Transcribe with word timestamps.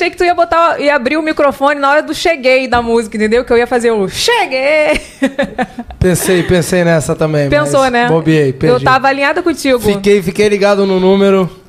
achei 0.00 0.10
que 0.10 0.16
tu 0.16 0.24
ia 0.24 0.34
botar 0.34 0.80
e 0.80 0.88
abrir 0.88 1.18
o 1.18 1.22
microfone 1.22 1.78
na 1.78 1.90
hora 1.90 2.02
do 2.02 2.14
cheguei 2.14 2.66
da 2.66 2.80
música, 2.80 3.16
entendeu? 3.16 3.44
Que 3.44 3.52
eu 3.52 3.58
ia 3.58 3.66
fazer 3.66 3.90
o 3.90 4.08
cheguei. 4.08 4.98
Pensei, 6.00 6.42
pensei 6.42 6.82
nessa 6.82 7.14
também. 7.14 7.50
Pensou, 7.50 7.90
né? 7.90 8.08
Bobiei, 8.08 8.54
perdi. 8.54 8.74
Eu 8.74 8.80
tava 8.80 9.06
alinhada 9.08 9.42
contigo. 9.42 9.78
Fiquei, 9.78 10.22
fiquei 10.22 10.48
ligado 10.48 10.86
no 10.86 10.98
número. 10.98 11.50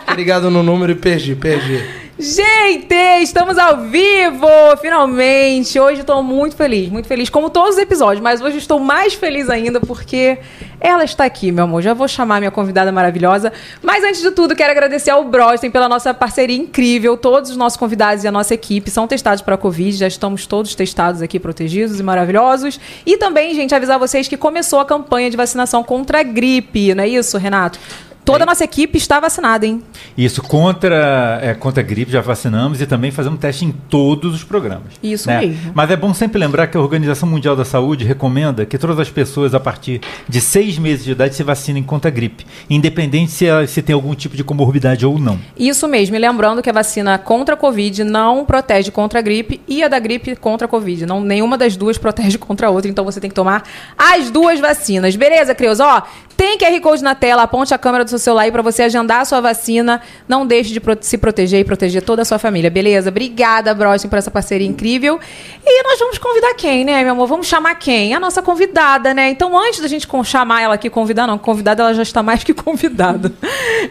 fiquei 0.00 0.16
ligado 0.16 0.50
no 0.50 0.60
número 0.60 0.90
e 0.90 0.96
perdi, 0.96 1.36
perdi. 1.36 1.80
Gente, 2.20 2.94
estamos 3.22 3.56
ao 3.56 3.78
vivo, 3.78 4.46
finalmente. 4.78 5.80
Hoje 5.80 6.02
estou 6.02 6.22
muito 6.22 6.54
feliz, 6.54 6.90
muito 6.90 7.08
feliz, 7.08 7.30
como 7.30 7.48
todos 7.48 7.76
os 7.76 7.78
episódios, 7.78 8.20
mas 8.22 8.42
hoje 8.42 8.58
estou 8.58 8.78
mais 8.78 9.14
feliz 9.14 9.48
ainda 9.48 9.80
porque 9.80 10.36
ela 10.78 11.02
está 11.02 11.24
aqui, 11.24 11.50
meu 11.50 11.64
amor. 11.64 11.80
Já 11.80 11.94
vou 11.94 12.06
chamar 12.06 12.38
minha 12.38 12.50
convidada 12.50 12.92
maravilhosa. 12.92 13.50
Mas 13.82 14.04
antes 14.04 14.20
de 14.20 14.32
tudo, 14.32 14.54
quero 14.54 14.70
agradecer 14.70 15.08
ao 15.08 15.24
Brosten 15.24 15.70
pela 15.70 15.88
nossa 15.88 16.12
parceria 16.12 16.58
incrível. 16.58 17.16
Todos 17.16 17.52
os 17.52 17.56
nossos 17.56 17.78
convidados 17.78 18.22
e 18.22 18.28
a 18.28 18.32
nossa 18.32 18.52
equipe 18.52 18.90
são 18.90 19.08
testados 19.08 19.40
para 19.40 19.54
a 19.54 19.58
Covid. 19.58 19.96
Já 19.96 20.06
estamos 20.06 20.46
todos 20.46 20.74
testados 20.74 21.22
aqui, 21.22 21.40
protegidos 21.40 21.98
e 21.98 22.02
maravilhosos. 22.02 22.78
E 23.06 23.16
também, 23.16 23.54
gente, 23.54 23.74
avisar 23.74 23.98
vocês 23.98 24.28
que 24.28 24.36
começou 24.36 24.78
a 24.78 24.84
campanha 24.84 25.30
de 25.30 25.38
vacinação 25.38 25.82
contra 25.82 26.20
a 26.20 26.22
gripe, 26.22 26.94
não 26.94 27.02
é 27.02 27.08
isso, 27.08 27.38
Renato? 27.38 27.78
Toda 28.24 28.44
a 28.44 28.46
nossa 28.46 28.62
equipe 28.64 28.96
está 28.98 29.18
vacinada, 29.18 29.66
hein? 29.66 29.82
Isso, 30.16 30.42
contra, 30.42 31.40
é, 31.42 31.54
contra 31.54 31.82
a 31.82 31.84
gripe 31.84 32.12
já 32.12 32.20
vacinamos 32.20 32.80
e 32.80 32.86
também 32.86 33.10
fazemos 33.10 33.40
teste 33.40 33.64
em 33.64 33.72
todos 33.72 34.34
os 34.34 34.44
programas. 34.44 34.92
Isso 35.02 35.26
né? 35.28 35.40
mesmo. 35.40 35.72
Mas 35.74 35.90
é 35.90 35.96
bom 35.96 36.12
sempre 36.14 36.38
lembrar 36.38 36.66
que 36.68 36.76
a 36.76 36.80
Organização 36.80 37.28
Mundial 37.28 37.56
da 37.56 37.64
Saúde 37.64 38.04
recomenda 38.04 38.64
que 38.66 38.78
todas 38.78 38.98
as 38.98 39.10
pessoas 39.10 39.54
a 39.54 39.60
partir 39.60 40.00
de 40.28 40.40
seis 40.40 40.78
meses 40.78 41.04
de 41.04 41.12
idade 41.12 41.34
se 41.34 41.42
vacinem 41.42 41.82
contra 41.82 42.08
a 42.08 42.12
gripe, 42.12 42.46
independente 42.68 43.32
se, 43.32 43.46
ela- 43.46 43.66
se 43.66 43.82
tem 43.82 43.94
algum 43.94 44.14
tipo 44.14 44.36
de 44.36 44.44
comorbidade 44.44 45.04
ou 45.04 45.18
não. 45.18 45.38
Isso 45.58 45.88
mesmo, 45.88 46.14
e 46.14 46.18
lembrando 46.18 46.62
que 46.62 46.70
a 46.70 46.72
vacina 46.72 47.18
contra 47.18 47.54
a 47.54 47.58
Covid 47.58 48.04
não 48.04 48.44
protege 48.44 48.90
contra 48.90 49.18
a 49.18 49.22
gripe 49.22 49.60
e 49.66 49.82
a 49.82 49.88
da 49.88 49.98
gripe 49.98 50.36
contra 50.36 50.66
a 50.66 50.68
Covid. 50.68 51.06
Não, 51.06 51.20
nenhuma 51.20 51.56
das 51.58 51.76
duas 51.76 51.96
protege 51.98 52.38
contra 52.38 52.66
a 52.68 52.70
outra, 52.70 52.90
então 52.90 53.04
você 53.04 53.20
tem 53.20 53.30
que 53.30 53.34
tomar 53.34 53.64
as 53.96 54.30
duas 54.30 54.60
vacinas. 54.60 55.16
Beleza, 55.16 55.54
Creus? 55.54 55.80
Ó, 55.80 56.02
tem 56.40 56.56
QR 56.56 56.80
Code 56.80 57.04
na 57.04 57.14
tela, 57.14 57.42
aponte 57.42 57.74
a 57.74 57.76
câmera 57.76 58.02
do 58.02 58.08
seu 58.08 58.18
celular 58.18 58.44
aí 58.44 58.50
para 58.50 58.62
você 58.62 58.84
agendar 58.84 59.20
a 59.20 59.24
sua 59.26 59.42
vacina. 59.42 60.00
Não 60.26 60.46
deixe 60.46 60.72
de 60.72 60.80
se 61.02 61.18
proteger 61.18 61.60
e 61.60 61.64
proteger 61.64 62.00
toda 62.00 62.22
a 62.22 62.24
sua 62.24 62.38
família, 62.38 62.70
beleza? 62.70 63.10
Obrigada, 63.10 63.74
Brostin, 63.74 64.08
por 64.08 64.16
essa 64.16 64.30
parceria 64.30 64.66
incrível. 64.66 65.20
E 65.62 65.82
nós 65.82 65.98
vamos 65.98 66.16
convidar 66.16 66.54
quem, 66.54 66.82
né, 66.82 67.02
meu 67.02 67.12
amor? 67.12 67.26
Vamos 67.26 67.46
chamar 67.46 67.74
quem? 67.74 68.14
A 68.14 68.18
nossa 68.18 68.40
convidada, 68.40 69.12
né? 69.12 69.28
Então, 69.28 69.54
antes 69.58 69.80
da 69.80 69.86
gente 69.86 70.08
chamar 70.24 70.62
ela 70.62 70.76
aqui, 70.76 70.88
convidar, 70.88 71.26
não, 71.26 71.36
convidada 71.36 71.82
ela 71.82 71.92
já 71.92 72.02
está 72.02 72.22
mais 72.22 72.42
que 72.42 72.54
convidada. 72.56 73.30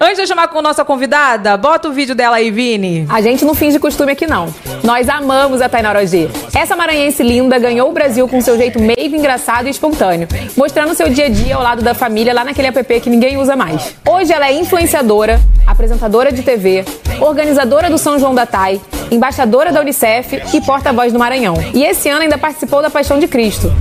antes 0.02 0.18
de 0.18 0.26
chamar 0.26 0.48
com 0.48 0.58
a 0.58 0.62
nossa 0.64 0.84
convidada, 0.84 1.56
bota 1.56 1.88
o 1.88 1.92
vídeo 1.92 2.16
dela 2.16 2.38
aí, 2.38 2.50
Vini. 2.50 3.06
A 3.10 3.22
gente 3.22 3.46
não 3.46 3.54
finge 3.54 3.78
costume 3.78 4.14
aqui, 4.14 4.26
não. 4.26 4.52
Nós 4.84 5.08
amamos 5.08 5.62
a 5.62 5.70
Tainara 5.70 6.02
OG. 6.02 6.32
Essa 6.56 6.76
maranhense 6.76 7.22
linda 7.22 7.60
ganhou 7.60 7.88
o 7.92 7.94
Brasil 7.94 8.28
com 8.28 8.42
seu 8.42 8.58
jeito 8.58 8.80
meio 8.80 9.16
engraçado 9.16 9.68
e 9.68 9.70
espontâneo, 9.70 10.28
mostrando 10.58 10.96
seu 10.96 11.10
dia 11.10 11.26
a 11.26 11.30
dia 11.30 11.56
ao 11.56 11.62
lado 11.62 11.84
da 11.84 11.94
família 11.94 12.39
lá 12.40 12.46
naquele 12.46 12.70
app 12.70 13.02
que 13.02 13.10
ninguém 13.10 13.38
usa 13.38 13.56
mais. 13.56 13.96
Hoje 14.08 14.32
ela 14.32 14.48
é 14.48 14.54
influenciadora, 14.54 15.42
apresentadora 15.68 16.32
de 16.32 16.42
TV, 16.42 16.86
organizadora 17.20 17.90
do 17.90 17.98
São 17.98 18.18
João 18.18 18.34
da 18.34 18.46
Tai, 18.46 18.80
embaixadora 19.12 19.74
da 19.74 19.82
Unicef 19.82 20.42
e 20.54 20.62
porta-voz 20.62 21.12
do 21.12 21.20
Maranhão. 21.20 21.56
E 21.74 21.84
esse 21.84 22.08
ano 22.08 22.22
ainda 22.22 22.38
participou 22.38 22.82
da 22.82 22.90
Paixão 22.90 23.20
de 23.20 23.28
Cristo. 23.28 23.72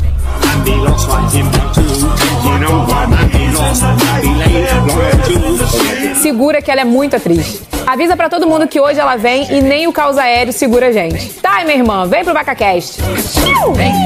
Segura 6.21 6.61
que 6.61 6.71
ela 6.71 6.81
é 6.81 6.85
muito 6.85 7.15
atriz. 7.15 7.63
Avisa 7.87 8.17
pra 8.17 8.29
todo 8.29 8.47
mundo 8.47 8.67
que 8.67 8.81
hoje 8.81 8.99
ela 8.99 9.17
vem 9.17 9.47
e 9.51 9.63
nem 9.63 9.87
o 9.87 9.93
caos 9.93 10.19
aéreo 10.19 10.53
segura 10.53 10.89
a 10.89 10.93
gente. 10.93 11.31
Tá, 11.35 11.63
minha 11.65 11.77
irmã, 11.77 12.07
vem 12.07 12.25
pro 12.25 12.35
BacaCast. 12.35 13.01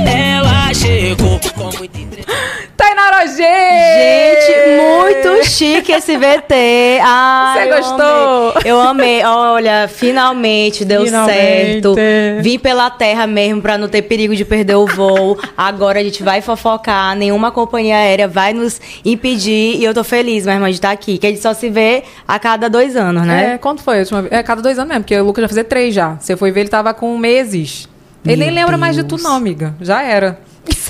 Ela 0.07 0.75
chegou 0.75 1.41
com 1.55 1.79
muito 1.79 2.12
Tainara 2.77 3.27
G! 3.27 3.43
Gente, 3.43 4.81
muito 4.81 5.45
chique 5.49 5.93
esse 5.93 6.17
VT. 6.17 6.99
Ai, 7.03 7.69
Você 7.69 7.73
eu 7.73 7.77
gostou? 7.77 8.51
amei. 8.51 8.63
Eu 8.65 8.81
amei. 8.81 9.25
Olha, 9.25 9.89
finalmente 9.89 10.85
deu 10.85 11.05
Finalmente. 11.05 11.37
certo. 11.83 11.95
Vim 12.41 12.59
pela 12.59 12.91
terra 12.91 13.27
mesmo 13.27 13.61
pra 13.63 13.77
não 13.79 13.89
ter 13.89 14.03
perigo 14.03 14.35
de 14.35 14.45
perder 14.45 14.75
o 14.77 14.87
voo. 14.87 15.39
Agora 15.57 16.01
a 16.01 16.03
gente 16.05 16.23
vai 16.23 16.41
fofocar. 16.41 17.15
Nenhuma 17.17 17.51
companhia 17.53 17.97
aérea 17.97 18.27
vai 18.27 18.53
nos 18.53 18.81
impedir. 19.05 19.77
E 19.77 19.85
eu 19.85 19.95
tô 19.95 20.03
feliz, 20.03 20.45
minha 20.45 20.57
irmã, 20.57 20.69
de 20.69 20.75
estar 20.75 20.91
aqui. 20.91 21.19
Que 21.19 21.27
a 21.27 21.31
gente 21.31 21.43
só 21.43 21.53
se 21.55 21.69
vê 21.71 22.03
a 22.27 22.39
cada 22.39 22.69
dois 22.69 22.97
anos, 22.97 23.23
É, 23.23 23.27
né? 23.27 23.59
quanto 23.59 23.83
foi 23.83 23.97
a 23.97 24.01
última 24.01 24.23
vez? 24.23 24.33
É, 24.33 24.43
cada 24.43 24.61
dois 24.63 24.79
anos 24.79 24.89
mesmo, 24.89 25.03
porque 25.05 25.17
o 25.17 25.25
Lucas 25.25 25.43
já 25.43 25.49
fazia 25.49 25.65
três 25.65 25.95
já. 25.95 26.17
Você 26.19 26.37
foi 26.37 26.51
ver, 26.51 26.61
ele 26.61 26.69
tava 26.71 26.93
com 26.95 27.17
meses. 27.19 27.89
Ele 28.25 28.37
nem 28.37 28.51
lembra 28.51 28.77
mais 28.77 28.95
de 28.97 29.03
tu, 29.05 29.17
não, 29.19 29.35
amiga. 29.35 29.75
Já 29.81 30.03
era. 30.03 30.39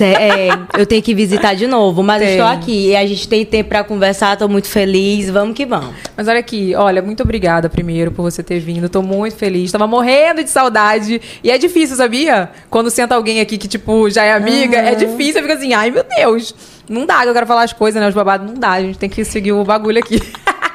É, 0.01 0.49
eu 0.79 0.85
tenho 0.85 1.01
que 1.01 1.13
visitar 1.13 1.55
de 1.55 1.65
novo, 1.67 2.03
mas 2.03 2.21
eu 2.21 2.27
Tem. 2.27 2.37
estou 2.37 2.51
aqui. 2.51 2.87
E 2.89 2.95
a 2.95 3.05
gente 3.05 3.27
tem 3.27 3.45
tempo 3.45 3.69
pra 3.69 3.83
conversar, 3.83 4.37
tô 4.37 4.47
muito 4.47 4.67
feliz. 4.67 5.29
Vamos 5.29 5.55
que 5.55 5.65
vamos. 5.65 5.95
Mas 6.15 6.27
olha 6.27 6.39
aqui, 6.39 6.73
olha, 6.75 7.01
muito 7.01 7.23
obrigada 7.23 7.69
primeiro 7.69 8.11
por 8.11 8.23
você 8.23 8.43
ter 8.43 8.59
vindo. 8.59 8.89
Tô 8.89 9.01
muito 9.01 9.35
feliz. 9.35 9.71
Tava 9.71 9.87
morrendo 9.87 10.43
de 10.43 10.49
saudade. 10.49 11.21
E 11.43 11.51
é 11.51 11.57
difícil, 11.57 11.95
sabia? 11.95 12.49
Quando 12.69 12.89
senta 12.89 13.15
alguém 13.15 13.39
aqui 13.39 13.57
que, 13.57 13.67
tipo, 13.67 14.09
já 14.09 14.23
é 14.23 14.33
amiga, 14.33 14.77
é 14.77 14.95
difícil. 14.95 15.41
Fica 15.41 15.53
assim, 15.53 15.73
ai 15.73 15.91
meu 15.91 16.03
Deus. 16.03 16.53
Não 16.87 17.05
dá, 17.05 17.25
eu 17.25 17.33
quero 17.33 17.47
falar 17.47 17.63
as 17.63 17.73
coisas, 17.73 18.01
né? 18.01 18.07
Os 18.07 18.15
babados. 18.15 18.47
Não 18.47 18.55
dá, 18.55 18.71
a 18.71 18.81
gente 18.81 18.99
tem 18.99 19.09
que 19.09 19.23
seguir 19.23 19.53
o 19.53 19.63
bagulho 19.63 19.99
aqui. 19.99 20.21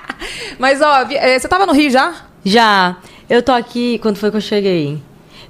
Mas, 0.59 0.81
ó, 0.81 1.07
eh, 1.11 1.39
você 1.39 1.47
tava 1.47 1.67
no 1.67 1.73
Rio 1.73 1.91
já? 1.91 2.15
Já. 2.45 2.97
Eu 3.29 3.43
tô 3.43 3.53
aqui. 3.53 3.99
Quando 3.99 4.17
foi 4.17 4.31
que 4.31 4.37
eu 4.37 4.41
cheguei? 4.41 5.01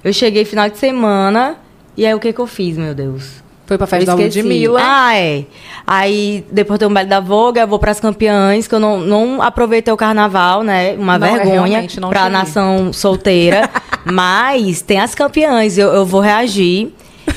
Eu 0.03 0.13
cheguei 0.13 0.45
final 0.45 0.69
de 0.69 0.77
semana. 0.77 1.57
E 1.97 2.05
aí 2.05 2.13
o 2.13 2.19
que 2.19 2.31
que 2.31 2.39
eu 2.39 2.47
fiz, 2.47 2.77
meu 2.77 2.93
Deus? 2.93 3.38
Foi 3.69 3.77
pra 3.77 3.83
Eu 3.85 3.87
festa 3.87 4.15
da 4.15 4.21
esqueci. 4.23 4.41
Ludmilla. 4.41 4.81
Ah, 4.83 5.15
é. 5.15 5.45
Aí 5.85 6.43
depois 6.51 6.79
tem 6.79 6.87
um 6.87 6.93
baile 6.93 7.07
da 7.07 7.19
Voga, 7.19 7.61
eu 7.61 7.67
vou 7.67 7.77
pras 7.77 7.99
campeãs, 7.99 8.67
que 8.67 8.73
eu 8.73 8.79
não, 8.79 8.99
não 8.99 9.43
aproveitei 9.43 9.93
o 9.93 9.97
carnaval, 9.97 10.63
né? 10.63 10.95
Uma 10.95 11.19
Não, 11.19 11.27
é, 11.27 11.37
vergonha 11.37 11.87
não 12.01 12.09
pra 12.09 12.27
nação 12.31 12.91
solteira. 12.91 13.69
Mas 14.11 14.81
tem 14.81 14.99
as 14.99 15.13
campeãs, 15.13 15.77
eu, 15.77 15.89
eu 15.89 16.03
vou 16.03 16.19
reagir. 16.19 16.91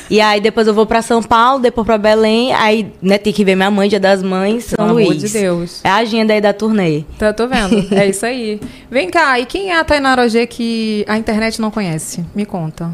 E 0.08 0.22
aí 0.22 0.40
depois 0.40 0.66
eu 0.66 0.72
vou 0.72 0.86
pra 0.86 1.02
São 1.02 1.22
Paulo, 1.22 1.60
depois 1.60 1.84
pra 1.86 1.98
Belém. 1.98 2.54
Aí, 2.54 2.90
né, 3.02 3.18
tem 3.18 3.30
que 3.30 3.44
ver 3.44 3.54
minha 3.54 3.70
mãe, 3.70 3.90
dia 3.90 4.00
das 4.00 4.22
mães, 4.22 4.64
São 4.64 4.86
Pelo 4.86 4.98
amor 5.00 5.14
de 5.14 5.28
Deus. 5.28 5.82
É 5.84 5.90
a 5.90 5.96
agenda 5.96 6.32
aí 6.32 6.40
da 6.40 6.54
turnê. 6.54 7.04
Tá, 7.18 7.30
tô 7.34 7.46
vendo. 7.46 7.88
É 7.94 8.06
isso 8.06 8.24
aí. 8.24 8.58
Vem 8.90 9.10
cá, 9.10 9.38
e 9.38 9.44
quem 9.44 9.70
é 9.70 9.78
a 9.78 9.84
Tainara 9.84 10.22
OG 10.22 10.46
que 10.46 11.04
a 11.06 11.18
internet 11.18 11.60
não 11.60 11.70
conhece? 11.70 12.24
Me 12.34 12.46
conta. 12.46 12.90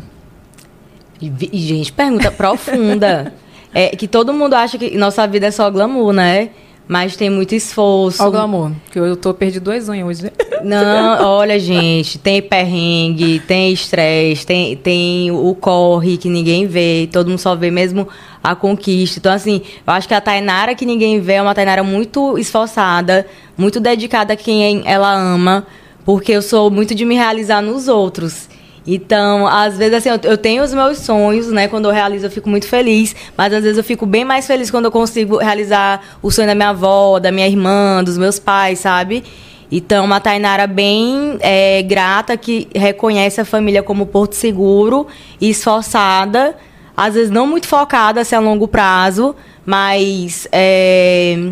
E, 1.21 1.59
gente, 1.59 1.93
pergunta 1.93 2.31
profunda. 2.31 3.33
É 3.75 3.89
que 3.91 4.09
todo 4.09 4.33
mundo 4.33 4.55
acha 4.55 4.79
que 4.79 4.97
nossa 4.97 5.27
vida 5.27 5.47
é 5.47 5.51
só 5.51 5.71
glamour, 5.71 6.11
né? 6.11 6.49
Mas 6.89 7.17
tem 7.17 7.29
muito 7.29 7.55
esforço. 7.55 8.23
Olha 8.23 8.29
o 8.29 8.33
glamour, 8.33 8.73
que 8.91 8.99
eu 8.99 9.15
tô 9.15 9.35
perdi 9.35 9.61
duas 9.61 9.91
unhas 9.91 10.07
hoje. 10.09 10.33
Não, 10.65 11.23
olha, 11.23 11.61
gente, 11.61 12.19
tem 12.19 12.41
perrengue, 12.41 13.41
tem 13.41 13.71
estresse, 13.71 14.47
tem, 14.47 14.75
tem 14.75 15.31
o 15.31 15.55
corre 15.55 16.17
que 16.17 16.29
ninguém 16.29 16.67
vê, 16.67 17.09
todo 17.13 17.29
mundo 17.29 17.39
só 17.39 17.55
vê 17.55 17.71
mesmo 17.71 18.09
a 18.43 18.57
conquista. 18.57 19.19
Então, 19.19 19.33
assim, 19.33 19.61
eu 19.87 19.93
acho 19.93 20.09
que 20.09 20.15
a 20.15 20.21
Tainara 20.21 20.75
que 20.75 20.87
ninguém 20.87 21.21
vê 21.21 21.35
é 21.35 21.43
uma 21.43 21.55
Tainara 21.55 21.83
muito 21.83 22.39
esforçada, 22.39 23.27
muito 23.57 23.79
dedicada 23.79 24.33
a 24.33 24.37
quem 24.37 24.83
ela 24.87 25.15
ama, 25.15 25.67
porque 26.07 26.33
eu 26.33 26.43
sou 26.43 26.71
muito 26.71 26.95
de 26.95 27.05
me 27.05 27.15
realizar 27.15 27.61
nos 27.61 27.87
outros. 27.87 28.49
Então, 28.91 29.47
às 29.47 29.77
vezes, 29.77 29.93
assim, 29.93 30.09
eu, 30.09 30.19
eu 30.31 30.39
tenho 30.39 30.65
os 30.65 30.73
meus 30.73 30.97
sonhos, 31.01 31.49
né? 31.49 31.69
Quando 31.69 31.85
eu 31.85 31.93
realizo, 31.93 32.25
eu 32.25 32.31
fico 32.31 32.49
muito 32.49 32.67
feliz. 32.67 33.15
Mas, 33.37 33.53
às 33.53 33.63
vezes, 33.63 33.77
eu 33.77 33.85
fico 33.85 34.07
bem 34.07 34.25
mais 34.25 34.47
feliz 34.47 34.71
quando 34.71 34.87
eu 34.87 34.91
consigo 34.91 35.37
realizar 35.37 36.01
o 36.23 36.31
sonho 36.31 36.49
da 36.49 36.55
minha 36.55 36.71
avó, 36.71 37.19
da 37.19 37.31
minha 37.31 37.47
irmã, 37.47 38.03
dos 38.03 38.17
meus 38.17 38.39
pais, 38.39 38.79
sabe? 38.79 39.23
Então, 39.71 40.07
uma 40.07 40.21
Tainara 40.21 40.67
bem 40.67 41.37
é, 41.41 41.83
grata, 41.83 42.35
que 42.35 42.67
reconhece 42.75 43.39
a 43.39 43.45
família 43.45 43.83
como 43.83 44.07
porto 44.07 44.33
seguro 44.33 45.07
esforçada. 45.39 46.57
Às 46.97 47.13
vezes, 47.13 47.31
não 47.31 47.47
muito 47.47 47.69
focada, 47.69 48.23
assim, 48.23 48.37
a 48.37 48.41
longo 48.41 48.67
prazo. 48.67 49.37
Mas, 49.67 50.49
é, 50.51 51.51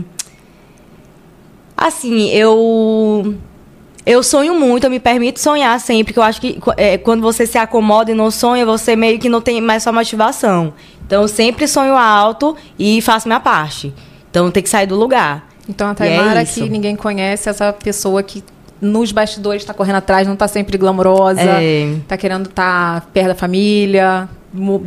assim, 1.76 2.30
eu... 2.30 3.34
Eu 4.06 4.22
sonho 4.22 4.54
muito, 4.54 4.84
eu 4.84 4.90
me 4.90 5.00
permito 5.00 5.40
sonhar 5.40 5.78
sempre, 5.80 6.12
que 6.12 6.18
eu 6.18 6.22
acho 6.22 6.40
que 6.40 6.60
é, 6.76 6.96
quando 6.96 7.20
você 7.22 7.44
se 7.44 7.58
acomoda 7.58 8.10
e 8.12 8.14
não 8.14 8.30
sonha, 8.30 8.64
você 8.64 8.94
meio 8.94 9.18
que 9.18 9.28
não 9.28 9.40
tem 9.40 9.60
mais 9.60 9.82
sua 9.82 9.92
motivação. 9.92 10.72
Então 11.04 11.22
eu 11.22 11.28
sempre 11.28 11.66
sonho 11.66 11.96
alto 11.96 12.56
e 12.78 13.00
faço 13.02 13.26
minha 13.26 13.40
parte. 13.40 13.92
Então 14.30 14.48
tem 14.50 14.62
que 14.62 14.68
sair 14.68 14.86
do 14.86 14.94
lugar. 14.94 15.48
Então 15.68 15.88
a 15.88 15.90
é 15.90 15.94
Tainara 15.94 16.42
isso. 16.42 16.62
que 16.62 16.68
ninguém 16.68 16.94
conhece, 16.94 17.48
essa 17.48 17.72
pessoa 17.72 18.22
que 18.22 18.44
nos 18.80 19.10
bastidores 19.10 19.64
tá 19.64 19.74
correndo 19.74 19.96
atrás, 19.96 20.28
não 20.28 20.36
tá 20.36 20.46
sempre 20.46 20.78
glamourosa, 20.78 21.40
É. 21.40 21.96
tá 22.06 22.16
querendo 22.16 22.48
estar 22.48 23.08
perto 23.12 23.28
da 23.28 23.34
família, 23.34 24.28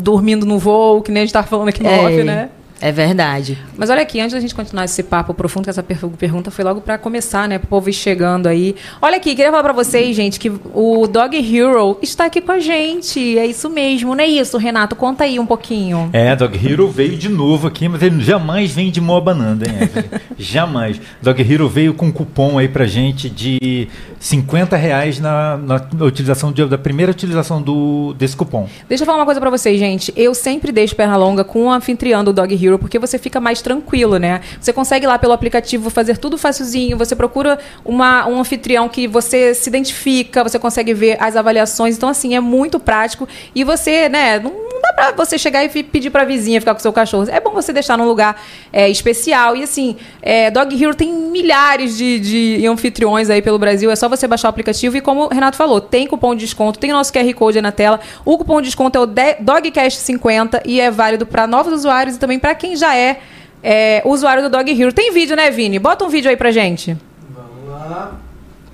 dormindo 0.02 0.46
no 0.46 0.58
voo, 0.58 1.02
que 1.02 1.12
nem 1.12 1.24
a 1.24 1.26
gente 1.26 1.34
tava 1.34 1.48
falando 1.48 1.68
aqui 1.70 1.84
no 1.84 1.90
É. 1.90 2.06
off, 2.06 2.24
né? 2.24 2.50
É 2.82 2.92
verdade. 2.92 3.58
Mas 3.78 3.90
olha 3.90 4.02
aqui, 4.02 4.20
antes 4.20 4.34
da 4.34 4.40
gente 4.40 4.56
continuar 4.56 4.86
esse 4.86 5.04
papo 5.04 5.34
profundo, 5.34 5.66
que 5.66 5.70
essa 5.70 5.84
per- 5.84 6.08
pergunta 6.18 6.50
foi 6.50 6.64
logo 6.64 6.82
pra 6.82 6.98
começar, 6.98 7.48
né? 7.48 7.58
Pro 7.60 7.68
povo 7.68 7.90
ir 7.90 7.94
chegando 7.94 8.48
aí. 8.48 8.76
Olha 9.02 9.18
aqui, 9.18 9.36
queria 9.36 9.52
falar 9.52 9.64
pra 9.64 9.74
vocês, 9.74 10.16
gente, 10.16 10.40
que 10.40 10.50
o 10.74 11.08
Dog 11.08 11.36
Hero 11.38 11.98
está 12.02 12.26
aqui 12.26 12.40
com 12.42 12.52
a 12.54 12.60
gente. 12.60 13.38
É 13.38 13.46
isso 13.46 13.70
mesmo, 13.70 14.16
não 14.16 14.24
é 14.24 14.28
isso, 14.28 14.58
Renato? 14.58 14.96
Conta 14.96 15.24
aí 15.26 15.40
um 15.40 15.46
pouquinho. 15.46 16.10
É, 16.14 16.36
Dog 16.36 16.58
Hero 16.58 16.90
veio 16.90 17.18
de 17.18 17.30
novo 17.30 17.68
aqui, 17.68 17.88
mas 17.90 18.02
ele 18.02 18.22
jamais 18.22 18.72
vem 18.72 18.90
de 18.92 19.02
mão 19.02 19.20
banana, 19.20 19.64
hein, 19.66 19.74
Evelyn? 19.82 20.10
jamais. 20.38 21.02
Dog 21.22 21.42
Hero 21.42 21.68
veio 21.68 21.94
com 21.94 22.06
um 22.08 22.12
cupom 22.12 22.58
aí 22.58 22.68
pra 22.68 22.86
gente 22.86 23.30
de 23.30 23.88
50 24.20 24.76
reais 24.76 25.20
na, 25.20 25.58
na 25.58 26.06
utilização 26.06 26.52
de- 26.52 26.66
da 26.66 26.78
primeira 26.78 27.12
utilização 27.12 27.62
do, 27.62 28.14
desse 28.18 28.36
cupom. 28.36 28.68
Deixa 28.88 29.04
eu 29.04 29.06
falar 29.06 29.20
uma 29.20 29.26
coisa 29.26 29.40
pra 29.40 29.50
vocês, 29.50 29.80
gente. 29.80 30.14
Eu 30.16 30.34
sempre 30.34 30.72
deixo 30.72 30.96
perna 30.96 31.16
longa 31.18 31.44
com 31.44 31.66
o 31.66 31.72
anfitrião 31.72 32.24
do 32.24 32.34
Dog 32.34 32.54
Hero, 32.54 32.69
porque 32.78 33.00
você 33.00 33.18
fica 33.18 33.40
mais 33.40 33.62
tranquilo, 33.62 34.18
né? 34.18 34.42
Você 34.60 34.74
consegue 34.74 35.08
lá 35.08 35.18
pelo 35.18 35.34
aplicativo 35.34 35.90
fazer 35.90 36.18
tudo 36.18 36.38
facilzinho, 36.38 36.98
você 36.98 37.16
procura 37.16 37.58
uma, 37.86 38.28
um 38.28 38.40
anfitrião 38.40 38.88
que 38.90 39.08
você 39.08 39.54
se 39.54 39.70
identifica, 39.70 40.44
você 40.44 40.60
consegue 40.60 40.94
ver 40.94 41.18
as 41.20 41.36
avaliações. 41.36 41.96
Então, 41.96 42.10
assim, 42.10 42.36
é 42.36 42.40
muito 42.40 42.80
prático. 42.80 43.28
E 43.56 43.64
você, 43.64 44.10
né, 44.10 44.40
não, 44.40 44.52
dá 44.82 44.94
pra 44.94 45.12
você 45.12 45.38
chegar 45.38 45.64
e 45.64 45.84
pedir 45.84 46.10
pra 46.10 46.24
vizinha 46.24 46.60
ficar 46.60 46.74
com 46.74 46.80
seu 46.80 46.94
cachorro. 46.94 47.28
É 47.30 47.40
bom 47.40 47.52
você 47.52 47.72
deixar 47.74 47.98
num 47.98 48.06
lugar 48.06 48.42
é, 48.72 48.90
especial. 48.90 49.56
E 49.56 49.64
assim, 49.64 49.96
é, 50.22 50.50
Dog 50.52 50.82
Hero 50.82 50.96
tem 50.96 51.12
milhares 51.12 51.98
de, 51.98 52.20
de 52.60 52.68
anfitriões 52.68 53.30
aí 53.30 53.42
pelo 53.42 53.58
Brasil. 53.60 53.90
É 53.92 53.96
só 53.96 54.08
você 54.10 54.28
baixar 54.28 54.48
o 54.48 54.52
aplicativo 54.52 54.98
e, 54.98 55.02
como 55.02 55.26
o 55.26 55.28
Renato 55.28 55.58
falou, 55.58 55.80
tem 55.82 56.08
cupom 56.08 56.34
de 56.36 56.42
desconto, 56.46 56.80
tem 56.80 56.92
o 56.92 56.96
nosso 56.96 57.12
QR 57.14 57.34
Code 57.34 57.58
aí 57.58 57.62
na 57.62 57.72
tela. 57.72 58.00
O 58.26 58.38
cupom 58.38 58.62
de 58.62 58.68
desconto 58.68 58.98
é 58.98 59.02
o 59.02 59.06
de- 59.06 59.36
DOGCAST50 59.36 60.62
e 60.66 60.80
é 60.80 60.90
válido 60.92 61.26
para 61.26 61.48
novos 61.48 61.74
usuários 61.74 62.16
e 62.16 62.20
também 62.20 62.40
para 62.40 62.54
quem 62.60 62.76
já 62.76 62.96
é, 62.96 63.20
é, 63.64 64.04
usuário 64.06 64.44
do 64.44 64.50
Dog 64.50 64.70
Hero. 64.70 64.94
Tem 64.94 65.12
vídeo, 65.12 65.36
né, 65.36 65.50
Vini? 65.50 65.80
Bota 65.80 66.06
um 66.06 66.10
vídeo 66.10 66.30
aí 66.30 66.38
pra 66.38 66.52
gente. 66.52 66.96
Vamos 67.30 67.82
lá. 67.82 68.20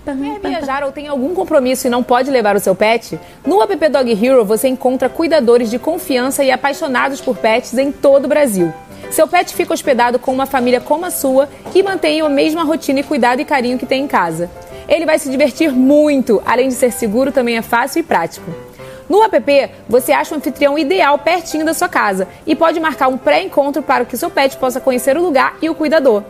Quer 0.03 0.49
viajar 0.49 0.83
ou 0.83 0.91
tem 0.91 1.07
algum 1.07 1.33
compromisso 1.33 1.87
e 1.87 1.89
não 1.89 2.03
pode 2.03 2.29
levar 2.29 2.55
o 2.55 2.59
seu 2.59 2.75
pet? 2.75 3.19
No 3.45 3.61
app 3.63 3.89
Dog 3.89 4.25
Hero 4.25 4.45
você 4.45 4.67
encontra 4.67 5.09
cuidadores 5.09 5.71
de 5.71 5.79
confiança 5.79 6.43
e 6.43 6.51
apaixonados 6.51 7.21
por 7.21 7.37
pets 7.37 7.75
em 7.77 7.91
todo 7.91 8.25
o 8.25 8.27
Brasil. 8.27 8.71
Seu 9.09 9.27
pet 9.27 9.55
fica 9.55 9.73
hospedado 9.73 10.19
com 10.19 10.31
uma 10.31 10.45
família 10.45 10.79
como 10.79 11.05
a 11.05 11.09
sua 11.09 11.49
e 11.73 11.81
mantém 11.81 12.21
a 12.21 12.29
mesma 12.29 12.63
rotina 12.63 12.99
e 12.99 13.03
cuidado 13.03 13.39
e 13.39 13.45
carinho 13.45 13.79
que 13.79 13.85
tem 13.85 14.03
em 14.03 14.07
casa. 14.07 14.49
Ele 14.87 15.05
vai 15.05 15.17
se 15.17 15.29
divertir 15.29 15.71
muito, 15.71 16.41
além 16.45 16.67
de 16.67 16.75
ser 16.75 16.91
seguro, 16.91 17.31
também 17.31 17.57
é 17.57 17.61
fácil 17.61 18.01
e 18.01 18.03
prático. 18.03 18.51
No 19.07 19.23
app, 19.23 19.71
você 19.87 20.11
acha 20.11 20.33
o 20.33 20.37
anfitrião 20.37 20.77
ideal 20.77 21.19
pertinho 21.19 21.65
da 21.65 21.73
sua 21.73 21.87
casa 21.87 22.27
e 22.45 22.55
pode 22.55 22.79
marcar 22.79 23.07
um 23.07 23.17
pré-encontro 23.17 23.83
para 23.83 24.05
que 24.05 24.17
seu 24.17 24.29
pet 24.29 24.57
possa 24.57 24.79
conhecer 24.79 25.15
o 25.17 25.21
lugar 25.21 25.57
e 25.61 25.69
o 25.69 25.75
cuidador. 25.75 26.23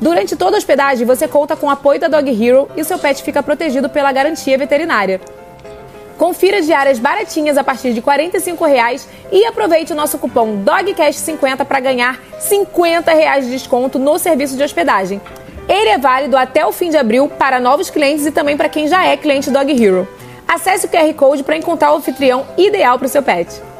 Durante 0.00 0.36
toda 0.36 0.56
a 0.56 0.58
hospedagem, 0.58 1.06
você 1.06 1.28
conta 1.28 1.56
com 1.56 1.66
o 1.66 1.70
apoio 1.70 2.00
da 2.00 2.08
Dog 2.08 2.28
Hero 2.30 2.68
e 2.76 2.84
seu 2.84 2.98
pet 2.98 3.22
fica 3.22 3.42
protegido 3.42 3.88
pela 3.88 4.12
garantia 4.12 4.56
veterinária. 4.56 5.20
Confira 6.16 6.62
diárias 6.62 6.98
baratinhas 7.00 7.56
a 7.56 7.64
partir 7.64 7.92
de 7.92 8.00
45 8.00 8.64
reais 8.64 9.08
e 9.32 9.44
aproveite 9.44 9.92
o 9.92 9.96
nosso 9.96 10.18
cupom 10.18 10.62
DOGCAST50 10.62 11.64
para 11.64 11.80
ganhar 11.80 12.20
50 12.38 13.12
reais 13.12 13.46
de 13.46 13.52
desconto 13.52 13.98
no 13.98 14.18
serviço 14.18 14.56
de 14.56 14.62
hospedagem. 14.62 15.20
Ele 15.68 15.88
é 15.88 15.98
válido 15.98 16.36
até 16.36 16.64
o 16.66 16.72
fim 16.72 16.90
de 16.90 16.96
abril 16.96 17.28
para 17.28 17.58
novos 17.60 17.90
clientes 17.90 18.26
e 18.26 18.30
também 18.30 18.56
para 18.56 18.68
quem 18.68 18.86
já 18.86 19.04
é 19.06 19.16
cliente 19.16 19.50
Dog 19.50 19.70
Hero. 19.72 20.06
Acesse 20.52 20.84
o 20.84 20.88
QR 20.90 21.14
Code 21.14 21.42
para 21.42 21.56
encontrar 21.56 21.94
o 21.94 21.96
anfitrião 21.96 22.46
ideal 22.58 22.98
para 22.98 23.06
o 23.06 23.08
seu 23.08 23.22
pet. 23.22 23.71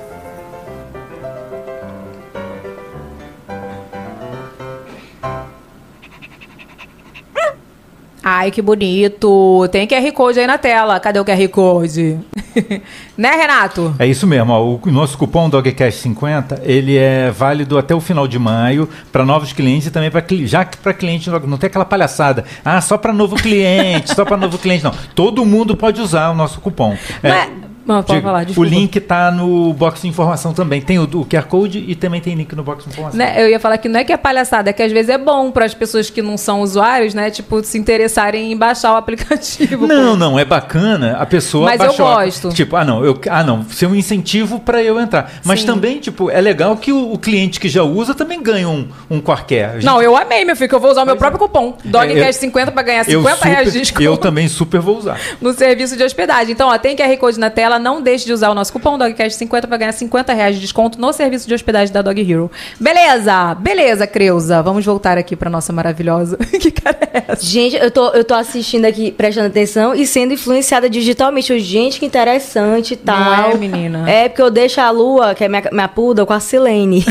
Ai, 8.22 8.50
que 8.52 8.62
bonito. 8.62 9.68
Tem 9.72 9.86
QR 9.86 10.12
Code 10.12 10.38
aí 10.38 10.46
na 10.46 10.56
tela. 10.56 11.00
Cadê 11.00 11.18
o 11.18 11.24
QR 11.24 11.48
Code? 11.48 12.18
né, 13.18 13.30
Renato? 13.30 13.94
É 13.98 14.06
isso 14.06 14.26
mesmo, 14.26 14.52
ó, 14.52 14.62
o 14.62 14.90
nosso 14.90 15.16
cupom 15.18 15.50
DogCast50, 15.50 16.60
ele 16.62 16.96
é 16.96 17.30
válido 17.30 17.78
até 17.78 17.94
o 17.94 18.00
final 18.00 18.28
de 18.28 18.38
maio 18.38 18.88
para 19.10 19.24
novos 19.24 19.52
clientes 19.52 19.88
e 19.88 19.90
também 19.90 20.10
para 20.10 20.24
já 20.44 20.64
que 20.64 20.76
para 20.76 20.92
cliente 20.94 21.30
não 21.30 21.58
tem 21.58 21.66
aquela 21.68 21.84
palhaçada. 21.84 22.44
Ah, 22.64 22.80
só 22.80 22.96
para 22.96 23.12
novo 23.12 23.36
cliente, 23.36 24.14
só 24.14 24.24
para 24.24 24.36
novo 24.36 24.58
cliente 24.58 24.84
não. 24.84 24.92
Todo 25.14 25.44
mundo 25.44 25.76
pode 25.76 26.00
usar 26.00 26.30
o 26.30 26.34
nosso 26.34 26.60
cupom. 26.60 26.96
Mas- 27.22 27.61
Não, 27.84 28.00
digo, 28.02 28.22
falar, 28.22 28.46
o 28.56 28.62
link 28.64 29.00
tá 29.00 29.30
no 29.30 29.72
box 29.74 30.02
de 30.02 30.08
informação 30.08 30.52
também. 30.52 30.80
Tem 30.80 30.98
o, 30.98 31.02
o 31.02 31.24
QR 31.26 31.44
Code 31.46 31.84
e 31.86 31.94
também 31.94 32.20
tem 32.20 32.34
link 32.34 32.54
no 32.54 32.62
box 32.62 32.84
de 32.84 32.90
informação. 32.90 33.18
Né, 33.18 33.34
eu 33.42 33.48
ia 33.48 33.58
falar 33.58 33.78
que 33.78 33.88
não 33.88 33.98
é 33.98 34.04
que 34.04 34.12
é 34.12 34.16
palhaçada, 34.16 34.70
é 34.70 34.72
que 34.72 34.82
às 34.82 34.92
vezes 34.92 35.08
é 35.08 35.18
bom 35.18 35.50
para 35.50 35.64
as 35.64 35.74
pessoas 35.74 36.08
que 36.08 36.22
não 36.22 36.36
são 36.36 36.60
usuários, 36.60 37.12
né? 37.14 37.30
Tipo, 37.30 37.62
se 37.64 37.76
interessarem 37.78 38.52
em 38.52 38.56
baixar 38.56 38.92
o 38.92 38.96
aplicativo. 38.96 39.86
Não, 39.86 40.16
não, 40.16 40.38
é 40.38 40.44
bacana 40.44 41.16
a 41.18 41.26
pessoa 41.26 41.64
Mas 41.66 41.80
eu 41.80 41.86
baixou 41.88 42.06
a- 42.06 42.24
gosto. 42.24 42.48
Tipo, 42.50 42.76
ah 42.76 42.84
não, 42.84 43.04
eu, 43.04 43.20
ah 43.28 43.42
não, 43.42 43.64
ser 43.64 43.86
um 43.86 43.94
incentivo 43.94 44.60
para 44.60 44.82
eu 44.82 45.00
entrar. 45.00 45.32
Mas 45.44 45.60
Sim. 45.60 45.66
também, 45.66 45.98
tipo, 45.98 46.30
é 46.30 46.40
legal 46.40 46.76
que 46.76 46.92
o, 46.92 47.12
o 47.12 47.18
cliente 47.18 47.58
que 47.58 47.68
já 47.68 47.82
usa 47.82 48.14
também 48.14 48.40
ganhe 48.42 48.64
um, 48.66 48.86
um 49.10 49.20
qualquer. 49.20 49.74
Gente- 49.74 49.86
Não, 49.86 50.00
eu 50.00 50.16
amei, 50.16 50.44
meu 50.44 50.54
filho, 50.54 50.68
que 50.68 50.74
eu 50.74 50.80
vou 50.80 50.90
usar 50.90 51.02
o 51.02 51.06
meu 51.06 51.16
próprio 51.16 51.38
cupom. 51.40 51.76
DogCast50 51.84 52.70
para 52.70 52.82
ganhar 52.82 53.04
50 53.04 53.30
eu, 53.30 53.50
reais 53.50 53.64
de 53.66 53.70
super, 53.72 53.80
desconto. 53.80 54.02
eu 54.04 54.16
também 54.16 54.48
super 54.48 54.80
vou 54.80 54.98
usar. 54.98 55.18
no 55.40 55.52
serviço 55.52 55.96
de 55.96 56.04
hospedagem. 56.04 56.52
Então, 56.52 56.68
ó, 56.68 56.78
tem 56.78 56.94
QR 56.96 57.16
Code 57.16 57.40
na 57.40 57.50
tela. 57.50 57.71
Não 57.78 58.00
deixe 58.00 58.24
de 58.26 58.32
usar 58.32 58.50
o 58.50 58.54
nosso 58.54 58.72
cupom 58.72 58.98
DOGCAST50 58.98 59.66
para 59.66 59.76
ganhar 59.76 59.92
50 59.92 60.32
reais 60.32 60.54
de 60.56 60.60
desconto 60.60 61.00
no 61.00 61.12
serviço 61.12 61.46
de 61.48 61.54
hospedagem 61.54 61.92
da 61.92 62.02
Dog 62.02 62.20
Hero. 62.20 62.50
Beleza! 62.78 63.54
Beleza, 63.54 64.06
Creuza. 64.06 64.62
Vamos 64.62 64.84
voltar 64.84 65.18
aqui 65.18 65.36
para 65.36 65.50
nossa 65.50 65.72
maravilhosa. 65.72 66.36
que 66.60 66.70
cara 66.70 66.98
é 67.12 67.24
essa? 67.28 67.44
Gente, 67.44 67.76
eu 67.76 67.90
tô, 67.90 68.08
eu 68.10 68.24
tô 68.24 68.34
assistindo 68.34 68.84
aqui, 68.84 69.10
prestando 69.10 69.46
atenção 69.48 69.94
e 69.94 70.06
sendo 70.06 70.34
influenciada 70.34 70.88
digitalmente. 70.88 71.52
Eu, 71.52 71.58
gente, 71.58 71.98
que 71.98 72.06
interessante 72.06 72.94
e 72.94 72.96
tal. 72.96 73.18
Não 73.18 73.52
é, 73.52 73.54
menina? 73.54 74.10
É, 74.10 74.28
porque 74.28 74.42
eu 74.42 74.50
deixo 74.50 74.80
a 74.80 74.90
Lua, 74.90 75.34
que 75.34 75.44
é 75.44 75.48
minha, 75.48 75.62
minha 75.72 75.88
poodle, 75.88 76.26
com 76.26 76.32
a 76.32 76.40
Silene. 76.40 77.04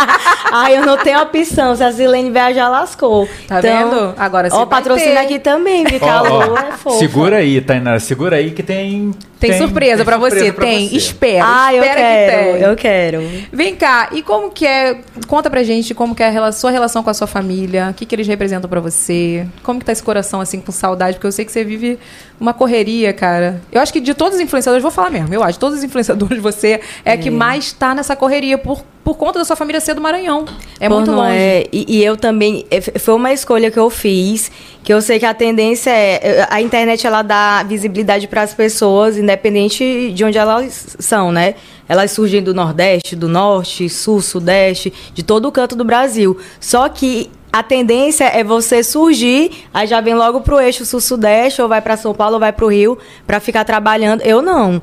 Aí 0.52 0.76
eu 0.76 0.86
não 0.86 0.96
tenho 0.96 1.20
opção. 1.20 1.74
Se 1.74 1.84
a 1.84 1.92
Silene 1.92 2.30
viajar, 2.30 2.68
lascou. 2.68 3.28
Tá 3.46 3.60
vendo? 3.60 4.14
Agora 4.16 4.48
você 4.48 4.56
Ó, 4.56 4.66
patrocina 4.66 5.12
ter. 5.12 5.18
aqui 5.18 5.38
também, 5.38 5.84
viu? 5.84 5.98
Que 5.98 6.08
a 6.08 6.22
Lua 6.22 6.58
é 6.68 6.72
fofa. 6.72 6.98
segura 6.98 7.36
aí, 7.38 7.60
Tainara, 7.60 8.00
segura 8.00 8.36
aí 8.36 8.50
que 8.50 8.62
tem. 8.62 9.12
Tem, 9.38 9.52
surpresa 9.58 10.04
para 10.04 10.16
você. 10.16 10.30
surpresa 10.30 10.52
pra 10.54 10.64
tem. 10.66 10.88
você. 10.88 10.96
Espera. 10.96 11.44
Ah, 11.46 11.74
eu 11.74 11.82
espera 11.82 12.00
quero, 12.00 12.44
que 12.46 12.52
tem. 12.58 12.62
eu 12.62 12.76
quero. 12.76 13.22
Vem 13.52 13.74
cá, 13.76 14.08
e 14.12 14.22
como 14.22 14.50
que 14.50 14.66
é? 14.66 14.98
Conta 15.26 15.50
pra 15.50 15.62
gente 15.62 15.94
como 15.94 16.14
que 16.14 16.22
é 16.22 16.28
a 16.28 16.52
sua 16.52 16.70
relação 16.70 17.02
com 17.02 17.10
a 17.10 17.14
sua 17.14 17.26
família, 17.26 17.88
o 17.90 17.94
que, 17.94 18.06
que 18.06 18.14
eles 18.14 18.26
representam 18.26 18.68
pra 18.68 18.80
você, 18.80 19.46
como 19.62 19.78
que 19.78 19.84
tá 19.84 19.92
esse 19.92 20.02
coração 20.02 20.40
assim 20.40 20.60
com 20.60 20.72
saudade, 20.72 21.16
porque 21.16 21.26
eu 21.26 21.32
sei 21.32 21.44
que 21.44 21.52
você 21.52 21.64
vive 21.64 21.98
uma 22.40 22.54
correria, 22.54 23.12
cara. 23.12 23.60
Eu 23.70 23.80
acho 23.80 23.92
que 23.92 24.00
de 24.00 24.14
todos 24.14 24.36
os 24.36 24.40
influenciadores, 24.40 24.82
vou 24.82 24.90
falar 24.90 25.10
mesmo, 25.10 25.32
eu 25.34 25.42
acho, 25.42 25.52
de 25.54 25.58
todos 25.58 25.78
os 25.78 25.84
influenciadores 25.84 26.40
você 26.42 26.80
é 27.04 27.12
a 27.12 27.16
que 27.18 27.30
mais 27.30 27.72
tá 27.72 27.94
nessa 27.94 28.16
correria 28.16 28.56
por, 28.56 28.82
por 29.04 29.16
conta 29.16 29.38
da 29.38 29.44
sua 29.44 29.56
família 29.56 29.80
ser 29.80 29.94
do 29.94 30.00
Maranhão. 30.00 30.46
É 30.80 30.88
Pô, 30.88 30.96
muito 30.96 31.10
longe. 31.10 31.32
é. 31.36 31.66
E, 31.72 31.98
e 31.98 32.04
eu 32.04 32.16
também. 32.16 32.64
é, 32.70 32.80
Foi 32.98 33.14
uma 33.14 33.32
escolha 33.32 33.70
que 33.70 33.78
eu 33.78 33.90
fiz, 33.90 34.50
que 34.86 34.94
eu 34.94 35.02
sei 35.02 35.18
que 35.18 35.26
a 35.26 35.34
tendência 35.34 35.90
é. 35.90 36.46
A 36.48 36.62
internet 36.62 37.04
ela 37.04 37.20
dá 37.20 37.60
visibilidade 37.64 38.28
para 38.28 38.42
as 38.42 38.54
pessoas, 38.54 39.18
independente 39.18 40.12
de 40.12 40.24
onde 40.24 40.38
elas 40.38 40.96
são, 41.00 41.32
né? 41.32 41.56
Elas 41.88 42.12
surgem 42.12 42.40
do 42.40 42.54
Nordeste, 42.54 43.16
do 43.16 43.28
Norte, 43.28 43.88
Sul, 43.88 44.22
Sudeste, 44.22 44.92
de 45.12 45.24
todo 45.24 45.48
o 45.48 45.50
canto 45.50 45.74
do 45.74 45.84
Brasil. 45.84 46.38
Só 46.60 46.88
que. 46.88 47.28
A 47.52 47.62
tendência 47.62 48.24
é 48.24 48.44
você 48.44 48.82
surgir, 48.82 49.64
aí 49.72 49.86
já 49.86 50.02
vem 50.02 50.14
logo 50.14 50.42
pro 50.42 50.60
eixo 50.60 50.84
sul-sudeste, 50.84 51.62
ou 51.62 51.68
vai 51.68 51.80
para 51.80 51.96
São 51.96 52.12
Paulo, 52.12 52.34
ou 52.34 52.40
vai 52.40 52.52
pro 52.52 52.66
Rio, 52.66 52.98
para 53.26 53.40
ficar 53.40 53.64
trabalhando. 53.64 54.20
Eu 54.20 54.42
não. 54.42 54.82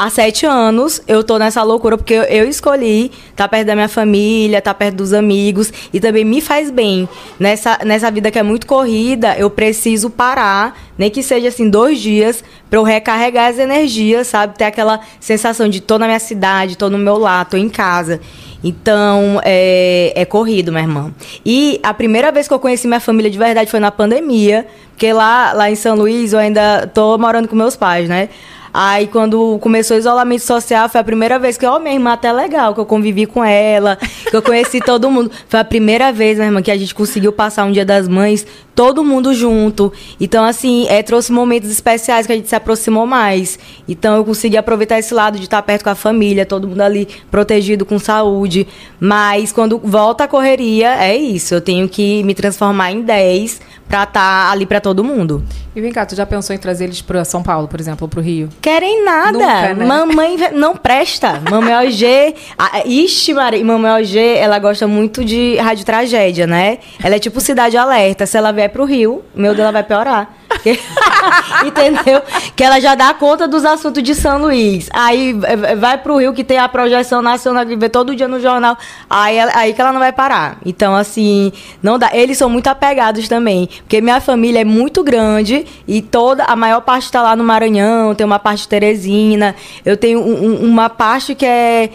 Há 0.00 0.10
sete 0.10 0.46
anos 0.46 1.02
eu 1.08 1.24
tô 1.24 1.40
nessa 1.40 1.60
loucura 1.64 1.98
porque 1.98 2.14
eu, 2.14 2.48
escolhi 2.48 3.10
estar 3.30 3.48
perto 3.48 3.66
da 3.66 3.74
minha 3.74 3.88
família, 3.88 4.58
estar 4.58 4.72
perto 4.72 4.94
dos 4.94 5.12
amigos 5.12 5.72
e 5.92 5.98
também 5.98 6.24
me 6.24 6.40
faz 6.40 6.70
bem. 6.70 7.08
Nessa, 7.36 7.80
nessa 7.84 8.08
vida 8.08 8.30
que 8.30 8.38
é 8.38 8.42
muito 8.44 8.64
corrida, 8.64 9.36
eu 9.36 9.50
preciso 9.50 10.08
parar, 10.08 10.78
nem 10.96 11.10
que 11.10 11.20
seja 11.20 11.48
assim 11.48 11.68
dois 11.68 11.98
dias, 11.98 12.44
para 12.70 12.78
eu 12.78 12.84
recarregar 12.84 13.50
as 13.50 13.58
energias, 13.58 14.28
sabe? 14.28 14.56
Ter 14.56 14.66
aquela 14.66 15.00
sensação 15.18 15.68
de 15.68 15.80
tô 15.80 15.98
na 15.98 16.06
minha 16.06 16.20
cidade, 16.20 16.78
tô 16.78 16.88
no 16.88 16.96
meu 16.96 17.18
lar, 17.18 17.44
tô 17.46 17.56
em 17.56 17.68
casa. 17.68 18.20
Então, 18.62 19.40
é, 19.42 20.12
é 20.14 20.24
corrido, 20.24 20.70
minha 20.70 20.84
irmã. 20.84 21.12
E 21.44 21.80
a 21.82 21.92
primeira 21.92 22.30
vez 22.30 22.46
que 22.46 22.54
eu 22.54 22.60
conheci 22.60 22.86
minha 22.86 23.00
família 23.00 23.28
de 23.28 23.38
verdade 23.38 23.68
foi 23.68 23.80
na 23.80 23.90
pandemia, 23.90 24.64
porque 24.90 25.12
lá, 25.12 25.52
lá 25.52 25.68
em 25.68 25.74
São 25.74 25.96
Luís 25.96 26.32
eu 26.32 26.38
ainda 26.38 26.86
tô 26.86 27.18
morando 27.18 27.48
com 27.48 27.56
meus 27.56 27.74
pais, 27.74 28.08
né? 28.08 28.28
Aí, 28.72 29.06
quando 29.06 29.58
começou 29.60 29.96
o 29.96 30.00
isolamento 30.00 30.42
social, 30.42 30.88
foi 30.88 31.00
a 31.00 31.04
primeira 31.04 31.38
vez 31.38 31.56
que, 31.56 31.66
ó, 31.66 31.78
minha 31.78 31.94
irmã 31.94 32.12
até 32.12 32.32
legal, 32.32 32.74
que 32.74 32.80
eu 32.80 32.86
convivi 32.86 33.26
com 33.26 33.44
ela, 33.44 33.96
que 33.96 34.36
eu 34.36 34.42
conheci 34.42 34.80
todo 34.80 35.10
mundo. 35.10 35.30
Foi 35.48 35.60
a 35.60 35.64
primeira 35.64 36.12
vez, 36.12 36.36
minha 36.36 36.48
irmã, 36.48 36.62
que 36.62 36.70
a 36.70 36.76
gente 36.76 36.94
conseguiu 36.94 37.32
passar 37.32 37.64
um 37.64 37.72
dia 37.72 37.84
das 37.84 38.08
mães 38.08 38.46
todo 38.78 39.02
mundo 39.02 39.34
junto. 39.34 39.92
Então, 40.20 40.44
assim, 40.44 40.86
é, 40.88 41.02
trouxe 41.02 41.32
momentos 41.32 41.68
especiais 41.68 42.28
que 42.28 42.32
a 42.32 42.36
gente 42.36 42.48
se 42.48 42.54
aproximou 42.54 43.04
mais. 43.08 43.58
Então, 43.88 44.14
eu 44.14 44.24
consegui 44.24 44.56
aproveitar 44.56 45.00
esse 45.00 45.12
lado 45.12 45.36
de 45.36 45.42
estar 45.42 45.60
perto 45.62 45.82
com 45.82 45.90
a 45.90 45.96
família, 45.96 46.46
todo 46.46 46.68
mundo 46.68 46.80
ali 46.80 47.08
protegido, 47.28 47.84
com 47.84 47.98
saúde. 47.98 48.68
Mas, 49.00 49.50
quando 49.50 49.80
volta 49.82 50.22
a 50.24 50.28
correria, 50.28 50.94
é 50.94 51.16
isso. 51.16 51.54
Eu 51.54 51.60
tenho 51.60 51.88
que 51.88 52.22
me 52.22 52.34
transformar 52.34 52.92
em 52.92 53.02
10 53.02 53.60
pra 53.88 54.04
estar 54.04 54.52
ali 54.52 54.64
pra 54.66 54.80
todo 54.80 55.02
mundo. 55.02 55.42
E 55.74 55.80
vem 55.80 55.90
cá, 55.92 56.04
tu 56.04 56.14
já 56.14 56.26
pensou 56.26 56.54
em 56.54 56.58
trazer 56.58 56.84
eles 56.84 57.00
pra 57.00 57.24
São 57.24 57.42
Paulo, 57.42 57.66
por 57.68 57.80
exemplo, 57.80 58.04
ou 58.04 58.08
pro 58.08 58.20
Rio? 58.20 58.48
Querem 58.60 59.04
nada. 59.04 59.32
Nunca, 59.32 59.74
né? 59.74 59.86
Mamãe 59.86 60.36
não 60.52 60.76
presta. 60.76 61.40
Mamãe 61.50 61.74
OG. 61.86 62.34
a- 62.58 62.82
Ixi, 62.84 63.32
Maria. 63.32 63.64
Mamãe 63.64 63.90
OG, 64.02 64.18
ela 64.36 64.58
gosta 64.58 64.86
muito 64.86 65.24
de 65.24 65.56
rádio 65.56 65.84
tragédia, 65.86 66.46
né? 66.46 66.78
Ela 67.02 67.16
é 67.16 67.18
tipo 67.18 67.40
Cidade 67.40 67.76
Alerta. 67.76 68.26
Se 68.26 68.36
ela 68.36 68.52
vier 68.52 68.67
pro 68.68 68.84
Rio, 68.84 69.22
meu 69.34 69.52
Deus, 69.52 69.62
ela 69.62 69.72
vai 69.72 69.82
piorar. 69.82 70.34
Porque- 70.48 70.78
Entendeu? 71.64 72.22
Que 72.54 72.62
ela 72.64 72.80
já 72.80 72.94
dá 72.94 73.12
conta 73.14 73.46
dos 73.48 73.64
assuntos 73.64 74.02
de 74.02 74.14
São 74.14 74.38
Luís. 74.38 74.88
Aí 74.92 75.36
eh, 75.44 75.74
vai 75.76 75.98
pro 75.98 76.16
Rio, 76.18 76.32
que 76.32 76.44
tem 76.44 76.58
a 76.58 76.68
projeção 76.68 77.20
nacional 77.22 77.64
que 77.66 77.76
vê 77.76 77.88
todo 77.88 78.14
dia 78.14 78.28
no 78.28 78.40
jornal. 78.40 78.76
Aí, 79.08 79.36
ela- 79.36 79.52
aí 79.54 79.72
que 79.74 79.80
ela 79.80 79.92
não 79.92 80.00
vai 80.00 80.12
parar. 80.12 80.58
Então, 80.64 80.94
assim, 80.94 81.52
não 81.82 81.98
dá. 81.98 82.10
Eles 82.12 82.38
são 82.38 82.48
muito 82.48 82.68
apegados 82.68 83.28
também. 83.28 83.68
Porque 83.80 84.00
minha 84.00 84.20
família 84.20 84.60
é 84.60 84.64
muito 84.64 85.02
grande 85.02 85.66
e 85.86 86.00
toda 86.02 86.44
a 86.44 86.54
maior 86.56 86.80
parte 86.82 87.04
está 87.04 87.22
lá 87.22 87.34
no 87.36 87.44
Maranhão, 87.44 88.14
tem 88.14 88.24
uma 88.24 88.38
parte 88.38 88.62
de 88.62 88.68
Teresina. 88.68 89.54
Eu 89.84 89.96
tenho 89.96 90.20
um- 90.20 90.44
um- 90.46 90.64
uma 90.70 90.88
parte 90.88 91.34
que 91.34 91.44
é. 91.46 91.90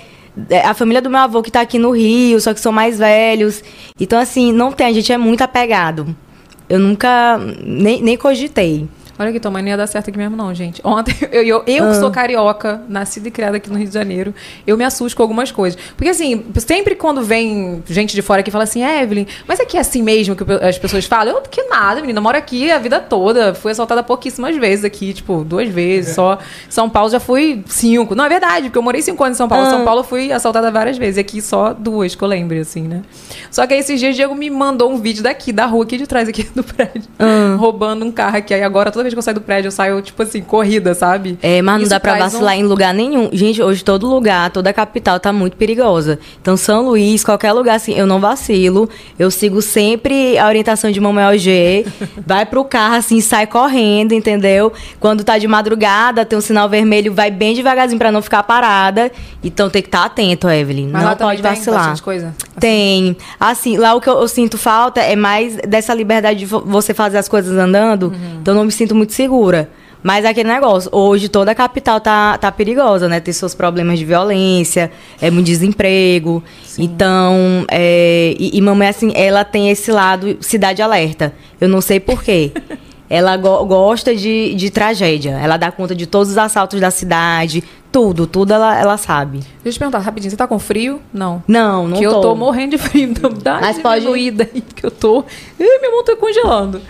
é 0.50 0.62
A 0.65 0.74
família 0.74 1.01
do 1.01 1.10
meu 1.10 1.20
avô 1.20 1.42
que 1.44 1.51
tá 1.51 1.62
aqui 1.62 1.77
no 1.80 1.92
Rio, 1.92 2.39
só 2.42 2.53
que 2.53 2.60
são 2.60 2.72
mais 2.72 2.98
velhos. 2.98 3.63
Então, 4.00 4.20
assim, 4.20 4.51
não 4.51 4.72
tem, 4.72 4.88
a 4.88 4.94
gente 4.94 5.12
é 5.12 5.18
muito 5.18 5.42
apegado. 5.44 6.15
Eu 6.74 6.80
nunca 6.80 7.39
nem, 7.63 8.01
nem 8.01 8.18
cogitei. 8.18 8.88
Olha 9.24 9.30
aqui, 9.30 9.39
tua 9.39 9.50
mãe 9.51 9.62
não 9.62 9.70
ia 9.70 9.77
dar 9.77 9.88
certo 9.88 10.10
aqui 10.10 10.18
mesmo, 10.18 10.36
não, 10.36 10.53
gente. 10.53 10.82
Ontem, 10.84 11.15
eu, 11.32 11.44
eu, 11.44 11.63
eu 11.65 11.86
Ah. 11.86 11.89
que 11.92 11.96
sou 11.96 12.12
carioca, 12.12 12.82
nascida 12.89 13.27
e 13.27 13.32
criada 13.32 13.58
aqui 13.58 13.70
no 13.70 13.77
Rio 13.77 13.88
de 13.88 13.94
Janeiro, 13.94 14.34
eu 14.68 14.77
me 14.77 14.84
assusto 14.84 15.15
com 15.15 15.24
algumas 15.24 15.51
coisas. 15.51 15.80
Porque, 15.96 16.10
assim, 16.10 16.44
sempre 16.58 16.96
quando 16.96 17.22
vem 17.24 17.82
gente 17.88 18.13
de 18.15 18.22
fora 18.22 18.44
que 18.44 18.51
fala 18.51 18.63
assim, 18.65 18.84
Evelyn, 18.84 19.25
mas 19.48 19.60
aqui 19.60 19.77
é 19.77 19.80
assim 19.80 20.01
mesmo 20.03 20.36
que 20.36 20.44
as 20.62 20.77
pessoas 20.77 21.06
falam? 21.06 21.36
Eu, 21.36 21.42
que 21.42 21.63
nada, 21.63 22.01
menina, 22.01 22.20
eu 22.20 22.24
moro 22.24 22.38
aqui 22.38 22.72
a 22.72 22.77
vida 22.80 23.00
toda. 23.00 23.53
Fui 23.53 23.72
assaltada 23.72 24.03
pouquíssimas 24.03 24.56
vezes 24.58 24.84
aqui, 24.86 25.13
tipo, 25.13 25.44
duas 25.44 25.70
vezes 25.70 26.15
só. 26.15 26.38
São 26.70 26.89
Paulo 26.89 27.10
já 27.10 27.20
fui 27.20 27.63
cinco. 27.68 28.13
Não, 28.15 28.25
é 28.25 28.30
verdade, 28.30 28.63
porque 28.68 28.77
eu 28.77 28.82
morei 28.84 29.01
cinco 29.01 29.24
anos 29.24 29.38
em 29.38 29.39
São 29.39 29.48
Paulo. 29.48 29.65
Ah. 29.68 29.70
São 29.70 29.86
Paulo 29.86 30.01
eu 30.01 30.03
fui 30.03 30.32
assaltada 30.32 30.70
várias 30.72 30.98
vezes. 30.98 31.18
E 31.18 31.20
aqui 31.22 31.42
só 31.42 31.74
duas, 31.74 32.15
que 32.15 32.24
eu 32.24 32.27
lembre, 32.27 32.60
assim, 32.60 32.82
né? 32.84 33.01
Só 33.51 33.65
que 33.65 33.74
aí 33.74 33.80
esses 33.80 34.00
dias 34.00 34.13
o 34.13 34.15
Diego 34.15 34.36
me 34.36 34.50
mandou 34.50 34.92
um 34.92 34.98
vídeo 34.98 35.24
daqui, 35.24 35.51
da 35.53 35.65
rua, 35.65 35.84
aqui 35.84 35.98
de 35.98 36.08
trás, 36.08 36.27
aqui 36.27 36.44
do 36.56 36.63
prédio, 36.63 37.03
Ah. 37.20 37.56
roubando 37.60 38.03
um 38.06 38.12
carro 38.12 38.38
aqui. 38.38 38.53
Aí 38.53 38.63
agora, 38.63 38.92
toda 38.92 39.03
vez 39.03 39.12
que 39.13 39.20
eu 39.20 39.24
saio 39.24 39.36
do 39.36 39.41
prédio, 39.41 39.67
eu 39.67 39.72
saio, 39.72 40.01
tipo 40.01 40.22
assim, 40.24 40.41
corrida, 40.41 40.93
sabe? 40.93 41.38
É, 41.41 41.62
mas 41.62 41.75
não 41.75 41.82
Isso 41.82 41.89
dá 41.89 42.00
pra 42.00 42.13
traz 42.15 42.34
um- 42.34 42.38
vacilar 42.38 42.55
em 42.58 42.63
lugar 42.63 42.93
nenhum. 42.93 43.29
Gente, 43.34 43.62
hoje 43.62 43.84
todo 43.84 44.08
lugar, 44.08 44.50
toda 44.51 44.70
a 44.70 44.74
capital 44.74 45.20
tá 45.20 45.32
muito 45.34 45.55
perigosa. 45.58 46.20
Então, 46.41 46.55
São 46.58 46.84
Luís, 46.86 47.24
qualquer 47.24 47.51
lugar 47.53 47.75
assim, 47.75 47.93
eu 47.93 48.05
não 48.08 48.20
vacilo. 48.20 48.89
Eu 49.17 49.29
sigo 49.32 49.62
sempre 49.62 50.38
a 50.38 50.48
orientação 50.48 50.91
de 50.91 51.00
mamãe 51.00 51.25
OG. 51.25 51.86
vai 52.25 52.46
pro 52.46 52.63
carro 52.63 52.96
assim, 52.96 53.22
sai 53.22 53.48
correndo, 53.48 54.13
entendeu? 54.13 54.72
Quando 55.00 55.24
tá 55.24 55.38
de 55.38 55.48
madrugada, 55.48 56.25
tem 56.25 56.38
um 56.38 56.41
sinal 56.41 56.67
vermelho, 56.70 57.13
vai 57.13 57.29
bem 57.32 57.53
devagarzinho 57.53 58.00
pra 58.00 58.12
não 58.12 58.22
ficar 58.22 58.43
parada. 58.43 59.12
Então 59.43 59.70
tem 59.70 59.82
que 59.82 59.88
estar 59.88 60.05
atento, 60.05 60.50
Evelyn. 60.50 60.89
Mas 60.91 61.03
não 61.03 61.15
pode 61.15 61.41
tem 61.41 61.51
vacilar. 61.51 61.79
bastante 61.79 62.01
coisa? 62.03 62.34
Tem. 62.60 63.15
Assim, 63.39 63.77
lá 63.77 63.93
o 63.93 64.01
que 64.01 64.08
eu, 64.10 64.20
eu 64.22 64.27
sinto 64.27 64.58
falta 64.58 65.01
é 65.01 65.15
mais 65.15 65.55
dessa 65.67 65.93
liberdade 65.93 66.39
de 66.39 66.46
vo- 66.46 66.63
você 66.65 66.93
fazer 66.93 67.17
as 67.17 67.27
coisas 67.27 67.58
andando. 67.58 68.03
Uhum. 68.08 68.38
Então 68.41 68.53
eu 68.53 68.58
não 68.58 68.65
me 68.65 68.72
sinto 68.72 68.93
muito 68.94 69.14
segura. 69.14 69.70
Mas 70.02 70.26
é 70.26 70.28
aquele 70.28 70.50
negócio, 70.50 70.90
hoje 70.94 71.30
toda 71.30 71.52
a 71.52 71.56
capital 71.56 71.98
tá, 72.02 72.38
tá 72.38 72.52
perigosa, 72.52 73.08
né? 73.08 73.22
Tem 73.22 73.34
seus 73.34 73.56
problemas 73.56 73.98
de 73.98 74.04
violência, 74.04 74.92
é 75.22 75.32
muito 75.32 75.46
desemprego. 75.46 76.44
Então, 76.78 77.66
é, 77.72 78.36
e, 78.38 78.58
e 78.58 78.62
mamãe, 78.62 78.90
assim, 78.90 79.14
ela 79.16 79.46
tem 79.46 79.70
esse 79.70 79.92
lado 79.94 80.38
cidade 80.42 80.82
alerta. 80.82 81.34
Eu 81.60 81.70
não 81.70 81.80
sei 81.80 82.00
por 82.02 82.22
quê. 82.22 82.52
Ela 83.10 83.38
go- 83.38 83.64
gosta 83.66 84.16
de, 84.16 84.56
de 84.56 84.72
tragédia. 84.72 85.32
Ela 85.40 85.56
dá 85.56 85.72
conta 85.72 85.94
de 85.94 86.08
todos 86.08 86.32
os 86.32 86.38
assaltos 86.38 86.80
da 86.82 86.90
cidade, 86.90 87.64
tudo, 87.92 88.26
tudo 88.26 88.54
ela, 88.54 88.80
ela 88.80 88.98
sabe. 88.98 89.38
Deixa 89.38 89.50
eu 89.66 89.74
te 89.74 89.78
perguntar 89.80 90.00
rapidinho, 90.00 90.32
você 90.32 90.38
tá 90.38 90.48
com 90.48 90.58
frio? 90.58 91.00
Não. 91.14 91.44
Não, 91.48 91.88
não 91.88 91.98
que 91.98 92.06
tô. 92.08 92.12
eu 92.12 92.22
tô 92.22 92.34
morrendo 92.36 92.72
de 92.72 92.78
frio, 92.80 93.04
então 93.12 93.30
dá 93.32 93.60
Mas 93.62 93.78
pode- 93.78 94.08
aí, 94.08 94.32
que 94.76 94.84
eu 94.84 94.90
tô... 94.90 95.24
Ih, 95.60 95.80
minha 95.80 95.92
mão 95.92 96.04
tá 96.04 96.16
congelando. 96.16 96.82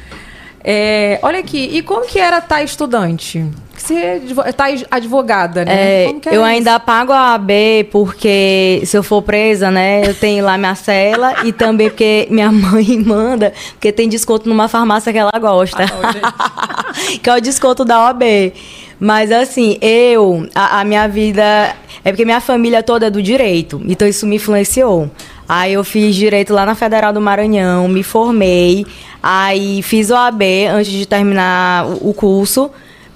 É, 0.64 1.20
olha 1.22 1.40
aqui, 1.40 1.70
e 1.74 1.82
como 1.82 2.06
que 2.06 2.18
era 2.20 2.38
estar 2.38 2.64
estudante? 2.64 3.46
Você 3.76 3.96
é 3.96 4.16
advo- 4.16 4.54
tá 4.54 4.66
advogada, 4.92 5.66
né? 5.66 5.74
É, 6.06 6.10
eu 6.28 6.32
isso? 6.34 6.42
ainda 6.44 6.80
pago 6.80 7.12
a 7.12 7.34
AB 7.34 7.90
porque 7.92 8.82
se 8.86 8.96
eu 8.96 9.04
for 9.04 9.22
presa, 9.22 9.70
né, 9.70 10.08
eu 10.08 10.14
tenho 10.14 10.46
lá 10.46 10.58
minha 10.58 10.74
cela 10.74 11.46
e 11.46 11.52
também 11.52 11.90
porque 11.90 12.28
minha 12.30 12.50
mãe 12.54 12.98
manda, 13.06 13.52
porque 13.74 13.92
tem 13.92 14.08
desconto 14.08 14.48
numa 14.48 14.70
farmácia 14.70 15.12
que 15.12 15.18
ela 15.18 15.38
gosta. 15.38 15.84
que 17.22 17.30
é 17.30 17.36
o 17.36 17.42
desconto 17.42 17.84
da 17.84 18.00
OAB. 18.06 18.24
Mas 19.00 19.32
assim, 19.34 19.78
eu, 19.82 20.48
a, 20.56 20.80
a 20.80 20.86
minha 20.86 21.08
vida. 21.08 21.76
É 22.06 22.12
porque 22.12 22.24
minha 22.24 22.40
família 22.40 22.82
toda 22.82 23.08
é 23.08 23.10
do 23.10 23.22
direito. 23.22 23.82
Então 23.86 24.08
isso 24.08 24.26
me 24.26 24.38
influenciou. 24.38 25.10
Aí 25.48 25.74
eu 25.74 25.84
fiz 25.84 26.16
direito 26.16 26.54
lá 26.54 26.66
na 26.66 26.76
Federal 26.76 27.12
do 27.14 27.20
Maranhão, 27.22 27.88
me 27.88 28.04
formei. 28.04 28.86
Aí 29.22 29.82
fiz 29.82 30.10
o 30.10 30.16
AB 30.16 30.66
antes 30.68 30.92
de 30.92 31.06
terminar 31.06 31.86
o- 31.88 32.14
curso. 32.14 32.70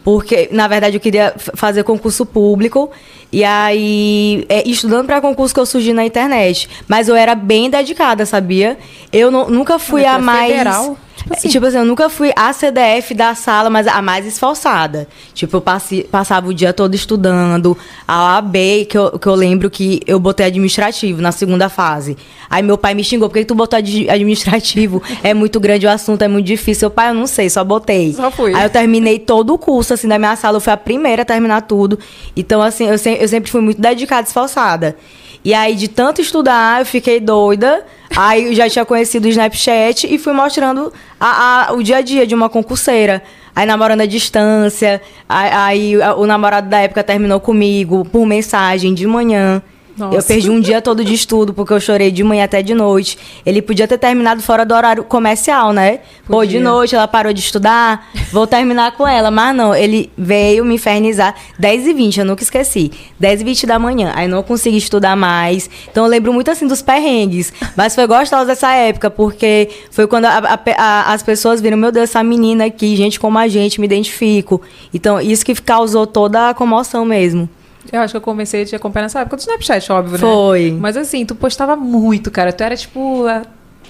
Porque, 0.03 0.48
na 0.51 0.67
verdade, 0.69 0.96
eu 0.96 1.01
queria 1.01 1.34
fazer 1.38 1.84
concurso 1.84 2.25
público. 2.25 2.89
E 3.31 3.43
aí, 3.43 4.46
é, 4.48 4.65
estudando 4.65 5.05
para 5.05 5.19
concurso 5.19 5.53
que 5.53 5.60
eu 5.60 5.65
surgi 5.65 5.91
na 5.91 6.05
internet. 6.05 6.69
Mas 6.88 7.10
eu 7.10 7.15
era 7.15 7.36
bem 7.36 7.69
dedicada, 7.69 8.25
sabia? 8.25 8.77
Eu 9.12 9.29
não- 9.29 9.50
nunca 9.50 9.77
fui 9.77 10.05
a 10.05 10.17
mais. 10.17 10.50
federal? 10.51 10.98
Tipo 11.17 11.33
assim. 11.33 11.50
Tipo 11.50 11.65
assim, 11.65 11.77
eu 11.77 11.86
nunca 11.86 12.09
fui 12.09 12.31
a 12.36 12.53
CDF 12.53 13.13
da 13.13 13.33
sala, 13.36 13.69
mas 13.69 13.86
a 13.88 14.01
mais 14.01 14.25
esforçada. 14.25 15.07
Tipo, 15.33 15.57
eu 15.57 15.62
passe- 15.62 16.03
passava 16.09 16.47
o 16.47 16.53
dia 16.53 16.71
todo 16.71 16.95
estudando. 16.95 17.77
A 18.07 18.36
OAB, 18.38 18.86
que 18.89 18.97
eu, 18.97 19.19
que 19.19 19.27
eu 19.27 19.36
lembro 19.36 19.69
que 19.69 20.00
eu 20.07 20.19
botei 20.19 20.45
administrativo 20.45 21.21
na 21.21 21.31
segunda 21.31 21.67
fase. 21.69 22.15
Aí 22.50 22.63
meu 22.63 22.77
pai 22.77 22.93
me 22.93 23.03
xingou, 23.03 23.27
por 23.27 23.33
que 23.33 23.39
que 23.41 23.45
tu 23.45 23.55
botou 23.55 23.77
administrativo? 23.77 25.01
É 25.24 25.33
muito 25.33 25.59
grande 25.59 25.86
o 25.86 25.89
assunto, 25.89 26.21
é 26.21 26.27
muito 26.27 26.45
difícil. 26.45 26.86
Eu, 26.88 26.91
pai, 26.91 27.09
eu 27.09 27.13
não 27.13 27.27
sei, 27.27 27.50
só 27.50 27.63
botei. 27.63 28.13
Só 28.13 28.31
fui. 28.31 28.53
Aí 28.53 28.63
eu 28.63 28.69
terminei 28.69 29.19
todo 29.19 29.53
o 29.53 29.57
curso, 29.57 29.93
assim, 29.93 30.07
da 30.07 30.17
minha 30.17 30.36
sala. 30.36 30.57
Eu 30.57 30.62
fui 30.62 30.71
a 30.74 30.77
primeira 30.77 31.24
a 31.24 31.25
terminar 31.25 31.62
tudo. 31.62 31.97
Então, 32.36 32.62
assim, 32.62 32.88
eu, 32.88 32.97
se- 32.97 33.17
eu 33.19 33.27
sempre 33.27 33.50
fui 33.51 33.62
muito 33.62 33.81
dedicada, 33.81 34.27
esforçada. 34.27 34.95
E 35.43 35.53
aí, 35.53 35.75
de 35.75 35.88
tanto 35.88 36.21
estudar, 36.21 36.81
eu 36.81 36.86
fiquei 36.86 37.19
doida. 37.19 37.83
Aí 38.19 38.45
eu 38.45 38.55
já 38.55 38.67
tinha 38.67 38.83
conhecido 38.83 39.25
o 39.25 39.29
Snapchat 39.29 40.12
e 40.12 40.17
fui 40.17 40.33
mostrando 40.33 40.91
a- 41.19 41.67
a- 41.69 41.74
o 41.74 41.83
dia 41.83 41.97
a 41.97 42.01
dia 42.01 42.25
de 42.25 42.33
uma 42.33 42.50
concurseira. 42.50 43.21
Aí 43.55 43.63
namorando 43.67 44.01
à 44.01 44.05
distância. 44.07 45.00
Aí, 45.29 45.51
aí 45.51 45.97
o 46.17 46.25
namorado 46.25 46.67
da 46.67 46.79
época 46.79 47.03
terminou 47.03 47.39
comigo 47.39 48.03
por 48.12 48.25
mensagem 48.25 48.91
de 48.95 49.05
manhã. 49.05 49.62
Nossa. 49.98 50.16
Eu 50.18 50.24
perdi 50.24 50.50
um 50.50 50.60
dia 50.60 50.82
todo 50.82 51.04
de 51.04 51.13
estudo, 51.13 51.54
porque 51.54 51.74
eu 51.74 51.80
chorei 51.80 52.12
de 52.12 52.24
manhã 52.24 52.44
até 52.44 52.62
de 52.62 52.74
noite. 52.75 53.18
Ele 53.46 53.62
podia 53.62 53.88
ter 53.88 53.98
terminado 53.98 54.42
fora 54.44 54.63
do 54.66 54.75
horário 54.75 55.04
comercial, 55.04 55.74
né? 55.74 56.00
Pô, 56.27 56.46
de 56.46 56.60
noite 56.60 56.94
ela 56.96 57.08
parou 57.08 57.34
de 57.34 57.39
estudar, 57.39 58.08
vou 58.32 58.46
terminar 58.46 58.92
com 58.92 59.08
ela. 59.08 59.32
Mas 59.32 59.56
não, 59.56 59.74
ele 59.74 60.12
veio 60.18 60.63
me 60.63 60.75
infernizar 60.75 61.34
10 61.58 61.88
e 61.88 61.94
20, 61.94 62.20
eu 62.20 62.25
nunca 62.25 62.44
esqueci. 62.44 62.92
10 63.20 63.42
e 63.42 63.44
20 63.44 63.66
da 63.66 63.80
manhã, 63.80 64.12
aí 64.16 64.27
não 64.27 64.44
consegui 64.44 64.77
estudar 64.77 65.16
mais. 65.16 65.70
Então 65.92 66.04
eu 66.06 66.10
lembro 66.10 66.32
muito 66.32 66.51
assim 66.51 66.68
dos 66.68 66.82
perrengues. 66.82 67.51
Mas 67.75 67.96
foi 67.96 68.06
gostosa 68.06 68.46
dessa 68.46 68.72
época, 68.74 69.10
porque 69.10 69.70
foi 69.89 70.06
quando 70.06 70.25
a- 70.25 70.38
a- 70.38 70.60
a- 70.77 71.13
as 71.13 71.24
pessoas 71.24 71.60
viram, 71.60 71.77
meu 71.77 71.92
Deus, 71.92 72.10
essa 72.10 72.22
menina 72.24 72.66
aqui, 72.66 72.96
gente 72.96 73.20
como 73.20 73.38
a 73.39 73.48
gente, 73.48 73.80
me 73.80 73.86
identifico. 73.88 74.62
Então 74.94 75.20
isso 75.20 75.44
que 75.46 75.56
causou 75.56 76.06
toda 76.06 76.50
a 76.50 76.54
comoção 76.54 77.04
mesmo. 77.04 77.50
Eu 77.91 78.01
acho 78.01 78.12
que 78.13 78.17
eu 78.17 78.22
comecei 78.22 78.63
a 78.63 78.65
te 78.65 78.75
acompanhar 78.75 79.03
nessa 79.03 79.22
época 79.22 79.36
do 79.38 79.39
Snapchat, 79.39 79.91
óbvio, 79.91 80.20
Foi. 80.20 80.72
né? 80.72 80.77
Mas 80.79 80.98
assim, 80.98 81.25
tu 81.25 81.36
postava 81.36 81.75
muito, 81.75 82.29
cara. 82.32 82.51
Tu 82.51 82.63
era 82.63 82.75
tipo 82.75 83.25
a, 83.27 83.41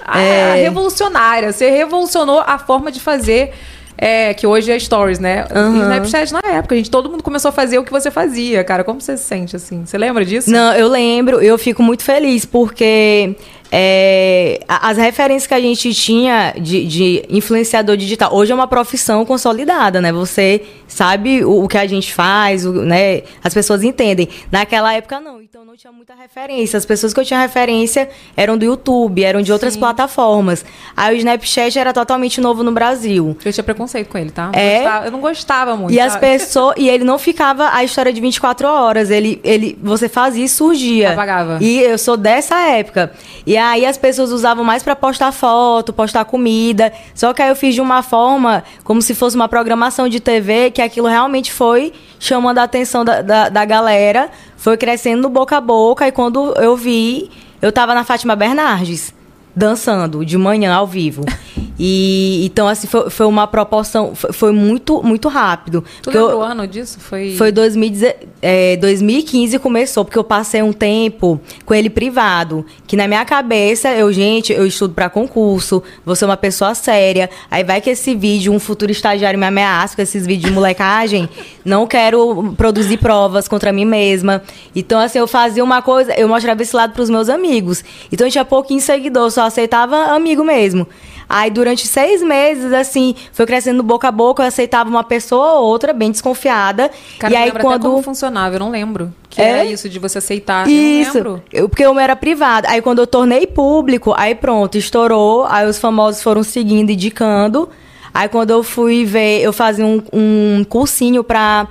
a- 0.06 0.22
É. 0.22 0.52
a 0.52 0.56
revolucionária. 0.56 1.52
Você 1.52 1.70
revolucionou 1.70 2.40
a 2.46 2.58
forma 2.60 2.92
de 2.92 3.00
fazer 3.00 3.54
É, 3.98 4.34
que 4.34 4.46
hoje 4.46 4.72
é 4.72 4.78
Stories, 4.80 5.18
né? 5.20 5.46
E 5.50 5.58
Aham. 5.58 5.82
Snapchat 5.82 6.32
na 6.32 6.42
época, 6.54 6.76
gente, 6.76 6.92
todo 6.92 7.10
mundo 7.10 7.24
começou 7.24 7.50
a 7.50 7.52
fazer 7.52 7.80
o 7.80 7.84
que 7.84 7.92
você 7.92 8.12
fazia, 8.12 8.64
cara. 8.64 8.84
Como 8.84 9.02
você 9.02 9.18
se 9.18 9.24
sente 9.24 9.56
assim? 9.56 9.86
Você 9.86 9.98
lembra 9.98 10.24
disso? 10.24 10.52
Não, 10.52 10.74
eu 10.76 10.88
lembro, 10.88 11.42
eu 11.42 11.58
fico 11.58 11.82
muito 11.82 12.04
feliz 12.04 12.46
porque 12.46 13.36
é, 13.72 14.60
as 14.68 14.98
referências 14.98 15.48
que 15.48 15.54
a 15.54 15.60
gente 15.60 15.94
tinha 15.94 16.54
de, 16.60 16.86
de 16.86 17.24
influenciador 17.30 17.98
digital, 17.98 18.34
hoje 18.34 18.52
é 18.52 18.56
uma 18.56 18.68
profissão 18.68 19.26
consolidada, 19.26 20.00
né? 20.00 20.12
Você 20.14 20.62
sabe 20.88 21.44
o, 21.44 21.64
o 21.64 21.68
que 21.68 21.78
a 21.78 21.88
gente 21.88 22.14
faz, 22.14 22.66
o- 22.66 22.72
né? 22.84 23.24
As 23.44 23.54
pessoas 23.54 23.84
entendem. 23.84 24.30
Naquela 24.52 24.94
época, 24.94 25.20
não. 25.20 25.40
Não 25.78 25.82
tinha 25.82 25.94
muita 25.94 26.16
referência. 26.16 26.76
As 26.76 26.88
pessoas 26.88 27.14
que 27.14 27.20
eu 27.20 27.24
tinha 27.24 27.40
referência 27.40 28.10
eram 28.36 28.58
do 28.58 28.66
YouTube, 28.66 29.24
eram 29.24 29.44
de 29.44 29.54
outras 29.54 29.74
Sim. 29.76 29.80
plataformas. 29.80 30.66
Aí 30.96 31.16
o 31.16 31.18
Snapchat 31.20 31.78
era 31.78 31.94
totalmente 31.94 32.42
novo 32.42 32.64
no 32.64 32.72
Brasil. 32.72 33.38
Eu 33.46 33.54
tinha 33.54 33.64
preconceito 33.64 34.08
com 34.10 34.18
ele, 34.18 34.32
tá? 34.32 34.48
Não 34.52 34.60
É? 34.60 34.80
gostava- 34.80 35.06
eu 35.06 35.12
não 35.12 35.22
gostava 35.22 35.76
muito. 35.78 35.94
E 35.94 36.00
as 36.00 36.16
pessoas. 36.16 36.74
E 36.80 36.90
ele 36.90 37.04
não 37.04 37.20
ficava 37.20 37.70
a 37.76 37.84
história 37.84 38.12
de 38.12 38.20
24 38.20 38.68
horas. 38.68 39.12
Ele, 39.12 39.40
ele, 39.44 39.78
você 39.80 40.10
fazia 40.10 40.44
e 40.46 40.50
surgia. 40.50 41.12
Apagava. 41.12 41.60
E 41.62 41.78
eu 41.80 42.00
sou 42.00 42.18
dessa 42.18 42.58
época. 42.70 43.12
E 43.46 43.56
aí 43.56 43.86
as 43.86 44.00
pessoas 44.00 44.32
usavam 44.32 44.64
mais 44.64 44.82
pra 44.82 44.96
postar 44.96 45.32
foto, 45.32 45.94
postar 45.94 46.26
comida. 46.26 46.92
Só 47.14 47.34
que 47.34 47.42
aí 47.44 47.50
eu 47.50 47.56
fiz 47.56 47.76
de 47.76 47.82
uma 47.82 48.02
forma, 48.02 48.64
como 48.84 49.00
se 49.00 49.14
fosse 49.14 49.36
uma 49.36 49.48
programação 49.48 50.10
de 50.10 50.20
TV, 50.20 50.72
que 50.72 50.82
aquilo 50.82 51.08
realmente 51.08 51.54
foi 51.54 51.94
chamando 52.20 52.60
a 52.60 52.64
atenção 52.64 53.04
da, 53.04 53.22
da, 53.22 53.50
da 53.50 53.66
galera. 53.66 54.30
Foi 54.56 54.78
crescendo 54.78 55.30
boca 55.30 55.58
a 55.58 55.62
boca. 55.62 56.08
E 56.08 56.12
quando 56.12 56.54
eu 56.58 56.76
vi, 56.76 57.30
eu 57.62 57.72
tava 57.72 57.94
na 57.94 58.04
Fátima 58.04 58.36
Bernardes. 58.36 59.14
Dançando 59.56 60.26
de 60.26 60.38
manhã 60.38 60.74
ao 60.74 60.86
vivo. 60.86 61.24
E 61.80 62.44
então, 62.46 62.68
assim, 62.68 62.88
foi, 62.88 63.10
foi 63.10 63.26
uma 63.26 63.46
proporção. 63.48 64.16
Foi, 64.16 64.34
foi 64.34 64.52
muito, 64.52 65.02
muito 65.04 65.28
rápido. 65.28 65.84
Tu 66.02 66.10
lembra 66.10 66.32
eu- 66.34 66.38
o 66.40 66.42
ano 66.42 66.68
disso? 66.68 67.00
Foi. 67.00 67.36
foi 67.38 67.52
2010 67.52 68.16
é, 68.42 68.78
2015 68.78 69.58
começou, 69.60 70.06
porque 70.06 70.18
eu 70.18 70.24
passei 70.24 70.62
um 70.62 70.72
tempo 70.74 71.40
com 71.66 71.74
ele 71.74 71.90
privado. 71.90 72.66
Que 72.86 72.96
na 72.96 73.08
minha 73.08 73.24
cabeça, 73.26 73.90
eu, 73.90 74.12
gente, 74.14 74.54
eu 74.54 74.66
estudo 74.66 74.94
pra 74.94 75.10
concurso, 75.10 75.82
vou 76.06 76.16
ser 76.16 76.26
uma 76.26 76.38
pessoa 76.38 76.74
séria. 76.76 77.30
Aí 77.50 77.64
vai 77.64 77.82
que 77.82 77.90
esse 77.90 78.16
vídeo, 78.16 78.54
um 78.54 78.60
futuro 78.60 78.92
estagiário 78.92 79.40
me 79.40 79.46
ameaça 79.46 79.96
com 79.96 80.02
esses 80.02 80.26
vídeos 80.26 80.50
de 80.50 80.52
molecagem. 80.56 81.28
Não 81.66 81.86
quero 81.86 82.54
produzir 82.56 82.98
provas 82.98 83.48
contra 83.48 83.72
mim 83.74 83.86
mesma. 83.86 84.42
Então, 84.76 85.00
assim, 85.00 85.20
eu 85.20 85.28
fazia 85.28 85.64
uma 85.64 85.82
coisa, 85.82 86.14
eu 86.14 86.28
mostrava 86.28 86.62
esse 86.62 86.76
lado 86.76 86.94
pros 86.94 87.10
meus 87.10 87.28
amigos. 87.30 87.84
Então, 88.12 88.26
eu 88.26 88.32
tinha 88.32 88.46
pouquinho 88.46 88.80
seguidor, 88.80 89.30
só 89.32 89.42
aceitava 89.44 89.96
amigo 90.16 90.44
mesmo. 90.44 90.88
Aí, 91.30 91.52
durante 91.52 91.88
seis 91.88 92.22
meses, 92.24 92.72
assim, 92.72 93.16
foi 93.34 93.46
crescendo 93.46 93.84
boca 93.84 94.08
a 94.08 94.12
boca, 94.12 94.44
eu 94.44 94.48
aceitava 94.48 94.90
uma 94.90 95.04
pessoa 95.04 95.54
ou 95.60 95.66
outra, 95.66 95.92
bem 95.92 96.10
desconfiada. 96.10 96.90
Cara, 97.20 97.34
e 97.34 97.38
aí, 97.38 97.52
quando. 97.52 97.82
como 97.84 98.02
funcionava, 98.02 98.56
eu 98.56 98.60
não 98.60 98.70
lembro. 98.70 99.14
Que 99.30 99.42
É? 99.42 99.50
era 99.50 99.66
isso 99.66 99.90
de 99.90 100.00
você 100.00 100.20
aceitar. 100.20 100.68
Isso, 100.68 101.18
Eu 101.18 101.24
não 101.24 101.32
lembro. 101.34 101.44
eu, 101.52 101.70
porque 101.70 101.84
eu 101.86 102.00
era 102.00 102.16
privada. 102.16 102.70
Aí 102.70 102.82
quando 102.82 103.00
eu 103.00 103.08
tornei 103.08 103.46
público, 103.46 104.14
aí 104.18 104.34
pronto, 104.34 104.78
estourou. 104.78 105.46
Aí 105.50 105.68
os 105.68 105.78
famosos 105.78 106.24
foram 106.24 106.44
seguindo, 106.44 106.90
indicando. 106.92 107.70
Aí 108.14 108.28
quando 108.30 108.50
eu 108.52 108.64
fui 108.64 109.06
ver, 109.06 109.42
eu 109.42 109.54
fazia 109.54 109.86
um, 109.86 110.02
um 110.12 110.64
cursinho 110.68 111.24
pra, 111.24 111.68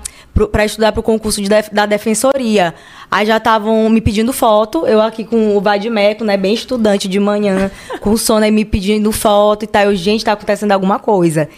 pra 0.53 0.65
estudar 0.65 0.93
pro 0.93 1.03
concurso 1.03 1.41
de 1.43 1.49
da 1.73 1.87
defensoria. 1.87 2.73
Aí 3.11 3.25
já 3.27 3.37
estavam 3.37 3.89
me 3.89 4.01
pedindo 4.01 4.33
foto, 4.33 4.87
eu 4.87 5.01
aqui 5.01 5.25
com 5.25 5.57
o 5.57 5.61
Vadimeco, 5.61 6.25
né, 6.25 6.37
bem 6.37 6.53
estudante 6.55 7.07
de 7.09 7.21
manhã, 7.21 7.71
com 8.01 8.17
sono 8.17 8.45
aí 8.45 8.51
me 8.51 8.65
pedindo 8.65 9.11
foto 9.13 9.63
e 9.65 9.67
tal. 9.67 9.85
Eu, 9.85 9.95
gente, 9.97 10.25
tá 10.25 10.33
acontecendo 10.33 10.73
alguma 10.73 10.99
coisa. 10.99 11.49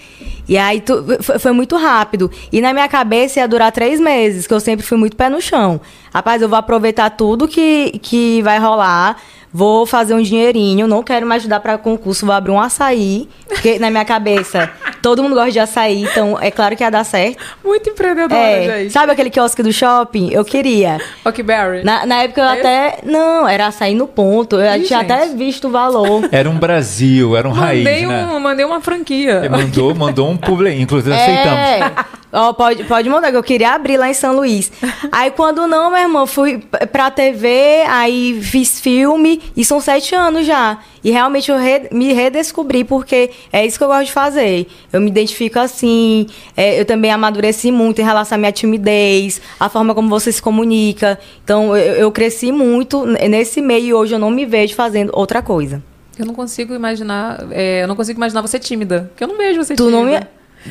E 0.48 0.56
aí 0.56 0.80
tu- 0.80 1.04
foi, 1.20 1.38
foi 1.38 1.52
muito 1.52 1.76
rápido. 1.76 2.30
E 2.52 2.60
na 2.60 2.72
minha 2.72 2.88
cabeça 2.88 3.40
ia 3.40 3.48
durar 3.48 3.72
três 3.72 3.98
meses, 3.98 4.46
que 4.46 4.52
eu 4.54 4.60
sempre 4.60 4.84
fui 4.84 4.98
muito 4.98 5.16
pé 5.16 5.28
no 5.28 5.40
chão. 5.40 5.80
Rapaz, 6.12 6.40
eu 6.42 6.48
vou 6.48 6.58
aproveitar 6.58 7.10
tudo 7.10 7.48
que, 7.48 7.98
que 8.02 8.40
vai 8.42 8.58
rolar. 8.58 9.16
Vou 9.50 9.86
fazer 9.86 10.12
um 10.12 10.20
dinheirinho, 10.20 10.86
não 10.86 11.02
quero 11.02 11.26
mais 11.26 11.40
estudar 11.42 11.60
para 11.60 11.78
concurso, 11.78 12.26
vou 12.26 12.34
abrir 12.34 12.50
um 12.52 12.60
açaí, 12.60 13.26
porque 13.48 13.78
na 13.78 13.90
minha 13.90 14.04
cabeça 14.04 14.70
todo 15.10 15.22
mundo 15.22 15.34
gosta 15.34 15.50
de 15.50 15.58
açaí, 15.60 16.02
então 16.04 16.38
é 16.40 16.50
claro 16.50 16.76
que 16.76 16.82
ia 16.82 16.90
dar 16.90 17.04
certo. 17.04 17.42
Muito 17.64 17.88
empreendedora, 17.90 18.40
É, 18.40 18.80
gente. 18.82 18.92
sabe 18.92 19.12
aquele 19.12 19.30
quiosque 19.30 19.62
do 19.62 19.72
shopping? 19.72 20.30
Eu 20.32 20.44
queria. 20.44 20.98
Rockberry. 21.24 21.84
Na, 21.84 22.06
na 22.06 22.22
época 22.22 22.40
eu 22.40 22.46
É 22.48 22.58
até. 22.58 22.98
Não, 23.04 23.48
era 23.48 23.66
açaí 23.66 23.94
no 23.94 24.06
ponto. 24.06 24.56
Eu 24.56 24.76
Ih, 24.80 24.84
tinha 24.84 25.00
gente. 25.00 25.12
até 25.12 25.26
visto 25.28 25.68
o 25.68 25.70
valor. 25.70 26.28
Era 26.32 26.48
um 26.48 26.58
Brasil, 26.58 27.36
era 27.36 27.48
um 27.48 27.52
raiz, 27.52 27.84
mandei, 27.84 28.06
né? 28.06 28.26
um, 28.26 28.40
mandei 28.40 28.64
uma 28.64 28.80
franquia. 28.80 29.48
Mandou, 29.50 29.94
mandou 29.94 30.28
um 30.30 30.36
publi, 30.36 30.80
inclusive 30.80 31.14
aceitamos. 31.14 31.58
É. 31.58 31.92
Ó, 32.32 32.52
pode, 32.52 32.84
pode 32.84 33.08
mandar, 33.08 33.30
que 33.30 33.36
eu 33.38 33.42
queria 33.42 33.70
abrir 33.72 33.96
lá 33.96 34.08
em 34.10 34.14
São 34.14 34.36
Luís. 34.36 34.70
Aí 35.10 35.30
quando 35.30 35.66
não, 35.66 35.90
meu 35.90 36.00
irmão, 36.00 36.26
fui 36.26 36.58
pra 36.92 37.10
TV, 37.10 37.82
aí 37.88 38.38
fiz 38.42 38.78
filme, 38.80 39.40
e 39.56 39.64
são 39.64 39.80
sete 39.80 40.14
anos 40.14 40.46
já. 40.46 40.78
E 41.02 41.10
realmente 41.10 41.50
eu 41.50 41.56
re- 41.58 41.88
me 41.92 42.12
redescobri, 42.12 42.84
porque 42.84 43.30
é 43.52 43.64
isso 43.64 43.78
que 43.78 43.84
eu 43.84 43.88
gosto 43.88 44.06
de 44.06 44.12
fazer. 44.12 44.66
Eu 44.92 45.00
me 45.00 45.08
identifico 45.08 45.58
assim, 45.58 46.26
é, 46.56 46.80
eu 46.80 46.84
também 46.84 47.10
amadureci 47.10 47.70
muito 47.70 48.00
em 48.00 48.04
relação 48.04 48.36
à 48.36 48.38
minha 48.38 48.52
timidez, 48.52 49.40
a 49.60 49.68
forma 49.68 49.94
como 49.94 50.08
você 50.08 50.32
se 50.32 50.42
comunica. 50.42 51.18
Então 51.44 51.76
eu, 51.76 51.94
eu 51.94 52.12
cresci 52.12 52.50
muito 52.52 53.04
nesse 53.06 53.60
meio 53.62 53.84
e 53.86 53.94
hoje 53.94 54.14
eu 54.14 54.18
não 54.18 54.30
me 54.30 54.44
vejo 54.44 54.74
fazendo 54.74 55.10
outra 55.14 55.40
coisa. 55.42 55.82
Eu 56.18 56.26
não 56.26 56.34
consigo 56.34 56.74
imaginar. 56.74 57.46
é, 57.52 57.82
eu 57.84 57.88
não 57.88 57.94
consigo 57.94 58.18
imaginar 58.18 58.40
você 58.42 58.58
tímida. 58.58 59.08
Porque 59.10 59.22
eu 59.22 59.28
não 59.28 59.36
vejo 59.36 59.62
você 59.62 59.74
Tu 59.76 59.84
tímida. 59.84 59.96
não 59.96 60.04
me- 60.04 60.26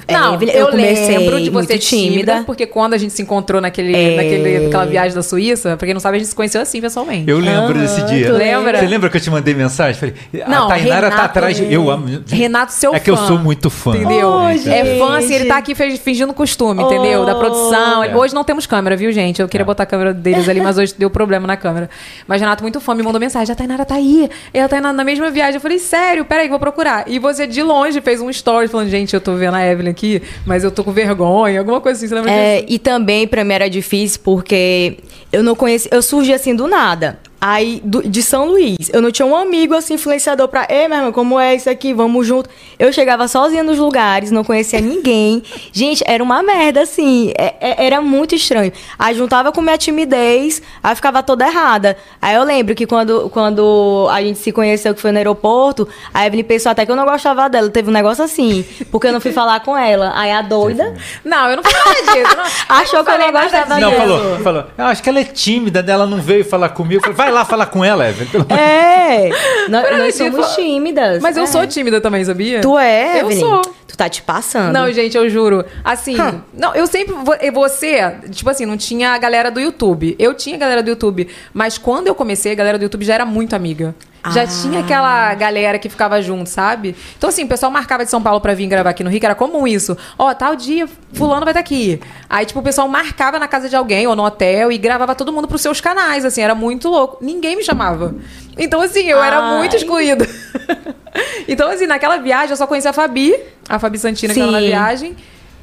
Não, 0.09 0.33
É, 0.35 0.43
eu, 0.43 0.47
eu 0.49 0.67
comecei 0.67 1.17
lembro 1.17 1.41
de 1.41 1.49
você 1.49 1.77
tímida, 1.77 2.11
tímida. 2.11 2.43
porque 2.45 2.65
quando 2.65 2.93
a 2.93 2.97
gente 2.97 3.13
se 3.13 3.21
encontrou 3.21 3.59
naquele, 3.61 3.95
É. 3.95 4.15
naquele, 4.15 4.59
naquela 4.65 4.85
viagem 4.85 5.15
da 5.15 5.23
Suíça, 5.23 5.75
pra 5.77 5.85
quem 5.85 5.93
não 5.93 5.99
sabe, 6.01 6.17
a 6.17 6.19
gente 6.19 6.29
se 6.29 6.35
conheceu 6.35 6.61
assim 6.61 6.81
pessoalmente. 6.81 7.29
Eu 7.29 7.39
lembro 7.39 7.73
Aham, 7.73 7.81
desse 7.81 8.01
dia. 8.05 8.31
lembra? 8.31 8.79
Você 8.79 8.87
lembra 8.87 9.09
que 9.09 9.17
eu 9.17 9.21
te 9.21 9.29
mandei 9.29 9.53
mensagem? 9.53 9.95
Falei, 9.99 10.15
Não, 10.47 10.65
a 10.65 10.69
Tainara 10.69 11.09
tá 11.09 11.15
Renato- 11.15 11.25
atrás 11.25 11.57
de... 11.57 11.71
Eu 11.73 11.89
amo... 11.89 12.21
Renato, 12.27 12.73
seu 12.73 12.93
É 12.95 12.99
que 12.99 13.09
eu 13.09 13.17
fã. 13.17 13.27
sou 13.27 13.37
muito 13.39 13.69
fã. 13.69 13.95
Entendeu? 13.95 14.29
Oh, 14.29 14.47
é 14.49 14.97
fã, 14.97 15.17
assim, 15.17 15.33
ele 15.33 15.45
tá 15.45 15.57
aqui 15.57 15.73
fingindo 15.75 16.33
costume, 16.33 16.81
entendeu? 16.83 17.25
Da 17.25 17.35
Oh. 17.35 17.39
produção. 17.39 18.03
É. 18.03 18.15
Hoje 18.15 18.33
não 18.33 18.43
temos 18.43 18.65
câmera, 18.65 18.95
viu, 18.95 19.11
gente? 19.11 19.41
Eu 19.41 19.47
queria 19.47 19.63
É. 19.63 19.65
botar 19.65 19.83
a 19.83 19.85
câmera 19.85 20.13
deles 20.13 20.47
ali, 20.49 20.61
mas 20.61 20.77
hoje 20.77 20.93
deu 20.97 21.09
problema 21.09 21.45
na 21.47 21.57
câmera. 21.57 21.89
Mas 22.27 22.41
Renato, 22.41 22.63
muito 22.63 22.79
fã, 22.79 22.93
me 22.95 23.03
mandou 23.03 23.19
mensagem. 23.19 23.51
A 23.51 23.55
Tainara 23.55 23.85
tá 23.85 23.95
aí. 23.95 24.29
Ela 24.53 24.67
tá 24.67 24.79
na, 24.81 24.93
na 24.93 25.03
mesma 25.03 25.29
viagem. 25.29 25.55
Eu 25.55 25.61
falei, 25.61 25.79
sério, 25.79 26.25
peraí, 26.25 26.47
vou 26.49 26.59
procurar. 26.59 27.05
E 27.07 27.19
você, 27.19 27.45
de 27.47 27.61
longe, 27.63 27.99
fez 28.01 28.21
um 28.21 28.29
story 28.29 28.67
falando, 28.67 28.89
gente, 28.89 29.13
eu 29.13 29.21
tô 29.21 29.33
vendo 29.35 29.55
a 29.55 29.65
Evelyn 29.65 29.86
aqui, 29.89 30.21
mas 30.45 30.63
eu 30.63 30.71
tô 30.71 30.83
com 30.83 30.91
vergonha, 30.91 31.59
alguma 31.59 31.79
coisa 31.81 31.97
assim. 31.97 32.07
Você 32.07 32.15
lembra 32.15 32.31
É, 32.31 32.55
disso? 32.61 32.65
e 32.73 32.79
também 32.79 33.27
pra 33.27 33.43
mim 33.43 33.53
era 33.53 33.69
difícil 33.69 34.19
porque 34.23 34.97
eu 35.31 35.43
não 35.43 35.55
conhecia, 35.55 35.89
eu 35.93 36.01
surgi 36.01 36.33
assim 36.33 36.55
do 36.55 36.67
nada. 36.67 37.19
Aí, 37.39 37.79
do- 37.83 38.01
de 38.07 38.23
São 38.23 38.47
Luís, 38.47 38.89
eu 38.91 39.01
não 39.01 39.11
tinha 39.11 39.25
um 39.25 39.35
amigo 39.35 39.75
assim, 39.75 39.93
influenciador 39.93 40.47
pra, 40.47 40.65
ei, 40.69 40.87
meu 40.87 40.97
irmão, 40.97 41.11
como 41.11 41.39
é 41.39 41.53
isso 41.53 41.69
aqui? 41.69 41.93
Vamos 41.93 42.25
junto. 42.25 42.49
Eu 42.79 42.91
chegava 42.91 43.27
sozinha 43.27 43.63
nos 43.63 43.77
lugares, 43.77 44.31
não 44.31 44.43
conhecia 44.43 44.81
ninguém. 44.81 45.43
Gente, 45.71 46.03
era 46.07 46.23
uma 46.23 46.41
merda, 46.41 46.81
assim. 46.81 47.31
é- 47.37 47.53
é- 47.61 47.85
era 47.85 48.01
muito 48.01 48.33
estranho. 48.33 48.71
Aí 48.97 49.13
juntava 49.15 49.51
com 49.51 49.61
minha 49.61 49.77
timidez, 49.77 50.61
aí 50.83 50.95
ficava 50.95 51.21
toda 51.21 51.45
errada. 51.47 51.95
Aí 52.21 52.35
eu 52.35 52.43
lembro 52.43 52.73
que 52.73 52.87
quando, 52.87 53.29
quando 53.29 54.07
a 54.11 54.19
gente 54.21 54.39
se 54.39 54.51
conheceu, 54.51 54.95
que 54.95 55.01
foi 55.01 55.11
no 55.11 55.17
aeroporto, 55.19 55.87
a 56.13 56.25
Evelyn 56.25 56.43
pensou 56.43 56.71
até 56.71 56.85
que 56.85 56.91
eu 56.91 56.95
não 56.95 57.05
gostava 57.05 57.47
dela. 57.49 57.69
Teve 57.69 57.89
um 57.89 57.93
negócio 57.93 58.23
assim, 58.23 58.65
porque 58.91 59.07
eu 59.07 59.13
não 59.13 59.21
fui 59.21 59.31
falar 59.31 59.59
com 59.59 59.77
ela. 59.77 60.11
Aí 60.15 60.31
a 60.31 60.41
doida. 60.41 60.95
Não, 61.23 61.49
eu 61.51 61.57
não 61.57 61.63
falei 61.63 62.01
nada 62.03 62.13
disso. 62.13 62.35
Não, 62.35 62.75
Achou 62.77 63.03
que 63.03 63.11
eu 63.11 63.19
não 63.19 63.31
gostava 63.31 63.79
Não, 63.79 63.89
disso. 63.91 64.01
falou, 64.01 64.39
falou. 64.39 64.63
Eu 64.77 64.85
acho 64.85 65.03
que 65.03 65.09
ela 65.09 65.19
é 65.19 65.23
tímida, 65.23 65.85
ela 65.87 66.07
não 66.07 66.17
veio 66.19 66.43
falar 66.43 66.69
comigo. 66.69 66.95
Eu 67.05 67.13
Falei, 67.13 67.15
vai 67.15 67.26
lá 67.31 67.45
falar 67.45 67.67
com 67.67 67.83
ela, 67.83 68.07
Evelyn. 68.09 68.27
pelo 68.29 68.45
É, 68.51 69.29
nós, 69.69 69.83
Peraí, 69.83 69.97
nós 69.99 70.15
somos 70.15 70.47
tipo, 70.47 70.55
tímidas. 70.61 71.21
Mas 71.21 71.37
eu 71.37 71.43
É. 71.43 71.47
sou 71.47 71.65
tímida 71.67 71.99
também, 72.01 72.23
sabia? 72.25 72.61
Tu 72.61 72.77
é, 72.77 73.21
Eu 73.21 73.25
Evelyn? 73.31 73.39
sou. 73.39 73.61
Tu 73.87 73.95
tá 73.97 74.07
te 74.09 74.21
passando. 74.21 74.73
Não, 74.73 74.91
gente, 74.91 75.15
eu 75.17 75.29
juro. 75.29 75.65
Assim, 75.83 76.15
não, 76.53 76.75
eu 76.75 76.85
sempre. 76.87 77.13
vo- 77.13 77.35
e 77.41 77.49
Você, 77.51 78.11
tipo 78.31 78.49
assim, 78.49 78.65
não 78.65 78.77
tinha 78.77 79.11
a 79.11 79.17
galera 79.17 79.49
do 79.49 79.59
YouTube. 79.59 80.15
Eu 80.19 80.33
tinha 80.33 80.55
a 80.55 80.59
galera 80.59 80.83
do 80.83 80.89
YouTube. 80.89 81.27
Mas 81.53 81.77
quando 81.77 82.07
eu 82.07 82.13
comecei, 82.15 82.51
a 82.51 82.55
galera 82.55 82.77
do 82.77 82.83
YouTube 82.83 83.03
já 83.05 83.13
era 83.15 83.25
muito 83.25 83.55
amiga. 83.55 83.95
Já 84.33 84.43
Ah. 84.43 84.47
tinha 84.47 84.79
aquela 84.81 85.33
galera 85.35 85.79
que 85.79 85.87
ficava 85.89 86.21
junto, 86.21 86.49
sabe? 86.49 86.95
Então, 87.17 87.29
assim, 87.29 87.43
o 87.43 87.47
pessoal 87.47 87.71
marcava 87.71 88.03
de 88.03 88.11
São 88.11 88.21
Paulo 88.21 88.41
pra 88.41 88.53
vir 88.53 88.67
gravar 88.67 88.89
aqui 88.89 89.03
no 89.03 89.09
Rio, 89.09 89.19
que 89.19 89.25
era 89.25 89.35
comum 89.35 89.65
isso. 89.67 89.95
Ó, 90.17 90.33
tal 90.33 90.55
dia, 90.55 90.87
fulano 91.13 91.45
vai 91.45 91.51
estar 91.51 91.59
aqui. 91.61 91.99
Aí, 92.29 92.45
tipo, 92.45 92.59
o 92.59 92.63
pessoal 92.63 92.87
marcava 92.87 93.39
na 93.39 93.47
casa 93.47 93.69
de 93.69 93.75
alguém 93.75 94.05
ou 94.07 94.15
no 94.15 94.23
hotel 94.25 94.71
e 94.71 94.77
gravava 94.77 95.15
todo 95.15 95.31
mundo 95.31 95.47
pros 95.47 95.61
seus 95.61 95.79
canais, 95.79 96.25
assim, 96.25 96.41
era 96.41 96.53
muito 96.55 96.89
louco. 96.89 97.17
Ninguém 97.21 97.55
me 97.55 97.63
chamava. 97.63 98.15
Então, 98.57 98.81
assim, 98.81 99.03
eu 99.07 99.21
era 99.23 99.39
Ai. 99.39 99.57
muito 99.59 99.75
excluída. 99.75 100.27
então, 101.47 101.69
assim, 101.69 101.85
naquela 101.87 102.17
viagem 102.17 102.51
eu 102.51 102.57
só 102.57 102.67
conhecia 102.67 102.89
a 102.91 102.93
Fabi, 102.93 103.35
a 103.69 103.79
Fabi 103.79 103.97
Santina, 103.97 104.33
que 104.33 104.39
tava 104.39 104.51
na 104.51 104.59
Sim. 104.59 104.67
viagem. 104.67 105.15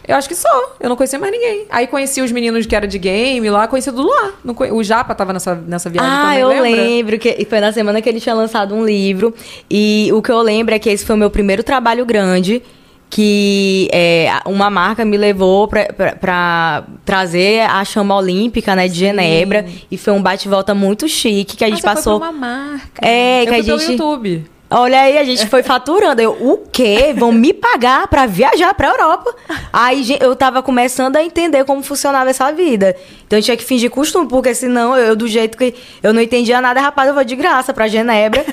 Eu 0.07 0.17
acho 0.17 0.29
que 0.29 0.35
só. 0.35 0.75
Eu 0.81 0.89
não 0.89 0.97
conhecia 0.97 1.19
mais 1.19 1.33
ninguém. 1.33 1.65
Aí 1.71 1.87
conheci 1.87 2.21
os 2.21 2.31
meninos 2.31 2.67
que 2.67 2.77
era 2.77 2.87
de 2.87 2.99
game 2.99 3.49
lá, 3.49 3.67
conheci 3.67 3.91
tudo 3.91 4.07
lá. 4.09 4.33
O 4.73 4.83
Japa 4.85 5.15
tava 5.15 5.33
nessa, 5.33 5.55
nessa 5.55 5.89
viagem 5.89 6.11
Ah, 6.13 6.23
também, 6.25 6.39
eu 6.41 6.49
lembra? 6.49 6.71
lembro 6.83 7.19
que 7.19 7.47
foi 7.49 7.61
na 7.61 7.73
semana 7.73 8.03
que 8.03 8.09
ele 8.09 8.21
tinha 8.21 8.35
lançado 8.35 8.75
um 8.75 8.85
livro. 8.85 9.35
E 9.71 10.11
o 10.13 10.21
que 10.21 10.31
eu 10.31 10.41
lembro 10.43 10.75
é 10.75 10.79
que 10.79 10.91
esse 10.91 11.05
foi 11.07 11.15
o 11.17 11.19
meu 11.19 11.31
primeiro 11.31 11.63
trabalho 11.63 12.05
grande. 12.05 12.63
que 13.11 13.89
é, 13.93 14.29
uma 14.45 14.69
marca 14.69 15.05
me 15.05 15.17
levou 15.17 15.69
pra 15.69 16.85
trazer 17.05 17.61
a 17.61 17.85
chama 17.85 18.17
olímpica, 18.17 18.75
né, 18.75 18.89
de 18.89 18.95
Genebra. 18.99 19.65
E 19.91 19.97
foi 19.97 20.13
um 20.13 20.21
bate-volta 20.23 20.75
muito 20.75 21.07
chique 21.09 21.57
que 21.57 21.65
a 21.65 21.69
gente 21.71 21.81
Ah, 21.87 21.95
passou. 21.95 22.19
Foi 22.19 22.29
uma 22.29 22.33
marca. 22.33 23.07
É, 23.07 23.43
Eu 23.43 23.47
que 23.47 23.55
a 23.55 23.63
gente- 23.63 23.93
YouTube. 23.93 24.45
Olha 24.77 25.03
aí, 25.03 25.17
a 25.19 25.23
gente 25.23 25.47
foi 25.47 25.63
faturando. 25.63 26.21
Eu, 26.21 26.33
o 26.33 26.59
quê? 26.71 27.15
Vão 27.17 27.31
me 27.31 27.53
pagar 27.53 28.09
pra 28.09 28.27
viajar 28.27 28.75
pra 28.75 28.89
Europa? 28.89 29.33
Aí 29.73 30.17
eu 30.21 30.35
tava 30.35 30.65
começando 30.65 31.15
a 31.15 31.23
entender 31.23 31.65
como 31.65 31.81
funcionava 31.81 32.29
essa 32.31 32.51
vida. 32.51 32.97
Então 33.25 33.39
eu 33.39 33.43
tinha 33.43 33.57
que 33.57 33.63
fingir 33.63 33.89
costume, 33.89 34.27
porque 34.27 34.53
senão 34.53 34.97
eu, 34.97 35.15
do 35.15 35.29
jeito 35.29 35.57
que 35.57 35.75
eu 36.03 36.13
não 36.13 36.21
entendia 36.21 36.61
nada, 36.61 36.81
rapaz, 36.81 37.07
eu 37.09 37.15
vou 37.15 37.23
de 37.23 37.37
graça 37.37 37.73
pra 37.73 37.87
Genebra. 37.87 38.45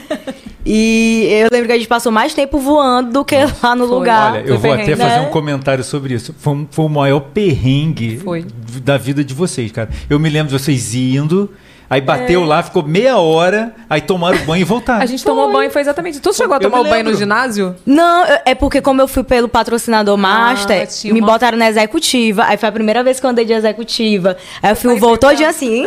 e 0.63 1.27
eu 1.41 1.49
lembro 1.51 1.65
que 1.65 1.73
a 1.73 1.77
gente 1.77 1.87
passou 1.87 2.11
mais 2.11 2.35
tempo 2.35 2.59
voando 2.59 3.11
do 3.11 3.25
que 3.25 3.35
lá 3.63 3.75
no 3.75 3.87
Foi. 3.87 3.97
lugar. 3.97 4.33
Olha, 4.33 4.41
eu 4.41 4.59
Foi 4.59 4.69
vou 4.69 4.73
até 4.73 4.95
fazer 4.95 5.19
né? 5.19 5.21
um 5.21 5.31
comentário 5.31 5.83
sobre 5.83 6.13
isso. 6.13 6.35
Foi, 6.37 6.67
foi 6.69 6.85
o 6.85 6.89
maior 6.89 7.19
perrengue 7.19 8.19
Foi. 8.19 8.45
da 8.83 8.95
vida 8.95 9.23
de 9.23 9.33
vocês, 9.33 9.71
cara. 9.71 9.89
Eu 10.07 10.19
me 10.19 10.29
lembro 10.29 10.55
de 10.55 10.61
vocês 10.61 10.93
indo, 10.93 11.49
aí 11.91 11.99
É. 11.99 12.01
bateu 12.01 12.43
lá, 12.43 12.63
ficou 12.63 12.81
meia 12.83 13.17
hora, 13.17 13.75
aí 13.89 14.01
tomaram 14.01 14.39
banho 14.45 14.61
e 14.61 14.63
voltaram. 14.63 15.01
A 15.03 15.05
gente 15.05 15.23
tomou 15.23 15.51
banho, 15.51 15.69
foi 15.69 15.81
exatamente. 15.81 16.19
Tu 16.19 16.33
chegou 16.33 16.55
a 16.55 16.59
tomar 16.59 16.79
o 16.79 16.83
banho 16.85 17.03
no 17.03 17.13
ginásio? 17.13 17.75
Não, 17.85 18.23
é 18.45 18.55
porque 18.55 18.81
como 18.81 19.01
eu 19.01 19.07
fui 19.07 19.23
pelo 19.23 19.47
patrocinador 19.49 20.17
Master, 20.17 20.87
Ah, 20.87 21.13
me 21.13 21.19
uma- 21.19 21.27
botaram 21.27 21.57
na 21.57 21.67
executiva. 21.69 22.45
Aí 22.45 22.55
foi 22.57 22.69
a 22.69 22.71
primeira 22.71 23.03
vez 23.03 23.19
que 23.19 23.25
eu 23.25 23.29
andei 23.29 23.43
de 23.45 23.53
executiva. 23.53 24.37
Aí 24.63 24.71
eu 24.71 24.75
fui 24.75 24.89
Parecia 24.97 25.17
todinho 25.17 25.49
assim, 25.49 25.85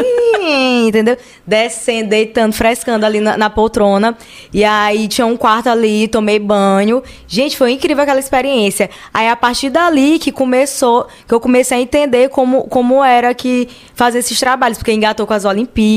entendeu? 0.87 1.17
Descendo, 1.47 2.11
deitando, 2.11 2.53
frescando 2.53 3.05
ali 3.07 3.21
na, 3.21 3.37
na 3.37 3.49
poltrona. 3.51 4.17
E 4.53 4.63
aí 4.65 5.09
tinha 5.09 5.27
um 5.27 5.37
quarto 5.37 5.69
ali, 5.69 6.07
tomei 6.09 6.39
banho. 6.39 7.03
Gente, 7.27 7.57
foi 7.57 7.73
incrível 7.73 8.03
aquela 8.03 8.21
experiência. 8.21 8.91
Aí 9.13 9.29
a 9.29 9.37
partir 9.37 9.71
dali 9.71 10.19
que 10.19 10.31
começou, 10.31 11.07
que 11.27 11.33
eu 11.35 11.41
comecei 11.41 11.79
a 11.79 11.81
entender 11.81 12.29
como, 12.29 12.65
como 12.65 13.03
era 13.03 13.33
que 13.35 13.69
fazer 13.95 14.19
esses 14.19 14.39
trabalhos. 14.39 14.79
Porque 14.79 14.93
engatou 14.93 15.27
com 15.27 15.33
as 15.35 15.45
Olimpíadas, 15.45 15.94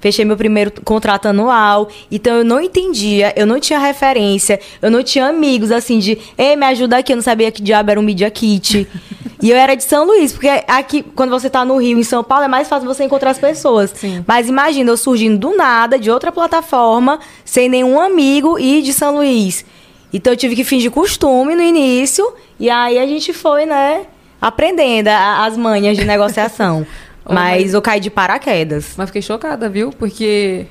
fechei 0.00 0.24
meu 0.24 0.36
primeiro 0.36 0.72
contrato 0.84 1.26
anual. 1.26 1.88
Então 2.10 2.38
eu 2.38 2.44
não 2.44 2.60
entendia, 2.60 3.32
eu 3.36 3.46
não 3.46 3.60
tinha 3.60 3.78
referência, 3.78 4.60
eu 4.80 4.90
não 4.90 5.02
tinha 5.02 5.26
amigos 5.26 5.70
assim 5.70 5.98
de, 5.98 6.18
ei, 6.36 6.56
me 6.56 6.66
ajuda 6.66 6.98
aqui, 6.98 7.12
eu 7.12 7.16
não 7.16 7.22
sabia 7.22 7.50
que 7.50 7.62
diabo 7.62 7.90
era 7.90 8.00
um 8.00 8.02
Media 8.02 8.30
Kit. 8.30 8.86
e 9.42 9.50
eu 9.50 9.56
era 9.56 9.74
de 9.74 9.84
São 9.84 10.04
Luís, 10.06 10.32
porque 10.32 10.48
aqui, 10.66 11.02
quando 11.02 11.30
você 11.30 11.48
tá 11.48 11.64
no 11.64 11.76
Rio, 11.76 11.98
em 11.98 12.02
São 12.02 12.22
Paulo, 12.22 12.44
é 12.44 12.48
mais 12.48 12.68
fácil 12.68 12.86
você 12.86 13.04
encontrar 13.04 13.30
as 13.30 13.38
pessoas. 13.38 13.92
Sim. 13.94 14.24
Mas 14.26 14.48
imagina, 14.48 14.90
eu 14.90 14.96
surgindo 14.96 15.38
do 15.38 15.56
nada, 15.56 15.98
de 15.98 16.10
outra 16.10 16.30
plataforma, 16.30 17.20
sem 17.44 17.68
nenhum 17.68 18.00
amigo 18.00 18.58
e 18.58 18.82
de 18.82 18.92
São 18.92 19.16
Luís. 19.16 19.64
Então 20.12 20.32
eu 20.32 20.36
tive 20.36 20.56
que 20.56 20.64
fingir 20.64 20.90
costume 20.90 21.54
no 21.54 21.62
início, 21.62 22.32
e 22.58 22.68
aí 22.68 22.98
a 22.98 23.06
gente 23.06 23.32
foi, 23.32 23.64
né, 23.64 24.06
aprendendo 24.40 25.08
as 25.08 25.56
manhas 25.56 25.96
de 25.96 26.04
negociação. 26.04 26.86
Oh, 27.24 27.32
mas 27.34 27.62
mas- 27.62 27.74
eu 27.74 27.82
caí 27.82 28.00
de 28.00 28.10
paraquedas. 28.10 28.94
Mas 28.96 29.08
fiquei 29.08 29.22
chocada, 29.22 29.68
viu? 29.68 29.90
Porque 29.92 30.66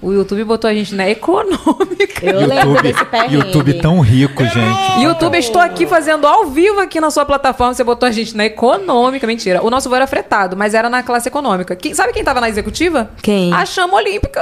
o 0.00 0.12
YouTube 0.12 0.44
botou 0.44 0.70
a 0.70 0.74
gente 0.74 0.94
na 0.94 1.08
econômica. 1.10 2.24
Eu 2.24 2.46
lembro 2.46 2.80
desse 2.82 3.04
perrengue. 3.04 3.34
YouTube 3.34 3.74
tão 3.80 4.00
rico, 4.00 4.44
gente. 4.44 5.02
YouTube, 5.02 5.36
estou 5.38 5.60
aqui 5.60 5.86
fazendo 5.86 6.26
ao 6.26 6.46
vivo 6.46 6.80
aqui 6.80 7.00
na 7.00 7.10
sua 7.10 7.24
plataforma. 7.24 7.74
Você 7.74 7.82
botou 7.84 8.06
a 8.08 8.12
gente 8.12 8.36
na 8.36 8.44
econômica. 8.46 9.26
Mentira. 9.26 9.62
O 9.64 9.70
nosso 9.70 9.88
voo 9.88 9.96
era 9.96 10.06
fretado, 10.06 10.56
mas 10.56 10.72
era 10.74 10.88
na 10.88 11.02
classe 11.02 11.28
econômica. 11.28 11.74
Quem- 11.74 11.94
sabe 11.94 12.12
quem 12.12 12.22
tava 12.24 12.40
na 12.40 12.48
executiva? 12.48 13.10
Quem? 13.22 13.52
A 13.52 13.66
chama 13.66 13.94
olímpica. 13.96 14.40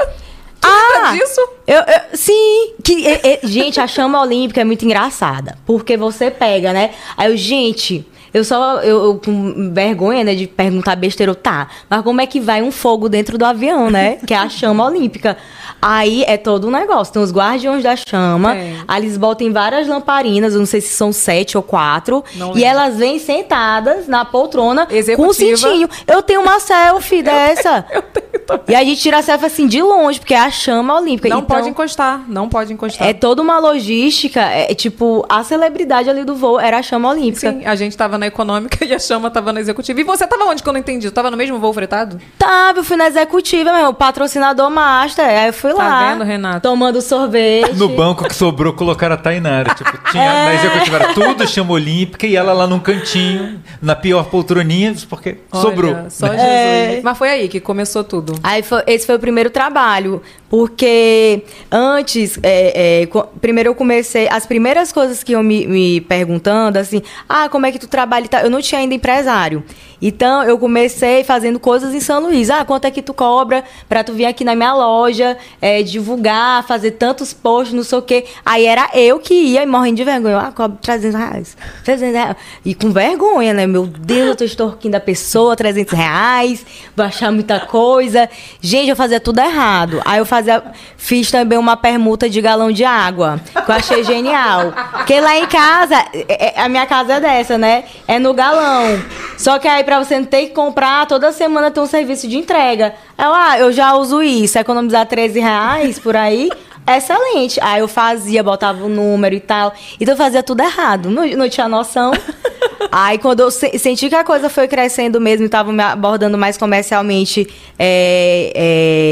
Tu 0.61 0.69
Ah! 0.69 0.93
lembra 0.95 1.13
disso? 1.25 1.41
Eu, 1.67 1.81
eu- 1.81 2.01
sim, 2.17 2.73
que, 2.83 3.07
é- 3.07 3.21
é- 3.35 3.41
gente, 3.45 3.81
a 3.81 3.87
chama 3.87 4.21
olímpica 4.21 4.61
é 4.61 4.65
muito 4.65 4.85
engraçada. 4.85 5.57
Porque 5.67 5.97
você 5.97 6.31
pega, 6.31 6.73
né? 6.73 6.91
Aí 7.17 7.31
eu, 7.31 7.37
gente, 7.37 8.07
eu 8.37 8.45
só, 8.45 8.81
eu, 8.83 9.05
eu 9.05 9.21
com 9.25 9.73
vergonha, 9.73 10.23
né, 10.23 10.35
de 10.35 10.47
perguntar 10.47 10.95
besteira, 10.97 11.31
eu, 11.31 11.35
tá, 11.35 11.69
mas 11.89 12.03
como 12.03 12.21
é 12.21 12.27
que 12.27 12.39
vai 12.41 12.63
um 12.63 12.71
fogo 12.71 13.09
dentro 13.09 13.39
do 13.39 13.45
avião, 13.45 13.91
né? 13.91 14.17
Que 14.27 14.35
é 14.35 14.37
a 14.37 14.49
chama 14.49 14.85
olímpica. 14.85 15.37
Aí 15.81 16.23
é 16.27 16.37
todo 16.37 16.69
um 16.69 16.71
negócio. 16.71 17.13
Tem 17.13 17.23
os 17.23 17.33
guardiões 17.33 17.83
da 17.83 17.95
chama, 17.97 18.55
Tem. 18.55 18.77
aí 18.89 19.03
eles 19.03 19.17
botam 19.17 19.53
várias 19.53 19.87
lamparinas, 19.87 20.53
eu 20.55 20.59
não 20.59 20.67
sei 20.67 20.81
se 20.81 20.89
são 20.95 21.13
sete 21.13 21.57
ou 21.57 21.63
quatro, 21.63 22.25
Não 22.35 22.51
e 22.51 22.55
lembro. 22.55 22.65
elas 22.69 22.97
vêm 22.97 23.19
sentadas 23.19 24.07
na 24.09 24.25
poltrona 24.25 24.87
com 24.87 24.93
um 24.93 24.97
Executiva. 24.97 25.57
cintinho. 25.57 25.89
Eu 26.07 26.23
tenho 26.23 26.41
uma 26.41 26.59
selfie 26.61 27.23
dessa. 27.23 27.85
Eu 27.91 28.03
tenho 28.03 28.27
também. 28.47 28.65
E 28.69 28.75
a 28.75 28.85
gente 28.85 29.01
tira 29.01 29.19
a 29.19 29.23
selfie 29.23 29.47
assim 29.47 29.67
de 29.67 29.81
longe, 29.83 30.19
porque 30.21 30.35
é 30.35 30.39
a 30.41 30.51
chama 30.51 30.95
olímpica. 30.99 31.29
Não 31.29 31.39
Então, 31.39 31.57
pode 31.57 31.69
encostar. 31.69 32.25
Não 32.29 32.49
pode 32.49 32.73
encostar. 32.73 33.07
É 33.09 33.13
toda 33.13 33.41
uma 33.43 33.59
logística, 33.59 34.41
é, 34.41 34.73
é 34.73 34.75
tipo, 34.75 35.25
a 35.29 35.43
celebridade 35.45 36.09
ali 36.11 36.25
do 36.25 36.35
voo 36.35 36.59
era 36.59 36.79
a 36.79 36.83
chama 36.83 37.11
olímpica. 37.11 37.53
Sim, 37.53 37.65
a 37.65 37.75
gente 37.75 37.97
tava 37.97 38.19
na 38.19 38.26
econômica 38.27 38.85
e 38.85 38.93
a 38.95 38.99
chama 38.99 39.31
tava 39.31 39.53
na 39.53 39.61
executiva. 39.61 40.01
E 40.01 40.05
você 40.05 40.27
tava 40.27 40.45
onde 40.45 40.63
que 40.63 40.69
eu 40.69 40.73
não 40.73 40.81
entendi? 40.81 41.09
Tu 41.11 41.15
tava 41.15 41.31
no 41.31 41.37
mesmo 41.37 41.59
voo 41.59 41.73
fretado? 41.73 42.21
Tava, 42.39 42.81
eu 42.81 42.85
fui 42.85 42.97
na 42.97 43.07
executiva, 43.07 43.73
meu, 43.73 43.93
patrocinador 43.95 44.71
master. 44.71 45.25
Aí 45.25 45.47
eu 45.49 45.53
fui 45.53 45.73
Tá 45.73 45.83
lá. 45.83 46.13
vendo, 46.13 46.25
Renato? 46.25 46.61
Tomando 46.61 47.01
sorvete. 47.01 47.75
No 47.77 47.89
banco 47.89 48.25
que 48.29 48.35
sobrou, 48.35 48.73
colocaram 48.73 49.15
a 49.15 49.19
Tainara. 49.19 49.75
Tipo, 49.75 49.99
tinha, 50.11 50.23
É. 50.25 50.45
na 50.47 50.55
executiva 50.55 50.97
era 50.97 51.15
tudo 51.15 51.47
chama 51.47 51.73
olímpica 51.73 52.27
e 52.27 52.35
ela 52.37 52.53
lá 52.53 52.67
num 52.67 52.79
cantinho, 52.81 53.61
na 53.81 53.95
pior 53.95 54.25
poltroninha, 54.27 54.95
porque 55.09 55.39
Olha, 55.53 55.63
sobrou. 55.63 55.95
Só 56.11 56.27
Jesus. 56.29 56.43
É. 56.43 57.01
Mas 57.03 57.17
foi 57.19 57.29
aí 57.31 57.49
que 57.49 57.61
começou 57.61 58.03
tudo. 58.05 58.35
Aí 58.43 58.63
foi- 58.63 58.83
esse 58.87 59.07
foi 59.07 59.15
o 59.15 59.19
primeiro 59.19 59.51
trabalho, 59.51 60.23
porque 60.49 61.43
antes, 61.71 62.39
é, 62.43 63.03
é, 63.03 63.09
primeiro 63.41 63.71
eu 63.71 63.75
comecei, 63.75 64.29
as 64.29 64.47
primeiras 64.47 64.93
coisas 64.93 65.23
que 65.23 65.33
eu 65.33 65.43
me, 65.43 65.67
me 65.67 66.01
perguntando, 66.01 66.79
assim, 66.79 67.03
ah, 67.29 67.49
como 67.49 67.67
é 67.67 67.73
que 67.73 67.79
tu 67.79 67.87
trabalha 67.87 68.16
tal, 68.25 68.41
eu 68.43 68.51
não 68.51 68.61
tinha 68.61 68.81
ainda 68.81 68.95
empresário. 68.95 69.65
Então 70.01 70.43
eu 70.43 70.59
comecei 70.59 71.25
fazendo 71.25 71.59
coisas 71.59 71.95
em 71.95 72.01
São 72.01 72.21
Luís, 72.21 72.51
ah, 72.51 72.65
quanto 72.67 72.85
é 72.85 72.91
que 72.91 73.01
tu 73.01 73.15
cobra 73.15 73.65
pra 73.89 74.05
tu 74.05 74.13
vir 74.13 74.27
aqui 74.27 74.45
na 74.45 74.55
minha 74.55 74.75
loja, 74.75 75.39
é, 75.61 75.83
divulgar, 75.83 76.63
fazer 76.67 76.93
tantos 76.93 77.33
posts, 77.33 77.73
não 77.75 77.83
sei 77.83 77.99
o 77.99 78.03
quê. 78.03 78.27
Aí 78.45 78.67
era 78.67 78.91
eu 78.93 79.19
que 79.19 79.33
ia 79.33 79.63
e 79.63 79.67
morrendo 79.67 79.97
de 79.97 80.05
vergonha, 80.05 80.39
ah, 80.39 80.53
cobro 80.53 80.79
300 80.83 81.19
reais, 81.19 81.57
300 81.85 82.15
reais. 82.15 82.37
E 82.65 82.75
com 82.75 82.91
vergonha, 82.91 83.55
né, 83.55 83.67
meu 83.67 83.87
Deus, 83.87 84.29
eu 84.29 84.37
tô 84.37 84.45
extorquindo 84.45 84.97
a 84.99 85.01
pessoa, 85.01 85.57
300 85.57 85.93
reais, 85.95 86.67
vou 86.95 87.07
achar 87.07 87.33
muita 87.33 87.61
coisa. 87.61 88.29
Gente, 88.61 88.91
eu 88.91 88.97
fazia 88.97 89.19
tudo 89.19 89.41
errado. 89.41 90.03
Aí 90.05 90.19
eu 90.19 90.27
fazia, 90.27 90.63
fiz 90.99 91.31
também 91.31 91.59
uma 91.59 91.77
permuta 91.77 92.29
de 92.29 92.41
galão 92.43 92.71
de 92.71 92.85
água, 92.85 93.41
que 93.65 93.71
eu 93.71 93.75
achei 93.75 94.05
genial. 94.05 94.73
Porque 94.93 95.19
lá 95.21 95.39
em 95.39 95.47
casa, 95.47 95.95
é- 96.13 96.55
é- 96.59 96.61
a 96.61 96.69
minha 96.69 96.85
casa 96.85 97.15
é 97.15 97.21
dessa, 97.21 97.57
né? 97.57 97.85
É 98.09 98.19
no 98.19 98.33
galão. 98.33 99.03
Só 99.37 99.59
que 99.59 99.67
aí 99.67 99.83
pra 99.83 99.99
você 100.03 100.19
não 100.19 100.25
ter 100.27 100.47
que 100.47 100.53
comprar, 100.55 101.07
toda 101.07 101.33
semana 101.33 101.71
tem 101.71 101.83
um 101.83 101.87
serviço 101.87 102.29
de 102.29 102.37
entrega. 102.37 102.95
Aí 103.19 103.25
eu, 103.27 103.33
ah, 103.35 103.59
eu 103.59 103.73
já 103.73 103.95
uso 103.95 104.23
isso, 104.23 104.59
economizar 104.59 105.07
13 105.07 105.41
reais 105.41 105.99
por 105.99 106.17
aí. 106.17 106.49
Excelente. 106.89 107.59
Aí 107.61 107.81
eu 107.81 107.89
fazia, 107.89 108.45
botava 108.45 108.85
o 108.85 108.89
número 108.89 109.35
e 109.35 109.41
tal. 109.41 109.75
Então 110.01 110.15
eu 110.15 110.19
fazia 110.19 110.41
tudo 110.43 110.61
errado. 110.63 111.11
Não, 111.11 111.27
não 111.27 111.49
tinha 111.49 111.69
noção. 111.69 112.13
Aí 112.93 113.19
quando 113.19 113.41
eu 113.41 113.51
se- 113.51 113.77
senti 113.79 114.09
que 114.09 114.15
a 114.15 114.23
coisa 114.23 114.49
foi 114.49 114.69
crescendo 114.69 115.21
mesmo 115.21 115.45
e 115.45 115.47
estavam 115.47 115.73
me 115.73 115.83
abordando 115.83 116.39
mais 116.39 116.57
comercialmente 116.57 117.47
é, 117.79 118.53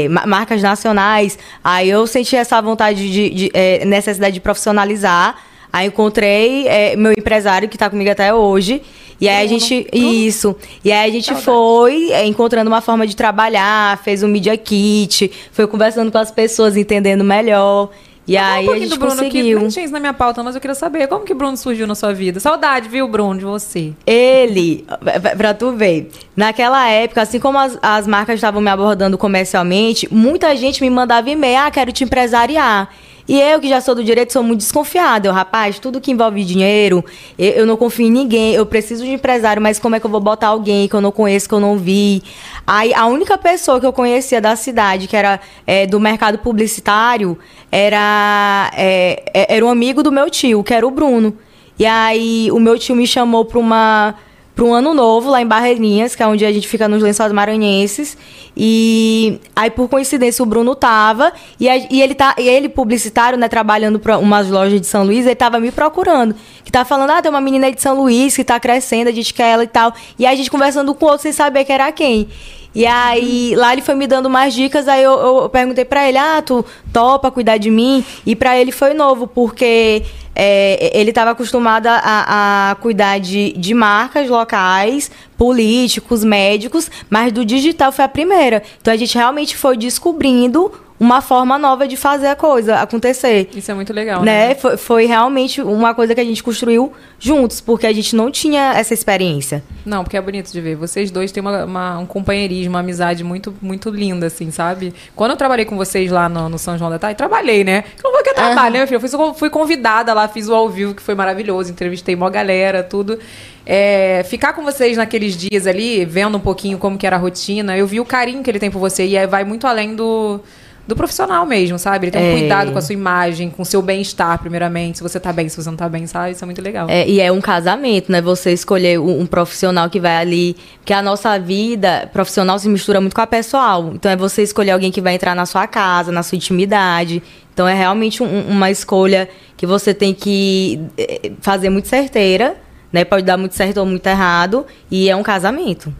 é, 0.05 0.09
ma- 0.09 0.25
marcas 0.25 0.61
nacionais, 0.61 1.37
aí 1.63 1.89
eu 1.89 2.07
senti 2.07 2.35
essa 2.35 2.61
vontade 2.61 3.11
de, 3.11 3.29
de, 3.29 3.51
é, 3.53 3.83
necessidade 3.83 4.33
de 4.35 4.39
profissionalizar. 4.39 5.35
Aí 5.75 5.87
encontrei 5.87 6.65
é, 6.69 6.95
meu 6.95 7.11
empresário 7.11 7.67
que 7.67 7.75
está 7.75 7.89
comigo 7.89 8.09
até 8.09 8.33
hoje. 8.33 8.81
E 9.19 9.27
aí 9.27 9.45
a 9.45 9.47
gente. 9.49 9.85
Isso. 9.91 10.55
E 10.85 10.89
aí 10.91 11.09
a 11.09 11.13
gente 11.13 11.35
foi 11.35 12.11
é, 12.13 12.25
encontrando 12.25 12.69
uma 12.69 12.79
forma 12.79 13.05
de 13.05 13.13
trabalhar, 13.13 13.97
fez 14.01 14.23
um 14.23 14.27
media 14.29 14.55
kit, 14.57 15.29
foi 15.51 15.67
conversando 15.67 16.09
com 16.13 16.17
as 16.17 16.31
pessoas, 16.31 16.77
entendendo 16.77 17.25
melhor. 17.25 17.89
E 18.25 18.35
Fala 18.37 18.53
aí 18.53 18.67
um 18.69 18.71
a 18.71 18.79
gente 18.79 18.89
do 18.89 18.97
Bruno, 18.97 19.15
que 19.17 19.21
conseguiu. 19.25 19.59
não 19.59 19.67
tinha 19.67 19.83
isso 19.85 19.93
na 19.93 19.99
minha 19.99 20.13
pauta, 20.13 20.41
mas 20.41 20.55
eu 20.55 20.61
queria 20.61 20.73
saber 20.75 21.07
como 21.07 21.25
que 21.25 21.33
o 21.33 21.35
Bruno 21.35 21.55
surgiu 21.57 21.85
na 21.85 21.93
sua 21.93 22.11
vida. 22.13 22.39
Saudade, 22.39 22.87
viu, 22.89 23.07
Bruno, 23.07 23.37
de 23.37 23.45
você. 23.45 23.93
Ele, 24.05 24.83
pra- 25.21 25.35
pra 25.35 25.53
tu 25.53 25.73
ver, 25.73 26.09
naquela 26.35 26.89
época, 26.89 27.21
assim 27.21 27.39
como 27.39 27.57
as, 27.59 27.77
as 27.83 28.07
marcas 28.07 28.35
estavam 28.35 28.61
me 28.61 28.69
abordando 28.69 29.15
comercialmente, 29.17 30.07
muita 30.11 30.55
gente 30.55 30.81
me 30.81 30.89
mandava 30.89 31.29
e-mail, 31.29 31.59
ah, 31.59 31.69
quero 31.71 31.91
te 31.91 32.03
empresariar. 32.03 32.89
E 33.27 33.39
eu, 33.41 33.59
que 33.59 33.67
já 33.67 33.81
sou 33.81 33.95
do 33.95 34.03
direito, 34.03 34.31
sou 34.31 34.43
muito 34.43 34.59
desconfiada. 34.59 35.27
Eu, 35.27 35.33
rapaz, 35.33 35.79
tudo 35.79 35.99
que 35.99 36.11
envolve 36.11 36.43
dinheiro, 36.43 37.03
eu, 37.39 37.51
eu 37.51 37.65
não 37.65 37.75
confio 37.75 38.05
em 38.05 38.11
ninguém. 38.11 38.53
Eu 38.53 38.65
preciso 38.65 39.03
de 39.03 39.11
empresário, 39.11 39.61
mas 39.61 39.79
como 39.79 39.95
é 39.95 39.99
que 39.99 40.05
eu 40.05 40.11
vou 40.11 40.19
botar 40.19 40.47
alguém 40.49 40.87
que 40.87 40.93
eu 40.93 41.01
não 41.01 41.11
conheço, 41.11 41.49
que 41.49 41.55
eu 41.55 41.59
não 41.59 41.75
vi? 41.77 42.21
Aí, 42.67 42.93
a 42.93 43.07
única 43.07 43.35
pessoa 43.37 43.79
que 43.79 43.85
eu 43.85 43.91
conhecia 43.93 44.39
da 44.39 44.55
cidade, 44.55 45.07
que 45.07 45.15
era 45.17 45.39
é, 45.65 45.87
do 45.87 45.99
mercado 45.99 46.37
publicitário, 46.37 47.37
era, 47.71 48.71
é, 48.75 49.23
é- 49.33 49.55
era 49.55 49.65
um 49.65 49.69
amigo 49.69 50.03
do 50.03 50.11
meu 50.11 50.29
tio, 50.29 50.63
que 50.63 50.73
era 50.73 50.85
o 50.85 50.91
Bruno. 50.91 51.35
E 51.79 51.85
aí, 51.85 52.49
o 52.51 52.59
meu 52.59 52.77
tio 52.77 52.95
me 52.95 53.07
chamou 53.07 53.43
para 53.43 53.59
uma 53.59 54.15
para 54.55 54.63
um 54.63 54.73
ano 54.73 54.93
novo 54.93 55.29
lá 55.29 55.41
em 55.41 55.45
Barreirinhas, 55.45 56.15
que 56.15 56.23
é 56.23 56.27
onde 56.27 56.45
a 56.45 56.51
gente 56.51 56.65
fica 56.67 56.87
nos 56.87 57.03
Lençóis 57.03 57.31
Maranhenses. 57.33 58.17
E 58.55 59.37
aí, 59.53 59.69
por 59.69 59.89
coincidência, 59.89 60.41
o 60.41 60.45
Bruno 60.45 60.73
tava. 60.75 61.33
E, 61.59 61.67
a- 61.67 61.75
e 61.75 62.01
ele, 62.01 62.15
tá, 62.15 62.33
e 62.39 62.47
ele, 62.47 62.69
publicitário, 62.69 63.37
né, 63.37 63.49
trabalhando 63.49 63.99
para 63.99 64.17
umas 64.17 64.49
lojas 64.49 64.79
de 64.79 64.87
São 64.87 65.03
Luís, 65.03 65.25
ele 65.25 65.35
tava 65.35 65.59
me 65.59 65.71
procurando. 65.71 66.33
Que 66.63 66.71
tava 66.71 66.85
falando, 66.85 67.09
ah, 67.09 67.21
tem 67.21 67.29
uma 67.29 67.41
menina 67.41 67.69
de 67.69 67.81
São 67.81 67.95
Luís 68.01 68.33
que 68.35 68.43
tá 68.45 68.57
crescendo, 68.59 69.09
a 69.09 69.11
gente 69.11 69.33
quer 69.33 69.49
ela 69.51 69.63
e 69.63 69.67
tal. 69.67 69.93
E 70.17 70.25
aí 70.25 70.33
a 70.33 70.37
gente 70.37 70.49
conversando 70.49 70.95
com 70.95 71.05
o 71.05 71.09
outro 71.09 71.23
sem 71.23 71.33
saber 71.33 71.65
que 71.65 71.71
era 71.73 71.91
quem. 71.91 72.29
E 72.75 72.85
aí, 72.85 73.55
lá 73.55 73.71
ele 73.71 73.81
foi 73.81 73.95
me 73.95 74.05
dando 74.05 74.29
mais 74.29 74.53
dicas, 74.53 74.89
aí 74.89 75.01
eu, 75.01 75.13
eu 75.13 75.49
perguntei 75.49 75.85
pra 75.85 76.07
ele, 76.07 76.17
ah, 76.17 76.41
tu 76.41 76.65
topa 76.91 77.31
cuidar 77.31 77.57
de 77.57 77.71
mim? 77.71 78.03
E 78.25 78.35
pra 78.35 78.59
ele 78.59 78.71
foi 78.71 78.93
novo, 78.93 79.27
porque 79.27 80.03
é, 80.35 80.91
ele 80.93 81.11
estava 81.11 81.31
acostumado 81.31 81.87
a, 81.87 82.71
a 82.71 82.75
cuidar 82.75 83.17
de, 83.19 83.53
de 83.53 83.73
marcas 83.73 84.29
locais, 84.29 85.09
políticos, 85.37 86.25
médicos, 86.25 86.91
mas 87.09 87.31
do 87.31 87.45
digital 87.45 87.93
foi 87.93 88.03
a 88.03 88.09
primeira. 88.09 88.61
Então 88.81 88.93
a 88.93 88.97
gente 88.97 89.15
realmente 89.15 89.55
foi 89.55 89.77
descobrindo 89.77 90.69
uma 90.99 91.21
forma 91.21 91.57
nova 91.57 91.87
de 91.87 91.97
fazer 91.97 92.27
a 92.27 92.35
coisa 92.35 92.77
acontecer. 92.77 93.49
Isso 93.55 93.69
é 93.69 93.73
muito 93.73 93.91
legal, 93.91 94.23
né? 94.23 94.49
Né? 94.49 94.55
Foi, 94.55 94.77
foi 94.77 95.05
realmente 95.05 95.61
uma 95.61 95.93
coisa 95.93 96.15
que 96.15 96.21
a 96.21 96.23
gente 96.23 96.41
construiu 96.41 96.93
juntos, 97.19 97.59
porque 97.59 97.85
a 97.85 97.91
gente 97.93 98.15
não 98.15 98.31
tinha 98.31 98.73
essa 98.73 98.93
experiência. 98.93 99.63
Não, 99.85 100.03
porque 100.03 100.15
é 100.17 100.21
bonito 100.21 100.51
de 100.51 100.61
ver. 100.61 100.75
Vocês 100.75 101.11
dois 101.11 101.31
têm 101.31 101.41
uma, 101.41 101.65
uma- 101.65 101.97
um 101.99 102.05
companheirismo, 102.05 102.73
uma 102.73 102.79
amizade 102.79 103.23
muito, 103.23 103.53
muito 103.61 103.89
linda, 103.89 104.27
assim, 104.27 104.51
sabe? 104.51 104.93
Quando 105.15 105.31
eu 105.31 105.37
trabalhei 105.37 105.65
com 105.65 105.75
vocês 105.75 106.09
lá 106.11 106.29
no, 106.29 106.47
no 106.49 106.57
São 106.57 106.77
João 106.77 106.89
da 106.89 106.97
Tarde, 106.99 107.17
trabalhei, 107.17 107.63
né? 107.63 107.83
Eu 107.97 108.03
não 108.03 108.11
vou 108.13 108.23
que 108.23 108.29
eu 108.29 108.33
trabalho, 108.33 108.79
né, 108.79 108.87
filho? 108.87 109.01
Eu 109.01 109.07
fui, 109.09 109.33
fui 109.35 109.49
convidada 109.49 110.13
lá, 110.13 110.27
fiz 110.27 110.47
o 110.47 110.53
ao 110.55 110.69
vivo, 110.69 110.93
que 110.95 111.01
foi 111.01 111.13
maravilhoso. 111.15 111.71
Entrevistei 111.71 112.15
mó 112.15 112.29
galera, 112.29 112.83
tudo. 112.83 113.19
É, 113.65 114.23
ficar 114.29 114.53
com 114.53 114.63
vocês 114.63 114.95
naqueles 114.95 115.35
dias 115.35 115.65
ali, 115.67 116.05
vendo 116.05 116.37
um 116.37 116.41
pouquinho 116.41 116.77
como 116.77 116.97
que 116.97 117.05
era 117.05 117.15
a 117.15 117.19
rotina, 117.19 117.75
eu 117.77 117.87
vi 117.87 117.99
o 117.99 118.05
carinho 118.05 118.43
que 118.43 118.49
ele 118.49 118.59
tem 118.59 118.69
por 118.71 118.79
você. 118.79 119.05
E 119.05 119.17
aí 119.17 119.27
vai 119.27 119.43
muito 119.43 119.65
além 119.67 119.95
do... 119.95 120.39
Do 120.87 120.95
profissional 120.95 121.45
mesmo, 121.47 121.79
sabe? 121.79 122.05
Ele 122.05 122.11
tem 122.11 122.21
um 122.21 122.35
É. 122.35 122.39
cuidado 122.39 122.71
com 122.71 122.77
a 122.77 122.81
sua 122.81 122.93
imagem, 122.93 123.49
com 123.49 123.63
o 123.63 123.65
seu 123.65 123.81
bem-estar, 123.81 124.37
primeiramente. 124.39 124.97
Se 124.99 125.03
você 125.03 125.19
tá 125.19 125.33
bem, 125.33 125.49
se 125.49 125.57
você 125.61 125.67
não 125.67 125.75
tá 125.77 125.89
bem, 125.89 126.05
sabe? 126.05 126.31
Isso 126.33 126.43
é 126.43 126.45
muito 126.45 126.61
legal. 126.61 126.87
É, 126.87 127.07
e 127.09 127.19
é 127.19 127.31
um 127.31 127.41
casamento, 127.41 128.11
né? 128.11 128.21
Você 128.21 128.51
escolher 128.53 128.99
um, 128.99 129.21
um 129.21 129.25
profissional 129.25 129.89
que 129.89 129.99
vai 129.99 130.15
ali. 130.17 130.55
Porque 130.77 130.93
a 130.93 131.01
nossa 131.01 131.39
vida 131.39 132.07
profissional 132.13 132.59
se 132.59 132.69
mistura 132.69 133.01
muito 133.01 133.15
com 133.15 133.21
a 133.21 133.25
pessoal. 133.25 133.91
Então 133.95 134.11
é 134.11 134.15
você 134.15 134.43
escolher 134.43 134.71
alguém 134.71 134.91
que 134.91 135.01
vai 135.01 135.15
entrar 135.15 135.33
na 135.35 135.47
sua 135.47 135.65
casa, 135.65 136.11
na 136.11 136.21
sua 136.21 136.35
intimidade. 136.35 137.23
Então 137.51 137.67
é 137.67 137.73
realmente 137.73 138.21
um- 138.21 138.41
uma 138.47 138.69
escolha 138.69 139.27
que 139.57 139.65
você 139.65 139.91
tem 139.91 140.13
que 140.13 140.79
eh, 140.99 141.31
fazer 141.41 141.69
muito 141.71 141.87
certeira, 141.87 142.57
né? 142.93 143.03
Pode 143.03 143.23
dar 143.23 143.37
muito 143.37 143.55
certo 143.55 143.77
ou 143.77 143.85
muito 143.87 144.05
errado. 144.05 144.65
E 144.91 145.09
é 145.09 145.15
um 145.15 145.23
casamento. 145.23 145.91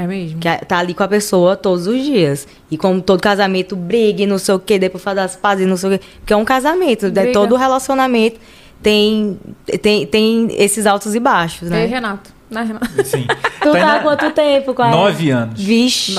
É 0.00 0.06
mesmo. 0.06 0.38
Que 0.38 0.46
é- 0.46 0.58
tá 0.58 0.78
ali 0.78 0.94
com 0.94 1.02
a 1.02 1.08
pessoa 1.08 1.56
todos 1.56 1.88
os 1.88 2.00
dias. 2.04 2.46
E 2.70 2.76
como 2.78 3.00
todo 3.02 3.20
casamento, 3.20 3.74
brigue, 3.74 4.26
não 4.26 4.38
sei 4.38 4.54
o 4.54 4.58
quê, 4.60 4.78
depois 4.78 5.02
fazer 5.02 5.20
as 5.20 5.34
pazes, 5.34 5.66
não 5.66 5.76
sei 5.76 5.96
o 5.96 5.98
quê. 5.98 6.04
Porque 6.20 6.32
é 6.32 6.36
um 6.36 6.44
casamento. 6.44 7.06
né? 7.06 7.10
Briga. 7.10 7.32
Todo 7.32 7.56
relacionamento 7.56 8.38
tem, 8.80 9.36
tem, 9.82 10.06
tem 10.06 10.48
esses 10.56 10.86
altos 10.86 11.16
e 11.16 11.18
baixos, 11.20 11.66
E 11.66 11.70
né? 11.72 11.82
aí, 11.82 11.88
Renato? 11.88 12.30
Né, 12.48 12.62
Renato? 12.62 12.88
Sim. 13.04 13.26
Tu 13.60 13.72
tá 13.72 13.96
há 13.96 14.00
quanto 14.00 14.30
tempo 14.30 14.72
com 14.72 14.82
a 14.82 14.88
Nove 14.90 15.30
anos. 15.30 15.60
Vixe. 15.60 16.14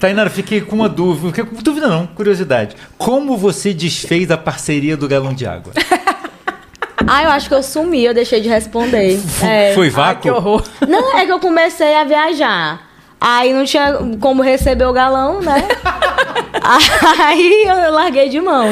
Tainara, 0.00 0.28
fiquei 0.28 0.60
com 0.60 0.74
uma 0.74 0.88
dúvida. 0.88 1.28
Fiquei 1.28 1.44
com 1.44 1.62
dúvida 1.62 1.86
não, 1.86 2.08
curiosidade. 2.08 2.74
Como 2.98 3.36
você 3.36 3.72
desfez 3.72 4.30
a 4.32 4.36
parceria 4.36 4.96
do 4.96 5.06
galão 5.06 5.32
de 5.32 5.46
água? 5.46 5.72
Ah, 7.04 7.24
eu 7.24 7.30
acho 7.30 7.48
que 7.48 7.54
eu 7.54 7.62
sumi, 7.64 8.04
eu 8.04 8.14
deixei 8.14 8.40
de 8.40 8.48
responder. 8.48 9.18
É. 9.42 9.72
Foi 9.74 9.86
Ai, 9.86 9.90
vácuo? 9.90 10.22
que 10.22 10.30
horror. 10.30 10.62
Não, 10.88 11.18
é 11.18 11.26
que 11.26 11.32
eu 11.32 11.40
comecei 11.40 11.96
a 11.96 12.04
viajar. 12.04 12.80
Aí 13.24 13.52
não 13.52 13.64
tinha 13.64 13.96
como 14.20 14.42
receber 14.42 14.84
o 14.84 14.92
galão, 14.92 15.40
né? 15.40 15.68
Aí 17.20 17.64
eu 17.66 17.92
larguei 17.92 18.28
de 18.28 18.40
mão. 18.40 18.66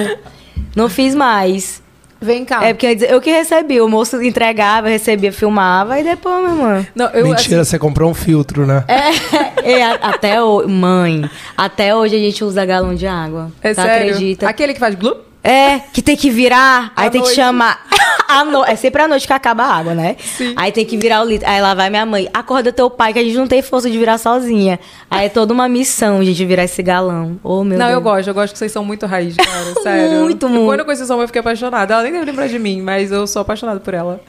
Não 0.75 0.89
fiz 0.89 1.15
mais. 1.15 1.81
Vem 2.21 2.45
cá. 2.45 2.63
É 2.65 2.75
porque 2.75 2.99
eu 3.09 3.21
que 3.21 3.31
recebi. 3.31 3.81
O 3.81 3.89
moço 3.89 4.21
entregava, 4.23 4.89
recebia, 4.89 5.33
filmava 5.33 5.99
e 5.99 6.05
depois, 6.05 6.43
meu 6.43 6.51
irmão. 6.53 6.87
Não, 6.95 7.07
eu, 7.11 7.25
Mentira, 7.25 7.63
assim, 7.63 7.71
você 7.71 7.79
comprou 7.79 8.11
um 8.11 8.15
filtro, 8.15 8.67
né? 8.67 8.85
É, 8.89 9.73
é, 9.73 9.85
a- 9.85 9.95
até 10.03 10.43
hoje, 10.43 10.69
mãe, 10.69 11.31
até 11.57 11.95
hoje 11.95 12.17
a 12.17 12.19
gente 12.19 12.45
usa 12.45 12.65
galão 12.67 12.95
de 12.95 13.07
água. 13.07 13.51
é 13.63 13.73
tá 13.73 13.85
sério. 13.85 14.09
acredita? 14.13 14.49
Aquele 14.49 14.75
que 14.75 14.81
faz 14.81 14.95
glu? 14.95 15.17
É, 15.43 15.79
que 15.93 16.03
tem 16.03 16.17
que 16.17 16.31
virar, 16.31 16.93
aí 16.95 17.09
tem 17.09 17.21
que 17.21 17.27
noite. 17.27 17.37
chamar. 17.37 17.81
à 18.29 18.45
no- 18.45 18.65
É 18.65 18.77
sempre 18.77 19.01
à 19.03 19.09
noite 19.09 19.27
que 19.27 19.33
acaba 19.33 19.65
a 19.65 19.75
água, 19.75 19.95
né? 19.95 20.17
Sim. 20.19 20.53
Aí 20.57 20.71
tem 20.71 20.85
que 20.85 20.97
virar 20.97 21.23
o 21.23 21.25
litro. 21.25 21.49
Aí 21.49 21.61
lá 21.61 21.73
vai 21.75 21.89
minha 21.91 22.05
mãe, 22.05 22.29
acorda 22.33 22.71
teu 22.73 22.91
pai, 22.91 23.13
que 23.13 23.19
a 23.19 23.25
gente 23.25 23.37
não 23.37 23.47
tem 23.47 23.63
força 23.63 23.91
de 23.91 23.99
virar 23.99 24.19
sozinha. 24.19 24.79
Aí 25.11 25.27
é 25.27 25.29
toda 25.29 25.53
uma 25.55 25.69
missão 25.69 26.23
gente 26.23 26.45
virar 26.45 26.65
esse 26.65 26.83
galão. 26.83 27.41
Oh, 27.43 27.65
meu 27.65 27.79
não, 27.79 27.87
Deus. 27.87 27.97
eu 27.97 28.01
gosto. 28.03 28.29
Eu 28.29 28.35
gosto 28.35 28.53
que 28.53 28.59
vocês 28.59 28.71
são 28.71 28.85
muito 28.85 29.07
raiz, 29.07 29.35
cara. 29.37 29.75
Sério. 29.83 30.21
Muito, 30.21 30.49
muito. 30.49 30.67
Quando 30.67 30.81
eu 30.81 30.85
conheci 30.85 31.07
sua 31.07 31.17
mãe, 31.17 31.25
eu 31.25 31.29
fiquei 31.29 31.41
apaixonada. 31.41 31.95
Ela 31.95 32.03
nem 32.03 32.13
deve 32.13 32.27
lembrar 32.27 32.47
de 32.47 32.59
mim, 32.59 32.83
mas 32.83 33.11
eu 33.11 33.27
sou 33.27 33.41
apaixonada 33.43 33.81
por 33.81 33.95
ela. 33.95 34.21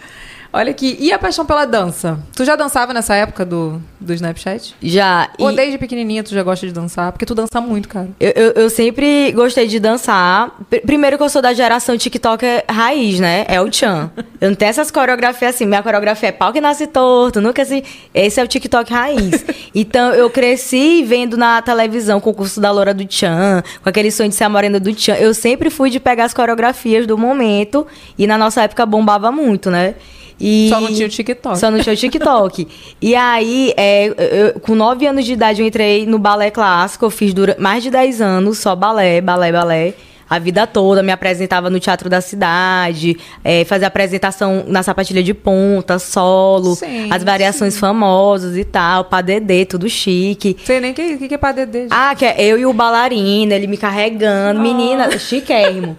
Olha 0.54 0.72
aqui. 0.72 0.98
E 1.00 1.14
a 1.14 1.18
paixão 1.18 1.46
pela 1.46 1.64
dança? 1.64 2.20
Tu 2.36 2.44
já 2.44 2.58
dançava 2.58 2.94
nessa 2.94 3.16
época 3.16 3.46
do, 3.46 3.82
do 4.00 4.14
Snapchat? 4.14 4.76
Já. 4.84 5.30
e- 5.40 5.44
Ou 5.44 5.54
desde 5.56 5.78
pequenininha 5.78 6.24
tu 6.24 6.32
já 6.34 6.44
gosta 6.44 6.68
de 6.68 6.74
dançar? 6.74 7.12
Porque 7.14 7.26
tu 7.26 7.34
dança 7.34 7.62
muito, 7.62 7.88
cara. 7.88 8.10
Eu, 8.20 8.32
eu, 8.36 8.52
eu 8.64 8.70
sempre 8.70 9.32
gostei 9.32 9.66
de 9.66 9.80
dançar. 9.80 10.52
Pr- 10.70 10.82
Primeiro 10.86 11.18
que 11.18 11.24
eu 11.24 11.30
sou 11.30 11.42
da 11.42 11.54
geração 11.54 11.98
TikTok 11.98 12.46
raiz, 12.70 13.18
né? 13.22 13.46
É 13.48 13.62
o 13.62 13.72
Chan. 13.72 14.12
Eu 14.42 14.50
não 14.50 14.56
tenho 14.56 14.70
essas 14.70 14.92
coreografias 14.92 15.56
assim. 15.56 15.66
Minha 15.66 15.82
coreografia 15.82 16.28
é 16.30 16.32
pau 16.34 16.52
que 16.52 16.60
nasce 16.60 16.86
torto, 16.86 17.40
nunca 17.40 17.62
assim. 17.62 17.82
Esse 18.14 18.42
é 18.42 18.44
o 18.44 18.48
TikTok 18.48 18.92
raiz. 18.92 19.46
Então 19.74 20.14
eu 20.14 20.30
cresci 20.30 21.02
vendo 21.04 21.38
na 21.38 21.62
televisão 21.62 22.18
o 22.18 22.22
concurso 22.22 22.60
da 22.60 22.70
Loura 22.72 22.94
do 22.94 23.06
Chan, 23.10 23.64
com 23.82 23.88
aquele 23.88 24.12
sonho 24.12 24.28
de 24.28 24.36
ser 24.36 24.44
a 24.44 24.50
morena 24.50 24.82
do 24.82 24.94
Chan. 25.00 25.14
Eu 25.16 25.34
sempre 25.34 25.70
fui 25.70 25.90
de 25.90 25.98
pegar 26.00 26.26
as 26.26 26.34
coreografias 26.34 27.08
do 27.08 27.18
momento 27.18 27.88
e 28.18 28.28
na 28.28 28.38
nossa 28.38 28.64
época 28.64 28.86
bombava 28.86 29.32
muito, 29.32 29.72
né? 29.72 29.96
E... 30.43 30.69
Só 30.69 30.82
não 30.82 30.91
tinha 30.91 31.06
o 31.06 31.10
TikTok. 31.10 31.60
Só 31.60 31.69
não 31.69 31.80
tinha 31.80 31.93
o 31.93 31.97
TikTok. 31.97 32.67
e 32.99 33.15
aí, 33.15 33.73
é, 33.77 34.08
eu- 34.08 34.60
com 34.62 34.73
9 34.73 35.06
anos 35.06 35.23
de 35.23 35.34
idade, 35.34 35.62
eu 35.62 35.67
entrei 35.67 36.06
no 36.08 36.17
balé 36.17 36.49
clássico. 36.49 37.06
Eu 37.06 37.12
fiz 37.12 37.32
dura, 37.34 37.56
mais 37.60 37.84
de 37.84 37.91
10 37.91 38.19
anos 38.21 38.58
só 38.58 38.75
balé, 38.75 39.21
balé, 39.21 39.51
balé. 39.51 39.93
A 40.27 40.39
vida 40.39 40.65
toda, 40.65 41.04
me 41.04 41.12
apresentava 41.12 41.69
no 41.69 41.77
Teatro 41.77 42.10
da 42.10 42.21
Cidade, 42.21 43.17
é, 43.43 43.65
fazia 43.65 43.88
apresentação 43.88 44.63
na 44.65 44.82
sapatilha 44.82 45.21
de 45.21 45.34
ponta, 45.34 45.99
solo, 45.99 46.73
Sim, 46.73 47.10
as 47.12 47.21
variações 47.21 47.77
famosas 47.77 48.56
e 48.56 48.63
tal, 48.63 49.04
padedê, 49.04 49.65
tudo 49.65 49.89
chique. 49.89 50.56
Sei 50.63 50.80
nem 50.80 50.91
o 50.91 50.93
que, 50.93 51.17
que, 51.17 51.27
que 51.27 51.34
é 51.36 51.38
pra 51.38 51.51
dedê. 51.51 51.82
gente. 51.82 51.91
Ah, 51.91 52.15
que 52.15 52.23
é 52.25 52.41
eu 52.45 52.58
e 52.58 52.65
o 52.65 52.71
bailarino, 52.71 53.51
ele 53.51 53.67
me 53.67 53.75
carregando, 53.75 54.62
menina, 54.62 55.19
chiquérrimo. 55.19 55.97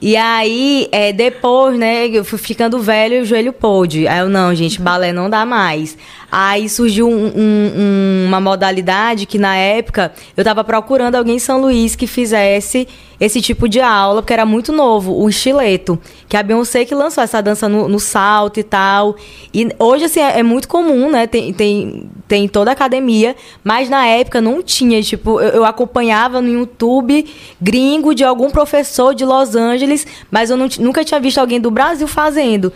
E 0.00 0.16
aí, 0.16 0.88
é, 0.92 1.12
depois, 1.12 1.76
né, 1.76 2.06
eu 2.06 2.24
fui 2.24 2.38
ficando 2.38 2.78
velho 2.78 3.16
e 3.16 3.20
o 3.20 3.24
joelho 3.24 3.52
pôde. 3.52 4.06
Aí 4.06 4.20
eu, 4.20 4.28
não, 4.28 4.54
gente, 4.54 4.80
balé 4.80 5.12
não 5.12 5.28
dá 5.28 5.44
mais. 5.44 5.96
Aí 6.30 6.68
surgiu 6.68 7.08
um- 7.08 7.26
um- 7.26 7.72
um- 7.76 8.24
uma 8.28 8.40
modalidade 8.40 9.26
que, 9.26 9.38
na 9.38 9.56
época, 9.56 10.12
eu 10.36 10.44
tava 10.44 10.62
procurando 10.62 11.16
alguém 11.16 11.36
em 11.36 11.40
São 11.40 11.60
Luís 11.60 11.96
que 11.96 12.06
fizesse 12.06 12.86
esse 13.20 13.40
tipo 13.40 13.68
de 13.68 13.80
aula, 13.80 14.22
porque 14.22 14.32
era 14.32 14.46
muito 14.46 14.72
novo, 14.72 15.12
o 15.12 15.28
estileto. 15.28 15.98
Que 16.28 16.36
a 16.36 16.42
Beyoncé 16.42 16.84
que 16.84 16.94
lançou 16.94 17.22
essa 17.22 17.40
dança 17.40 17.68
no, 17.68 17.88
no 17.88 17.98
salto 17.98 18.60
e 18.60 18.62
tal. 18.62 19.16
E 19.52 19.68
hoje, 19.78 20.04
assim, 20.04 20.20
é, 20.20 20.38
é 20.38 20.42
muito 20.42 20.68
comum, 20.68 21.10
né? 21.10 21.26
Tem, 21.26 21.52
tem, 21.52 22.08
tem 22.28 22.44
em 22.44 22.48
toda 22.48 22.70
a 22.70 22.72
academia, 22.72 23.34
mas 23.64 23.88
na 23.88 24.06
época 24.06 24.40
não 24.40 24.62
tinha. 24.62 25.02
Tipo, 25.02 25.40
eu, 25.40 25.48
eu 25.48 25.64
acompanhava 25.64 26.40
no 26.40 26.48
YouTube 26.48 27.26
gringo 27.60 28.14
de 28.14 28.22
algum 28.22 28.50
professor 28.50 29.14
de 29.14 29.24
Los 29.24 29.56
Angeles, 29.56 30.06
mas 30.30 30.50
eu 30.50 30.56
não 30.56 30.68
nunca 30.78 31.04
tinha 31.04 31.18
visto 31.18 31.38
alguém 31.38 31.60
do 31.60 31.70
Brasil 31.70 32.06
fazendo. 32.06 32.72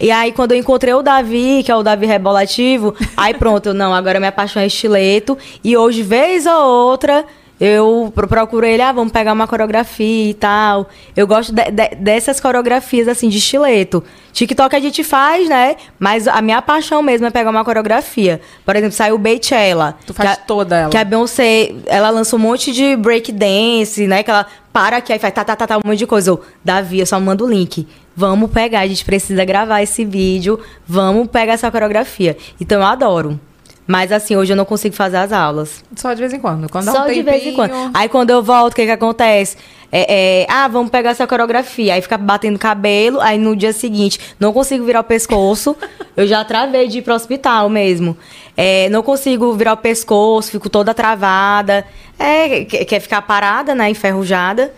E 0.00 0.10
aí, 0.10 0.32
quando 0.32 0.52
eu 0.52 0.58
encontrei 0.58 0.92
o 0.92 1.02
Davi, 1.02 1.62
que 1.64 1.70
é 1.70 1.76
o 1.76 1.82
Davi 1.82 2.04
Rebolativo, 2.04 2.94
aí 3.16 3.32
pronto, 3.32 3.72
não, 3.72 3.94
agora 3.94 4.18
minha 4.18 4.32
paixão 4.32 4.60
é 4.60 4.66
estileto. 4.66 5.38
E 5.62 5.76
hoje, 5.76 6.02
vez 6.02 6.46
ou 6.46 6.64
outra, 6.64 7.24
eu 7.60 8.12
pro- 8.14 8.26
procuro 8.28 8.66
ele, 8.66 8.82
ah, 8.82 8.92
vamos 8.92 9.12
pegar 9.12 9.32
uma 9.32 9.46
coreografia 9.46 10.30
e 10.30 10.34
tal. 10.34 10.88
Eu 11.16 11.26
gosto 11.26 11.52
de- 11.52 11.70
de- 11.70 11.94
dessas 11.96 12.40
coreografias, 12.40 13.06
assim, 13.08 13.28
de 13.28 13.38
estileto. 13.38 14.02
TikTok 14.32 14.74
a 14.74 14.80
gente 14.80 15.04
faz, 15.04 15.48
né? 15.48 15.76
Mas 15.98 16.26
a 16.26 16.42
minha 16.42 16.60
paixão 16.60 17.02
mesmo 17.02 17.26
é 17.26 17.30
pegar 17.30 17.50
uma 17.50 17.64
coreografia. 17.64 18.40
Por 18.64 18.74
exemplo, 18.74 18.94
saiu 18.96 19.16
Beychella. 19.16 19.96
Tu 20.06 20.12
faz 20.12 20.30
a- 20.30 20.36
toda 20.36 20.76
ela. 20.76 20.90
Que 20.90 20.96
a 20.96 21.04
Beyoncé, 21.04 21.72
ela 21.86 22.10
lançou 22.10 22.38
um 22.38 22.42
monte 22.42 22.72
de 22.72 22.96
breakdance, 22.96 24.06
né? 24.06 24.22
Que 24.22 24.30
ela 24.30 24.46
para 24.72 24.96
aqui, 24.96 25.12
aí 25.12 25.18
faz 25.20 25.32
tá, 25.32 25.44
tá, 25.44 25.54
tá, 25.54 25.66
tá, 25.68 25.76
um 25.78 25.80
monte 25.84 25.98
de 25.98 26.06
coisa. 26.06 26.30
Eu, 26.30 26.40
Davi, 26.64 26.98
eu 26.98 27.06
só 27.06 27.20
mando 27.20 27.44
o 27.44 27.48
link. 27.48 27.86
Vamos 28.16 28.50
pegar, 28.50 28.80
a 28.80 28.86
gente 28.86 29.04
precisa 29.04 29.44
gravar 29.44 29.82
esse 29.82 30.04
vídeo. 30.04 30.58
Vamos 30.86 31.28
pegar 31.28 31.52
essa 31.52 31.70
coreografia. 31.70 32.36
Então 32.60 32.80
eu 32.80 32.86
adoro. 32.86 33.38
Mas 33.86 34.10
assim, 34.10 34.34
hoje 34.34 34.52
eu 34.52 34.56
não 34.56 34.64
consigo 34.64 34.94
fazer 34.94 35.18
as 35.18 35.32
aulas. 35.32 35.84
Só 35.94 36.12
de 36.14 36.20
vez 36.20 36.32
em 36.32 36.40
quando. 36.40 36.68
Quando 36.70 36.90
Só 36.90 37.04
um 37.04 37.12
de 37.12 37.22
vez 37.22 37.46
em 37.46 37.52
quando. 37.52 37.72
Aí 37.92 38.08
quando 38.08 38.30
eu 38.30 38.42
volto, 38.42 38.72
o 38.72 38.76
que 38.76 38.84
que 38.86 38.90
acontece? 38.90 39.56
É, 39.92 40.42
é, 40.42 40.46
ah, 40.50 40.66
vamos 40.68 40.90
pegar 40.90 41.10
essa 41.10 41.26
coreografia. 41.26 41.94
Aí 41.94 42.00
fica 42.00 42.16
batendo 42.16 42.58
cabelo, 42.58 43.20
aí 43.20 43.38
no 43.38 43.54
dia 43.54 43.72
seguinte 43.72 44.18
não 44.40 44.52
consigo 44.52 44.84
virar 44.84 45.00
o 45.00 45.04
pescoço. 45.04 45.76
eu 46.16 46.26
já 46.26 46.42
travei 46.44 46.88
de 46.88 46.98
ir 46.98 47.02
pro 47.02 47.14
hospital 47.14 47.68
mesmo. 47.68 48.16
É, 48.56 48.88
não 48.88 49.02
consigo 49.02 49.52
virar 49.52 49.74
o 49.74 49.76
pescoço, 49.76 50.50
fico 50.50 50.70
toda 50.70 50.94
travada. 50.94 51.84
É, 52.18 52.64
que- 52.64 52.84
quer 52.84 53.00
ficar 53.00 53.20
parada, 53.22 53.74
né? 53.74 53.90
Enferrujada. 53.90 54.72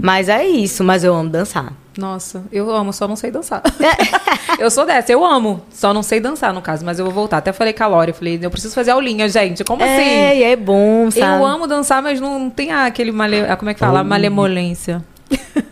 Mas 0.00 0.28
é 0.28 0.46
isso, 0.46 0.84
mas 0.84 1.02
eu 1.02 1.14
amo 1.14 1.28
dançar. 1.28 1.72
Nossa, 1.96 2.42
eu 2.50 2.70
amo, 2.70 2.92
só 2.92 3.06
não 3.06 3.16
sei 3.16 3.30
dançar. 3.30 3.62
eu 4.58 4.70
sou 4.70 4.84
dessa, 4.84 5.12
eu 5.12 5.24
amo, 5.24 5.62
só 5.72 5.94
não 5.94 6.02
sei 6.02 6.18
dançar, 6.20 6.52
no 6.52 6.60
caso, 6.60 6.84
mas 6.84 6.98
eu 6.98 7.04
vou 7.04 7.14
voltar. 7.14 7.38
Até 7.38 7.52
falei 7.52 7.72
com 7.72 7.84
a 7.84 7.86
Lore, 7.86 8.10
eu 8.10 8.14
falei, 8.14 8.38
eu 8.42 8.50
preciso 8.50 8.74
fazer 8.74 8.90
aulinha, 8.90 9.28
gente. 9.28 9.62
Como 9.64 9.82
É, 9.82 9.96
assim? 10.30 10.38
e 10.40 10.42
é 10.42 10.56
bom, 10.56 11.10
sabe? 11.10 11.42
Eu 11.42 11.46
amo 11.46 11.66
dançar, 11.66 12.02
mas 12.02 12.20
não, 12.20 12.38
não 12.38 12.50
tem 12.50 12.72
aquele 12.72 13.12
male... 13.12 13.40
ah, 13.40 13.56
como 13.56 13.70
é 13.70 13.74
que 13.74 13.80
fala? 13.80 14.02
Malemolência. 14.02 15.02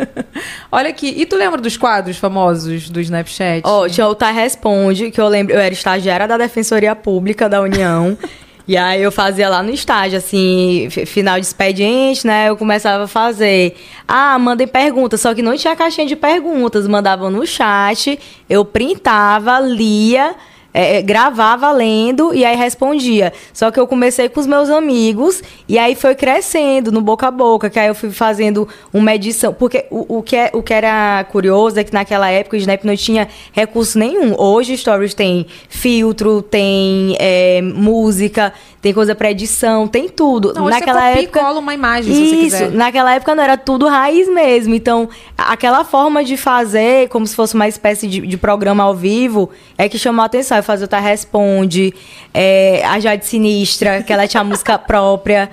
Olha 0.70 0.88
aqui, 0.88 1.12
e 1.16 1.26
tu 1.26 1.36
lembra 1.36 1.60
dos 1.60 1.76
quadros 1.76 2.16
famosos 2.16 2.88
do 2.88 3.00
Snapchat? 3.00 3.62
Ó, 3.64 3.88
tinha 3.88 4.06
o 4.08 4.14
Tá 4.14 4.30
Responde, 4.30 5.10
que 5.10 5.20
eu 5.20 5.28
lembro, 5.28 5.54
eu 5.54 5.60
era 5.60 5.72
estagiária 5.72 6.26
da 6.26 6.36
Defensoria 6.38 6.94
Pública 6.96 7.48
da 7.48 7.60
União. 7.60 8.16
e 8.66 8.76
aí 8.76 9.02
eu 9.02 9.10
fazia 9.12 9.48
lá 9.48 9.62
no 9.62 9.70
estágio, 9.70 10.18
assim, 10.18 10.88
fi- 10.90 11.04
final 11.06 11.38
de 11.40 11.46
expediente, 11.46 12.26
né? 12.26 12.48
Eu 12.48 12.56
começava 12.56 13.04
a 13.04 13.08
fazer. 13.08 13.74
Ah, 14.06 14.38
mandem 14.38 14.66
perguntas, 14.68 15.20
só 15.20 15.34
que 15.34 15.42
não 15.42 15.56
tinha 15.56 15.74
caixinha 15.74 16.06
de 16.06 16.14
perguntas, 16.16 16.86
mandavam 16.86 17.30
no 17.30 17.46
chat, 17.46 18.18
eu 18.48 18.64
printava, 18.64 19.58
lia. 19.60 20.34
É, 20.74 20.96
é, 20.96 21.02
gravava 21.02 21.70
lendo 21.70 22.34
e 22.34 22.44
aí 22.44 22.56
respondia. 22.56 23.32
Só 23.52 23.70
que 23.70 23.78
eu 23.78 23.86
comecei 23.86 24.28
com 24.28 24.40
os 24.40 24.46
meus 24.46 24.70
amigos 24.70 25.42
e 25.68 25.78
aí 25.78 25.94
foi 25.94 26.14
crescendo 26.14 26.90
no 26.90 27.00
boca 27.00 27.28
a 27.28 27.30
boca, 27.30 27.68
que 27.68 27.78
aí 27.78 27.88
eu 27.88 27.94
fui 27.94 28.10
fazendo 28.10 28.66
uma 28.92 29.14
edição. 29.14 29.52
Porque 29.52 29.86
o, 29.90 30.18
o, 30.18 30.22
que, 30.22 30.36
é, 30.36 30.50
o 30.52 30.62
que 30.62 30.72
era 30.72 31.24
curioso 31.30 31.78
é 31.78 31.84
que 31.84 31.92
naquela 31.92 32.30
época 32.30 32.56
o 32.56 32.58
Snap 32.58 32.84
não 32.84 32.96
tinha 32.96 33.28
recurso 33.52 33.98
nenhum. 33.98 34.34
Hoje 34.38 34.76
Stories 34.76 35.14
tem 35.14 35.46
filtro, 35.68 36.42
tem 36.42 37.16
é, 37.18 37.60
música, 37.62 38.52
tem 38.80 38.92
coisa 38.92 39.14
pra 39.14 39.30
edição, 39.30 39.86
tem 39.86 40.08
tudo. 40.08 40.52
Não, 40.54 40.68
naquela 40.68 41.00
você 41.00 41.06
copia 41.06 41.22
e 41.22 41.24
época. 41.24 41.40
cola 41.40 41.60
uma 41.60 41.74
imagem, 41.74 42.14
se 42.14 42.20
você 42.20 42.34
Isso, 42.34 42.56
quiser. 42.56 42.70
naquela 42.72 43.14
época 43.14 43.34
não 43.34 43.42
era 43.44 43.56
tudo 43.56 43.86
raiz 43.86 44.28
mesmo. 44.28 44.74
Então, 44.74 45.08
aquela 45.36 45.84
forma 45.84 46.24
de 46.24 46.36
fazer, 46.36 47.08
como 47.08 47.26
se 47.26 47.36
fosse 47.36 47.54
uma 47.54 47.68
espécie 47.68 48.08
de, 48.08 48.26
de 48.26 48.36
programa 48.36 48.82
ao 48.82 48.94
vivo, 48.94 49.50
é 49.76 49.88
que 49.88 49.98
chamou 49.98 50.22
a 50.22 50.26
atenção. 50.26 50.61
Eu 50.62 50.64
fazia 50.64 50.84
o 50.84 50.88
Tá 50.88 51.00
Responde, 51.00 51.92
é, 52.32 52.84
a 52.86 53.00
Jade 53.00 53.26
Sinistra, 53.26 54.02
que 54.02 54.12
ela 54.12 54.28
tinha 54.28 54.44
música 54.44 54.78
própria, 54.78 55.50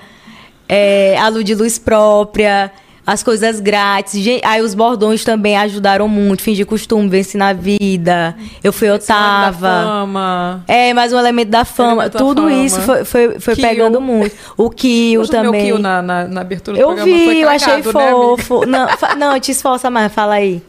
é, 0.68 1.18
a 1.18 1.26
Lu 1.28 1.42
de 1.42 1.52
Luz 1.52 1.78
própria, 1.80 2.70
as 3.04 3.24
coisas 3.24 3.58
grátis. 3.58 4.24
Aí 4.44 4.62
os 4.62 4.72
bordões 4.72 5.24
também 5.24 5.56
ajudaram 5.56 6.06
muito. 6.06 6.42
Fingir 6.42 6.64
costume, 6.64 7.08
venci 7.08 7.36
na 7.36 7.52
vida. 7.52 8.36
Eu 8.62 8.72
fui 8.72 8.88
Otava. 8.88 9.58
fama. 9.58 10.64
É, 10.68 10.94
mais 10.94 11.12
um 11.12 11.18
elemento 11.18 11.48
da 11.48 11.64
fama. 11.64 11.92
Elemento 12.04 12.12
da 12.12 12.18
Tudo 12.20 12.42
fama. 12.42 12.52
isso 12.52 12.80
foi, 12.82 13.04
foi, 13.04 13.40
foi 13.40 13.56
pegando 13.56 14.00
muito. 14.00 14.36
O 14.56 14.70
Kill 14.70 15.26
também. 15.26 15.50
meu 15.50 15.60
kill 15.74 15.78
na, 15.80 16.00
na, 16.00 16.28
na 16.28 16.40
abertura 16.40 16.76
do 16.76 16.80
Eu 16.80 16.86
programa? 16.94 17.12
vi, 17.18 17.24
Foi 17.24 17.36
eu 17.38 17.48
achei 17.48 17.82
cagado, 17.82 17.98
né, 17.98 18.04
amiga? 18.10 18.42
fofo. 18.44 18.64
não, 18.66 18.88
não, 19.18 19.40
te 19.40 19.50
esforça 19.50 19.90
mais, 19.90 20.12
fala 20.12 20.34
aí. 20.34 20.62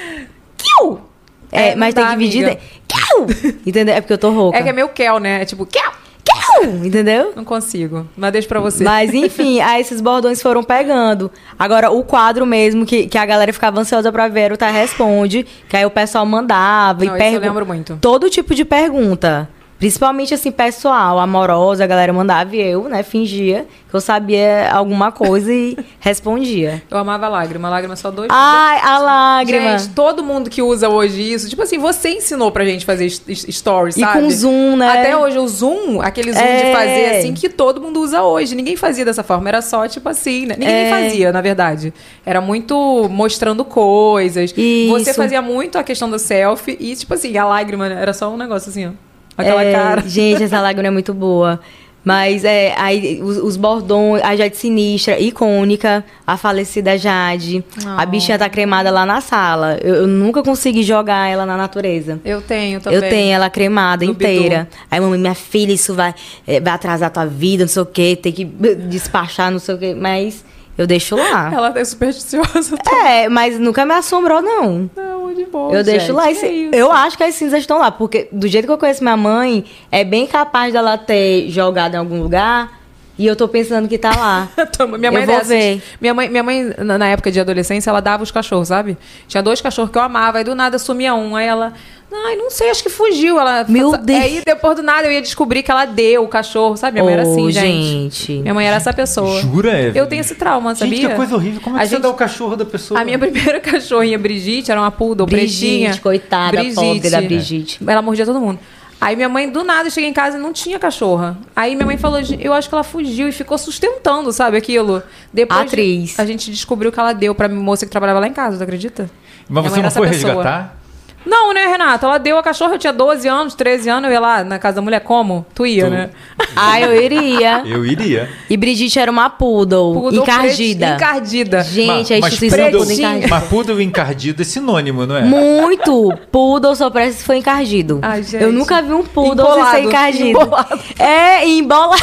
Kill! 0.56 1.07
É, 1.50 1.68
É, 1.70 1.74
mas 1.76 1.94
tem 1.94 2.04
que 2.06 2.16
dividir. 2.16 2.58
Kill! 2.86 3.56
Entendeu? 3.66 3.94
É 3.94 4.00
porque 4.00 4.12
eu 4.12 4.18
tô 4.18 4.30
rouca. 4.30 4.58
É 4.58 4.62
que 4.62 4.68
é 4.68 4.72
meu 4.72 4.88
Kel, 4.88 5.18
né? 5.18 5.42
É 5.42 5.44
tipo, 5.44 5.64
Kel! 5.66 5.90
Kill! 6.24 6.84
Entendeu? 6.84 7.32
Não 7.34 7.44
consigo. 7.44 8.06
Mas 8.16 8.32
deixa 8.32 8.48
pra 8.48 8.60
você. 8.60 8.84
Mas 8.84 9.14
enfim, 9.14 9.60
aí 9.62 9.80
esses 9.80 10.00
bordões 10.00 10.42
foram 10.42 10.62
pegando. 10.62 11.30
Agora, 11.58 11.90
o 11.90 12.02
quadro 12.04 12.44
mesmo, 12.44 12.84
que, 12.84 13.06
que 13.06 13.16
a 13.16 13.24
galera 13.24 13.52
ficava 13.52 13.80
ansiosa 13.80 14.12
pra 14.12 14.28
ver, 14.28 14.52
o 14.52 14.56
Tá 14.56 14.68
Responde, 14.70 15.46
que 15.68 15.76
aí 15.76 15.86
o 15.86 15.90
pessoal 15.90 16.26
mandava 16.26 17.04
Não, 17.04 17.04
e 17.04 17.06
esse 17.06 17.14
eu 17.14 17.18
pergunta. 17.32 17.46
lembro 17.46 17.66
muito. 17.66 17.98
Todo 18.00 18.28
tipo 18.28 18.54
de 18.54 18.64
pergunta. 18.64 19.48
Principalmente 19.78 20.34
assim, 20.34 20.50
pessoal, 20.50 21.20
amorosa, 21.20 21.84
a 21.84 21.86
galera 21.86 22.12
mandava 22.12 22.56
e 22.56 22.60
eu, 22.60 22.88
né, 22.88 23.02
fingia 23.04 23.64
que 23.88 23.94
eu 23.94 24.00
sabia 24.00 24.70
alguma 24.72 25.12
coisa 25.12 25.52
e 25.52 25.76
respondia. 26.00 26.82
Eu 26.90 26.98
amava 26.98 27.26
a 27.26 27.28
lágrima. 27.28 27.68
A 27.68 27.70
lágrima 27.70 27.94
só 27.96 28.10
dois. 28.10 28.28
Ai, 28.30 28.80
a 28.82 28.98
lágrima. 28.98 29.78
Gente, 29.78 29.90
todo 29.94 30.22
mundo 30.22 30.50
que 30.50 30.60
usa 30.60 30.88
hoje 30.88 31.22
isso, 31.32 31.48
tipo 31.48 31.62
assim, 31.62 31.78
você 31.78 32.10
ensinou 32.10 32.50
pra 32.50 32.64
gente 32.64 32.84
fazer 32.84 33.08
stories, 33.08 33.96
E 33.96 34.00
sabe? 34.00 34.20
com 34.20 34.28
zoom, 34.30 34.76
né? 34.76 34.88
Até 34.90 35.16
hoje, 35.16 35.38
o 35.38 35.46
zoom, 35.46 36.00
aquele 36.02 36.32
zoom 36.32 36.42
de 36.42 36.48
É. 36.66 36.72
fazer 36.74 37.18
assim, 37.18 37.32
que 37.32 37.48
todo 37.48 37.80
mundo 37.80 38.00
usa 38.00 38.22
hoje. 38.22 38.54
Ninguém 38.56 38.76
fazia 38.76 39.04
dessa 39.04 39.22
forma, 39.22 39.48
era 39.48 39.62
só 39.62 39.86
tipo 39.86 40.08
assim, 40.08 40.44
né? 40.44 40.56
Ninguém 40.58 40.74
É. 40.74 40.90
fazia, 40.90 41.32
na 41.32 41.40
verdade. 41.40 41.94
Era 42.26 42.40
muito 42.40 43.08
mostrando 43.10 43.64
coisas. 43.64 44.52
Isso. 44.56 44.92
Você 44.92 45.14
fazia 45.14 45.40
muito 45.40 45.78
a 45.78 45.84
questão 45.84 46.10
do 46.10 46.18
selfie 46.18 46.76
e, 46.80 46.96
tipo 46.96 47.14
assim, 47.14 47.36
a 47.38 47.44
lágrima 47.46 47.88
né? 47.88 47.98
era 48.02 48.12
só 48.12 48.28
um 48.28 48.36
negócio 48.36 48.70
assim, 48.70 48.86
ó. 48.88 48.90
Aquela 49.38 49.64
É, 49.64 49.72
cara. 49.72 50.02
Gente, 50.06 50.42
essa 50.42 50.60
lágrima 50.60 50.88
é 50.88 50.90
muito 50.90 51.14
boa. 51.14 51.60
Mas 52.04 52.42
é, 52.42 52.74
aí 52.78 53.20
os, 53.22 53.36
os 53.36 53.56
bordões, 53.56 54.22
a 54.24 54.34
Jade 54.34 54.56
Sinistra, 54.56 55.18
icônica, 55.20 56.02
a 56.26 56.36
falecida 56.38 56.96
Jade. 56.96 57.62
A 57.84 58.02
Oh. 58.02 58.06
bichinha 58.06 58.38
tá 58.38 58.48
cremada 58.48 58.90
lá 58.90 59.04
na 59.04 59.20
sala. 59.20 59.78
Eu, 59.82 59.94
eu 59.96 60.06
nunca 60.06 60.42
consegui 60.42 60.82
jogar 60.82 61.28
ela 61.28 61.44
na 61.44 61.54
natureza. 61.56 62.18
Eu 62.24 62.40
tenho 62.40 62.80
também. 62.80 62.98
Eu 62.98 63.10
tenho 63.10 63.34
ela 63.34 63.50
cremada 63.50 64.06
Do 64.06 64.12
inteira. 64.12 64.68
Aí, 64.90 64.98
mamãe, 65.00 65.18
minha 65.18 65.34
filha, 65.34 65.72
isso 65.72 65.92
vai, 65.92 66.14
é, 66.46 66.60
vai 66.60 66.72
atrasar 66.72 67.10
tua 67.10 67.26
vida, 67.26 67.64
não 67.64 67.68
sei 67.68 67.82
o 67.82 67.86
quê, 67.86 68.16
tem 68.20 68.32
que 68.32 68.44
despachar, 68.44 69.50
não 69.50 69.58
sei 69.58 69.74
o 69.74 69.78
quê. 69.78 69.94
Mas 69.94 70.42
eu 70.78 70.86
deixo 70.86 71.14
lá. 71.16 71.50
Ela 71.52 71.72
é 71.76 71.84
supersticiosa. 71.84 72.76
É, 73.04 73.28
mas 73.28 73.58
nunca 73.58 73.84
me 73.84 73.92
assombrou, 73.94 74.40
não. 74.40 74.88
Não, 74.96 75.34
de 75.34 75.44
boa. 75.44 75.74
Eu 75.74 75.84
deixo 75.84 76.06
gente, 76.06 76.12
lá. 76.16 76.30
e 76.30 76.34
se- 76.34 76.46
isso? 76.46 76.74
Eu 76.74 76.90
acho 76.90 77.16
que 77.18 77.24
as 77.24 77.34
cinzas 77.34 77.60
estão 77.60 77.78
lá, 77.78 77.90
porque 77.90 78.28
do 78.32 78.48
jeito 78.48 78.64
que 78.66 78.72
eu 78.72 78.78
conheço 78.78 79.02
minha 79.02 79.16
mãe, 79.16 79.64
é 79.90 80.04
bem 80.04 80.26
capaz 80.26 80.72
dela 80.72 80.96
ter 80.96 81.50
jogado 81.50 81.94
em 81.94 81.98
algum 81.98 82.22
lugar 82.22 82.77
e 83.18 83.26
eu 83.26 83.34
tô 83.34 83.48
pensando 83.48 83.88
que 83.88 83.98
tá 83.98 84.10
lá. 84.16 84.48
Toma, 84.76 84.96
minha 84.96 85.10
mãe 85.10 85.22
Eu 85.22 85.24
é 85.24 85.26
vou 85.26 85.34
dessas. 85.36 85.48
ver. 85.48 85.82
Minha 86.00 86.14
mãe, 86.14 86.28
minha 86.30 86.42
mãe, 86.42 86.72
na 86.78 87.08
época 87.08 87.30
de 87.32 87.40
adolescência, 87.40 87.90
ela 87.90 88.00
dava 88.00 88.22
os 88.22 88.30
cachorros, 88.30 88.68
sabe? 88.68 88.96
Tinha 89.26 89.42
dois 89.42 89.60
cachorros 89.60 89.90
que 89.90 89.98
eu 89.98 90.02
amava, 90.02 90.38
aí 90.38 90.44
do 90.44 90.54
nada 90.54 90.78
sumia 90.78 91.14
um. 91.14 91.34
Aí 91.36 91.46
ela. 91.46 91.72
Ai, 92.10 92.36
não 92.36 92.50
sei, 92.50 92.70
acho 92.70 92.82
que 92.82 92.88
fugiu. 92.88 93.38
Ela, 93.38 93.66
Meu 93.68 93.94
Deus. 93.98 94.18
Aí 94.22 94.42
depois 94.42 94.74
do 94.76 94.82
nada 94.82 95.06
eu 95.06 95.12
ia 95.12 95.20
descobrir 95.20 95.62
que 95.62 95.70
ela 95.70 95.84
deu 95.84 96.24
o 96.24 96.28
cachorro, 96.28 96.74
sabe? 96.74 96.92
Minha 96.94 97.04
mãe 97.04 97.12
era 97.12 97.22
assim, 97.24 97.50
gente. 97.50 97.82
gente. 97.86 98.32
Minha 98.40 98.54
mãe 98.54 98.66
era 98.66 98.76
essa 98.76 98.94
pessoa. 98.94 99.42
Jura, 99.42 99.78
Evelyn? 99.78 99.92
Eu 99.98 100.06
tenho 100.06 100.20
esse 100.20 100.34
trauma, 100.34 100.74
sabia? 100.74 100.96
Gente, 101.02 101.08
que 101.10 101.14
coisa 101.16 101.34
horrível. 101.34 101.60
Como 101.60 101.76
é 101.76 101.80
A 101.80 101.82
que 101.82 101.88
você 101.90 101.94
gente- 101.96 102.02
dá 102.02 102.08
o 102.08 102.14
cachorro 102.14 102.56
da 102.56 102.64
pessoa? 102.64 102.98
A 102.98 103.04
minha 103.04 103.18
primeira 103.20 103.60
cachorrinha, 103.60 104.18
Brigitte, 104.18 104.70
era 104.70 104.80
uma 104.80 104.90
poodle, 104.90 105.26
Brigitte, 105.26 105.66
pretinha. 105.84 105.98
coitada, 105.98 106.64
pobre 106.74 107.10
da 107.10 107.20
Brigitte. 107.20 107.78
Ela 107.86 108.00
mordia 108.00 108.24
todo 108.24 108.40
mundo. 108.40 108.58
Aí 109.00 109.14
minha 109.14 109.28
mãe, 109.28 109.48
do 109.48 109.62
nada, 109.62 109.86
eu 109.86 109.92
cheguei 109.92 110.10
em 110.10 110.12
casa 110.12 110.36
e 110.38 110.40
não 110.40 110.52
tinha 110.52 110.78
cachorra. 110.78 111.38
Aí 111.54 111.74
minha 111.76 111.86
mãe 111.86 111.96
falou, 111.96 112.20
eu 112.40 112.52
acho 112.52 112.68
que 112.68 112.74
ela 112.74 112.82
fugiu 112.82 113.28
e 113.28 113.32
ficou 113.32 113.56
sustentando, 113.56 114.32
sabe, 114.32 114.56
aquilo. 114.56 115.02
Depois 115.32 115.60
Atriz. 115.60 116.18
A 116.18 116.26
gente 116.26 116.50
descobriu 116.50 116.90
que 116.90 116.98
ela 116.98 117.12
deu 117.12 117.34
pra 117.34 117.48
moça 117.48 117.86
que 117.86 117.90
trabalhava 117.92 118.18
lá 118.20 118.26
em 118.26 118.32
casa, 118.32 118.56
tu 118.58 118.62
acredita? 118.64 119.08
Mas 119.48 119.64
Minha 119.64 119.70
você 119.74 119.82
não 119.82 119.90
foi 119.90 120.08
pessoa. 120.08 120.34
resgatar? 120.34 120.77
Não, 121.26 121.52
né, 121.52 121.66
Renata? 121.66 122.06
Ela 122.06 122.18
deu 122.18 122.38
a 122.38 122.42
cachorra, 122.42 122.74
eu 122.74 122.78
tinha 122.78 122.92
12 122.92 123.28
anos, 123.28 123.54
13 123.54 123.88
anos, 123.90 124.08
eu 124.08 124.12
ia 124.14 124.20
lá 124.20 124.42
na 124.44 124.58
casa 124.58 124.76
da 124.76 124.82
mulher, 124.82 125.00
como? 125.00 125.44
Tu 125.54 125.66
ia, 125.66 125.84
Tu. 125.84 125.90
né? 125.90 126.10
Ah, 126.56 126.80
eu 126.80 126.94
iria. 127.02 127.62
Eu 127.68 127.84
iria. 127.84 128.28
E 128.48 128.56
Brigitte 128.56 128.98
era 128.98 129.10
uma 129.10 129.28
poodle, 129.28 129.92
Poodle 129.94 130.22
encardida. 130.22 130.94
Encardida. 130.94 131.62
Gente, 131.62 132.14
a 132.14 132.18
mas 132.20 132.32
instituição 132.32 132.58
poodle- 132.70 132.78
poodle 132.80 132.94
encardida. 132.98 133.28
Mas 133.28 133.44
poodle 133.44 133.80
encardido 133.82 134.42
é 134.42 134.44
sinônimo, 134.44 135.06
não 135.06 135.16
é? 135.16 135.22
Muito! 135.22 136.12
Poodle 136.32 136.74
só 136.74 136.88
parece 136.90 137.18
que 137.18 137.24
foi 137.24 137.36
encardido. 137.38 137.98
Ai, 138.02 138.22
gente. 138.22 138.42
Eu 138.42 138.50
nunca 138.52 138.80
vi 138.80 138.92
um 138.92 139.04
poodle 139.04 139.46
sem 139.54 139.64
ser 139.70 139.80
encardido. 139.82 140.28
embolado. 140.28 140.80
É, 140.98 141.46
embolado. 141.46 142.02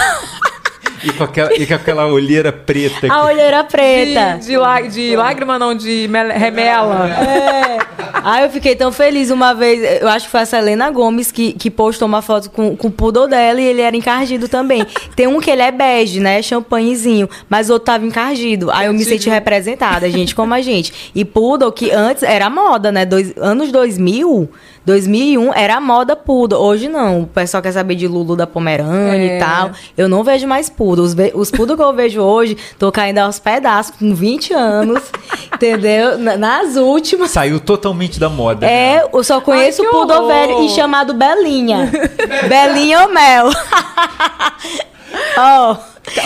E 1.04 1.12
com 1.14 1.24
aquela, 1.24 1.54
e 1.54 1.66
com 1.66 1.74
aquela 1.74 2.08
olheira 2.08 2.52
preta. 2.52 3.08
A 3.08 3.10
que- 3.10 3.26
olheira 3.34 3.64
preta. 3.64 4.38
De, 4.40 4.46
de, 4.48 4.58
lá- 4.58 4.82
de 4.82 5.16
lágrima, 5.16 5.60
não, 5.60 5.76
de 5.76 6.08
remela. 6.38 7.10
É. 7.10 7.78
Aí 8.24 8.44
eu 8.44 8.50
fiquei 8.50 8.76
tão 8.76 8.92
feliz 8.92 9.30
uma 9.30 9.54
vez. 9.54 10.02
Eu 10.02 10.08
acho 10.08 10.26
que 10.26 10.32
foi 10.32 10.42
a 10.42 10.46
Selena 10.46 10.90
Gomes 10.90 11.32
que, 11.32 11.54
que 11.54 11.70
postou 11.70 12.08
uma 12.08 12.22
foto 12.22 12.50
com, 12.50 12.76
com 12.76 12.88
o 12.88 12.92
poodle 12.92 13.28
dela 13.28 13.62
e 13.62 13.66
ele 13.66 13.82
era 13.82 13.96
encardido 13.96 14.48
também. 14.48 14.86
Tem 15.16 15.28
um 15.28 15.40
que 15.40 15.52
ele 15.52 15.62
é 15.62 15.72
bege, 15.72 16.20
né? 16.20 16.42
Champanhezinho. 16.42 17.30
Mas 17.50 17.70
o 17.70 17.74
outro 17.74 17.86
tava 17.86 18.06
encardido. 18.06 18.72
Aí 18.72 18.88
eu 18.88 18.94
me 18.94 19.04
senti 19.06 19.30
representada, 19.30 20.10
gente, 20.10 20.34
como 20.34 20.54
a 20.54 20.62
gente. 20.62 21.12
E 21.14 21.24
poodle, 21.24 21.72
que 21.72 21.92
antes 21.92 22.24
era 22.24 22.50
moda, 22.50 22.92
né? 22.92 23.06
Dois, 23.06 23.34
anos 23.38 23.72
2000, 23.72 24.50
2001, 24.86 25.54
era 25.54 25.76
a 25.78 25.82
moda 25.82 26.15
poodle. 26.15 26.60
Hoje 26.60 26.88
não. 26.88 27.21
O 27.24 27.28
pessoal 27.28 27.63
quer 27.63 27.71
saber 27.71 27.95
de 27.95 28.08
Lulu 28.08 28.36
da 28.36 28.45
Pomerânia 28.45 29.32
É. 29.34 29.38
e 29.38 29.39
tal. 29.39 29.71
Eu 29.98 30.08
não 30.08 30.24
vejo 30.24 30.45
mais 30.48 30.69
poodle. 30.69 31.04
Os, 31.06 31.15
os 31.34 31.50
poodle 31.52 31.76
que 31.76 31.84
eu 31.84 31.93
vejo 31.93 32.21
hoje, 32.21 32.56
tô 32.78 32.91
caindo 32.91 33.17
aos 33.19 33.39
pedaços 33.39 33.95
com 33.98 34.13
20 34.13 34.54
anos. 34.54 35.02
Entendeu? 35.54 36.17
Na- 36.17 36.38
Nas 36.38 36.76
últimas. 36.76 37.32
Saiu 37.32 37.60
totalmente 37.60 38.19
da 38.19 38.30
moda. 38.30 38.65
É, 38.67 39.08
eu 39.12 39.24
só 39.24 39.41
conheço 39.41 39.82
Ai, 39.82 39.88
o 39.88 39.91
Poodle 39.91 40.15
horror. 40.17 40.28
velho 40.28 40.63
e 40.63 40.69
chamado 40.69 41.13
Belinha. 41.13 41.89
Belinha 42.48 43.02
ou 43.04 43.10
Mel. 43.13 43.50
Ó, 45.38 45.78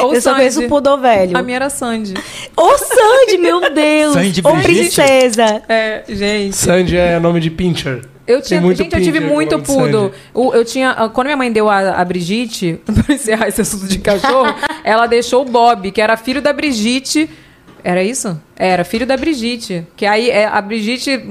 Ou 0.03 0.13
eu 0.13 0.21
só 0.21 0.29
Sandy. 0.31 0.35
conheço 0.37 0.61
o 0.65 0.67
Poodle 0.67 0.97
velho. 0.97 1.37
A 1.37 1.41
minha 1.41 1.55
era 1.57 1.69
Sandy. 1.69 2.13
Ô, 2.55 2.77
Sandy, 2.77 3.37
meu 3.39 3.59
Deus. 3.73 4.13
Sandy 4.13 4.41
Ô, 4.43 4.53
Brigitte. 4.53 4.95
princesa. 5.01 5.61
É, 5.69 6.03
gente. 6.07 6.55
Sandy 6.55 6.97
é 6.97 7.19
nome 7.19 7.39
de 7.39 7.49
pincher. 7.49 8.01
Eu 8.29 8.41
tinha, 8.41 8.61
muito 8.61 8.77
gente, 8.83 8.93
eu 8.95 9.01
tive 9.01 9.19
muito 9.19 9.59
com 9.59 9.73
nome 9.73 9.87
de 9.87 9.91
poodle. 9.97 10.01
Sandy. 10.11 10.15
O- 10.33 10.53
Eu 10.53 10.63
tinha, 10.63 10.91
ah, 10.91 11.09
quando 11.09 11.25
minha 11.27 11.37
mãe 11.37 11.51
deu 11.51 11.67
a, 11.69 11.79
a 11.99 12.05
Brigitte, 12.05 12.79
pra 13.05 13.15
encerrar 13.15 13.47
esse 13.47 13.59
assunto 13.61 13.87
de 13.87 13.97
cachorro, 13.99 14.53
ela 14.83 15.07
deixou 15.07 15.41
o 15.41 15.45
Bob, 15.45 15.91
que 15.91 15.99
era 15.99 16.15
filho 16.15 16.41
da 16.41 16.53
Brigitte. 16.53 17.29
Era 17.83 18.03
isso? 18.03 18.39
Era, 18.61 18.83
filho 18.83 19.07
da 19.07 19.15
Brigitte. 19.15 19.87
Que 19.95 20.05
aí 20.05 20.29
é, 20.29 20.45
a 20.45 20.61
Brigitte 20.61 21.23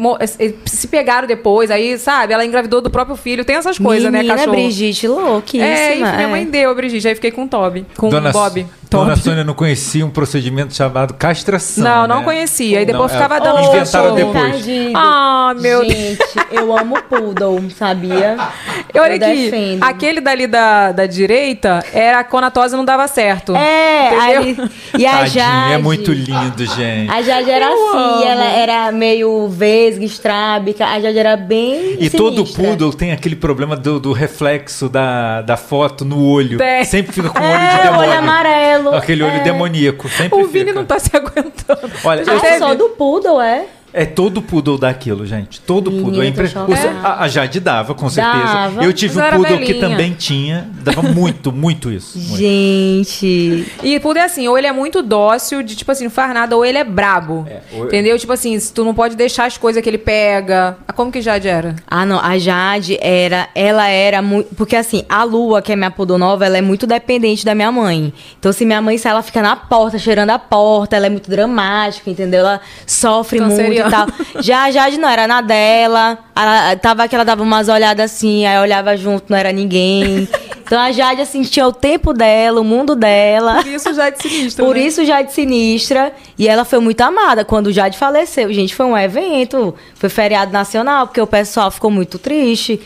se 0.65 0.89
pegaram 0.89 1.29
depois, 1.29 1.71
aí, 1.71 1.99
sabe, 1.99 2.33
ela 2.33 2.43
engravidou 2.43 2.81
do 2.81 2.89
próprio 2.89 3.17
filho. 3.17 3.45
Tem 3.45 3.57
essas 3.57 3.79
coisas, 3.79 4.11
né, 4.11 4.21
Menina 4.21 4.35
cachorro? 4.35 4.57
Brigitte, 4.57 5.07
louquíssima. 5.07 5.67
É, 5.67 5.97
e 5.97 5.99
minha 5.99 6.23
é. 6.23 6.27
mãe 6.27 6.47
deu 6.47 6.71
a 6.71 6.75
Brigitte, 6.75 7.07
aí 7.07 7.15
fiquei 7.15 7.31
com 7.31 7.45
o 7.45 7.49
Toby. 7.49 7.85
Com 7.99 8.09
Dona, 8.09 8.31
o 8.31 8.33
Bob. 8.33 8.67
Dona 8.91 9.11
Toby. 9.11 9.23
Sônia 9.23 9.45
não 9.45 9.53
conhecia 9.53 10.07
um 10.07 10.11
procedimento 10.11 10.75
chamado 10.75 11.13
castração. 11.13 11.85
Não, 11.85 12.09
não 12.09 12.19
né? 12.21 12.25
conhecia. 12.25 12.79
Aí 12.79 12.87
depois 12.87 13.13
Não, 13.13 13.21
ficava 13.21 13.37
é, 13.37 13.41
dando 13.41 13.59
Inventaram 13.61 14.15
cachorro. 14.15 14.33
depois. 14.33 14.67
Ah, 14.95 15.55
meu 15.61 15.81
Deus. 15.81 15.93
Gente, 15.93 16.23
eu 16.51 16.77
amo 16.77 16.97
Poodle, 17.03 17.71
sabia? 17.71 18.37
E 18.95 18.99
olha 18.99 19.17
eu 19.17 19.17
aqui, 19.17 19.51
defendo. 19.51 19.83
aquele 19.83 20.21
dali 20.21 20.47
da, 20.47 20.93
da 20.93 21.05
direita 21.05 21.85
era 21.93 22.21
a 22.21 22.51
tosse 22.51 22.75
não 22.75 22.87
dava 22.87 23.07
certo. 23.07 23.55
É, 23.55 24.09
aí, 24.19 24.57
e 24.99 25.07
a 25.07 25.11
Tadinho, 25.11 25.45
Jade... 25.45 25.73
é 25.75 25.79
muito 25.79 26.11
lindo, 26.11 26.65
gente. 26.65 27.11
A 27.19 27.23
Jade 27.23 27.51
era 27.51 27.67
Eu 27.67 27.73
assim, 27.89 27.99
amo. 27.99 28.25
ela 28.25 28.45
era 28.45 28.93
meio 28.93 29.49
vesga, 29.49 30.05
estrábica. 30.05 30.87
A 30.87 31.01
Jade 31.01 31.19
era 31.19 31.37
bem 31.37 31.97
E 31.99 32.09
todo 32.09 32.37
sinistra. 32.47 32.65
poodle 32.65 32.93
tem 32.93 33.11
aquele 33.13 33.35
problema 33.35 33.77
do, 33.77 33.99
do 33.99 34.13
reflexo 34.13 34.89
da, 34.89 35.43
da 35.43 35.57
foto 35.57 36.05
no 36.05 36.25
olho. 36.25 36.59
Tem. 36.59 36.85
Sempre 36.85 37.13
fica 37.13 37.29
com 37.31 37.39
o 37.39 37.43
olho 37.43 37.59
de 37.59 37.65
É, 37.65 37.83
demônio. 37.83 38.11
olho 38.11 38.19
amarelo. 38.19 38.95
Aquele 38.95 39.23
olho 39.25 39.37
é. 39.37 39.41
demoníaco. 39.41 40.09
Sempre 40.09 40.41
O 40.41 40.47
Vini 40.47 40.67
fica. 40.67 40.79
não 40.79 40.85
tá 40.87 40.99
se 41.01 41.11
aguentando. 41.15 41.91
Olha, 42.05 42.25
Já 42.25 42.33
eu- 42.33 42.39
Ah, 42.39 42.41
teve- 42.41 42.59
só 42.59 42.75
do 42.75 42.91
poodle, 42.91 43.41
é? 43.41 43.67
É 43.93 44.05
todo 44.05 44.43
poodle 44.43 44.79
daquilo, 44.79 45.27
gente. 45.27 45.61
Todo 45.61 45.91
Menina, 45.91 46.05
poodle. 46.07 46.23
É 46.23 46.27
impre... 46.29 46.47
o- 46.47 47.07
a, 47.07 47.23
a 47.25 47.29
Jade 47.29 47.59
dava, 47.61 47.95
com 47.95 48.09
certeza. 48.11 48.45
Dava. 48.45 48.85
Eu 48.85 48.93
tive 48.93 49.17
Mas 49.17 49.33
um 49.33 49.37
poodle 49.37 49.59
que 49.61 49.75
também 49.75 50.13
tinha. 50.13 50.69
Dava 50.83 51.03
muito, 51.03 51.51
muito 51.51 51.91
isso. 51.91 52.19
Muito. 52.19 52.37
Gente. 52.37 53.67
E 53.83 53.99
poodle 54.01 54.23
é 54.23 54.27
assim, 54.27 54.47
ou 54.49 54.57
ele 54.59 54.67
é 54.67 54.73
muito 54.73 55.03
dócil, 55.03 55.63
de 55.63 55.75
tipo 55.75 55.91
assim, 55.91 56.05
não 56.05 56.11
faz 56.11 56.33
nada, 56.35 56.57
ou 56.57 56.65
ele 56.65 56.79
é 56.79 56.85
brabo. 56.85 57.47
É, 57.49 57.61
ou- 57.73 57.87
Entendeu? 57.87 58.19
Tipo 58.19 58.33
assim, 58.33 58.59
se 58.59 58.73
tu 58.73 58.85
não 58.85 58.95
pode 58.95 59.17
deixar 59.17 59.47
as 59.47 59.57
coisas 59.57 59.83
que 59.83 59.89
ele 59.89 59.99
pega. 59.99 60.77
Ah, 60.87 60.93
Como 60.93 61.11
que 61.11 61.21
Jade 61.23 61.49
era? 61.49 61.75
Ah, 61.87 62.05
não. 62.05 62.21
A 62.21 62.39
Jade 62.39 62.99
era. 63.01 63.49
Ela 63.55 63.89
era 63.89 64.21
muito. 64.21 64.55
Porque 64.55 64.77
assim, 64.77 65.05
a 65.09 65.25
Lua, 65.25 65.63
que 65.63 65.73
é 65.73 65.77
minha 65.77 65.91
poodle 65.91 66.19
nova, 66.19 66.45
ela 66.45 66.59
é 66.59 66.63
muito 66.63 66.87
dependente 66.87 67.45
da 67.45 67.55
minha 67.55 67.73
mãe. 67.73 68.13
Então, 68.39 68.53
se 68.53 68.65
minha 68.65 68.83
mãe 68.83 68.99
sai, 68.99 69.13
ela 69.13 69.23
fica 69.23 69.41
na 69.43 69.57
porta, 69.57 69.99
cheirando 69.99 70.31
a 70.31 70.39
porta. 70.39 70.97
Ela 70.97 71.07
é 71.07 71.11
muito 71.11 71.31
dramática, 71.31 72.11
entendeu? 72.11 72.41
Ela 72.41 72.61
sofre 72.87 73.41
muito 73.41 73.78
e 73.81 73.91
tal. 73.91 74.07
Já 74.41 74.65
a 74.65 74.71
Jade 74.71 74.99
não, 74.99 75.09
era 75.09 75.27
na 75.27 75.41
dela. 75.41 76.19
Ela, 76.35 76.77
tava 76.77 77.09
que 77.09 77.15
ela 77.15 77.25
dava 77.25 77.43
umas 77.43 77.69
olhadas 77.69 78.13
assim, 78.13 78.47
aí 78.47 78.59
olhava 78.59 78.97
junto, 78.97 79.25
não 79.29 79.37
era 79.37 79.53
ninguém. 79.53 80.29
Então 80.69 80.79
a 80.79 80.93
Jade, 80.93 81.23
assim, 81.23 81.43
tinha 81.43 81.67
o 81.67 81.73
tempo 81.73 82.13
dela, 82.13 82.61
o 82.61 82.65
mundo 82.65 82.95
dela. 82.95 83.63
Por 83.63 83.67
isso 83.67 83.95
Jade 83.95 84.21
sinistra. 84.21 84.65
Por 84.65 84.75
né? 84.77 84.83
isso 84.83 85.05
Jade 85.05 85.33
Sinistra. 85.33 86.13
E 86.39 86.47
ela 86.47 86.65
foi 86.65 86.79
muito 86.79 87.01
amada 87.01 87.45
quando 87.45 87.69
o 87.69 87.73
Jade 87.73 87.97
faleceu. 87.97 88.53
Gente, 88.53 88.75
foi 88.75 88.85
um 88.85 88.97
evento. 88.97 89.75
Foi 89.95 90.11
feriado 90.11 90.53
nacional, 90.53 91.07
porque 91.07 91.21
o 91.21 91.27
pessoal 91.27 91.71
ficou 91.71 91.91
muito 91.91 92.19
triste. 92.19 92.81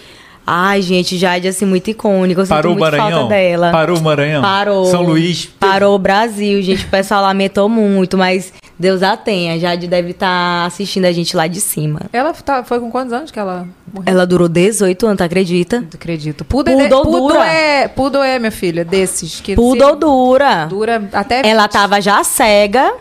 Ai, 0.47 0.83
gente, 0.83 1.17
Jade, 1.17 1.47
assim, 1.47 1.65
muito 1.65 1.89
icônica. 1.89 2.41
Eu 2.41 2.47
Parou 2.47 2.73
o 2.73 2.75
sinto 2.75 2.81
muito 2.81 2.97
Maranhão? 2.99 3.19
falta 3.21 3.35
dela. 3.35 3.71
Parou 3.71 3.99
o 3.99 4.03
Maranhão? 4.03 4.43
Parou. 4.43 4.85
São 4.87 5.03
Luís? 5.03 5.49
Parou 5.59 5.95
o 5.95 5.99
Brasil, 5.99 6.61
gente. 6.63 6.85
O 6.85 6.89
pessoal 6.89 7.23
lamentou 7.23 7.69
muito, 7.69 8.19
mas 8.19 8.53
Deus 8.83 9.03
a 9.03 9.17
tenha. 9.17 9.59
Jade 9.59 9.87
deve 9.87 10.11
estar 10.11 10.67
assistindo 10.67 11.05
a 11.07 11.13
gente 11.13 11.37
lá 11.37 11.47
de 11.47 11.61
cima. 11.61 12.01
Ela 12.13 12.33
tá- 12.35 12.65
foi 12.65 12.81
com 12.81 12.91
quantos 12.91 13.13
anos 13.13 13.31
que 13.31 13.39
ela 13.39 13.67
morreu? 13.93 14.05
Ela 14.13 14.27
durou 14.27 14.49
18 14.49 15.07
anos, 15.07 15.21
acredita? 15.23 15.81
Não 15.81 15.89
acredito. 15.95 16.45
Poodle, 16.45 16.75
é, 16.81 16.89
Poodle 16.89 17.03
poodle 17.05 17.29
dura. 17.29 17.47
é, 17.47 17.89
poodle 17.89 18.23
é, 18.23 18.39
minha 18.39 18.51
filha, 18.51 18.85
desses. 18.85 19.41
Que 19.41 19.55
Poodle 19.55 19.91
se- 19.91 19.97
dura. 19.97 20.67
dura 20.67 21.09
até... 21.13 21.47
Ela 21.49 21.69
tava 21.69 22.01
já 22.01 22.23
cega, 22.25 22.93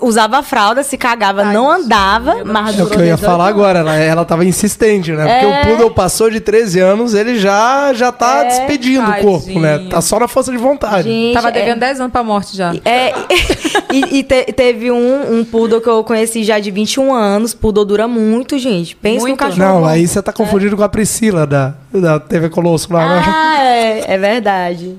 usava 0.00 0.42
fralda, 0.42 0.82
se 0.82 0.96
cagava, 0.96 1.44
não 1.44 1.70
andava, 1.70 2.42
mas 2.44 2.78
É 2.78 2.82
o 2.82 2.86
que 2.88 2.94
eu 2.96 3.04
ia 3.04 3.14
18 3.16 3.18
falar 3.30 3.44
anos. 3.46 3.56
agora, 3.58 3.78
ela, 3.80 3.96
ela 3.96 4.24
tava 4.24 4.44
insistente, 4.44 5.10
né? 5.12 5.26
Porque 5.40 5.46
É. 5.46 5.62
o 5.62 5.66
Poodle 5.66 5.90
passou 5.90 6.30
de 6.30 6.40
13 6.40 6.78
anos, 6.80 7.12
ele 7.12 7.38
já, 7.38 7.92
já 7.92 8.12
tá 8.12 8.44
É, 8.44 8.48
despedindo 8.48 9.10
o 9.10 9.14
corpo, 9.16 9.40
tadinho. 9.46 9.60
né? 9.60 9.86
Tá 9.90 10.00
só 10.00 10.18
na 10.20 10.28
força 10.28 10.52
de 10.52 10.58
vontade. 10.58 11.08
Gente, 11.08 11.34
Tava 11.34 11.48
é- 11.48 11.52
devendo 11.52 11.80
10 11.80 12.00
anos 12.00 12.12
pra 12.12 12.22
morte 12.22 12.56
já. 12.56 12.72
É, 12.84 13.12
e, 13.92 14.18
e 14.18 14.22
te- 14.22 14.52
teve 14.52 14.90
um, 14.92 15.38
um 15.40 15.44
poodle 15.44 15.80
que 15.80 15.88
eu 15.88 16.04
conheci 16.04 16.44
já 16.44 16.58
de 16.58 16.70
21 16.70 17.12
anos. 17.12 17.52
Poodle 17.52 17.84
dura 17.84 18.06
muito, 18.08 18.58
gente. 18.58 18.94
Pensa 18.96 19.16
no 19.20 19.28
Muito. 19.28 19.38
cachorro. 19.38 19.58
Não, 19.80 19.84
aí 19.86 20.06
você 20.06 20.22
tá 20.22 20.32
confundindo 20.32 20.76
com 20.76 20.82
a 20.84 20.88
Priscila 20.88 21.46
da, 21.46 21.74
da 21.92 22.20
TV 22.20 22.48
Colosso 22.48 22.92
lá. 22.92 23.06
né? 23.16 23.22
Ah, 23.26 23.62
é, 23.64 24.04
é 24.14 24.18
verdade. 24.18 24.96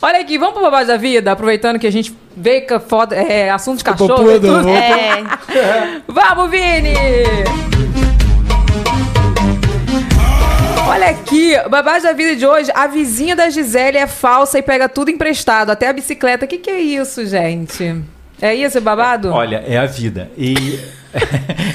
Olha 0.00 0.20
aqui, 0.20 0.38
vamos 0.38 0.54
pro 0.54 0.62
babado 0.62 0.86
da 0.86 0.96
vida, 0.96 1.32
aproveitando 1.32 1.78
que 1.78 1.86
a 1.86 1.92
gente 1.92 2.14
veio 2.36 2.66
com 2.66 2.78
foda, 2.78 3.16
é, 3.16 3.50
assunto 3.50 3.78
de 3.78 3.84
cachorro. 3.84 4.30
e 4.30 4.34
tudo. 4.34 4.46
vamos 4.46 4.70
É, 4.70 5.24
Vamos, 6.06 6.50
Vini! 6.50 6.94
Olha 10.88 11.08
aqui, 11.08 11.56
babado 11.68 12.04
da 12.04 12.12
vida 12.12 12.36
de 12.36 12.46
hoje, 12.46 12.70
a 12.74 12.86
vizinha 12.86 13.34
da 13.34 13.50
Gisele 13.50 13.98
é 13.98 14.06
falsa 14.06 14.58
e 14.58 14.62
pega 14.62 14.88
tudo 14.88 15.10
emprestado, 15.10 15.70
até 15.70 15.88
a 15.88 15.92
bicicleta. 15.92 16.44
O 16.44 16.48
que, 16.48 16.58
que 16.58 16.70
é 16.70 16.78
isso, 16.78 17.26
gente? 17.26 18.02
É 18.40 18.54
isso, 18.54 18.80
babado? 18.80 19.30
Olha, 19.32 19.64
é 19.66 19.78
a 19.78 19.86
vida. 19.86 20.30
E. 20.36 20.78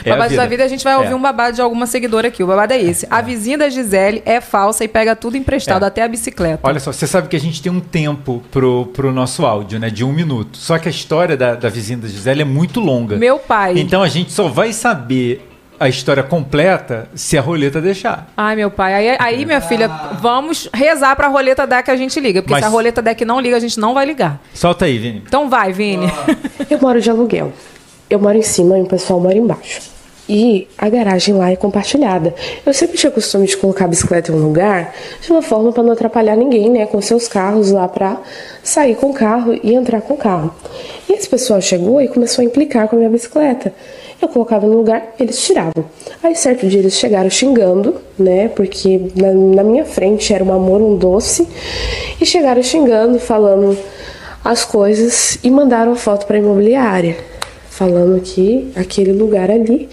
é 0.05 0.11
a 0.11 0.15
babado 0.15 0.35
da 0.35 0.45
vida, 0.45 0.63
a 0.63 0.67
gente 0.67 0.83
vai 0.83 0.95
ouvir 0.95 1.11
É. 1.11 1.15
um 1.15 1.21
babado 1.21 1.55
de 1.55 1.61
alguma 1.61 1.85
seguidora 1.85 2.27
aqui. 2.27 2.43
O 2.43 2.47
babado 2.47 2.73
é 2.73 2.81
esse. 2.81 3.07
A 3.09 3.21
vizinha 3.21 3.57
da 3.57 3.69
Gisele 3.69 4.21
é 4.25 4.39
falsa 4.41 4.83
e 4.83 4.87
pega 4.87 5.15
tudo 5.15 5.37
emprestado, 5.37 5.83
É. 5.83 5.87
até 5.87 6.03
a 6.03 6.07
bicicleta. 6.07 6.59
Olha 6.63 6.79
só, 6.79 6.91
você 6.91 7.07
sabe 7.07 7.27
que 7.27 7.35
a 7.35 7.39
gente 7.39 7.61
tem 7.61 7.71
um 7.71 7.79
tempo 7.79 8.43
pro, 8.51 8.87
pro 8.87 9.11
nosso 9.11 9.45
áudio, 9.45 9.79
né? 9.79 9.89
De 9.89 10.03
um 10.03 10.11
minuto. 10.11 10.57
Só 10.57 10.77
que 10.77 10.87
a 10.87 10.91
história 10.91 11.35
da, 11.35 11.55
da 11.55 11.69
vizinha 11.69 11.97
da 11.99 12.07
Gisele 12.07 12.41
é 12.41 12.45
muito 12.45 12.79
longa. 12.79 13.15
Meu 13.17 13.37
pai. 13.39 13.73
Então 13.77 14.01
a 14.03 14.07
gente 14.07 14.31
só 14.31 14.47
vai 14.47 14.71
saber 14.73 15.47
a 15.79 15.89
história 15.89 16.21
completa 16.21 17.09
se 17.15 17.35
a 17.39 17.41
roleta 17.41 17.81
deixar. 17.81 18.31
Ai, 18.37 18.55
meu 18.55 18.69
pai. 18.69 18.93
Aí, 18.93 19.17
aí, 19.19 19.45
minha 19.47 19.59
filha, 19.61 19.87
vamos 20.21 20.69
rezar 20.71 21.15
pra 21.15 21.27
roleta 21.27 21.65
dar 21.65 21.81
que 21.81 21.89
a 21.89 21.95
gente 21.95 22.19
liga. 22.19 22.41
Porque 22.43 22.51
Mas- 22.53 22.61
se 22.61 22.67
a 22.67 22.69
roleta 22.69 23.01
der 23.01 23.15
que 23.15 23.25
não 23.25 23.39
liga, 23.39 23.57
a 23.57 23.59
gente 23.59 23.79
não 23.79 23.95
vai 23.95 24.05
ligar. 24.05 24.39
Solta 24.53 24.85
aí, 24.85 24.99
Vini. 24.99 25.23
Então 25.25 25.49
vai, 25.49 25.73
Vini. 25.73 26.05
Eu 26.69 26.79
moro 26.79 27.01
de 27.01 27.09
aluguel. 27.09 27.51
Eu 28.11 28.19
moro 28.19 28.37
em 28.37 28.41
cima 28.41 28.77
e 28.77 28.81
o 28.81 28.85
pessoal 28.85 29.21
mora 29.21 29.37
embaixo. 29.37 29.89
E 30.27 30.67
a 30.77 30.89
garagem 30.89 31.33
lá 31.33 31.49
é 31.49 31.55
compartilhada. 31.55 32.35
Eu 32.65 32.73
sempre 32.73 32.97
tinha 32.97 33.09
costume 33.09 33.47
de 33.47 33.55
colocar 33.55 33.85
a 33.85 33.87
bicicleta 33.87 34.31
em 34.31 34.35
um 34.35 34.43
lugar 34.43 34.93
de 35.21 35.31
uma 35.31 35.41
forma 35.41 35.71
para 35.71 35.81
não 35.81 35.93
atrapalhar 35.93 36.35
ninguém, 36.35 36.69
né, 36.69 36.85
com 36.85 37.01
seus 37.01 37.29
carros 37.29 37.71
lá 37.71 37.87
para 37.87 38.17
sair 38.61 38.95
com 38.95 39.11
o 39.11 39.13
carro 39.13 39.57
e 39.63 39.73
entrar 39.73 40.01
com 40.01 40.15
o 40.15 40.17
carro. 40.17 40.53
E 41.09 41.13
esse 41.13 41.27
pessoal 41.27 41.61
chegou 41.61 42.01
e 42.01 42.09
começou 42.09 42.41
a 42.41 42.45
implicar 42.45 42.89
com 42.89 42.97
a 42.97 42.99
minha 42.99 43.09
bicicleta. 43.09 43.73
Eu 44.21 44.27
colocava 44.27 44.67
no 44.67 44.75
lugar, 44.75 45.15
eles 45.17 45.41
tiravam. 45.41 45.85
Aí 46.21 46.35
certo 46.35 46.67
dia 46.67 46.79
eles 46.79 46.93
chegaram 46.93 47.29
xingando, 47.29 47.95
né, 48.19 48.49
porque 48.49 49.09
na, 49.15 49.31
na 49.31 49.63
minha 49.63 49.85
frente 49.85 50.33
era 50.33 50.43
um 50.43 50.51
amor, 50.51 50.81
um 50.81 50.97
doce, 50.97 51.47
e 52.19 52.25
chegaram 52.25 52.61
xingando, 52.61 53.19
falando 53.19 53.77
as 54.43 54.65
coisas 54.65 55.39
e 55.41 55.49
mandaram 55.49 55.93
a 55.93 55.95
foto 55.95 56.25
para 56.25 56.35
a 56.35 56.39
imobiliária, 56.39 57.30
falando 57.81 58.21
que 58.21 58.71
aquele 58.75 59.11
lugar 59.11 59.49
ali 59.49 59.89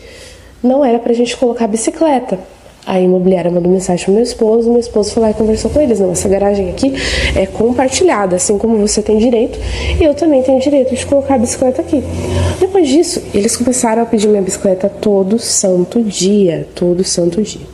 não 0.62 0.84
era 0.84 0.98
pra 0.98 1.14
gente 1.14 1.34
colocar 1.34 1.66
bicicleta. 1.66 2.38
A 2.86 3.00
imobiliária 3.00 3.50
mandou 3.50 3.72
mensagem 3.72 4.04
pro 4.04 4.12
meu 4.12 4.22
esposo, 4.22 4.68
meu 4.70 4.78
esposo 4.78 5.10
foi 5.12 5.22
lá 5.22 5.30
e 5.30 5.34
conversou 5.34 5.70
com 5.70 5.80
eles. 5.80 5.98
Não, 5.98 6.12
essa 6.12 6.28
garagem 6.28 6.68
aqui 6.68 6.92
é 7.34 7.46
compartilhada, 7.46 8.36
assim 8.36 8.58
como 8.58 8.76
você 8.76 9.00
tem 9.00 9.16
direito, 9.16 9.58
e 9.98 10.04
eu 10.04 10.12
também 10.12 10.42
tenho 10.42 10.60
direito 10.60 10.94
de 10.94 11.06
colocar 11.06 11.36
a 11.36 11.38
bicicleta 11.38 11.80
aqui. 11.80 12.02
Depois 12.60 12.88
disso, 12.88 13.22
eles 13.32 13.56
começaram 13.56 14.02
a 14.02 14.04
pedir 14.04 14.28
minha 14.28 14.42
bicicleta 14.42 14.90
todo 14.90 15.38
santo 15.38 16.02
dia, 16.02 16.68
todo 16.74 17.02
santo 17.02 17.40
dia. 17.40 17.66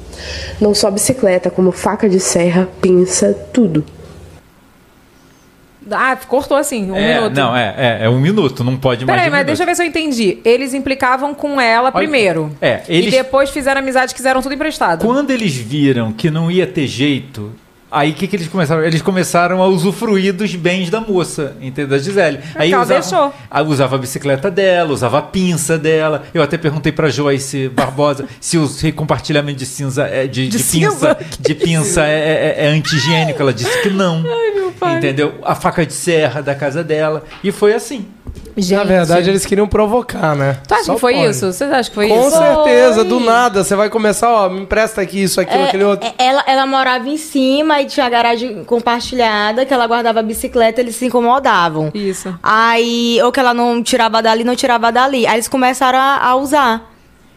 Não 0.61 0.73
só 0.75 0.93
bicicleta, 0.93 1.51
como 1.51 1.73
faca 1.73 2.09
de 2.09 2.21
serra, 2.21 2.69
pinça, 2.81 3.37
tudo. 3.53 3.85
Ah, 5.91 6.17
cortou 6.29 6.57
assim, 6.57 6.91
um 6.91 6.97
é, 6.97 7.15
minuto. 7.15 7.35
Não, 7.37 7.57
é, 7.57 7.75
é, 7.77 8.05
é 8.05 8.09
um 8.09 8.21
minuto, 8.21 8.63
não 8.65 8.77
pode 8.77 9.05
mais. 9.05 9.17
Peraí, 9.19 9.29
um 9.31 9.33
mas 9.33 9.47
deixa 9.47 9.63
eu 9.63 9.67
ver 9.67 9.75
se 9.77 9.83
eu 9.83 9.87
entendi. 9.87 10.39
Eles 10.45 10.75
implicavam 10.75 11.35
com 11.35 11.61
ela 11.61 11.91
primeiro. 11.93 12.51
é, 12.61 12.83
eles- 12.89 13.13
E 13.13 13.17
depois 13.19 13.51
fizeram 13.51 13.81
amizade 13.81 14.13
e 14.13 14.15
quiseram 14.15 14.41
tudo 14.43 14.55
emprestado. 14.55 15.05
Quando 15.05 15.31
eles 15.31 15.55
viram 15.55 16.13
que 16.13 16.31
não 16.31 16.51
ia 16.51 16.67
ter 16.67 16.87
jeito, 16.87 17.53
Aí 17.95 18.11
o 18.11 18.15
que, 18.15 18.27
que 18.27 18.35
eles 18.35 18.49
começaram? 18.49 18.83
Eles 18.83 19.01
começaram 19.01 19.63
a 19.63 19.69
usufruir 19.69 20.35
dos 20.35 20.53
bens 20.57 20.91
da 20.91 21.01
moça, 21.01 21.57
entendeu? 21.61 21.91
Da 21.91 21.99
Gisele. 21.99 22.41
Aí 22.57 22.73
ela 22.73 22.83
usava, 22.83 23.01
deixou. 23.01 23.35
aí 23.49 23.65
usava 23.65 23.95
a 23.95 23.99
bicicleta 24.01 24.51
dela, 24.51 24.93
usava 24.93 25.19
a 25.19 25.23
pinça 25.23 25.79
dela. 25.79 26.25
Eu 26.35 26.43
até 26.43 26.59
perguntei 26.59 26.91
pra 26.91 27.09
Joyce 27.09 27.69
Barbosa 27.69 28.27
se 28.41 28.59
o 28.59 28.69
compartilhamento 28.97 29.61
de 29.61 29.67
cinza 29.67 30.09
é 30.09 30.27
de, 30.27 30.49
De 30.49 30.59
de 30.59 30.65
pinça, 30.65 30.91
cinza? 30.91 31.19
de 31.39 31.55
pinça 31.55 32.05
é, 32.05 32.57
é, 32.59 32.67
é. 32.67 33.35
Ela 33.39 33.55
disse 33.55 33.83
que 33.83 33.91
não. 33.91 34.25
Entendeu? 34.97 35.35
A 35.45 35.55
faca 35.55 35.85
de 35.87 35.93
serra 35.93 36.43
da 36.43 36.55
casa 36.55 36.83
dela. 36.85 37.25
E 37.43 37.51
foi 37.53 37.75
assim. 37.75 38.07
Gente. 38.57 38.79
Na 38.79 38.85
verdade, 38.85 39.29
eles 39.31 39.45
queriam 39.45 39.67
provocar, 39.67 40.35
né? 40.37 40.59
Tu 40.67 40.75
acha 40.75 40.85
Só 40.85 40.95
que 40.95 41.01
foi 41.01 41.15
pode. 41.15 41.31
isso? 41.31 41.53
Vocês 41.53 41.71
acham 41.73 41.89
que 41.91 41.95
foi 41.95 42.09
Com 42.09 42.29
isso? 42.29 42.37
certeza, 42.39 43.05
do 43.05 43.19
nada. 43.21 43.65
Você 43.65 43.75
vai 43.75 43.89
começar, 43.91 44.31
ó, 44.31 44.49
me 44.49 44.61
empresta 44.61 45.01
aqui 45.01 45.23
isso, 45.23 45.41
aquilo, 45.41 45.65
aquele 45.65 45.85
outro. 45.85 46.09
É, 46.19 46.25
ela, 46.25 46.45
ela 46.47 46.67
morava 46.67 47.09
em 47.09 47.17
cima 47.17 47.81
e 47.81 47.87
tinha 47.87 48.07
a 48.07 48.09
garagem 48.09 48.63
compartilhada, 48.65 49.67
que 49.67 49.75
ela 49.75 49.87
guardava 49.87 50.21
a 50.21 50.23
bicicleta, 50.23 50.81
eles 50.81 50.95
se 50.97 51.07
incomodavam. 51.07 51.91
Isso. 51.95 52.33
Aí, 52.43 53.19
ou 53.25 53.33
que 53.33 53.41
ela 53.41 53.53
não 53.55 53.83
tirava 53.83 54.23
dali, 54.23 54.45
não 54.45 54.55
tirava 54.57 54.91
dali. 54.93 55.27
Aí 55.27 55.35
eles 55.35 55.49
começaram 55.49 55.99
a, 55.99 56.19
a 56.25 56.37
usar. 56.37 56.91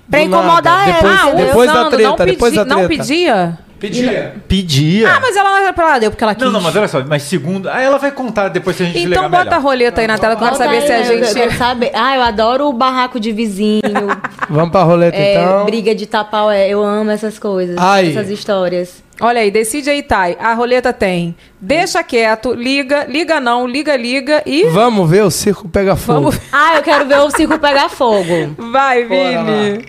Pra 0.10 0.20
Do 0.20 0.26
incomodar 0.28 0.88
nada. 0.88 0.90
ela. 1.00 1.02
Depois- 1.02 1.28
entendeu? 1.34 1.46
depois 1.48 1.68
da 1.68 1.74
usando, 1.74 1.90
treta, 1.92 2.10
não 2.10 2.16
pedi- 2.16 2.32
depois 2.32 2.54
da 2.54 2.66
Não 2.66 2.76
treta. 2.88 2.90
pedia? 2.90 3.60
Pedia. 3.80 4.36
Pedia. 4.48 5.10
Ah, 5.10 5.20
mas 5.22 5.36
ela 5.36 5.52
não 5.52 5.58
era 5.58 5.74
pra 5.74 5.86
lá, 5.86 6.00
deu 6.00 6.10
porque 6.10 6.24
ela 6.24 6.34
quis. 6.34 6.44
Não, 6.44 6.52
não, 6.52 6.62
mas 6.62 6.76
olha 6.76 6.88
só, 6.88 7.04
mas 7.06 7.24
segundo. 7.24 7.70
Aí 7.70 7.86
ela 7.86 7.98
vai 7.98 8.12
contar 8.12 8.50
depois 8.50 8.76
se 8.76 8.84
a 8.84 8.86
gente 8.88 9.06
Então 9.06 9.30
bota 9.30 9.42
a 9.42 9.46
melhor. 9.46 9.62
roleta 9.62 10.02
aí 10.02 10.08
na 10.08 10.18
tela 10.18 10.36
que 10.36 10.44
eu 10.44 10.48
quero 10.48 10.58
saber 10.58 10.78
aí, 10.78 10.82
se 10.82 10.92
a? 10.92 11.00
Eu 11.00 11.24
gente... 11.24 11.34
quero 11.34 11.58
saber. 11.58 11.92
Ah, 11.94 12.16
eu 12.16 12.22
adoro 12.24 12.68
o 12.68 12.74
barraco 12.74 13.20
de 13.20 13.32
vizinho. 13.32 13.82
Vamos 14.50 14.72
pra 14.72 14.84
roleta, 14.84 15.18
é, 15.18 15.36
então. 15.36 15.66
briga 15.66 15.94
de 15.94 16.06
tapau. 16.06 16.50
É, 16.50 16.68
eu 16.68 16.84
amo 16.84 17.12
essas 17.12 17.38
coisas. 17.38 17.76
Ai. 17.78 18.10
Essas 18.10 18.30
histórias. 18.30 19.04
Olha 19.20 19.42
aí, 19.42 19.50
decide 19.50 19.90
aí, 19.90 20.04
Thay. 20.04 20.38
A 20.40 20.54
roleta 20.54 20.94
tem 20.94 21.36
deixa 21.60 22.04
quieto, 22.04 22.54
liga, 22.54 23.06
liga 23.06 23.40
não, 23.40 23.66
liga, 23.66 23.96
liga 23.96 24.44
e... 24.46 24.66
Vamos 24.66 25.10
ver 25.10 25.24
o 25.24 25.32
circo 25.32 25.68
pega 25.68 25.96
fogo. 25.96 26.32
Vamos... 26.32 26.40
Ah, 26.54 26.76
eu 26.76 26.84
quero 26.84 27.06
ver 27.08 27.20
o 27.20 27.32
circo 27.32 27.58
pegar 27.58 27.90
fogo. 27.90 28.56
Vai, 28.58 29.06
Bora 29.06 29.44
Vini. 29.44 29.86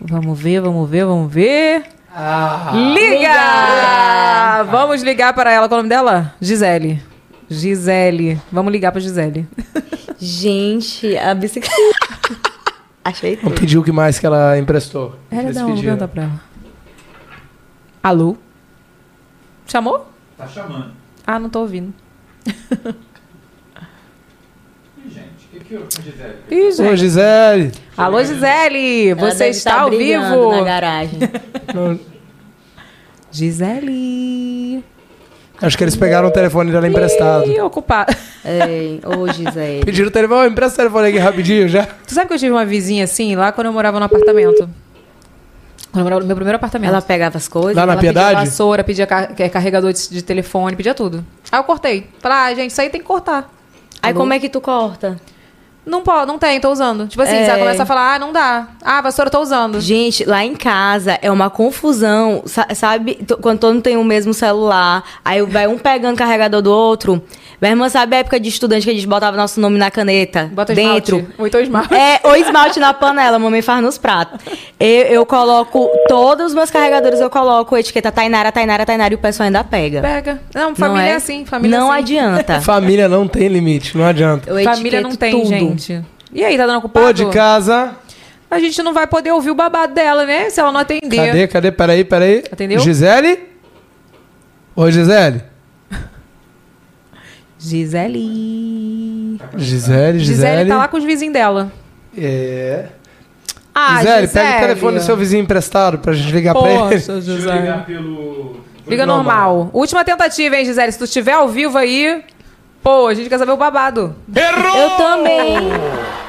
Vamos 0.00 0.40
ver, 0.40 0.60
vamos 0.60 0.90
ver, 0.90 1.04
vamos 1.04 1.32
ver. 1.32 1.84
Ah, 2.14 2.72
Liga! 2.74 3.10
Liga! 3.10 4.62
Vamos 4.70 5.02
ligar 5.02 5.32
para 5.32 5.50
ela. 5.50 5.68
Qual 5.68 5.78
é 5.78 5.80
o 5.80 5.82
nome 5.82 5.88
dela? 5.88 6.34
Gisele. 6.40 7.02
Gisele. 7.48 8.40
Vamos 8.50 8.70
ligar 8.72 8.92
para 8.92 9.00
Gisele. 9.00 9.46
Gente, 10.18 11.16
a 11.16 11.34
bicicleta. 11.34 11.76
Achei 13.04 13.36
vamos 13.36 13.50
tudo. 13.52 13.60
pedir 13.60 13.78
o 13.78 13.82
que 13.82 13.90
mais 13.92 14.18
que 14.18 14.26
ela 14.26 14.58
emprestou. 14.58 15.16
Dá 15.30 15.36
uma 15.38 15.44
pediram. 15.44 15.74
pergunta 15.74 16.08
pra 16.08 16.22
ela. 16.24 16.40
Alô? 18.02 18.36
Chamou? 19.66 20.06
Tá 20.36 20.46
chamando. 20.46 20.92
Ah, 21.26 21.38
não 21.38 21.48
tô 21.48 21.60
ouvindo. 21.60 21.92
Ih, 25.72 25.78
gente, 25.78 25.98
o 25.98 26.02
que 26.02 26.12
que 26.12 26.20
eu 26.20 26.30
com 26.30 26.36
Gisele? 26.36 26.36
Ih, 26.50 26.68
Ô, 26.68 26.70
gente. 26.72 26.96
Gisele. 26.98 27.72
Alô, 27.96 28.22
Gisele. 28.24 29.08
Ela 29.10 29.20
Você 29.30 29.38
deve 29.38 29.50
está 29.50 29.80
ao 29.80 29.90
vivo? 29.90 30.50
Na 30.52 30.62
garagem. 30.62 31.18
Gisele. 33.30 34.84
Acho 35.60 35.78
que 35.78 35.84
eles 35.84 35.94
pegaram 35.96 36.28
o 36.28 36.30
telefone 36.30 36.72
dela 36.72 36.88
emprestado. 36.88 37.46
Ih, 37.46 37.60
ocupado. 37.60 38.14
Ei, 38.44 39.00
ô 39.06 39.26
Gisele. 39.32 39.84
Pediram 39.86 40.08
o 40.08 40.10
telefone, 40.10 40.50
empresta 40.50 40.74
o 40.74 40.76
telefone 40.78 41.08
aqui 41.08 41.18
rapidinho 41.18 41.68
já. 41.68 41.86
Tu 41.86 42.12
sabe 42.14 42.26
que 42.28 42.34
eu 42.34 42.38
tive 42.38 42.50
uma 42.50 42.64
vizinha 42.64 43.04
assim, 43.04 43.36
lá 43.36 43.52
quando 43.52 43.68
eu 43.68 43.72
morava 43.72 43.98
no 44.00 44.04
apartamento? 44.06 44.68
Quando 45.92 45.98
eu 46.00 46.04
morava 46.04 46.20
no 46.22 46.26
meu 46.26 46.34
primeiro 46.36 46.56
apartamento. 46.56 46.90
Ela 46.90 47.00
pegava 47.00 47.36
as 47.38 47.46
coisas. 47.46 47.76
Lá 47.76 47.86
na 47.86 47.92
Ela 47.92 48.00
pedia 48.00 48.12
Piedade? 48.12 48.46
vassoura, 48.48 48.82
pedia 48.82 49.06
ca- 49.06 49.26
que- 49.28 49.48
carregador 49.48 49.92
de, 49.92 50.08
de 50.10 50.22
telefone, 50.22 50.74
pedia 50.74 50.94
tudo. 50.94 51.24
Aí 51.50 51.60
eu 51.60 51.64
cortei. 51.64 52.08
Falei, 52.18 52.38
ah, 52.38 52.54
gente, 52.54 52.70
isso 52.70 52.80
aí 52.80 52.90
tem 52.90 53.00
que 53.00 53.06
cortar. 53.06 53.48
Aí 54.02 54.12
como 54.12 54.32
é 54.32 54.40
que 54.40 54.48
tu 54.48 54.60
corta? 54.60 55.16
Não 55.84 56.00
pode, 56.02 56.26
não 56.28 56.38
tem, 56.38 56.60
tô 56.60 56.70
usando. 56.70 57.08
Tipo 57.08 57.22
assim, 57.22 57.34
É. 57.34 57.44
você 57.44 57.50
vai 57.50 57.58
começar 57.58 57.82
a 57.82 57.86
falar, 57.86 58.14
ah, 58.14 58.18
não 58.18 58.32
dá. 58.32 58.68
Ah, 58.84 59.00
vassoura, 59.00 59.28
tô 59.30 59.40
usando. 59.40 59.80
Gente, 59.80 60.24
lá 60.24 60.44
em 60.44 60.54
casa 60.54 61.18
é 61.20 61.28
uma 61.30 61.50
confusão, 61.50 62.42
sa- 62.46 62.68
sabe? 62.74 63.18
Quando 63.40 63.58
todo 63.58 63.74
mundo 63.74 63.82
tem 63.82 63.96
o 63.96 64.04
mesmo 64.04 64.32
celular, 64.32 65.02
aí 65.24 65.42
vai 65.42 65.66
um 65.66 65.76
pegando 65.78 66.14
o 66.14 66.18
carregador 66.18 66.62
do 66.62 66.70
outro. 66.72 67.20
Minha 67.60 67.72
irmã 67.72 67.88
sabe 67.88 68.16
a 68.16 68.18
época 68.20 68.38
de 68.40 68.48
estudante 68.48 68.84
que 68.84 68.90
a 68.90 68.94
gente 68.94 69.06
botava 69.06 69.36
nosso 69.36 69.60
nome 69.60 69.78
na 69.78 69.90
caneta? 69.90 70.50
Bota 70.52 70.74
dentro. 70.74 71.16
esmalte. 71.18 71.34
Ou 71.40 71.46
então 71.46 71.60
esmalte. 71.60 71.94
É, 71.94 72.20
ou 72.24 72.34
esmalte 72.36 72.78
na 72.80 72.92
panela, 72.92 73.36
a 73.36 73.38
mamãe 73.38 73.62
faz 73.62 73.82
nos 73.82 73.98
pratos. 73.98 74.40
Eu, 74.80 74.86
eu 75.06 75.26
coloco, 75.26 75.88
todos 76.08 76.46
os 76.46 76.54
meus 76.54 76.70
carregadores 76.70 77.20
eu 77.20 77.30
coloco 77.30 77.74
a 77.74 77.80
etiqueta 77.80 78.10
Tainara, 78.10 78.50
Tainara, 78.52 78.84
Tainara 78.86 79.14
e 79.14 79.16
o 79.16 79.18
pessoal 79.18 79.46
ainda 79.46 79.62
pega. 79.64 80.00
Pega. 80.00 80.40
Não, 80.54 80.68
Não 80.70 80.76
família 80.76 81.08
é? 81.10 81.14
assim, 81.14 81.44
família 81.44 81.78
Não 81.78 81.86
é 81.92 81.98
assim. 81.98 82.02
adianta. 82.02 82.60
Família 82.60 83.08
não 83.08 83.28
tem 83.28 83.46
limite, 83.48 83.96
não 83.96 84.04
adianta. 84.06 84.50
Eu 84.50 84.62
Família 84.64 85.00
não 85.00 85.14
tem, 85.14 85.32
tudo. 85.32 85.46
gente. 85.48 85.71
E 86.32 86.44
aí, 86.44 86.56
tá 86.56 86.66
dando 86.66 86.78
ocupado? 86.78 87.06
Pô, 87.06 87.12
de 87.12 87.26
casa. 87.26 87.94
A 88.50 88.58
gente 88.58 88.82
não 88.82 88.92
vai 88.92 89.06
poder 89.06 89.32
ouvir 89.32 89.50
o 89.50 89.54
babado 89.54 89.94
dela, 89.94 90.26
né? 90.26 90.50
Se 90.50 90.60
ela 90.60 90.70
não 90.72 90.80
atender. 90.80 91.26
Cadê, 91.26 91.48
cadê? 91.48 91.72
Peraí, 91.72 92.04
peraí. 92.04 92.44
Atendeu? 92.52 92.78
Gisele? 92.80 93.38
Oi, 94.76 94.92
Gisele. 94.92 95.42
Gisele. 97.58 99.38
Gisele, 99.56 100.18
Gisele. 100.18 100.18
Gisele 100.18 100.68
tá 100.68 100.76
lá 100.76 100.88
com 100.88 100.96
os 100.96 101.04
vizinhos 101.04 101.32
dela. 101.32 101.70
É. 102.16 102.86
Ah, 103.74 103.98
Gisele, 103.98 104.28
pega 104.28 104.56
o 104.56 104.60
telefone 104.60 104.98
do 104.98 105.04
seu 105.04 105.16
vizinho 105.16 105.42
emprestado 105.42 105.98
pra 105.98 106.12
gente 106.12 106.32
ligar 106.32 106.54
pra 106.54 106.68
ele. 106.70 106.78
Poxa, 106.78 106.90
Deixa 106.90 107.12
eu 107.12 107.20
Gisele. 107.20 107.58
ligar 107.60 107.86
pelo. 107.86 108.60
Liga 108.86 109.06
normal. 109.06 109.70
Última 109.72 110.04
tentativa, 110.04 110.56
hein, 110.56 110.64
Gisele? 110.64 110.92
Se 110.92 110.98
tu 110.98 111.04
estiver 111.04 111.32
ao 111.32 111.48
vivo 111.48 111.78
aí, 111.78 112.22
pô, 112.82 113.06
a 113.06 113.14
gente 113.14 113.28
quer 113.28 113.38
saber 113.38 113.52
o 113.52 113.56
babado. 113.56 114.16
Eu 114.28 114.90
também. 114.96 115.56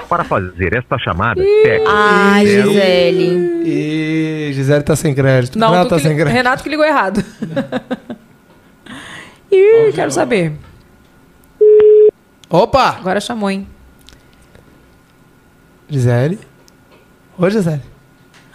Para 0.08 0.24
fazer 0.24 0.76
esta 0.76 0.98
chamada, 1.00 1.42
pegue 1.42 1.84
Ai, 1.88 2.46
zero 2.46 2.68
Gisele. 2.70 3.64
E 3.66 4.52
Gisele 4.54 4.84
tá 4.84 4.96
sem 4.96 5.16
crédito. 5.16 5.58
Não, 5.58 5.72
Renato 5.72 5.90
tá 5.90 5.96
que 5.96 6.02
sem 6.04 6.16
crédito. 6.16 6.34
Renato 6.34 6.64
que 6.64 6.70
ligou 6.70 6.86
errado. 6.86 7.24
Ih, 9.52 9.92
quero 9.94 10.12
saber. 10.12 10.54
Opa! 12.50 12.98
Agora 13.00 13.20
chamou, 13.20 13.50
hein? 13.50 13.68
Gisele? 15.90 16.40
Oi, 17.38 17.52
Gisele. 17.52 17.82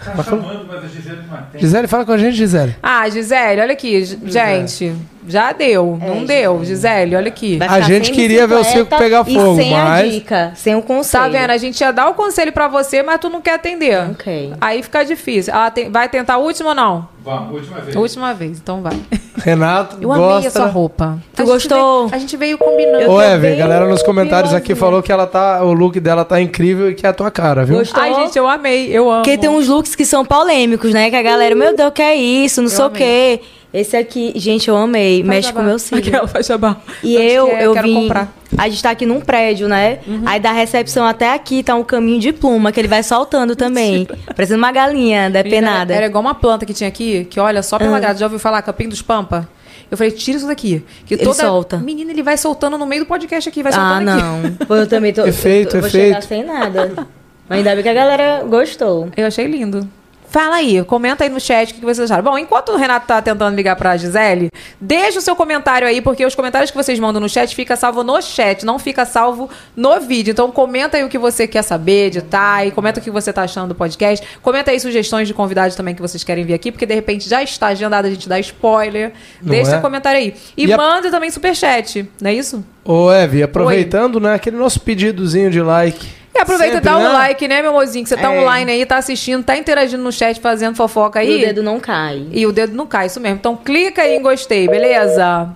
Tá 0.04 0.22
chamando, 0.22 0.64
mas 0.68 0.84
a 0.84 0.86
Gisele 0.88 1.18
não 1.28 1.36
atende. 1.36 1.60
Gisele, 1.64 1.88
fala 1.88 2.04
com 2.06 2.12
a 2.12 2.18
gente, 2.18 2.36
Gisele. 2.36 2.76
Ah, 2.82 3.08
Gisele, 3.08 3.60
olha 3.60 3.72
aqui. 3.72 4.04
G- 4.04 4.18
Gente, 4.26 4.94
já 5.26 5.52
deu. 5.52 5.98
não 6.00 6.24
deu. 6.24 6.64
Gisele, 6.64 7.16
olha 7.16 7.28
aqui. 7.28 7.56
Vai 7.56 7.66
A 7.66 7.72
ficar 7.74 7.86
gente 7.86 8.06
sem 8.06 8.14
queria 8.14 8.46
ver 8.46 8.54
o 8.54 8.58
bicicleta 8.58 8.84
circo 8.90 9.02
pegar 9.02 9.24
fogo, 9.24 9.54
e 9.60 9.62
sem 9.62 9.74
a 9.74 9.84
mas- 9.84 10.12
dica, 10.12 10.52
sem 10.54 10.74
o 10.76 10.82
conselho. 10.82 11.24
Tá 11.24 11.28
vendo? 11.28 11.50
A 11.50 11.56
gente 11.56 11.80
ia 11.80 11.92
dar 11.92 12.08
o 12.08 12.14
conselho 12.14 12.52
pra 12.52 12.68
você, 12.68 13.02
mas 13.02 13.18
tu 13.18 13.28
não 13.28 13.40
quer 13.42 13.54
atender. 13.54 13.98
Ok. 14.12 14.52
Aí 14.60 14.82
fica 14.84 15.04
difícil. 15.04 15.52
Ela 15.52 15.70
tem- 15.70 15.90
vai 15.90 16.08
tentar 16.08 16.34
a 16.34 16.38
última 16.38 16.68
ou 16.70 16.74
não? 16.76 17.08
Vamos, 17.28 17.54
última 17.54 17.80
vez. 17.80 17.96
Última 17.96 18.32
vez, 18.34 18.58
então 18.58 18.80
vai. 18.80 18.98
Renato, 19.36 19.98
Eu 20.00 20.10
amei 20.12 20.24
gosta. 20.26 20.48
a 20.48 20.50
sua 20.50 20.66
roupa. 20.66 21.18
Tu 21.34 21.42
A 21.42 21.44
gente 21.44 21.52
gostou? 21.52 22.06
veio- 22.06 22.14
a 22.14 22.18
gente 22.18 22.36
veio 22.36 22.58
combinando. 22.58 22.98
Eu 23.04 23.10
Ô, 23.10 23.14
tô 23.16 23.22
Eve, 23.22 23.48
bem 23.50 23.58
galera 23.58 23.86
nos 23.86 24.02
comentários 24.02 24.54
aqui 24.54 24.74
falou 24.74 25.02
que 25.02 25.12
ela 25.12 25.26
tá, 25.26 25.62
o 25.62 25.72
look 25.72 26.00
dela 26.00 26.24
tá 26.24 26.40
incrível 26.40 26.90
e 26.90 26.94
que 26.94 27.06
é 27.06 27.10
a 27.10 27.12
tua 27.12 27.30
cara, 27.30 27.64
viu? 27.64 27.78
Gostou? 27.78 28.02
Ai, 28.02 28.14
gente, 28.14 28.36
eu 28.38 28.48
amei. 28.48 28.88
Eu 28.90 29.10
amo. 29.10 29.22
Porque 29.22 29.36
tem 29.38 29.50
uns 29.50 29.68
looks 29.68 29.94
que 29.94 30.04
são 30.04 30.24
polêmicos, 30.24 30.92
né? 30.92 31.10
Que 31.10 31.16
a 31.16 31.22
galera, 31.22 31.54
meu 31.54 31.76
Deus, 31.76 31.92
que 31.94 32.02
é 32.02 32.16
isso? 32.16 32.62
Não 32.62 32.68
sei 32.68 32.84
o 32.84 32.90
quê. 32.90 33.40
Esse 33.72 33.96
aqui, 33.96 34.32
gente, 34.36 34.68
eu 34.68 34.76
amei. 34.76 35.18
Faz 35.18 35.28
Mexe 35.28 35.52
com 35.52 35.60
o 35.60 35.64
meu 35.64 35.78
cílio. 35.78 36.06
Aquela 36.06 36.26
faz 36.26 36.46
jabá. 36.46 36.78
E 37.02 37.16
Acho 37.16 37.26
eu, 37.26 37.48
é, 37.48 37.66
eu 37.66 37.72
quero 37.74 37.86
vim. 37.86 37.94
comprar. 37.94 38.22
Uhum. 38.22 38.58
A 38.58 38.68
gente 38.68 38.82
tá 38.82 38.90
aqui 38.90 39.04
num 39.04 39.20
prédio, 39.20 39.68
né? 39.68 39.98
Aí 40.24 40.40
da 40.40 40.52
recepção 40.52 41.04
até 41.04 41.34
aqui 41.34 41.62
tá 41.62 41.74
um 41.74 41.84
caminho 41.84 42.18
de 42.18 42.32
pluma 42.32 42.72
que 42.72 42.80
ele 42.80 42.88
vai 42.88 43.02
soltando 43.02 43.54
também. 43.54 44.08
Parecendo 44.34 44.58
uma 44.58 44.72
galinha 44.72 45.28
depenada. 45.28 45.92
Era, 45.92 46.04
era 46.04 46.06
igual 46.06 46.22
uma 46.22 46.34
planta 46.34 46.64
que 46.64 46.72
tinha 46.72 46.88
aqui, 46.88 47.26
que 47.26 47.38
olha 47.38 47.62
só 47.62 47.78
pela 47.78 48.00
grade. 48.00 48.20
Já 48.20 48.26
ouviu 48.26 48.38
falar, 48.38 48.62
Capim 48.62 48.88
dos 48.88 49.02
Pampa? 49.02 49.46
Eu 49.90 49.96
falei, 49.96 50.12
tira 50.12 50.36
isso 50.38 50.46
daqui. 50.46 50.82
Que 51.06 51.14
Ele 51.14 51.24
toda... 51.24 51.34
solta. 51.42 51.78
Menina, 51.78 52.10
ele 52.10 52.22
vai 52.22 52.36
soltando 52.36 52.76
no 52.76 52.86
meio 52.86 53.04
do 53.04 53.06
podcast 53.06 53.48
aqui, 53.48 53.62
vai 53.62 53.72
ah, 53.72 53.74
soltando 53.74 54.08
aqui. 54.10 54.66
não. 54.68 54.76
Eu 54.76 54.86
também 54.86 55.12
tô. 55.12 55.26
Efeito, 55.26 55.76
eu, 55.76 55.78
eu 55.78 55.80
vou 55.80 55.88
efeito. 55.88 56.06
chegar 56.06 56.22
sem 56.22 56.44
nada. 56.44 57.06
Mas 57.48 57.58
ainda 57.58 57.74
bem 57.74 57.82
que 57.82 57.88
a 57.88 57.94
galera 57.94 58.44
gostou. 58.44 59.08
Eu 59.16 59.26
achei 59.26 59.46
lindo. 59.46 59.88
Fala 60.30 60.56
aí, 60.56 60.84
comenta 60.84 61.24
aí 61.24 61.30
no 61.30 61.40
chat 61.40 61.70
o 61.72 61.74
que 61.76 61.80
vocês 61.80 62.10
acharam. 62.10 62.22
Bom, 62.22 62.36
enquanto 62.38 62.68
o 62.70 62.76
Renato 62.76 63.06
tá 63.06 63.22
tentando 63.22 63.56
ligar 63.56 63.74
pra 63.76 63.96
Gisele, 63.96 64.50
deixa 64.78 65.18
o 65.18 65.22
seu 65.22 65.34
comentário 65.34 65.88
aí, 65.88 66.02
porque 66.02 66.24
os 66.26 66.34
comentários 66.34 66.70
que 66.70 66.76
vocês 66.76 66.98
mandam 66.98 67.18
no 67.18 67.28
chat 67.30 67.54
fica 67.54 67.76
salvo 67.76 68.04
no 68.04 68.20
chat, 68.20 68.62
não 68.66 68.78
fica 68.78 69.06
salvo 69.06 69.48
no 69.74 69.98
vídeo. 70.00 70.32
Então 70.32 70.50
comenta 70.50 70.98
aí 70.98 71.04
o 71.04 71.08
que 71.08 71.16
você 71.18 71.46
quer 71.48 71.62
saber 71.62 72.10
de 72.10 72.20
Thay, 72.20 72.70
comenta 72.72 73.00
o 73.00 73.02
que 73.02 73.10
você 73.10 73.32
tá 73.32 73.42
achando 73.42 73.68
do 73.68 73.74
podcast, 73.74 74.24
comenta 74.42 74.70
aí 74.70 74.78
sugestões 74.78 75.26
de 75.26 75.32
convidados 75.32 75.74
também 75.74 75.94
que 75.94 76.02
vocês 76.02 76.22
querem 76.22 76.44
vir 76.44 76.52
aqui, 76.52 76.70
porque 76.70 76.84
de 76.84 76.94
repente 76.94 77.26
já 77.26 77.42
está 77.42 77.68
agendado, 77.68 78.06
a 78.06 78.10
gente 78.10 78.28
dá 78.28 78.38
spoiler. 78.38 79.12
Não 79.40 79.48
deixa 79.50 79.70
é? 79.70 79.72
seu 79.72 79.80
comentário 79.80 80.20
aí. 80.20 80.34
E, 80.56 80.66
E 80.66 80.72
a- 80.72 80.76
manda 80.76 81.10
também 81.10 81.30
superchat, 81.30 82.06
não 82.20 82.30
é 82.30 82.34
isso? 82.34 82.62
Ô, 82.84 83.10
Eve, 83.10 83.42
aproveitando, 83.42 84.20
né, 84.20 84.34
aquele 84.34 84.56
nosso 84.56 84.78
pedidozinho 84.80 85.50
de 85.50 85.62
like. 85.62 86.18
E 86.38 86.40
aproveita 86.42 86.76
e 86.76 86.80
dá 86.80 86.96
um 86.96 87.02
né? 87.02 87.08
like, 87.08 87.48
né, 87.48 87.60
meu 87.62 87.72
mozinho? 87.72 88.04
Que 88.04 88.08
você 88.08 88.16
tá 88.16 88.32
É. 88.32 88.38
online 88.40 88.70
aí, 88.72 88.86
tá 88.86 88.96
assistindo, 88.96 89.42
tá 89.44 89.56
interagindo 89.56 90.02
no 90.02 90.12
chat, 90.12 90.40
fazendo 90.40 90.76
fofoca 90.76 91.18
aí. 91.20 91.30
E 91.30 91.36
o 91.42 91.46
dedo 91.46 91.62
não 91.62 91.80
cai. 91.80 92.26
E 92.30 92.46
o 92.46 92.52
dedo 92.52 92.74
não 92.74 92.86
cai, 92.86 93.06
isso 93.06 93.20
mesmo. 93.20 93.36
Então 93.38 93.56
clica 93.56 94.02
aí 94.02 94.14
em 94.16 94.22
gostei, 94.22 94.68
beleza? 94.68 95.48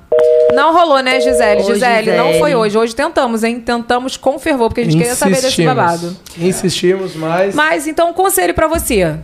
Não 0.55 0.73
rolou, 0.75 1.01
né, 1.01 1.21
Gisele? 1.21 1.63
Ô, 1.63 1.65
Gisele, 1.65 2.13
não 2.17 2.27
Gisele. 2.27 2.39
foi 2.41 2.55
hoje. 2.55 2.77
Hoje 2.77 2.95
tentamos, 2.95 3.43
hein? 3.45 3.61
Tentamos 3.61 4.17
com 4.17 4.39
fervor, 4.39 4.69
porque 4.69 4.83
a 4.83 4.85
gente 4.85 4.97
queria 4.97 5.15
saber 5.15 5.35
desse 5.37 5.47
Insistimos. 5.47 5.75
babado. 5.75 6.17
Insistimos, 6.37 7.15
mas... 7.17 7.55
Mas 7.55 7.87
então, 7.87 8.11
um 8.11 8.13
conselho 8.13 8.53
pra 8.53 8.67
você. 8.67 9.15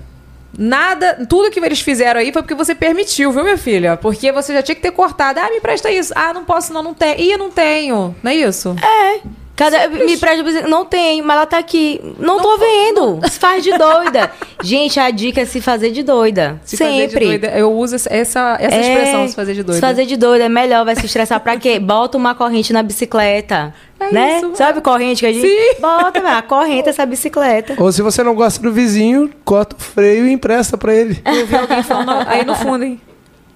Nada, 0.56 1.26
tudo 1.28 1.50
que 1.50 1.60
eles 1.60 1.80
fizeram 1.80 2.18
aí 2.20 2.32
foi 2.32 2.42
porque 2.42 2.54
você 2.54 2.74
permitiu, 2.74 3.30
viu, 3.30 3.44
minha 3.44 3.58
filha? 3.58 3.96
Porque 3.96 4.32
você 4.32 4.54
já 4.54 4.62
tinha 4.62 4.74
que 4.74 4.80
ter 4.80 4.90
cortado. 4.90 5.38
Ah, 5.38 5.50
me 5.50 5.60
presta 5.60 5.90
isso. 5.90 6.12
Ah, 6.16 6.32
não 6.32 6.44
posso, 6.44 6.72
não, 6.72 6.82
não 6.82 6.94
tenho. 6.94 7.20
Ih, 7.20 7.36
não 7.36 7.50
tenho. 7.50 8.14
Não 8.22 8.30
é 8.30 8.34
isso? 8.34 8.74
É. 8.82 9.20
Cada, 9.58 9.88
me 9.88 10.16
presta 10.16 10.68
Não 10.68 10.84
tem, 10.84 11.20
mas 11.20 11.36
ela 11.36 11.44
tá 11.44 11.58
aqui. 11.58 12.00
Não, 12.16 12.40
tô 12.40 12.56
vendo. 12.56 13.18
Se 13.28 13.40
faz 13.40 13.64
de 13.64 13.76
doida. 13.76 14.30
Gente, 14.62 15.00
a 15.00 15.10
dica 15.10 15.40
é 15.40 15.44
se 15.44 15.60
fazer 15.60 15.90
de 15.90 16.04
doida. 16.04 16.60
Se 16.64 16.76
fazer 16.76 16.92
de 16.92 17.12
Sempre. 17.12 17.26
doida. 17.26 17.48
Eu 17.48 17.72
uso 17.72 17.96
essa, 17.96 18.08
essa, 18.08 18.56
É, 18.60 18.80
expressão, 18.80 19.26
se 19.26 19.34
fazer 19.34 19.54
de 19.54 19.64
doida. 19.64 19.74
Se 19.74 19.80
fazer 19.80 20.06
de 20.06 20.16
doida 20.16 20.44
é 20.44 20.48
melhor, 20.48 20.84
vai 20.84 20.94
se 20.94 21.04
estressar 21.04 21.40
pra 21.40 21.56
quê? 21.56 21.80
Bota 21.80 22.16
uma 22.16 22.36
corrente 22.36 22.72
na 22.72 22.84
bicicleta. 22.84 23.74
É 23.98 24.12
né? 24.12 24.38
isso. 24.38 24.52
Sabe 24.54 24.80
corrente 24.80 25.18
que 25.18 25.26
a 25.26 25.32
gente. 25.32 25.44
Sim. 25.44 25.80
Bota, 25.80 26.20
a 26.20 26.40
corrente 26.40 26.88
essa 26.88 27.04
bicicleta. 27.04 27.74
Ou 27.82 27.90
se 27.90 28.00
você 28.00 28.22
não 28.22 28.36
gosta 28.36 28.62
do 28.62 28.72
vizinho, 28.72 29.28
corta 29.44 29.74
o 29.74 29.80
freio 29.80 30.24
e 30.28 30.32
empresta 30.32 30.78
pra 30.78 30.94
ele. 30.94 31.20
Eu 31.26 31.46
vi 31.46 31.56
alguém 31.56 31.82
falando 31.82 32.28
aí 32.28 32.44
no 32.44 32.54
fundo, 32.54 32.84
hein? 32.84 33.00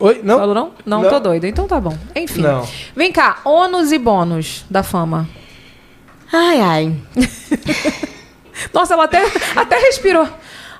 Oi? 0.00 0.20
Não? 0.24 0.36
Falou 0.40 0.52
não? 0.52 0.72
não? 0.84 1.02
Não. 1.02 1.08
tô 1.08 1.20
doida. 1.20 1.46
Então 1.46 1.68
tá 1.68 1.80
bom. 1.80 1.96
Enfim. 2.16 2.40
Não. 2.40 2.66
Vem 2.96 3.12
cá, 3.12 3.38
ônus 3.44 3.92
e 3.92 3.98
bônus 3.98 4.64
da 4.68 4.82
fama. 4.82 5.28
Ai, 6.32 6.60
ai. 6.60 6.96
Nossa, 8.72 8.94
ela 8.94 9.04
até, 9.04 9.22
até 9.54 9.78
respirou. 9.78 10.26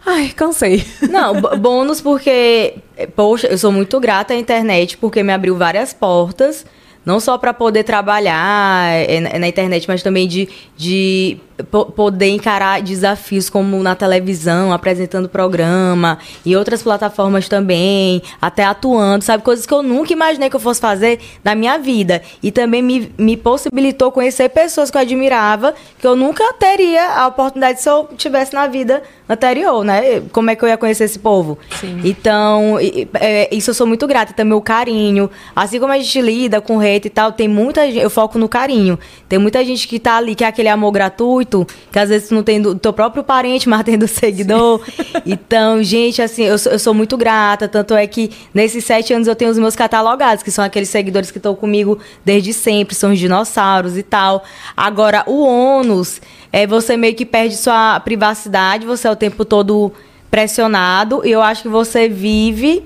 Ai, 0.05 0.31
cansei. 0.35 0.85
Não, 1.11 1.41
bônus 1.59 2.01
porque, 2.01 2.75
poxa, 3.15 3.47
eu 3.47 3.59
sou 3.59 3.71
muito 3.71 4.01
grata 4.01 4.35
à 4.35 4.37
internet 4.37 4.97
porque 4.97 5.23
me 5.23 5.33
abriu 5.33 5.57
várias 5.57 5.93
portas, 5.93 6.67
não 7.05 7.21
só 7.21 7.39
para 7.39 7.55
poder 7.55 7.85
trabalhar 7.85 8.93
eh, 9.09 9.21
na 9.21 9.39
na 9.39 9.49
internet, 9.49 9.87
mas 9.87 10.03
também 10.03 10.27
de, 10.27 10.49
de 10.77 11.39
poder 11.71 12.29
encarar 12.29 12.83
desafios 12.83 13.49
como 13.49 13.83
na 13.83 13.95
televisão, 13.95 14.73
apresentando 14.73 15.29
programa 15.29 16.19
e 16.45 16.57
outras 16.57 16.83
plataformas 16.83 17.49
também, 17.49 18.23
até 18.41 18.65
atuando, 18.65 19.25
sabe? 19.25 19.43
Coisas 19.43 19.67
que 19.67 19.75
eu 19.75 19.83
nunca 19.83 20.13
imaginei 20.13 20.49
que 20.49 20.57
eu 20.57 20.61
fosse 20.61 20.81
fazer 20.81 21.21
na 21.45 21.55
minha 21.55 21.79
vida. 21.79 22.23
E 22.43 22.51
também 22.51 22.83
me, 22.83 23.13
me 23.19 23.37
possibilitou 23.37 24.11
conhecer 24.13 24.49
pessoas 24.49 24.91
que 24.91 24.97
eu 24.97 25.01
admirava, 25.01 25.75
que 25.99 26.07
eu 26.07 26.17
nunca 26.17 26.53
teria 26.55 27.15
a 27.15 27.27
oportunidade 27.27 27.81
se 27.81 27.89
eu 27.89 28.09
tivesse 28.17 28.55
na 28.55 28.67
vida 28.67 29.03
anterior, 29.29 29.85
né? 29.85 30.23
Como 30.33 30.51
é 30.51 30.57
que 30.57 30.65
eu 30.65 30.69
ia 30.69 30.77
conhecer 30.77 31.05
esse 31.05 31.19
povo? 31.19 31.59
Sim. 31.81 32.01
Então, 32.05 32.79
é, 33.15 33.49
isso 33.55 33.71
eu 33.71 33.75
sou 33.75 33.87
muito 33.87 34.07
grata. 34.07 34.33
Também 34.33 34.57
o 34.57 34.61
carinho. 34.61 35.31
Assim 35.55 35.81
como 35.81 35.93
a 35.93 35.99
gente 35.99 36.21
lida 36.21 36.61
com 36.61 36.79
hate 36.81 37.07
e 37.07 37.11
tal, 37.11 37.33
tem 37.33 37.49
muita 37.49 37.87
gente. 37.87 37.99
Eu 37.99 38.11
foco 38.11 38.39
no 38.39 38.49
carinho. 38.49 38.99
Tem 39.29 39.39
muita 39.39 39.65
gente 39.65 39.89
que 39.89 39.99
tá 39.99 40.17
ali, 40.17 40.35
que 40.35 40.45
é 40.45 40.47
aquele 40.47 40.69
amor 40.69 40.93
gratuito, 40.93 41.52
que 41.91 41.99
às 41.99 42.09
vezes 42.09 42.29
tu 42.29 42.35
não 42.35 42.43
tem 42.43 42.61
do 42.61 42.75
teu 42.75 42.93
próprio 42.93 43.23
parente, 43.23 43.69
mas 43.69 43.83
tem 43.85 43.97
do 43.99 44.09
seguidor. 44.09 44.81
então, 45.27 45.83
gente, 45.83 46.21
assim, 46.23 46.45
eu, 46.45 46.59
sou- 46.59 46.73
eu 46.73 46.79
sou 46.79 46.93
muito 46.95 47.17
grata. 47.17 47.69
Tanto 47.69 47.95
é 47.95 48.07
que 48.07 48.31
nesses 48.55 48.85
sete 48.85 49.13
anos 49.15 49.29
eu 49.29 49.35
tenho 49.37 49.51
os 49.51 49.59
meus 49.59 49.77
catalogados, 49.77 50.43
que 50.43 50.51
são 50.51 50.65
aqueles 50.65 50.89
seguidores 50.89 51.31
que 51.31 51.39
estão 51.39 51.55
comigo 51.55 51.99
desde 52.25 52.53
sempre, 52.53 52.95
são 52.95 53.13
os 53.13 53.19
dinossauros 53.19 53.97
e 53.97 54.03
tal. 54.03 54.43
Agora, 54.77 55.23
o 55.27 55.43
ônus 55.45 56.21
é 56.53 56.67
você 56.67 56.97
meio 56.97 57.15
que 57.15 57.25
perde 57.27 57.57
sua 57.57 57.99
privacidade, 58.01 58.85
você 58.87 59.07
é 59.09 59.11
o 59.11 59.17
tempo 59.17 59.45
todo 59.45 59.93
pressionado, 60.31 61.23
e 61.25 61.31
eu 61.31 61.43
acho 61.43 61.63
que 61.63 61.69
você 61.69 62.09
vive. 62.09 62.83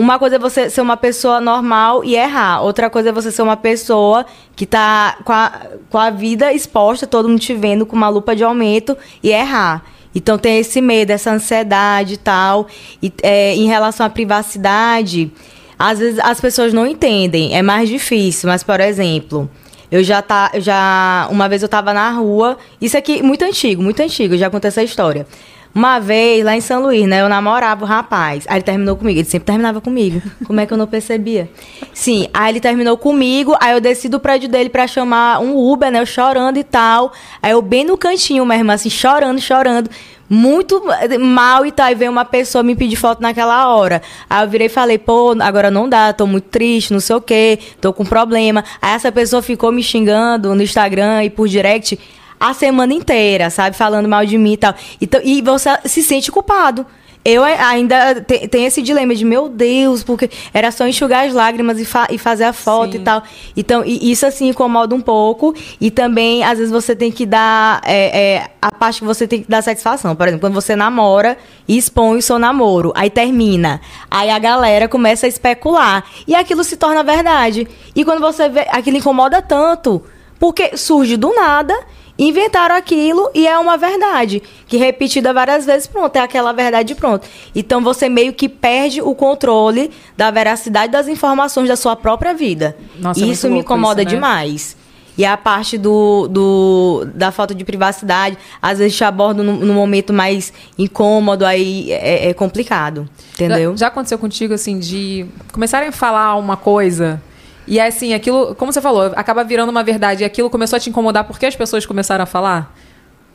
Uma 0.00 0.18
coisa 0.18 0.36
é 0.36 0.38
você 0.38 0.70
ser 0.70 0.80
uma 0.80 0.96
pessoa 0.96 1.42
normal 1.42 2.02
e 2.02 2.16
errar. 2.16 2.62
Outra 2.62 2.88
coisa 2.88 3.10
é 3.10 3.12
você 3.12 3.30
ser 3.30 3.42
uma 3.42 3.56
pessoa 3.56 4.24
que 4.56 4.64
tá 4.64 5.18
com 5.22 5.32
a, 5.32 5.52
com 5.90 5.98
a 5.98 6.08
vida 6.08 6.50
exposta, 6.54 7.06
todo 7.06 7.28
mundo 7.28 7.38
te 7.38 7.52
vendo 7.52 7.84
com 7.84 7.94
uma 7.94 8.08
lupa 8.08 8.34
de 8.34 8.42
aumento 8.42 8.96
e 9.22 9.28
errar. 9.28 9.84
Então 10.14 10.38
tem 10.38 10.58
esse 10.58 10.80
medo, 10.80 11.10
essa 11.10 11.30
ansiedade 11.30 12.14
e 12.14 12.16
tal. 12.16 12.66
E 13.02 13.12
é, 13.22 13.54
em 13.54 13.66
relação 13.66 14.06
à 14.06 14.08
privacidade, 14.08 15.30
às 15.78 15.98
vezes 15.98 16.18
as 16.20 16.40
pessoas 16.40 16.72
não 16.72 16.86
entendem, 16.86 17.54
é 17.54 17.60
mais 17.60 17.86
difícil. 17.86 18.48
Mas, 18.48 18.62
por 18.62 18.80
exemplo, 18.80 19.50
eu 19.90 20.02
já 20.02 20.22
tá, 20.22 20.50
já 20.54 21.28
uma 21.30 21.46
vez 21.46 21.62
eu 21.62 21.68
tava 21.68 21.92
na 21.92 22.08
rua, 22.08 22.56
isso 22.80 22.96
aqui 22.96 23.22
muito 23.22 23.44
antigo, 23.44 23.82
muito 23.82 24.00
antigo, 24.00 24.34
já 24.34 24.48
contei 24.48 24.68
essa 24.68 24.82
história. 24.82 25.26
Uma 25.72 26.00
vez 26.00 26.44
lá 26.44 26.56
em 26.56 26.60
São 26.60 26.82
Luís, 26.82 27.06
né, 27.06 27.20
eu 27.20 27.28
namorava 27.28 27.84
o 27.84 27.86
rapaz. 27.86 28.44
Aí 28.48 28.56
ele 28.56 28.64
terminou 28.64 28.96
comigo, 28.96 29.20
ele 29.20 29.28
sempre 29.28 29.46
terminava 29.46 29.80
comigo. 29.80 30.20
Como 30.44 30.58
é 30.58 30.66
que 30.66 30.72
eu 30.72 30.76
não 30.76 30.86
percebia? 30.86 31.48
Sim, 31.94 32.28
aí 32.34 32.52
ele 32.52 32.60
terminou 32.60 32.96
comigo, 32.96 33.56
aí 33.60 33.72
eu 33.72 33.80
desci 33.80 34.08
do 34.08 34.18
prédio 34.18 34.48
dele 34.48 34.68
pra 34.68 34.86
chamar 34.86 35.40
um 35.40 35.56
Uber, 35.56 35.90
né, 35.90 36.00
eu 36.00 36.06
chorando 36.06 36.56
e 36.56 36.64
tal. 36.64 37.12
Aí 37.40 37.52
eu 37.52 37.62
bem 37.62 37.84
no 37.84 37.96
cantinho 37.96 38.44
mesmo 38.44 38.72
assim, 38.72 38.90
chorando, 38.90 39.40
chorando 39.40 39.88
muito 40.28 40.80
mal 41.18 41.66
e 41.66 41.72
tal. 41.72 41.86
Aí 41.86 41.94
veio 41.94 42.10
uma 42.10 42.24
pessoa 42.24 42.62
me 42.62 42.76
pedir 42.76 42.96
foto 42.96 43.20
naquela 43.20 43.74
hora. 43.74 44.00
Aí 44.28 44.44
eu 44.44 44.48
virei 44.48 44.68
e 44.68 44.70
falei, 44.70 44.96
pô, 44.96 45.36
agora 45.40 45.70
não 45.70 45.88
dá, 45.88 46.12
tô 46.12 46.26
muito 46.26 46.48
triste, 46.48 46.92
não 46.92 47.00
sei 47.00 47.16
o 47.16 47.20
quê, 47.20 47.58
tô 47.80 47.92
com 47.92 48.04
problema. 48.04 48.64
Aí 48.80 48.94
essa 48.94 49.10
pessoa 49.10 49.42
ficou 49.42 49.72
me 49.72 49.82
xingando 49.82 50.54
no 50.54 50.62
Instagram 50.62 51.24
e 51.24 51.30
por 51.30 51.48
direct 51.48 51.98
a 52.40 52.54
semana 52.54 52.94
inteira, 52.94 53.50
sabe? 53.50 53.76
Falando 53.76 54.08
mal 54.08 54.24
de 54.24 54.38
mim 54.38 54.54
e 54.54 54.56
tal. 54.56 54.74
Então, 55.00 55.20
e 55.22 55.42
você 55.42 55.68
se 55.84 56.02
sente 56.02 56.32
culpado. 56.32 56.86
Eu 57.22 57.44
ainda 57.44 58.14
te- 58.22 58.48
tenho 58.48 58.66
esse 58.66 58.80
dilema 58.80 59.14
de, 59.14 59.26
meu 59.26 59.46
Deus, 59.46 60.02
porque 60.02 60.30
era 60.54 60.70
só 60.70 60.86
enxugar 60.88 61.26
as 61.26 61.34
lágrimas 61.34 61.78
e, 61.78 61.84
fa- 61.84 62.08
e 62.10 62.16
fazer 62.16 62.44
a 62.44 62.52
foto 62.54 62.92
Sim. 62.92 62.98
e 62.98 63.00
tal. 63.02 63.22
Então, 63.54 63.82
e 63.84 64.10
isso 64.10 64.24
assim 64.24 64.48
incomoda 64.48 64.94
um 64.94 65.02
pouco. 65.02 65.54
E 65.78 65.90
também, 65.90 66.42
às 66.42 66.56
vezes, 66.56 66.72
você 66.72 66.96
tem 66.96 67.12
que 67.12 67.26
dar 67.26 67.82
é, 67.84 68.36
é, 68.36 68.50
a 68.62 68.72
parte 68.72 69.00
que 69.00 69.04
você 69.04 69.28
tem 69.28 69.42
que 69.42 69.50
dar 69.50 69.60
satisfação. 69.60 70.16
Por 70.16 70.28
exemplo, 70.28 70.40
quando 70.48 70.54
você 70.54 70.74
namora 70.74 71.36
e 71.68 71.76
expõe 71.76 72.16
o 72.16 72.22
seu 72.22 72.38
namoro, 72.38 72.90
aí 72.96 73.10
termina. 73.10 73.82
Aí 74.10 74.30
a 74.30 74.38
galera 74.38 74.88
começa 74.88 75.26
a 75.26 75.28
especular. 75.28 76.02
E 76.26 76.34
aquilo 76.34 76.64
se 76.64 76.78
torna 76.78 77.02
verdade. 77.02 77.68
E 77.94 78.02
quando 78.02 78.20
você 78.20 78.48
vê, 78.48 78.66
aquilo 78.70 78.96
incomoda 78.96 79.42
tanto. 79.42 80.02
Porque 80.38 80.74
surge 80.74 81.18
do 81.18 81.34
nada, 81.34 81.78
inventaram 82.20 82.76
aquilo 82.76 83.30
e 83.34 83.46
é 83.46 83.58
uma 83.58 83.76
verdade. 83.76 84.42
Que 84.68 84.76
repetida 84.76 85.32
várias 85.32 85.64
vezes, 85.64 85.86
pronto, 85.86 86.14
é 86.16 86.20
aquela 86.20 86.52
verdade 86.52 86.94
pronto. 86.94 87.26
Então 87.54 87.82
você 87.82 88.08
meio 88.08 88.32
que 88.32 88.48
perde 88.48 89.00
o 89.00 89.14
controle 89.14 89.90
da 90.16 90.30
veracidade 90.30 90.92
das 90.92 91.08
informações 91.08 91.68
da 91.68 91.76
sua 91.76 91.96
própria 91.96 92.34
vida. 92.34 92.76
Nossa, 92.98 93.20
é 93.20 93.26
isso 93.26 93.46
muito 93.46 93.54
me 93.54 93.60
incomoda 93.60 94.02
isso, 94.02 94.10
né? 94.10 94.14
demais. 94.14 94.76
E 95.18 95.24
a 95.24 95.36
parte 95.36 95.76
do, 95.76 96.28
do, 96.28 97.06
da 97.14 97.30
falta 97.30 97.54
de 97.54 97.64
privacidade, 97.64 98.38
às 98.62 98.78
vezes 98.78 98.96
te 98.96 99.04
abordo 99.04 99.42
num, 99.42 99.56
num 99.56 99.74
momento 99.74 100.12
mais 100.12 100.52
incômodo, 100.78 101.44
aí 101.44 101.92
é, 101.92 102.28
é 102.28 102.34
complicado. 102.34 103.08
Entendeu? 103.34 103.72
Já, 103.72 103.78
já 103.78 103.86
aconteceu 103.88 104.18
contigo, 104.18 104.54
assim, 104.54 104.78
de 104.78 105.26
começarem 105.52 105.88
a 105.88 105.92
falar 105.92 106.36
uma 106.36 106.56
coisa 106.56 107.20
e, 107.66 107.80
assim, 107.80 108.14
aquilo, 108.14 108.54
como 108.54 108.72
você 108.72 108.80
falou, 108.80 109.12
acaba 109.16 109.44
virando 109.44 109.70
uma 109.70 109.82
verdade 109.82 110.22
e 110.22 110.24
aquilo 110.24 110.50
começou 110.50 110.76
a 110.76 110.80
te 110.80 110.90
incomodar 110.90 111.24
porque 111.24 111.46
as 111.46 111.56
pessoas 111.56 111.86
começaram 111.86 112.22
a 112.22 112.26
falar? 112.26 112.74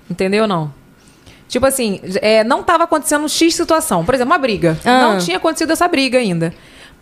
Entendeu 0.10 0.44
ou 0.44 0.48
não? 0.48 0.74
Tipo 1.48 1.66
assim, 1.66 2.02
é, 2.22 2.44
não 2.44 2.62
estava 2.62 2.84
acontecendo 2.84 3.28
X 3.30 3.56
situação. 3.56 4.04
Por 4.04 4.16
exemplo, 4.16 4.32
uma 4.34 4.40
briga. 4.40 4.78
Ah. 4.84 5.02
Não 5.02 5.18
tinha 5.20 5.38
acontecido 5.38 5.72
essa 5.72 5.88
briga 5.88 6.18
ainda. 6.18 6.54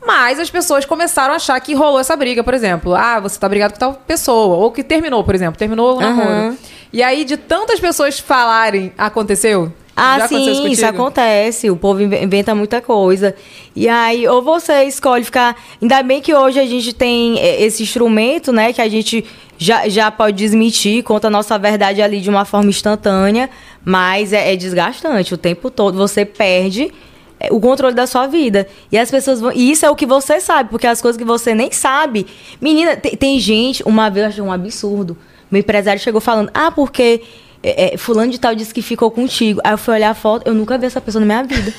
Mas 0.06 0.38
as 0.38 0.50
pessoas 0.50 0.86
começaram 0.86 1.34
a 1.34 1.38
achar 1.38 1.60
que 1.62 1.74
rolou 1.74 2.00
essa 2.00 2.16
briga, 2.16 2.44
por 2.44 2.54
exemplo. 2.54 2.94
Ah, 2.94 3.20
você 3.20 3.40
tá 3.40 3.48
brigado 3.48 3.74
com 3.74 3.80
tal 3.80 3.94
pessoa. 3.94 4.58
Ou 4.58 4.72
que 4.72 4.84
terminou, 4.84 5.24
por 5.24 5.34
exemplo. 5.34 5.58
Terminou 5.58 5.98
o 5.98 6.02
namoro. 6.02 6.30
Aham. 6.30 6.58
E 6.92 7.02
aí, 7.02 7.24
de 7.24 7.38
tantas 7.38 7.80
pessoas 7.80 8.20
falarem, 8.20 8.92
aconteceu? 8.98 9.74
Ah, 9.96 10.20
Já 10.20 10.28
sim, 10.28 10.50
isso 10.52 10.62
contigo? 10.64 10.86
acontece. 10.88 11.70
O 11.70 11.76
povo 11.76 12.02
inve- 12.02 12.24
inventa 12.24 12.56
muita 12.56 12.82
coisa. 12.82 13.36
E 13.76 13.88
aí, 13.88 14.28
ou 14.28 14.42
você 14.42 14.84
escolhe 14.86 15.24
ficar. 15.24 15.56
Ainda 15.82 16.02
bem 16.02 16.20
que 16.20 16.34
hoje 16.34 16.60
a 16.60 16.66
gente 16.66 16.94
tem 16.94 17.38
eh, 17.40 17.62
esse 17.64 17.84
instrumento, 17.84 18.52
né? 18.52 18.74
Que 18.74 18.82
a 18.82 18.90
gente 18.90 19.24
já, 19.58 19.88
já 19.88 20.10
pode 20.10 20.36
desmentir, 20.38 21.04
conta 21.04 21.28
a 21.28 21.30
nossa 21.30 21.60
verdade 21.60 22.02
ali 22.02 22.20
de 22.22 22.30
uma 22.30 22.44
forma 22.44 22.70
instantânea. 22.70 23.50
Mas 23.86 24.34
é, 24.34 24.52
é 24.54 24.56
desgastante. 24.56 25.34
O 25.34 25.38
tempo 25.38 25.70
todo 25.70 25.96
você 25.96 26.26
perde 26.26 26.92
eh, 27.40 27.50
o 27.52 27.60
controle 27.60 27.94
da 27.94 28.08
sua 28.08 28.26
vida. 28.26 28.68
E 28.92 28.98
as 28.98 29.12
pessoas 29.12 29.40
vão. 29.42 29.52
E 29.54 29.70
isso 29.70 29.86
é 29.86 29.92
o 29.92 29.96
que 29.96 30.08
você 30.08 30.40
sabe, 30.40 30.72
porque 30.72 30.88
as 30.88 31.04
coisas 31.04 31.18
que 31.20 31.26
você 31.26 31.54
nem 31.54 31.72
sabe. 31.72 32.26
Menina, 32.60 32.96
tem, 32.96 33.16
tem 33.16 33.40
gente, 33.40 33.84
uma 33.84 34.10
vez 34.10 34.24
eu 34.26 34.30
achei 34.30 34.44
um 34.44 34.52
absurdo. 34.52 35.16
Meu 35.52 35.60
empresário 35.60 36.02
chegou 36.02 36.20
falando, 36.20 36.50
ah, 36.52 36.72
porque 36.72 37.22
é, 37.64 37.94
é, 37.94 37.98
fulano 37.98 38.32
de 38.32 38.40
tal 38.40 38.54
disse 38.54 38.74
que 38.74 38.82
ficou 38.82 39.10
contigo. 39.10 39.62
Aí 39.64 39.72
eu 39.72 39.78
fui 39.78 39.94
olhar 39.94 40.10
a 40.10 40.14
foto, 40.14 40.46
eu 40.46 40.54
nunca 40.54 40.78
vi 40.78 40.86
essa 40.86 41.00
pessoa 41.00 41.24
na 41.24 41.26
minha 41.26 41.44
vida. 41.44 41.74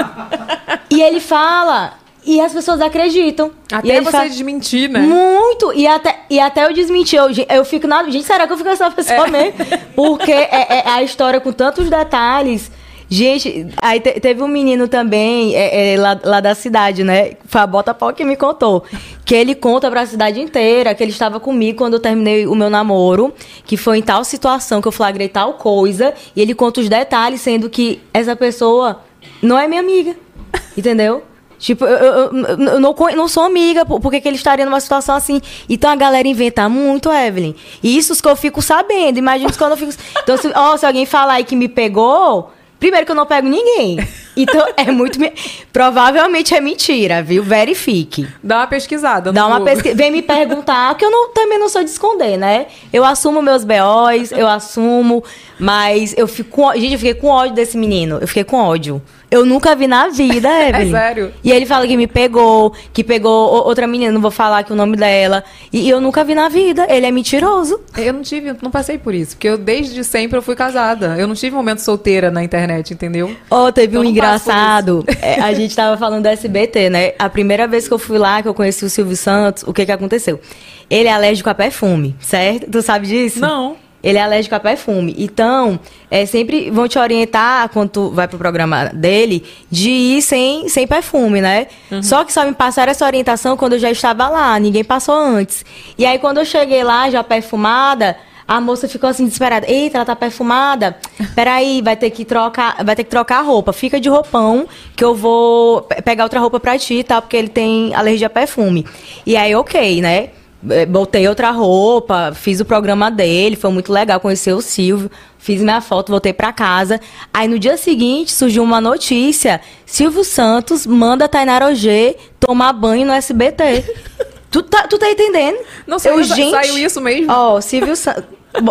e 0.90 1.00
ele 1.00 1.20
fala, 1.20 1.94
e 2.24 2.40
as 2.40 2.52
pessoas 2.52 2.80
acreditam. 2.80 3.50
e 3.70 3.74
Até 3.74 4.00
você 4.02 4.10
fala, 4.10 4.28
desmentir, 4.28 4.90
né? 4.90 5.00
Muito! 5.00 5.72
E 5.74 5.86
até. 5.86 6.20
e 6.28 6.38
até 6.38 6.66
eu 6.66 6.72
desmentir, 6.74 7.18
eu, 7.18 7.28
eu 7.48 7.64
fico 7.64 7.86
na. 7.86 8.04
Gente, 8.04 8.24
será 8.24 8.46
que 8.46 8.52
eu 8.52 8.58
fico 8.58 8.68
essa 8.68 8.90
pessoa 8.90 9.26
mesmo? 9.26 9.54
Porque 9.96 10.30
é, 10.30 10.80
é 10.80 10.88
a 10.88 11.02
história 11.02 11.40
com 11.40 11.52
tantos 11.52 11.88
detalhes. 11.88 12.70
Gente, 13.12 13.66
aí 13.82 13.98
te- 13.98 14.20
teve 14.20 14.40
um 14.40 14.46
menino 14.46 14.86
também, 14.86 15.52
é, 15.56 15.94
é, 15.94 15.98
lá, 15.98 16.16
lá 16.22 16.38
da 16.40 16.54
cidade, 16.54 17.02
né? 17.02 17.32
Foi 17.46 17.60
a 17.60 17.66
Bota 17.66 17.92
Pau 17.92 18.12
que 18.12 18.24
me 18.24 18.36
contou. 18.36 18.84
Que 19.24 19.34
ele 19.34 19.52
conta 19.56 19.90
pra 19.90 20.06
cidade 20.06 20.40
inteira 20.40 20.94
que 20.94 21.02
ele 21.02 21.10
estava 21.10 21.40
comigo 21.40 21.78
quando 21.78 21.94
eu 21.94 22.00
terminei 22.00 22.46
o 22.46 22.54
meu 22.54 22.70
namoro, 22.70 23.34
que 23.66 23.76
foi 23.76 23.98
em 23.98 24.02
tal 24.02 24.22
situação 24.22 24.80
que 24.80 24.86
eu 24.86 24.92
flagrei 24.92 25.28
tal 25.28 25.54
coisa, 25.54 26.14
e 26.36 26.40
ele 26.40 26.54
conta 26.54 26.80
os 26.80 26.88
detalhes, 26.88 27.40
sendo 27.40 27.68
que 27.68 28.00
essa 28.14 28.36
pessoa 28.36 29.00
não 29.42 29.58
é 29.58 29.66
minha 29.66 29.80
amiga. 29.80 30.14
Entendeu? 30.78 31.24
Tipo, 31.58 31.84
eu, 31.84 31.96
eu- 31.98 32.14
eu- 32.46 32.58
eu 32.74 32.80
não, 32.80 32.94
conhe- 32.94 33.16
não 33.16 33.26
sou 33.26 33.42
amiga, 33.42 33.84
por 33.84 34.00
por 34.00 34.10
que 34.12 34.22
ele 34.26 34.36
estaria 34.36 34.64
numa 34.64 34.80
situação 34.80 35.16
assim? 35.16 35.42
Então 35.68 35.90
a 35.90 35.96
galera 35.96 36.28
inventa 36.28 36.68
muito, 36.68 37.10
Evelyn. 37.10 37.54
E 37.82 37.98
isso 37.98 38.14
que 38.22 38.28
eu 38.28 38.36
fico 38.36 38.62
sabendo. 38.62 39.18
Imagina 39.18 39.50
que 39.52 39.62
eu 39.62 39.76
fico. 39.76 39.92
Então, 40.22 40.36
se, 40.36 40.48
ó, 40.54 40.76
se 40.76 40.86
alguém 40.86 41.04
falar 41.04 41.34
aí 41.34 41.44
que 41.44 41.56
me 41.56 41.68
pegou, 41.68 42.50
primeiro 42.80 43.06
que 43.06 43.12
eu 43.12 43.16
não 43.16 43.26
pego 43.26 43.46
ninguém. 43.48 43.98
Então 44.36 44.66
é 44.76 44.90
muito. 44.90 45.20
me- 45.20 45.32
Provavelmente 45.72 46.54
é 46.54 46.60
mentira, 46.60 47.22
viu? 47.22 47.42
Verifique. 47.42 48.26
Dá 48.42 48.58
uma 48.58 48.66
pesquisada. 48.66 49.32
Dá 49.32 49.46
uma 49.46 49.60
pesquisa. 49.60 49.94
Vem 49.94 50.10
me 50.10 50.22
perguntar, 50.22 50.96
que 50.96 51.04
eu 51.04 51.10
não, 51.10 51.28
também 51.32 51.58
não 51.58 51.68
sou 51.68 51.84
de 51.84 51.90
esconder, 51.90 52.36
né? 52.36 52.66
Eu 52.92 53.04
assumo 53.04 53.40
meus 53.42 53.62
BOs, 53.64 54.32
eu 54.32 54.48
assumo, 54.48 55.22
mas 55.58 56.14
eu 56.16 56.26
fico. 56.26 56.72
Gente, 56.74 56.92
eu 56.92 56.98
fiquei 56.98 57.14
com 57.14 57.28
ódio 57.28 57.54
desse 57.54 57.76
menino. 57.76 58.18
Eu 58.20 58.26
fiquei 58.26 58.44
com 58.44 58.56
ódio. 58.56 59.00
Eu 59.30 59.46
nunca 59.46 59.76
vi 59.76 59.86
na 59.86 60.08
vida, 60.08 60.48
Evelyn. 60.68 60.90
sério? 60.90 61.32
E 61.44 61.52
ele 61.52 61.64
fala 61.64 61.86
que 61.86 61.96
me 61.96 62.06
pegou, 62.06 62.72
que 62.92 63.04
pegou 63.04 63.30
outra 63.64 63.86
menina, 63.86 64.10
não 64.10 64.20
vou 64.20 64.30
falar 64.30 64.58
aqui 64.58 64.72
o 64.72 64.76
nome 64.76 64.96
dela. 64.96 65.44
E, 65.72 65.88
eu 65.88 66.00
nunca 66.00 66.24
vi 66.24 66.34
na 66.34 66.48
vida. 66.48 66.86
Ele 66.88 67.06
é 67.06 67.10
mentiroso. 67.10 67.80
Eu 67.96 68.12
não 68.12 68.22
tive, 68.22 68.54
não 68.60 68.70
passei 68.70 68.98
por 68.98 69.14
isso. 69.14 69.36
Porque 69.36 69.48
eu, 69.48 69.56
desde 69.56 70.02
sempre, 70.02 70.36
eu 70.36 70.42
fui 70.42 70.56
casada. 70.56 71.16
Eu 71.16 71.28
não 71.28 71.34
tive 71.34 71.54
momento 71.54 71.78
solteira 71.78 72.30
na 72.30 72.42
internet, 72.42 72.92
entendeu? 72.92 73.36
Ó, 73.50 73.70
teve 73.70 73.96
Eu 73.96 74.00
um 74.00 74.04
engraçado. 74.04 75.04
É, 75.22 75.40
a 75.40 75.52
gente 75.52 75.74
tava 75.76 75.96
falando 75.96 76.22
do 76.22 76.28
SBT, 76.28 76.90
né? 76.90 77.12
A 77.18 77.28
primeira 77.28 77.68
vez 77.68 77.86
que 77.86 77.94
eu 77.94 77.98
fui 77.98 78.18
lá, 78.18 78.42
que 78.42 78.48
eu 78.48 78.54
conheci 78.54 78.84
o 78.84 78.90
Silvio 78.90 79.16
Santos, 79.16 79.62
o 79.66 79.72
que 79.72 79.86
que 79.86 79.92
aconteceu? 79.92 80.40
Ele 80.88 81.08
é 81.08 81.12
alérgico 81.12 81.48
a 81.48 81.54
perfume, 81.54 82.16
certo? 82.20 82.68
Tu 82.70 82.82
sabe 82.82 83.06
disso? 83.06 83.40
Não. 83.40 83.76
Ele 84.02 84.16
é 84.16 84.22
alérgico 84.22 84.54
a 84.54 84.60
perfume. 84.60 85.14
Então, 85.18 85.78
é, 86.10 86.24
sempre 86.24 86.70
vão 86.70 86.88
te 86.88 86.98
orientar, 86.98 87.68
quando 87.68 87.90
tu 87.90 88.10
vai 88.10 88.26
pro 88.26 88.38
programa 88.38 88.86
dele, 88.94 89.44
de 89.70 89.90
ir 89.90 90.22
sem, 90.22 90.68
sem 90.68 90.86
perfume, 90.86 91.40
né? 91.42 91.66
Só 92.02 92.24
que 92.24 92.32
só 92.32 92.44
me 92.46 92.52
passaram 92.54 92.90
essa 92.90 93.04
orientação 93.04 93.56
quando 93.56 93.74
eu 93.74 93.78
já 93.78 93.90
estava 93.90 94.28
lá. 94.28 94.58
Ninguém 94.58 94.82
passou 94.84 95.14
antes. 95.14 95.64
E 95.98 96.06
aí, 96.06 96.18
quando 96.18 96.38
eu 96.38 96.44
cheguei 96.46 96.82
lá, 96.82 97.10
já 97.10 97.22
perfumada, 97.22 98.16
a 98.48 98.60
moça 98.60 98.88
ficou 98.88 99.08
assim, 99.10 99.24
desesperada. 99.24 99.70
Eita, 99.70 99.98
ela 99.98 100.04
tá 100.06 100.16
perfumada. 100.16 100.96
Peraí, 101.36 101.82
vai 101.82 101.94
ter 101.94 102.08
que 102.10 102.24
trocar, 102.24 102.82
vai 102.82 102.96
ter 102.96 103.04
que 103.04 103.10
trocar 103.10 103.40
a 103.40 103.42
roupa. 103.42 103.72
Fica 103.72 104.00
de 104.00 104.08
roupão, 104.08 104.66
que 104.96 105.04
eu 105.04 105.14
vou 105.14 105.82
pe- 105.82 106.00
pegar 106.02 106.24
outra 106.24 106.40
roupa 106.40 106.58
pra 106.58 106.78
ti, 106.78 107.04
tá? 107.04 107.20
Porque 107.20 107.36
ele 107.36 107.48
tem 107.48 107.94
alergia 107.94 108.28
a 108.28 108.30
perfume. 108.30 108.86
E 109.26 109.36
aí, 109.36 109.54
ok, 109.54 110.00
né? 110.00 110.30
Eh, 110.68 110.84
Botei 110.84 111.26
outra 111.28 111.50
roupa, 111.50 112.32
fiz 112.34 112.60
o 112.60 112.64
programa 112.64 113.10
dele, 113.10 113.56
foi 113.56 113.70
muito 113.70 113.92
legal 113.92 114.20
conhecer 114.20 114.52
o 114.52 114.60
Silvio, 114.60 115.10
fiz 115.38 115.62
minha 115.62 115.80
foto, 115.80 116.10
voltei 116.10 116.32
pra 116.32 116.52
casa. 116.52 117.00
Aí 117.32 117.48
no 117.48 117.58
dia 117.58 117.76
seguinte 117.76 118.30
surgiu 118.32 118.62
uma 118.62 118.80
notícia: 118.80 119.60
Silvio 119.86 120.22
Santos 120.24 120.86
manda 120.86 121.28
Tainara 121.28 121.68
Ogê 121.68 122.16
tomar 122.38 122.72
banho 122.74 123.06
no 123.06 123.12
SBT. 123.12 123.84
tu, 124.50 124.62
tá, 124.62 124.86
tu 124.86 124.98
tá 124.98 125.10
entendendo? 125.10 125.58
Não 125.86 125.98
saiu- 125.98 126.22
saiu 126.24 126.78
isso 126.78 127.00
mesmo? 127.00 127.32
Ó, 127.32 127.60
Silvio 127.60 127.96
Santos. 127.96 128.24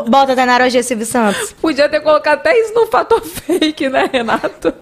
Bota 0.09 0.35
Tainara 0.35 0.65
Ogê, 0.67 0.83
Silvio 0.83 1.05
Santos. 1.05 1.53
Podia 1.61 1.87
ter 1.89 2.01
colocado 2.01 2.39
até 2.39 2.53
isso 2.59 2.73
no 2.73 2.85
fator 2.87 3.21
fake, 3.21 3.87
né, 3.89 4.09
Renato? 4.11 4.73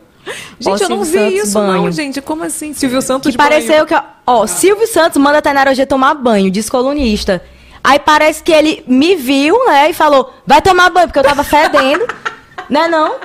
Gente, 0.60 0.84
eu 0.84 0.90
não 0.90 1.04
vi 1.04 1.18
Santos, 1.18 1.34
isso, 1.34 1.60
não, 1.60 1.68
banho. 1.68 1.92
gente. 1.92 2.22
Como 2.22 2.44
assim? 2.44 2.74
Silvio 2.74 3.02
Santos 3.02 3.32
Que 3.32 3.38
pareceu 3.38 3.86
que, 3.86 3.94
ó, 3.94 4.02
ó, 4.26 4.48
Silvio 4.48 4.88
Santos 4.88 5.22
manda 5.22 5.38
a 5.38 5.42
Tainara 5.42 5.72
Ogê 5.72 5.86
tomar 5.86 6.14
banho, 6.16 6.52
diz 6.52 6.70
colunista. 6.70 7.42
Aí 7.84 8.00
parece 8.00 8.44
que 8.44 8.52
ele 8.52 8.84
me 8.88 9.16
viu, 9.16 9.66
né, 9.66 9.90
e 9.90 9.94
falou, 9.94 10.34
vai 10.46 10.62
tomar 10.62 10.90
banho, 10.90 11.08
porque 11.08 11.20
eu 11.20 11.24
tava 11.24 11.44
fedendo. 11.44 12.06
né 12.70 12.88
não? 12.88 13.16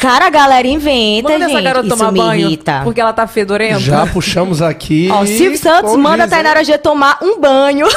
Cara, 0.00 0.26
a 0.26 0.30
galera 0.30 0.66
inventa, 0.66 1.28
Manda 1.30 1.44
gente. 1.46 1.54
essa 1.56 1.60
garota 1.64 1.86
Isso 1.86 1.96
tomar 1.96 2.12
me 2.12 2.18
banho. 2.18 2.46
irrita. 2.48 2.80
Porque 2.82 3.00
ela 3.00 3.12
tá 3.12 3.26
fedorenta. 3.26 3.78
Já 3.78 4.06
puxamos 4.06 4.60
aqui. 4.62 5.08
Ó, 5.12 5.24
Silvio 5.26 5.58
Santos 5.58 5.94
manda 5.96 6.24
a 6.24 6.28
Tainara 6.28 6.60
Ogê 6.60 6.76
tomar 6.78 7.18
um 7.22 7.38
banho. 7.38 7.86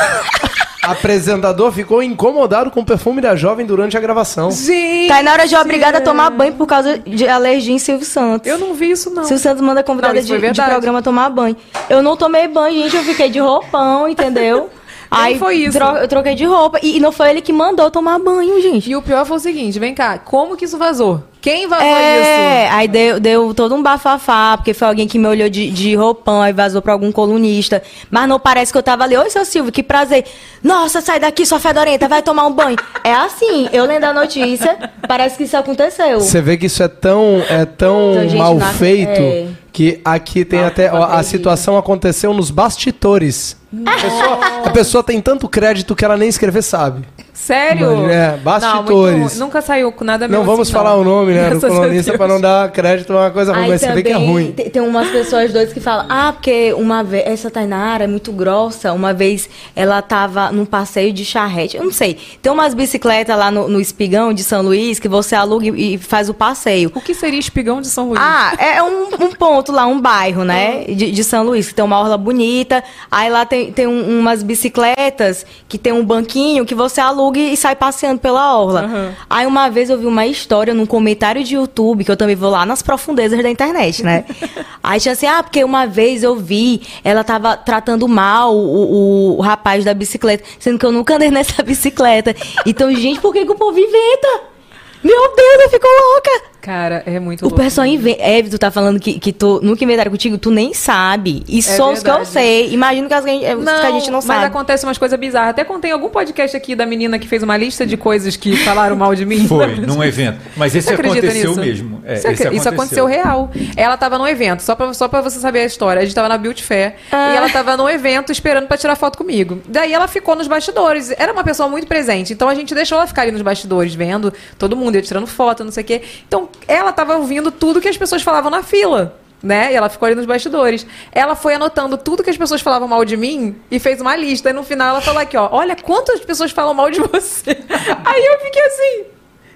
Apresentador 0.84 1.72
ficou 1.72 2.04
incomodado 2.04 2.70
com 2.70 2.82
o 2.82 2.86
perfume 2.86 3.20
da 3.20 3.36
jovem 3.36 3.66
durante 3.66 3.98
a 3.98 4.00
gravação. 4.00 4.52
Gente! 4.52 5.08
Tainara 5.08 5.44
Ogê 5.44 5.56
é 5.56 5.60
obrigada 5.60 5.98
a 5.98 6.02
tomar 6.02 6.30
banho 6.30 6.54
por 6.54 6.68
causa 6.68 7.00
de 7.00 7.28
alergia 7.28 7.74
em 7.74 7.80
Silvio 7.80 8.06
Santos. 8.06 8.48
Eu 8.48 8.60
não 8.60 8.74
vi 8.76 8.92
isso, 8.92 9.10
não. 9.10 9.24
Silvio 9.24 9.40
Santos 9.42 9.62
manda 9.62 9.80
a 9.80 9.84
convidada 9.84 10.14
Não, 10.14 10.22
de, 10.22 10.52
de 10.52 10.62
programa 10.62 11.02
tomar 11.02 11.30
banho. 11.30 11.56
Eu 11.90 12.04
não 12.04 12.16
tomei 12.16 12.48
banho, 12.48 12.84
gente, 12.84 12.96
eu 12.98 13.04
fiquei 13.04 13.30
de 13.30 13.40
roupão, 13.40 14.08
entendeu? 14.08 14.70
Aí 15.10 15.40
foi 15.40 15.56
isso. 15.58 15.78
tro- 15.78 15.98
eu 15.98 16.08
troquei 16.08 16.36
de 16.36 16.46
roupa. 16.46 16.78
E, 16.84 16.98
e 16.98 17.00
não 17.00 17.12
foi 17.12 17.30
ele 17.30 17.42
que 17.42 17.54
mandou 17.54 17.90
tomar 17.90 18.20
banho, 18.20 18.62
gente. 18.62 18.90
E 18.92 18.96
o 18.96 19.02
pior 19.02 19.26
foi 19.26 19.38
o 19.38 19.40
seguinte, 19.40 19.80
vem 19.80 19.94
cá, 19.96 20.20
como 20.20 20.56
que 20.58 20.66
isso 20.66 20.78
vazou? 20.78 21.24
Quem 21.46 21.68
vazou 21.68 21.86
É, 21.86 22.66
isso? 22.66 22.74
aí 22.76 22.88
deu, 22.88 23.20
deu 23.20 23.54
todo 23.54 23.76
um 23.76 23.84
bafafá, 23.84 24.58
porque 24.58 24.74
foi 24.74 24.88
alguém 24.88 25.08
que 25.08 25.20
me 25.20 25.28
olhou 25.28 25.48
de, 25.48 25.70
de 25.70 25.94
roupão, 25.94 26.42
aí 26.42 26.52
vazou 26.52 26.82
pra 26.82 26.92
algum 26.94 27.12
colunista. 27.12 27.84
Mas 28.10 28.28
não 28.28 28.40
parece 28.40 28.72
que 28.72 28.78
eu 28.80 28.82
tava 28.82 29.04
ali, 29.04 29.16
oi, 29.16 29.30
seu 29.30 29.46
Silvio, 29.46 29.72
que 29.72 29.84
prazer. 29.84 30.26
Nossa, 30.64 31.02
sai 31.02 31.20
daqui, 31.20 31.46
sua 31.46 31.60
fedorenta, 31.60 32.08
vai 32.08 32.24
tomar 32.24 32.48
um 32.48 32.52
banho. 32.52 32.76
É 33.04 33.14
assim, 33.14 33.70
eu 33.72 33.86
lendo 33.86 34.06
a 34.06 34.12
notícia, 34.14 34.76
parece 35.08 35.38
que 35.38 35.44
isso 35.44 35.56
aconteceu. 35.56 36.20
Você 36.20 36.42
vê 36.42 36.58
que 36.58 36.66
isso 36.66 36.82
é 36.82 36.88
tão, 36.88 37.44
é 37.48 37.64
tão 37.64 38.24
Então, 38.24 38.38
mal 38.40 38.60
feito 38.74 39.22
é. 39.22 39.46
que 39.72 40.02
aqui 40.04 40.44
tem 40.44 40.62
Ah, 40.64 40.68
até. 40.68 40.92
ó, 40.92 41.04
a 41.04 41.22
situação 41.22 41.78
aconteceu 41.78 42.34
nos 42.34 42.50
bastidores. 42.50 43.56
A 43.86 43.92
pessoa, 44.02 44.40
a 44.66 44.70
pessoa 44.72 45.04
tem 45.04 45.22
tanto 45.22 45.48
crédito 45.48 45.96
que 45.96 46.04
ela 46.04 46.18
nem 46.18 46.28
escrever 46.30 46.64
sabe. 46.64 47.06
Sério? 47.36 48.10
É, 48.10 48.32
Não, 48.32 48.38
bastidores. 48.40 49.20
muito- 49.20 49.38
nunca 49.38 49.62
saiu 49.62 49.92
com 49.92 50.04
nada 50.04 50.28
meu 50.28 50.40
Não 50.40 50.46
vamos 50.46 50.62
assim, 50.62 50.72
falar 50.72 50.96
o 50.96 51.04
nome, 51.04 51.34
né? 51.34 51.50
Do 51.54 51.60
colunista 51.60 52.18
pra 52.18 52.28
não 52.28 52.40
dar 52.42 52.72
crédito 52.72 53.12
a 53.14 53.18
uma 53.24 53.32
coisa 53.32 53.52
ruim, 53.54 53.64
Aí 53.66 53.70
mas 53.70 53.82
você 53.82 53.92
vê 53.92 54.02
que 54.04 54.10
é 54.12 54.16
ruim. 54.16 54.52
Tem, 54.54 54.70
tem 54.70 54.82
umas 54.82 55.10
pessoas 55.10 55.52
doidas 55.52 55.74
que 55.74 55.80
falam, 55.80 56.06
ah, 56.10 56.32
porque 56.34 56.74
uma 56.78 57.04
vez, 57.04 57.26
essa 57.28 57.52
Tainara 57.52 58.06
é 58.06 58.08
muito 58.08 58.32
grossa, 58.32 58.94
uma 58.94 59.14
vez 59.14 59.50
ela 59.76 60.02
tava 60.02 60.52
num 60.52 60.66
passeio 60.66 61.12
de 61.14 61.26
charrete, 61.26 61.78
eu 61.78 61.84
não 61.84 61.92
sei. 61.92 62.18
Tem 62.42 62.52
umas 62.52 62.74
bicicletas 62.74 63.38
lá 63.38 63.52
no, 63.52 63.68
no 63.68 63.80
Espigão 63.82 64.34
de 64.34 64.44
São 64.44 64.62
Luís 64.62 64.98
que 65.00 65.08
você 65.10 65.36
aluga 65.36 65.66
e 65.68 65.86
e 65.96 65.98
faz 65.98 66.30
o 66.30 66.34
passeio. 66.34 66.92
O 66.96 67.02
que 67.02 67.14
seria 67.14 67.38
espigão 67.40 67.80
de 67.82 67.88
São 67.88 68.08
Luís? 68.10 68.20
Ah, 68.22 68.54
é 68.58 68.82
um, 68.82 69.04
um 69.26 69.32
ponto 69.32 69.72
lá, 69.72 69.86
um 69.86 70.00
bairro, 70.02 70.44
né? 70.44 70.84
De, 70.86 71.12
de 71.12 71.24
São 71.24 71.44
Luís, 71.44 71.68
que 71.68 71.76
tem 71.76 71.84
uma 71.86 72.00
orla 72.00 72.18
bonita. 72.18 72.84
Aí 73.12 73.30
lá 73.30 73.46
tem, 73.46 73.72
tem 73.72 73.86
um- 73.88 74.20
umas 74.20 74.42
bicicletas 74.42 75.46
que 75.68 75.78
tem 75.78 75.92
um 75.94 76.04
banquinho 76.04 76.66
que 76.66 76.74
você 76.76 77.02
aluga 77.02 77.25
e 77.34 77.56
sai 77.56 77.76
passeando 77.76 78.20
pela 78.20 78.58
orla. 78.58 79.16
Aí 79.30 79.46
uma 79.46 79.70
vez 79.70 79.90
eu 79.90 79.98
vi 79.98 80.06
uma 80.06 80.26
história 80.26 80.74
num 80.74 80.86
comentário 80.86 81.44
de 81.44 81.56
YouTube, 81.56 82.04
que 82.04 82.12
eu 82.12 82.18
também 82.18 82.36
vou 82.36 82.50
lá 82.50 82.66
nas 82.66 82.82
profundezas 82.82 83.42
da 83.42 83.50
internet, 83.50 84.04
né? 84.04 84.26
Aí 84.84 85.00
tinha 85.00 85.14
assim, 85.14 85.26
ah, 85.26 85.42
porque 85.42 85.64
uma 85.64 85.86
vez 85.86 86.24
eu 86.24 86.36
vi, 86.36 86.82
ela 87.04 87.24
tava 87.24 87.58
tratando 87.58 88.08
mal 88.08 88.56
o, 88.56 89.34
o, 89.34 89.38
o 89.38 89.42
rapaz 89.42 89.84
da 89.84 89.94
bicicleta, 89.94 90.44
sendo 90.60 90.78
que 90.78 90.86
eu 90.86 90.92
nunca 90.92 91.16
andei 91.16 91.30
nessa 91.32 91.64
bicicleta. 91.64 92.36
Então, 92.66 92.94
gente, 92.94 93.20
por 93.20 93.34
que, 93.34 93.46
que 93.46 93.52
o 93.52 93.56
povo 93.56 93.78
inventa? 93.80 94.56
Meu 95.04 95.36
Deus, 95.36 95.64
eu 95.64 95.70
fico 95.70 95.88
louca! 95.88 96.55
Cara, 96.66 97.04
é 97.06 97.20
muito 97.20 97.44
O 97.44 97.50
louco. 97.50 97.62
pessoal 97.62 97.86
inventa. 97.86 98.24
Eve, 98.24 98.50
tu 98.50 98.58
tá 98.58 98.72
falando 98.72 99.00
que, 99.00 99.20
que 99.20 99.32
tu 99.32 99.60
nunca 99.62 99.84
inventaram 99.84 100.10
contigo, 100.10 100.36
tu 100.36 100.50
nem 100.50 100.74
sabe. 100.74 101.44
E 101.48 101.62
só 101.62 101.94
os 101.94 102.02
que 102.02 102.10
eu 102.10 102.16
É 102.16 102.26
sei. 102.26 102.74
Imagino 102.74 103.08
que, 103.08 103.14
as, 103.14 103.24
que 103.24 103.30
a 103.30 103.34
gente- 103.34 103.56
os 103.56 103.64
que 103.64 103.70
a 103.70 103.92
gente 103.92 104.08
não 104.10 104.18
mas 104.18 104.26
sabe. 104.26 104.46
acontece 104.46 104.84
umas 104.84 104.98
coisas 104.98 105.20
bizarras. 105.20 105.52
Até 105.52 105.64
contei 105.64 105.92
algum 105.92 106.10
podcast 106.10 106.58
aqui 106.58 106.76
da 106.76 106.84
menina 106.88 107.20
que 107.20 107.28
fez 107.28 107.44
uma 107.44 107.56
lista 107.56 107.86
de 107.86 107.96
coisas 107.96 108.36
que 108.36 108.58
falaram 108.58 108.96
mal 108.96 109.14
de 109.14 109.26
mim. 109.28 109.46
Foi, 109.48 109.76
num 109.76 110.04
evento. 110.04 110.40
Mas 110.58 110.74
esse 110.76 110.88
Você 110.88 110.96
aconteceu 110.96 111.50
nisso? 111.52 111.60
mesmo. 111.62 112.02
É, 112.04 112.14
esse 112.16 112.28
acre- 112.28 112.56
Isso 112.56 112.68
aconteceu 112.68 113.06
real. 113.06 113.52
Ela 113.78 113.96
tava 113.96 114.18
num 114.18 114.28
evento, 114.28 114.62
só 114.64 114.74
pra, 114.74 114.92
só 114.92 115.08
pra 115.08 115.22
você 115.22 115.38
saber 115.40 115.60
a 115.60 115.66
história. 115.66 116.02
A 116.02 116.04
gente 116.06 116.16
tava 116.16 116.28
na 116.28 116.38
Beauty 116.40 116.64
Fair 116.64 116.96
Ah. 117.12 117.32
e 117.32 117.38
ela 117.38 117.50
tava 117.50 117.78
num 117.78 117.88
evento 117.88 118.32
esperando 118.32 118.66
pra 118.66 118.76
tirar 118.76 118.96
foto 118.96 119.20
comigo. 119.20 119.62
Daí 119.68 119.94
ela 119.94 120.08
ficou 120.08 120.36
nos 120.36 120.48
bastidores. 120.48 121.14
Era 121.16 121.32
uma 121.32 121.44
pessoa 121.44 121.70
muito 121.70 121.86
presente. 121.86 122.34
Então 122.34 122.50
a 122.50 122.56
gente 122.56 122.74
deixou 122.74 122.98
ela 122.98 123.06
ficar 123.06 123.22
ali 123.22 123.32
nos 123.32 123.44
bastidores, 123.44 123.94
vendo 123.94 124.34
todo 124.58 124.76
mundo, 124.76 124.96
eu 124.96 125.02
tirando 125.04 125.28
foto, 125.28 125.64
não 125.64 125.72
sei 125.72 125.84
o 125.84 125.86
quê. 125.86 126.02
Então 126.28 126.50
ela 126.68 126.92
tava 126.92 127.16
ouvindo 127.18 127.52
tudo 127.52 127.82
que 127.82 127.88
as 127.90 127.98
pessoas 127.98 128.22
falavam 128.22 128.50
na 128.52 128.64
fila. 128.64 129.20
Né? 129.44 129.74
E 129.74 129.76
ela 129.76 129.90
ficou 129.90 130.08
ali 130.08 130.16
nos 130.16 130.26
bastidores. 130.26 130.88
Ela 131.12 131.36
foi 131.36 131.54
anotando 131.54 131.98
tudo 131.98 132.24
que 132.24 132.30
as 132.32 132.38
pessoas 132.38 132.62
falavam 132.62 132.88
mal 132.88 133.06
de 133.06 133.16
mim 133.16 133.56
e 133.70 133.78
fez 133.80 134.02
uma 134.02 134.16
lista. 134.16 134.50
E 134.50 134.54
no 134.54 134.64
final 134.64 134.90
ela 134.90 135.02
falou 135.02 135.22
aqui, 135.22 135.38
ó, 135.38 135.48
olha 135.52 135.76
quantas 135.76 136.20
pessoas 136.22 136.50
falam 136.52 136.74
mal 136.74 136.90
de 136.90 137.00
você. 137.00 137.52
Aí 138.04 138.26
eu 138.26 138.40
fiquei 138.40 138.66
assim, 138.66 139.04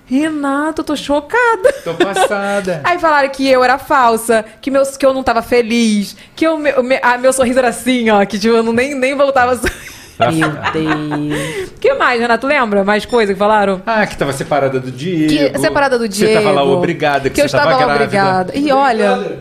Renato, 0.06 0.82
eu 0.82 0.86
tô 0.86 0.96
chocada. 0.96 1.72
Tô 1.84 1.94
passada. 1.96 2.82
Aí 2.86 3.00
falaram 3.00 3.30
que 3.30 3.48
eu 3.48 3.64
era 3.64 3.78
falsa, 3.80 4.46
que, 4.62 4.70
meus, 4.70 4.96
que 4.98 5.06
eu 5.06 5.14
não 5.14 5.24
tava 5.24 5.42
feliz, 5.42 6.16
que 6.36 6.46
eu, 6.46 6.58
meu, 6.58 6.84
me- 6.84 7.00
ah, 7.02 7.18
meu 7.18 7.32
sorriso 7.34 7.58
era 7.58 7.70
assim, 7.70 8.10
ó, 8.12 8.24
que 8.26 8.38
tipo, 8.38 8.56
eu 8.56 8.62
não, 8.64 8.74
nem, 8.74 8.94
nem 8.94 9.16
voltava 9.16 9.54
a 9.54 9.56
sorrir. 9.58 9.99
Meu 10.20 10.50
Deus. 10.74 11.70
O 11.70 11.80
que 11.80 11.94
mais, 11.94 12.20
Renato? 12.20 12.46
Lembra? 12.46 12.84
Mais 12.84 13.06
coisa 13.06 13.34
que 13.34 13.40
falaram? 13.40 13.82
Ah, 13.86 14.06
que 14.06 14.18
tava 14.18 14.34
separada 14.34 14.80
do 14.80 14.92
Diego. 14.92 15.30
Que, 15.54 15.60
separada 15.60 15.98
do 15.98 16.08
Diego. 16.08 16.34
Você 16.34 16.40
tava 16.40 16.52
lá 16.54 16.64
obrigada, 16.64 17.30
que, 17.30 17.36
que 17.36 17.42
eu 17.42 17.46
estava 17.46 17.76
lá 17.86 17.96
obrigada. 17.96 18.52
E 18.56 18.72
olha... 18.72 19.40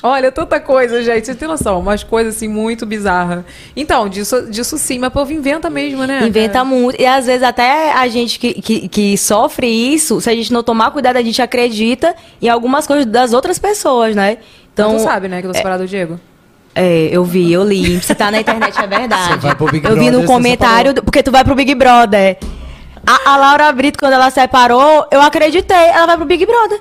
Olha, 0.00 0.30
tanta 0.30 0.60
coisa, 0.60 1.02
gente. 1.02 1.26
Você 1.26 1.34
tem 1.34 1.48
noção? 1.48 1.80
Umas 1.80 2.04
coisas, 2.04 2.36
assim, 2.36 2.46
muito 2.46 2.86
bizarras. 2.86 3.42
Então, 3.74 4.08
disso, 4.08 4.48
disso 4.48 4.78
sim. 4.78 4.96
Mas 4.96 5.08
o 5.08 5.12
povo 5.12 5.32
inventa 5.32 5.68
mesmo, 5.68 6.04
né? 6.04 6.24
Inventa 6.24 6.64
muito. 6.64 7.00
E 7.00 7.04
às 7.04 7.26
vezes 7.26 7.42
até 7.42 7.92
a 7.92 8.06
gente 8.06 8.38
que, 8.38 8.54
que, 8.62 8.88
que 8.88 9.18
sofre 9.18 9.66
isso, 9.66 10.20
se 10.20 10.30
a 10.30 10.34
gente 10.34 10.52
não 10.52 10.62
tomar 10.62 10.92
cuidado, 10.92 11.16
a 11.16 11.22
gente 11.22 11.42
acredita 11.42 12.14
em 12.40 12.48
algumas 12.48 12.86
coisas 12.86 13.06
das 13.06 13.32
outras 13.32 13.58
pessoas, 13.58 14.14
né? 14.14 14.38
Então, 14.72 14.90
Então, 14.90 14.98
tu 15.00 15.02
sabe, 15.02 15.26
né? 15.26 15.40
Que 15.40 15.48
eu 15.48 15.50
tô 15.50 15.56
separada 15.56 15.82
do 15.82 15.88
Diego. 15.88 16.20
É, 16.74 17.08
eu 17.10 17.24
vi, 17.24 17.52
eu 17.52 17.64
li. 17.64 18.00
Se 18.00 18.14
tá 18.14 18.30
na 18.30 18.40
internet 18.40 18.78
é 18.78 18.86
verdade. 18.86 19.32
Você 19.32 19.36
vai 19.38 19.54
pro 19.54 19.66
Big 19.70 19.84
eu 19.86 19.94
vi 19.96 20.04
no 20.06 20.10
Brother, 20.18 20.26
comentário, 20.26 20.94
do- 20.94 21.02
porque 21.02 21.22
tu 21.22 21.30
vai 21.30 21.42
pro 21.44 21.54
Big 21.54 21.74
Brother. 21.74 22.38
A, 23.06 23.32
a 23.32 23.36
Laura 23.36 23.72
Brito, 23.72 23.98
quando 23.98 24.12
ela 24.12 24.30
separou, 24.30 25.06
eu 25.10 25.20
acreditei. 25.20 25.76
Ela 25.76 26.06
vai 26.06 26.16
pro 26.16 26.26
Big 26.26 26.44
Brother. 26.46 26.80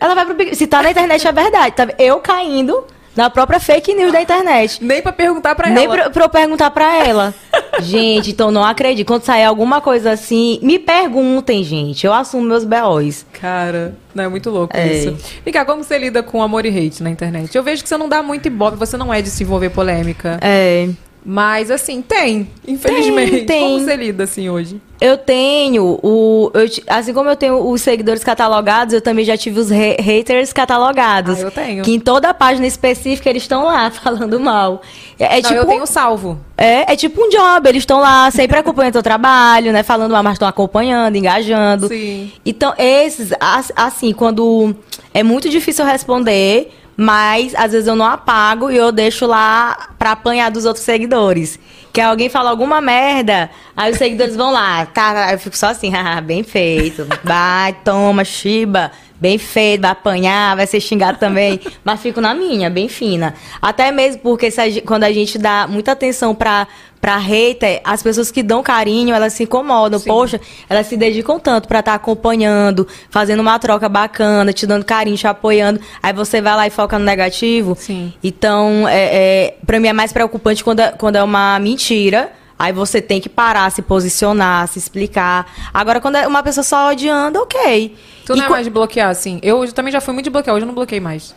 Ela 0.00 0.14
vai 0.14 0.24
pro 0.24 0.34
Big 0.34 0.54
Se 0.56 0.66
tá 0.66 0.82
na 0.82 0.90
internet 0.90 1.26
é 1.26 1.32
verdade. 1.32 1.74
Tá? 1.76 1.88
Eu 1.98 2.18
caindo 2.20 2.84
na 3.18 3.28
própria 3.28 3.58
fake 3.58 3.92
news 3.94 4.12
da 4.12 4.22
internet. 4.22 4.78
Nem 4.80 5.02
pra 5.02 5.10
perguntar 5.10 5.56
pra 5.56 5.68
Nem 5.68 5.86
ela. 5.86 5.94
pra, 5.96 6.10
pra 6.10 6.24
eu 6.26 6.28
perguntar 6.28 6.70
pra 6.70 7.04
ela. 7.04 7.34
gente, 7.82 8.30
então 8.30 8.52
não 8.52 8.64
acredito. 8.64 9.08
Quando 9.08 9.24
sair 9.24 9.42
alguma 9.42 9.80
coisa 9.80 10.12
assim, 10.12 10.60
me 10.62 10.78
perguntem, 10.78 11.64
gente. 11.64 12.06
Eu 12.06 12.12
assumo 12.14 12.44
meus 12.44 12.62
B.O.s. 12.62 13.26
Cara, 13.32 13.96
não 14.14 14.22
é 14.22 14.28
muito 14.28 14.48
louco 14.50 14.76
É. 14.76 14.86
isso. 14.86 15.16
Vem 15.44 15.52
cá, 15.52 15.64
como 15.64 15.82
você 15.82 15.98
lida 15.98 16.22
com 16.22 16.40
amor 16.40 16.64
e 16.64 16.68
hate 16.68 17.02
na 17.02 17.10
internet? 17.10 17.52
Eu 17.56 17.62
vejo 17.64 17.82
que 17.82 17.88
você 17.88 17.96
não 17.96 18.08
dá 18.08 18.22
muito 18.22 18.46
ibope, 18.46 18.76
você 18.76 18.96
não 18.96 19.12
é 19.12 19.20
de 19.20 19.30
se 19.30 19.42
envolver 19.42 19.70
polêmica. 19.70 20.38
É. 20.40 20.88
Mas, 21.24 21.70
assim, 21.70 22.00
tem, 22.00 22.48
infelizmente. 22.66 23.30
Tem, 23.30 23.44
tem. 23.46 23.60
Como 23.60 23.80
você 23.80 23.96
lida, 23.96 24.24
assim, 24.24 24.48
hoje? 24.48 24.80
Eu 25.00 25.16
tenho 25.16 25.98
o. 26.02 26.50
eu 26.54 26.66
assim 26.88 27.12
como 27.12 27.28
eu 27.28 27.36
tenho 27.36 27.68
os 27.70 27.82
seguidores 27.82 28.24
catalogados, 28.24 28.94
eu 28.94 29.00
também 29.00 29.24
já 29.24 29.36
tive 29.36 29.60
os 29.60 29.70
ha- 29.70 30.00
haters 30.02 30.52
catalogados. 30.52 31.38
Ah, 31.38 31.42
eu 31.42 31.50
tenho. 31.50 31.84
Que 31.84 31.92
em 31.94 32.00
toda 32.00 32.32
página 32.34 32.66
específica 32.66 33.28
eles 33.30 33.42
estão 33.42 33.64
lá 33.64 33.90
falando 33.92 34.40
mal. 34.40 34.80
É, 35.18 35.38
é 35.38 35.42
não, 35.42 35.50
tipo. 35.50 35.54
eu 35.54 35.66
tenho 35.66 35.86
salvo. 35.86 36.40
É, 36.56 36.92
é 36.92 36.96
tipo 36.96 37.22
um 37.22 37.28
job, 37.28 37.68
eles 37.68 37.82
estão 37.82 38.00
lá, 38.00 38.30
sempre 38.30 38.58
acompanhando 38.58 38.94
teu 38.94 39.02
trabalho, 39.02 39.72
né? 39.72 39.82
Falando 39.84 40.10
mal, 40.12 40.22
mas 40.22 40.32
estão 40.32 40.48
acompanhando, 40.48 41.14
engajando. 41.14 41.86
Sim. 41.88 42.32
Então, 42.44 42.74
esses, 42.78 43.32
as- 43.38 43.70
assim, 43.76 44.12
quando 44.12 44.74
é 45.14 45.22
muito 45.22 45.48
difícil 45.48 45.84
responder, 45.84 46.72
mas 47.00 47.54
às 47.54 47.70
vezes 47.70 47.86
eu 47.86 47.94
não 47.94 48.04
apago 48.04 48.72
e 48.72 48.76
eu 48.76 48.90
deixo 48.90 49.24
lá 49.24 49.90
pra 49.96 50.10
apanhar 50.10 50.50
dos 50.50 50.64
outros 50.64 50.84
seguidores. 50.84 51.56
Que 51.92 52.00
alguém 52.00 52.28
fala 52.28 52.50
alguma 52.50 52.80
merda, 52.80 53.48
aí 53.76 53.92
os 53.92 53.98
seguidores 53.98 54.34
vão 54.34 54.52
lá, 54.52 54.84
tá? 54.84 55.32
Eu 55.32 55.38
fico 55.38 55.56
só 55.56 55.68
assim, 55.68 55.94
ah, 55.96 56.20
bem 56.20 56.42
feito. 56.42 57.06
Vai, 57.22 57.72
toma, 57.84 58.24
chiba. 58.24 58.90
Bem 59.20 59.36
feito, 59.36 59.82
vai 59.82 59.90
apanhar, 59.92 60.56
vai 60.56 60.66
ser 60.66 60.80
xingado 60.80 61.18
também. 61.18 61.60
Mas 61.84 62.00
fico 62.00 62.20
na 62.20 62.34
minha, 62.34 62.68
bem 62.68 62.88
fina. 62.88 63.34
Até 63.62 63.90
mesmo 63.92 64.20
porque 64.20 64.46
a 64.46 64.82
quando 64.84 65.04
a 65.04 65.12
gente 65.12 65.38
dá 65.38 65.66
muita 65.68 65.92
atenção 65.92 66.34
pra, 66.34 66.66
pra 67.00 67.16
hater, 67.16 67.80
as 67.84 68.02
pessoas 68.02 68.30
que 68.30 68.42
dão 68.42 68.62
carinho, 68.62 69.14
elas 69.14 69.32
se 69.32 69.44
incomodam. 69.44 70.00
Poxa, 70.00 70.40
elas 70.68 70.86
se 70.86 70.96
dedicam 70.96 71.38
tanto 71.38 71.68
pra 71.68 71.80
estar 71.80 71.94
acompanhando, 71.94 72.86
fazendo 73.10 73.40
uma 73.40 73.58
troca 73.58 73.88
bacana, 73.88 74.52
te 74.52 74.66
dando 74.66 74.84
carinho, 74.84 75.16
te 75.16 75.26
apoiando. 75.26 75.80
Aí 76.02 76.12
você 76.12 76.40
vai 76.40 76.56
lá 76.56 76.66
e 76.66 76.70
foca 76.70 76.98
no 76.98 77.04
negativo. 77.04 77.76
Sim. 77.78 78.12
Então, 78.22 78.86
é, 78.88 79.04
é, 79.46 79.54
pra 79.64 79.78
mim 79.80 79.88
é 79.88 79.92
mais 79.92 80.12
preocupante 80.12 80.62
quando 80.64 80.80
é, 80.80 80.92
quando 80.92 81.16
é 81.16 81.22
uma 81.22 81.58
mentira. 81.58 82.32
Aí 82.58 82.72
você 82.72 83.00
tem 83.00 83.20
que 83.20 83.28
parar, 83.28 83.70
se 83.70 83.80
posicionar, 83.82 84.66
se 84.66 84.80
explicar. 84.80 85.46
Agora, 85.72 86.00
quando 86.00 86.16
é 86.16 86.26
uma 86.26 86.42
pessoa 86.42 86.64
só 86.64 86.90
odiando, 86.90 87.38
ok. 87.38 87.94
Tu 88.26 88.32
E 88.32 88.36
não 88.36 88.44
é 88.44 88.46
co- 88.48 88.52
mais 88.52 88.64
de 88.66 88.70
bloquear, 88.70 89.08
assim. 89.10 89.38
Eu 89.44 89.72
também 89.72 89.92
já 89.92 90.00
fui 90.00 90.12
muito 90.12 90.24
de 90.24 90.30
bloquear, 90.30 90.56
hoje 90.56 90.64
eu 90.64 90.66
não 90.66 90.74
bloqueei 90.74 90.98
mais. 90.98 91.34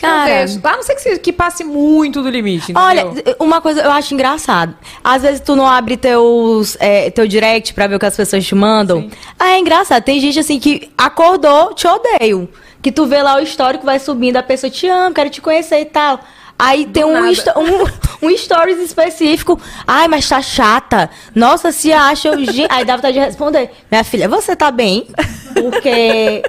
Cara, 0.00 0.30
eu 0.30 0.46
deixo. 0.46 0.60
A 0.62 0.76
não 0.76 0.82
ser 0.82 0.94
que, 0.94 1.00
se- 1.00 1.18
que 1.18 1.32
passe 1.32 1.64
muito 1.64 2.22
do 2.22 2.30
limite, 2.30 2.72
entendeu? 2.72 2.82
Olha, 2.82 3.06
uma 3.38 3.60
coisa 3.60 3.80
eu 3.82 3.90
acho 3.90 4.14
engraçado. 4.14 4.74
Às 5.02 5.22
vezes 5.22 5.40
tu 5.40 5.56
não 5.56 5.66
abre 5.66 5.96
teus, 5.96 6.76
é, 6.80 7.10
teu 7.10 7.26
direct 7.26 7.74
pra 7.74 7.86
ver 7.86 7.96
o 7.96 7.98
que 7.98 8.06
as 8.06 8.16
pessoas 8.16 8.44
te 8.46 8.54
mandam. 8.54 9.02
Sim. 9.02 9.10
Ah, 9.38 9.50
é 9.50 9.58
engraçado. 9.58 10.02
Tem 10.02 10.20
gente 10.20 10.38
assim 10.38 10.58
que 10.58 10.90
acordou, 10.96 11.74
te 11.74 11.86
odeio. 11.86 12.48
Que 12.80 12.92
tu 12.92 13.06
vê 13.06 13.20
lá 13.22 13.36
o 13.36 13.40
histórico, 13.40 13.84
vai 13.84 13.98
subindo, 13.98 14.36
a 14.36 14.42
pessoa 14.42 14.70
te 14.70 14.86
ama, 14.88 15.12
quero 15.12 15.30
te 15.30 15.40
conhecer 15.40 15.80
e 15.80 15.84
tal. 15.86 16.20
Aí 16.56 16.86
tem 16.86 17.04
um, 17.04 17.12
um, 17.16 17.84
um 18.26 18.36
stories 18.36 18.78
específico. 18.78 19.60
Ai, 19.86 20.08
mas 20.08 20.28
tá 20.28 20.40
chata. 20.42 21.08
Nossa, 21.34 21.70
se 21.72 21.92
acha. 21.92 22.28
eu- 22.28 22.34
Aí 22.68 22.84
dá 22.84 22.96
vontade 22.96 23.14
de 23.14 23.24
responder. 23.24 23.70
Minha 23.90 24.02
filha, 24.04 24.28
você 24.28 24.54
tá 24.56 24.70
bem? 24.70 25.06
Porque 25.54 26.42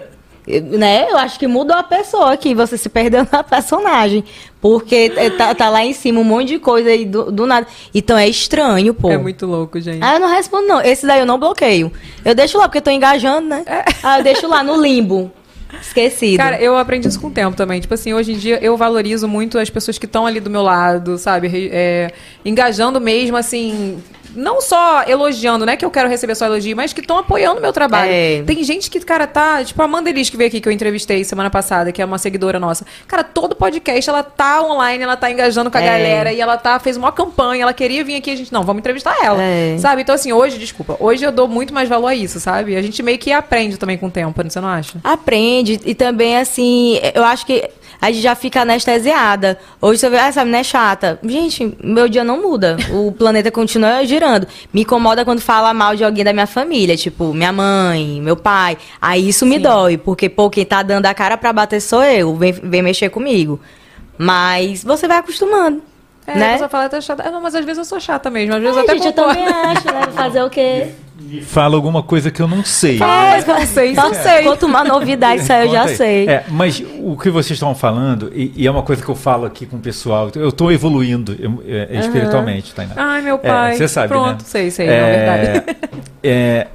né? 0.77 1.07
Eu 1.09 1.17
acho 1.17 1.37
que 1.37 1.47
mudou 1.47 1.75
a 1.75 1.83
pessoa 1.83 2.33
aqui, 2.33 2.55
você 2.55 2.77
se 2.77 2.89
perdeu 2.89 3.27
na 3.31 3.43
personagem. 3.43 4.23
Porque 4.59 5.11
é, 5.15 5.29
tá, 5.29 5.55
tá 5.55 5.69
lá 5.69 5.85
em 5.85 5.93
cima 5.93 6.19
um 6.19 6.23
monte 6.23 6.49
de 6.49 6.59
coisa 6.59 6.89
aí 6.89 7.05
do, 7.05 7.31
do 7.31 7.45
nada. 7.45 7.65
Então 7.93 8.17
é 8.17 8.27
estranho, 8.27 8.93
pô. 8.93 9.09
É 9.09 9.17
muito 9.17 9.45
louco, 9.45 9.79
gente. 9.79 10.03
Ah, 10.03 10.15
eu 10.15 10.19
não 10.19 10.27
respondo, 10.27 10.67
não. 10.67 10.81
Esse 10.81 11.07
daí 11.07 11.19
eu 11.19 11.25
não 11.25 11.39
bloqueio. 11.39 11.91
Eu 12.25 12.35
deixo 12.35 12.57
lá, 12.57 12.67
porque 12.67 12.79
eu 12.79 12.81
tô 12.81 12.91
engajando, 12.91 13.47
né? 13.47 13.63
Ah, 14.03 14.17
eu 14.17 14.23
deixo 14.23 14.47
lá 14.47 14.61
no 14.63 14.81
limbo. 14.81 15.31
Esquecido. 15.81 16.37
Cara, 16.37 16.59
eu 16.59 16.75
aprendi 16.75 17.07
isso 17.07 17.19
com 17.19 17.27
o 17.27 17.31
tempo 17.31 17.55
também. 17.55 17.79
Tipo 17.79 17.93
assim, 17.93 18.13
hoje 18.13 18.33
em 18.33 18.37
dia 18.37 18.57
eu 18.61 18.75
valorizo 18.75 19.27
muito 19.27 19.57
as 19.57 19.69
pessoas 19.69 19.97
que 19.97 20.05
estão 20.05 20.25
ali 20.25 20.39
do 20.39 20.49
meu 20.49 20.63
lado, 20.63 21.17
sabe? 21.17 21.69
É, 21.71 22.11
engajando 22.43 22.99
mesmo, 22.99 23.37
assim. 23.37 24.01
Não 24.35 24.61
só 24.61 25.03
elogiando, 25.03 25.65
né? 25.65 25.75
Que 25.75 25.85
eu 25.85 25.91
quero 25.91 26.09
receber 26.09 26.35
só 26.35 26.45
elogio, 26.45 26.75
mas 26.75 26.93
que 26.93 27.01
estão 27.01 27.17
apoiando 27.17 27.59
o 27.59 27.61
meu 27.61 27.73
trabalho. 27.73 28.11
É. 28.11 28.43
Tem 28.45 28.63
gente 28.63 28.89
que, 28.89 28.99
cara, 28.99 29.25
tá. 29.27 29.63
Tipo, 29.63 29.81
a 29.81 29.85
Amanda 29.85 30.09
Elis 30.09 30.29
que 30.29 30.37
veio 30.37 30.47
aqui, 30.47 30.61
que 30.61 30.67
eu 30.67 30.71
entrevistei 30.71 31.23
semana 31.23 31.49
passada, 31.49 31.91
que 31.91 32.01
é 32.01 32.05
uma 32.05 32.17
seguidora 32.17 32.59
nossa. 32.59 32.85
Cara, 33.07 33.23
todo 33.23 33.55
podcast 33.55 34.09
ela 34.09 34.23
tá 34.23 34.61
online, 34.61 35.03
ela 35.03 35.17
tá 35.17 35.31
engajando 35.31 35.71
com 35.71 35.77
a 35.77 35.81
É. 35.81 35.85
galera 35.85 36.33
e 36.33 36.39
ela 36.41 36.57
tá, 36.57 36.79
fez 36.79 36.95
uma 36.97 37.11
campanha, 37.11 37.63
ela 37.63 37.73
queria 37.73 38.03
vir 38.03 38.15
aqui, 38.15 38.31
a 38.31 38.35
gente, 38.35 38.51
não, 38.53 38.63
vamos 38.63 38.79
entrevistar 38.79 39.15
ela. 39.23 39.41
É. 39.41 39.77
Sabe? 39.79 40.01
Então, 40.01 40.15
assim, 40.15 40.31
hoje, 40.31 40.57
desculpa, 40.57 40.95
hoje 40.99 41.23
eu 41.25 41.31
dou 41.31 41.47
muito 41.47 41.73
mais 41.73 41.89
valor 41.89 42.07
a 42.07 42.15
isso, 42.15 42.39
sabe? 42.39 42.75
A 42.75 42.81
gente 42.81 43.01
meio 43.01 43.17
que 43.17 43.31
aprende 43.31 43.77
também 43.77 43.97
com 43.97 44.07
o 44.07 44.11
tempo, 44.11 44.41
você 44.43 44.59
não 44.59 44.69
acha? 44.69 44.97
Aprende. 45.03 45.79
E 45.85 45.93
também, 45.95 46.37
assim, 46.37 46.99
eu 47.13 47.23
acho 47.23 47.45
que 47.45 47.69
a 48.01 48.11
gente 48.11 48.21
já 48.21 48.33
fica 48.33 48.61
anestesiada. 48.61 49.59
Hoje 49.81 49.99
você 49.99 50.09
vê, 50.09 50.17
ah, 50.17 50.27
essa 50.27 50.41
menina 50.41 50.59
é 50.59 50.63
chata. 50.63 51.19
Gente, 51.23 51.77
meu 51.83 52.07
dia 52.07 52.23
não 52.23 52.41
muda. 52.41 52.77
O 52.91 53.11
planeta 53.17 53.51
continua 53.51 54.05
girando. 54.05 54.47
Me 54.73 54.81
incomoda 54.81 55.25
quando 55.25 55.41
fala 55.41 55.73
mal 55.73 55.95
de 55.95 56.03
alguém 56.03 56.23
da 56.23 56.31
minha 56.31 56.47
família, 56.47 56.95
tipo, 56.95 57.33
minha 57.33 57.51
mãe, 57.51 58.21
meu 58.21 58.37
pai. 58.37 58.77
Aí 59.01 59.27
isso 59.27 59.45
me 59.45 59.55
Sim. 59.55 59.61
dói, 59.61 59.97
porque, 59.97 60.29
pô, 60.29 60.49
quem 60.49 60.65
tá 60.65 60.81
dando 60.81 61.07
a 61.07 61.13
cara 61.13 61.37
pra 61.37 61.51
bater 61.51 61.81
sou 61.81 62.03
eu. 62.03 62.35
Vem, 62.35 62.53
vem 62.53 62.81
mexer 62.81 63.09
comigo. 63.09 63.59
Mas 64.17 64.83
você 64.83 65.07
vai 65.07 65.17
acostumando. 65.17 65.81
É, 66.25 66.35
né? 66.35 66.49
a 66.49 66.51
pessoa 66.53 66.69
fala, 66.69 66.89
tá 66.89 67.01
chata. 67.01 67.23
Ah, 67.27 67.31
não, 67.31 67.41
mas 67.41 67.55
às 67.55 67.65
vezes 67.65 67.79
eu 67.79 67.85
sou 67.85 67.99
chata 67.99 68.29
mesmo. 68.29 68.53
Às 68.55 68.61
vezes 68.61 68.77
Ai, 68.77 68.83
eu 68.83 68.85
até 68.85 68.93
gente, 68.93 69.07
eu 69.07 69.13
concordo. 69.13 69.39
também 69.39 69.53
acho, 69.53 69.85
né? 69.87 70.01
Fazer 70.13 70.43
o 70.43 70.49
quê? 70.49 70.91
Fala 71.43 71.75
alguma 71.75 72.01
coisa 72.01 72.31
que 72.31 72.41
eu 72.41 72.47
não 72.47 72.63
sei. 72.63 72.97
Mas 72.97 73.45
não 73.45 73.65
sei, 73.65 73.93
não 73.93 74.13
sei. 74.13 74.43
Conta 74.43 74.65
uma 74.65 74.83
novidade, 74.83 75.41
isso 75.43 75.51
aí 75.53 75.65
eu 75.67 75.71
já 75.71 75.83
aí. 75.83 75.95
sei. 75.95 76.27
É, 76.29 76.43
mas 76.49 76.81
o 77.01 77.17
que 77.17 77.29
vocês 77.29 77.51
estão 77.57 77.73
falando, 77.75 78.31
e, 78.33 78.53
e 78.55 78.65
é 78.67 78.71
uma 78.71 78.83
coisa 78.83 79.03
que 79.03 79.09
eu 79.09 79.15
falo 79.15 79.45
aqui 79.45 79.65
com 79.65 79.77
o 79.77 79.79
pessoal, 79.79 80.31
eu 80.35 80.49
estou 80.49 80.71
evoluindo 80.71 81.35
eu- 81.39 81.63
é, 81.67 81.99
espiritualmente, 81.99 82.73
Tainá. 82.73 82.93
Ai, 82.95 83.21
meu 83.21 83.35
É, 83.35 83.37
pai. 83.37 83.75
Você 83.75 83.87
sabe, 83.87 84.07
Pronto, 84.09 84.39
né? 84.39 84.45
sei, 84.45 84.71
sei, 84.71 84.87
é 84.87 85.17
verdade. 85.17 85.77
é, 86.23 86.67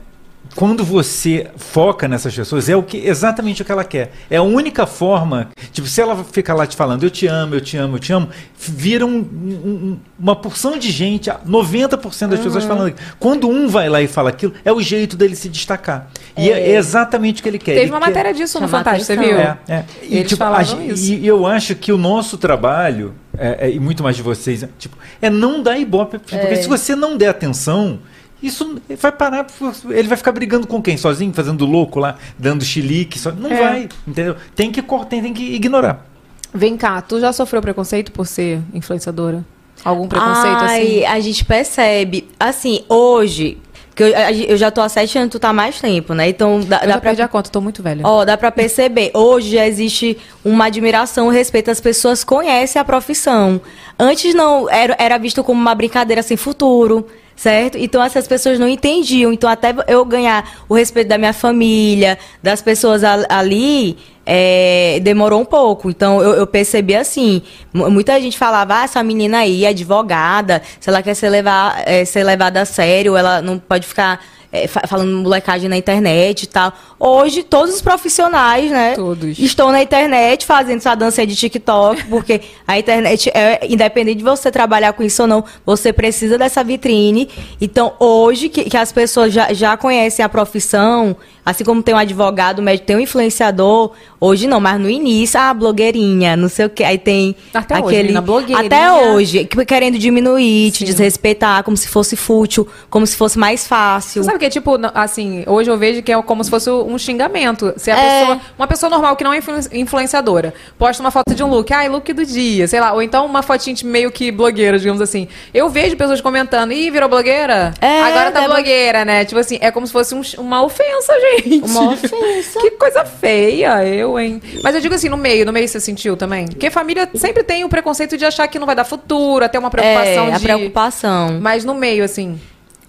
quando 0.55 0.85
você 0.85 1.49
foca 1.57 2.07
nessas 2.07 2.35
pessoas, 2.35 2.69
é 2.69 2.77
o 2.77 2.83
que 2.83 2.99
exatamente 2.99 3.63
o 3.63 3.65
que 3.65 3.73
ela 3.73 3.85
quer. 3.85 4.13
É 4.31 4.37
a 4.37 4.43
única 4.43 4.87
forma. 4.87 5.49
Tipo, 5.73 5.89
se 5.89 6.01
ela 6.01 6.23
ficar 6.25 6.55
lá 6.55 6.67
te 6.67 6.77
falando, 6.77 7.03
eu 7.03 7.11
te 7.11 7.27
amo, 7.27 7.55
eu 7.57 7.61
te 7.61 7.77
amo, 7.77 7.97
eu 7.97 8.01
te 8.01 8.13
amo, 8.13 8.29
vira 8.59 9.05
um- 9.05 9.19
um- 9.19 9.99
uma 10.19 10.37
porção 10.37 10.79
de 10.79 10.91
gente, 10.91 11.31
90% 11.45 12.31
das 12.31 12.39
Uhum. 12.41 12.45
pessoas 12.47 12.65
falando. 12.65 12.95
Quando 13.19 13.49
um 13.49 13.67
vai 13.69 13.89
lá 13.89 14.01
e 14.01 14.07
fala 14.07 14.31
aquilo, 14.31 14.53
é 14.65 14.73
o 14.73 14.81
jeito 14.81 15.17
dele 15.17 15.35
se 15.35 15.49
destacar. 15.49 16.09
E 16.37 16.51
é 16.51 16.75
exatamente 16.77 17.41
o 17.41 17.43
que 17.43 17.49
ele 17.49 17.59
quer. 17.59 17.73
Teve 17.75 17.83
Ele 17.87 17.91
uma 17.91 18.01
quer- 18.01 18.07
matéria 18.07 18.35
disso 18.35 18.61
no 18.61 18.69
Fantástico, 18.69 19.07
você 19.07 19.17
viu? 19.17 19.37
é, 19.39 19.59
é. 19.69 19.85
E, 20.03 20.17
Eles 20.19 20.29
tipo, 20.29 20.43
a 20.45 20.63
isso. 20.63 21.13
e 21.13 21.27
eu 21.27 21.47
acho 21.47 21.75
que 21.75 21.93
o 21.93 21.97
nosso 21.99 22.37
trabalho, 22.39 23.15
é, 23.37 23.67
é, 23.67 23.71
e 23.71 23.79
muito 23.81 24.03
mais 24.03 24.17
de 24.17 24.23
vocês, 24.23 24.63
é, 24.63 24.69
tipo, 24.79 24.97
é 25.21 25.29
não 25.31 25.63
dar 25.63 25.79
ibope. 25.79 26.19
Porque 26.19 26.57
se 26.57 26.69
você 26.69 26.95
não 26.97 27.17
der 27.17 27.29
atenção, 27.29 27.99
isso 28.47 28.81
vai 29.01 29.13
parar. 29.13 29.47
Ele 29.91 30.09
vai 30.09 30.17
ficar 30.17 30.33
brigando 30.33 30.67
com 30.67 30.81
quem? 30.83 30.97
Sozinho, 30.97 31.33
fazendo 31.33 31.65
louco 31.65 31.99
lá, 31.99 32.17
dando 32.39 32.65
chilique. 32.65 33.19
Só, 33.19 33.31
não 33.33 33.51
É. 33.51 33.61
vai, 33.63 33.89
entendeu? 34.07 34.37
Tem 34.55 34.71
que, 34.71 34.83
cor- 34.83 35.05
tem, 35.07 35.33
que 35.33 35.43
ignorar. 35.55 36.07
Vem 36.53 36.77
cá, 36.77 37.01
tu 37.03 37.19
já 37.21 37.33
sofreu 37.33 37.61
preconceito 37.61 38.13
por 38.13 38.27
ser 38.27 38.61
influenciadora? 38.73 39.45
Algum 39.85 40.07
preconceito 40.07 40.57
Ai, 40.63 40.83
assim? 40.83 41.05
a 41.05 41.21
gente 41.21 41.45
percebe. 41.45 42.29
Assim, 42.39 42.85
hoje, 42.89 43.59
que 43.95 44.03
eu, 44.05 44.09
eu 44.09 44.57
já 44.57 44.71
tô 44.71 44.81
há 44.81 44.89
sete 44.89 45.19
anos, 45.19 45.31
tu 45.33 45.39
tá 45.41 45.49
há 45.49 45.53
mais 45.53 45.81
tempo, 45.81 46.15
né? 46.15 46.29
Então 46.29 46.61
dá, 46.61 46.77
Eu 46.77 46.81
dá 46.83 46.87
já 46.87 46.93
pra 46.93 47.01
perdi 47.01 47.23
a 47.23 47.29
conta, 47.29 47.51
tô 47.51 47.61
muito 47.61 47.83
velha. 47.83 48.03
Ó, 48.07 48.25
dá 48.25 48.37
pra 48.37 48.51
perceber. 48.53 49.11
Hoje 49.13 49.51
já 49.57 49.67
existe 49.67 50.17
uma 50.45 50.67
admiração, 50.67 51.27
um 51.27 51.31
respeito. 51.31 51.71
As 51.73 51.81
pessoas 51.81 52.23
conhecem 52.23 52.81
a 52.81 52.85
profissão. 52.85 53.61
Antes 53.99 54.33
não, 54.35 54.71
era, 54.71 54.97
era 54.99 55.19
visto 55.19 55.43
como 55.43 55.61
uma 55.61 55.75
brincadeira 55.75 56.23
sem 56.23 56.37
futuro. 56.37 57.07
Certo? 57.37 57.77
Então 57.79 58.03
essas 58.03 58.27
pessoas 58.27 58.59
não 58.59 58.69
entendiam. 58.69 59.33
Então 59.33 59.49
até 59.49 59.75
eu 59.89 60.05
ganhar 60.05 60.49
o 60.69 60.75
respeito 60.75 61.09
da 61.09 61.19
minha 61.19 61.33
família, 61.33 62.19
das 62.43 62.63
pessoas 62.63 63.03
al- 63.05 63.25
ali, 63.29 63.97
é, 64.27 64.99
demorou 65.03 65.41
um 65.41 65.45
pouco. 65.45 65.91
Então 65.91 66.23
eu, 66.23 66.35
eu 66.35 66.47
percebi 66.47 66.95
assim, 66.95 67.43
mu- 67.73 67.91
muita 67.91 68.21
gente 68.21 68.39
falava, 68.39 68.81
ah, 68.81 68.85
essa 68.85 69.03
menina 69.03 69.39
aí 69.39 69.65
é 69.65 69.69
advogada, 69.69 70.63
se 70.81 70.89
ela 70.89 71.03
quer 71.03 71.15
ser, 71.15 71.29
levar, 71.31 71.83
é, 71.87 72.05
ser 72.05 72.25
levada 72.25 72.61
a 72.61 72.65
sério, 72.65 73.17
ela 73.17 73.43
não 73.43 73.59
pode 73.59 73.87
ficar 73.87 74.21
é, 74.55 74.69
fa- 74.69 74.87
falando 74.87 75.11
molecagem 75.17 75.69
na 75.69 75.77
internet 75.77 76.45
e 76.45 76.47
tal. 76.47 76.73
Hoje, 76.99 77.43
todos 77.43 77.75
os 77.75 77.83
profissionais, 77.83 78.71
né? 78.71 78.95
Todos. 78.95 79.37
Estão 79.37 79.73
na 79.73 79.83
internet 79.83 80.47
fazendo 80.47 80.79
essa 80.79 80.95
dança 80.95 81.27
de 81.27 81.35
TikTok, 81.35 82.05
porque 82.05 82.41
a 82.67 82.79
internet 82.79 83.31
é, 83.35 83.67
independente 83.69 84.19
de 84.19 84.25
você 84.25 84.53
trabalhar 84.53 84.93
com 84.93 85.03
isso 85.03 85.23
ou 85.23 85.29
não, 85.29 85.45
você 85.67 85.93
precisa 85.93 86.39
dessa 86.39 86.63
vitrine. 86.63 87.29
Então, 87.61 87.95
hoje, 87.99 88.49
que, 88.49 88.65
que 88.71 88.77
as 88.77 88.93
pessoas 88.93 89.33
já, 89.33 89.53
já 89.53 89.77
conhecem 89.77 90.25
a 90.25 90.29
profissão, 90.29 91.17
assim 91.45 91.65
como 91.65 91.83
tem 91.83 91.95
um 91.95 91.99
advogado, 91.99 92.63
médico, 92.63 92.87
tem 92.87 92.97
um 92.97 93.01
influenciador, 93.01 93.93
hoje 94.21 94.47
não, 94.47 94.61
mas 94.61 94.81
no 94.81 94.89
início, 94.89 95.39
ah, 95.39 95.53
blogueirinha, 95.53 96.37
não 96.37 96.49
sei 96.49 96.67
o 96.67 96.71
que, 96.71 96.83
aí 96.85 96.99
tem 96.99 97.35
Até 97.53 97.77
hoje, 97.83 97.97
aquele. 97.99 98.21
blogueirinha. 98.21 98.67
Até 98.67 98.93
hoje, 98.93 99.45
que- 99.45 99.65
querendo 99.65 99.99
diminuir, 99.99 100.71
te 100.73 100.85
desrespeitar, 100.85 101.63
como 101.65 101.77
se 101.77 101.89
fosse 101.89 102.17
fútil, 102.17 102.67
como 102.89 103.07
se 103.07 103.17
fosse 103.17 103.39
mais 103.39 103.67
fácil. 103.67 104.23
Sabe 104.25 104.37
o 104.37 104.39
que 104.41 104.47
é 104.47 104.51
tipo, 104.51 104.79
assim, 104.95 105.45
hoje 105.47 105.71
eu 105.71 105.77
vejo 105.77 106.03
que 106.03 106.13
é 106.13 106.23
como 106.23 106.43
se 106.45 106.51
fosse 106.51 106.71
um 106.71 106.97
xingamento. 106.99 107.73
Se 107.77 107.91
a 107.91 107.97
É. 107.99 108.21
pessoa, 108.21 108.41
uma 108.59 108.67
pessoa 108.67 108.91
normal 108.91 109.17
que 109.17 109.25
não 109.25 109.33
é 109.33 109.39
influ- 109.39 109.55
influenciadora, 109.73 110.55
posta 110.79 111.03
uma 111.03 111.11
foto 111.11 111.35
de 111.35 111.43
um 111.43 111.49
look, 111.49 111.73
ai, 111.73 111.89
look 111.89 112.13
do 112.13 112.25
dia, 112.25 112.67
sei 112.69 112.81
lá, 112.81 112.93
ou 112.93 113.03
então 113.03 113.27
uma 113.27 113.43
fotinha 113.43 113.75
de 113.75 113.85
meio 113.85 114.11
que 114.11 114.31
blogueira, 114.31 114.79
digamos 114.79 115.01
assim. 115.01 115.29
Eu 115.53 115.69
vejo 115.69 115.97
pessoas 115.97 116.21
comentando, 116.21 116.73
ih, 116.73 116.91
virou 116.91 117.09
blogueira? 117.09 117.75
É, 117.81 118.01
Agora 118.03 118.31
tá 118.31 118.41
deve- 118.41 118.53
blogueira, 118.53 119.05
né? 119.05 119.25
Tipo 119.25 119.41
assim, 119.41 119.59
é 119.61 119.71
como 119.71 119.87
se 119.87 119.93
fosse 119.93 120.15
um 120.15 120.23
uma 120.39 120.63
ofensa, 120.63 121.13
gente. 121.21 121.34
Uma 121.65 121.93
ofensa. 121.93 122.61
que 122.61 122.71
coisa 122.73 123.05
feia, 123.05 123.85
eu, 123.87 124.19
hein? 124.19 124.41
Mas 124.63 124.75
eu 124.75 124.81
digo 124.81 124.95
assim, 124.95 125.09
no 125.09 125.17
meio, 125.17 125.45
no 125.47 125.53
meio 125.53 125.67
você 125.69 125.81
sentiu 125.81 126.17
também? 126.17 126.47
Porque 126.47 126.71
família 126.71 127.09
sempre 127.15 127.43
tem 127.43 127.65
o 127.65 127.69
preconceito 127.69 128.17
de 128.17 128.25
achar 128.25 128.47
que 128.49 128.59
não 128.59 128.67
vai 128.67 128.77
dar 128.77 128.85
futuro, 128.85 129.45
até 129.45 129.59
uma 129.59 129.71
preocupação 129.71 130.29
é, 130.29 130.33
a 130.33 130.39
de... 130.39 130.45
preocupação. 130.45 131.39
Mas 131.41 131.65
no 131.65 131.75
meio, 131.75 132.05
assim... 132.05 132.39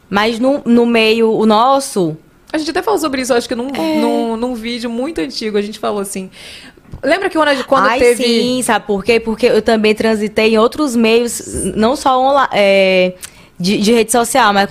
Mas 0.10 0.40
no, 0.40 0.62
no 0.66 0.86
meio, 0.86 1.32
o 1.32 1.46
nosso, 1.48 2.16
A 2.54 2.58
gente 2.60 2.70
até 2.70 2.82
falou 2.84 3.00
sobre 3.00 3.22
isso, 3.22 3.34
acho 3.34 3.48
que 3.50 3.56
num, 3.56 3.70
É. 3.74 4.00
num, 4.00 4.38
num 4.38 4.54
vídeo 4.54 4.90
muito 4.90 5.20
antigo, 5.20 5.58
a 5.58 5.62
gente 5.62 5.80
falou 5.80 6.00
assim. 6.00 6.30
Lembra 7.04 7.28
que 7.30 7.36
quando, 7.38 7.50
a- 7.50 7.64
quando 7.64 7.88
Ai, 7.88 8.00
teve. 8.00 8.24
sim, 8.24 8.62
sabe 8.62 8.86
por 8.86 9.04
quê? 9.04 9.20
Porque 9.20 9.48
eu 9.48 9.62
também 9.64 9.94
transitei 9.96 10.54
em 10.54 10.58
outros 10.60 10.96
meios, 10.96 11.42
não 11.76 11.96
só 11.96 12.22
online, 12.22 12.50
é, 12.54 13.14
de, 13.60 13.78
de 13.80 13.92
rede 13.92 14.12
social, 14.12 14.54
mas 14.54 14.70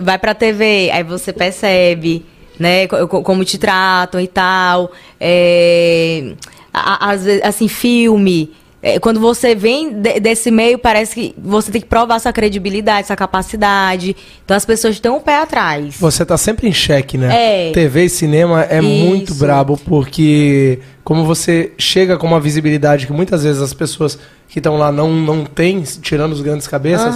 vai 0.00 0.18
pra 0.18 0.34
TV, 0.34 0.90
aí 0.92 1.02
você 1.04 1.30
percebe, 1.32 2.24
né, 2.60 2.86
co- 2.86 3.08
co- 3.08 3.22
como 3.22 3.44
te 3.44 3.58
tratam 3.58 4.20
e 4.20 4.28
tal. 4.28 4.92
É, 5.18 6.32
às 6.72 7.24
vezes, 7.24 7.42
assim, 7.42 7.66
filme. 7.66 8.52
é, 8.82 8.98
quando 8.98 9.20
você 9.20 9.54
vem 9.54 9.92
de- 9.92 10.20
desse 10.20 10.50
meio, 10.50 10.78
parece 10.78 11.14
que 11.14 11.34
você 11.36 11.70
tem 11.70 11.82
que 11.82 11.86
provar 11.86 12.18
sua 12.18 12.32
credibilidade, 12.32 13.06
sua 13.08 13.14
capacidade. 13.16 14.16
Então 14.42 14.56
as 14.56 14.64
pessoas 14.64 14.94
estão 14.94 15.18
um 15.18 15.20
pé 15.20 15.36
atrás. 15.36 15.96
Você 15.98 16.24
tá 16.24 16.38
sempre 16.38 16.66
em 16.66 16.72
xeque, 16.72 17.18
né? 17.18 17.68
É. 17.68 17.72
TV 17.72 18.04
e 18.04 18.08
cinema 18.08 18.64
é 18.64 18.78
Isso. 18.78 18.88
muito 18.88 19.34
brabo, 19.34 19.76
porque 19.84 20.78
como 21.04 21.24
você 21.26 21.72
chega 21.76 22.16
com 22.16 22.26
uma 22.26 22.40
visibilidade 22.40 23.06
que 23.06 23.12
muitas 23.12 23.42
vezes 23.44 23.60
as 23.60 23.74
pessoas 23.74 24.18
que 24.48 24.60
estão 24.60 24.78
lá 24.78 24.90
não, 24.90 25.12
não 25.12 25.44
têm, 25.44 25.82
tirando 25.82 26.32
os 26.32 26.40
grandes 26.40 26.66
cabeças, 26.66 27.14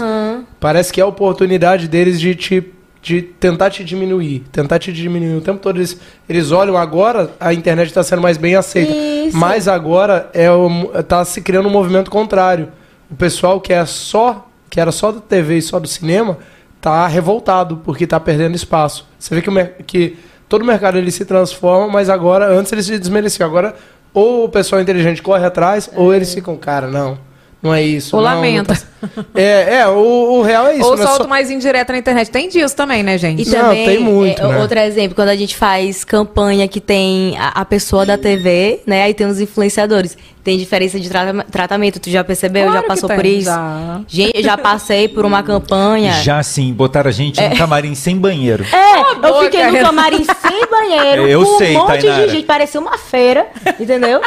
parece 0.60 0.92
que 0.92 1.00
é 1.00 1.04
a 1.04 1.06
oportunidade 1.06 1.88
deles 1.88 2.20
de 2.20 2.34
te 2.34 2.62
de 3.04 3.20
tentar 3.20 3.68
te 3.68 3.84
diminuir, 3.84 4.44
tentar 4.50 4.78
te 4.78 4.90
diminuir. 4.90 5.36
O 5.36 5.40
tempo 5.42 5.60
todo 5.60 5.76
eles, 5.76 6.00
eles 6.26 6.50
olham 6.50 6.74
agora, 6.74 7.30
a 7.38 7.52
internet 7.52 7.88
está 7.88 8.02
sendo 8.02 8.22
mais 8.22 8.38
bem 8.38 8.56
aceita. 8.56 8.94
Isso. 8.94 9.36
Mas 9.36 9.68
agora 9.68 10.30
é 10.32 10.50
o, 10.50 10.86
tá 11.06 11.22
se 11.22 11.42
criando 11.42 11.68
um 11.68 11.70
movimento 11.70 12.10
contrário. 12.10 12.68
O 13.10 13.14
pessoal 13.14 13.60
que 13.60 13.74
é 13.74 13.84
só 13.84 14.48
que 14.70 14.80
era 14.80 14.90
só 14.90 15.12
da 15.12 15.20
TV 15.20 15.58
e 15.58 15.62
só 15.62 15.78
do 15.78 15.86
cinema 15.86 16.38
tá 16.80 17.06
revoltado 17.06 17.76
porque 17.84 18.06
tá 18.06 18.18
perdendo 18.18 18.56
espaço. 18.56 19.06
Você 19.18 19.34
vê 19.34 19.42
que, 19.42 19.50
o 19.50 19.84
que 19.86 20.18
todo 20.48 20.62
o 20.62 20.64
mercado 20.64 20.96
ele 20.96 21.10
se 21.10 21.26
transforma, 21.26 21.92
mas 21.92 22.08
agora 22.08 22.46
antes 22.58 22.72
eles 22.72 22.86
se 22.86 22.98
desmereciam. 22.98 23.46
Agora 23.46 23.74
ou 24.14 24.46
o 24.46 24.48
pessoal 24.48 24.80
inteligente 24.80 25.20
corre 25.20 25.44
atrás 25.44 25.90
ou 25.94 26.14
eles 26.14 26.32
ficam, 26.32 26.56
cara, 26.56 26.86
não. 26.86 27.18
Não 27.64 27.72
é 27.74 27.82
isso. 27.82 28.14
Ou 28.14 28.22
não, 28.22 28.28
não 28.30 28.36
lamenta. 28.36 28.74
tá- 28.74 29.24
É, 29.34 29.76
é, 29.80 29.88
o, 29.88 30.38
o 30.38 30.42
real 30.42 30.66
é 30.68 30.76
isso. 30.76 30.84
Ou 30.86 30.96
não 30.96 31.02
é 31.02 31.06
solta 31.06 31.22
só- 31.24 31.28
mais 31.28 31.50
indireta 31.50 31.92
na 31.92 31.98
internet. 31.98 32.30
Tem 32.30 32.48
disso 32.48 32.76
também, 32.76 33.02
né, 33.02 33.16
gente? 33.18 33.42
E 33.42 33.50
Não, 33.50 33.60
também, 33.60 33.86
tem 33.86 33.98
muito, 33.98 34.42
é, 34.42 34.48
né? 34.48 34.58
outro 34.60 34.78
exemplo, 34.78 35.14
quando 35.14 35.28
a 35.30 35.36
gente 35.36 35.56
faz 35.56 36.04
campanha 36.04 36.68
que 36.68 36.80
tem 36.80 37.34
a, 37.38 37.60
a 37.60 37.64
pessoa 37.64 38.04
da 38.04 38.16
TV, 38.18 38.80
né? 38.86 39.02
Aí 39.02 39.14
tem 39.14 39.26
os 39.26 39.40
influenciadores. 39.40 40.16
Tem 40.42 40.58
diferença 40.58 41.00
de 41.00 41.08
trata- 41.08 41.46
tratamento. 41.50 41.98
Tu 41.98 42.10
já 42.10 42.22
percebeu? 42.22 42.64
Claro 42.64 42.76
já 42.76 42.82
que 42.82 42.88
passou 42.88 43.08
tem, 43.08 43.16
por 43.16 43.24
isso? 43.26 43.44
já. 43.46 44.00
Gente, 44.06 44.42
já 44.42 44.58
passei 44.58 45.08
por 45.08 45.24
uma 45.24 45.42
campanha. 45.42 46.12
Já 46.22 46.42
sim, 46.42 46.70
botaram 46.72 47.08
a 47.08 47.12
gente 47.12 47.40
num 47.40 47.56
camarim 47.56 47.94
sem 47.94 48.16
banheiro. 48.18 48.62
É, 48.70 49.00
eu 49.00 49.14
boca, 49.20 49.44
fiquei 49.44 49.66
no 49.70 49.78
camarim 49.80 50.22
sem 50.22 50.66
banheiro, 50.70 51.26
Eu 51.28 51.44
com 51.46 51.56
sei, 51.58 51.70
um 51.76 51.80
monte 51.80 52.00
Tainara. 52.02 52.26
de 52.26 52.32
gente, 52.32 52.44
parecia 52.44 52.78
uma 52.78 52.98
feira, 52.98 53.46
entendeu? 53.80 54.20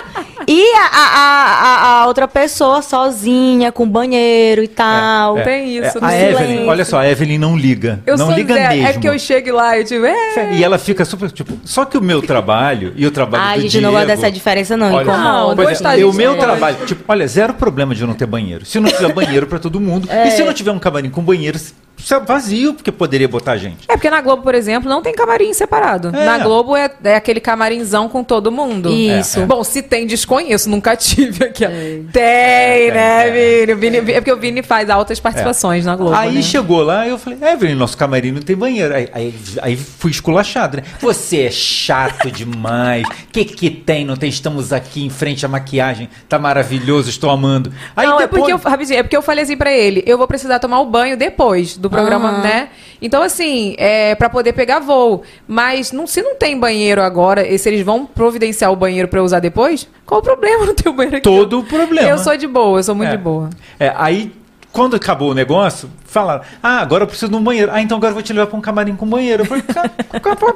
E 0.48 0.64
a, 0.76 0.86
a, 0.86 1.02
a, 1.02 2.02
a 2.02 2.08
outra 2.08 2.26
pessoa 2.26 2.82
sozinha, 2.82 3.70
com 3.70 3.86
banheiro 3.88 4.64
e 4.64 4.68
tal. 4.68 5.38
É, 5.40 5.44
Tem 5.44 5.78
isso, 5.78 5.98
é, 5.98 6.02
no 6.02 6.08
a 6.08 6.10
silêncio. 6.10 6.44
Evelyn, 6.44 6.68
olha 6.70 6.86
só, 6.86 7.00
a 7.00 7.10
Evelyn 7.10 7.38
não 7.38 7.58
liga. 7.58 8.00
Eu 8.06 8.18
não 8.18 8.28
sou 8.28 8.36
liga 8.36 8.54
Zé, 8.54 8.70
mesmo. 8.70 8.88
É 8.88 8.94
que 8.94 9.10
eu 9.10 9.20
chego 9.20 9.54
lá 9.54 9.78
e 9.78 9.84
tipo, 9.84 10.06
é. 10.06 10.54
E 10.54 10.64
ela 10.64 10.78
fica 10.78 11.04
super, 11.04 11.30
tipo, 11.32 11.60
só 11.66 11.84
que 11.84 11.98
o 11.98 12.02
meu 12.02 12.22
trabalho 12.22 12.94
e 12.96 13.06
o 13.06 13.12
trabalho 13.12 13.44
Ai, 13.44 13.58
do 13.58 13.62
gente, 13.64 13.76
eu 13.76 13.82
não 13.82 13.92
gosto 13.92 14.08
dessa 14.08 14.32
diferença, 14.32 14.78
não. 14.78 14.94
Olha, 14.94 15.04
incomoda. 15.04 15.56
pois 15.56 15.68
é, 15.68 15.72
gostar 15.72 15.98
o 15.98 16.14
meu 16.14 16.32
não 16.32 16.40
trabalho, 16.40 16.78
tipo, 16.86 17.04
olha, 17.08 17.28
zero 17.28 17.54
problema 17.54 17.94
de 17.94 18.06
não 18.06 18.14
ter 18.14 18.26
banheiro. 18.26 18.66
Se 18.66 18.80
não 18.80 18.90
tiver 18.90 19.12
banheiro 19.12 19.48
pra 19.48 19.60
todo 19.60 19.82
mundo, 19.82 20.08
e 20.26 20.32
se 20.32 20.44
não 20.44 20.54
tiver 20.54 20.72
um 20.72 20.80
camarim 20.80 21.10
com 21.10 21.22
banheiro, 21.22 21.58
é 21.58 21.87
vazio, 22.26 22.74
porque 22.74 22.92
poderia 22.92 23.28
botar 23.28 23.58
gente. 23.58 23.86
É 23.88 23.94
porque 23.94 24.10
na 24.10 24.22
Globo, 24.22 24.44
por 24.44 24.56
exemplo, 24.56 24.90
não 24.90 25.02
tem 25.02 25.14
camarim 25.14 25.54
separado. 25.54 26.10
É. 26.16 26.26
Na 26.26 26.38
Globo 26.38 26.76
é, 26.76 26.90
é 27.04 27.16
aquele 27.16 27.40
camarinzão 27.40 28.08
com 28.08 28.24
todo 28.24 28.52
mundo. 28.52 28.90
Isso. 28.92 29.40
É, 29.40 29.44
é. 29.44 29.46
Bom, 29.46 29.64
se 29.64 29.82
tem, 29.82 30.06
desconheço, 30.06 30.70
nunca 30.70 30.96
tive 30.98 31.46
aqui. 31.46 31.66
ó. 31.66 31.70
Tem, 32.12 32.92
né, 32.92 33.30
Vini? 33.32 33.76
Vini? 33.76 34.12
É 34.12 34.22
porque 34.22 34.32
o 34.32 34.38
Vini 34.38 34.64
faz 34.64 34.90
altas 34.90 35.20
participações 35.20 35.86
na 35.86 35.96
Globo. 35.96 36.16
Aí 36.16 36.36
né? 36.36 36.42
chegou 36.42 36.82
lá, 36.82 37.08
eu 37.08 37.18
falei, 37.18 37.40
Evelyn, 37.42 37.76
nosso 37.76 37.98
camarim 37.98 38.32
não 38.32 38.42
tem 38.42 38.56
banheiro. 38.56 38.94
Aí, 38.94 39.10
aí, 39.12 39.36
aí 39.62 39.76
fui 39.76 40.12
esculachado, 40.12 40.78
né? 40.78 40.84
Você 41.02 41.42
é 41.42 41.52
chato 41.52 42.32
demais. 42.32 43.06
O 43.08 43.12
que 43.32 43.44
que 43.46 43.70
tem? 43.70 44.06
Não 44.06 44.16
tem? 44.16 44.30
Estamos 44.30 44.72
aqui 44.72 45.06
em 45.06 45.10
frente 45.10 45.46
à 45.46 45.50
maquiagem. 45.50 46.10
Tá 46.30 46.38
maravilhoso, 46.38 47.10
estou 47.10 47.30
amando. 47.30 47.72
Aí 47.96 48.08
não, 48.08 48.18
é 48.18 48.24
depois... 48.24 48.42
porque 48.42 48.54
eu, 48.54 48.58
rapidinho, 48.58 49.00
é 49.00 49.04
porque 49.04 49.18
eu 49.18 49.22
falei 49.22 49.44
assim 49.44 49.58
pra 49.58 49.72
ele, 49.72 50.04
eu 50.06 50.18
vou 50.18 50.28
precisar 50.28 50.60
tomar 50.60 50.80
o 50.80 50.86
banho 50.86 51.18
depois 51.18 51.78
do 51.78 51.87
programa, 51.90 52.30
Aham. 52.30 52.42
né? 52.42 52.70
Então, 53.02 53.22
assim, 53.22 53.76
é 53.78 54.16
para 54.16 54.30
poder 54.30 54.54
pegar 54.54 54.80
voo. 54.80 55.24
Mas 55.48 55.92
não, 55.92 56.08
se 56.08 56.22
não 56.22 56.36
tem 56.36 56.60
banheiro 56.60 57.02
agora, 57.02 57.48
e 57.48 57.58
se 57.58 57.70
eles 57.70 57.82
vão 57.86 58.06
providenciar 58.06 58.72
o 58.72 58.76
banheiro 58.76 59.08
pra 59.08 59.20
eu 59.20 59.24
usar 59.24 59.40
depois, 59.40 59.88
qual 60.06 60.20
o 60.20 60.24
problema 60.24 60.66
não 60.66 60.74
ter 60.76 60.90
o 60.90 60.94
banheiro 60.94 61.18
aqui? 61.18 61.24
Todo 61.24 61.60
o 61.60 61.64
problema. 61.64 62.08
Eu 62.08 62.18
sou 62.18 62.36
de 62.36 62.48
boa, 62.48 62.80
eu 62.80 62.84
sou 62.84 62.96
muito 62.96 63.10
É. 63.14 63.18
de 63.18 63.22
boa. 63.24 63.50
É, 63.80 63.94
aí, 63.96 64.32
quando 64.72 64.96
acabou 64.96 65.32
o 65.32 65.34
negócio, 65.34 65.90
falaram: 66.20 66.42
Ah, 66.62 66.80
agora 66.80 67.04
eu 67.04 67.08
preciso 67.08 67.32
de 67.32 67.38
um 67.38 67.44
banheiro. 67.44 67.72
Ah, 67.74 67.82
então 67.82 67.98
agora 67.98 68.12
eu 68.12 68.16
vou 68.16 68.24
te 68.24 68.34
levar 68.34 68.48
pra 68.48 68.58
um 68.58 68.62
camarim 68.62 68.96
com 68.96 69.06
banheiro. 69.06 69.44
Eu 69.44 69.46
falei: 69.48 69.64
"Ca- 69.64 69.90
ca- 70.20 70.36
ca- 70.36 70.56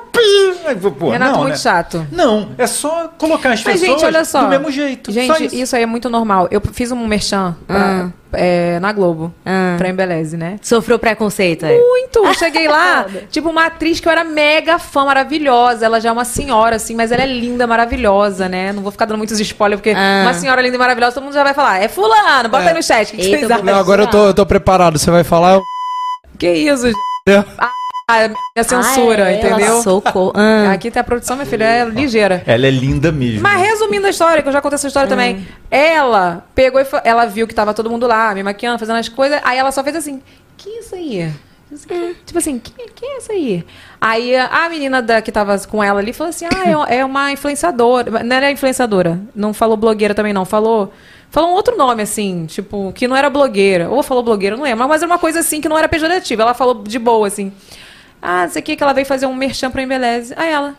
Aí, 0.66 0.76
pô, 0.76 1.10
Renato, 1.10 1.32
não, 1.32 1.40
muito 1.40 1.54
né? 1.54 1.58
chato. 1.58 2.06
Não, 2.12 2.50
é 2.58 2.68
só 2.68 3.10
colocar 3.18 3.52
as 3.54 3.64
Mas, 3.64 3.80
pessoas 3.80 4.00
gente, 4.02 4.06
olha 4.06 4.24
só. 4.24 4.44
do 4.44 4.50
mesmo 4.50 4.72
jeito. 4.72 5.12
Gente, 5.12 5.46
isso. 5.46 5.56
isso. 5.56 5.76
aí 5.76 5.84
é 5.84 5.86
muito 5.88 6.10
normal. 6.10 6.48
Eu 6.52 6.62
fiz 6.74 6.92
um 6.92 7.08
merchan 7.08 7.56
pra- 7.66 8.10
é, 8.34 8.80
na 8.80 8.92
Globo, 8.94 9.34
Ah. 9.46 9.76
pra 9.78 9.90
Embeleze, 9.90 10.38
né? 10.38 10.58
Sofreu 10.62 10.98
preconceito, 11.00 11.66
é? 11.66 11.78
Muito! 11.78 12.20
Eu 12.26 12.34
cheguei 12.34 12.68
lá, 12.68 13.06
tipo, 13.30 13.50
uma 13.50 13.66
atriz 13.66 14.00
que 14.00 14.08
eu 14.08 14.12
era 14.12 14.24
mega 14.24 14.78
fã, 14.80 15.04
maravilhosa. 15.06 15.86
Ela 15.86 16.00
já 16.00 16.10
é 16.10 16.12
uma 16.12 16.24
senhora, 16.24 16.76
assim, 16.78 16.96
mas 16.96 17.12
ela 17.12 17.24
é 17.24 17.26
linda, 17.26 17.66
maravilhosa, 17.68 18.48
né? 18.48 18.72
Não 18.72 18.84
vou 18.84 18.92
ficar 18.92 19.06
dando 19.06 19.18
muitos 19.18 19.38
spoilers, 19.40 19.82
porque 19.82 19.94
Ah. 19.98 20.22
uma 20.24 20.34
senhora 20.34 20.62
linda 20.62 20.76
e 20.76 20.80
maravilhosa, 20.80 21.16
todo 21.16 21.24
mundo 21.24 21.34
já 21.34 21.44
vai 21.44 21.54
falar. 21.54 21.82
É 21.84 21.88
fulano, 21.90 22.48
bota 22.48 22.70
aí 22.70 22.74
no 22.74 22.84
chat. 22.84 23.08
O 23.08 23.12
que, 23.12 23.18
que 23.18 23.22
Eita, 23.24 23.30
vocês 23.40 23.50
eu 23.50 23.56
acham? 23.56 23.66
vou- 23.66 23.74
Não, 23.74 23.80
agora 23.82 24.04
eu 24.04 24.08
tô, 24.08 24.28
eu 24.28 24.34
tô 24.34 24.46
preparado. 24.46 24.98
Você 25.00 25.10
vai 25.12 25.24
falar. 25.24 25.51
Que 26.38 26.52
isso, 26.52 26.88
gente? 26.88 27.46
Ah, 27.58 28.28
minha 28.28 28.64
censura, 28.64 29.26
Ah, 29.26 29.32
é, 29.32 29.38
entendeu? 29.38 29.82
Socorro. 29.82 30.34
Ah. 30.36 30.72
Aqui 30.74 30.92
tem 30.92 31.00
a 31.00 31.04
produção, 31.04 31.36
minha 31.36 31.46
filha, 31.46 31.64
é 31.64 31.86
ligeira. 31.86 32.44
Ela 32.46 32.68
é 32.68 32.72
linda 32.72 33.12
mesmo. 33.12 33.42
Mas 33.42 33.62
resumindo 33.62 34.08
a 34.08 34.10
história, 34.10 34.42
que 34.42 34.50
eu 34.50 34.54
já 34.54 34.62
contei 34.62 34.76
essa 34.76 34.88
história 34.88 35.08
também. 35.08 35.48
Ela 35.70 36.46
pegou 36.54 36.82
e 36.82 36.86
ela 37.04 37.26
viu 37.26 37.48
que 37.48 37.56
tava 37.56 37.74
todo 37.74 37.90
mundo 37.90 38.08
lá, 38.08 38.34
me 38.34 38.44
maquiando, 38.44 38.80
fazendo 38.80 38.98
as 38.98 39.08
coisas. 39.08 39.40
Aí 39.44 39.58
ela 39.58 39.72
só 39.72 39.84
fez 39.84 39.96
assim: 39.96 40.22
que 40.58 40.70
isso 40.70 40.96
aí? 40.96 41.32
Tipo 42.26 42.38
assim, 42.38 42.60
quem, 42.60 42.88
quem 42.94 43.10
é 43.14 43.18
essa 43.18 43.32
aí? 43.32 43.66
Aí 44.00 44.36
a 44.36 44.66
a 44.66 44.70
menina 44.70 45.02
da, 45.02 45.22
que 45.22 45.32
tava 45.32 45.58
com 45.60 45.82
ela 45.82 46.00
ali 46.00 46.12
falou 46.12 46.30
assim: 46.32 46.46
ah, 46.46 46.90
é, 46.90 46.98
é 46.98 47.06
uma 47.06 47.32
influenciadora. 47.32 48.24
Não 48.24 48.36
era 48.36 48.52
influenciadora, 48.52 49.22
não 49.34 49.54
falou 49.54 49.78
blogueira 49.78 50.14
também, 50.14 50.34
não. 50.34 50.44
Falou. 50.44 50.92
Falou 51.32 51.52
um 51.52 51.54
outro 51.54 51.78
nome, 51.78 52.04
assim, 52.04 52.46
tipo, 52.46 52.92
que 52.94 53.08
não 53.08 53.16
era 53.16 53.30
blogueira. 53.30 53.90
Ou 53.90 54.04
falou 54.04 54.22
blogueira, 54.22 54.56
não 54.58 54.64
lembro. 54.66 54.86
Mas 54.88 55.02
era 55.02 55.10
uma 55.10 55.18
coisa 55.18 55.40
assim 55.40 55.62
que 55.62 55.70
não 55.70 55.78
era 55.78 55.88
pejorativa. 55.88 56.42
Ela 56.44 56.54
falou 56.54 56.84
de 56.84 57.00
boa, 57.00 57.26
assim. 57.26 57.52
Ah, 58.22 58.46
isso 58.46 58.60
aqui 58.60 58.76
que 58.76 58.84
ela 58.84 58.92
veio 58.94 59.08
fazer 59.08 59.26
um 59.26 59.34
merchan 59.34 59.72
pra 59.72 59.82
Embeleze. 59.82 60.34
Aí 60.36 60.52
ela. 60.52 60.76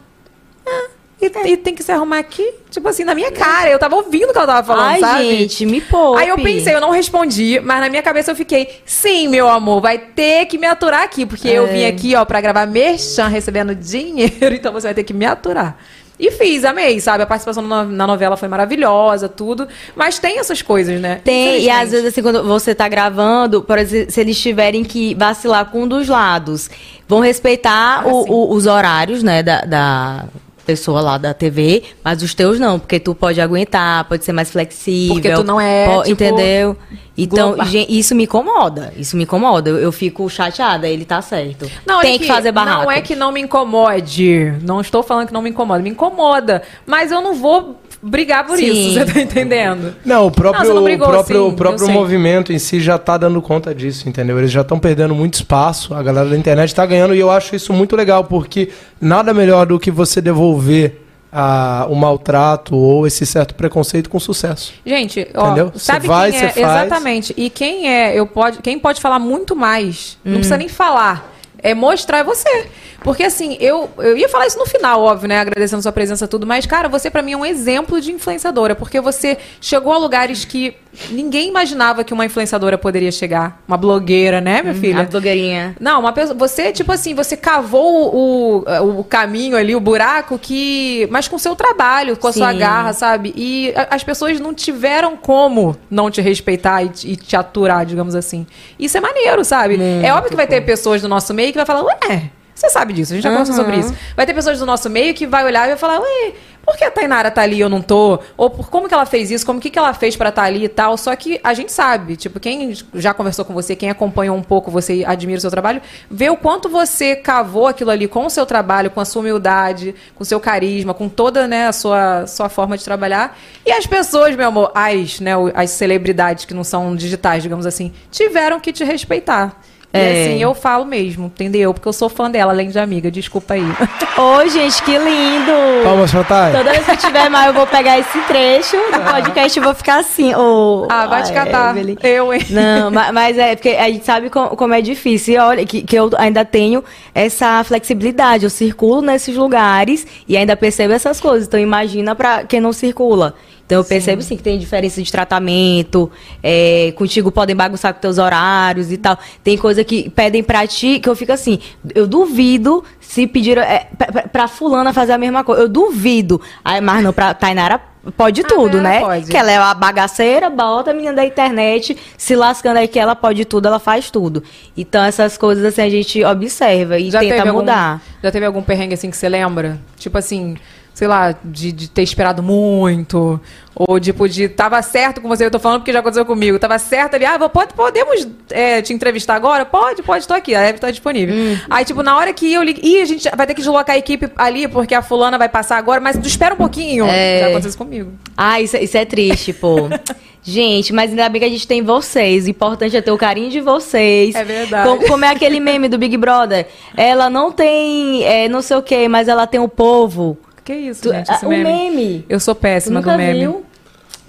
Ah, 0.66 0.88
e, 1.22 1.52
e 1.52 1.56
tem 1.56 1.74
que 1.74 1.82
se 1.82 1.90
arrumar 1.90 2.18
aqui? 2.18 2.52
Tipo 2.70 2.86
assim, 2.88 3.02
na 3.04 3.14
minha 3.14 3.30
cara. 3.32 3.70
Eu 3.70 3.78
tava 3.78 3.96
ouvindo 3.96 4.28
o 4.28 4.32
que 4.32 4.38
ela 4.38 4.46
tava 4.46 4.66
falando, 4.66 4.86
Ai, 4.90 5.00
sabe? 5.00 5.24
gente, 5.38 5.64
me 5.64 5.80
poupe. 5.80 6.20
Aí 6.20 6.28
eu 6.28 6.36
pensei, 6.36 6.74
eu 6.74 6.80
não 6.80 6.90
respondi, 6.90 7.58
mas 7.60 7.80
na 7.80 7.88
minha 7.88 8.02
cabeça 8.02 8.32
eu 8.32 8.36
fiquei, 8.36 8.80
sim, 8.84 9.28
meu 9.28 9.48
amor, 9.48 9.80
vai 9.80 9.96
ter 9.98 10.46
que 10.46 10.58
me 10.58 10.66
aturar 10.66 11.02
aqui, 11.02 11.24
porque 11.24 11.48
eu 11.48 11.66
É. 11.66 11.72
vim 11.72 11.84
aqui, 11.86 12.14
ó, 12.16 12.24
pra 12.24 12.40
gravar 12.40 12.66
merchan 12.66 13.28
recebendo 13.28 13.74
dinheiro, 13.74 14.52
então 14.54 14.72
você 14.72 14.88
vai 14.88 14.94
ter 14.94 15.04
que 15.04 15.14
me 15.14 15.24
aturar. 15.24 15.78
E 16.24 16.30
fiz, 16.30 16.64
amei, 16.64 17.00
sabe? 17.00 17.24
A 17.24 17.26
participação 17.26 17.62
na 17.66 17.82
na 17.84 18.06
novela 18.06 18.36
foi 18.36 18.46
maravilhosa, 18.48 19.28
tudo. 19.28 19.66
Mas 19.96 20.20
tem 20.20 20.38
essas 20.38 20.62
coisas, 20.62 21.00
né? 21.00 21.20
Tem, 21.24 21.62
e 21.64 21.68
às 21.70 21.90
vezes, 21.90 22.06
assim, 22.06 22.22
quando 22.22 22.44
você 22.44 22.74
tá 22.76 22.88
gravando, 22.88 23.60
por 23.60 23.76
exemplo, 23.76 24.12
se 24.12 24.20
eles 24.20 24.40
tiverem 24.40 24.84
que 24.84 25.14
vacilar 25.16 25.66
com 25.66 25.82
um 25.82 25.88
dos 25.88 26.08
lados, 26.08 26.70
vão 27.08 27.18
respeitar 27.18 28.04
Ah, 28.04 28.06
o- 28.06 28.24
o- 28.30 28.54
os 28.54 28.66
horários, 28.66 29.22
né, 29.24 29.42
da, 29.42 29.62
da 29.62 30.24
pessoa 30.62 31.00
lá 31.00 31.18
da 31.18 31.34
TV, 31.34 31.82
mas 32.04 32.22
os 32.22 32.34
teus 32.34 32.58
não, 32.58 32.78
porque 32.78 32.98
tu 33.00 33.14
pode 33.14 33.40
aguentar, 33.40 34.04
pode 34.04 34.24
ser 34.24 34.32
mais 34.32 34.50
flexível. 34.50 35.14
Porque 35.14 35.32
tu 35.32 35.44
não 35.44 35.60
é, 35.60 35.86
po- 35.86 36.02
tipo, 36.04 36.22
entendeu? 36.24 36.76
Então, 37.16 37.52
Globo. 37.54 37.64
gen- 37.68 37.86
isso 37.90 38.14
me 38.14 38.24
incomoda. 38.24 38.92
Isso 38.96 39.16
me 39.16 39.24
incomoda. 39.24 39.68
Eu, 39.68 39.78
eu 39.78 39.92
fico 39.92 40.28
chateada, 40.30 40.88
ele 40.88 41.04
tá 41.04 41.20
certo. 41.20 41.70
Não, 41.86 42.00
Tem 42.00 42.14
é 42.14 42.18
que, 42.18 42.26
fazer 42.26 42.52
barraco. 42.52 42.84
Não 42.84 42.90
é 42.90 43.00
que 43.02 43.14
não 43.14 43.30
me 43.32 43.40
incomode. 43.40 44.54
Não 44.62 44.80
estou 44.80 45.02
falando 45.02 45.26
que 45.28 45.32
não 45.34 45.42
me 45.42 45.50
incomoda. 45.50 45.82
Me 45.82 45.90
incomoda. 45.90 46.62
Mas 46.86 47.10
eu 47.12 47.20
não 47.20 47.34
vou 47.34 47.78
brigar 48.02 48.44
por 48.46 48.56
Sim. 48.58 48.66
isso, 48.66 48.94
você 48.94 49.04
tá 49.04 49.20
entendendo? 49.20 49.94
Não, 50.04 50.26
o 50.26 50.30
próprio, 50.30 50.68
Não, 50.68 50.74
não 50.76 50.82
brigou, 50.84 51.06
o 51.06 51.10
próprio, 51.10 51.44
sim, 51.44 51.52
o 51.52 51.56
próprio 51.56 51.86
sei. 51.86 51.94
movimento 51.94 52.52
em 52.52 52.58
si 52.58 52.80
já 52.80 52.98
tá 52.98 53.16
dando 53.16 53.40
conta 53.40 53.74
disso, 53.74 54.08
entendeu? 54.08 54.38
Eles 54.38 54.50
já 54.50 54.62
estão 54.62 54.78
perdendo 54.78 55.14
muito 55.14 55.34
espaço, 55.34 55.94
a 55.94 56.02
galera 56.02 56.28
da 56.28 56.36
internet 56.36 56.74
tá 56.74 56.84
ganhando, 56.84 57.14
e 57.14 57.20
eu 57.20 57.30
acho 57.30 57.54
isso 57.54 57.72
muito 57.72 57.94
legal, 57.94 58.24
porque 58.24 58.70
nada 59.00 59.32
melhor 59.32 59.66
do 59.66 59.78
que 59.78 59.90
você 59.90 60.20
devolver 60.20 60.98
ah, 61.32 61.86
o 61.88 61.94
maltrato 61.94 62.76
ou 62.76 63.06
esse 63.06 63.24
certo 63.24 63.54
preconceito 63.54 64.10
com 64.10 64.20
sucesso. 64.20 64.74
Gente, 64.84 65.26
ó, 65.34 65.46
Entendeu? 65.46 65.70
Você 65.72 65.78
sabe 65.86 66.06
vai, 66.06 66.30
quem 66.30 66.40
é? 66.40 66.48
faz. 66.50 66.56
Exatamente. 66.58 67.34
E 67.36 67.48
quem 67.48 67.88
é, 67.88 68.18
eu 68.18 68.26
pode, 68.26 68.58
quem 68.58 68.78
pode 68.78 69.00
falar 69.00 69.18
muito 69.18 69.56
mais, 69.56 70.18
Hum. 70.26 70.30
não 70.32 70.34
precisa 70.34 70.58
nem 70.58 70.68
falar, 70.68 71.31
é 71.62 71.74
mostrar 71.74 72.18
é 72.18 72.24
você. 72.24 72.68
Porque 73.02 73.22
assim, 73.22 73.56
eu, 73.60 73.90
eu 73.98 74.16
ia 74.16 74.28
falar 74.28 74.46
isso 74.46 74.58
no 74.58 74.66
final, 74.66 75.00
óbvio, 75.02 75.28
né? 75.28 75.40
Agradecendo 75.40 75.82
sua 75.82 75.92
presença 75.92 76.26
tudo, 76.28 76.46
mas, 76.46 76.66
cara, 76.66 76.88
você 76.88 77.10
pra 77.10 77.22
mim 77.22 77.32
é 77.32 77.36
um 77.36 77.46
exemplo 77.46 78.00
de 78.00 78.12
influenciadora, 78.12 78.74
porque 78.74 79.00
você 79.00 79.38
chegou 79.60 79.92
a 79.92 79.98
lugares 79.98 80.44
que 80.44 80.76
ninguém 81.10 81.48
imaginava 81.48 82.04
que 82.04 82.12
uma 82.12 82.24
influenciadora 82.26 82.76
poderia 82.76 83.10
chegar. 83.10 83.62
Uma 83.66 83.76
blogueira, 83.76 84.40
né, 84.40 84.62
minha 84.62 84.74
filha? 84.74 85.00
A 85.02 85.04
blogueirinha. 85.04 85.74
Não, 85.80 86.00
uma 86.00 86.12
pessoa. 86.12 86.36
Você, 86.38 86.72
tipo 86.72 86.92
assim, 86.92 87.14
você 87.14 87.36
cavou 87.36 88.14
o, 88.14 88.64
o 89.00 89.04
caminho 89.04 89.56
ali, 89.56 89.74
o 89.74 89.80
buraco, 89.80 90.38
que. 90.38 91.08
Mas 91.10 91.28
com 91.28 91.38
seu 91.38 91.54
trabalho, 91.56 92.16
com 92.16 92.28
a 92.28 92.32
sua 92.32 92.52
Sim. 92.52 92.58
garra, 92.58 92.92
sabe? 92.92 93.32
E 93.36 93.72
a- 93.76 93.88
as 93.94 94.04
pessoas 94.04 94.38
não 94.40 94.52
tiveram 94.54 95.16
como 95.16 95.76
não 95.90 96.10
te 96.10 96.20
respeitar 96.20 96.82
e 96.82 96.88
te, 96.88 97.10
e 97.12 97.16
te 97.16 97.36
aturar, 97.36 97.84
digamos 97.86 98.14
assim. 98.14 98.46
Isso 98.78 98.96
é 98.96 99.00
maneiro, 99.00 99.44
sabe? 99.44 99.78
é 100.02 100.12
óbvio 100.12 100.30
que 100.30 100.36
vai 100.36 100.46
ter 100.46 100.60
pessoas 100.62 101.00
do 101.02 101.08
nosso 101.08 101.32
meio 101.34 101.50
que 101.52 101.56
vai 101.58 101.66
falar, 101.66 101.82
ué. 101.84 102.30
Você 102.54 102.68
sabe 102.68 102.92
disso, 102.92 103.12
a 103.12 103.16
gente 103.16 103.24
já 103.24 103.30
conversou 103.30 103.56
sobre 103.56 103.76
isso. 103.78 103.92
Vai 104.14 104.24
ter 104.26 104.34
pessoas 104.34 104.58
do 104.58 104.66
nosso 104.66 104.88
meio 104.88 105.14
que 105.14 105.26
vai 105.26 105.44
olhar 105.44 105.64
e 105.64 105.68
vai 105.70 105.76
falar, 105.76 105.98
ué, 105.98 106.32
por 106.64 106.76
que 106.76 106.84
a 106.84 106.90
Tainara 106.90 107.30
tá 107.30 107.42
ali 107.42 107.56
e 107.56 107.60
eu 107.60 107.68
não 107.68 107.82
tô? 107.82 108.20
Ou 108.36 108.48
por 108.48 108.70
como 108.70 108.88
que 108.88 108.94
ela 108.94 109.04
fez 109.04 109.30
isso? 109.30 109.44
Como 109.44 109.60
que, 109.60 109.70
que 109.70 109.78
ela 109.78 109.92
fez 109.92 110.16
pra 110.16 110.28
estar 110.28 110.44
ali 110.44 110.64
e 110.64 110.68
tal? 110.68 110.96
Só 110.96 111.14
que 111.16 111.40
a 111.42 111.52
gente 111.54 111.72
sabe, 111.72 112.16
tipo, 112.16 112.38
quem 112.38 112.72
já 112.94 113.12
conversou 113.12 113.44
com 113.44 113.52
você, 113.52 113.74
quem 113.74 113.90
acompanhou 113.90 114.36
um 114.36 114.42
pouco 114.42 114.70
você 114.70 114.96
e 114.96 115.04
admira 115.04 115.38
o 115.38 115.40
seu 115.40 115.50
trabalho, 115.50 115.82
vê 116.10 116.30
o 116.30 116.36
quanto 116.36 116.68
você 116.68 117.16
cavou 117.16 117.66
aquilo 117.66 117.90
ali 117.90 118.06
com 118.06 118.26
o 118.26 118.30
seu 118.30 118.46
trabalho, 118.46 118.90
com 118.90 119.00
a 119.00 119.04
sua 119.04 119.20
humildade, 119.20 119.94
com 120.14 120.22
o 120.22 120.26
seu 120.26 120.38
carisma, 120.38 120.94
com 120.94 121.08
toda 121.08 121.46
né, 121.48 121.66
a 121.66 121.72
sua, 121.72 122.26
sua 122.26 122.48
forma 122.48 122.78
de 122.78 122.84
trabalhar. 122.84 123.36
E 123.66 123.72
as 123.72 123.86
pessoas, 123.86 124.34
meu 124.36 124.48
amor, 124.48 124.70
as, 124.74 125.20
né, 125.20 125.32
as 125.54 125.70
celebridades 125.70 126.44
que 126.44 126.54
não 126.54 126.64
são 126.64 126.94
digitais, 126.94 127.42
digamos 127.42 127.66
assim, 127.66 127.92
tiveram 128.10 128.60
que 128.60 128.72
te 128.72 128.84
respeitar. 128.84 129.60
E 129.94 129.98
É. 129.98 130.10
assim, 130.22 130.42
eu 130.42 130.54
falo 130.54 130.84
mesmo, 130.86 131.26
entendeu? 131.26 131.74
Porque 131.74 131.86
eu 131.86 131.92
sou 131.92 132.08
fã 132.08 132.30
dela, 132.30 132.52
além 132.52 132.68
de 132.70 132.78
amiga. 132.78 133.10
Desculpa 133.10 133.54
aí. 133.54 133.62
Ô, 134.16 134.48
gente, 134.48 134.82
que 134.82 134.96
lindo! 134.96 135.52
Palmas 135.84 136.10
pra 136.10 136.24
Thay. 136.24 136.52
Toda 136.52 136.70
vez 136.72 136.86
que 136.86 136.96
tiver 136.96 137.28
mais, 137.28 137.46
eu 137.48 137.52
vou 137.52 137.66
pegar 137.66 137.98
esse 137.98 138.18
trecho 138.22 138.76
do 138.76 139.00
podcast 139.12 139.58
e 139.58 139.62
vou 139.62 139.74
ficar 139.74 139.98
assim. 140.00 140.34
ô, 140.34 140.86
Ah, 140.88 141.06
vai 141.06 141.22
te 141.22 141.28
ai, 141.30 141.34
catar. 141.44 141.76
Evelyn. 141.76 141.96
Eu, 142.02 142.32
hein? 142.32 142.40
Não, 142.50 142.90
ma- 142.90 143.12
mas 143.12 143.36
é 143.36 143.54
porque 143.54 143.70
a 143.70 143.84
gente 143.90 144.04
sabe 144.06 144.30
co- 144.30 144.56
como, 144.56 144.72
é 144.74 144.80
difícil. 144.80 145.34
E 145.34 145.38
olha, 145.38 145.66
que, 145.66 145.82
que 145.82 145.94
eu 145.96 146.10
ainda 146.16 146.44
tenho 146.44 146.82
essa 147.14 147.62
flexibilidade. 147.64 148.44
Eu 148.44 148.50
circulo 148.50 149.02
nesses 149.02 149.36
lugares 149.36 150.06
e 150.26 150.36
ainda 150.36 150.56
percebo 150.56 150.94
essas 150.94 151.20
coisas. 151.20 151.46
Então, 151.46 151.60
imagina 151.60 152.14
pra 152.14 152.44
quem 152.44 152.60
não 152.60 152.72
circula. 152.72 153.34
Então, 153.72 153.80
eu 153.80 153.84
percebo 153.84 154.22
sim 154.22 154.36
que 154.36 154.42
tem 154.42 154.58
diferença 154.58 155.02
de 155.02 155.10
tratamento. 155.10 156.10
é, 156.42 156.92
contigo 156.96 157.30
podem 157.32 157.54
bagunçar 157.56 157.94
com 157.94 158.00
teus 158.00 158.18
horários 158.18 158.92
e 158.92 158.96
tal. 158.96 159.18
Tem 159.42 159.56
coisa 159.56 159.82
que 159.84 160.10
pedem 160.10 160.42
pra 160.42 160.66
ti 160.66 160.98
que 161.00 161.08
eu 161.08 161.16
fico 161.16 161.32
assim. 161.32 161.58
Eu 161.94 162.06
duvido 162.06 162.84
se 163.00 163.26
pediram 163.26 163.62
é, 163.62 163.86
pra, 163.96 164.22
pra- 164.28 164.48
fulana 164.48 164.92
fazer 164.92 165.12
a 165.12 165.18
mesma 165.18 165.42
coisa. 165.44 165.62
Eu 165.62 165.68
duvido. 165.68 166.40
Aí, 166.64 166.80
mas 166.80 167.02
não, 167.02 167.12
pra 167.12 167.32
Tainara 167.34 167.80
pode 168.16 168.42
tudo, 168.42 168.78
ela 168.78 168.88
né? 168.88 169.00
pode. 169.00 169.30
Que 169.30 169.36
ela 169.36 169.50
é 169.52 169.58
uma 169.60 169.74
bagaceira, 169.74 170.50
bota 170.50 170.90
a 170.90 170.94
menina 170.94 171.12
da 171.14 171.24
internet, 171.24 171.96
se 172.18 172.34
lascando 172.34 172.78
aí 172.78 172.88
que 172.88 172.98
ela 172.98 173.14
pode 173.14 173.44
tudo, 173.44 173.66
ela 173.68 173.78
faz 173.78 174.10
tudo. 174.10 174.42
Então 174.76 175.04
essas 175.04 175.38
coisas 175.38 175.64
assim 175.64 175.82
a 175.82 175.88
gente 175.88 176.24
observa 176.24 176.98
e 176.98 177.10
tenta 177.12 177.42
algum- 177.42 177.60
mudar. 177.60 178.02
já 178.22 178.30
teve 178.32 178.44
algum 178.44 178.60
perrengue 178.62 178.94
assim 178.94 179.08
que 179.10 179.16
você 179.16 179.28
lembra? 179.28 179.78
Tipo 179.96 180.18
assim, 180.18 180.56
sei 180.94 181.08
lá, 181.08 181.34
de, 181.44 181.72
de 181.72 181.88
ter 181.88 182.02
esperado 182.02 182.42
muito. 182.42 183.40
Ou 183.74 183.98
tipo, 183.98 184.28
de 184.28 184.48
tava 184.48 184.80
certo 184.82 185.20
com 185.20 185.28
você, 185.28 185.46
eu 185.46 185.50
tô 185.50 185.58
falando 185.58 185.80
porque 185.80 185.92
já 185.92 186.00
aconteceu 186.00 186.26
comigo. 186.26 186.58
Tava 186.58 186.78
certo 186.78 187.14
ali, 187.14 187.24
ah, 187.24 187.38
pode, 187.48 187.72
podemos 187.72 188.28
é, 188.50 188.82
te 188.82 188.92
entrevistar 188.92 189.34
agora? 189.34 189.64
Pode, 189.64 190.02
pode, 190.02 190.28
tô 190.28 190.34
aqui, 190.34 190.54
a 190.54 190.60
Hebe 190.60 190.78
tá 190.78 190.90
disponível. 190.90 191.34
Hum. 191.34 191.58
Aí, 191.70 191.84
tipo, 191.84 192.02
na 192.02 192.16
hora 192.16 192.32
que 192.32 192.52
eu 192.52 192.62
liguei, 192.62 192.98
ih, 192.98 193.02
a 193.02 193.04
gente 193.06 193.28
vai 193.34 193.46
ter 193.46 193.54
que 193.54 193.62
deslocar 193.62 193.96
a 193.96 193.98
equipe 193.98 194.30
ali, 194.36 194.68
porque 194.68 194.94
a 194.94 195.02
fulana 195.02 195.38
vai 195.38 195.48
passar 195.48 195.78
agora, 195.78 196.00
mas 196.00 196.16
espera 196.16 196.54
um 196.54 196.58
pouquinho. 196.58 197.06
É. 197.06 197.40
Já 197.40 197.46
aconteceu 197.46 197.68
isso 197.70 197.78
comigo. 197.78 198.12
Ah, 198.36 198.60
isso, 198.60 198.76
isso 198.76 198.96
é 198.96 199.04
triste, 199.04 199.52
pô. 199.52 199.88
Gente, 200.44 200.92
mas 200.92 201.10
ainda 201.10 201.28
bem 201.28 201.40
que 201.40 201.46
a 201.46 201.48
gente 201.50 201.68
tem 201.68 201.82
vocês. 201.82 202.46
O 202.46 202.50
importante 202.50 202.96
é 202.96 203.00
ter 203.00 203.12
o 203.12 203.16
carinho 203.16 203.48
de 203.48 203.60
vocês. 203.60 204.34
É 204.34 204.42
verdade. 204.42 204.88
Como, 204.88 205.06
como 205.06 205.24
é 205.24 205.28
aquele 205.28 205.60
meme 205.60 205.88
do 205.88 205.96
Big 205.96 206.16
Brother. 206.16 206.66
Ela 206.96 207.30
não 207.30 207.52
tem 207.52 208.24
é, 208.24 208.48
não 208.48 208.60
sei 208.60 208.76
o 208.76 208.82
quê, 208.82 209.06
mas 209.06 209.28
ela 209.28 209.46
tem 209.46 209.60
o 209.60 209.68
povo. 209.68 210.36
Que 210.64 210.74
isso, 210.74 211.02
Tu- 211.02 211.10
gente, 211.12 211.30
ah, 211.30 211.34
esse 211.34 211.46
o 211.46 211.48
meme. 211.48 211.64
meme. 211.64 212.24
Eu 212.28 212.38
sou 212.40 212.54
Tu 212.54 212.60
péssima 212.60 213.00
nunca 213.00 213.12
do 213.12 213.18
meme. 213.18 213.40
viu? 213.40 213.64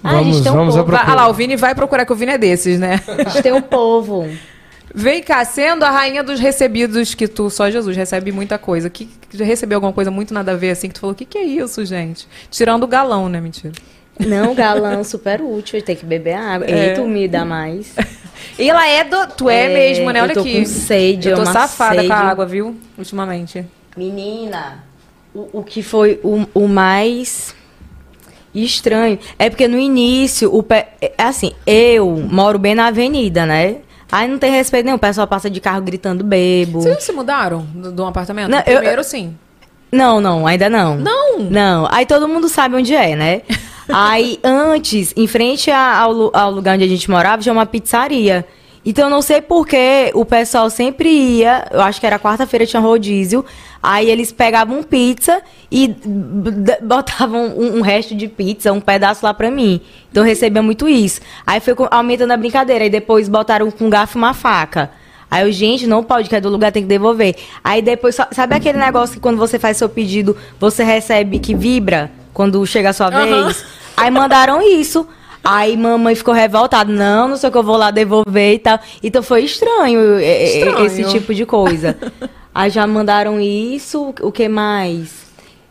Ah, 0.02 0.08
a 0.08 0.12
Vamos- 0.14 0.26
gente 0.36 0.42
tem 0.42 0.52
um 0.52 0.56
vamos 0.56 0.76
povo. 0.76 0.90
Vai, 0.90 1.02
ah 1.06 1.14
lá, 1.14 1.28
o 1.28 1.32
Vini 1.32 1.56
vai 1.56 1.74
procurar 1.74 2.04
que 2.04 2.12
o 2.12 2.16
Vini 2.16 2.32
é 2.32 2.38
desses, 2.38 2.78
né? 2.78 3.00
A 3.06 3.28
gente 3.30 3.42
tem 3.42 3.52
um 3.52 3.62
povo. 3.62 4.28
Vem 4.94 5.22
cá, 5.22 5.44
sendo 5.44 5.82
a 5.84 5.90
rainha 5.90 6.22
dos 6.22 6.38
recebidos, 6.38 7.14
que 7.14 7.26
tu, 7.26 7.48
só 7.50 7.68
Jesus, 7.70 7.96
recebe 7.96 8.30
muita 8.30 8.58
coisa. 8.58 8.88
Que, 8.90 9.06
que 9.06 9.36
já 9.38 9.44
recebeu 9.44 9.76
alguma 9.76 9.92
coisa 9.92 10.10
muito 10.10 10.32
nada 10.34 10.52
a 10.52 10.56
ver, 10.56 10.70
assim, 10.70 10.88
que 10.88 10.94
tu 10.94 11.00
falou, 11.00 11.12
o 11.14 11.16
que, 11.16 11.24
que 11.24 11.38
é 11.38 11.42
isso, 11.44 11.84
gente? 11.84 12.28
Tirando 12.50 12.84
o 12.84 12.86
galão, 12.86 13.28
né? 13.28 13.40
Mentira. 13.40 13.72
Não, 14.20 14.54
galã 14.54 15.02
super 15.02 15.40
útil, 15.40 15.82
tem 15.82 15.96
que 15.96 16.04
beber 16.06 16.34
água. 16.34 16.66
É. 16.68 16.90
Eita, 16.90 17.02
me 17.02 17.26
dá 17.26 17.44
mais. 17.44 17.94
E 18.58 18.68
ela 18.68 18.86
é 18.86 19.02
do. 19.02 19.26
Tu 19.28 19.48
é, 19.48 19.64
É, 19.64 19.68
mesmo, 19.74 20.10
né? 20.12 20.20
eu 20.20 20.24
Olha 20.24 20.34
tô 20.34 20.40
aqui. 20.40 20.60
com 20.60 20.66
sede, 20.66 21.28
Eu 21.30 21.36
tô 21.38 21.46
safada 21.46 21.96
sede. 21.96 22.08
com 22.08 22.12
a 22.14 22.18
água, 22.18 22.44
viu? 22.46 22.76
Ultimamente. 22.98 23.64
Menina, 23.96 24.84
o, 25.34 25.60
o 25.60 25.62
que 25.64 25.82
foi 25.82 26.20
o, 26.22 26.46
o 26.54 26.68
mais 26.68 27.54
estranho 28.54 29.18
é 29.38 29.50
porque 29.50 29.66
no 29.66 29.78
início, 29.78 30.54
o 30.54 30.62
pé, 30.62 30.92
é 31.00 31.12
assim, 31.18 31.52
eu 31.66 32.08
moro 32.30 32.58
bem 32.58 32.74
na 32.74 32.86
avenida, 32.86 33.44
né? 33.44 33.76
Aí 34.12 34.28
não 34.28 34.38
tem 34.38 34.52
respeito 34.52 34.84
nenhum, 34.84 34.96
o 34.96 35.00
pessoal 35.00 35.26
passa 35.26 35.50
de 35.50 35.60
carro 35.60 35.82
gritando 35.82 36.22
bebo. 36.22 36.80
Vocês 36.80 37.02
se 37.02 37.10
mudaram 37.12 37.62
do- 37.74 37.90
de 37.90 38.00
um 38.00 38.06
apartamento? 38.06 38.48
Não, 38.50 38.58
eu- 38.58 38.76
Primeiro, 38.78 39.02
sim. 39.02 39.36
Não, 39.90 40.20
não, 40.20 40.46
ainda 40.46 40.68
não. 40.68 40.96
Não? 40.96 41.38
Não. 41.40 41.88
Aí 41.90 42.04
todo 42.06 42.28
mundo 42.28 42.48
sabe 42.48 42.76
onde 42.76 42.94
é, 42.94 43.14
né? 43.16 43.42
Aí 43.88 44.38
antes, 44.42 45.12
em 45.16 45.26
frente 45.26 45.70
ao, 45.70 46.30
ao 46.36 46.50
lugar 46.50 46.74
onde 46.74 46.84
a 46.84 46.88
gente 46.88 47.10
morava, 47.10 47.42
tinha 47.42 47.52
uma 47.52 47.66
pizzaria. 47.66 48.44
Então 48.84 49.04
eu 49.04 49.10
não 49.10 49.22
sei 49.22 49.40
por 49.40 49.66
que 49.66 50.10
o 50.14 50.24
pessoal 50.24 50.68
sempre 50.68 51.08
ia, 51.08 51.66
eu 51.70 51.80
acho 51.80 51.98
que 51.98 52.06
era 52.06 52.18
quarta-feira, 52.18 52.66
tinha 52.66 52.80
rodízio. 52.80 53.44
Aí 53.82 54.10
eles 54.10 54.32
pegavam 54.32 54.82
pizza 54.82 55.42
e 55.70 55.94
botavam 56.82 57.48
um, 57.48 57.78
um 57.78 57.80
resto 57.80 58.14
de 58.14 58.28
pizza, 58.28 58.72
um 58.72 58.80
pedaço 58.80 59.24
lá 59.24 59.32
pra 59.32 59.50
mim. 59.50 59.80
Então 60.10 60.22
eu 60.22 60.26
recebia 60.26 60.62
muito 60.62 60.88
isso. 60.88 61.20
Aí 61.46 61.60
foi 61.60 61.74
aumentando 61.90 62.32
a 62.32 62.36
brincadeira. 62.36 62.84
Aí 62.84 62.90
depois 62.90 63.28
botaram 63.28 63.70
com 63.70 63.86
um 63.86 63.90
garfo 63.90 64.18
e 64.18 64.20
uma 64.20 64.34
faca. 64.34 64.90
Aí 65.30 65.44
eu, 65.44 65.50
gente, 65.50 65.86
não 65.86 66.04
pode, 66.04 66.28
que 66.28 66.36
é 66.36 66.40
do 66.40 66.48
lugar, 66.48 66.70
tem 66.70 66.82
que 66.82 66.88
devolver. 66.88 67.34
Aí 67.62 67.82
depois, 67.82 68.16
sabe 68.30 68.54
aquele 68.54 68.78
negócio 68.78 69.14
que 69.14 69.20
quando 69.20 69.36
você 69.36 69.58
faz 69.58 69.76
seu 69.76 69.88
pedido, 69.88 70.36
você 70.60 70.84
recebe 70.84 71.38
que 71.38 71.54
vibra 71.54 72.10
quando 72.32 72.64
chega 72.66 72.90
a 72.90 72.92
sua 72.92 73.10
vez? 73.10 73.64
Aí 73.96 74.10
mandaram 74.10 74.62
isso. 74.62 75.08
Aí 75.44 75.76
mamãe 75.76 76.14
ficou 76.14 76.32
revoltada. 76.32 76.90
Não, 76.90 77.28
não 77.28 77.36
sei 77.36 77.48
o 77.48 77.52
que 77.52 77.58
eu 77.58 77.62
vou 77.62 77.76
lá 77.76 77.90
devolver 77.90 78.54
e 78.54 78.58
tal. 78.58 78.80
Então 79.02 79.22
foi 79.22 79.42
estranho, 79.44 80.18
é, 80.18 80.24
é, 80.24 80.58
Estranho. 80.58 80.86
esse 80.86 81.04
tipo 81.04 81.34
de 81.34 81.44
coisa. 81.44 81.96
Aí 82.54 82.70
já 82.70 82.86
mandaram 82.86 83.38
isso. 83.40 84.14
O 84.22 84.32
que 84.32 84.48
mais? 84.48 85.24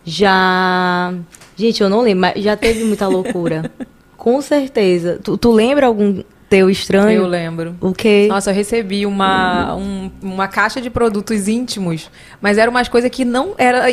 Já. 0.06 1.14
Gente, 1.56 1.82
eu 1.82 1.90
não 1.90 2.02
lembro, 2.02 2.22
mas 2.22 2.44
já 2.44 2.56
teve 2.56 2.84
muita 2.84 3.08
loucura. 3.08 3.72
Com 4.18 4.42
certeza. 4.42 5.20
Tu, 5.24 5.38
tu 5.38 5.52
lembra 5.52 5.88
algum 5.88 6.24
teu 6.50 6.70
estranho? 6.70 7.22
Eu 7.24 7.28
lembro. 7.28 7.76
O 7.82 7.92
quê? 7.94 8.28
Nossa, 8.30 8.52
eu 8.52 8.56
recebi 8.56 9.06
uma, 9.06 9.76
um- 9.76 10.10
uma 10.22 10.48
caixa 10.48 10.80
de 10.80 10.90
produtos 10.90 11.48
íntimos, 11.48 12.10
mas 12.40 12.58
eram 12.58 12.72
umas 12.72 12.88
coisas 12.88 13.10
que 13.10 13.26
não 13.26 13.54
era. 13.58 13.92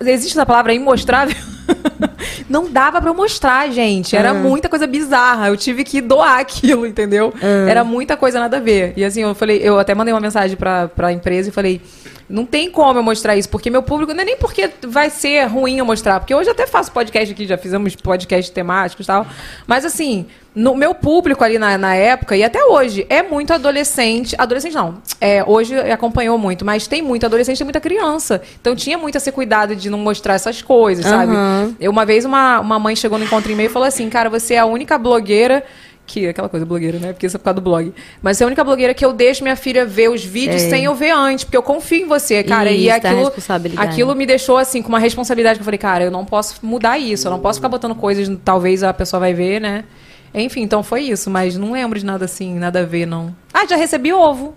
Existe 0.00 0.38
a 0.38 0.46
palavra 0.46 0.72
imostrável? 0.72 1.36
não 2.48 2.70
dava 2.70 3.00
pra 3.00 3.10
eu 3.10 3.14
mostrar, 3.14 3.70
gente. 3.70 4.16
Era 4.16 4.32
muita 4.34 4.68
coisa 4.68 4.86
bizarra. 4.86 5.48
Eu 5.48 5.56
tive 5.56 5.84
que 5.84 6.00
doar 6.00 6.38
aquilo, 6.40 6.86
entendeu? 6.86 7.32
Era 7.68 7.82
muita 7.84 8.16
coisa 8.16 8.38
nada 8.38 8.58
a 8.58 8.60
ver. 8.60 8.92
E 8.96 9.04
assim, 9.04 9.22
eu 9.22 9.34
falei, 9.34 9.60
eu 9.62 9.78
até 9.78 9.94
mandei 9.94 10.12
uma 10.12 10.20
mensagem 10.20 10.56
pra, 10.56 10.88
pra 10.88 11.12
empresa 11.12 11.48
e 11.48 11.52
falei. 11.52 11.80
Não 12.28 12.46
tem 12.46 12.70
como 12.70 12.98
eu 12.98 13.02
mostrar 13.02 13.36
isso, 13.36 13.48
porque 13.48 13.70
meu 13.70 13.82
público. 13.82 14.14
Não 14.14 14.22
é 14.22 14.24
nem 14.24 14.36
porque 14.36 14.70
vai 14.86 15.10
ser 15.10 15.44
ruim 15.44 15.78
eu 15.78 15.84
mostrar, 15.84 16.20
porque 16.20 16.34
hoje 16.34 16.48
eu 16.48 16.52
até 16.52 16.66
faço 16.66 16.90
podcast 16.90 17.32
aqui, 17.32 17.46
já 17.46 17.58
fizemos 17.58 17.94
podcast 17.96 18.50
temáticos 18.50 19.04
e 19.04 19.06
tal. 19.06 19.26
Mas 19.66 19.84
assim, 19.84 20.26
no 20.54 20.74
meu 20.74 20.94
público 20.94 21.42
ali 21.42 21.58
na, 21.58 21.76
na 21.76 21.94
época, 21.94 22.36
e 22.36 22.44
até 22.44 22.64
hoje, 22.64 23.04
é 23.10 23.22
muito 23.22 23.52
adolescente. 23.52 24.34
Adolescente 24.38 24.74
não. 24.74 24.94
É, 25.20 25.44
hoje 25.44 25.76
acompanhou 25.90 26.38
muito, 26.38 26.64
mas 26.64 26.86
tem 26.86 27.02
muito 27.02 27.26
adolescente 27.26 27.60
e 27.60 27.64
muita 27.64 27.80
criança. 27.80 28.40
Então 28.60 28.74
tinha 28.74 28.96
muito 28.96 29.16
a 29.16 29.20
ser 29.20 29.32
cuidado 29.32 29.76
de 29.76 29.90
não 29.90 29.98
mostrar 29.98 30.34
essas 30.34 30.62
coisas, 30.62 31.04
sabe? 31.04 31.32
Aham. 31.32 31.76
Eu, 31.80 31.90
uma 31.90 32.06
vez 32.06 32.24
uma, 32.24 32.60
uma 32.60 32.78
mãe 32.78 32.96
chegou 32.96 33.18
no 33.18 33.24
encontro 33.24 33.50
e 33.50 33.54
meio 33.54 33.66
e 33.66 33.72
falou 33.72 33.86
assim: 33.86 34.08
Cara, 34.08 34.30
você 34.30 34.54
é 34.54 34.58
a 34.58 34.66
única 34.66 34.96
blogueira. 34.96 35.64
Que 36.06 36.28
aquela 36.28 36.48
coisa 36.50 36.66
blogueira, 36.66 36.98
né? 36.98 37.12
Porque 37.12 37.26
isso 37.26 37.36
é 37.36 37.38
por 37.38 37.44
causa 37.44 37.54
do 37.54 37.60
blog. 37.62 37.92
Mas 38.22 38.40
é 38.40 38.44
a 38.44 38.46
única 38.46 38.62
blogueira 38.62 38.92
que 38.92 39.04
eu 39.04 39.12
deixo 39.12 39.42
minha 39.42 39.56
filha 39.56 39.86
ver 39.86 40.10
os 40.10 40.22
vídeos 40.22 40.62
É. 40.62 40.78
e 40.78 40.84
eu 40.84 40.94
ver 40.94 41.10
antes, 41.12 41.44
porque 41.44 41.56
eu 41.56 41.62
confio 41.62 42.04
em 42.04 42.06
você, 42.08 42.42
cara. 42.42 42.70
e 42.70 42.86
Isso, 42.86 42.88
dá 42.88 42.94
aquilo, 43.10 43.30
aquilo 43.88 44.14
me 44.14 44.26
deixou 44.26 44.58
assim 44.58 44.82
com 44.82 44.88
uma 44.90 44.98
responsabilidade 44.98 45.58
que 45.58 45.62
eu 45.62 45.64
falei, 45.64 45.78
cara, 45.78 46.04
eu 46.04 46.10
não 46.10 46.24
posso 46.24 46.56
mudar 46.62 46.98
isso, 46.98 47.26
eu 47.26 47.30
não 47.30 47.40
posso 47.40 47.58
ficar 47.58 47.68
botando 47.70 47.94
coisas, 47.94 48.30
talvez 48.44 48.82
a 48.82 48.92
pessoa 48.92 49.18
vai 49.20 49.32
ver, 49.32 49.60
né? 49.60 49.84
Enfim, 50.34 50.62
então 50.62 50.82
foi 50.82 51.02
isso, 51.02 51.30
mas 51.30 51.56
não 51.56 51.72
lembro 51.72 51.98
de 51.98 52.04
nada 52.04 52.24
assim, 52.24 52.54
nada 52.58 52.80
a 52.80 52.84
ver, 52.84 53.06
não. 53.06 53.34
Ah, 53.52 53.64
já 53.66 53.76
recebi 53.76 54.12
ovo. 54.12 54.54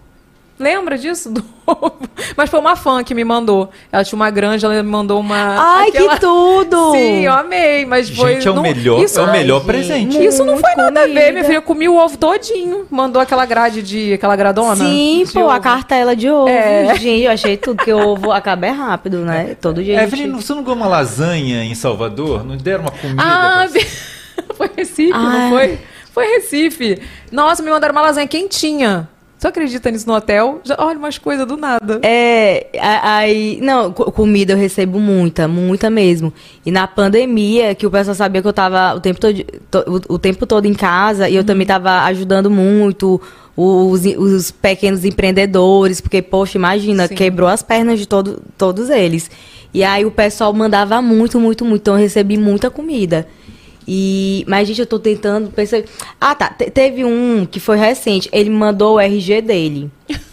Lembra 0.59 0.97
disso? 0.97 1.29
Do 1.33 1.43
ovo? 1.67 1.93
Mas 2.35 2.49
foi 2.49 2.59
uma 2.59 2.75
fã 2.75 3.03
que 3.03 3.13
me 3.13 3.23
mandou. 3.23 3.69
Ela 3.91 4.03
tinha 4.03 4.15
uma 4.17 4.29
granja, 4.31 4.65
ela 4.67 4.81
me 4.81 4.89
mandou 4.89 5.19
uma. 5.19 5.35
Ai, 5.77 5.89
aquela- 5.89 6.15
que 6.15 6.21
tudo! 6.21 6.91
Sim, 6.97 7.21
eu 7.25 7.31
amei, 7.33 7.85
mas 7.85 8.09
foi. 8.09 8.33
Gente, 8.35 8.47
é 8.47 8.51
o 8.51 8.55
não- 8.55 8.63
melhor, 8.63 9.03
Isso, 9.03 9.19
é 9.19 9.23
o 9.23 9.31
melhor 9.31 9.63
presente. 9.63 10.17
isso 10.23 10.43
não 10.43 10.57
foi 10.57 10.69
Muito 10.75 10.77
nada 10.93 11.01
a 11.01 11.03
ver, 11.03 11.13
comida. 11.13 11.31
minha 11.31 11.43
filha. 11.45 11.55
Eu 11.57 11.61
comi 11.61 11.87
o 11.87 11.95
ovo 11.97 12.17
todinho. 12.17 12.87
Mandou 12.89 13.21
aquela 13.21 13.45
grade 13.45 13.83
de. 13.83 14.13
aquela 14.13 14.35
gradona. 14.35 14.75
Sim, 14.75 15.25
pô, 15.31 15.41
a 15.41 15.53
ovo. 15.53 15.61
cartela 15.61 16.15
de 16.15 16.29
ovo. 16.29 16.49
É. 16.49 16.95
Gente, 16.95 17.23
eu 17.25 17.31
achei 17.31 17.55
tudo 17.57 17.83
que 17.83 17.93
o 17.93 17.99
ovo 18.09 18.31
acaba 18.31 18.65
é 18.65 18.71
rápido, 18.71 19.19
né? 19.19 19.55
Todo 19.61 19.83
dia. 19.83 19.97
a 19.99 20.05
gente- 20.07 20.13
Evelyn, 20.21 20.35
você 20.35 20.53
não 20.55 20.63
ganhou 20.63 20.77
uma 20.77 20.87
lasanha 20.87 21.63
em 21.63 21.75
Salvador? 21.75 22.43
Não 22.43 22.57
deram 22.57 22.81
uma 22.85 22.91
comida? 22.91 23.21
Ah, 23.23 23.67
você? 23.67 23.79
foi 24.57 24.69
Recife, 24.75 25.11
Ah, 25.13 25.19
não 25.19 25.39
é. 25.41 25.49
foi? 25.49 25.79
Foi 26.11 26.25
Recife. 26.25 26.99
Nossa, 27.31 27.61
me 27.61 27.69
mandaram 27.69 27.91
uma 27.93 28.01
lasanha 28.01 28.27
quentinha. 28.27 29.07
Você 29.37 29.47
acredita 29.47 29.91
nisso 29.91 30.07
no 30.07 30.15
hotel? 30.15 30.61
Já, 30.63 30.75
olha, 30.79 30.97
umas 30.97 31.19
coisas 31.19 31.45
do 31.45 31.55
nada. 31.55 31.99
É, 32.01 32.67
aí. 33.03 33.59
Não, 33.61 33.93
co- 33.93 34.11
comida 34.11 34.53
eu 34.53 34.57
recebo 34.57 34.99
muita, 34.99 35.47
muita 35.47 35.91
mesmo. 35.91 36.33
E 36.65 36.71
na 36.71 36.87
pandemia, 36.87 37.75
que 37.75 37.85
o 37.85 37.91
pessoal 37.91 38.15
sabia 38.15 38.41
que 38.41 38.47
eu 38.47 38.53
tava 38.53 38.95
o 38.95 38.99
tempo 38.99 39.19
todo, 39.19 39.35
to- 39.69 40.01
o, 40.09 40.15
o 40.15 40.19
tempo 40.19 40.47
todo 40.47 40.65
em 40.65 40.73
casa, 40.73 41.29
e 41.29 41.35
eu 41.35 41.43
também 41.43 41.67
tava 41.67 42.01
ajudando 42.05 42.49
muito 42.49 43.21
os, 43.55 44.05
os 44.17 44.49
pequenos 44.49 45.05
empreendedores, 45.05 46.01
porque, 46.01 46.19
poxa, 46.21 46.57
imagina, 46.57 47.07
Sim. 47.07 47.13
quebrou 47.13 47.47
as 47.47 47.61
pernas 47.61 47.99
de 47.99 48.07
todo, 48.07 48.41
todos 48.57 48.89
eles. 48.89 49.29
E 49.71 49.83
aí 49.83 50.03
o 50.03 50.09
pessoal 50.11 50.51
mandava 50.51 50.99
muito, 50.99 51.39
muito, 51.39 51.63
muito. 51.63 51.81
Então 51.81 51.93
eu 51.93 51.99
recebi 51.99 52.37
muita 52.37 52.71
comida. 52.71 53.27
E, 53.87 54.43
mas, 54.47 54.67
gente, 54.67 54.81
eu 54.81 54.85
tô 54.87 54.99
tentando 54.99 55.49
pensar. 55.49 55.81
Ah, 56.19 56.35
tá. 56.35 56.49
te- 56.49 56.69
teve 56.69 57.05
um 57.05 57.45
que 57.49 57.59
foi 57.59 57.77
recente. 57.77 58.27
Ele 58.33 58.49
mandou 58.49 58.95
o 58.95 58.99
RG 58.99 59.41
dele. 59.41 59.89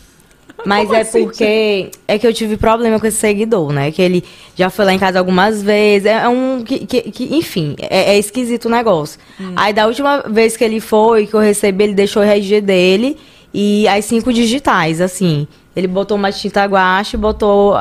Mas 0.66 0.84
Como 0.86 0.94
é 0.96 1.00
assim, 1.02 1.24
porque 1.24 1.90
é 2.08 2.18
que 2.18 2.26
eu 2.26 2.32
tive 2.32 2.56
problema 2.56 2.98
com 2.98 3.06
esse 3.06 3.18
seguidor, 3.18 3.70
né? 3.70 3.90
Que 3.90 4.00
ele 4.00 4.24
já 4.56 4.70
foi 4.70 4.86
lá 4.86 4.94
em 4.94 4.98
casa 4.98 5.18
algumas 5.18 5.62
vezes. 5.62 6.06
É 6.06 6.26
um. 6.26 6.62
Que, 6.64 6.86
que- 6.86 7.02
que- 7.10 7.36
enfim, 7.36 7.76
é, 7.78 8.14
é 8.14 8.18
esquisito 8.18 8.64
o 8.64 8.70
negócio. 8.70 9.20
Hum. 9.38 9.52
Aí 9.56 9.74
da 9.74 9.86
última 9.86 10.22
vez 10.22 10.56
que 10.56 10.64
ele 10.64 10.80
foi, 10.80 11.26
que 11.26 11.34
eu 11.34 11.40
recebi, 11.40 11.84
ele 11.84 11.92
deixou 11.94 12.22
o 12.22 12.24
RG 12.24 12.62
dele 12.62 13.18
e 13.52 13.86
as 13.88 14.06
cinco 14.06 14.32
digitais, 14.32 15.02
assim. 15.02 15.46
Ele 15.76 15.86
botou 15.88 16.16
uma 16.16 16.32
tinta 16.32 16.64
guache, 16.64 17.16
botou 17.18 17.74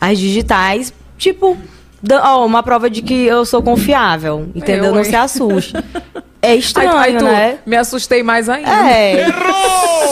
as 0.00 0.18
digitais, 0.18 0.94
tipo, 1.18 1.58
ó, 2.22 2.44
uma 2.46 2.62
prova 2.62 2.88
de 2.88 3.02
que 3.02 3.26
eu 3.26 3.44
sou 3.44 3.62
confiável. 3.62 4.48
Entendeu? 4.54 4.86
Eu, 4.86 4.94
Não 4.94 5.04
se 5.04 5.16
assuste. 5.16 5.72
É 6.42 6.54
estranho, 6.54 6.96
Aí- 6.96 7.12
aí 7.12 7.18
tu, 7.18 7.24
né? 7.24 7.58
Me 7.66 7.76
assustei 7.76 8.22
mais 8.22 8.48
ainda. 8.48 8.70
É. 8.70 9.26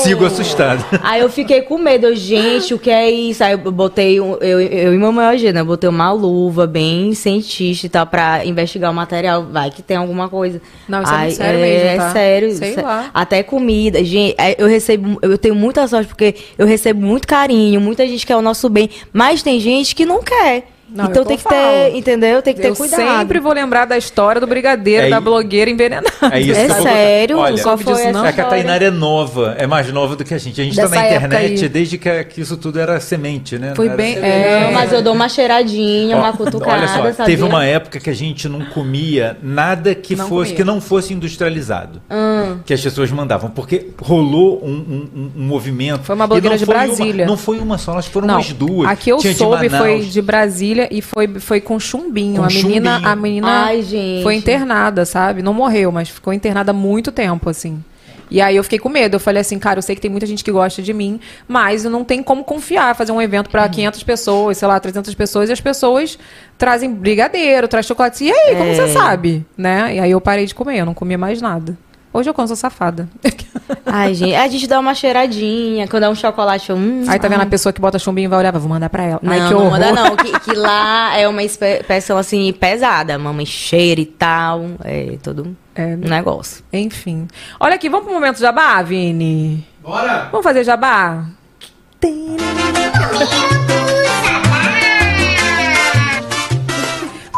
Sigo 0.02 0.26
assustado. 0.26 0.84
Aí 1.02 1.22
eu 1.22 1.30
fiquei 1.30 1.62
com 1.62 1.78
medo, 1.78 2.06
eu, 2.06 2.14
gente, 2.14 2.74
o 2.74 2.78
que 2.78 2.90
é 2.90 3.10
isso? 3.10 3.42
Aí 3.42 3.52
eu 3.52 3.58
botei, 3.72 4.20
um, 4.20 4.34
eu, 4.34 4.60
eu 4.60 4.94
e 4.94 4.98
mamãe 4.98 5.26
hoje, 5.34 5.50
né? 5.54 5.60
Eu 5.60 5.64
botei 5.64 5.88
uma 5.88 6.12
luva 6.12 6.66
bem 6.66 7.14
cientista 7.14 7.86
e 7.86 7.88
tal 7.88 8.06
pra 8.06 8.44
investigar 8.44 8.90
o 8.90 8.94
material. 8.94 9.46
Vai 9.50 9.70
que 9.70 9.80
tem 9.80 9.96
alguma 9.96 10.28
coisa. 10.28 10.60
Não, 10.86 11.02
isso 11.02 11.14
é 11.14 11.30
sério 11.30 11.60
é, 11.60 11.62
mesmo, 11.62 11.96
tá? 11.96 12.08
É 12.08 12.12
sério. 12.12 12.52
Sei 12.56 12.74
sé- 12.74 12.82
lá. 12.82 13.10
Até 13.14 13.42
comida. 13.42 14.04
Gente, 14.04 14.34
é, 14.38 14.54
eu 14.62 14.66
recebo, 14.68 15.18
eu 15.22 15.38
tenho 15.38 15.54
muita 15.54 15.88
sorte 15.88 16.08
porque 16.08 16.34
eu 16.58 16.66
recebo 16.66 17.00
muito 17.00 17.26
carinho, 17.26 17.80
muita 17.80 18.06
gente 18.06 18.26
quer 18.26 18.36
o 18.36 18.42
nosso 18.42 18.68
bem, 18.68 18.90
mas 19.14 19.42
tem 19.42 19.58
gente 19.58 19.94
que 19.94 20.04
não 20.04 20.22
quer. 20.22 20.64
Não, 20.90 21.04
então 21.06 21.24
tem 21.24 21.36
eu 21.36 21.38
que 21.42 21.48
ter, 21.48 21.96
entendeu? 21.96 22.40
Tem 22.42 22.54
que 22.54 22.60
ter 22.60 22.68
eu 22.68 22.74
cuidado. 22.76 23.00
sempre 23.20 23.38
vou 23.40 23.52
lembrar 23.52 23.84
da 23.84 23.96
história 23.98 24.40
do 24.40 24.46
brigadeiro, 24.46 25.06
É 25.06 25.10
da 25.10 25.20
blogueira 25.20 25.70
envenenada. 25.70 26.08
É 26.32 26.40
isso 26.40 26.52
É 26.58 26.64
que 26.66 26.70
eu 26.70 26.74
vou 26.76 26.82
sério? 26.82 27.38
Olha, 27.38 27.62
Qual 27.62 27.76
foi 27.78 27.94
disso, 27.94 28.12
não? 28.12 28.24
É 28.24 28.28
a? 28.30 28.44
Tainara 28.44 28.84
é 28.86 28.90
nova, 28.90 29.54
é 29.58 29.66
mais 29.66 29.92
nova 29.92 30.16
do 30.16 30.24
que 30.24 30.32
a 30.34 30.38
gente. 30.38 30.60
A 30.60 30.64
gente 30.64 30.76
tá 30.76 30.82
Dessa 30.82 30.94
na 30.94 31.06
internet 31.06 31.62
aí. 31.64 31.68
desde 31.68 31.98
que, 31.98 32.24
que 32.24 32.40
isso 32.40 32.56
tudo 32.56 32.78
era 32.80 32.98
semente, 33.00 33.58
né? 33.58 33.74
Foi 33.76 33.88
bem- 33.90 34.16
é. 34.18 34.70
Mas 34.72 34.92
eu 34.92 35.02
dou 35.02 35.12
uma 35.14 35.28
cheiradinha, 35.28 36.16
Ó, 36.16 36.20
uma 36.20 36.32
cutucada, 36.32 36.72
Olha 36.78 36.88
só, 36.88 37.02
sabia? 37.12 37.24
teve 37.26 37.42
uma 37.42 37.64
época 37.64 38.00
que 38.00 38.08
a 38.10 38.14
gente 38.14 38.48
não 38.48 38.64
comia 38.66 39.36
nada 39.42 39.94
que 39.94 40.16
Não 40.16 40.26
fosse 40.28 40.50
comia. 40.52 40.56
que 40.56 40.64
não 40.64 40.80
fosse 40.80 41.12
industrializado. 41.12 42.00
Hum. 42.10 42.58
Que 42.64 42.72
as 42.74 42.80
pessoas 42.80 43.10
mandavam. 43.10 43.50
Porque 43.50 43.88
rolou 44.00 44.60
um, 44.64 44.68
um- 44.68 45.08
um- 45.14 45.30
um 45.36 45.42
movimento. 45.46 46.02
Foi 46.04 46.14
uma 46.14 46.26
blogueira 46.26 46.56
de 46.56 46.64
foi 46.64 46.74
uma- 46.74 46.84
Brasília. 46.86 47.26
não 47.26 47.36
foi 47.36 47.58
uma 47.58 47.76
só, 47.78 47.92
nós 47.94 48.06
foram 48.06 48.26
Não, 48.26 48.34
umas 48.36 48.52
duas. 48.52 48.88
a 48.88 48.96
que 48.96 49.10
eu 49.10 49.18
Tinha 49.18 49.34
soube 49.34 49.68
foi 49.68 50.00
de 50.00 50.22
Brasília 50.22 50.77
e 50.90 51.00
foi, 51.02 51.26
foi 51.40 51.60
com 51.60 51.80
chumbinho. 51.80 52.36
Com 52.36 52.44
a 52.44 52.48
menina, 52.48 52.92
chumbinho. 52.94 53.08
a 53.12 53.16
menina 53.16 53.64
Ai, 53.64 53.82
gente. 53.82 54.22
foi 54.22 54.34
internada, 54.34 55.04
sabe? 55.04 55.42
Não 55.42 55.54
morreu, 55.54 55.90
mas 55.90 56.08
ficou 56.08 56.32
internada 56.32 56.70
há 56.70 56.74
muito 56.74 57.10
tempo, 57.10 57.48
assim. 57.50 57.82
E 58.30 58.42
aí 58.42 58.56
eu 58.56 58.62
fiquei 58.62 58.78
com 58.78 58.90
medo. 58.90 59.16
Eu 59.16 59.20
falei 59.20 59.40
assim, 59.40 59.58
cara, 59.58 59.78
eu 59.78 59.82
sei 59.82 59.94
que 59.94 60.02
tem 60.02 60.10
muita 60.10 60.26
gente 60.26 60.44
que 60.44 60.52
gosta 60.52 60.82
de 60.82 60.92
mim, 60.92 61.18
mas 61.48 61.84
eu 61.86 61.90
não 61.90 62.04
tenho 62.04 62.22
como 62.22 62.44
confiar, 62.44 62.94
fazer 62.94 63.10
um 63.10 63.22
evento 63.22 63.48
pra 63.48 63.66
500 63.66 64.02
pessoas, 64.02 64.58
sei 64.58 64.68
lá, 64.68 64.78
300 64.78 65.14
pessoas, 65.14 65.48
e 65.48 65.52
as 65.52 65.60
pessoas 65.62 66.18
trazem 66.58 66.92
brigadeiro, 66.92 67.66
traz 67.66 67.86
chocolate. 67.86 68.24
E 68.24 68.30
aí, 68.30 68.54
como 68.56 68.70
É. 68.70 68.74
você 68.74 68.88
sabe? 68.92 69.46
Né? 69.56 69.96
E 69.96 70.00
aí 70.00 70.10
eu 70.10 70.20
parei 70.20 70.44
de 70.44 70.54
comer, 70.54 70.78
eu 70.80 70.86
não 70.86 70.92
comia 70.94 71.16
mais 71.16 71.40
nada. 71.40 71.76
Hoje 72.18 72.28
eu 72.30 72.34
como, 72.34 72.48
sou 72.48 72.56
safada. 72.56 73.08
Ai, 73.86 74.12
gente, 74.12 74.34
a 74.34 74.48
gente 74.48 74.66
dá 74.66 74.80
uma 74.80 74.92
cheiradinha, 74.94 75.86
quando 75.86 76.02
é 76.02 76.08
um 76.08 76.14
chocolate, 76.14 76.70
eu, 76.70 76.76
hum, 76.76 77.04
Aí 77.06 77.18
tá 77.18 77.28
vendo 77.28 77.40
ai. 77.40 77.46
a 77.46 77.48
pessoa 77.48 77.72
que 77.72 77.80
bota 77.80 77.98
chumbinho 77.98 78.26
e 78.26 78.28
vai 78.28 78.38
olhar, 78.40 78.52
vou 78.58 78.68
mandar 78.68 78.88
pra 78.90 79.04
ela. 79.04 79.20
Não, 79.22 79.32
Ai, 79.32 79.38
que 79.46 79.54
não 79.54 79.60
horror. 79.60 79.70
manda 79.70 79.92
não, 79.92 80.16
que, 80.16 80.40
que 80.40 80.54
lá 80.54 81.16
é 81.16 81.28
uma 81.28 81.42
expressão 81.42 82.18
assim 82.18 82.52
pesada, 82.52 83.16
mamãe 83.18 83.46
cheira 83.46 84.00
e 84.00 84.06
tal, 84.06 84.64
é 84.84 85.16
todo 85.22 85.56
É. 85.76 85.84
um 85.94 86.08
negócio. 86.08 86.64
Enfim. 86.72 87.28
Olha 87.60 87.76
aqui, 87.76 87.88
vamos 87.88 88.06
pro 88.06 88.14
momento 88.14 88.38
jabá, 88.40 88.82
Vini? 88.82 89.64
Bora! 89.82 90.28
Vamos 90.32 90.44
fazer 90.44 90.64
jabá? 90.64 91.24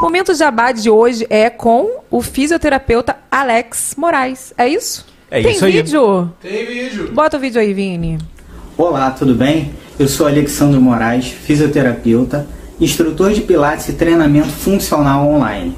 Momento 0.01 0.35
jabá 0.35 0.73
de 0.73 0.89
hoje 0.89 1.27
é 1.29 1.51
com 1.51 2.01
o 2.11 2.23
fisioterapeuta 2.23 3.17
Alex 3.31 3.95
Moraes. 3.97 4.55
É 4.57 4.67
isso? 4.67 5.07
É 5.31 5.43
Tem 5.43 5.53
isso 5.53 5.65
aí. 5.65 5.73
vídeo? 5.73 6.33
Tem 6.41 6.65
vídeo. 6.67 7.13
Bota 7.13 7.37
o 7.37 7.41
vídeo 7.41 7.61
aí, 7.61 7.75
Vini. 7.75 8.19
Olá, 8.79 9.11
tudo 9.11 9.35
bem? 9.35 9.75
Eu 9.99 10.09
sou 10.09 10.27
Alexandre 10.27 10.81
Moraes, 10.81 11.27
fisioterapeuta, 11.27 12.47
instrutor 12.81 13.33
de 13.33 13.43
Pilates 13.43 13.89
e 13.91 13.93
treinamento 13.93 14.49
funcional 14.49 15.29
online. 15.29 15.77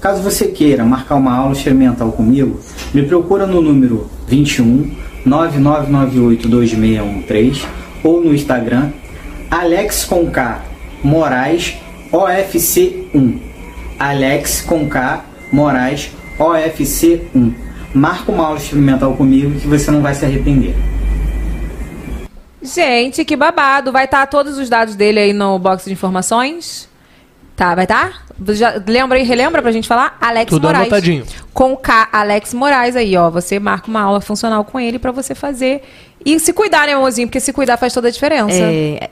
Caso 0.00 0.22
você 0.22 0.46
queira 0.48 0.84
marcar 0.84 1.16
uma 1.16 1.34
aula 1.34 1.52
experimental 1.52 2.12
comigo, 2.12 2.60
me 2.92 3.02
procura 3.02 3.44
no 3.46 3.60
número 3.60 4.08
21 4.28 4.94
9998 5.26 6.46
2613 6.48 7.66
ou 8.04 8.20
no 8.20 8.34
Instagram 8.34 8.90
Alex 9.50 10.04
com 10.04 10.30
K 10.30 10.62
Moraes 11.02 11.74
OFC1. 12.12 13.53
Alex 13.98 14.60
com 14.62 14.88
K 14.88 15.24
Moraes 15.52 16.10
OFC1. 16.38 17.54
Marca 17.94 18.32
uma 18.32 18.46
aula 18.46 18.58
experimental 18.58 19.14
comigo 19.14 19.58
que 19.60 19.68
você 19.68 19.90
não 19.90 20.02
vai 20.02 20.14
se 20.14 20.24
arrepender. 20.24 20.74
Gente, 22.60 23.24
que 23.24 23.36
babado. 23.36 23.92
Vai 23.92 24.06
estar 24.06 24.26
todos 24.26 24.58
os 24.58 24.68
dados 24.68 24.96
dele 24.96 25.20
aí 25.20 25.32
no 25.32 25.58
box 25.58 25.84
de 25.84 25.92
informações? 25.92 26.88
Tá, 27.54 27.74
vai 27.74 27.84
estar? 27.84 28.23
Já 28.50 28.82
lembra 28.86 29.18
e 29.18 29.22
relembra 29.22 29.62
pra 29.62 29.70
gente 29.70 29.86
falar? 29.86 30.16
Alex 30.20 30.50
Tudo 30.50 30.66
Moraes. 30.66 30.82
anotadinho. 30.82 31.24
Com 31.52 31.76
K, 31.76 32.08
Alex 32.12 32.52
Moraes 32.52 32.96
aí, 32.96 33.16
ó. 33.16 33.30
Você 33.30 33.58
marca 33.58 33.88
uma 33.88 34.00
aula 34.02 34.20
funcional 34.20 34.64
com 34.64 34.78
ele 34.80 34.98
pra 34.98 35.12
você 35.12 35.34
fazer. 35.34 35.82
E 36.24 36.40
se 36.40 36.54
cuidar, 36.54 36.86
né, 36.86 36.94
amorzinho? 36.94 37.28
Porque 37.28 37.38
se 37.38 37.52
cuidar 37.52 37.76
faz 37.76 37.92
toda 37.92 38.08
a 38.08 38.10
diferença. 38.10 38.56
É, 38.58 39.10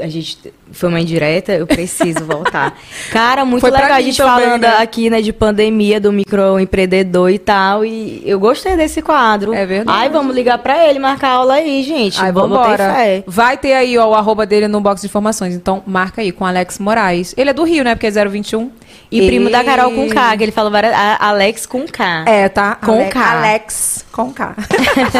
a 0.00 0.08
gente 0.08 0.38
foi 0.72 0.88
uma 0.88 0.98
indireta, 0.98 1.52
eu 1.52 1.66
preciso 1.66 2.24
voltar. 2.24 2.74
Cara, 3.12 3.44
muito 3.44 3.60
Foi 3.60 3.70
legal 3.70 3.92
a 3.92 4.00
gente 4.00 4.16
também, 4.16 4.44
falando 4.46 4.62
né? 4.62 4.76
aqui, 4.78 5.10
né, 5.10 5.20
de 5.20 5.30
pandemia, 5.30 6.00
do 6.00 6.10
microempreendedor 6.10 7.30
e 7.30 7.38
tal. 7.38 7.84
E 7.84 8.22
eu 8.24 8.40
gostei 8.40 8.78
desse 8.78 9.02
quadro. 9.02 9.52
É 9.52 9.66
verdade. 9.66 9.98
Ai, 9.98 10.08
vamos 10.08 10.34
ligar 10.34 10.56
pra 10.58 10.88
ele, 10.88 10.98
marcar 10.98 11.32
aula 11.32 11.54
aí, 11.54 11.82
gente. 11.82 12.18
Ai, 12.18 12.32
vambora. 12.32 12.94
fé. 12.94 13.24
Vai 13.26 13.58
ter 13.58 13.74
aí 13.74 13.98
ó, 13.98 14.08
o 14.08 14.14
arroba 14.14 14.46
dele 14.46 14.68
no 14.68 14.80
box 14.80 15.02
de 15.02 15.06
informações. 15.06 15.54
Então, 15.54 15.82
marca 15.86 16.22
aí 16.22 16.32
com 16.32 16.46
Alex 16.46 16.78
Moraes. 16.78 17.34
Ele 17.36 17.50
é 17.50 17.52
do 17.52 17.64
Rio, 17.64 17.84
né? 17.84 17.94
Porque 17.94 18.06
é 18.06 18.10
021. 18.10 18.47
E 19.10 19.26
primo 19.26 19.48
da 19.50 19.64
Carol 19.64 19.90
com 19.92 20.04
E- 20.04 20.10
K, 20.10 20.36
que 20.36 20.42
ele 20.42 20.52
falou 20.52 20.70
várias. 20.70 20.92
Alex 21.18 21.64
com 21.66 21.86
K. 21.86 22.24
É, 22.26 22.48
tá? 22.48 22.74
Com 22.74 23.08
K. 23.08 23.38
Alex 23.38 24.04
com 24.12 24.32
K. 24.32 24.54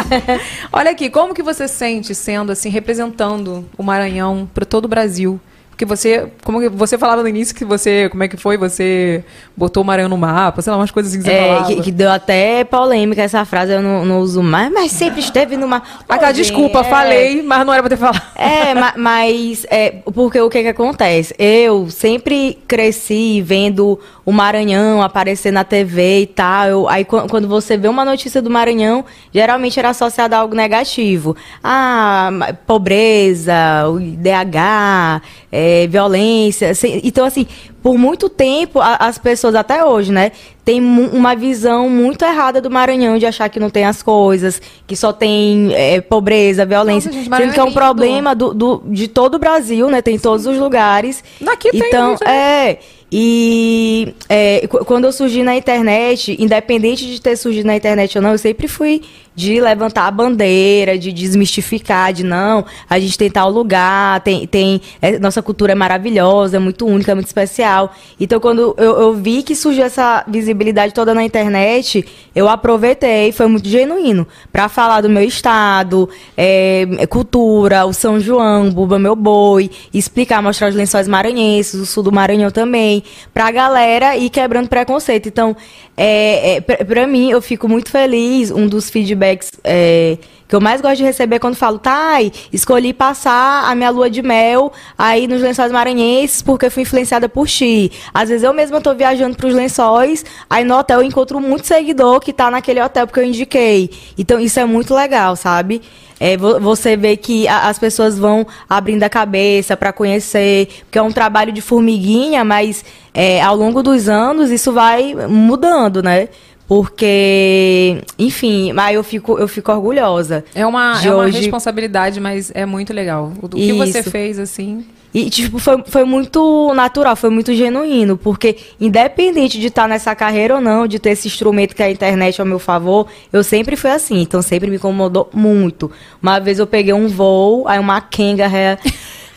Olha 0.72 0.90
aqui, 0.90 1.08
como 1.08 1.32
que 1.34 1.42
você 1.42 1.66
sente 1.66 2.14
sendo 2.14 2.52
assim, 2.52 2.68
representando 2.68 3.68
o 3.76 3.82
Maranhão 3.82 4.48
para 4.52 4.64
todo 4.64 4.84
o 4.84 4.88
Brasil? 4.88 5.40
Porque 5.78 5.84
você, 5.86 6.26
como 6.42 6.58
que 6.60 6.68
você 6.68 6.98
falava 6.98 7.22
no 7.22 7.28
início 7.28 7.54
que 7.54 7.64
você, 7.64 8.08
como 8.08 8.24
é 8.24 8.26
que 8.26 8.36
foi? 8.36 8.56
Você 8.56 9.22
botou 9.56 9.84
o 9.84 9.86
Maranhão 9.86 10.08
no 10.08 10.18
mapa, 10.18 10.60
sei 10.60 10.72
lá, 10.72 10.76
umas 10.76 10.90
coisas 10.90 11.12
assim 11.12 11.22
que 11.22 11.28
você 11.30 11.32
É, 11.36 11.62
que, 11.62 11.82
que 11.82 11.92
deu 11.92 12.10
até 12.10 12.64
polêmica 12.64 13.22
essa 13.22 13.44
frase, 13.44 13.74
eu 13.74 13.80
não, 13.80 14.04
não 14.04 14.18
uso 14.18 14.42
mais, 14.42 14.72
mas 14.72 14.90
sempre 14.90 15.20
esteve 15.20 15.56
numa. 15.56 15.80
Aquela 16.08 16.32
desculpa, 16.32 16.80
É. 16.80 16.84
falei, 16.84 17.42
mas 17.44 17.64
não 17.64 17.72
era 17.72 17.80
pra 17.80 17.90
ter 17.90 17.96
falado. 17.96 18.20
É, 18.34 18.74
ma- 18.74 18.94
mas 18.96 19.64
é, 19.70 19.90
porque 20.12 20.40
o 20.40 20.50
que 20.50 20.62
que 20.62 20.68
acontece? 20.68 21.32
Eu 21.38 21.88
sempre 21.90 22.58
cresci 22.66 23.40
vendo 23.40 24.00
o 24.28 24.32
Maranhão 24.32 25.00
aparecer 25.00 25.50
na 25.50 25.64
TV 25.64 26.20
e 26.20 26.26
tal. 26.26 26.66
Eu- 26.68 26.86
aí 26.88 27.02
qu- 27.02 27.26
quando 27.30 27.48
você 27.48 27.78
vê 27.78 27.88
uma 27.88 28.04
notícia 28.04 28.42
do 28.42 28.50
Maranhão, 28.50 29.02
geralmente 29.32 29.78
era 29.78 29.88
associada 29.88 30.36
a 30.36 30.40
algo 30.40 30.54
negativo. 30.54 31.34
Ah, 31.64 32.30
pobreza, 32.66 33.54
o 33.88 33.98
IDH, 33.98 35.22
é, 35.50 35.86
violência. 35.86 36.70
assim, 36.70 37.00
Então, 37.02 37.24
assim, 37.24 37.46
por 37.82 37.96
muito 37.96 38.28
tempo, 38.28 38.80
a- 38.80 38.96
as 39.00 39.16
pessoas, 39.16 39.54
até 39.54 39.82
hoje, 39.84 40.12
né, 40.12 40.32
tem 40.64 40.78
uma 40.82 41.34
visão 41.34 41.88
muito 41.88 42.22
errada 42.22 42.60
do 42.60 42.70
Maranhão 42.70 43.16
de 43.16 43.24
achar 43.24 43.48
que 43.48 43.58
não 43.58 43.70
tem 43.70 43.86
as 43.86 44.02
coisas, 44.02 44.60
que 44.86 44.94
só 44.94 45.10
tem 45.12 45.70
é, 45.72 46.00
pobreza, 46.02 46.66
violência. 46.66 47.10
Nossa, 47.10 47.22
gente, 47.24 47.34
sendo 47.34 47.52
que 47.54 47.58
é 47.58 47.60
é 47.60 47.62
um 47.62 47.68
lindo. 47.68 47.78
problema 47.80 48.34
do, 48.34 48.52
do- 48.52 48.82
de 48.86 49.08
todo 49.08 49.36
o 49.36 49.38
Brasil, 49.38 49.88
né? 49.88 50.02
Tem 50.02 50.16
em 50.16 50.18
todos 50.18 50.44
os 50.46 50.58
lugares. 50.58 51.24
Aqui 51.46 51.70
tem, 51.70 51.80
então, 51.86 52.10
gente, 52.10 52.24
é. 52.28 52.78
E 53.10 54.14
é, 54.28 54.66
qu- 54.66 54.84
quando 54.84 55.04
eu 55.06 55.12
surgi 55.12 55.42
na 55.42 55.56
internet, 55.56 56.36
independente 56.38 57.06
de 57.06 57.20
ter 57.20 57.36
surgido 57.36 57.66
na 57.66 57.76
internet 57.76 58.16
ou 58.18 58.22
não, 58.22 58.32
eu 58.32 58.38
sempre 58.38 58.68
fui 58.68 59.00
de 59.38 59.60
levantar 59.60 60.08
a 60.08 60.10
bandeira, 60.10 60.98
de 60.98 61.12
desmistificar, 61.12 62.12
de 62.12 62.24
não, 62.24 62.64
a 62.90 62.98
gente 62.98 63.16
tem 63.16 63.30
tal 63.30 63.48
lugar, 63.48 64.20
tem, 64.22 64.48
tem 64.48 64.80
é, 65.00 65.16
nossa 65.16 65.40
cultura 65.40 65.70
é 65.70 65.74
maravilhosa, 65.76 66.56
é 66.56 66.58
muito 66.58 66.84
única, 66.84 67.12
é 67.12 67.14
muito 67.14 67.28
especial. 67.28 67.94
Então, 68.18 68.40
quando 68.40 68.74
eu, 68.76 68.98
eu 68.98 69.14
vi 69.14 69.44
que 69.44 69.54
surgiu 69.54 69.84
essa 69.84 70.24
visibilidade 70.26 70.92
toda 70.92 71.14
na 71.14 71.22
internet, 71.22 72.04
eu 72.34 72.48
aproveitei, 72.48 73.30
foi 73.30 73.46
muito 73.46 73.68
genuíno, 73.68 74.26
para 74.50 74.68
falar 74.68 75.02
do 75.02 75.08
meu 75.08 75.22
estado, 75.22 76.08
é, 76.36 77.06
cultura, 77.08 77.86
o 77.86 77.92
São 77.92 78.18
João, 78.18 78.72
Buba 78.72 78.98
Meu 78.98 79.14
Boi, 79.14 79.70
explicar, 79.94 80.42
mostrar 80.42 80.70
os 80.70 80.74
lençóis 80.74 81.06
maranhenses, 81.06 81.74
o 81.80 81.86
sul 81.86 82.02
do 82.02 82.10
Maranhão 82.10 82.50
também, 82.50 83.04
pra 83.32 83.52
galera 83.52 84.16
ir 84.16 84.30
quebrando 84.30 84.68
preconceito. 84.68 85.28
Então, 85.28 85.56
é, 85.96 86.56
é, 86.56 86.60
pra, 86.60 86.84
pra 86.84 87.06
mim, 87.06 87.30
eu 87.30 87.40
fico 87.40 87.68
muito 87.68 87.88
feliz, 87.88 88.50
um 88.50 88.66
dos 88.66 88.90
feedbacks 88.90 89.27
é, 89.64 90.16
que 90.46 90.54
eu 90.56 90.60
mais 90.60 90.80
gosto 90.80 90.96
de 90.96 91.04
receber 91.04 91.38
quando 91.38 91.56
falo, 91.56 91.78
Thay, 91.78 92.32
escolhi 92.52 92.92
passar 92.94 93.70
a 93.70 93.74
minha 93.74 93.90
lua 93.90 94.08
de 94.08 94.22
mel 94.22 94.72
aí 94.96 95.26
nos 95.26 95.42
lençóis 95.42 95.70
maranhenses 95.70 96.40
porque 96.40 96.70
fui 96.70 96.82
influenciada 96.84 97.28
por 97.28 97.46
ti. 97.46 97.92
Às 98.14 98.30
vezes 98.30 98.44
eu 98.44 98.54
mesma 98.54 98.80
tô 98.80 98.94
viajando 98.94 99.36
pros 99.36 99.52
lençóis, 99.54 100.24
aí 100.48 100.64
no 100.64 100.76
hotel 100.78 101.00
eu 101.00 101.06
encontro 101.06 101.38
muito 101.40 101.66
seguidor 101.66 102.20
que 102.20 102.32
tá 102.32 102.50
naquele 102.50 102.80
hotel 102.80 103.06
porque 103.06 103.20
eu 103.20 103.24
indiquei. 103.24 103.90
Então 104.16 104.40
isso 104.40 104.58
é 104.58 104.64
muito 104.64 104.94
legal, 104.94 105.36
sabe? 105.36 105.82
É, 106.20 106.36
vo- 106.36 106.58
você 106.58 106.96
vê 106.96 107.16
que 107.16 107.46
as 107.46 107.78
pessoas 107.78 108.18
vão 108.18 108.44
abrindo 108.68 109.02
a 109.04 109.08
cabeça 109.08 109.76
para 109.76 109.92
conhecer, 109.92 110.66
porque 110.84 110.98
é 110.98 111.02
um 111.02 111.12
trabalho 111.12 111.52
de 111.52 111.60
formiguinha, 111.60 112.44
mas 112.44 112.84
é, 113.14 113.40
ao 113.40 113.54
longo 113.54 113.82
dos 113.82 114.08
anos 114.08 114.50
isso 114.50 114.72
vai 114.72 115.14
mudando, 115.28 116.02
né? 116.02 116.28
Porque, 116.68 118.02
enfim, 118.18 118.72
mas 118.74 118.94
eu 118.94 119.02
fico, 119.02 119.38
eu 119.38 119.48
fico 119.48 119.72
orgulhosa. 119.72 120.44
É 120.54 120.66
uma, 120.66 121.00
é 121.02 121.10
uma 121.10 121.24
hoje- 121.24 121.38
responsabilidade, 121.38 122.20
mas 122.20 122.52
é 122.54 122.66
muito 122.66 122.92
legal. 122.92 123.32
O, 123.40 123.48
que 123.48 123.72
você 123.72 124.00
Isso. 124.00 124.10
fez, 124.10 124.38
assim. 124.38 124.84
E, 125.14 125.30
tipo, 125.30 125.58
foi, 125.58 125.82
foi 125.86 126.04
muito 126.04 126.72
natural, 126.74 127.16
foi 127.16 127.30
muito 127.30 127.54
genuíno, 127.54 128.18
porque 128.18 128.58
independente 128.78 129.58
de 129.58 129.68
estar 129.68 129.88
nessa 129.88 130.14
carreira 130.14 130.56
ou 130.56 130.60
não, 130.60 130.86
de 130.86 130.98
ter 130.98 131.10
esse 131.10 131.26
instrumento 131.26 131.74
que 131.74 131.82
é 131.82 131.86
a 131.86 131.90
internet 131.90 132.38
ao 132.38 132.46
meu 132.46 132.58
favor, 132.58 133.06
eu 133.32 133.42
sempre 133.42 133.74
fui 133.74 133.90
assim, 133.90 134.20
então 134.20 134.42
sempre 134.42 134.68
me 134.68 134.76
incomodou 134.76 135.30
muito. 135.32 135.90
Uma 136.22 136.38
vez 136.38 136.58
eu 136.58 136.66
peguei 136.66 136.92
um 136.92 137.08
voo, 137.08 137.66
aí 137.66 137.78
uma 137.78 138.02
Kenga 138.02 138.46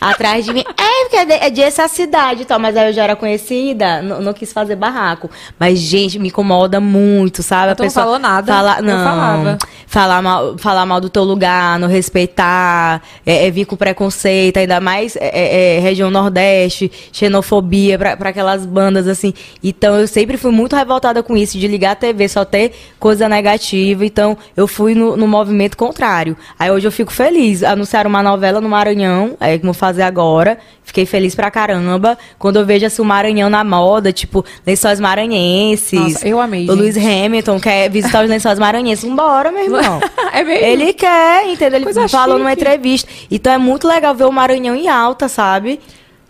atrás 0.02 0.44
de 0.44 0.52
mim, 0.52 0.64
é, 0.66 1.02
porque 1.02 1.16
é 1.16 1.24
de, 1.24 1.32
é 1.32 1.50
de 1.50 1.62
essa 1.62 1.86
cidade 1.88 2.42
e 2.42 2.44
tal, 2.44 2.58
mas 2.58 2.76
aí 2.76 2.88
eu 2.88 2.92
já 2.92 3.04
era 3.04 3.16
conhecida, 3.16 4.00
não, 4.02 4.20
não 4.20 4.32
quis 4.32 4.52
fazer 4.52 4.76
barraco. 4.76 5.30
Mas, 5.58 5.78
gente, 5.78 6.18
me 6.18 6.28
incomoda 6.28 6.80
muito, 6.80 7.42
sabe? 7.42 7.74
Tu 7.74 7.82
não 7.82 7.90
falou 7.90 8.18
nada, 8.18 8.52
Fala, 8.52 8.82
não, 8.82 9.04
falava. 9.04 9.58
falar 9.86 10.22
mal, 10.22 10.58
falar 10.58 10.86
mal 10.86 11.00
do 11.00 11.10
teu 11.10 11.24
lugar, 11.24 11.78
não 11.78 11.88
respeitar, 11.88 13.02
é, 13.26 13.46
é 13.46 13.50
vir 13.50 13.64
com 13.64 13.76
preconceito, 13.76 14.58
ainda 14.58 14.80
mais 14.80 15.16
é, 15.16 15.30
é, 15.32 15.76
é, 15.76 15.78
região 15.80 16.10
Nordeste, 16.10 16.90
xenofobia 17.12 17.98
pra 17.98 18.16
pra 18.16 18.30
aquelas 18.30 18.64
bandas 18.64 19.08
assim. 19.08 19.34
Então 19.62 19.96
eu 19.96 20.06
sempre 20.06 20.36
fui 20.36 20.50
muito 20.50 20.76
revoltada 20.76 21.22
com 21.22 21.36
isso, 21.36 21.58
de 21.58 21.66
ligar 21.66 21.92
a 21.92 21.96
TV, 21.96 22.28
só 22.28 22.44
ter 22.44 22.72
coisa 22.98 23.28
negativa. 23.28 24.04
Então 24.04 24.36
eu 24.56 24.66
fui 24.66 24.94
no, 24.94 25.16
no 25.16 25.26
movimento 25.26 25.76
contrário. 25.76 26.36
Aí 26.58 26.70
hoje 26.70 26.86
eu 26.86 26.92
fico 26.92 27.12
feliz. 27.12 27.62
Anunciaram 27.62 28.08
uma 28.08 28.22
novela 28.22 28.60
no 28.60 28.68
Maranhão, 28.68 29.36
é 29.40 29.58
que 29.58 29.64
vou 29.64 29.74
fazer 29.92 30.02
agora. 30.02 30.58
Fiquei 30.82 31.06
feliz 31.06 31.34
pra 31.34 31.50
caramba. 31.50 32.18
Quando 32.38 32.56
eu 32.58 32.66
vejo 32.66 32.84
assim, 32.86 33.00
o 33.00 33.04
Maranhão 33.04 33.48
na 33.48 33.62
moda, 33.64 34.12
tipo, 34.12 34.44
lençóis 34.66 34.98
maranhenses. 35.00 35.92
Nossa, 35.98 36.26
eu 36.28 36.40
amei, 36.40 36.68
O 36.68 36.74
Luiz. 36.74 36.96
Hamilton 36.96 37.58
quer 37.60 37.88
visitar 37.90 38.24
os 38.24 38.28
lençóis 38.30 38.58
maranhenses. 38.58 39.04
Vambora, 39.08 39.50
meu 39.52 39.64
irmão. 39.64 40.00
É 40.34 40.42
mesmo? 40.42 40.64
Ele 40.64 40.92
quer, 40.94 41.46
entendeu? 41.46 41.76
Ele 41.76 41.84
Coisa 41.84 42.08
falou 42.08 42.38
numa 42.38 42.48
chique. 42.50 42.62
entrevista. 42.62 43.10
Então 43.30 43.52
é 43.52 43.58
muito 43.58 43.86
legal 43.86 44.14
ver 44.14 44.24
o 44.24 44.32
Maranhão 44.32 44.74
em 44.74 44.88
alta, 44.88 45.28
sabe? 45.28 45.78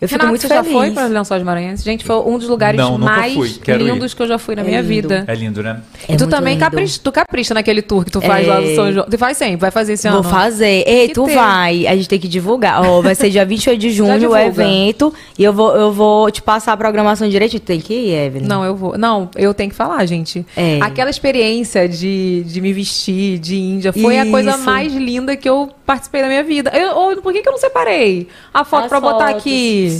Eu 0.03 0.09
fico 0.09 0.19
Renato, 0.20 0.29
muito 0.31 0.43
você 0.43 0.49
feliz. 0.49 0.66
já 0.66 0.73
foi 0.73 0.91
para 0.91 1.07
os 1.07 1.12
Lençóis 1.12 1.43
Maranhenses? 1.45 1.85
Gente, 1.85 2.05
foi 2.05 2.16
um 2.16 2.37
dos 2.37 2.49
lugares 2.49 2.77
Não, 2.77 2.99
mais 2.99 3.35
fui. 3.35 3.51
Quero 3.62 3.83
ir. 3.87 3.93
lindos 3.93 4.12
que 4.12 4.20
eu 4.23 4.27
já 4.27 4.37
fui 4.37 4.57
na 4.57 4.62
É 4.62 4.65
minha 4.65 4.81
lindo. 4.81 4.89
vida. 5.09 5.24
É 5.29 5.35
lindo, 5.37 5.62
né? 5.62 5.81
É 6.09 6.15
e 6.15 6.16
tu 6.16 6.27
também 6.27 6.55
lindo. 6.55 6.65
capricha, 6.65 7.01
tu 7.03 7.12
capricha 7.12 7.55
naquele 7.55 7.81
tour 7.83 8.05
que 8.05 8.11
tu 8.11 8.20
faz 8.20 8.45
lá 8.47 8.61
no 8.61 8.69
É. 8.69 8.74
São 8.74 8.93
João. 8.93 9.07
Tu 9.09 9.16
faz 9.16 9.37
sempre, 9.37 9.59
vai 9.59 9.70
fazer 9.70 9.93
esse 9.93 10.09
ano. 10.09 10.20
Vou 10.20 10.31
fazer. 10.33 10.83
Ei, 10.89 11.07
Que 11.09 11.15
tu 11.15 11.24
ter. 11.27 11.37
vai. 11.37 11.87
A 11.87 11.95
gente 11.95 12.09
tem 12.09 12.19
que 12.19 12.27
divulgar. 12.27 12.85
Ó, 12.85 13.01
vai 13.01 13.15
ser 13.15 13.31
dia 13.31 13.45
28 13.47 13.79
de 13.81 13.91
junho 13.91 14.31
o 14.31 14.37
evento. 14.37 15.15
E 15.39 15.45
eu 15.45 15.53
vou, 15.53 15.73
eu 15.77 15.93
vou 15.93 16.29
te 16.33 16.43
passar 16.43 16.73
a 16.73 16.77
programação 16.77 17.29
direito. 17.29 17.53
Tu 17.53 17.61
tem 17.61 17.81
que 17.81 17.95
ir, 17.95 18.12
Evelyn. 18.27 18.49
Não, 18.49 18.65
eu 18.65 18.74
vou. 18.74 18.99
Não, 18.99 19.31
eu 19.37 19.55
tenho 19.55 19.70
que 19.70 19.77
falar, 19.77 20.05
gente. 20.05 20.45
É. 20.57 20.81
Aquela 20.83 21.11
experiência 21.11 21.89
de, 21.89 22.43
de 22.45 22.61
me 22.61 22.73
vestir 22.73 23.39
de 23.39 23.57
Índia 23.57 23.93
foi 23.93 24.19
a 24.19 24.27
coisa 24.27 24.51
Isso. 24.51 24.65
mais 24.65 24.93
linda 24.93 25.37
que 25.37 25.49
eu 25.49 25.70
participei 25.87 26.23
da 26.23 26.27
minha 26.29 26.43
vida. 26.43 26.73
Eu, 26.74 26.97
ou, 26.97 27.16
por 27.23 27.33
que, 27.33 27.41
que 27.41 27.49
eu 27.49 27.53
não 27.53 27.59
separei 27.61 28.27
a 28.53 28.65
foto 28.65 28.85
As 28.85 28.89
pra 28.89 29.01
botar 29.01 29.29
aqui? 29.29 29.91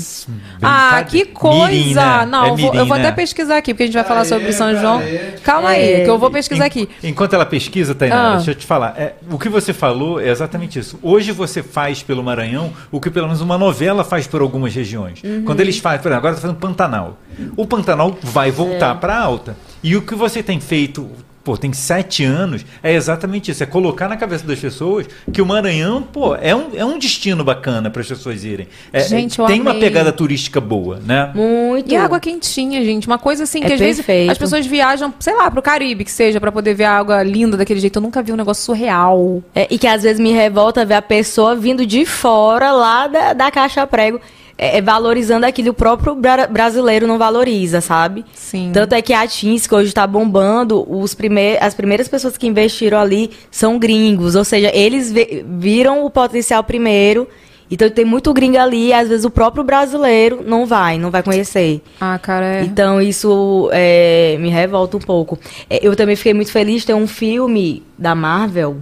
Ah, 0.61 1.05
que 1.09 1.25
coisa! 1.27 1.67
Mirim, 1.71 1.95
né? 1.95 2.27
Não, 2.27 2.45
É 2.47 2.51
eu 2.51 2.57
vou, 2.57 2.75
eu 2.75 2.87
vou 2.87 2.97
né? 2.97 3.07
até 3.09 3.13
pesquisar 3.13 3.57
aqui, 3.57 3.73
porque 3.75 3.85
a 3.85 3.87
gente 3.87 3.95
vai 3.95 4.05
falar 4.05 4.25
sobre 4.25 4.53
São 4.53 4.75
João. 4.77 4.99
cadê? 5.01 5.19
Calma 5.43 5.69
aí, 5.71 6.05
que 6.05 6.11
eu 6.11 6.19
vou 6.19 6.31
pesquisar 6.31 6.65
En- 6.65 6.67
aqui. 6.67 6.89
Enquanto 7.03 7.35
ela 7.35 7.45
pesquisa, 7.47 7.95
Tainara, 7.95 8.29
Ah. 8.33 8.37
deixa 8.37 8.51
eu 8.53 8.55
te 8.55 8.67
falar. 8.67 8.95
É, 8.97 9.15
o 9.31 9.39
que 9.39 9.49
você 9.49 9.73
falou 9.73 10.21
é 10.21 10.29
exatamente 10.29 10.79
isso. 10.79 10.99
Hoje 11.03 11.33
você 11.33 11.63
faz 11.63 12.03
pelo 12.03 12.23
Maranhão 12.23 12.73
o 12.91 13.01
que 13.01 13.11
pelo 13.11 13.27
menos 13.27 13.41
uma 13.41 13.59
novela 13.59 14.05
faz 14.05 14.27
por 14.27 14.41
algumas 14.41 14.75
regiões. 14.75 15.23
Uhum. 15.23 15.43
Quando 15.45 15.61
eles 15.61 15.79
fazem, 15.79 15.99
por 16.01 16.09
exemplo, 16.09 16.19
agora 16.19 16.35
está 16.35 16.43
fazendo 16.49 16.59
Pantanal. 16.61 17.19
O 17.57 17.67
Pantanal 17.67 18.17
vai 18.23 18.49
É. 18.49 18.53
voltar 18.53 18.95
para 18.97 19.19
alta. 19.19 19.57
E 19.83 19.97
o 19.97 20.03
que 20.03 20.15
você 20.15 20.43
tem 20.43 20.61
feito 20.61 21.11
pô, 21.45 21.57
tem 21.57 21.73
sete 21.73 22.25
anos, 22.25 22.65
é 22.83 22.93
exatamente 22.95 23.51
isso. 23.51 23.63
É 23.63 23.67
colocar 23.67 24.09
na 24.09 24.17
cabeça 24.17 24.47
das 24.47 24.59
pessoas 24.59 25.07
que 25.33 25.43
o 25.43 25.47
Maranhão, 25.47 26.03
pô, 26.03 26.35
é 26.37 26.55
um, 26.55 26.69
é 26.75 26.85
um 26.85 26.99
destino 26.99 27.43
bacana 27.45 27.91
para 27.91 28.01
as 28.03 28.09
pessoas 28.09 28.45
irem. 28.45 28.69
É- 28.93 29.01
Gente, 29.01 29.41
é- 29.41 29.45
eu 29.45 29.47
tem 29.49 29.61
uma 29.61 29.71
amei. 29.73 29.83
pegada 29.83 30.13
turística 30.13 30.61
boa, 30.61 31.01
né? 31.05 31.31
Muito. 31.35 31.91
E 31.93 31.97
água 31.97 32.21
quentinha, 32.21 32.85
gente. 32.85 33.07
Uma 33.07 33.19
coisa 33.19 33.43
assim 33.45 33.63
É 33.63 33.67
que 33.67 33.73
às 33.73 33.81
vezes 33.81 34.05
as 34.31 34.39
pessoas 34.39 34.67
viajam, 34.67 35.13
sei 35.19 35.35
lá, 35.35 35.51
pro 35.51 35.61
Caribe, 35.63 36.05
que 36.05 36.11
seja, 36.11 36.41
pra 36.41 36.53
poder 36.53 36.75
ver 36.75 36.85
a 36.85 36.99
água 36.99 37.23
linda 37.23 37.57
daquele 37.57 37.81
jeito. 37.81 37.97
Eu 37.97 38.03
nunca 38.03 38.23
vi 38.23 38.33
um 38.33 38.37
negócio 38.37 38.65
surreal. 38.65 39.43
É, 39.55 39.67
e 39.71 39.79
que 39.79 39.87
às 39.87 40.03
vezes 40.03 40.21
me 40.21 40.33
revolta 40.33 40.85
ver 40.85 40.95
a 40.95 41.03
pessoa 41.03 41.55
vindo 41.57 41.85
de 41.85 42.07
fora, 42.07 42.73
lá 42.73 43.07
da, 43.07 43.33
da 43.33 43.51
caixa 43.51 43.87
prego, 43.87 44.21
é, 44.59 44.79
é, 44.79 44.83
valorizando 44.83 45.47
aquilo. 45.47 45.71
O 45.71 45.75
próprio 45.75 46.15
bra- 46.15 46.47
brasileiro 46.47 47.07
não 47.07 47.19
valoriza, 47.19 47.81
sabe? 47.81 48.25
Sim. 48.35 48.71
Tanto 48.73 48.95
é 48.95 49.03
que 49.03 49.13
a 49.13 49.27
Teams, 49.27 49.67
que 49.67 49.75
hoje 49.75 49.93
tá 49.93 50.07
bombando, 50.07 50.85
os 50.89 51.15
prime 51.15 51.57
as 51.61 51.75
primeiras 51.75 52.09
pessoas 52.09 52.37
que 52.37 52.47
investiram 52.47 52.99
ali 52.99 53.31
são 53.51 53.79
gringos. 53.79 54.35
Ou 54.35 54.45
seja, 54.45 54.71
eles 54.75 55.13
viram 55.59 56.05
o 56.05 56.11
potencial 56.11 56.63
primeiro. 56.65 57.27
Então 57.71 57.89
tem 57.89 58.05
muito 58.05 58.35
gringo 58.35 58.59
ali, 58.59 58.89
e 58.89 58.93
às 58.93 59.09
vezes 59.09 59.25
o 59.25 59.31
próprio 59.31 59.65
brasileiro 59.65 60.43
não 60.47 60.67
vai, 60.67 60.99
não 60.99 61.11
vai 61.11 61.23
conhecer. 61.23 61.81
Ah, 61.99 62.19
cara, 62.19 62.45
é. 62.57 62.61
Então 62.65 63.01
isso 63.01 63.71
é, 63.73 64.37
me 64.39 64.51
revolta 64.51 64.99
um 64.99 65.01
pouco. 65.01 65.39
É, 65.71 65.79
Eu 65.81 65.97
também 65.97 66.15
fiquei 66.15 66.35
muito 66.35 66.53
feliz 66.53 66.83
de 66.83 66.89
ter 66.89 66.95
um 66.95 67.07
filme 67.07 67.83
da 67.97 68.15
Marvel. 68.15 68.77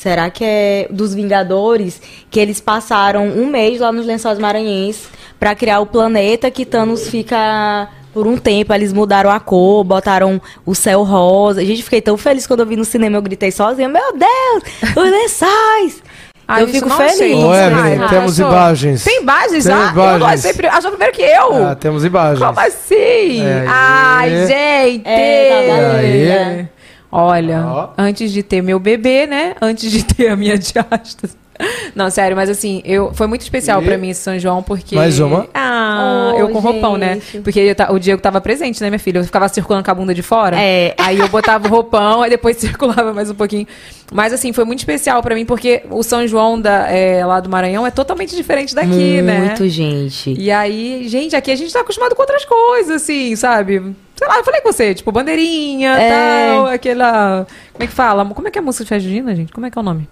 Será 0.00 0.30
que 0.30 0.42
é 0.42 0.86
dos 0.90 1.12
Vingadores? 1.14 2.00
Que 2.30 2.40
eles 2.40 2.58
passaram 2.58 3.26
um 3.28 3.46
mês 3.46 3.80
lá 3.80 3.92
nos 3.92 4.06
Lençóis 4.06 4.38
Maranhenses 4.38 5.08
pra 5.38 5.54
criar 5.54 5.80
o 5.80 5.84
planeta 5.86 6.50
que 6.50 6.64
Thanos 6.64 7.06
fica 7.10 7.86
por 8.14 8.26
um 8.26 8.38
tempo. 8.38 8.72
Eles 8.72 8.94
mudaram 8.94 9.30
a 9.30 9.38
cor, 9.38 9.84
botaram 9.84 10.40
o 10.64 10.74
céu 10.74 11.02
rosa. 11.02 11.62
Gente, 11.62 11.82
fiquei 11.82 12.00
tão 12.00 12.16
feliz 12.16 12.46
quando 12.46 12.60
eu 12.60 12.66
vi 12.66 12.76
no 12.76 12.84
cinema. 12.86 13.18
Eu 13.18 13.22
gritei 13.22 13.50
sozinha: 13.52 13.90
Meu 13.90 14.14
Deus, 14.16 14.62
os 14.96 15.10
lençóis! 15.10 16.02
Ah, 16.48 16.62
eu 16.62 16.68
fico 16.68 16.88
feliz. 16.90 17.36
Ô, 17.44 17.50
Ah, 17.52 17.66
Evelyn, 17.66 18.02
ah, 18.02 18.08
temos 18.08 18.40
achou? 18.40 18.50
imagens. 18.52 19.04
Tem 19.04 19.20
imagens 19.20 19.64
Tem? 19.64 19.72
Eu 19.74 19.80
imagens. 19.90 20.22
achei, 20.40 20.52
pri- 20.54 20.66
achou 20.66 20.90
primeiro 20.92 21.12
que 21.14 21.22
eu. 21.22 21.66
Ah, 21.66 21.74
temos 21.74 22.04
imagens. 22.06 22.38
Como 22.44 22.58
assim? 22.58 23.42
É, 23.44 23.64
Ai, 23.68 24.32
é. 24.34 24.46
gente! 24.46 25.02
É, 25.06 25.68
tá 25.68 25.74
né? 25.76 26.68
Olha, 27.12 27.88
antes 27.98 28.30
de 28.32 28.42
ter 28.42 28.62
meu 28.62 28.78
bebê, 28.78 29.26
né? 29.26 29.54
Antes 29.60 29.90
de 29.90 30.04
ter 30.04 30.28
a 30.28 30.36
minha 30.36 30.56
diástase. 30.58 31.38
Não, 31.94 32.08
sério, 32.08 32.34
mas 32.34 32.48
assim, 32.48 32.80
eu, 32.86 33.12
foi 33.12 33.26
muito 33.26 33.42
especial 33.42 33.82
E? 33.82 33.84
pra 33.84 33.98
mim 33.98 34.08
esse 34.08 34.22
São 34.22 34.38
João, 34.38 34.62
porque. 34.62 34.94
Mais 34.96 35.18
uma? 35.20 35.46
Ah, 35.52 36.32
Oh, 36.34 36.38
eu 36.38 36.48
com 36.48 36.58
roupão, 36.58 36.96
né? 36.96 37.14
gente. 37.16 37.40
Porque 37.42 37.74
ta- 37.74 37.92
o 37.92 37.98
Diego 37.98 38.22
tava 38.22 38.40
presente, 38.40 38.80
né, 38.80 38.88
minha 38.88 38.98
filha? 38.98 39.18
Eu 39.18 39.24
ficava 39.24 39.46
circulando 39.48 39.84
com 39.84 39.90
a 39.90 39.94
bunda 39.94 40.14
de 40.14 40.22
fora. 40.22 40.56
É. 40.58 40.94
Aí 40.96 41.18
eu 41.18 41.28
botava 41.28 41.66
o 41.66 41.70
roupão, 41.70 42.22
aí 42.22 42.30
depois 42.30 42.56
circulava 42.58 43.12
mais 43.12 43.28
um 43.30 43.34
pouquinho. 43.34 43.66
Mas 44.10 44.32
assim, 44.32 44.54
foi 44.54 44.64
muito 44.64 44.78
especial 44.78 45.22
pra 45.22 45.34
mim, 45.34 45.44
porque 45.44 45.82
o 45.90 46.02
São 46.02 46.26
João 46.26 46.58
da, 46.58 46.90
é, 46.90 47.26
lá 47.26 47.40
do 47.40 47.50
Maranhão 47.50 47.86
é 47.86 47.90
totalmente 47.90 48.34
diferente 48.34 48.74
daqui, 48.74 49.20
né? 49.20 49.40
Muito, 49.40 49.68
gente. 49.68 50.32
E 50.38 50.50
aí, 50.50 51.06
gente, 51.08 51.36
aqui 51.36 51.50
a 51.50 51.56
gente 51.56 51.72
tá 51.72 51.80
acostumado 51.80 52.14
com 52.14 52.22
outras 52.22 52.44
coisas, 52.46 53.02
assim, 53.02 53.36
sabe? 53.36 53.82
Sei 54.20 54.28
lá, 54.28 54.36
eu 54.36 54.44
falei 54.44 54.60
com 54.60 54.70
você, 54.70 54.94
tipo, 54.94 55.10
bandeirinha, 55.10 55.92
É. 55.98 56.10
tal, 56.10 56.66
aquela. 56.66 57.46
Como 57.72 57.82
é 57.82 57.86
que 57.86 57.92
fala? 57.94 58.22
Como 58.26 58.46
é 58.46 58.50
que 58.50 58.58
é 58.58 58.60
a 58.60 58.62
música 58.62 58.84
de 58.84 58.88
festa 58.90 59.08
junina, 59.08 59.34
gente? 59.34 59.50
Como 59.50 59.64
é 59.64 59.70
que 59.70 59.78
é 59.78 59.80
o 59.80 59.82
nome? 59.82 60.06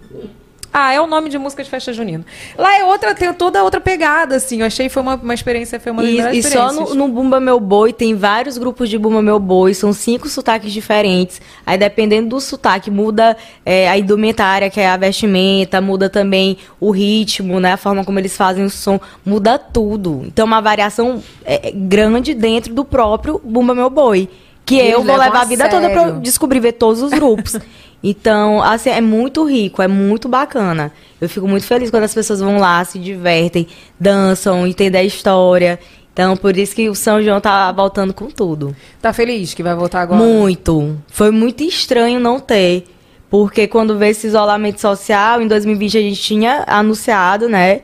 Ah, 0.72 0.92
é 0.92 1.00
o 1.00 1.06
nome 1.06 1.30
de 1.30 1.38
música 1.38 1.64
de 1.64 1.70
festa 1.70 1.92
junina. 1.92 2.24
Lá 2.56 2.78
é 2.78 2.84
outra, 2.84 3.14
tem 3.14 3.32
toda 3.32 3.62
outra 3.64 3.80
pegada, 3.80 4.36
assim. 4.36 4.60
Eu 4.60 4.66
achei 4.66 4.86
que 4.86 4.92
foi 4.92 5.02
uma, 5.02 5.14
uma 5.14 5.34
experiência, 5.34 5.80
foi 5.80 5.92
uma 5.92 6.04
E, 6.04 6.38
e 6.38 6.42
só 6.42 6.72
no, 6.72 6.94
no 6.94 7.08
Bumba 7.08 7.40
Meu 7.40 7.58
Boi 7.58 7.92
tem 7.92 8.14
vários 8.14 8.58
grupos 8.58 8.88
de 8.90 8.98
Bumba 8.98 9.22
Meu 9.22 9.38
Boi, 9.38 9.72
são 9.72 9.92
cinco 9.92 10.28
sotaques 10.28 10.72
diferentes. 10.72 11.40
Aí 11.64 11.78
dependendo 11.78 12.28
do 12.28 12.40
sotaque, 12.40 12.90
muda 12.90 13.36
é, 13.64 13.88
a 13.88 13.98
indumentária, 13.98 14.68
que 14.68 14.80
é 14.80 14.88
a 14.88 14.96
vestimenta, 14.96 15.80
muda 15.80 16.10
também 16.10 16.58
o 16.78 16.90
ritmo, 16.90 17.58
né? 17.60 17.72
A 17.72 17.76
forma 17.76 18.04
como 18.04 18.18
eles 18.18 18.36
fazem 18.36 18.64
o 18.64 18.70
som, 18.70 19.00
muda 19.24 19.58
tudo. 19.58 20.22
Então 20.26 20.46
uma 20.46 20.60
variação 20.60 21.22
é, 21.44 21.68
é, 21.68 21.72
grande 21.72 22.34
dentro 22.34 22.74
do 22.74 22.84
próprio 22.84 23.40
Bumba 23.42 23.74
Meu 23.74 23.88
Boi. 23.88 24.28
Que 24.68 24.78
Eles 24.78 24.92
eu 24.92 25.02
vou 25.02 25.16
levar 25.16 25.38
a 25.38 25.42
a 25.42 25.44
vida 25.44 25.68
toda 25.68 25.88
pra 25.88 26.02
eu 26.02 26.06
sério. 26.06 26.20
descobrir 26.20 26.60
ver 26.60 26.72
todos 26.72 27.02
os 27.02 27.10
grupos. 27.10 27.56
Então, 28.00 28.62
assim, 28.62 28.90
é 28.90 29.00
muito 29.00 29.42
rico, 29.44 29.82
é 29.82 29.88
muito 29.88 30.28
bacana. 30.28 30.92
Eu 31.20 31.28
fico 31.28 31.48
muito 31.48 31.66
feliz 31.66 31.90
quando 31.90 32.04
as 32.04 32.14
pessoas 32.14 32.38
vão 32.38 32.58
lá, 32.58 32.84
se 32.84 32.96
divertem, 32.96 33.66
dançam, 33.98 34.64
entendem 34.68 35.00
a 35.00 35.04
história. 35.04 35.80
Então, 36.12 36.36
por 36.36 36.56
isso 36.56 36.76
que 36.76 36.88
o 36.88 36.94
São 36.94 37.20
João 37.20 37.40
tá 37.40 37.72
voltando 37.72 38.14
com 38.14 38.26
tudo. 38.26 38.74
Tá 39.02 39.12
feliz 39.12 39.52
que 39.52 39.64
vai 39.64 39.74
voltar 39.74 40.02
agora? 40.02 40.22
Muito. 40.22 40.96
Foi 41.08 41.32
muito 41.32 41.64
estranho 41.64 42.20
não 42.20 42.38
ter. 42.38 42.84
Porque 43.28 43.66
quando 43.66 43.98
veio 43.98 44.12
esse 44.12 44.28
isolamento 44.28 44.80
social, 44.80 45.42
em 45.42 45.48
2020 45.48 45.98
a 45.98 46.00
gente 46.00 46.22
tinha 46.22 46.64
anunciado, 46.68 47.48
né? 47.48 47.80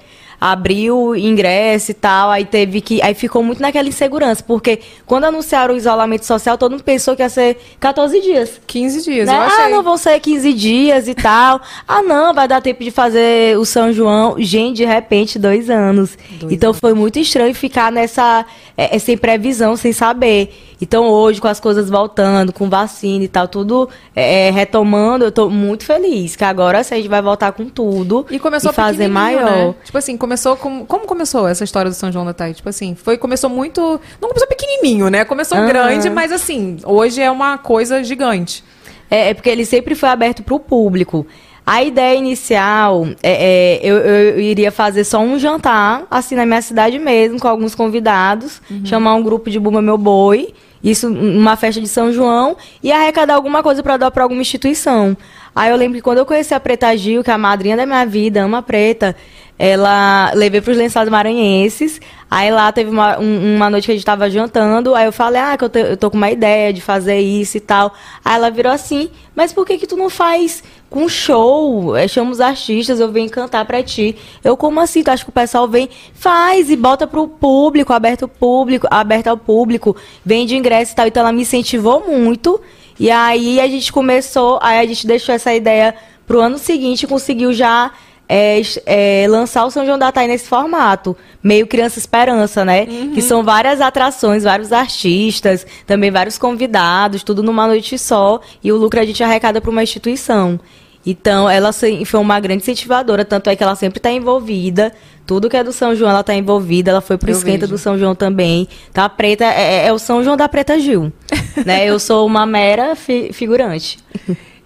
Abriu 0.47 1.16
ingresso 1.16 1.91
e 1.91 1.95
tal, 1.95 2.29
aí 2.29 2.45
teve 2.45 2.83
que. 2.83 3.01
Aí 3.01 3.15
ficou 3.15 3.43
muito 3.43 3.62
naquela 3.62 3.89
insegurança. 3.89 4.45
Porque 4.47 4.79
quando 5.07 5.25
anunciaram 5.25 5.73
o 5.73 5.77
isolamento 5.79 6.27
social, 6.27 6.59
todo 6.59 6.73
mundo 6.73 6.85
pensou 6.85 7.16
que 7.16 7.23
ia 7.23 7.31
ser 7.31 7.57
14 7.81 8.21
dias. 8.21 8.61
15 8.66 9.03
dias, 9.11 9.27
Né? 9.27 9.35
eu 9.35 9.41
Ah, 9.41 9.47
achei. 9.47 9.69
não 9.73 9.83
vão 9.83 9.97
ser 9.97 10.21
15 10.21 10.53
dias 10.53 11.09
e 11.09 11.15
tal. 11.15 11.62
ah, 11.89 12.03
não, 12.03 12.35
vai 12.35 12.47
dar 12.47 12.61
tempo 12.61 12.85
de 12.85 12.91
fazer 12.91 13.57
o 13.59 13.65
São 13.65 13.91
João. 13.91 14.35
Gente, 14.39 14.77
de 14.77 14.85
repente, 14.85 15.39
dois 15.39 15.71
anos. 15.71 16.11
então 16.51 16.75
foi 16.75 16.93
muito 16.93 17.19
estranho 17.19 17.55
ficar 17.55 17.91
nessa. 17.91 18.45
é, 18.77 18.99
sem 18.99 19.16
previsão, 19.16 19.77
sem 19.77 19.93
saber. 19.95 20.53
Então 20.81 21.07
hoje, 21.09 21.41
com 21.41 21.49
as 21.49 21.61
coisas 21.61 21.89
voltando, 21.89 22.53
com 22.53 22.69
vacina 22.69 23.25
e 23.25 23.29
tal, 23.29 23.49
tudo 23.49 23.89
é, 24.15 24.49
é, 24.49 24.51
retomando, 24.51 25.25
eu 25.25 25.33
tô 25.33 25.49
muito 25.49 25.85
feliz. 25.85 26.37
Que 26.37 26.45
agora 26.45 26.83
sim, 26.83 26.95
a 26.95 26.97
gente 26.99 27.09
vai 27.09 27.23
voltar 27.23 27.53
com 27.53 27.69
tudo. 27.69 28.27
E 28.31 28.39
começou 28.39 28.73
fazer 28.73 29.09
pequenininho, 29.09 29.43
maior. 29.43 29.69
né? 29.69 29.75
Tipo 29.85 29.99
assim, 29.99 30.17
começou 30.17 30.57
com... 30.57 30.85
Como 30.85 31.07
começou 31.07 31.47
essa 31.47 31.65
história 31.65 31.91
do 31.91 31.95
São 31.95 32.11
João 32.11 32.25
da 32.25 32.33
Thay? 32.33 32.55
Tipo 32.55 32.69
assim, 32.69 32.95
foi... 32.95 33.17
Começou 33.17 33.49
muito... 33.49 33.81
Não 34.21 34.29
começou 34.29 34.49
pequenininho, 34.49 35.09
né? 35.09 35.25
Começou 35.25 35.59
Aham. 35.59 35.67
grande, 35.67 36.11
mas 36.11 36.33
assim, 36.33 36.79
hoje 36.85 37.21
é 37.21 37.31
uma 37.31 37.59
coisa 37.59 38.03
gigante. 38.03 38.65
É, 39.11 39.31
é 39.31 39.35
porque 39.35 39.51
ele 39.51 39.65
sempre 39.65 39.95
foi 39.95 40.09
aberto 40.09 40.43
para 40.43 40.55
o 40.55 40.61
público. 40.61 41.27
A 41.66 41.82
ideia 41.82 42.19
inicial, 42.19 43.07
é, 43.23 43.78
é, 43.78 43.81
eu, 43.82 43.97
eu 43.97 44.41
iria 44.41 44.70
fazer 44.70 45.03
só 45.03 45.19
um 45.20 45.39
jantar, 45.39 46.05
assim, 46.11 46.35
na 46.35 46.45
minha 46.45 46.61
cidade 46.61 46.99
mesmo, 46.99 47.41
com 47.41 47.49
alguns 47.49 47.74
convidados, 47.74 48.61
chamar 48.85 49.15
um 49.15 49.23
grupo 49.23 49.49
de 49.49 49.59
Bumba 49.59 49.81
Meu 49.81 49.97
Boi, 49.97 50.53
isso 50.82 51.09
numa 51.09 51.57
festa 51.57 51.81
de 51.81 51.89
São 51.89 52.12
João, 52.12 52.55
e 52.82 52.93
arrecadar 52.93 53.35
alguma 53.35 53.62
coisa 53.62 53.82
para 53.82 53.97
dar 53.97 54.11
para 54.11 54.23
alguma 54.23 54.43
instituição. 54.43 55.16
Aí 55.55 55.70
eu 55.70 55.76
lembro 55.76 55.97
que 55.97 56.02
quando 56.02 56.18
eu 56.18 56.26
conheci 56.26 56.52
a 56.55 56.60
Preta 56.60 56.97
Gil, 56.97 57.22
que 57.22 57.31
é 57.31 57.35
a 57.35 57.39
madrinha 57.39 57.76
da 57.76 57.86
minha 57.86 58.05
vida, 58.05 58.43
ama 58.43 58.60
Preta, 58.62 59.14
ela 59.56 60.32
levei 60.35 60.60
para 60.60 60.72
os 60.72 60.76
lençóis 60.76 61.09
maranhenses. 61.09 62.01
Aí 62.28 62.51
lá 62.51 62.72
teve 62.72 62.90
uma, 62.90 63.18
um- 63.20 63.55
uma 63.56 63.70
noite 63.70 63.85
que 63.86 63.93
a 63.93 63.94
gente 63.94 64.05
tava 64.05 64.28
jantando. 64.28 64.94
Aí 64.97 65.06
eu 65.06 65.12
falei, 65.12 65.40
ah, 65.40 65.56
que 65.56 65.64
eu, 65.64 65.68
te- 65.68 65.78
eu 65.78 65.97
tô 65.97 66.10
com 66.10 66.16
uma 66.16 66.31
ideia 66.31 66.72
de 66.72 66.81
fazer 66.81 67.20
isso 67.20 67.56
e 67.56 67.60
tal. 67.60 67.94
Aí 68.24 68.35
ela 68.35 68.51
virou 68.51 68.72
assim, 68.72 69.10
mas 69.35 69.52
por 69.52 69.64
que 69.64 69.78
que 69.78 69.86
tu 69.86 69.97
não 69.97 70.10
faz 70.10 70.64
com 70.90 71.09
show? 71.09 71.97
É, 71.97 72.09
chama 72.09 72.32
os 72.32 72.40
artistas, 72.40 72.98
eu 72.98 73.12
venho 73.12 73.31
cantar 73.31 73.64
pra 73.64 73.81
ti. 73.81 74.16
Eu, 74.43 74.56
como 74.56 74.81
assim? 74.81 75.05
Tu 75.05 75.10
acha 75.10 75.22
que 75.22 75.31
o 75.31 75.32
pessoal 75.32 75.68
vem? 75.68 75.89
Faz 76.14 76.68
e 76.68 76.74
bota 76.74 77.06
pro 77.06 77.28
público, 77.28 77.93
aberto 77.93 78.26
público, 78.26 78.89
aberto 78.90 79.28
ao 79.28 79.36
público, 79.36 79.94
vende 80.24 80.56
ingresso 80.56 80.93
e 80.93 80.97
tal. 80.97 81.06
Então 81.06 81.20
ela 81.20 81.32
me 81.32 81.43
incentivou 81.43 82.05
muito. 82.09 82.60
E 82.99 83.11
aí 83.11 83.61
a 83.61 83.66
gente 83.69 83.93
começou, 83.93 84.59
aí 84.62 84.79
a 84.79 84.87
gente 84.87 85.07
deixou 85.07 85.35
essa 85.35 85.53
ideia 85.53 85.95
pro 86.27 86.41
ano 86.41 86.59
seguinte 86.59 87.03
e 87.03 87.07
conseguiu 87.07 87.53
já 87.53 87.93
é, 88.29 88.61
é, 88.87 89.27
lançar 89.29 89.65
o 89.65 89.71
São 89.71 89.85
João 89.85 89.99
da 89.99 90.11
Thay 90.11 90.27
nesse 90.27 90.49
formato, 90.49 91.16
meio 91.43 91.66
Criança 91.66 91.99
Esperança, 91.99 92.65
né? 92.65 92.87
Que 93.15 93.21
são 93.21 93.43
várias 93.43 93.81
atrações, 93.81 94.45
vários 94.45 94.73
artistas, 94.73 95.66
também 95.87 96.11
vários 96.11 96.39
convidados, 96.39 97.23
tudo 97.23 97.43
numa 97.43 97.66
noite 97.66 97.99
só, 97.99 98.41
e 98.62 98.73
o 98.73 98.77
lucro 98.77 99.01
a 99.01 99.05
gente 99.05 99.23
arrecada 99.23 99.61
para 99.61 99.71
uma 99.71 99.83
instituição. 99.83 100.59
Então, 101.06 101.48
ela 101.51 101.70
foi 101.72 102.20
uma 102.20 102.40
grande 102.40 102.62
incentivadora, 102.62 103.24
tanto 103.24 103.51
é 103.51 103.56
que 103.56 103.62
ela 103.62 103.74
sempre 103.76 103.98
está 103.98 104.10
envolvida. 104.10 104.93
Tudo 105.26 105.48
que 105.51 105.56
é 105.56 105.62
do 105.64 105.72
São 105.72 105.94
João, 105.94 106.10
ela 106.10 106.20
está 106.20 106.35
envolvida. 106.35 106.90
Ela 106.90 107.01
foi 107.01 107.16
pro 107.18 107.31
Eu 107.31 107.36
esquenta 107.36 107.60
vejo. 107.66 107.72
do 107.72 107.78
São 107.78 107.98
João 107.98 108.14
também. 108.14 108.66
A 108.94 109.09
Preta 109.09 109.44
é, 109.44 109.86
é 109.86 109.93
o 109.93 109.98
São 109.98 110.22
João 110.24 110.36
da 110.36 110.48
Preta 110.48 110.78
Gil. 110.78 111.12
né? 111.64 111.85
Eu 111.86 111.98
sou 111.98 112.26
uma 112.26 112.47
mera 112.47 112.94
fi- 112.97 113.32
figurante. 113.32 113.98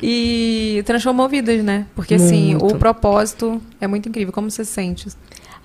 E 0.00 0.82
transformou 0.86 1.28
vidas, 1.28 1.62
né? 1.64 1.86
Porque 1.94 2.14
assim, 2.14 2.54
Muito. 2.54 2.74
o 2.74 2.78
propósito 2.78 3.60
é 3.80 3.86
muito 3.88 4.08
incrível. 4.08 4.32
Como 4.32 4.48
você 4.50 4.64
se 4.64 4.72
sente? 4.72 5.08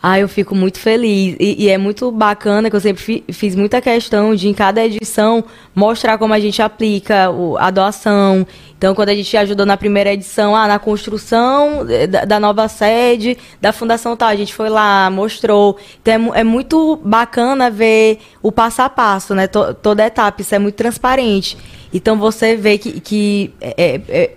Ah, 0.05 0.19
eu 0.19 0.27
fico 0.27 0.53
muito 0.53 0.79
feliz. 0.79 1.37
E, 1.39 1.63
e 1.63 1.69
é 1.69 1.77
muito 1.77 2.11
bacana 2.11 2.69
que 2.69 2.75
eu 2.75 2.79
sempre 2.81 3.01
fi- 3.01 3.23
fiz 3.31 3.55
muita 3.55 3.79
questão 3.79 4.35
de, 4.35 4.49
em 4.49 4.53
cada 4.53 4.83
edição, 4.83 5.41
mostrar 5.73 6.17
como 6.17 6.33
a 6.33 6.39
gente 6.41 6.61
aplica 6.61 7.29
o- 7.31 7.57
a 7.57 7.71
doação. 7.71 8.45
Então, 8.77 8.93
quando 8.93 9.07
a 9.09 9.15
gente 9.15 9.37
ajudou 9.37 9.65
na 9.65 9.77
primeira 9.77 10.11
edição, 10.11 10.53
ah, 10.57 10.67
na 10.67 10.77
construção 10.77 11.85
eh, 11.89 12.05
da, 12.05 12.25
da 12.25 12.37
nova 12.37 12.67
sede 12.67 13.37
da 13.61 13.71
Fundação 13.71 14.17
Tal, 14.17 14.27
a 14.27 14.35
gente 14.35 14.53
foi 14.53 14.67
lá, 14.67 15.09
mostrou. 15.09 15.77
Então, 16.01 16.35
é, 16.35 16.41
é 16.41 16.43
muito 16.43 16.97
bacana 16.97 17.69
ver 17.71 18.19
o 18.41 18.51
passo 18.51 18.81
a 18.81 18.89
passo, 18.89 19.33
né? 19.33 19.47
To- 19.47 19.73
toda 19.73 20.05
etapa, 20.05 20.41
isso 20.41 20.53
é 20.53 20.59
muito 20.59 20.75
transparente. 20.75 21.57
Então 21.93 22.17
você 22.17 22.57
vê 22.57 22.77
que, 22.77 22.99
que 22.99 23.53
é- 23.61 24.01
é- 24.09 24.31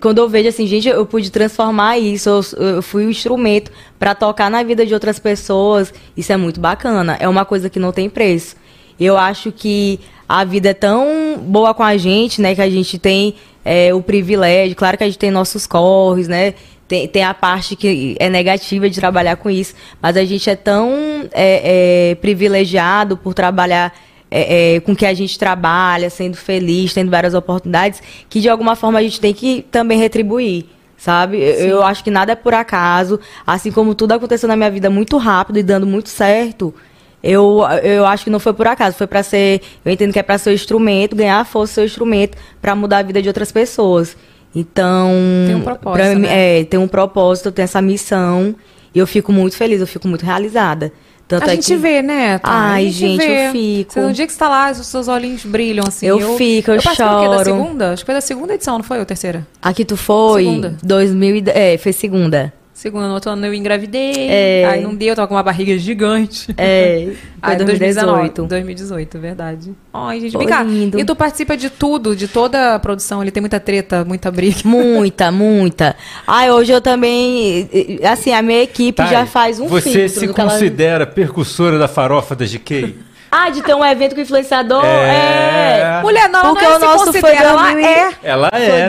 quando 0.00 0.18
eu 0.18 0.28
vejo 0.28 0.48
assim, 0.48 0.66
gente, 0.66 0.88
eu 0.88 1.04
pude 1.06 1.30
transformar 1.30 1.98
isso, 1.98 2.28
eu, 2.28 2.66
eu 2.76 2.82
fui 2.82 3.06
o 3.06 3.10
instrumento 3.10 3.70
para 3.98 4.14
tocar 4.14 4.50
na 4.50 4.62
vida 4.62 4.84
de 4.84 4.94
outras 4.94 5.18
pessoas, 5.18 5.92
isso 6.16 6.32
é 6.32 6.36
muito 6.36 6.60
bacana, 6.60 7.16
é 7.20 7.28
uma 7.28 7.44
coisa 7.44 7.68
que 7.68 7.78
não 7.78 7.92
tem 7.92 8.08
preço. 8.08 8.56
Eu 8.98 9.16
acho 9.16 9.52
que 9.52 10.00
a 10.28 10.44
vida 10.44 10.70
é 10.70 10.74
tão 10.74 11.38
boa 11.38 11.74
com 11.74 11.82
a 11.82 11.96
gente, 11.96 12.40
né, 12.40 12.54
que 12.54 12.62
a 12.62 12.70
gente 12.70 12.98
tem 12.98 13.34
é, 13.64 13.94
o 13.94 14.02
privilégio, 14.02 14.74
claro 14.74 14.96
que 14.96 15.04
a 15.04 15.06
gente 15.06 15.18
tem 15.18 15.30
nossos 15.30 15.66
corres, 15.66 16.26
né, 16.26 16.54
tem, 16.88 17.06
tem 17.06 17.24
a 17.24 17.34
parte 17.34 17.76
que 17.76 18.16
é 18.18 18.28
negativa 18.28 18.88
de 18.88 18.98
trabalhar 18.98 19.36
com 19.36 19.50
isso, 19.50 19.74
mas 20.00 20.16
a 20.16 20.24
gente 20.24 20.48
é 20.48 20.56
tão 20.56 21.28
é, 21.32 22.10
é, 22.12 22.14
privilegiado 22.16 23.16
por 23.16 23.34
trabalhar 23.34 23.92
é, 24.30 24.76
é, 24.76 24.80
com 24.80 24.94
que 24.94 25.06
a 25.06 25.14
gente 25.14 25.38
trabalha, 25.38 26.10
sendo 26.10 26.36
feliz, 26.36 26.92
tendo 26.92 27.10
várias 27.10 27.34
oportunidades, 27.34 28.02
que 28.28 28.40
de 28.40 28.48
alguma 28.48 28.74
forma 28.74 28.98
a 28.98 29.02
gente 29.02 29.20
tem 29.20 29.32
que 29.32 29.64
também 29.70 29.98
retribuir. 29.98 30.66
Sabe? 30.96 31.38
Eu, 31.38 31.68
eu 31.68 31.82
acho 31.82 32.02
que 32.02 32.10
nada 32.10 32.32
é 32.32 32.34
por 32.34 32.54
acaso. 32.54 33.20
Assim 33.46 33.70
como 33.70 33.94
tudo 33.94 34.12
aconteceu 34.12 34.48
na 34.48 34.56
minha 34.56 34.70
vida 34.70 34.88
muito 34.88 35.18
rápido 35.18 35.58
e 35.58 35.62
dando 35.62 35.86
muito 35.86 36.08
certo, 36.08 36.74
eu, 37.22 37.60
eu 37.82 38.06
acho 38.06 38.24
que 38.24 38.30
não 38.30 38.40
foi 38.40 38.54
por 38.54 38.66
acaso. 38.66 38.96
Foi 38.96 39.06
para 39.06 39.22
ser. 39.22 39.60
Eu 39.84 39.92
entendo 39.92 40.12
que 40.12 40.18
é 40.18 40.22
para 40.22 40.38
ser 40.38 40.50
o 40.50 40.52
instrumento, 40.52 41.14
ganhar 41.14 41.44
força 41.44 41.74
seu 41.74 41.84
instrumento 41.84 42.38
para 42.62 42.74
mudar 42.74 42.98
a 42.98 43.02
vida 43.02 43.20
de 43.20 43.28
outras 43.28 43.52
pessoas. 43.52 44.16
Então. 44.54 45.10
Tem 45.46 45.54
um 45.54 45.60
propósito, 45.60 46.10
pra 46.10 46.14
né? 46.18 46.60
É, 46.60 46.64
tem 46.64 46.80
um 46.80 46.88
propósito, 46.88 47.52
tenho 47.52 47.64
essa 47.64 47.82
missão. 47.82 48.54
E 48.94 48.98
eu 48.98 49.06
fico 49.06 49.30
muito 49.30 49.54
feliz, 49.56 49.80
eu 49.80 49.86
fico 49.86 50.08
muito 50.08 50.24
realizada. 50.24 50.92
Tanto 51.28 51.42
a 51.42 51.52
é 51.52 51.56
gente 51.56 51.66
que- 51.66 51.76
vê, 51.76 52.02
né? 52.02 52.38
Thay? 52.38 52.52
Ai, 52.52 52.90
gente, 52.90 53.18
vê. 53.26 53.48
eu 53.48 53.52
fico. 53.52 53.92
Você, 53.94 54.00
no 54.00 54.12
dia 54.12 54.26
que 54.26 54.32
você 54.32 54.38
tá 54.38 54.48
lá, 54.48 54.70
os 54.70 54.86
seus 54.86 55.08
olhinhos 55.08 55.44
brilham, 55.44 55.84
assim. 55.86 56.06
Eu 56.06 56.36
fico, 56.36 56.70
eu 56.70 56.76
do 56.76 56.82
quê? 56.82 56.88
Da 56.88 56.94
choro. 56.94 57.44
segunda? 57.44 57.92
Acho 57.92 58.02
que 58.02 58.06
foi 58.06 58.14
da 58.14 58.20
segunda 58.20 58.54
edição, 58.54 58.78
não 58.78 58.84
foi? 58.84 58.98
Ou 59.00 59.04
terceira? 59.04 59.46
Aqui 59.60 59.84
tu 59.84 59.96
foi? 59.96 60.44
Segunda. 60.44 60.76
2000 60.82 61.36
e... 61.36 61.44
É, 61.48 61.78
foi 61.78 61.92
segunda. 61.92 62.52
Segunda, 62.76 63.08
no 63.08 63.14
outro 63.14 63.30
ano 63.30 63.46
eu 63.46 63.54
engravidei. 63.54 64.28
É. 64.28 64.66
Aí 64.70 64.82
não 64.82 64.94
deu, 64.94 65.08
eu 65.08 65.16
tava 65.16 65.26
com 65.26 65.34
uma 65.34 65.42
barriga 65.42 65.78
gigante. 65.78 66.54
É, 66.58 67.06
foi 67.42 67.52
Aí, 67.54 67.56
2018. 67.56 68.42
2018, 68.44 69.18
verdade. 69.18 69.72
Ai, 69.94 70.20
gente, 70.20 70.32
Foi 70.32 70.40
vem 70.40 70.48
cá. 70.54 70.62
lindo. 70.62 71.00
E 71.00 71.04
tu 71.04 71.16
participa 71.16 71.56
de 71.56 71.70
tudo, 71.70 72.14
de 72.14 72.28
toda 72.28 72.74
a 72.74 72.78
produção. 72.78 73.22
Ele 73.22 73.30
tem 73.30 73.40
muita 73.40 73.58
treta, 73.58 74.04
muita 74.04 74.30
briga. 74.30 74.58
Muita, 74.68 75.32
muita. 75.32 75.96
Ai, 76.26 76.50
hoje 76.50 76.70
eu 76.70 76.82
também. 76.82 77.66
Assim, 78.04 78.34
a 78.34 78.42
minha 78.42 78.62
equipe 78.62 78.96
Thay, 79.02 79.08
já 79.08 79.24
faz 79.24 79.58
um 79.58 79.68
Você 79.68 79.90
filtro 79.90 80.08
se 80.20 80.28
que 80.34 80.38
ela- 80.38 80.50
considera 80.52 81.06
percussora 81.06 81.78
da 81.78 81.88
farofa 81.88 82.36
da 82.36 82.44
GK? 82.44 82.94
Ah, 83.30 83.48
de 83.48 83.62
ter 83.62 83.74
um 83.74 83.84
evento 83.84 84.14
com 84.14 84.20
influenciador? 84.20 84.84
É. 84.84 85.80
É. 85.98 86.00
Mulher, 86.02 86.28
não, 86.28 86.40
ela 86.40 86.48
Porque 86.50 86.64
não 86.64 86.72
é 86.72 86.76
o 86.76 86.78
se 86.80 86.84
nosso 86.86 87.04
foi 87.12 87.20
considera, 87.22 87.48
ela 87.48 87.62
2000 87.72 87.80
e- 87.80 87.84
é. 87.86 88.10
Ela 88.22 88.50
Foi 88.50 88.60
é. 88.62 88.88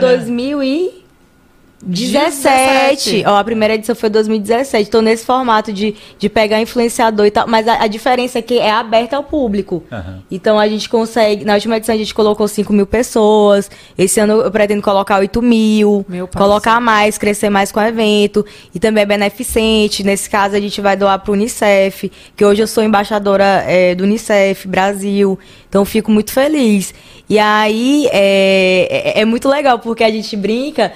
2017. 1.80 3.24
Ó, 3.26 3.36
a 3.36 3.44
primeira 3.44 3.74
edição 3.74 3.94
foi 3.94 4.10
2017. 4.10 4.90
Tô 4.90 5.00
nesse 5.00 5.24
formato 5.24 5.72
de, 5.72 5.94
de 6.18 6.28
pegar 6.28 6.60
influenciador 6.60 7.24
e 7.26 7.30
tal. 7.30 7.46
Mas 7.46 7.68
a, 7.68 7.84
a 7.84 7.86
diferença 7.86 8.40
é 8.40 8.42
que 8.42 8.58
é 8.58 8.70
aberta 8.70 9.16
ao 9.16 9.22
público. 9.22 9.84
Aham. 9.90 10.22
Então 10.30 10.58
a 10.58 10.66
gente 10.66 10.88
consegue. 10.88 11.44
Na 11.44 11.54
última 11.54 11.76
edição 11.76 11.94
a 11.94 11.98
gente 11.98 12.12
colocou 12.12 12.48
5 12.48 12.72
mil 12.72 12.86
pessoas. 12.86 13.70
Esse 13.96 14.18
ano 14.18 14.40
eu 14.40 14.50
pretendo 14.50 14.82
colocar 14.82 15.18
8 15.18 15.40
mil. 15.40 16.04
Colocar 16.36 16.80
mais, 16.80 17.16
crescer 17.16 17.48
mais 17.48 17.70
com 17.70 17.78
o 17.78 17.82
evento. 17.82 18.44
E 18.74 18.80
também 18.80 19.02
é 19.02 19.06
beneficente. 19.06 20.02
Nesse 20.02 20.28
caso 20.28 20.56
a 20.56 20.60
gente 20.60 20.80
vai 20.80 20.96
doar 20.96 21.20
pro 21.20 21.32
Unicef. 21.32 22.10
Que 22.36 22.44
hoje 22.44 22.62
eu 22.62 22.66
sou 22.66 22.82
embaixadora 22.82 23.64
é, 23.66 23.94
do 23.94 24.02
Unicef 24.02 24.66
Brasil. 24.66 25.38
Então 25.68 25.82
eu 25.82 25.86
fico 25.86 26.10
muito 26.10 26.32
feliz. 26.32 26.92
E 27.28 27.38
aí 27.38 28.08
é, 28.10 29.18
é, 29.18 29.20
é 29.20 29.24
muito 29.24 29.48
legal, 29.48 29.78
porque 29.78 30.02
a 30.02 30.10
gente 30.10 30.34
brinca 30.34 30.92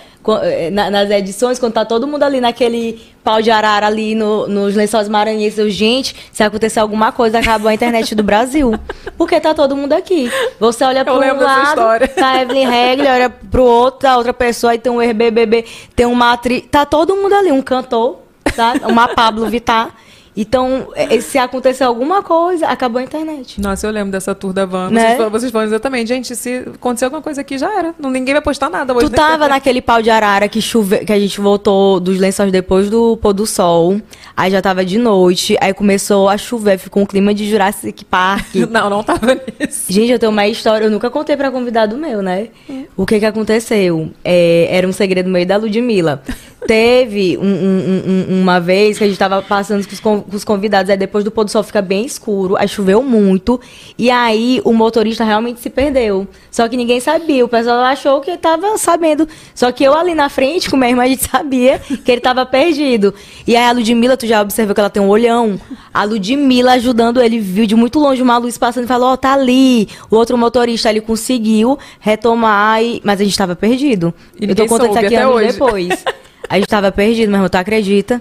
nas 0.73 1.11
edições, 1.11 1.59
quando 1.59 1.73
tá 1.73 1.85
todo 1.85 2.07
mundo 2.07 2.23
ali 2.23 2.41
naquele 2.41 3.01
pau 3.25 3.43
de 3.43 3.51
arara 3.51 3.87
ali 3.87 4.15
no- 4.15 4.47
nos 4.47 4.75
lençóis 4.75 5.09
maranhenses. 5.09 5.59
Eu, 5.59 5.69
gente, 5.71 6.15
se 6.33 6.43
acontecer 6.43 6.81
alguma 6.81 7.11
coisa, 7.13 7.39
acabou 7.41 7.69
a 7.69 7.75
internet 7.75 8.15
do 8.15 8.23
Brasil. 8.23 8.73
Porque 9.19 9.41
tá 9.41 9.53
todo 9.55 9.77
mundo 9.77 9.93
aqui. 9.93 10.31
Você 10.61 10.85
olha 10.85 11.05
para 11.05 11.15
um 11.15 11.39
lado, 11.45 11.81
tá 12.15 12.31
a 12.33 12.43
Evelyn 12.43 12.69
Regler, 12.69 13.13
olha 13.13 13.31
pro 13.31 13.65
outro, 13.65 14.09
a 14.09 14.17
outra 14.17 14.33
pessoa, 14.33 14.73
aí 14.73 14.79
tem 14.79 14.93
um 14.93 15.01
RBBB, 15.01 15.65
tem 15.97 16.07
uma 16.07 16.33
atriz. 16.33 16.65
Tá 16.71 16.85
todo 16.87 17.17
mundo 17.17 17.35
ali, 17.35 17.51
um 17.51 17.63
cantor, 17.63 18.19
tá? 18.55 18.75
Uma 18.89 19.09
Pablo 19.09 19.47
Vittar. 19.47 19.91
Então, 20.37 20.89
eh, 20.95 21.21
se 21.21 21.37
acontecer 21.37 21.85
alguma 21.85 22.23
coisa, 22.23 22.67
acabou 22.67 22.99
a 22.99 23.03
internet. 23.03 23.61
Nossa, 23.61 23.87
eu 23.87 23.91
lembro 23.91 24.11
dessa 24.11 24.35
tour 24.35 24.53
da 24.53 24.65
van. 24.65 24.91
Né? 24.91 25.01
Vocês, 25.01 25.17
falam, 25.17 25.31
vocês 25.31 25.53
falam 25.53 25.67
exatamente, 25.67 26.09
gente, 26.09 26.35
se 26.35 26.65
acontecer 26.75 27.05
alguma 27.05 27.21
coisa 27.21 27.43
aqui, 27.43 27.59
já 27.59 27.71
era. 27.79 27.95
Não, 27.99 28.11
ninguém 28.11 28.33
vai 28.33 28.43
postar 28.43 28.71
nada 28.71 28.95
hoje. 28.95 29.11
Tu 29.11 29.13
tava 29.13 29.47
naquele 29.47 29.83
pau 29.83 30.01
de 30.01 30.09
arara 30.09 30.49
que, 30.49 30.63
chuve... 30.63 31.05
que 31.05 31.13
a 31.13 31.19
gente 31.19 31.39
voltou 31.41 32.01
dos 32.01 32.19
lençóis 32.19 32.51
depois 32.51 32.89
do 32.89 33.17
pôr 33.19 33.35
do 33.35 33.47
sol. 33.47 34.01
Aí 34.35 34.51
já 34.51 34.63
tava 34.63 34.85
de 34.85 34.99
noite. 34.99 35.57
Aí 35.61 35.75
começou 35.75 36.29
a 36.29 36.39
chover, 36.39 36.79
ficou 36.79 37.03
um 37.03 37.07
clima 37.07 37.35
de 37.35 37.49
Jurassic 37.49 38.05
Park. 38.05 38.55
Não, 38.73 38.89
não 38.89 39.03
tava 39.03 39.35
nisso. 39.35 39.85
Gente, 39.89 40.13
eu 40.13 40.19
tenho 40.19 40.33
uma 40.33 40.47
história, 40.47 40.87
eu 40.87 40.91
nunca 40.91 41.11
contei 41.11 41.37
pra 41.37 41.51
convidado 41.51 41.97
meu, 41.97 42.23
né? 42.23 42.49
O 42.97 43.05
que 43.05 43.19
que 43.19 43.27
aconteceu? 43.27 44.11
É, 44.25 44.69
era 44.71 44.87
um 44.87 44.93
segredo 44.93 45.29
meio 45.29 45.47
da 45.47 45.57
Ludmilla. 45.57 46.23
Teve 46.67 47.37
um- 47.39 47.43
um- 47.45 48.03
um- 48.31 48.41
uma 48.43 48.61
vez 48.61 48.97
que 48.97 49.05
a 49.05 49.07
gente 49.09 49.19
tava 49.19 49.43
passando 49.43 49.85
com 49.87 49.93
os, 49.93 50.01
com 50.01 50.25
os 50.33 50.45
convidados, 50.45 50.91
aí 50.91 50.97
depois 50.97 51.25
do 51.25 51.31
pôr 51.31 51.45
do 51.45 51.51
sol 51.51 51.63
fica 51.63 51.83
bem 51.83 52.05
escuro, 52.05 52.57
aí 52.57 52.69
choveu 52.69 53.03
muito, 53.03 53.61
e 53.99 54.11
aí 54.11 54.61
o 54.65 54.73
motorista 54.73 55.25
realmente 55.25 55.61
se 55.61 55.69
perdeu. 55.69 56.27
Só 56.51 56.69
que 56.69 56.77
ninguém 56.77 57.01
sabia, 57.01 57.45
o 57.45 57.49
pessoal 57.49 57.81
achou 57.81 58.21
que 58.21 58.37
tava 58.37 58.79
sabendo. 58.79 59.27
Só 59.55 59.73
que 59.73 59.83
eu 59.83 59.93
ali 59.95 60.15
na 60.15 60.29
frente, 60.29 60.71
com 60.71 60.77
minha 60.77 60.91
irmã, 60.91 61.03
a 61.03 61.09
gente 61.09 61.25
sabia 61.29 61.79
que 61.79 62.11
ele 62.13 62.21
tava 62.21 62.47
perdido. 62.47 63.13
E 63.47 63.57
aí 63.57 63.65
a 63.65 63.73
Ludmilla, 63.73 64.17
tu 64.17 64.27
já 64.27 64.41
observou 64.41 64.75
que 64.75 64.81
ela 64.81 64.91
tem 64.91 65.03
um 65.03 65.09
olhão? 65.09 65.61
A 65.93 66.05
Ludmilla 66.05 66.73
ajudando 66.73 67.21
ele, 67.21 67.41
viu 67.41 67.67
de 67.67 67.75
muito 67.75 67.99
longe 67.99 68.23
uma 68.23 68.39
luz 68.39 68.57
passando 68.57 68.85
e 68.85 68.89
falou, 68.89 69.09
ó, 69.13 69.17
tá 69.17 69.33
ali. 69.33 69.89
O 70.11 70.17
outro 70.17 70.39
motorista, 70.39 70.89
ele 70.91 71.01
conseguiu 71.01 71.79
retomar, 72.01 72.83
e... 72.83 73.01
mas 73.05 73.21
a 73.21 73.25
gente 73.25 73.37
tava 73.37 73.57
perdido. 73.57 74.15
E 74.41 74.49
eu 74.49 74.55
tô 74.55 74.67
contando 74.67 74.91
isso 74.91 74.99
aqui 74.99 75.07
até 75.17 75.25
anos 75.25 75.35
hoje. 75.37 75.53
depois. 75.53 76.05
A 76.53 76.57
gente 76.57 76.67
tava 76.69 76.93
perdido, 76.93 77.31
meu 77.31 77.39
irmão, 77.39 77.49
tu 77.49 77.55
acredita? 77.57 78.21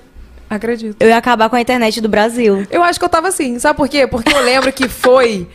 Acredito. 0.49 0.95
Eu 1.02 1.10
ia 1.10 1.18
acabar 1.18 1.49
com 1.49 1.58
a 1.58 1.60
internet 1.60 1.99
do 1.99 2.08
Brasil. 2.08 2.66
Eu 2.72 2.82
acho 2.82 2.98
que 2.98 3.03
eu 3.03 3.10
tava 3.10 3.28
assim, 3.28 3.60
sabe 3.60 3.76
por 3.76 3.90
quê? 3.90 4.08
Porque 4.08 4.34
eu 4.34 4.41
lembro 4.41 4.72
que 4.72 4.88
foi. 4.88 5.49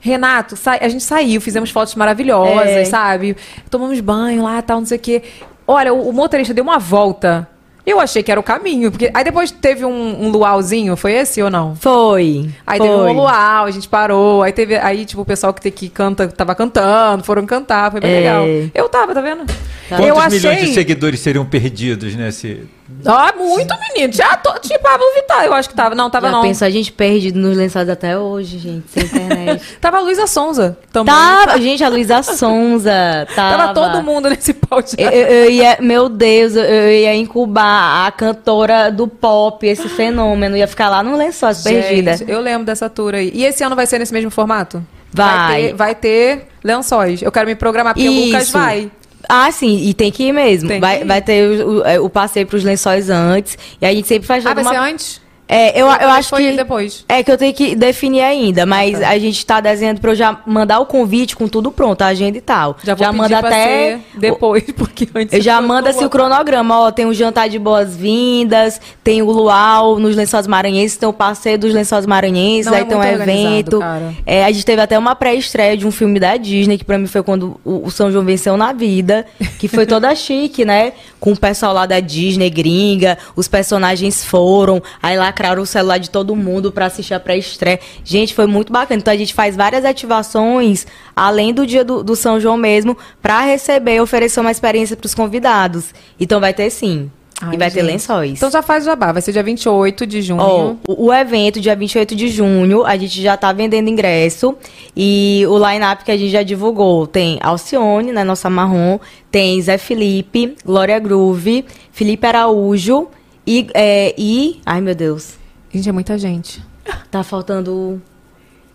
Renato, 0.00 0.54
a 0.80 0.88
gente 0.88 1.04
saiu, 1.04 1.42
fizemos 1.42 1.70
fotos 1.70 1.94
maravilhosas, 1.94 2.66
É. 2.68 2.84
sabe? 2.86 3.36
Tomamos 3.68 4.00
banho 4.00 4.44
lá, 4.44 4.62
tal, 4.62 4.78
não 4.78 4.86
sei 4.86 4.96
o 4.96 5.00
quê. 5.00 5.22
Olha, 5.66 5.92
o, 5.92 6.08
o 6.08 6.12
motorista 6.12 6.54
deu 6.54 6.64
uma 6.64 6.78
volta. 6.78 7.46
Eu 7.84 7.98
achei 7.98 8.22
que 8.22 8.30
era 8.30 8.38
o 8.38 8.44
caminho, 8.44 8.90
porque 8.92 9.10
aí 9.12 9.24
depois 9.24 9.50
teve 9.50 9.84
um, 9.84 10.24
um 10.24 10.28
luauzinho, 10.30 10.96
foi 10.96 11.12
esse 11.14 11.42
ou 11.42 11.50
não? 11.50 11.74
Foi. 11.74 12.48
Aí 12.64 12.78
foi. 12.78 12.86
teve 12.88 13.00
um 13.00 13.12
luau, 13.12 13.64
a 13.64 13.70
gente 13.72 13.88
parou, 13.88 14.42
aí 14.42 14.52
teve, 14.52 14.76
aí 14.76 15.04
tipo, 15.04 15.22
o 15.22 15.24
pessoal 15.24 15.52
que, 15.52 15.68
que 15.70 15.88
canta, 15.88 16.28
tava 16.28 16.54
cantando, 16.54 17.24
foram 17.24 17.44
cantar, 17.44 17.90
foi 17.90 18.00
bem 18.00 18.10
É. 18.10 18.18
legal. 18.18 18.44
Eu 18.72 18.88
tava, 18.88 19.12
tá 19.12 19.20
vendo? 19.20 19.44
Quantos 19.88 20.06
eu 20.06 20.30
milhões 20.30 20.60
de 20.68 20.74
seguidores 20.74 21.20
seriam 21.20 21.44
perdidos 21.44 22.14
nesse. 22.14 22.62
Ah, 23.04 23.32
muito, 23.36 23.74
menino. 23.94 24.12
Já 24.12 24.36
tô, 24.36 24.52
tipo, 24.60 24.78
Pablo 24.80 25.04
Vittar, 25.14 25.44
eu 25.44 25.52
acho 25.54 25.68
que 25.68 25.74
tava. 25.74 25.94
Não, 25.94 26.08
tava 26.10 26.26
Já 26.26 26.32
não. 26.32 26.42
pensou 26.42 26.66
a 26.66 26.70
gente 26.70 26.92
perdido 26.92 27.38
nos 27.38 27.56
lençóis 27.56 27.88
até 27.88 28.16
hoje, 28.18 28.58
gente, 28.58 28.84
sem 28.90 29.04
internet. 29.04 29.62
Tava 29.80 29.98
a 29.98 30.00
Luísa 30.00 30.26
Sonza 30.26 30.76
também. 30.92 31.12
tava, 31.14 31.60
gente, 31.60 31.82
a 31.82 31.88
Luísa 31.88 32.22
Sonza, 32.22 33.26
tava. 33.34 33.56
Tava 33.56 33.74
todo 33.74 34.02
mundo 34.02 34.28
nesse 34.30 34.52
pau 34.54 34.80
de 34.80 34.94
Eu, 34.98 35.10
eu- 35.10 35.50
ia, 35.50 35.78
meu 35.80 36.08
Deus, 36.08 36.54
eu, 36.54 36.62
eu 36.64 36.92
ia 36.92 37.14
incubar 37.14 38.06
a 38.06 38.12
cantora 38.12 38.90
do 38.90 39.08
pop, 39.08 39.66
esse 39.66 39.88
fenômeno. 39.90 40.56
Ia 40.56 40.66
ficar 40.68 40.88
lá 40.88 41.02
no 41.02 41.16
lençóis, 41.16 41.62
perdida. 41.62 42.16
Gente, 42.16 42.30
eu 42.30 42.40
lembro 42.40 42.64
dessa 42.64 42.88
tour 42.88 43.14
aí. 43.14 43.30
E 43.34 43.44
esse 43.44 43.62
ano 43.64 43.74
vai 43.74 43.86
ser 43.86 43.98
nesse 43.98 44.12
mesmo 44.12 44.30
formato? 44.30 44.84
Vai. 45.12 45.62
ter, 45.68 45.74
vai 45.74 45.94
ter 45.94 46.46
lençóis. 46.64 47.20
Eu 47.20 47.30
quero 47.32 47.46
me 47.46 47.54
programar, 47.54 47.94
porque 47.94 48.08
o 48.08 48.12
Lucas 48.26 48.44
Isso. 48.44 48.52
vai. 48.52 48.90
Ah, 49.28 49.50
sim, 49.50 49.86
e 49.88 49.94
tem 49.94 50.10
que 50.10 50.24
ir 50.24 50.32
mesmo. 50.32 50.68
Tem 50.68 50.76
que 50.78 50.80
vai, 50.80 51.00
ir. 51.02 51.04
vai 51.06 51.22
ter 51.22 51.60
o, 51.62 51.78
o- 51.78 51.84
é, 51.86 52.00
o 52.00 52.10
passeio 52.10 52.46
pros 52.46 52.64
lençóis 52.64 53.08
antes. 53.08 53.56
E 53.80 53.86
a 53.86 53.92
gente 53.92 54.06
sempre 54.08 54.26
faz 54.26 54.44
Ah, 54.44 54.52
vai 54.52 54.64
alguma- 54.64 54.84
ser 54.86 54.92
antes? 54.92 55.21
É, 55.48 55.78
eu, 55.78 55.86
eu 55.86 56.08
acho 56.10 56.34
que. 56.34 56.52
depois. 56.52 57.04
É 57.08 57.22
que 57.22 57.30
eu 57.30 57.36
tenho 57.36 57.52
que 57.52 57.74
definir 57.74 58.22
ainda, 58.22 58.64
mas 58.64 59.02
a 59.02 59.18
gente 59.18 59.44
tá 59.44 59.60
desenhando 59.60 60.00
pra 60.00 60.12
eu 60.12 60.14
já 60.14 60.40
mandar 60.46 60.78
o 60.80 60.86
convite 60.86 61.36
com 61.36 61.48
tudo 61.48 61.70
pronto, 61.70 62.02
a 62.02 62.06
agenda 62.06 62.38
e 62.38 62.40
tal. 62.40 62.76
Já 62.82 62.94
vou 62.94 63.06
pedir 63.06 63.18
manda 63.18 63.38
até. 63.38 63.98
depois, 64.14 64.64
porque 64.76 65.08
antes... 65.14 65.34
Eu 65.34 65.42
já 65.42 65.60
mando 65.60 65.88
assim 65.88 66.04
o 66.04 66.10
cronograma, 66.10 66.78
ó, 66.80 66.90
tem 66.90 67.06
o 67.06 67.12
jantar 67.12 67.48
de 67.48 67.58
boas-vindas, 67.58 68.80
tem 69.02 69.20
o 69.20 69.30
luau 69.30 69.98
nos 69.98 70.16
Lençóis 70.16 70.46
Maranhenses, 70.46 70.96
tem 70.96 71.08
o 71.08 71.12
passeio 71.12 71.58
dos 71.58 71.74
Lençóis 71.74 72.06
Maranhenses, 72.06 72.66
Não, 72.66 72.74
é 72.74 72.80
aí 72.80 72.84
tem 72.86 72.96
um 72.96 73.02
evento. 73.02 73.80
É, 74.24 74.44
a 74.44 74.50
gente 74.50 74.64
teve 74.64 74.80
até 74.80 74.98
uma 74.98 75.14
pré-estreia 75.14 75.76
de 75.76 75.86
um 75.86 75.90
filme 75.90 76.18
da 76.18 76.36
Disney, 76.36 76.78
que 76.78 76.84
pra 76.84 76.98
mim 76.98 77.06
foi 77.06 77.22
quando 77.22 77.60
o 77.64 77.90
São 77.90 78.10
João 78.10 78.24
venceu 78.24 78.56
na 78.56 78.72
vida, 78.72 79.26
que 79.58 79.68
foi 79.68 79.86
toda 79.86 80.14
chique, 80.16 80.64
né? 80.64 80.92
Com 81.20 81.32
o 81.32 81.38
pessoal 81.38 81.74
lá 81.74 81.86
da 81.86 82.00
Disney, 82.00 82.48
gringa, 82.48 83.18
os 83.36 83.48
personagens 83.48 84.24
foram, 84.24 84.82
aí 85.02 85.16
lá 85.16 85.31
lacraram 85.32 85.62
o 85.62 85.66
celular 85.66 85.98
de 85.98 86.10
todo 86.10 86.36
mundo 86.36 86.70
pra 86.70 86.86
assistir 86.86 87.14
a 87.14 87.20
pré-estreia. 87.20 87.80
Gente, 88.04 88.34
foi 88.34 88.46
muito 88.46 88.70
bacana. 88.70 89.00
Então 89.00 89.12
a 89.12 89.16
gente 89.16 89.32
faz 89.32 89.56
várias 89.56 89.84
ativações, 89.84 90.86
além 91.16 91.54
do 91.54 91.66
dia 91.66 91.82
do, 91.82 92.04
do 92.04 92.14
São 92.14 92.38
João 92.38 92.58
mesmo, 92.58 92.96
pra 93.22 93.40
receber 93.40 93.96
e 93.96 94.00
oferecer 94.00 94.40
uma 94.40 94.50
experiência 94.50 94.94
pros 94.94 95.14
convidados. 95.14 95.94
Então 96.20 96.38
vai 96.38 96.52
ter 96.52 96.68
sim. 96.68 97.10
Ai, 97.40 97.54
e 97.54 97.58
vai 97.58 97.70
ter 97.70 97.80
gente. 97.80 97.90
lençóis. 97.90 98.32
Então 98.34 98.50
já 98.50 98.62
faz 98.62 98.84
o 98.84 98.86
jabá. 98.86 99.10
Vai 99.10 99.22
ser 99.22 99.32
dia 99.32 99.42
28 99.42 100.06
de 100.06 100.22
junho. 100.22 100.40
Ó, 100.40 100.74
o, 100.86 101.06
o 101.06 101.12
evento, 101.12 101.60
dia 101.60 101.74
28 101.74 102.14
de 102.14 102.28
junho, 102.28 102.84
a 102.84 102.96
gente 102.96 103.20
já 103.20 103.36
tá 103.36 103.52
vendendo 103.52 103.88
ingresso. 103.88 104.54
E 104.94 105.44
o 105.48 105.58
line-up 105.58 106.04
que 106.04 106.12
a 106.12 106.16
gente 106.16 106.30
já 106.30 106.42
divulgou 106.42 107.06
tem 107.06 107.38
Alcione, 107.40 108.12
né, 108.12 108.22
nossa 108.22 108.48
marrom. 108.48 108.98
Tem 109.30 109.60
Zé 109.60 109.78
Felipe, 109.78 110.56
Glória 110.64 110.98
Groove, 110.98 111.64
Felipe 111.90 112.26
Araújo 112.26 113.08
e, 113.46 113.66
é, 113.74 114.14
e... 114.16 114.60
Ai, 114.64 114.80
meu 114.80 114.94
Deus. 114.94 115.34
Gente, 115.72 115.88
é 115.88 115.92
muita 115.92 116.16
gente. 116.18 116.62
Tá 117.10 117.22
faltando... 117.22 118.00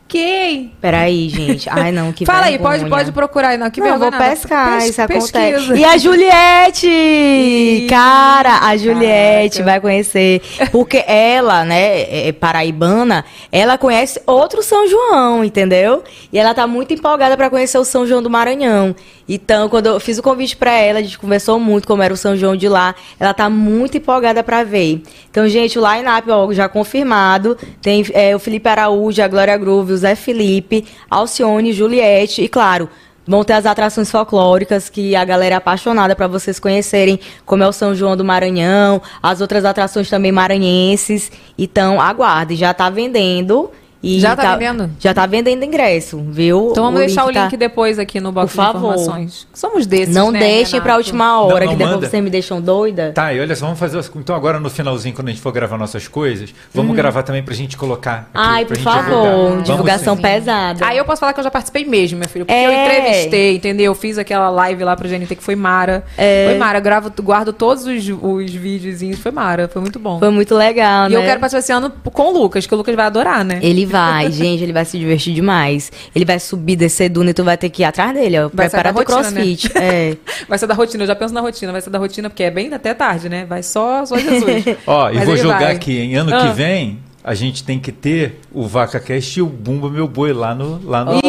Quem? 0.09 0.71
Peraí, 0.79 1.27
gente. 1.27 1.69
Ai, 1.69 1.91
não, 1.91 2.13
que 2.13 2.23
Fala 2.25 2.45
aí, 2.45 2.53
vergonha. 2.53 2.77
pode, 2.79 2.89
pode 2.89 3.11
procurar 3.11 3.49
aí. 3.49 3.57
Não, 3.57 3.69
que 3.69 3.81
Não, 3.81 3.87
eu 3.87 3.93
vou 3.99 4.09
vergonha 4.09 4.21
nada. 4.21 4.31
pescar, 4.39 4.77
Pes- 4.79 4.89
isso 4.91 5.01
acontece. 5.01 5.73
E 5.73 5.83
a 5.83 5.97
Juliette! 5.97 6.87
Ih, 6.87 7.87
Cara, 7.89 8.59
a 8.67 8.77
Juliette 8.77 9.57
caraca. 9.57 9.63
vai 9.65 9.81
conhecer. 9.81 10.41
Porque 10.71 11.03
ela, 11.05 11.65
né, 11.65 12.27
é 12.29 12.31
paraibana, 12.31 13.25
ela 13.51 13.77
conhece 13.77 14.21
outro 14.25 14.63
São 14.63 14.87
João, 14.87 15.43
entendeu? 15.43 16.01
E 16.31 16.39
ela 16.39 16.53
tá 16.53 16.65
muito 16.65 16.93
empolgada 16.93 17.35
pra 17.35 17.49
conhecer 17.49 17.77
o 17.77 17.83
São 17.83 18.07
João 18.07 18.23
do 18.23 18.29
Maranhão. 18.29 18.95
Então, 19.27 19.67
quando 19.67 19.87
eu 19.87 19.99
fiz 19.99 20.17
o 20.17 20.23
convite 20.23 20.55
pra 20.55 20.71
ela, 20.71 20.99
a 20.99 21.01
gente 21.01 21.19
conversou 21.19 21.59
muito 21.59 21.87
como 21.87 22.01
era 22.01 22.13
o 22.13 22.17
São 22.17 22.35
João 22.35 22.55
de 22.55 22.69
lá. 22.69 22.95
Ela 23.19 23.33
tá 23.33 23.49
muito 23.49 23.97
empolgada 23.97 24.43
pra 24.43 24.63
ver. 24.63 25.01
Então, 25.29 25.47
gente, 25.49 25.77
o 25.77 25.81
line-up 25.81 26.27
já 26.53 26.69
confirmado. 26.69 27.57
Tem 27.81 28.05
é, 28.13 28.35
o 28.35 28.39
Felipe 28.39 28.69
Araújo, 28.69 29.21
a 29.21 29.27
Glória 29.27 29.57
Groove, 29.57 29.93
o 29.93 29.97
Zé 29.97 30.15
Felipe, 30.15 30.85
Alcione, 31.09 31.73
Juliette 31.73 32.41
e, 32.41 32.47
claro, 32.47 32.89
Vão 33.27 33.43
ter 33.43 33.53
as 33.53 33.65
atrações 33.65 34.09
folclóricas 34.09 34.87
que 34.87 35.13
a 35.13 35.25
galera 35.25 35.55
é 35.55 35.57
apaixonada 35.57 36.15
para 36.15 36.27
vocês 36.27 36.59
conhecerem, 36.59 37.19
como 37.45 37.61
é 37.61 37.67
o 37.67 37.73
São 37.73 37.93
João 37.93 38.15
do 38.15 38.23
Maranhão, 38.23 39.01
as 39.21 39.41
outras 39.41 39.65
atrações 39.65 40.09
também 40.09 40.31
maranhenses. 40.31 41.29
Então, 41.57 41.99
aguarde, 41.99 42.55
já 42.55 42.73
tá 42.73 42.89
vendendo. 42.89 43.69
E 44.01 44.19
Já 44.19 44.35
tá 44.35 44.55
vendendo? 44.55 44.91
Já 44.99 45.13
tá 45.13 45.25
vendendo 45.25 45.63
ingresso, 45.63 46.23
viu? 46.29 46.69
Então 46.71 46.83
vamos 46.83 46.99
deixar 46.99 47.25
o 47.25 47.29
link 47.31 47.51
tá- 47.51 47.57
depois 47.57 47.97
aqui 47.97 48.19
no 48.19 48.31
box 48.31 48.51
Por 48.51 48.55
favor. 48.55 48.93
de 48.93 49.01
informações. 49.01 49.47
Somos 49.53 49.87
desses, 49.87 50.13
Não 50.13 50.31
né, 50.31 50.39
deixem 50.39 50.79
pra 50.79 50.93
Renato? 50.93 50.99
última 50.99 51.41
hora, 51.41 51.65
Não, 51.65 51.65
não 51.65 51.71
que 51.71 51.75
depois 51.77 51.95
manda. 51.95 52.07
vocês 52.09 52.23
me 52.23 52.29
deixam 52.29 52.61
doida. 52.61 53.11
Tá, 53.13 53.33
e 53.33 53.39
olha 53.39 53.55
só, 53.55 53.65
vamos 53.65 53.79
fazer. 53.79 53.99
Então 54.15 54.35
agora 54.35 54.59
no 54.59 54.69
finalzinho, 54.69 55.15
quando 55.15 55.29
a 55.29 55.31
gente 55.31 55.41
for 55.41 55.51
gravar 55.51 55.77
nossas 55.77 56.07
coisas, 56.07 56.53
vamos 56.73 56.95
gravar 56.95 57.23
também 57.23 57.41
pra 57.43 57.53
gente 57.55 57.75
colocar. 57.75 58.17
aqui. 58.17 58.29
Ai, 58.35 58.65
pra 58.65 58.75
por 58.75 58.77
divulgar. 58.77 59.03
favor, 59.03 59.49
Vamos 59.49 59.63
divulgação 59.63 60.15
sim. 60.15 60.21
pesada. 60.21 60.85
Aí 60.85 60.97
eu 60.97 61.03
posso 61.05 61.19
falar 61.19 61.33
que 61.33 61.39
eu 61.39 61.43
já 61.43 61.51
participei 61.51 61.83
mesmo, 61.85 62.19
meu 62.19 62.29
filho. 62.29 62.45
Porque 62.45 62.57
É. 62.57 62.65
eu 62.67 62.71
entrevistei, 62.71 63.55
entendeu? 63.55 63.87
Eu 63.87 63.95
fiz 63.95 64.17
aquela 64.17 64.49
live 64.49 64.83
lá 64.83 64.95
pro 64.95 65.07
GNT 65.09 65.35
que 65.35 65.43
foi 65.43 65.55
Mara. 65.55 66.03
É. 66.17 66.45
Foi 66.49 66.57
Mara. 66.59 66.77
Eu 66.77 66.83
gravo, 66.83 67.11
guardo 67.21 67.51
todos 67.51 67.85
os, 67.85 68.07
os 68.21 68.51
videozinhos. 68.53 69.19
Foi 69.19 69.31
Mara. 69.31 69.67
Foi 69.67 69.81
muito 69.81 69.97
bom. 69.97 70.19
Foi 70.19 70.29
muito 70.29 70.53
legal, 70.55 71.07
e 71.07 71.13
né? 71.13 71.17
eu 71.17 71.21
quero 71.23 71.39
participar 71.39 71.59
esse 71.59 71.71
ano 71.71 71.91
com 72.13 72.31
o 72.31 72.37
Lucas, 72.37 72.67
que 72.67 72.73
o 72.73 72.77
Lucas 72.77 72.95
vai 72.95 73.05
adorar, 73.07 73.43
né? 73.43 73.59
Ele 73.63 73.86
vai, 73.87 74.31
gente, 74.31 74.63
ele 74.63 74.73
vai 74.73 74.85
se 74.85 74.97
divertir 74.99 75.33
demais. 75.33 75.91
Ele 76.15 76.25
vai 76.25 76.39
subir, 76.39 76.75
descer 76.75 77.09
duna 77.09 77.29
e 77.31 77.33
tu 77.33 77.43
vai 77.43 77.57
ter 77.57 77.69
que 77.69 77.81
ir 77.81 77.85
atrás 77.85 78.13
dele, 78.13 78.39
ó. 78.39 78.49
Vai 78.53 78.69
sair 78.69 78.81
Prepara 78.81 78.93
da 78.93 79.03
teu 79.05 79.15
rotina, 79.15 79.31
né? 79.31 79.41
crossfit. 79.41 79.71
É. 79.77 80.17
Vai 80.47 80.57
ser 80.57 80.67
da 80.67 80.73
rotina, 80.73 81.03
eu 81.03 81.07
já 81.07 81.15
penso 81.15 81.33
na 81.33 81.41
rotina, 81.41 81.71
vai 81.71 81.81
ser 81.81 81.89
da 81.89 81.99
rotina, 81.99 82.29
porque 82.29 82.43
é 82.43 82.51
bem 82.51 82.73
até 82.73 82.93
tarde, 82.93 83.29
né? 83.29 83.45
Vai 83.45 83.63
só, 83.63 84.05
só 84.05 84.17
Jesus. 84.17 84.63
Ó, 84.85 85.09
e 85.09 85.17
vou 85.19 85.35
jogar 85.37 85.59
vai. 85.59 85.75
aqui, 85.75 85.97
em 85.99 86.15
ano 86.15 86.33
Ah. 86.35 86.47
que 86.47 86.53
vem, 86.53 86.99
a 87.23 87.33
gente 87.33 87.63
tem 87.63 87.79
que 87.79 87.91
ter 87.91 88.39
o 88.53 88.65
Vaca 88.67 88.99
Cast 88.99 89.39
e 89.39 89.41
o 89.41 89.45
Bumba 89.47 89.89
Meu 89.89 90.07
Boi 90.07 90.31
lá 90.33 90.53
no, 90.55 90.79
lá 90.83 91.03
no, 91.03 91.19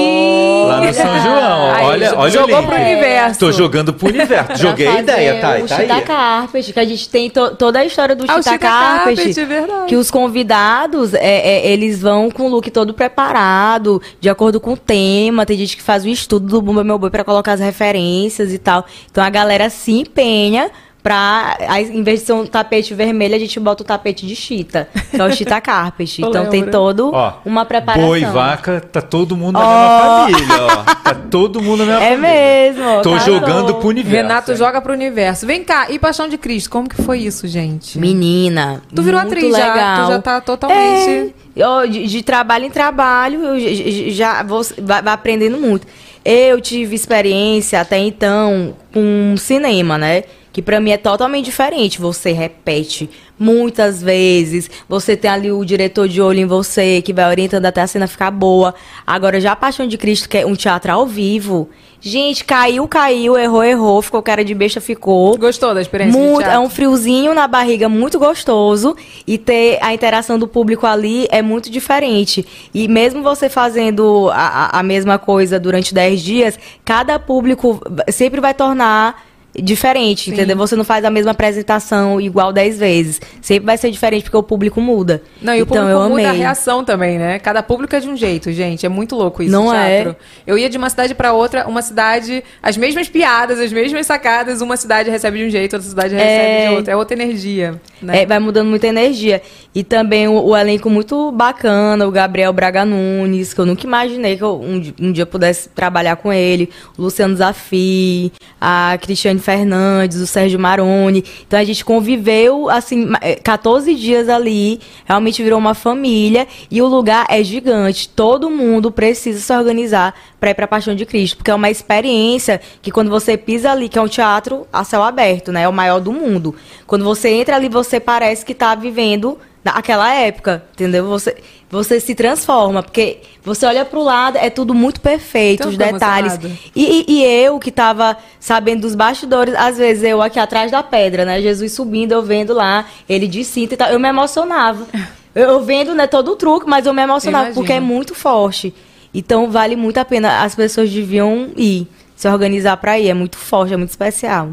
lá 0.66 0.80
no 0.80 0.92
São 0.94 1.20
João. 1.20 1.72
Aí, 1.72 1.84
olha, 1.84 2.18
olha 2.18 2.30
jogou 2.30 2.56
o 2.56 2.60
link. 2.60 2.66
pro 2.68 2.76
universo. 2.80 3.40
Tô 3.40 3.52
jogando 3.52 3.92
pro 3.94 4.08
universo. 4.08 4.56
Joguei 4.62 4.86
a 4.88 5.00
ideia, 5.00 5.40
tá? 5.40 5.56
O 5.58 5.66
tá 5.66 5.76
Chita 5.76 5.94
aí. 5.94 6.02
Carpet, 6.02 6.72
que 6.72 6.80
a 6.80 6.84
gente 6.84 7.08
tem 7.08 7.30
to- 7.30 7.54
toda 7.56 7.78
a 7.80 7.84
história 7.84 8.14
do 8.16 8.24
Ah, 8.28 8.36
Chita 8.42 8.58
Carpet. 8.58 9.16
Carpet, 9.16 9.40
é 9.40 9.44
verdade. 9.44 9.86
Que 9.86 9.96
os 9.96 10.10
convidados, 10.10 11.14
é, 11.14 11.20
é, 11.20 11.66
eles 11.72 12.00
vão 12.00 12.30
com 12.30 12.44
o 12.44 12.48
look 12.48 12.70
todo 12.70 12.92
preparado, 12.94 14.00
de 14.20 14.28
acordo 14.28 14.60
com 14.60 14.72
o 14.72 14.76
tema. 14.76 15.44
Tem 15.46 15.56
gente 15.58 15.76
que 15.76 15.82
faz 15.82 16.04
o 16.04 16.08
estudo 16.08 16.46
do 16.46 16.62
Bumba 16.62 16.84
Meu 16.84 16.98
Boi 16.98 17.10
pra 17.10 17.24
colocar 17.24 17.52
as 17.52 17.60
referências 17.60 18.52
e 18.52 18.58
tal. 18.58 18.84
Então 19.10 19.22
a 19.22 19.30
galera 19.30 19.68
se 19.70 19.92
empenha 19.92 20.70
pra, 21.08 21.56
aí, 21.68 21.84
em 21.90 22.02
vez 22.02 22.20
de 22.20 22.26
ser 22.26 22.32
um 22.34 22.44
tapete 22.44 22.92
vermelho, 22.92 23.34
a 23.34 23.38
gente 23.38 23.58
bota 23.58 23.82
o 23.82 23.86
tapete 23.86 24.26
de 24.26 24.36
chita, 24.36 24.86
que 25.10 25.18
é 25.18 25.24
o 25.24 25.32
Chita 25.32 25.58
Carpet. 25.58 26.20
Eu 26.20 26.28
então 26.28 26.46
tem 26.46 26.60
lembro. 26.60 26.70
todo 26.72 27.10
Ó, 27.14 27.32
uma 27.46 27.64
preparação. 27.64 28.06
Boi, 28.08 28.20
vaca, 28.26 28.78
tá 28.80 29.00
todo 29.00 29.34
mundo 29.34 29.58
na 29.58 29.64
mesma 29.66 29.98
família, 30.38 30.64
ó. 30.64 30.84
Tá 31.02 31.14
todo 31.14 31.62
mundo 31.62 31.86
na 31.86 31.98
mesma 31.98 32.04
É 32.04 32.10
família. 32.16 32.74
mesmo. 32.74 33.02
Tô 33.02 33.12
tá 33.12 33.18
jogando 33.20 33.74
pro 33.76 33.88
universo. 33.88 34.16
Renato 34.16 34.50
hein? 34.50 34.56
joga 34.58 34.80
pro 34.82 34.92
universo. 34.92 35.46
Vem 35.46 35.64
cá, 35.64 35.86
e 35.90 35.98
Paixão 35.98 36.28
de 36.28 36.36
Cristo, 36.36 36.68
como 36.68 36.86
que 36.86 37.00
foi 37.02 37.20
isso, 37.20 37.48
gente? 37.48 37.98
Menina. 37.98 38.82
Tu 38.94 39.02
virou 39.02 39.20
muito 39.22 39.32
atriz 39.32 39.56
já, 39.56 39.72
legal. 39.74 40.04
tu 40.06 40.12
já 40.12 40.18
tá 40.20 40.40
totalmente- 40.42 41.34
É, 41.56 41.66
ó, 41.66 41.86
de, 41.86 42.06
de 42.06 42.22
trabalho 42.22 42.66
em 42.66 42.70
trabalho, 42.70 43.40
eu 43.56 44.10
já 44.12 44.42
vou 44.42 44.60
vai, 44.82 45.00
vai 45.00 45.14
aprendendo 45.14 45.56
muito. 45.58 45.86
Eu 46.24 46.60
tive 46.60 46.94
experiência 46.94 47.80
até 47.80 47.96
então 47.98 48.74
com 48.92 49.34
cinema, 49.38 49.96
né? 49.96 50.24
Que 50.58 50.62
pra 50.62 50.80
mim 50.80 50.90
é 50.90 50.96
totalmente 50.96 51.44
diferente. 51.44 52.00
Você 52.00 52.32
repete 52.32 53.08
muitas 53.38 54.02
vezes, 54.02 54.68
você 54.88 55.16
tem 55.16 55.30
ali 55.30 55.52
o 55.52 55.64
diretor 55.64 56.08
de 56.08 56.20
olho 56.20 56.40
em 56.40 56.46
você, 56.46 57.00
que 57.00 57.12
vai 57.12 57.28
orientando 57.28 57.64
até 57.64 57.80
a 57.80 57.86
cena 57.86 58.08
ficar 58.08 58.32
boa. 58.32 58.74
Agora, 59.06 59.40
já 59.40 59.52
a 59.52 59.56
Paixão 59.56 59.86
de 59.86 59.96
Cristo, 59.96 60.28
que 60.28 60.36
é 60.36 60.44
um 60.44 60.56
teatro 60.56 60.90
ao 60.90 61.06
vivo. 61.06 61.68
Gente, 62.00 62.44
caiu, 62.44 62.88
caiu, 62.88 63.38
errou, 63.38 63.62
errou, 63.62 64.02
ficou 64.02 64.20
cara 64.20 64.44
de 64.44 64.52
besta, 64.52 64.80
ficou. 64.80 65.38
Gostou 65.38 65.72
da 65.74 65.80
experiência 65.80 66.20
Muito, 66.20 66.42
é 66.48 66.58
um 66.58 66.68
friozinho 66.68 67.32
na 67.34 67.46
barriga 67.46 67.88
muito 67.88 68.18
gostoso 68.18 68.96
e 69.24 69.38
ter 69.38 69.78
a 69.80 69.94
interação 69.94 70.40
do 70.40 70.48
público 70.48 70.84
ali 70.88 71.28
é 71.30 71.40
muito 71.40 71.70
diferente. 71.70 72.44
E 72.74 72.88
mesmo 72.88 73.22
você 73.22 73.48
fazendo 73.48 74.28
a, 74.32 74.36
a- 74.74 74.80
a 74.80 74.82
mesma 74.82 75.20
coisa 75.20 75.60
durante 75.60 75.94
10 75.94 76.20
dias, 76.20 76.58
cada 76.84 77.16
público 77.20 77.80
sempre 78.10 78.40
vai 78.40 78.54
tornar 78.54 79.27
diferente, 79.62 80.30
entendeu? 80.30 80.56
Você 80.56 80.74
não 80.76 80.84
faz 80.84 81.04
a 81.04 81.10
mesma 81.10 81.32
apresentação 81.32 82.20
igual 82.20 82.52
10 82.52 82.78
vezes. 82.78 83.20
Sempre 83.40 83.66
vai 83.66 83.76
ser 83.76 83.90
diferente 83.90 84.22
porque 84.24 84.36
o 84.36 84.42
público 84.42 84.80
muda. 84.80 85.22
Não, 85.40 85.54
e 85.54 85.60
o 85.60 85.62
então, 85.62 85.76
público 85.78 86.00
eu 86.02 86.08
muda 86.08 86.22
a 86.26 86.30
amei. 86.30 86.40
reação 86.40 86.84
também, 86.84 87.18
né? 87.18 87.38
Cada 87.38 87.62
público 87.62 87.94
é 87.94 88.00
de 88.00 88.08
um 88.08 88.16
jeito, 88.16 88.52
gente. 88.52 88.84
É 88.86 88.88
muito 88.88 89.14
louco 89.16 89.42
isso, 89.42 89.52
Não 89.52 89.70
teatro. 89.70 90.10
é? 90.10 90.16
Eu 90.46 90.56
ia 90.58 90.68
de 90.70 90.78
uma 90.78 90.88
cidade 90.90 91.14
pra 91.14 91.32
outra, 91.32 91.66
uma 91.66 91.82
cidade, 91.82 92.42
as 92.62 92.76
mesmas 92.76 93.08
piadas, 93.08 93.58
as 93.58 93.72
mesmas 93.72 94.06
sacadas, 94.06 94.60
uma 94.60 94.76
cidade 94.76 95.10
recebe 95.10 95.38
de 95.38 95.44
um 95.46 95.50
jeito, 95.50 95.74
outra 95.74 95.88
cidade 95.88 96.14
recebe 96.14 96.30
É. 96.32 96.68
de 96.68 96.74
outro. 96.76 96.90
É 96.92 96.96
outra 96.96 97.14
energia, 97.16 97.80
né? 98.00 98.22
É, 98.22 98.26
vai 98.26 98.38
mudando 98.38 98.68
muita 98.68 98.86
energia. 98.86 99.42
E 99.74 99.84
também 99.84 100.26
o, 100.26 100.32
o 100.46 100.56
elenco 100.56 100.88
muito 100.88 101.30
bacana, 101.30 102.06
o 102.06 102.10
Gabriel 102.10 102.52
Braga 102.52 102.84
Nunes, 102.84 103.52
que 103.52 103.60
eu 103.60 103.66
nunca 103.66 103.86
imaginei 103.86 104.36
que 104.36 104.42
eu 104.42 104.58
um, 104.60 104.82
um 105.00 105.12
dia 105.12 105.26
pudesse 105.26 105.68
trabalhar 105.68 106.16
com 106.16 106.32
ele, 106.32 106.70
o 106.96 107.02
Luciano 107.02 107.36
Zafi, 107.36 108.32
a 108.60 108.98
Cristiane 109.00 109.38
Fernandes, 109.38 110.18
o 110.20 110.26
Sérgio 110.26 110.58
Maroni. 110.58 111.22
Então 111.46 111.58
a 111.60 111.64
gente 111.64 111.84
conviveu, 111.84 112.68
assim, 112.70 113.06
ma- 113.06 113.18
eh, 113.22 113.36
14 113.36 113.94
dias 113.94 114.28
ali, 114.28 114.80
realmente 115.04 115.42
virou 115.42 115.58
uma 115.58 115.74
família 115.74 116.48
e 116.70 116.80
o 116.82 116.86
lugar 116.86 117.26
é 117.28 117.44
gigante. 117.44 118.08
Todo 118.08 118.50
mundo 118.50 118.90
precisa 118.90 119.38
se 119.38 119.52
organizar 119.56 120.14
para 120.40 120.50
ir 120.50 120.54
para 120.54 120.64
a 120.64 120.68
Paixão 120.68 120.94
de 120.94 121.04
Cristo, 121.04 121.36
porque 121.36 121.50
é 121.50 121.54
uma 121.54 121.70
experiência 121.70 122.60
que 122.80 122.90
quando 122.90 123.10
você 123.10 123.36
pisa 123.36 123.70
ali, 123.70 123.88
que 123.88 123.98
é 123.98 124.02
um 124.02 124.08
teatro 124.08 124.66
a 124.72 124.82
céu 124.82 125.02
aberto, 125.02 125.52
né? 125.52 125.62
É 125.62 125.68
o 125.68 125.72
maior 125.72 126.00
do 126.00 126.12
mundo. 126.12 126.54
Quando 126.86 127.04
você 127.04 127.28
entra 127.28 127.56
ali, 127.56 127.68
você 127.68 128.00
parece 128.00 128.44
que 128.44 128.54
tá 128.54 128.74
vivendo 128.74 129.38
naquela 129.74 130.12
época, 130.14 130.62
entendeu? 130.72 131.06
Você, 131.06 131.36
você 131.70 132.00
se 132.00 132.14
transforma, 132.14 132.82
porque 132.82 133.18
você 133.42 133.66
olha 133.66 133.84
pro 133.84 134.02
lado, 134.02 134.36
é 134.38 134.48
tudo 134.50 134.74
muito 134.74 135.00
perfeito, 135.00 135.60
Então 135.60 135.70
os 135.70 135.76
detalhes. 135.76 136.38
E, 136.74 136.84
e- 136.84 137.04
e 137.08 137.24
eu 137.24 137.58
que 137.58 137.70
tava 137.70 138.16
sabendo 138.40 138.82
dos 138.82 138.94
bastidores, 138.94 139.54
às 139.54 139.76
vezes 139.78 140.02
eu 140.04 140.20
aqui 140.22 140.38
atrás 140.38 140.70
da 140.70 140.82
pedra, 140.82 141.24
né? 141.24 141.40
Jesus 141.42 141.72
subindo, 141.72 142.12
eu 142.12 142.22
vendo 142.22 142.52
lá, 142.54 142.86
ele 143.08 143.26
de 143.26 143.44
cinta 143.44 143.74
e 143.74 143.76
tal, 143.76 143.90
eu 143.90 143.98
me 144.00 144.08
emocionava. 144.08 144.86
Eu, 145.34 145.62
vendo, 145.62 145.94
né, 145.94 146.08
todo 146.08 146.32
o 146.32 146.36
truque, 146.36 146.66
mas 146.68 146.84
eu 146.84 146.92
me 146.92 147.00
emocionava, 147.02 147.44
Imagino. 147.44 147.60
porque 147.62 147.72
é 147.74 147.78
muito 147.78 148.12
forte. 148.12 148.74
Então 149.14 149.48
vale 149.48 149.76
muito 149.76 149.98
a 149.98 150.04
pena, 150.04 150.42
as 150.42 150.52
pessoas 150.54 150.90
deviam 150.90 151.50
ir, 151.56 151.86
se 152.16 152.26
organizar 152.28 152.76
pra 152.78 152.98
ir, 152.98 153.08
é 153.08 153.14
muito 153.14 153.36
forte, 153.38 153.72
é 153.72 153.76
muito 153.76 153.90
especial. 153.90 154.48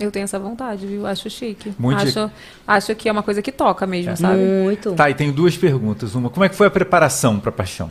Eu 0.00 0.10
tenho 0.10 0.24
essa 0.24 0.38
vontade, 0.38 0.86
viu? 0.86 1.06
Acho 1.06 1.28
chique. 1.28 1.72
Muito 1.78 2.02
acho, 2.02 2.30
acho 2.66 2.94
que 2.94 3.08
é 3.08 3.12
uma 3.12 3.22
coisa 3.22 3.42
que 3.42 3.52
toca 3.52 3.86
mesmo, 3.86 4.16
sabe? 4.16 4.38
Muito. 4.38 4.92
Tá, 4.92 5.10
e 5.10 5.14
tenho 5.14 5.32
duas 5.32 5.56
perguntas. 5.56 6.14
Uma, 6.14 6.30
como 6.30 6.44
é 6.44 6.48
que 6.48 6.54
foi 6.54 6.66
a 6.66 6.70
preparação 6.70 7.38
pra 7.40 7.50
paixão? 7.52 7.90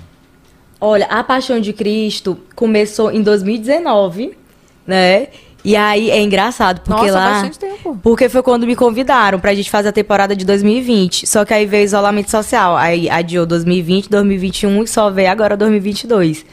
Olha, 0.80 1.08
a 1.08 1.24
Paixão 1.24 1.60
de 1.60 1.74
Cristo 1.74 2.38
começou 2.56 3.12
em 3.12 3.24
2019, 3.24 4.38
né? 4.86 5.28
E 5.64 5.76
aí 5.76 6.10
é 6.10 6.22
engraçado, 6.22 6.82
porque 6.82 7.02
Nossa, 7.02 7.14
lá. 7.14 7.30
bastante 7.32 7.60
tempo. 7.60 8.00
Porque 8.02 8.30
foi 8.30 8.44
quando 8.44 8.66
me 8.66 8.76
convidaram 8.76 9.40
pra 9.40 9.54
gente 9.54 9.70
fazer 9.70 9.90
a 9.90 9.92
temporada 9.92 10.36
de 10.36 10.46
2020. 10.46 11.28
Só 11.28 11.44
que 11.44 11.54
aí 11.54 11.66
veio 11.66 11.84
isolamento 11.84 12.30
social. 12.30 12.78
Aí 12.78 13.10
adiou 13.10 13.46
2020, 13.46 14.08
2021 14.10 14.84
e 14.84 14.88
só 14.88 15.10
veio 15.10 15.30
agora 15.30 15.58
2022. 15.58 16.46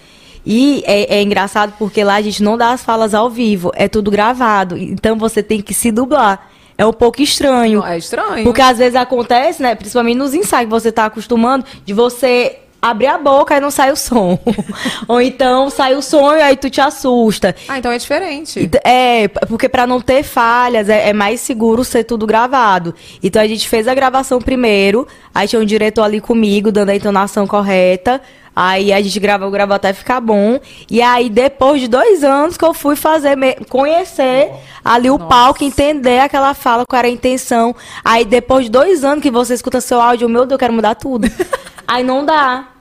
E 0.46 0.82
é, 0.86 1.16
é 1.18 1.22
engraçado 1.22 1.74
porque 1.78 2.04
lá 2.04 2.14
a 2.16 2.22
gente 2.22 2.42
não 2.42 2.56
dá 2.56 2.70
as 2.72 2.82
falas 2.82 3.14
ao 3.14 3.30
vivo, 3.30 3.70
é 3.74 3.88
tudo 3.88 4.10
gravado. 4.10 4.76
Então 4.76 5.16
você 5.16 5.42
tem 5.42 5.60
que 5.62 5.72
se 5.74 5.90
dublar. 5.90 6.48
É 6.76 6.84
um 6.84 6.92
pouco 6.92 7.22
estranho. 7.22 7.84
É 7.84 7.96
estranho. 7.96 8.42
Porque 8.44 8.60
às 8.60 8.78
vezes 8.78 8.96
acontece, 8.96 9.62
né? 9.62 9.74
Principalmente 9.74 10.16
nos 10.16 10.34
ensaios 10.34 10.66
que 10.66 10.70
você 10.72 10.90
tá 10.90 11.04
acostumando, 11.06 11.64
de 11.84 11.92
você 11.94 12.58
abrir 12.82 13.06
a 13.06 13.16
boca 13.16 13.56
e 13.56 13.60
não 13.60 13.70
sai 13.70 13.90
o 13.92 13.96
som. 13.96 14.38
Ou 15.08 15.18
então 15.20 15.70
sai 15.70 15.94
o 15.94 16.02
som 16.02 16.34
e 16.34 16.42
aí 16.42 16.56
tu 16.56 16.68
te 16.68 16.80
assusta. 16.80 17.54
Ah, 17.68 17.78
então 17.78 17.90
é 17.90 17.96
diferente. 17.96 18.60
Ent- 18.60 18.74
É, 18.84 19.28
porque 19.48 19.68
pra 19.70 19.86
não 19.86 20.00
ter 20.00 20.22
falhas, 20.22 20.88
é, 20.90 21.08
é 21.08 21.12
mais 21.14 21.40
seguro 21.40 21.82
ser 21.84 22.04
tudo 22.04 22.26
gravado. 22.26 22.94
Então 23.22 23.40
a 23.40 23.46
gente 23.46 23.66
fez 23.68 23.88
a 23.88 23.94
gravação 23.94 24.38
primeiro, 24.38 25.06
aí 25.34 25.48
tinha 25.48 25.62
um 25.62 25.64
diretor 25.64 26.02
ali 26.02 26.20
comigo, 26.20 26.70
dando 26.70 26.90
a 26.90 26.94
entonação 26.96 27.46
correta. 27.46 28.20
Aí 28.54 28.92
a 28.92 29.00
gente 29.02 29.18
gravou, 29.18 29.50
gravou 29.50 29.74
até 29.74 29.92
ficar 29.92 30.20
bom. 30.20 30.60
E 30.90 31.02
aí, 31.02 31.28
depois 31.28 31.80
de 31.80 31.88
dois 31.88 32.22
anos 32.22 32.56
que 32.56 32.64
eu 32.64 32.72
fui 32.72 32.96
fazer, 32.96 33.36
conhecer 33.68 34.52
ali 34.84 35.10
o 35.10 35.18
palco, 35.18 35.64
entender 35.64 36.20
aquela 36.20 36.54
fala, 36.54 36.84
qual 36.86 36.98
era 36.98 37.08
a 37.08 37.10
intenção. 37.10 37.74
Aí, 38.04 38.24
depois 38.24 38.66
de 38.66 38.70
dois 38.70 39.04
anos 39.04 39.22
que 39.22 39.30
você 39.30 39.54
escuta 39.54 39.80
seu 39.80 40.00
áudio, 40.00 40.28
meu 40.28 40.42
Deus, 40.42 40.52
eu 40.52 40.58
quero 40.58 40.72
mudar 40.72 40.94
tudo. 40.94 41.28
aí 41.86 42.04
não 42.04 42.24
dá. 42.24 42.73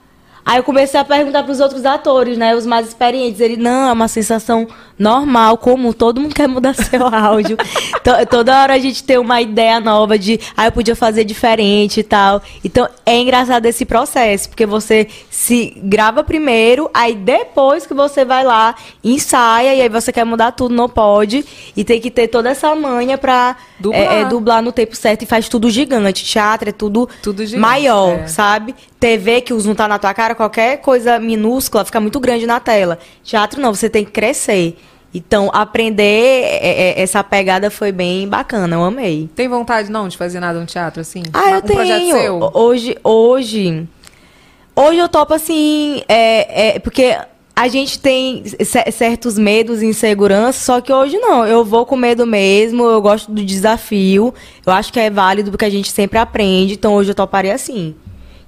Aí 0.45 0.57
eu 0.57 0.63
comecei 0.63 0.99
a 0.99 1.05
perguntar 1.05 1.43
pros 1.43 1.59
outros 1.59 1.85
atores, 1.85 2.37
né? 2.37 2.53
Os 2.55 2.65
mais 2.65 2.87
experientes. 2.87 3.39
Ele, 3.39 3.55
não, 3.57 3.89
é 3.89 3.91
uma 3.93 4.07
sensação 4.07 4.67
normal, 4.99 5.57
comum. 5.57 5.91
Todo 5.93 6.19
mundo 6.19 6.35
quer 6.35 6.47
mudar 6.47 6.73
seu 6.75 7.05
áudio. 7.07 7.55
To- 8.03 8.25
toda 8.29 8.61
hora 8.61 8.73
a 8.73 8.79
gente 8.79 9.03
tem 9.03 9.17
uma 9.17 9.41
ideia 9.41 9.79
nova 9.79 10.17
de, 10.19 10.39
ah, 10.57 10.65
eu 10.65 10.71
podia 10.71 10.95
fazer 10.95 11.23
diferente 11.23 12.01
e 12.01 12.03
tal. 12.03 12.41
Então, 12.63 12.87
é 13.05 13.17
engraçado 13.17 13.65
esse 13.65 13.85
processo, 13.85 14.49
porque 14.49 14.65
você 14.65 15.07
se 15.29 15.73
grava 15.83 16.23
primeiro, 16.23 16.89
aí 16.93 17.15
depois 17.15 17.85
que 17.85 17.93
você 17.93 18.25
vai 18.25 18.43
lá, 18.43 18.75
ensaia, 19.03 19.73
e 19.75 19.81
aí 19.81 19.89
você 19.89 20.11
quer 20.11 20.25
mudar 20.25 20.51
tudo, 20.51 20.73
não 20.75 20.89
pode. 20.89 21.45
E 21.75 21.83
tem 21.83 21.99
que 22.01 22.11
ter 22.11 22.27
toda 22.27 22.49
essa 22.49 22.73
manha 22.75 23.17
pra 23.17 23.55
Dublar. 23.79 24.01
é, 24.01 24.21
é, 24.21 24.25
dublar 24.25 24.61
no 24.61 24.71
tempo 24.71 24.95
certo 24.95 25.23
e 25.23 25.25
faz 25.25 25.47
tudo 25.47 25.69
gigante. 25.69 26.23
Teatro 26.23 26.69
é 26.69 26.71
tudo, 26.71 27.09
Tudo 27.21 27.45
gigante, 27.45 27.61
maior, 27.61 28.19
é. 28.19 28.27
sabe? 28.27 28.75
TV 28.99 29.41
que 29.41 29.53
o 29.53 29.59
zoom 29.59 29.75
tá 29.75 29.85
na 29.87 29.99
tua 29.99 30.13
cara, 30.13 30.32
qualquer 30.35 30.77
coisa 30.77 31.19
minúscula 31.19 31.84
fica 31.85 31.99
muito 31.99 32.19
grande 32.19 32.45
na 32.45 32.60
tela. 32.60 32.99
Teatro 33.23 33.61
não, 33.61 33.73
você 33.73 33.89
tem 33.89 34.03
que 34.05 34.11
crescer. 34.11 34.77
Então, 35.15 35.51
aprender 35.53 36.03
é, 36.43 36.93
é, 36.97 37.01
essa 37.01 37.23
pegada 37.23 37.69
foi 37.69 37.91
bem 37.91 38.27
bacana, 38.27 38.76
eu 38.76 38.84
amei. 38.84 39.30
Tem 39.35 39.47
vontade, 39.47 39.91
não, 39.91 40.07
de 40.07 40.18
fazer 40.18 40.39
nada 40.39 40.60
no 40.60 40.65
teatro, 40.65 41.01
assim? 41.01 41.22
Ah, 41.31 41.51
eu 41.51 41.57
um 41.57 41.61
tenho. 41.61 42.49
Hoje, 42.53 42.97
hoje, 43.03 43.88
hoje 44.76 44.97
eu 44.99 45.07
topo 45.07 45.34
assim, 45.35 46.01
é, 46.07 46.76
é, 46.76 46.80
porque 46.80 47.15
a 47.55 47.68
gente 47.68 47.99
tem 47.99 48.43
ce- 48.45 48.91
certos 48.91 49.38
medos 49.38 49.84
e 49.84 49.85
inseguranças, 49.85 50.64
só 50.64 50.81
que 50.81 50.91
hoje 50.91 51.15
não. 51.19 51.45
Eu 51.45 51.64
vou 51.64 51.85
com 51.85 51.95
medo 51.95 52.26
mesmo, 52.26 52.84
eu 52.84 52.99
gosto 52.99 53.31
do 53.31 53.43
desafio. 53.45 54.34
Eu 54.65 54.73
acho 54.73 54.91
que 54.91 54.99
é 54.99 55.11
válido 55.11 55.51
porque 55.51 55.65
a 55.65 55.69
gente 55.69 55.91
sempre 55.91 56.18
aprende, 56.18 56.73
então 56.73 56.95
hoje 56.95 57.11
eu 57.11 57.15
toparia 57.15 57.53
assim. 57.53 57.93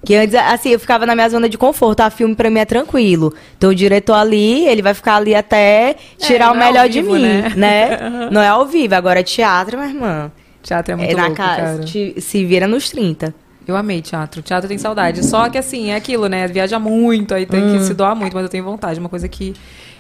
Que 0.05 0.15
antes, 0.15 0.35
assim, 0.35 0.69
eu 0.69 0.79
ficava 0.79 1.05
na 1.05 1.15
minha 1.15 1.27
zona 1.29 1.49
de 1.49 1.57
conforto. 1.57 2.01
A 2.01 2.09
filme 2.09 2.35
pra 2.35 2.49
mim 2.49 2.59
é 2.59 2.65
tranquilo. 2.65 3.33
Então 3.57 3.71
o 3.71 3.75
diretor 3.75 4.13
ali, 4.13 4.65
ele 4.67 4.81
vai 4.81 4.93
ficar 4.93 5.15
ali 5.15 5.33
até 5.35 5.95
tirar 6.17 6.51
o 6.51 6.55
não 6.55 6.61
é 6.61 6.65
melhor 6.67 6.87
de 6.87 7.01
vivo, 7.01 7.13
mim, 7.15 7.21
né? 7.23 7.53
né? 7.55 8.29
Não 8.31 8.41
é 8.41 8.47
ao 8.47 8.65
vivo. 8.65 8.93
Agora 8.95 9.23
teatro, 9.23 9.77
minha 9.77 9.89
irmã. 9.89 10.31
Teatro 10.63 10.91
é 10.91 10.93
É 10.93 10.97
muito 10.97 11.15
na 11.17 11.23
louco, 11.23 11.35
casa, 11.37 11.61
cara. 11.61 11.83
te- 11.83 12.15
se 12.21 12.45
vira 12.45 12.67
nos 12.67 12.89
30. 12.89 13.33
Eu 13.67 13.75
amei 13.75 13.99
teatro. 14.01 14.41
Teatro 14.43 14.67
tem 14.67 14.77
saudade. 14.77 15.25
Só 15.25 15.49
que 15.49 15.57
assim, 15.57 15.89
é 15.89 15.95
aquilo, 15.95 16.27
né? 16.27 16.47
Viaja 16.47 16.77
muito, 16.79 17.33
aí 17.33 17.45
tem 17.47 17.63
Hum. 17.63 17.73
que 17.77 17.83
se 17.83 17.93
doar 17.95 18.15
muito, 18.15 18.33
mas 18.35 18.43
eu 18.43 18.49
tenho 18.49 18.63
vontade. 18.63 18.99
Uma 18.99 19.09
coisa 19.09 19.27
que. 19.27 19.53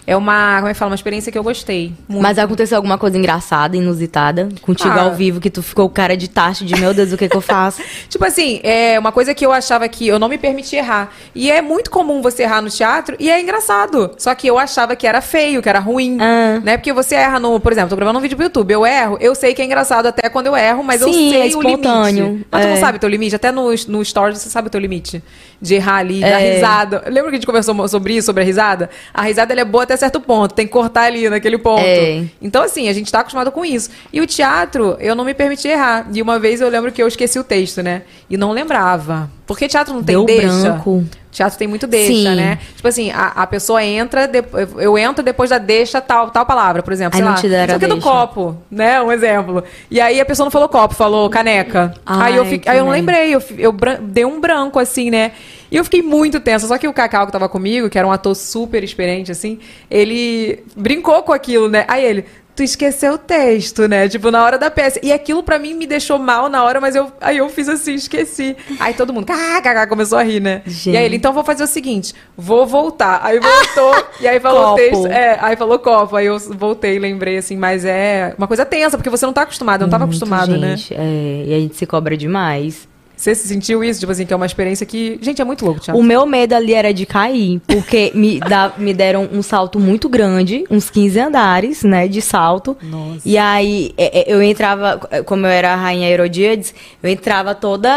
É 0.07 0.15
uma. 0.15 0.57
Como 0.57 0.67
é 0.67 0.73
que 0.73 0.77
fala? 0.79 0.89
Uma 0.91 0.95
experiência 0.95 1.31
que 1.31 1.37
eu 1.37 1.43
gostei. 1.43 1.93
Muito. 2.07 2.21
Mas 2.21 2.37
aconteceu 2.37 2.77
alguma 2.77 2.97
coisa 2.97 3.17
engraçada, 3.17 3.75
inusitada, 3.75 4.49
contigo 4.61 4.89
Ah. 4.97 5.03
ao 5.03 5.13
vivo, 5.15 5.39
que 5.39 5.49
tu 5.49 5.63
ficou 5.63 5.89
cara 5.89 6.15
de 6.15 6.27
tacho 6.29 6.63
de 6.63 6.79
meu 6.79 6.93
Deus, 6.93 7.11
o 7.11 7.17
que 7.17 7.27
que 7.27 7.35
eu 7.35 7.41
faço? 7.41 7.81
Tipo 8.09 8.23
assim, 8.25 8.59
é 8.63 8.99
uma 8.99 9.11
coisa 9.11 9.33
que 9.33 9.45
eu 9.45 9.51
achava 9.51 9.87
que 9.89 10.07
eu 10.07 10.19
não 10.19 10.27
me 10.29 10.37
permitia 10.37 10.79
errar. 10.79 11.11
E 11.33 11.49
é 11.51 11.61
muito 11.61 11.89
comum 11.89 12.21
você 12.21 12.43
errar 12.43 12.61
no 12.61 12.69
teatro 12.69 13.15
e 13.19 13.29
é 13.31 13.41
engraçado. 13.41 14.11
Só 14.17 14.33
que 14.35 14.45
eu 14.47 14.59
achava 14.59 14.95
que 14.95 15.07
era 15.07 15.21
feio, 15.21 15.61
que 15.61 15.69
era 15.69 15.79
ruim. 15.79 16.17
Ah. 16.21 16.59
Né? 16.63 16.77
Porque 16.77 16.93
você 16.93 17.15
erra 17.15 17.39
no. 17.39 17.59
Por 17.59 17.71
exemplo, 17.71 17.89
tô 17.89 17.95
gravando 17.95 18.19
um 18.19 18.21
vídeo 18.21 18.35
pro 18.37 18.45
YouTube, 18.45 18.71
eu 18.71 18.85
erro, 18.85 19.17
eu 19.19 19.33
sei 19.33 19.53
que 19.53 19.61
é 19.61 19.65
engraçado 19.65 20.05
até 20.05 20.29
quando 20.29 20.47
eu 20.47 20.55
erro, 20.55 20.83
mas 20.83 21.01
eu 21.01 21.11
Sim, 21.11 21.31
sei 21.31 21.41
é 21.41 21.43
o 21.45 21.47
espontâneo. 21.47 22.25
limite. 22.27 22.47
Mas 22.51 22.61
tu 22.61 22.67
É. 22.67 22.69
não 22.73 22.77
sabe 22.79 22.97
o 22.97 22.99
teu 22.99 23.09
limite? 23.09 23.35
Até 23.35 23.51
no, 23.51 23.69
no 23.87 24.05
stories 24.05 24.37
você 24.39 24.49
sabe 24.49 24.67
o 24.67 24.71
teu 24.71 24.79
limite. 24.79 25.23
De 25.61 25.75
errar 25.75 25.97
ali, 25.97 26.23
É. 26.23 26.55
risada. 26.55 27.03
Lembra 27.07 27.23
que 27.31 27.35
a 27.35 27.39
gente 27.39 27.45
conversou 27.45 27.87
sobre 27.87 28.15
isso, 28.15 28.25
sobre 28.25 28.43
a 28.43 28.45
risada? 28.45 28.89
A 29.13 29.21
risada 29.21 29.53
é 29.53 29.65
boa 29.65 29.83
até 29.83 29.95
certo 29.95 30.19
ponto. 30.19 30.53
Tem 30.53 30.65
que 30.67 30.73
cortar 30.73 31.03
ali 31.03 31.29
naquele 31.29 31.57
ponto. 31.57 31.81
É. 31.85 32.23
Então, 32.41 32.61
assim, 32.63 32.89
a 32.89 32.93
gente 32.93 33.11
tá 33.11 33.19
acostumado 33.21 33.51
com 33.51 33.63
isso. 33.63 33.89
E 34.11 34.19
o 34.21 34.27
teatro, 34.27 34.97
eu 34.99 35.15
não 35.15 35.23
me 35.23 35.33
permiti 35.33 35.67
errar. 35.67 36.07
E 36.13 36.21
uma 36.21 36.37
vez 36.39 36.61
eu 36.61 36.69
lembro 36.69 36.91
que 36.91 37.01
eu 37.01 37.07
esqueci 37.07 37.39
o 37.39 37.43
texto, 37.43 37.81
né? 37.81 38.03
E 38.29 38.37
não 38.37 38.51
lembrava. 38.51 39.29
Porque 39.47 39.67
teatro 39.67 39.93
não 39.93 40.03
tem 40.03 40.15
Deu 40.15 40.25
deixa. 40.25 40.47
branco. 40.49 41.03
Teatro 41.35 41.57
tem 41.59 41.67
muito 41.67 41.85
deixa, 41.85 42.13
Sim. 42.13 42.35
né? 42.35 42.59
Tipo 42.75 42.87
assim, 42.87 43.11
a, 43.11 43.27
a 43.27 43.47
pessoa 43.47 43.83
entra, 43.83 44.27
de- 44.27 44.43
eu 44.77 44.97
entro 44.97 45.23
depois 45.23 45.49
da 45.49 45.57
deixa 45.57 45.99
tal, 45.99 46.29
tal 46.29 46.45
palavra, 46.45 46.81
por 46.81 46.93
exemplo. 46.93 47.15
Aí 47.15 47.19
sei 47.19 47.25
não 47.25 47.35
lá, 47.35 47.41
te 47.41 47.49
deram 47.49 47.65
isso 47.65 47.75
aqui 47.75 47.85
é 47.85 47.87
do 47.87 47.99
copo, 48.01 48.57
né? 48.71 49.01
Um 49.01 49.11
exemplo. 49.11 49.63
E 49.91 49.99
aí 49.99 50.19
a 50.21 50.25
pessoa 50.25 50.45
não 50.45 50.51
falou 50.51 50.69
copo, 50.69 50.95
falou 50.95 51.29
caneca. 51.29 51.93
aí 52.05 52.35
eu, 52.35 52.43
Ai, 52.43 52.49
fiquei, 52.49 52.59
que 52.59 52.69
aí 52.69 52.77
eu 52.77 52.85
não 52.85 52.91
lembrei, 52.91 53.35
eu, 53.35 53.43
eu 53.57 53.75
dei 54.01 54.23
um 54.25 54.39
branco, 54.39 54.79
assim, 54.79 55.11
né? 55.11 55.31
E 55.71 55.77
eu 55.77 55.83
fiquei 55.83 56.01
muito 56.01 56.39
tensa. 56.39 56.67
Só 56.67 56.77
que 56.77 56.87
o 56.87 56.93
Cacau, 56.93 57.25
que 57.25 57.31
tava 57.31 57.49
comigo, 57.49 57.89
que 57.89 57.97
era 57.97 58.07
um 58.07 58.11
ator 58.11 58.35
super 58.35 58.83
experiente, 58.83 59.31
assim, 59.31 59.59
ele 59.91 60.63
brincou 60.75 61.21
com 61.23 61.33
aquilo, 61.33 61.67
né? 61.67 61.83
Aí 61.87 62.03
ele, 62.05 62.25
tu 62.55 62.63
esqueceu 62.63 63.13
o 63.13 63.17
texto, 63.17 63.87
né? 63.87 64.07
Tipo, 64.07 64.31
na 64.31 64.43
hora 64.43 64.57
da 64.57 64.71
peça. 64.71 64.99
E 65.03 65.11
aquilo 65.11 65.43
pra 65.43 65.59
mim 65.59 65.73
me 65.73 65.85
deixou 65.85 66.17
mal 66.17 66.47
na 66.49 66.63
hora, 66.63 66.79
mas 66.79 66.95
eu, 66.95 67.11
aí 67.19 67.37
eu 67.37 67.49
fiz 67.49 67.67
assim, 67.67 67.95
esqueci. 67.95 68.55
Aí 68.79 68.93
todo 68.93 69.11
mundo, 69.13 69.25
kkk, 69.25 69.87
começou 69.89 70.17
a 70.17 70.23
rir, 70.23 70.39
né? 70.39 70.61
Gente. 70.65 70.93
E 70.93 70.97
aí 70.97 71.05
ele, 71.05 71.17
então 71.17 71.33
vou 71.33 71.43
fazer 71.43 71.63
o 71.63 71.67
seguinte, 71.67 72.13
vou 72.37 72.65
voltar. 72.65 73.19
Aí 73.23 73.39
voltou, 73.39 74.05
e 74.21 74.27
aí 74.27 74.39
falou 74.39 74.63
Copo. 74.69 74.75
texto. 74.77 75.07
É, 75.07 75.37
aí 75.41 75.55
falou 75.55 75.79
copo. 75.79 76.15
Aí 76.15 76.25
eu 76.27 76.39
voltei, 76.39 76.97
lembrei, 76.97 77.37
assim, 77.37 77.57
mas 77.57 77.83
é 77.83 78.33
uma 78.37 78.47
coisa 78.47 78.65
tensa, 78.65 78.97
porque 78.97 79.09
você 79.09 79.25
não 79.25 79.33
tá 79.33 79.41
acostumado, 79.41 79.81
eu 79.81 79.87
não 79.87 79.91
tava 79.91 80.05
Muito, 80.05 80.15
acostumado, 80.17 80.57
né? 80.57 80.77
gente, 80.77 80.93
É, 80.93 81.43
e 81.47 81.53
a 81.53 81.59
gente 81.59 81.75
se 81.75 81.85
cobra 81.85 82.15
demais. 82.15 82.87
Você 83.15 83.33
se 83.33 83.47
sentiu 83.47 83.83
isso? 83.83 83.99
Tipo 83.99 84.11
assim, 84.11 84.25
que 84.25 84.33
é 84.33 84.35
uma 84.35 84.45
experiência 84.45 84.85
que. 84.85 85.17
Gente, 85.21 85.41
é 85.41 85.45
muito 85.45 85.65
louco, 85.65 85.79
Thiago. 85.79 85.99
O 85.99 86.03
meu 86.03 86.25
medo 86.25 86.53
ali 86.53 86.73
era 86.73 86.93
de 86.93 87.05
cair, 87.05 87.61
porque 87.67 88.11
me, 88.15 88.39
dá- 88.39 88.73
me 88.77 88.93
deram 88.93 89.29
um 89.31 89.41
salto 89.41 89.79
muito 89.79 90.09
grande, 90.09 90.63
uns 90.69 90.89
15 90.89 91.19
andares, 91.19 91.83
né, 91.83 92.07
de 92.07 92.21
salto. 92.21 92.75
Nossa. 92.81 93.21
E 93.25 93.37
aí 93.37 93.93
é, 93.97 94.19
é, 94.31 94.33
eu 94.33 94.41
entrava, 94.43 94.99
como 95.25 95.45
eu 95.45 95.49
era 95.49 95.73
a 95.73 95.75
rainha 95.75 96.09
Herodíades, 96.09 96.73
eu 97.01 97.09
entrava 97.09 97.55
toda 97.55 97.89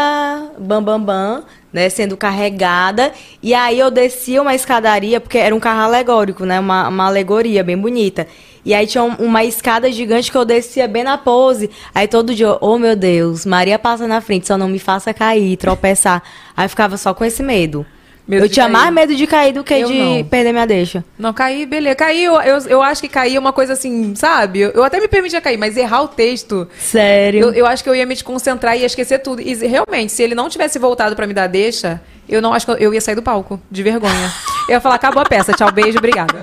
bam 0.57 0.81
bam 0.81 0.99
bam, 1.01 1.43
né, 1.71 1.89
sendo 1.89 2.15
carregada. 2.17 3.11
E 3.43 3.53
aí 3.53 3.79
eu 3.79 3.91
descia 3.91 4.41
uma 4.41 4.55
escadaria, 4.55 5.19
porque 5.19 5.37
era 5.37 5.53
um 5.53 5.59
carro 5.59 5.81
alegórico, 5.81 6.45
né, 6.45 6.59
uma, 6.59 6.87
uma 6.87 7.05
alegoria 7.07 7.63
bem 7.63 7.77
bonita. 7.77 8.27
E 8.65 8.73
aí 8.73 8.85
tinha 8.85 9.03
um- 9.03 9.15
uma 9.15 9.43
escada 9.43 9.91
gigante 9.91 10.31
que 10.31 10.37
eu 10.37 10.45
descia 10.45 10.87
bem 10.87 11.03
na 11.03 11.17
pose. 11.17 11.69
Aí 11.95 12.07
todo 12.07 12.33
dia, 12.35 12.57
oh 12.61 12.77
meu 12.77 12.95
Deus, 12.95 13.45
Maria 13.45 13.79
passa 13.79 14.07
na 14.07 14.19
frente, 14.21 14.47
só 14.47 14.57
não 14.57 14.67
me 14.67 14.79
faça 14.79 15.13
cair, 15.13 15.55
tropeçar. 15.57 16.21
Aí 16.55 16.65
eu 16.65 16.69
ficava 16.69 16.97
só 16.97 17.13
com 17.13 17.23
esse 17.23 17.41
medo. 17.41 17.85
Medo 18.27 18.45
eu 18.45 18.49
tinha 18.49 18.65
cair. 18.65 18.71
mais 18.73 18.93
medo 18.93 19.15
de 19.15 19.25
cair 19.25 19.53
do 19.53 19.63
que 19.63 19.73
Eu 19.73 19.87
de 19.87 19.93
não. 19.97 20.23
perder 20.23 20.51
minha 20.51 20.67
deixa. 20.67 21.03
Não, 21.17 21.33
cair, 21.33 21.65
beleza. 21.65 21.95
Cair, 21.95 22.25
eu, 22.25 22.35
eu, 22.41 22.57
eu 22.67 22.83
acho 22.83 23.01
que 23.01 23.07
cair 23.07 23.35
é 23.35 23.39
uma 23.39 23.51
coisa 23.51 23.73
assim, 23.73 24.13
sabe? 24.15 24.59
Eu, 24.59 24.69
eu 24.69 24.83
até 24.83 24.99
me 24.99 25.07
permitia 25.07 25.41
cair, 25.41 25.57
mas 25.57 25.75
errar 25.75 26.03
o 26.03 26.07
texto. 26.07 26.67
Sério. 26.77 27.39
Eu, 27.41 27.53
eu 27.53 27.65
acho 27.65 27.83
que 27.83 27.89
eu 27.89 27.95
ia 27.95 28.05
me 28.05 28.13
desconcentrar 28.13 28.77
e 28.77 28.81
ia 28.81 28.85
esquecer 28.85 29.17
tudo. 29.19 29.41
E 29.41 29.55
realmente, 29.55 30.11
se 30.11 30.21
ele 30.21 30.35
não 30.35 30.47
tivesse 30.47 30.77
voltado 30.77 31.15
pra 31.15 31.25
me 31.25 31.33
dar 31.33 31.47
deixa, 31.47 31.99
eu 32.27 32.39
não 32.39 32.53
acho 32.53 32.67
que 32.67 32.71
eu, 32.73 32.77
eu 32.77 32.93
ia 32.93 33.01
sair 33.01 33.15
do 33.15 33.23
palco, 33.23 33.59
de 33.71 33.81
vergonha. 33.81 34.31
Eu 34.67 34.73
ia 34.75 34.79
falar, 34.79 34.95
acabou 34.95 35.23
a 35.23 35.25
peça, 35.25 35.51
tchau, 35.53 35.71
beijo, 35.71 35.97
obrigada. 35.97 36.39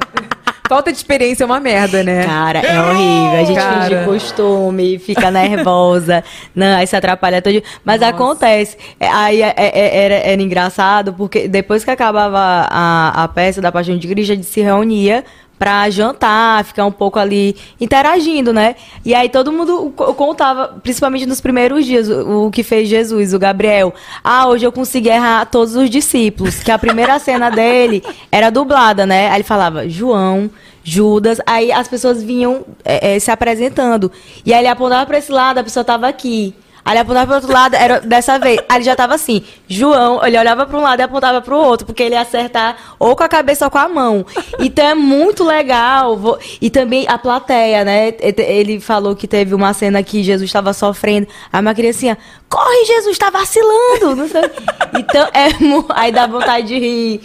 Falta 0.68 0.90
de 0.90 0.98
experiência 0.98 1.44
é 1.44 1.46
uma 1.46 1.60
merda, 1.60 2.02
né? 2.02 2.24
Cara, 2.24 2.60
é 2.60 2.80
horrível. 2.80 3.40
A 3.40 3.44
gente 3.44 3.56
Cara. 3.56 3.82
finge 3.88 4.04
costume, 4.04 4.98
fica 4.98 5.30
nervosa. 5.30 6.24
Não, 6.54 6.76
aí 6.76 6.86
se 6.86 6.96
atrapalha 6.96 7.40
todo. 7.40 7.62
Mas 7.84 8.02
acontece. 8.02 8.76
É, 8.98 9.08
Aí 9.08 9.42
é- 9.42 9.54
é- 9.56 10.04
era, 10.04 10.14
era 10.14 10.42
engraçado, 10.42 11.12
porque 11.12 11.48
depois 11.48 11.84
que 11.84 11.90
acabava 11.90 12.38
a, 12.70 13.24
a 13.24 13.28
peça 13.28 13.60
da 13.60 13.70
Paixão 13.72 13.96
de 13.96 14.06
Cristo, 14.08 14.32
a 14.32 14.34
gente 14.34 14.46
se 14.46 14.60
reunia 14.60 15.24
pra 15.58 15.88
jantar, 15.90 16.64
ficar 16.64 16.84
um 16.84 16.92
pouco 16.92 17.18
ali 17.18 17.56
interagindo, 17.80 18.52
né? 18.52 18.76
E 19.04 19.14
aí 19.14 19.28
todo 19.28 19.50
mundo 19.52 19.92
co- 19.96 20.12
contava, 20.14 20.76
principalmente 20.82 21.26
nos 21.26 21.40
primeiros 21.40 21.84
dias, 21.86 22.08
o, 22.08 22.50
que 22.50 22.62
fez 22.62 22.88
Jesus, 22.88 23.32
o 23.32 23.38
Gabriel. 23.38 23.94
Ah, 24.22 24.46
hoje 24.48 24.66
eu 24.66 24.72
consegui 24.72 25.08
errar 25.08 25.46
todos 25.46 25.74
os 25.76 25.88
discípulos, 25.88 26.62
que 26.62 26.70
a 26.70 26.78
primeira 26.78 27.18
cena 27.20 27.50
dele 27.50 28.02
era 28.30 28.50
dublada, 28.50 29.06
né? 29.06 29.28
Aí 29.28 29.36
ele 29.36 29.44
falava, 29.44 29.88
João, 29.88 30.50
Judas. 30.84 31.40
Aí 31.46 31.72
as 31.72 31.88
pessoas 31.88 32.22
vinham 32.22 32.64
é, 32.84 33.16
é, 33.16 33.18
se 33.18 33.30
apresentando. 33.30 34.10
E 34.44 34.52
aí 34.52 34.60
ele 34.60 34.68
apontava 34.68 35.04
pra 35.06 35.18
esse 35.18 35.32
lado, 35.32 35.58
a 35.58 35.64
pessoa 35.64 35.82
tava 35.84 36.06
aqui. 36.06 36.54
Aí 36.86 36.92
ele 36.92 37.00
apontava 37.00 37.26
pro 37.26 37.34
outro 37.34 37.52
lado, 37.52 37.74
era 37.74 38.00
dessa 38.00 38.38
vez. 38.38 38.60
Aí 38.68 38.76
ele 38.78 38.84
já 38.84 38.94
tava 38.94 39.14
assim. 39.16 39.42
João, 39.68 40.24
ele 40.24 40.38
olhava 40.38 40.64
para 40.64 40.78
um 40.78 40.82
lado 40.82 41.00
e 41.00 41.02
apontava 41.02 41.42
pro 41.42 41.58
outro, 41.58 41.84
porque 41.84 42.04
ele 42.04 42.14
ia 42.14 42.20
acertar 42.20 42.76
ou 42.98 43.16
com 43.16 43.24
a 43.24 43.28
cabeça 43.28 43.64
ou 43.64 43.70
com 43.72 43.78
a 43.78 43.88
mão. 43.88 44.24
Então 44.60 44.86
é 44.86 44.94
muito 44.94 45.42
legal. 45.44 46.16
Vou- 46.16 46.38
E 46.60 46.70
também 46.70 47.04
a 47.08 47.18
plateia, 47.18 47.84
né? 47.84 48.14
Ele 48.20 48.78
falou 48.80 49.16
que 49.16 49.26
teve 49.26 49.52
uma 49.52 49.74
cena 49.74 50.00
que 50.02 50.22
Jesus 50.22 50.48
estava 50.48 50.72
sofrendo. 50.72 51.26
Aí 51.52 51.60
uma 51.60 51.74
criancinha, 51.74 52.16
corre, 52.48 52.84
Jesus, 52.86 53.18
tá 53.18 53.30
vacilando. 53.30 54.14
Não 54.14 54.28
sei. 54.28 54.42
Então 54.96 55.28
é. 55.34 55.52
mu- 55.62 55.84
Aí 55.88 56.12
dá 56.12 56.28
vontade 56.28 56.68
de 56.68 56.78
rir. 56.78 57.20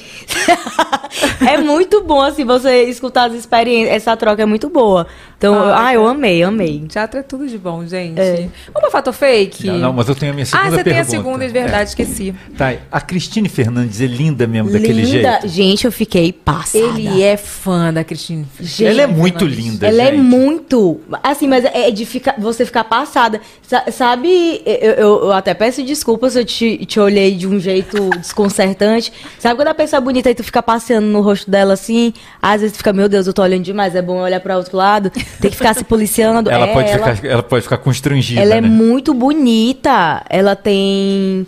é 1.47 1.57
muito 1.57 2.01
bom, 2.01 2.21
assim, 2.21 2.43
você 2.45 2.83
escutar 2.85 3.29
as 3.29 3.33
experiências. 3.35 3.95
Essa 3.95 4.17
troca 4.17 4.41
é 4.41 4.45
muito 4.45 4.69
boa. 4.69 5.05
Então, 5.37 5.55
Ah, 5.55 5.87
ah, 5.87 5.93
eu 5.93 6.07
é. 6.07 6.11
amei, 6.11 6.43
amei. 6.43 6.85
Teatro 6.87 7.19
é 7.19 7.23
tudo 7.23 7.47
de 7.47 7.57
bom, 7.57 7.85
gente. 7.85 8.19
É. 8.19 8.47
Vamos 8.67 8.81
pra 8.81 8.91
fato 8.91 9.11
fake? 9.13 9.50
Não, 9.63 9.77
não, 9.77 9.93
mas 9.93 10.07
eu 10.07 10.15
tenho 10.15 10.31
a 10.31 10.35
minha 10.35 10.45
segunda 10.45 10.67
Ah, 10.67 10.71
você 10.71 10.83
tem 10.83 10.93
a 10.93 10.95
pergunta. 10.97 11.17
segunda, 11.17 11.47
de 11.47 11.53
verdade, 11.53 11.89
esqueci. 11.89 12.33
Tá, 12.57 12.73
a 12.91 13.01
Cristine 13.01 13.49
Fernandes 13.49 14.01
é 14.01 14.05
linda 14.05 14.47
mesmo 14.47 14.71
daquele 14.71 15.01
Linda. 15.03 15.39
jeito. 15.41 15.47
Gente, 15.47 15.85
eu 15.85 15.91
fiquei 15.91 16.31
passada. 16.33 16.83
Ele 16.85 17.21
é 17.21 17.37
fã 17.37 17.93
da 17.93 18.03
Cristina. 18.03 18.45
Gente, 18.59 18.85
Ela 18.85 19.01
é 19.03 19.07
muito 19.07 19.45
linda, 19.45 19.87
Ela 19.87 20.03
é 20.03 20.11
gente. 20.11 20.21
muito. 20.21 20.99
Assim, 21.23 21.47
mas 21.47 21.65
é 21.65 21.89
de 21.91 22.05
ficar, 22.05 22.35
você 22.37 22.65
ficar 22.65 22.83
passada. 22.83 23.41
Sa- 23.67 23.85
sabe, 23.91 24.61
eu, 24.65 24.91
eu- 24.91 25.23
eu 25.25 25.31
até 25.31 25.53
peço 25.53 25.83
desculpas 25.83 26.33
se 26.33 26.39
eu 26.39 26.45
te, 26.45 26.85
te 26.85 26.99
olhei 26.99 27.35
de 27.35 27.47
um 27.47 27.59
jeito 27.59 28.09
desconcertante. 28.19 29.11
Sabe 29.39 29.55
quando 29.55 29.67
a 29.69 29.73
pessoa 29.73 29.99
é 29.99 30.01
bonita 30.01 30.29
e 30.29 30.35
tu 30.35 30.43
fica 30.43 30.61
passeando 30.61 31.07
no 31.07 31.21
rosto 31.21 31.49
dela 31.49 31.73
assim? 31.73 32.13
Às 32.41 32.61
vezes 32.61 32.73
tu 32.73 32.77
fica, 32.77 32.91
meu 32.93 33.07
Deus, 33.07 33.27
eu 33.27 33.33
tô 33.33 33.41
olhando 33.41 33.63
demais. 33.63 33.95
É 33.95 34.01
bom 34.01 34.19
olhar 34.21 34.39
pra 34.39 34.57
outro 34.57 34.77
lado. 34.77 35.09
Tem 35.09 35.49
que 35.51 35.57
ficar 35.57 35.73
se 35.73 35.83
policiando. 35.83 36.49
Ela, 36.49 36.67
É, 36.67 36.73
pode 36.73 36.89
ela, 36.89 37.15
Ficar, 37.15 37.27
ela 37.27 37.43
pode 37.43 37.63
ficar 37.63 37.77
constrangida, 37.77 38.41
ela 38.41 38.55
é 38.55 38.61
né? 38.61 38.67
muito 38.67 39.13
bonita. 39.13 39.40
Ela 40.29 40.55
tem. 40.55 41.45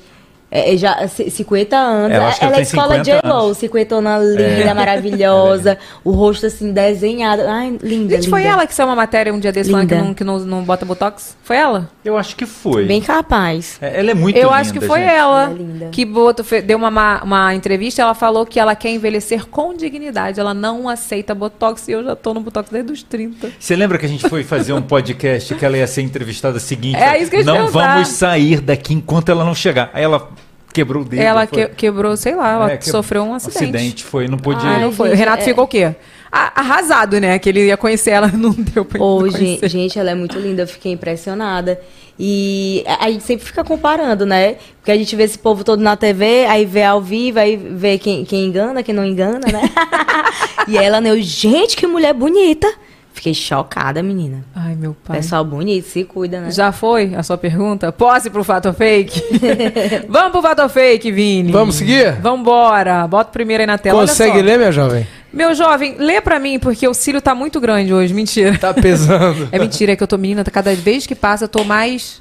É, 0.56 0.78
já 0.78 1.08
c- 1.08 1.30
50 1.30 1.76
anos. 1.76 2.16
Ela 2.16 2.32
que 2.32 2.46
ela 2.46 2.58
é 2.58 2.62
escola 2.62 2.96
50 2.96 3.04
J-Lo, 3.04 3.34
anos. 3.46 3.58
50 3.58 3.96
linda, 4.20 4.42
É. 4.70 4.74
maravilhosa. 4.76 5.78
o 6.04 6.12
rosto 6.12 6.46
assim, 6.46 6.72
desenhado. 6.72 7.42
Ai, 7.48 7.78
linda. 7.82 8.16
Gente, 8.16 8.30
foi 8.30 8.42
linda. 8.42 8.54
ela 8.54 8.68
que 8.68 8.76
saiu 8.76 8.88
uma 8.88 8.96
matéria 8.96 9.34
um 9.34 9.40
dia 9.40 9.52
desse 9.52 9.72
falando 9.72 9.88
que, 9.90 9.96
Linda. 9.96 10.06
não, 10.08 10.14
que 10.14 10.24
não, 10.24 10.40
não 10.40 10.64
bota 10.64 10.86
botox? 10.86 11.36
Foi 11.44 11.56
ela? 11.56 11.90
Eu 12.06 12.18
acho 12.18 12.36
que 12.36 12.46
foi. 12.46 12.86
Bem 12.86 13.02
capaz. 13.02 13.78
É, 13.82 14.00
Ela 14.00 14.12
é 14.12 14.14
muito 14.14 14.36
Eu 14.38 14.44
linda, 14.50 14.56
acho 14.58 14.74
que 14.74 14.82
foi 14.82 15.00
gente. 15.00 15.10
ela 15.12 15.44
Ela 15.44 15.52
é 15.52 15.54
linda. 15.56 15.86
que 15.92 16.06
botou, 16.06 16.46
deu 16.64 16.78
uma, 16.78 16.92
ma- 16.92 17.22
uma 17.24 17.56
entrevista 17.56 18.02
ela 18.02 18.14
falou 18.14 18.46
que 18.46 18.60
ela 18.60 18.76
quer 18.76 18.90
envelhecer 18.90 19.46
com 19.48 19.74
dignidade. 19.74 20.40
Ela 20.40 20.54
não 20.54 20.88
aceita 20.88 21.34
botox 21.34 21.88
e 21.88 21.94
eu 21.94 22.04
já 22.04 22.16
tô 22.16 22.34
no 22.34 22.42
botox 22.42 22.70
desde 22.70 22.92
os 22.92 23.02
30. 23.04 23.50
Você 23.60 23.76
lembra 23.76 23.98
que 23.98 24.06
a 24.06 24.10
gente 24.10 24.28
foi 24.30 24.44
fazer 24.44 24.74
um 24.74 24.82
podcast 24.82 25.56
que 25.56 25.66
ela 25.66 25.78
ia 25.78 25.88
ser 25.88 26.02
entrevistada 26.04 26.60
seguinte? 26.60 26.98
É 26.98 27.20
isso 27.20 27.30
que 27.32 27.38
eu 27.38 27.40
ia 27.40 27.46
te 27.46 27.48
Não 27.48 27.68
vamos 27.70 28.08
sair 28.10 28.62
daqui 28.62 28.94
enquanto 28.94 29.30
ela 29.30 29.44
não 29.44 29.56
chegar. 29.56 29.90
Aí 29.94 30.04
ela 30.04 30.30
quebrou 30.74 31.04
o 31.04 31.06
dedo. 31.06 31.22
ela 31.22 31.45
foi- 31.48 31.68
que- 31.68 31.76
quebrou, 31.76 32.18
sei 32.18 32.36
lá, 32.36 32.52
ela 32.52 32.72
É, 32.72 32.78
que- 32.78 32.90
sofreu 32.90 33.24
um 33.24 33.34
acidente. 33.34 34.04
foi, 34.04 34.28
não 34.28 34.38
podia. 34.38 34.70
Ai, 34.70 34.82
não 34.82 34.91
foi. 34.91 35.10
gente, 35.10 35.16
o 35.16 35.20
Renato 35.20 35.41
é- 35.44 35.45
ficou 35.45 35.64
o 35.64 35.68
quê? 35.68 35.95
Arrasado, 36.32 37.20
né? 37.22 37.38
Que 37.38 37.50
ele 37.50 37.66
ia 37.68 37.78
conhecer 37.78 38.10
ela, 38.12 38.28
não 38.34 38.52
deu 38.52 38.84
pra 38.84 39.02
Ô, 39.02 39.22
não 39.22 39.30
gen- 39.30 39.40
conhecer. 39.40 39.70
gente, 39.70 40.00
ela 40.00 40.10
é 40.12 40.16
muito 40.16 40.38
linda, 40.40 40.64
eu 40.64 40.68
fiquei 40.68 40.91
impressionada. 40.91 41.80
E 42.20 42.84
a 43.00 43.10
gente 43.10 43.24
sempre 43.24 43.45
fica 43.45 43.64
comparando, 43.64 44.26
né? 44.26 44.56
Porque 44.80 44.91
a 44.91 44.98
gente 44.98 45.16
vê 45.16 45.24
esse 45.24 45.38
povo 45.38 45.64
todo 45.64 45.82
na 45.82 45.95
TV, 45.95 46.45
aí 46.45 46.64
vê 46.66 46.84
ao 46.84 47.02
vivo, 47.02 47.40
aí 47.40 47.56
vê 47.56 47.98
quem, 47.98 48.24
quem 48.24 48.45
engana, 48.45 48.84
quem 48.84 48.94
não 48.94 49.06
engana, 49.06 49.40
né? 49.52 49.62
e 50.68 50.78
ela, 50.78 51.02
né? 51.02 51.16
Gente, 51.22 51.76
que 51.76 51.88
mulher 51.88 52.14
bonita. 52.14 52.72
Fiquei 53.14 53.34
chocada, 53.34 54.02
menina. 54.02 54.44
Ai, 54.56 54.76
meu 54.76 54.95
pai. 55.06 55.18
Pessoal 55.18 55.45
bonito, 55.45 55.88
se 55.88 56.03
cuida, 56.03 56.41
né? 56.41 56.52
Já 56.52 56.72
foi 56.72 57.14
a 57.15 57.22
sua 57.22 57.38
pergunta? 57.38 57.91
Posse 57.91 58.30
pro 58.30 58.44
fato 58.44 58.73
fake? 58.73 59.22
Vamos 60.10 60.31
pro 60.31 60.41
fato 60.41 60.68
fake, 60.68 61.11
Vini. 61.11 61.52
Vamos 61.52 61.76
seguir? 61.76 62.14
Vambora. 62.19 63.07
Bota 63.07 63.30
o 63.30 63.34
primeiro 63.34 63.61
aí 63.61 63.68
na 63.68 63.77
tela. 63.77 63.99
Olha 63.99 64.07
Consegue 64.07 64.40
só. 64.40 64.44
ler, 64.44 64.57
minha 64.57 64.72
jovem? 64.72 65.07
Meu 65.31 65.53
jovem, 65.53 65.95
lê 65.99 66.19
pra 66.22 66.40
mim, 66.40 66.57
porque 66.60 66.88
o 66.88 66.94
cílio 66.94 67.22
tá 67.22 67.35
muito 67.35 67.61
grande 67.61 67.94
hoje. 67.94 68.14
Mentira. 68.14 68.57
Tá 68.57 68.73
pesando. 68.73 69.48
É 69.52 69.60
mentira, 69.60 69.91
é 69.94 69.95
que 69.95 70.03
eu 70.03 70.07
tô 70.07 70.18
menina, 70.18 70.44
cada 70.44 70.76
vez 70.76 71.06
que 71.06 71.15
passa 71.15 71.45
eu 71.45 71.49
tô 71.49 71.64
mais 71.64 72.19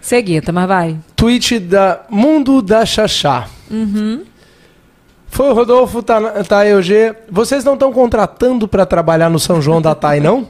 cegueta, 0.00 0.50
mas 0.52 0.66
vai. 0.66 0.96
Tweet 1.14 1.60
da 1.60 2.00
Mundo 2.10 2.60
da 2.60 2.84
Xaxá. 2.84 3.46
Foi 5.32 5.48
o 5.48 5.54
Rodolfo 5.54 6.02
Ta- 6.02 6.44
Taeug. 6.44 7.14
Vocês 7.30 7.64
não 7.64 7.72
estão 7.74 7.90
contratando 7.90 8.68
pra 8.68 8.84
trabalhar 8.84 9.30
no 9.30 9.38
São 9.38 9.62
João 9.62 9.80
da 9.80 9.94
Tai, 9.94 10.20
não? 10.20 10.46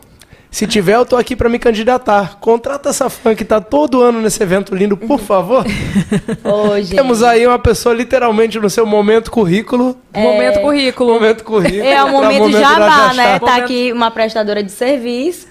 Se 0.51 0.67
tiver, 0.67 0.97
eu 0.97 1.07
tô 1.07 1.17
aqui 1.17 1.35
pra 1.37 1.49
me 1.49 1.59
candidatar. 1.59 2.37
Contrata 2.39 2.91
essa 2.91 3.09
fã 3.09 3.33
que 3.35 3.43
tá 3.45 3.59
todo 3.61 4.03
ano 4.03 4.21
nesse 4.21 4.43
evento 4.43 4.75
lindo, 4.75 4.97
por 4.99 5.19
favor. 5.21 5.65
Ô, 6.45 6.77
gente. 6.79 6.95
Temos 6.97 7.23
aí 7.23 7.47
uma 7.47 7.59
pessoa 7.61 7.95
literalmente 7.95 8.59
no 8.59 8.69
seu 8.69 8.85
momento 8.85 9.31
currículo. 9.31 9.97
Momento 10.15 10.61
currículo. 10.61 11.15
Momento 11.15 11.45
currículo. 11.45 11.85
É 11.87 12.05
o 12.05 12.09
momento 12.13 12.51
da 12.51 12.61
jabá, 12.61 13.15
né? 13.15 13.39
Tá 13.39 13.47
Momento- 13.47 13.63
aqui 13.65 13.93
uma 13.93 14.11
prestadora 14.11 14.63
de 14.63 14.73
serviço, 14.73 15.47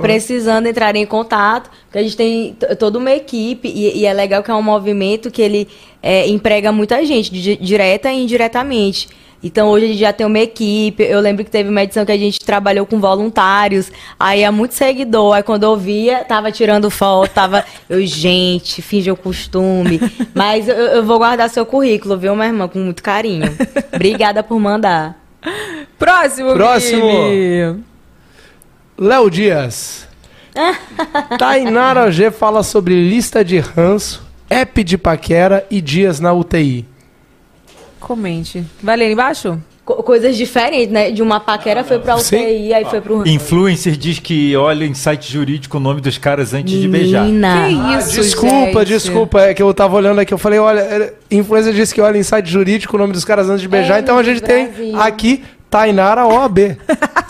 precisando 0.00 0.66
entrar 0.66 0.94
em 0.96 1.06
contato, 1.06 1.70
porque 1.84 1.98
a 1.98 2.02
gente 2.02 2.16
tem 2.16 2.56
toda 2.78 2.98
uma 2.98 3.12
equipe 3.12 3.68
e, 3.68 3.98
e 4.00 4.06
é 4.06 4.12
legal 4.12 4.42
que 4.42 4.50
é 4.50 4.54
um 4.54 4.62
movimento 4.62 5.30
que 5.30 5.42
ele 5.42 5.68
eh, 6.02 6.28
emprega 6.28 6.72
muita 6.72 7.04
gente, 7.04 7.30
di- 7.30 7.56
direta 7.56 8.10
e 8.10 8.22
indiretamente. 8.24 9.08
Então 9.40 9.68
hoje 9.68 9.84
a 9.84 9.88
gente 9.88 10.00
já 10.00 10.12
tem 10.12 10.26
uma 10.26 10.40
equipe. 10.40 11.00
Eu 11.00 11.20
lembro 11.20 11.44
que 11.44 11.50
teve 11.50 11.68
uma 11.70 11.84
edição 11.84 12.04
que 12.04 12.10
a 12.10 12.16
gente 12.18 12.40
trabalhou 12.40 12.84
com 12.84 12.98
voluntários. 12.98 13.88
Aí 14.18 14.42
é 14.42 14.50
muito 14.50 14.74
seguidor. 14.74 15.32
Aí 15.34 15.44
quando 15.44 15.62
eu 15.62 15.76
via, 15.76 16.24
tava 16.24 16.50
tirando 16.50 16.90
foto, 16.90 17.30
tava. 17.32 17.64
Eu, 17.88 18.04
gente, 18.04 18.82
finge 18.82 19.08
o 19.12 19.16
costume. 19.16 20.00
Mas 20.34 20.68
eu, 20.68 20.74
eu 20.74 21.04
vou 21.04 21.18
guardar 21.18 21.48
seu 21.50 21.64
currículo, 21.64 22.18
viu, 22.18 22.34
minha 22.34 22.48
irmã? 22.48 22.66
Com 22.66 22.80
muito 22.80 23.00
carinho. 23.00 23.46
Obrigada 23.94 24.42
por 24.42 24.58
mandar. 24.58 25.16
Próximo, 25.96 26.52
Próximo. 26.54 27.06
Vini. 27.06 27.84
Léo 28.98 29.30
Dias. 29.30 30.06
Tainara 31.38 32.10
G 32.10 32.30
fala 32.30 32.62
sobre 32.62 32.94
lista 33.08 33.44
de 33.44 33.58
ranço, 33.58 34.26
app 34.50 34.82
de 34.82 34.98
paquera 34.98 35.64
e 35.70 35.80
dias 35.80 36.18
na 36.20 36.32
UTI. 36.32 36.84
Comente. 38.00 38.64
Vai 38.82 38.96
ler 38.96 39.12
embaixo? 39.12 39.58
Co- 39.84 40.02
coisas 40.02 40.36
diferentes, 40.36 40.90
né? 40.92 41.10
De 41.10 41.22
uma 41.22 41.38
paquera 41.40 41.82
foi 41.84 41.98
pra 41.98 42.16
UTI, 42.16 42.24
Sim. 42.24 42.72
aí 42.72 42.84
foi 42.84 43.00
pro. 43.00 43.26
Influencer 43.26 43.96
diz 43.96 44.18
que 44.18 44.54
olha 44.56 44.84
em 44.84 44.94
site 44.94 45.30
jurídico 45.32 45.76
o 45.76 45.80
nome 45.80 46.00
dos 46.00 46.18
caras 46.18 46.52
antes 46.52 46.78
de 46.80 46.88
beijar. 46.88 47.24
Menina. 47.24 47.68
Que 47.68 47.98
isso, 47.98 48.20
Desculpa, 48.20 48.80
gente. 48.84 48.88
desculpa, 48.88 49.40
é 49.42 49.54
que 49.54 49.62
eu 49.62 49.72
tava 49.72 49.96
olhando 49.96 50.20
aqui, 50.20 50.34
eu 50.34 50.38
falei, 50.38 50.58
olha, 50.58 50.80
é, 50.80 51.14
influencer 51.30 51.72
disse 51.72 51.94
que 51.94 52.00
olha 52.00 52.18
em 52.18 52.22
site 52.22 52.50
jurídico 52.50 52.96
o 52.96 52.98
nome 52.98 53.12
dos 53.12 53.24
caras 53.24 53.48
antes 53.48 53.60
de 53.62 53.68
beijar, 53.68 53.96
É, 53.96 54.00
então 54.00 54.18
a 54.18 54.22
gente 54.22 54.40
tem 54.42 54.66
Brasil. 54.68 55.00
aqui 55.00 55.44
Tainara 55.70 56.26
OAB. 56.26 56.58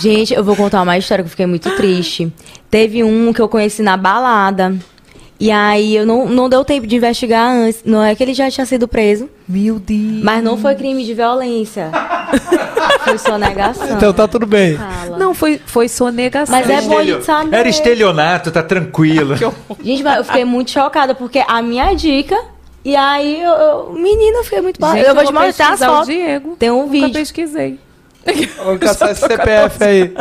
Gente, 0.00 0.34
eu 0.34 0.42
vou 0.44 0.56
contar 0.56 0.82
uma 0.82 0.96
história 0.98 1.22
que 1.22 1.26
eu 1.26 1.30
fiquei 1.30 1.46
muito 1.46 1.70
triste. 1.76 2.32
Teve 2.70 3.02
um 3.04 3.32
que 3.32 3.40
eu 3.40 3.48
conheci 3.48 3.82
na 3.82 3.96
balada. 3.96 4.74
E 5.38 5.50
aí 5.50 5.96
eu 5.96 6.06
não, 6.06 6.26
não 6.26 6.48
deu 6.48 6.64
tempo 6.64 6.86
de 6.86 6.96
investigar 6.96 7.50
antes. 7.50 7.82
Não 7.84 8.02
é 8.02 8.14
que 8.14 8.22
ele 8.22 8.34
já 8.34 8.50
tinha 8.50 8.64
sido 8.64 8.86
preso. 8.86 9.28
Meu 9.48 9.78
Deus. 9.78 10.22
Mas 10.22 10.42
não 10.42 10.56
foi 10.56 10.74
crime 10.74 11.04
de 11.04 11.12
violência. 11.12 11.90
foi 13.04 13.18
sonegação. 13.18 13.96
Então 13.96 14.12
tá 14.12 14.26
tudo 14.28 14.46
bem. 14.46 14.76
Fala. 14.76 15.18
Não, 15.18 15.34
foi, 15.34 15.60
foi 15.66 15.88
sonegação. 15.88 16.54
Mas 16.56 16.68
é 16.70 16.80
bom 16.82 16.96
a 16.98 17.00
Estelio- 17.00 17.14
gente 17.16 17.24
saber. 17.24 17.56
Era 17.56 17.68
estelionato, 17.68 18.50
tá 18.50 18.62
tranquilo. 18.62 19.36
Gente, 19.82 20.02
mas 20.02 20.18
eu 20.18 20.24
fiquei 20.24 20.44
muito 20.44 20.70
chocada, 20.70 21.14
porque 21.14 21.42
a 21.46 21.60
minha 21.60 21.92
dica. 21.94 22.36
E 22.84 22.94
aí, 22.94 23.40
eu, 23.40 23.50
eu- 23.52 23.92
menina, 23.94 24.38
eu 24.38 24.44
fiquei 24.44 24.60
muito. 24.60 24.78
ba- 24.78 24.92
Gente, 24.92 25.06
eu 25.08 25.14
vou 25.14 25.24
te 25.24 25.32
mostrar 25.32 25.72
as 25.72 25.80
fotos. 25.80 26.06
Diego. 26.06 26.54
Tem 26.58 26.70
um 26.70 26.80
Nunca 26.82 26.90
vídeo. 26.92 27.12
pesquisei. 27.12 27.78
Vamos 28.56 28.78
caçar 28.80 29.10
esse 29.10 29.20
CPF 29.20 29.84
aí. 29.84 30.14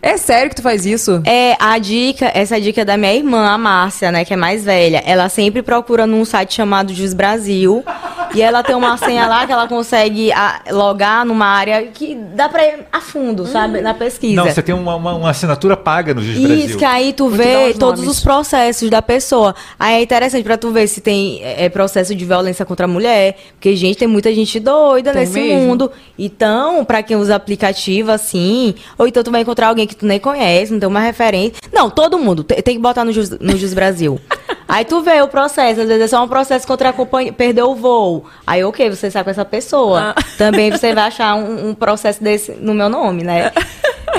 É 0.00 0.16
sério 0.16 0.48
que 0.48 0.56
tu 0.56 0.62
faz 0.62 0.86
isso? 0.86 1.20
É, 1.26 1.56
a 1.58 1.76
dica, 1.78 2.30
essa 2.32 2.60
dica 2.60 2.82
é 2.82 2.84
da 2.84 2.96
minha 2.96 3.14
irmã, 3.14 3.48
a 3.48 3.58
Márcia, 3.58 4.12
né, 4.12 4.24
que 4.24 4.32
é 4.32 4.36
mais 4.36 4.64
velha. 4.64 5.02
Ela 5.04 5.28
sempre 5.28 5.60
procura 5.60 6.06
num 6.06 6.24
site 6.24 6.54
chamado 6.54 6.94
Jus 6.94 7.12
Brasil. 7.12 7.84
E 8.34 8.42
ela 8.42 8.62
tem 8.62 8.74
uma 8.76 8.96
senha 8.96 9.26
lá 9.26 9.46
que 9.46 9.52
ela 9.52 9.66
consegue 9.68 10.32
ah, 10.32 10.60
logar 10.70 11.24
numa 11.24 11.46
área 11.46 11.82
que 11.86 12.14
dá 12.34 12.48
pra 12.48 12.64
ir 12.66 12.86
a 12.92 13.00
fundo, 13.00 13.46
sabe? 13.46 13.80
Na 13.80 13.94
pesquisa. 13.94 14.34
Não, 14.34 14.50
você 14.50 14.62
tem 14.62 14.74
uma, 14.74 14.94
uma- 14.96 15.14
uma 15.14 15.30
assinatura 15.30 15.76
paga 15.76 16.12
no 16.14 16.22
Juiz 16.22 16.38
Isso, 16.38 16.48
Brasil. 16.48 16.78
que 16.78 16.84
aí 16.84 17.12
tu 17.12 17.28
Vou 17.28 17.36
vê 17.38 17.70
os 17.72 17.78
todos 17.78 18.00
nomes. 18.00 18.16
os 18.18 18.22
processos 18.22 18.88
da 18.90 19.00
pessoa. 19.02 19.54
Aí 19.78 19.96
é 19.96 20.02
interessante 20.02 20.44
pra 20.44 20.56
tu 20.56 20.70
ver 20.70 20.86
se 20.86 21.00
tem 21.00 21.40
é, 21.42 21.64
é, 21.64 21.68
processo 21.68 22.14
de 22.14 22.24
violência 22.24 22.64
contra 22.64 22.84
a 22.86 22.88
mulher. 22.88 23.36
Porque, 23.52 23.74
gente, 23.76 23.98
tem 23.98 24.08
muita 24.08 24.32
gente 24.34 24.58
doida 24.60 25.12
Tem 25.12 25.20
nesse 25.22 25.38
mesmo? 25.38 25.60
mundo. 25.66 25.90
Então, 26.18 26.84
pra 26.84 27.02
quem 27.02 27.16
usa 27.16 27.34
aplicativo 27.36 28.10
assim, 28.10 28.74
ou 28.98 29.06
então 29.06 29.22
tu 29.22 29.30
vai 29.30 29.40
encontrar 29.42 29.68
alguém 29.68 29.86
que 29.86 29.96
tu 29.96 30.06
nem 30.06 30.18
conhece, 30.18 30.72
não 30.72 30.80
tem 30.80 30.88
uma 30.88 31.00
referência. 31.00 31.54
Não, 31.72 31.88
todo 31.90 32.18
mundo. 32.18 32.42
Tem, 32.44 32.60
tem 32.62 32.74
que 32.76 32.80
botar 32.82 33.04
no 33.04 33.12
Jus, 33.12 33.30
no 33.30 33.56
Jus 33.56 33.74
Brasil. 33.74 34.20
Aí 34.68 34.84
tu 34.84 35.00
vê 35.00 35.22
o 35.22 35.28
processo, 35.28 35.80
às 35.80 35.88
vezes 35.88 36.02
é 36.04 36.06
só 36.06 36.22
um 36.22 36.28
processo 36.28 36.66
contra 36.66 36.90
a 36.90 36.92
companhia, 36.92 37.32
perdeu 37.32 37.70
o 37.70 37.74
voo. 37.74 38.26
Aí, 38.46 38.62
ok, 38.62 38.90
você 38.90 39.10
sai 39.10 39.24
com 39.24 39.30
essa 39.30 39.44
pessoa. 39.44 40.14
Ah. 40.14 40.22
Também 40.36 40.70
você 40.70 40.94
vai 40.94 41.04
achar 41.04 41.34
um, 41.36 41.70
um 41.70 41.74
processo 41.74 42.22
desse 42.22 42.52
no 42.52 42.74
meu 42.74 42.88
nome, 42.88 43.24
né? 43.24 43.50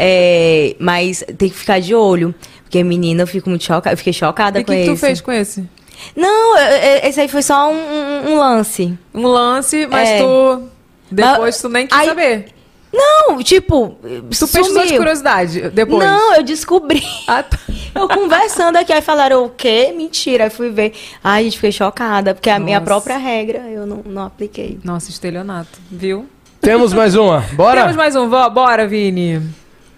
É, 0.01 0.75
mas 0.79 1.23
tem 1.37 1.49
que 1.49 1.55
ficar 1.57 1.79
de 1.81 1.93
olho. 1.93 2.33
Porque, 2.63 2.81
menina, 2.83 3.23
eu 3.23 3.27
fico 3.27 3.49
muito 3.49 3.65
chocada. 3.65 3.93
Eu 3.93 3.97
fiquei 3.97 4.13
chocada 4.13 4.59
E 4.59 4.61
o 4.61 4.65
com 4.65 4.71
que, 4.71 4.83
que 4.83 4.89
tu 4.91 4.95
fez 4.95 5.19
com 5.19 5.31
esse? 5.31 5.67
Não, 6.15 6.55
esse 7.03 7.19
aí 7.19 7.27
foi 7.27 7.41
só 7.41 7.69
um, 7.69 7.73
um- 7.75 8.31
um 8.31 8.37
lance. 8.37 8.97
Um 9.13 9.27
lance, 9.27 9.87
mas 9.87 10.07
É. 10.07 10.19
tu. 10.19 10.63
Depois 11.11 11.39
Mas- 11.39 11.61
tu 11.61 11.67
nem 11.69 11.85
quis 11.87 11.97
aí- 11.99 12.07
saber. 12.07 12.45
Não, 12.91 13.41
tipo. 13.43 13.97
Tu 14.01 14.47
pesquisou 14.47 14.85
de 14.85 14.97
curiosidade 14.97 15.69
depois. 15.69 16.05
Não, 16.05 16.35
eu 16.35 16.43
descobri. 16.43 17.03
Ah, 17.27 17.43
tá. 17.43 17.57
Eu 17.93 18.07
conversando 18.07 18.75
aqui, 18.75 18.93
aí 18.93 19.01
falaram 19.01 19.45
o 19.45 19.49
quê? 19.49 19.91
Mentira. 19.97 20.43
Aí 20.43 20.49
fui 20.51 20.69
ver. 20.69 20.93
Ai, 21.23 21.45
gente, 21.45 21.55
fiquei 21.55 21.71
chocada, 21.71 22.35
porque 22.35 22.49
a 22.49 22.59
minha 22.59 22.79
Nossa. 22.79 22.85
própria 22.85 23.17
regra 23.17 23.61
eu 23.67 23.87
não, 23.87 24.03
não 24.05 24.25
apliquei. 24.25 24.79
Nossa, 24.83 25.09
estelionato, 25.09 25.79
viu? 25.89 26.27
Temos 26.61 26.93
mais 26.93 27.15
uma. 27.15 27.43
Bora? 27.53 27.81
Temos 27.81 27.95
mais 27.95 28.15
um. 28.15 28.29
Bora, 28.29 28.87
Vini. 28.87 29.41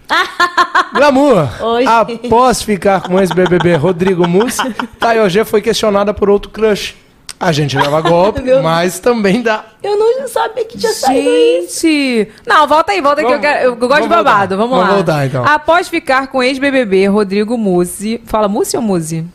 Glamour. 0.94 1.48
Oi. 1.62 1.84
Após 1.86 2.62
ficar 2.62 3.02
com 3.02 3.14
o 3.14 3.20
ex-BBB 3.20 3.76
Rodrigo 3.76 4.26
Mussi, 4.28 4.62
Tayogê 4.98 5.44
foi 5.44 5.60
questionada 5.60 6.14
por 6.14 6.30
outro 6.30 6.50
crush. 6.50 6.94
A 7.42 7.50
gente 7.50 7.76
leva 7.76 8.00
golpe, 8.00 8.40
mas 8.62 9.00
também 9.00 9.42
dá. 9.42 9.64
Eu 9.82 9.98
não 9.98 10.28
sabia 10.28 10.64
que 10.64 10.78
tinha 10.78 10.92
saído 10.92 11.28
isso. 11.28 11.82
Gente! 11.82 12.28
Não, 12.46 12.68
volta 12.68 12.92
aí, 12.92 13.00
volta 13.00 13.20
aí 13.20 13.26
que 13.26 13.32
eu, 13.32 13.40
quero, 13.40 13.64
eu 13.64 13.76
gosto 13.76 14.02
de 14.02 14.08
babado. 14.08 14.54
voltar. 14.54 14.56
Vamos, 14.56 14.70
Vamos 14.70 14.88
lá. 14.88 14.94
voltar, 14.94 15.26
então. 15.26 15.44
Após 15.44 15.88
ficar 15.88 16.28
com 16.28 16.38
o 16.38 16.42
ex-BBB 16.44 17.08
Rodrigo 17.08 17.58
Mussi. 17.58 18.20
Fala 18.26 18.46
Mussi 18.46 18.76
ou 18.76 18.82
Musi? 18.82 19.26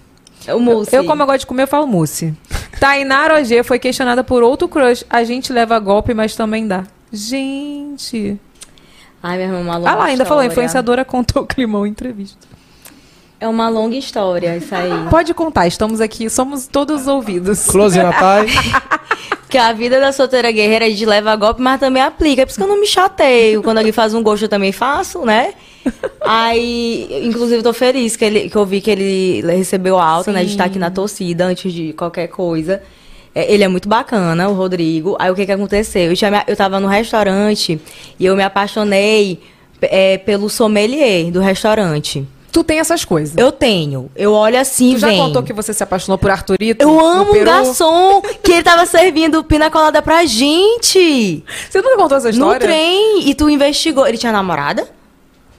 O 0.47 0.57
Mussi. 0.57 0.95
Eu, 0.95 1.03
como 1.03 1.21
eu 1.21 1.25
gosto 1.25 1.41
de 1.41 1.47
comer, 1.47 1.63
eu 1.63 1.67
falo 1.67 1.85
Mussi. 1.85 2.33
Tainá 2.79 3.25
Arogê 3.25 3.61
foi 3.61 3.77
questionada 3.77 4.23
por 4.23 4.41
outro 4.41 4.69
crush. 4.69 5.05
A 5.09 5.25
gente 5.25 5.51
leva 5.51 5.77
golpe, 5.77 6.13
mas 6.13 6.33
também 6.33 6.65
dá. 6.65 6.85
Gente. 7.11 8.39
Ai, 9.21 9.37
meu 9.37 9.47
irmão, 9.47 9.79
longa 9.79 9.89
Ah 9.89 9.95
lá, 9.95 10.05
ainda 10.05 10.23
falou, 10.23 10.45
influenciadora 10.45 11.03
contou 11.03 11.43
o 11.43 11.45
climão 11.45 11.85
em 11.85 11.89
entrevista. 11.89 12.46
É 13.39 13.47
uma 13.47 13.69
longa 13.69 13.95
história 13.95 14.57
isso 14.57 14.73
aí. 14.73 14.91
Pode 15.09 15.33
contar, 15.33 15.67
estamos 15.67 16.01
aqui, 16.01 16.29
somos 16.29 16.67
todos 16.67 17.07
ouvidos. 17.07 17.65
Close 17.65 17.97
na 17.97 18.11
Thay. 18.11 18.47
Porque 19.41 19.57
a 19.57 19.71
vida 19.71 19.99
da 19.99 20.11
solteira 20.11 20.51
guerreira 20.51 20.85
a 20.85 20.89
gente 20.89 21.05
leva 21.05 21.33
golpe, 21.35 21.61
mas 21.61 21.79
também 21.79 22.01
aplica. 22.03 22.41
É 22.41 22.45
por 22.45 22.49
isso 22.49 22.59
que 22.59 22.63
eu 22.63 22.67
não 22.67 22.79
me 22.79 22.87
chateio. 22.87 23.63
Quando 23.63 23.77
alguém 23.77 23.93
faz 23.93 24.13
um 24.13 24.21
gosto, 24.21 24.43
eu 24.43 24.49
também 24.49 24.73
faço, 24.73 25.25
né? 25.25 25.53
Aí, 26.19 27.07
inclusive, 27.23 27.59
eu 27.59 27.63
tô 27.63 27.71
feliz 27.71 28.17
que, 28.17 28.25
ele, 28.25 28.49
que 28.49 28.55
eu 28.57 28.65
vi 28.65 28.81
que 28.81 28.91
ele 28.91 29.41
recebeu 29.45 29.97
alta, 29.97 30.33
né? 30.33 30.43
De 30.43 30.51
estar 30.51 30.65
aqui 30.65 30.77
na 30.77 30.91
torcida 30.91 31.45
antes 31.45 31.71
de 31.71 31.93
qualquer 31.93 32.27
coisa. 32.27 32.81
É, 33.33 33.53
Ele 33.53 33.63
é 33.63 33.67
muito 33.69 33.87
bacana, 33.87 34.49
o 34.49 34.53
Rodrigo. 34.53 35.15
Aí 35.17 35.31
o 35.31 35.35
que 35.35 35.45
que 35.45 35.51
aconteceu? 35.51 36.09
Eu, 36.09 36.15
tinha 36.15 36.43
eu 36.45 36.55
tava 36.55 36.79
no 36.79 36.87
restaurante 36.87 37.79
e 38.19 38.25
eu 38.25 38.35
me 38.35 38.43
apaixonei 38.43 39.39
é, 39.81 40.17
pelo 40.17 40.49
sommelier 40.49 41.31
do 41.31 41.39
restaurante. 41.39 42.27
Tu 42.57 42.63
tem 42.63 42.79
essas 42.79 43.05
coisas. 43.05 43.37
Eu 43.37 43.51
tenho. 43.51 44.09
Eu 44.15 44.33
olho 44.33 44.59
assim, 44.59 44.93
tu 44.95 44.99
já 45.01 45.09
vem. 45.09 45.19
contou 45.19 45.43
que 45.43 45.53
você 45.53 45.71
se 45.75 45.83
apaixonou 45.83 46.17
por 46.17 46.31
Arthurito? 46.31 46.81
Eu 46.83 46.89
no 46.89 47.05
amo 47.05 47.31
um 47.39 47.43
garçom 47.43 48.19
que 48.41 48.51
ele 48.51 48.63
tava 48.63 48.83
servindo 48.87 49.43
pina 49.43 49.69
colada 49.69 50.01
pra 50.01 50.25
gente. 50.25 51.43
Você 51.69 51.79
nunca 51.83 51.97
contou 51.97 52.17
essa 52.17 52.29
No 52.29 52.33
história? 52.33 52.59
trem. 52.61 53.29
E 53.29 53.35
tu 53.35 53.47
investigou. 53.47 54.07
Ele 54.07 54.17
tinha 54.17 54.31
namorada? 54.31 54.87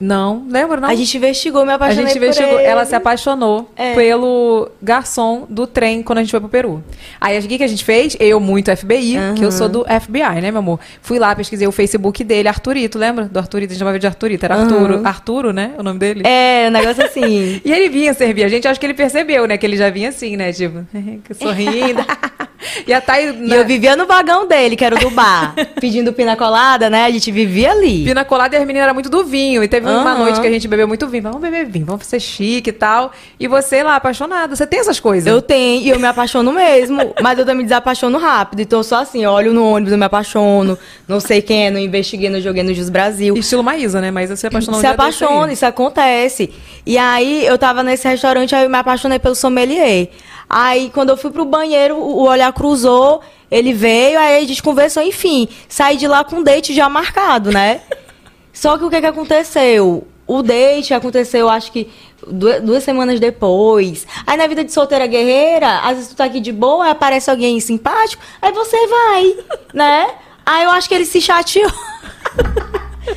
Não, 0.00 0.46
lembra 0.48 0.80
não? 0.80 0.88
A 0.88 0.94
gente 0.94 1.16
investigou, 1.16 1.64
me 1.64 1.72
A 1.72 1.74
apaixonei 1.74 2.06
gente 2.06 2.18
por 2.18 2.24
investigou, 2.24 2.58
ela 2.60 2.84
se 2.84 2.94
apaixonou 2.94 3.70
É. 3.76 3.94
pelo 3.94 4.70
garçom 4.82 5.44
do 5.48 5.66
trem 5.66 6.02
quando 6.02 6.18
a 6.18 6.22
gente 6.22 6.30
foi 6.30 6.40
pro 6.40 6.48
Peru. 6.48 6.82
Aí 7.20 7.38
o 7.38 7.42
que 7.42 7.58
que 7.58 7.64
a 7.64 7.68
gente 7.68 7.84
fez? 7.84 8.16
Eu, 8.20 8.38
muito 8.38 8.74
FBI, 8.76 9.16
que 9.36 9.44
eu 9.44 9.50
sou 9.50 9.68
do 9.68 9.84
FBI, 9.84 10.40
né, 10.40 10.50
meu 10.50 10.58
amor? 10.58 10.78
Fui 11.02 11.18
lá, 11.18 11.34
pesquisei 11.34 11.66
o 11.66 11.72
Facebook 11.72 12.22
dele, 12.22 12.48
Arthurito, 12.48 12.98
lembra? 12.98 13.24
Do 13.24 13.38
Arthurito, 13.38 13.72
a 13.72 13.74
gente 13.74 13.78
chamava 13.80 13.98
de 13.98 14.06
Arthurito, 14.06 14.44
era 14.44 14.54
Arturo. 14.54 15.00
Arturo, 15.04 15.52
né? 15.52 15.72
O 15.78 15.82
nome 15.82 15.98
dele? 15.98 16.22
É, 16.26 16.66
um 16.68 16.72
negócio 16.72 17.04
assim. 17.04 17.60
E 17.68 17.72
ele 17.72 17.88
vinha 17.88 18.14
servir 18.14 18.44
a 18.44 18.48
gente, 18.48 18.66
acho 18.68 18.78
que 18.78 18.86
ele 18.86 18.94
percebeu, 18.94 19.46
né? 19.46 19.58
Que 19.58 19.66
ele 19.66 19.76
já 19.76 19.90
vinha 19.90 20.08
assim, 20.10 20.36
né? 20.36 20.52
Tipo, 20.52 20.86
sorrindo. 21.38 22.04
e 22.86 22.92
a 22.92 23.00
Thay... 23.00 23.30
e 23.30 23.52
eu 23.52 23.64
vivia 23.64 23.94
no 23.94 24.06
vagão 24.06 24.46
dele, 24.46 24.74
que 24.76 24.84
era 24.84 24.96
o 24.96 24.98
do 24.98 25.10
bar. 25.10 25.54
pedindo 25.80 26.12
pina 26.12 26.36
colada, 26.36 26.90
né? 26.90 27.04
A 27.04 27.10
gente 27.10 27.30
vivia 27.30 27.70
ali. 27.70 28.04
Pina 28.04 28.24
colada 28.24 28.56
e 28.56 28.58
as 28.58 28.66
meninas 28.66 28.84
eram 28.84 28.94
muito 28.94 29.08
do 29.08 29.24
vinho. 29.24 29.62
E 29.62 29.68
teve 29.68 29.86
uma 29.86 30.12
Aham. 30.12 30.18
noite 30.18 30.40
que 30.40 30.46
a 30.46 30.50
gente 30.50 30.66
bebeu 30.66 30.88
muito 30.88 31.06
vinho. 31.06 31.22
Vamos 31.22 31.40
beber 31.40 31.66
vinho, 31.66 31.86
vamos 31.86 32.06
ser 32.06 32.20
chique 32.20 32.70
e 32.70 32.72
tal. 32.72 33.12
E 33.38 33.46
você 33.46 33.82
lá, 33.82 33.96
apaixonada. 33.96 34.54
Você 34.54 34.66
tem 34.66 34.80
essas 34.80 35.00
coisas? 35.00 35.26
Eu 35.26 35.40
tenho, 35.40 35.82
e 35.82 35.88
eu 35.88 35.98
me 35.98 36.06
apaixono 36.06 36.52
mesmo, 36.52 37.14
mas 37.20 37.38
eu 37.38 37.44
também 37.44 37.58
me 37.58 37.64
desapaixono 37.64 38.18
rápido. 38.18 38.60
Então, 38.60 38.80
eu 38.80 38.84
sou 38.84 38.98
assim, 38.98 39.24
olho 39.26 39.52
no 39.52 39.64
ônibus, 39.64 39.92
eu 39.92 39.98
me 39.98 40.04
apaixono. 40.04 40.78
Não 41.06 41.20
sei 41.20 41.40
quem 41.42 41.66
é, 41.66 41.70
não 41.70 41.80
investiguei, 41.80 42.28
não 42.28 42.40
joguei 42.40 42.62
no 42.62 42.74
Jus 42.74 42.90
Brasil. 42.90 43.36
Estilo 43.36 43.62
Maísa, 43.62 44.00
né? 44.00 44.10
Mas 44.10 44.30
você 44.30 44.46
apaixonou 44.46 44.80
se 44.80 44.86
apaixona, 44.86 45.52
isso 45.52 45.66
acontece. 45.66 46.50
E 46.84 46.96
aí 46.98 47.44
eu 47.46 47.58
tava 47.58 47.82
nesse 47.82 48.08
restaurante, 48.08 48.54
aí 48.54 48.64
eu 48.64 48.70
me 48.70 48.78
apaixonei 48.78 49.18
pelo 49.18 49.34
sommelier. 49.34 50.08
Aí 50.48 50.90
quando 50.94 51.10
eu 51.10 51.16
fui 51.16 51.30
pro 51.30 51.44
banheiro, 51.44 51.96
o 51.96 52.18
o 52.22 52.30
olhar 52.48 52.52
cruzou, 52.52 53.20
ele 53.50 53.72
veio, 53.72 54.18
aí 54.18 54.42
a 54.44 54.46
gente 54.46 54.62
conversou, 54.62 55.02
enfim. 55.02 55.48
Saí 55.68 55.96
de 55.96 56.06
lá 56.08 56.24
com 56.24 56.36
um 56.36 56.42
date 56.42 56.74
já 56.74 56.88
marcado, 56.88 57.50
né? 57.50 57.80
Só 58.52 58.76
que 58.76 58.84
o 58.84 58.90
que 58.90 59.00
que 59.00 59.06
aconteceu? 59.06 60.06
O 60.26 60.42
date 60.42 60.92
aconteceu, 60.92 61.48
acho 61.48 61.70
que 61.72 61.90
du- 62.26 62.60
duas 62.60 62.82
semanas 62.82 63.18
depois. 63.20 64.06
Aí 64.26 64.36
na 64.36 64.46
vida 64.46 64.62
de 64.64 64.72
solteira 64.72 65.06
guerreira, 65.06 65.78
às 65.80 65.94
vezes 65.96 66.08
tu 66.08 66.16
tá 66.16 66.24
aqui 66.24 66.40
de 66.40 66.52
boa, 66.52 66.84
aí 66.84 66.90
aparece 66.90 67.30
alguém 67.30 67.58
simpático, 67.60 68.22
aí 68.42 68.52
você 68.52 68.76
vai, 68.86 69.36
né? 69.72 70.08
Aí 70.44 70.64
eu 70.64 70.70
acho 70.70 70.88
que 70.88 70.94
ele 70.94 71.04
se 71.06 71.20
chateou. 71.20 71.70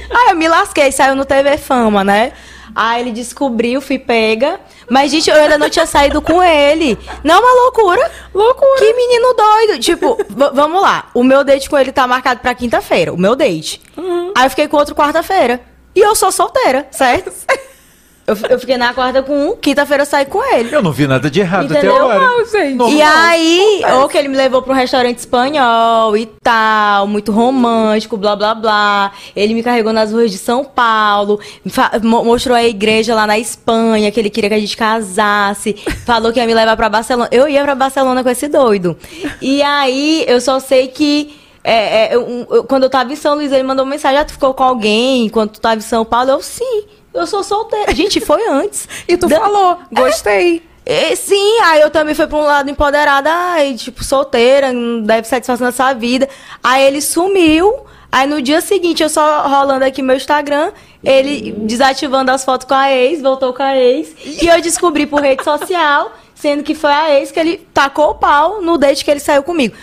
Aí 0.09 0.29
eu 0.29 0.35
me 0.35 0.47
lasquei, 0.47 0.91
saiu 0.91 1.15
no 1.15 1.25
TV 1.25 1.57
Fama, 1.57 2.03
né? 2.03 2.31
Aí 2.73 3.01
ele 3.01 3.11
descobriu, 3.11 3.81
fui 3.81 3.99
pega. 3.99 4.59
Mas, 4.91 5.09
gente, 5.09 5.29
eu 5.29 5.37
ainda 5.37 5.57
não 5.57 5.69
tinha 5.69 5.85
saído 5.85 6.21
com 6.21 6.43
ele. 6.43 6.99
Não, 7.23 7.39
uma 7.39 7.63
loucura. 7.63 8.11
Loucura. 8.33 8.77
Que 8.77 8.93
menino 8.93 9.33
doido. 9.33 9.79
Tipo, 9.79 10.17
vamos 10.53 10.81
lá. 10.81 11.09
O 11.13 11.23
meu 11.23 11.45
date 11.45 11.69
com 11.69 11.77
ele 11.79 11.93
tá 11.93 12.05
marcado 12.05 12.41
pra 12.41 12.53
quinta-feira. 12.53 13.13
O 13.13 13.17
meu 13.17 13.33
date. 13.33 13.81
Aí 14.35 14.45
eu 14.45 14.49
fiquei 14.49 14.67
com 14.67 14.75
outro 14.75 14.93
quarta-feira. 14.93 15.61
E 15.95 16.01
eu 16.01 16.13
sou 16.13 16.29
solteira, 16.29 16.89
certo? 16.91 17.31
Eu, 18.27 18.37
eu 18.49 18.59
fiquei 18.59 18.77
na 18.77 18.93
quarta 18.93 19.21
com 19.23 19.49
um, 19.49 19.55
quinta-feira 19.55 20.03
eu 20.03 20.05
saí 20.07 20.25
com 20.25 20.41
ele. 20.55 20.73
Eu 20.73 20.81
não 20.81 20.91
vi 20.91 21.07
nada 21.07 21.29
de 21.29 21.39
errado 21.41 21.65
até 21.65 21.79
Entendeu? 21.79 21.95
agora. 21.97 22.19
Não, 22.19 22.45
gente. 22.45 22.75
Normal. 22.75 22.97
E 22.97 23.01
aí, 23.01 23.81
ou 23.99 24.07
que 24.07 24.17
ele 24.17 24.27
me 24.27 24.37
levou 24.37 24.61
pra 24.61 24.73
um 24.73 24.75
restaurante 24.75 25.17
espanhol 25.17 26.15
e 26.15 26.27
tal, 26.41 27.07
muito 27.07 27.31
romântico, 27.31 28.15
blá 28.15 28.35
blá 28.35 28.53
blá. 28.55 29.11
Ele 29.35 29.53
me 29.53 29.63
carregou 29.63 29.91
nas 29.91 30.11
ruas 30.13 30.31
de 30.31 30.37
São 30.37 30.63
Paulo, 30.63 31.39
mostrou 32.23 32.55
a 32.55 32.63
igreja 32.63 33.15
lá 33.15 33.25
na 33.27 33.37
Espanha, 33.39 34.11
que 34.11 34.19
ele 34.19 34.29
queria 34.29 34.49
que 34.49 34.55
a 34.55 34.59
gente 34.59 34.77
casasse, 34.77 35.73
falou 36.05 36.31
que 36.31 36.39
ia 36.39 36.45
me 36.45 36.53
levar 36.53 36.77
pra 36.77 36.89
Barcelona. 36.89 37.27
Eu 37.31 37.47
ia 37.49 37.63
pra 37.63 37.75
Barcelona 37.75 38.23
com 38.23 38.29
esse 38.29 38.47
doido. 38.47 38.95
E 39.41 39.61
aí, 39.61 40.23
eu 40.27 40.39
só 40.39 40.59
sei 40.59 40.87
que. 40.87 41.35
é, 41.63 42.05
é, 42.13 42.15
eu- 42.15 42.47
eu- 42.49 42.63
quando 42.63 42.83
eu 42.83 42.89
tava 42.89 43.11
em 43.11 43.15
São 43.15 43.35
Luís, 43.35 43.51
ele 43.51 43.63
mandou 43.63 43.83
uma 43.83 43.91
mensagem: 43.91 44.17
Ah, 44.19 44.25
tu 44.25 44.33
ficou 44.33 44.53
com 44.53 44.63
alguém 44.63 45.25
enquanto 45.25 45.53
tu 45.53 45.61
tava 45.61 45.75
em 45.77 45.81
São 45.81 46.05
Paulo? 46.05 46.29
Eu, 46.31 46.41
sim, 46.41 46.83
eu 47.13 47.27
sou 47.27 47.43
solteira. 47.43 47.93
Gente, 47.93 48.19
foi 48.19 48.47
antes. 48.47 48.87
E 49.07 49.17
tu 49.17 49.27
Da- 49.27 49.37
falou, 49.39 49.79
gostei. 49.91 50.63
e, 50.85 51.15
sim, 51.15 51.59
aí 51.63 51.81
eu 51.81 51.89
também 51.89 52.15
fui 52.15 52.27
pra 52.27 52.37
um 52.37 52.43
lado 52.43 52.69
empoderada, 52.69 53.29
ai, 53.31 53.73
tipo, 53.75 54.03
solteira, 54.03 54.71
não 54.73 55.01
deve 55.01 55.27
satisfação 55.27 55.67
nessa 55.67 55.93
vida. 55.93 56.27
Aí 56.63 56.83
ele 56.85 57.01
sumiu. 57.01 57.85
Aí 58.13 58.27
no 58.27 58.41
dia 58.41 58.59
seguinte, 58.59 59.01
eu 59.01 59.07
só 59.07 59.47
rolando 59.47 59.85
aqui 59.85 60.01
meu 60.01 60.17
Instagram, 60.17 60.73
ele 61.01 61.53
desativando 61.59 62.29
as 62.29 62.43
fotos 62.43 62.67
com 62.67 62.73
a 62.73 62.91
ex, 62.91 63.21
voltou 63.21 63.53
com 63.53 63.63
a 63.63 63.77
ex. 63.77 64.13
E 64.41 64.47
eu 64.47 64.61
descobri 64.61 65.05
por 65.05 65.21
rede 65.21 65.43
social, 65.45 66.11
sendo 66.35 66.61
que 66.61 66.75
foi 66.75 66.91
a 66.91 67.17
ex 67.17 67.31
que 67.31 67.39
ele 67.39 67.65
tacou 67.73 68.09
o 68.09 68.15
pau 68.15 68.61
no 68.61 68.77
date 68.77 69.05
que 69.05 69.11
ele 69.11 69.21
saiu 69.21 69.43
comigo. 69.43 69.75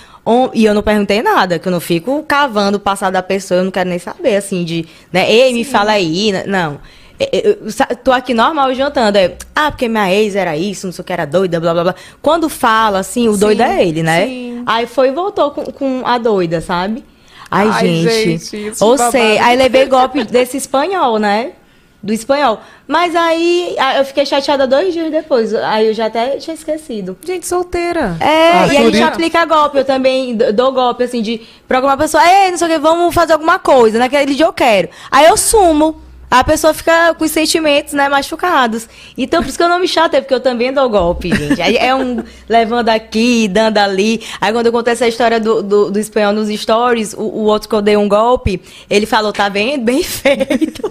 E 0.53 0.63
eu 0.67 0.75
não 0.75 0.83
perguntei 0.83 1.23
nada, 1.23 1.59
que 1.59 1.67
eu 1.67 1.73
não 1.73 1.81
fico 1.81 2.23
cavando 2.29 2.77
o 2.77 2.81
passado 2.81 3.15
da 3.15 3.23
pessoa, 3.23 3.61
eu 3.61 3.65
não 3.65 3.71
quero 3.71 3.89
nem 3.89 3.99
saber, 3.99 4.37
assim, 4.37 4.63
de, 4.63 4.87
né, 5.11 5.25
ei, 5.33 5.55
me 5.55 5.65
fala 5.65 5.93
aí, 5.93 6.31
né, 6.31 6.45
não. 6.47 6.79
É, 7.19 7.37
é, 7.37 7.59
Eu 7.91 7.97
tô 7.97 8.13
aqui 8.13 8.33
normal 8.33 8.73
jantando. 8.75 9.19
É, 9.19 9.37
ah, 9.55 9.71
porque 9.71 9.89
minha 9.89 10.13
ex 10.13 10.37
era 10.37 10.57
isso, 10.57 10.87
não 10.87 10.93
sei 10.93 11.03
o 11.03 11.05
que, 11.05 11.13
era 11.13 11.27
doida, 11.27 11.59
blá 11.59 11.73
blá 11.73 11.83
blá. 11.85 11.95
Quando 12.23 12.49
fala, 12.49 13.01
assim, 13.01 13.29
o 13.29 13.37
doido 13.37 13.63
é 13.63 13.85
ele, 13.85 14.03
né? 14.03 14.27
sim. 14.27 14.63
Aí 14.67 14.87
foi 14.87 15.09
e 15.09 15.13
voltou 15.13 15.51
com, 15.51 15.65
com 15.65 16.03
a 16.05 16.19
doida, 16.19 16.61
sabe? 16.61 17.05
Ai, 17.51 17.69
Ai, 17.69 17.87
gente. 17.87 18.39
gente, 18.39 18.85
Ou 18.85 18.99
sei, 18.99 19.39
aí 19.39 19.57
levei 19.57 19.87
golpe 19.87 20.23
desse 20.25 20.57
espanhol, 20.57 21.19
né? 21.19 21.53
Do 22.01 22.13
espanhol. 22.13 22.61
Mas 22.87 23.17
aí 23.17 23.75
ah, 23.79 23.99
eu 23.99 24.05
fiquei 24.05 24.25
chateada 24.25 24.67
dois 24.67 24.93
dias 24.93 25.11
depois. 25.11 25.53
Aí 25.55 25.89
eu 25.89 25.95
já 25.95 26.07
até 26.07 26.37
tinha 26.37 26.55
esquecido. 26.55 27.19
Gente, 27.25 27.47
solteira. 27.47 28.17
É, 28.21 28.73
e 28.73 28.77
a 28.77 28.83
gente 28.85 29.03
aplica 29.03 29.45
golpe. 29.45 29.79
Eu 29.79 29.85
também 29.85 30.37
dou 30.37 30.71
golpe, 30.71 31.03
assim, 31.03 31.21
de 31.23 31.41
programar 31.67 31.97
a 31.97 32.03
pessoa, 32.03 32.23
ei, 32.25 32.51
não 32.51 32.59
sei 32.59 32.69
o 32.69 32.71
que, 32.71 32.79
vamos 32.79 33.13
fazer 33.13 33.33
alguma 33.33 33.59
coisa. 33.59 33.99
Naquele 33.99 34.35
dia 34.35 34.47
eu 34.47 34.53
quero. 34.53 34.91
Aí 35.11 35.27
eu 35.27 35.37
sumo. 35.37 36.08
A 36.31 36.45
pessoa 36.45 36.75
fica 36.75 37.15
com 37.15 37.25
os 37.25 37.31
sentimentos, 37.31 37.95
né, 37.95 38.09
machucados. 38.09 38.89
Então, 39.17 39.43
por 39.43 39.49
isso 39.49 39.59
que 39.59 39.65
eu 39.65 39.69
não 39.69 39.79
me 39.79 39.89
chatei, 39.89 40.21
porque 40.21 40.35
eu 40.35 40.41
também 40.41 40.73
dou 40.73 40.89
golpe, 40.89 41.35
gente. 41.35 41.61
Aí 41.61 41.77
é 41.77 41.95
um 41.95 42.23
levando 42.49 42.89
aqui, 42.89 43.49
dando 43.49 43.79
ali. 43.79 44.23
Aí 44.41 44.53
quando 44.53 44.67
eu 44.67 44.73
contei 44.73 44.93
essa 44.93 45.09
história 45.09 45.41
do, 45.41 45.63
do, 45.63 45.91
do 45.91 45.99
espanhol 45.99 46.33
nos 46.33 46.49
stories, 46.49 47.15
o, 47.15 47.23
o 47.23 47.45
outro 47.45 47.69
que 47.69 47.75
eu 47.75 47.83
dei 47.83 47.97
um 47.97 48.09
golpe, 48.09 48.61
ele 48.89 49.07
falou, 49.07 49.33
tá 49.33 49.49
vendo? 49.49 49.85
Bem 49.85 50.03
feito. 50.05 50.83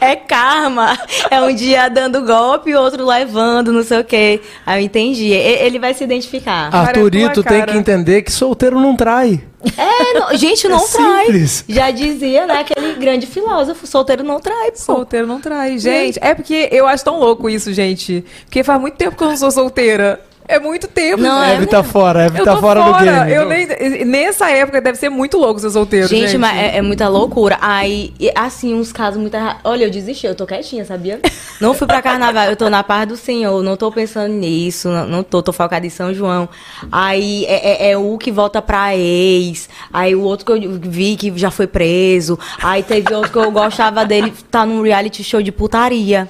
É 0.00 0.16
karma. 0.16 0.98
É 1.30 1.40
um 1.40 1.54
dia 1.54 1.88
dando 1.88 2.24
golpe 2.24 2.70
e 2.70 2.74
outro 2.74 3.04
levando, 3.06 3.72
não 3.72 3.82
sei 3.82 4.00
o 4.00 4.04
quê. 4.04 4.40
Aí 4.66 4.80
eu 4.82 4.84
entendi. 4.86 5.26
E- 5.32 5.34
Ele 5.64 5.78
vai 5.78 5.94
se 5.94 6.02
identificar. 6.04 6.74
Arthurito 6.74 7.42
tem 7.42 7.64
que 7.64 7.76
entender 7.76 8.22
que 8.22 8.32
solteiro 8.32 8.78
não 8.80 8.96
trai. 8.96 9.42
É, 9.76 10.18
não- 10.18 10.36
gente, 10.36 10.66
não 10.66 10.78
É 10.84 10.88
trai. 10.88 11.24
simples. 11.26 11.64
Já 11.68 11.90
dizia, 11.92 12.46
né, 12.46 12.60
aquele 12.60 12.94
grande 12.94 13.26
filósofo, 13.26 13.86
solteiro 13.86 14.24
não 14.24 14.40
trai, 14.40 14.72
pô. 14.72 14.76
Solteiro 14.78 15.26
não 15.26 15.40
trai. 15.40 15.78
Gente, 15.78 16.18
é 16.20 16.34
porque 16.34 16.68
eu 16.72 16.86
acho 16.86 17.04
tão 17.04 17.18
louco 17.20 17.48
isso, 17.48 17.72
gente. 17.72 18.24
Porque 18.44 18.64
faz 18.64 18.80
muito 18.80 18.96
tempo 18.96 19.16
que 19.16 19.22
eu 19.22 19.28
não 19.28 19.36
sou 19.36 19.50
solteira. 19.50 20.20
É 20.48 20.58
muito 20.58 20.88
tempo. 20.88 21.22
Não, 21.22 21.40
gente. 21.40 21.50
é 21.50 21.54
Deve 21.54 21.66
tá 21.66 21.82
fora, 21.82 22.24
deve 22.24 22.40
Eu 22.40 22.44
tá 22.44 22.54
tô 22.54 22.60
fora, 22.60 22.82
do 22.82 22.98
game. 22.98 23.32
Eu 23.32 23.48
nem, 23.48 24.04
nessa 24.04 24.50
época 24.50 24.80
deve 24.80 24.98
ser 24.98 25.08
muito 25.08 25.38
louco 25.38 25.60
ser 25.60 25.70
solteiro, 25.70 26.08
gente. 26.08 26.26
Gente, 26.26 26.38
mas 26.38 26.56
é, 26.58 26.76
é 26.78 26.82
muita 26.82 27.08
loucura. 27.08 27.56
Aí, 27.60 28.12
assim, 28.34 28.74
uns 28.74 28.92
casos 28.92 29.20
muito. 29.20 29.36
Olha, 29.64 29.84
eu 29.84 29.90
desisti, 29.90 30.26
eu 30.26 30.34
tô 30.34 30.44
quietinha, 30.46 30.84
sabia? 30.84 31.20
Não 31.60 31.72
fui 31.74 31.86
pra 31.86 32.02
carnaval, 32.02 32.46
eu 32.46 32.56
tô 32.56 32.68
na 32.68 32.82
paz 32.82 33.06
do 33.06 33.16
Senhor, 33.16 33.62
não 33.62 33.76
tô 33.76 33.90
pensando 33.92 34.32
nisso, 34.34 34.88
não, 34.88 35.06
não 35.06 35.22
tô, 35.22 35.42
tô 35.42 35.52
focada 35.52 35.86
em 35.86 35.90
São 35.90 36.12
João. 36.12 36.48
Aí 36.90 37.44
é, 37.46 37.88
é- 37.88 37.90
é 37.92 37.96
o 37.96 38.18
que 38.18 38.30
volta 38.32 38.60
pra 38.60 38.96
ex, 38.96 39.68
aí 39.92 40.14
o 40.14 40.22
outro 40.22 40.44
que 40.44 40.52
eu 40.66 40.72
vi 40.80 41.16
que 41.16 41.32
já 41.38 41.50
foi 41.50 41.66
preso, 41.68 42.38
aí 42.62 42.82
teve 42.82 43.14
outro 43.14 43.30
que 43.30 43.38
eu 43.38 43.50
gostava 43.52 44.04
dele, 44.04 44.32
tá 44.50 44.66
num 44.66 44.82
reality 44.82 45.22
show 45.22 45.40
de 45.40 45.52
putaria. 45.52 46.28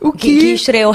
O 0.00 0.10
que? 0.12 0.38
Que 0.38 0.52
estreou. 0.54 0.94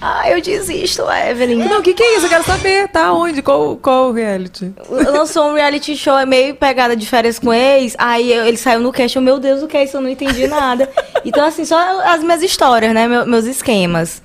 Ah, 0.00 0.30
eu 0.30 0.40
desisto, 0.40 1.02
Evelyn. 1.10 1.56
Não, 1.68 1.78
o 1.80 1.82
que, 1.82 1.94
que 1.94 2.02
é 2.02 2.16
isso? 2.16 2.26
Eu 2.26 2.30
quero 2.30 2.44
saber. 2.44 2.88
Tá 2.88 3.12
onde? 3.12 3.40
Qual, 3.42 3.76
qual 3.76 4.12
reality? 4.12 4.72
lançou 4.90 5.50
um 5.50 5.54
reality 5.54 5.96
show, 5.96 6.16
é 6.18 6.26
meio 6.26 6.54
pegada 6.54 6.94
de 6.94 7.06
férias 7.06 7.38
com 7.38 7.52
ex. 7.52 7.94
Aí 7.98 8.32
eu- 8.32 8.44
ele 8.46 8.56
saiu 8.56 8.80
no 8.80 8.92
cast, 8.92 9.16
eu, 9.16 9.22
meu 9.22 9.38
Deus, 9.38 9.62
o 9.62 9.66
que 9.66 9.76
é 9.76 9.84
isso? 9.84 9.96
Eu 9.96 10.00
não 10.02 10.10
entendi 10.10 10.46
nada. 10.46 10.88
Então, 11.24 11.44
assim, 11.44 11.64
só 11.64 11.76
as 12.02 12.22
minhas 12.22 12.42
histórias, 12.42 12.92
né? 12.92 13.08
meu- 13.08 13.26
meus 13.26 13.46
esquemas. 13.46 14.22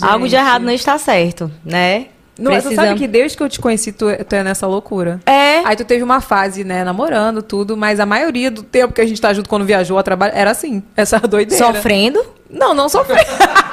Algo 0.00 0.24
de 0.24 0.30
Gente. 0.30 0.40
errado 0.40 0.62
não 0.62 0.72
está 0.72 0.96
certo, 0.96 1.50
né? 1.64 2.06
Não, 2.38 2.50
Tu 2.50 2.54
sabe 2.54 2.62
Precisamos- 2.74 3.00
que 3.00 3.06
desde 3.06 3.36
que 3.36 3.42
eu 3.42 3.48
te 3.48 3.60
conheci, 3.60 3.92
tu, 3.92 4.06
tu 4.26 4.34
é 4.34 4.42
nessa 4.42 4.66
loucura. 4.66 5.20
É. 5.26 5.58
Aí 5.66 5.76
tu 5.76 5.84
teve 5.84 6.02
uma 6.02 6.22
fase, 6.22 6.64
né, 6.64 6.82
namorando, 6.82 7.42
tudo, 7.42 7.76
mas 7.76 8.00
a 8.00 8.06
maioria 8.06 8.50
do 8.50 8.62
tempo 8.62 8.94
que 8.94 9.02
a 9.02 9.06
gente 9.06 9.20
tá 9.20 9.34
junto 9.34 9.50
quando 9.50 9.66
viajou 9.66 9.98
a 9.98 10.02
trabalho, 10.02 10.32
era 10.34 10.50
assim, 10.50 10.82
essa 10.96 11.20
doideira. 11.28 11.62
Sofrendo? 11.66 12.24
Não, 12.48 12.72
não 12.72 12.88
sofrendo. 12.88 13.20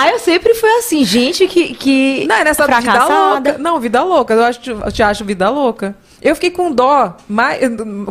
Ah, 0.00 0.10
eu 0.10 0.18
sempre 0.20 0.54
fui 0.54 0.70
assim, 0.78 1.04
gente 1.04 1.48
que. 1.48 1.74
que 1.74 2.24
Não, 2.28 2.36
é 2.36 2.44
nessa 2.44 2.66
vida 2.66 2.80
fracassada. 2.82 3.34
louca. 3.34 3.58
Não, 3.58 3.80
vida 3.80 4.02
louca. 4.04 4.34
Eu, 4.34 4.44
acho, 4.44 4.70
eu 4.70 4.92
te 4.92 5.02
acho 5.02 5.24
vida 5.24 5.50
louca. 5.50 5.96
Eu 6.22 6.34
fiquei 6.34 6.50
com 6.50 6.70
dó, 6.70 7.16
mais, 7.28 7.60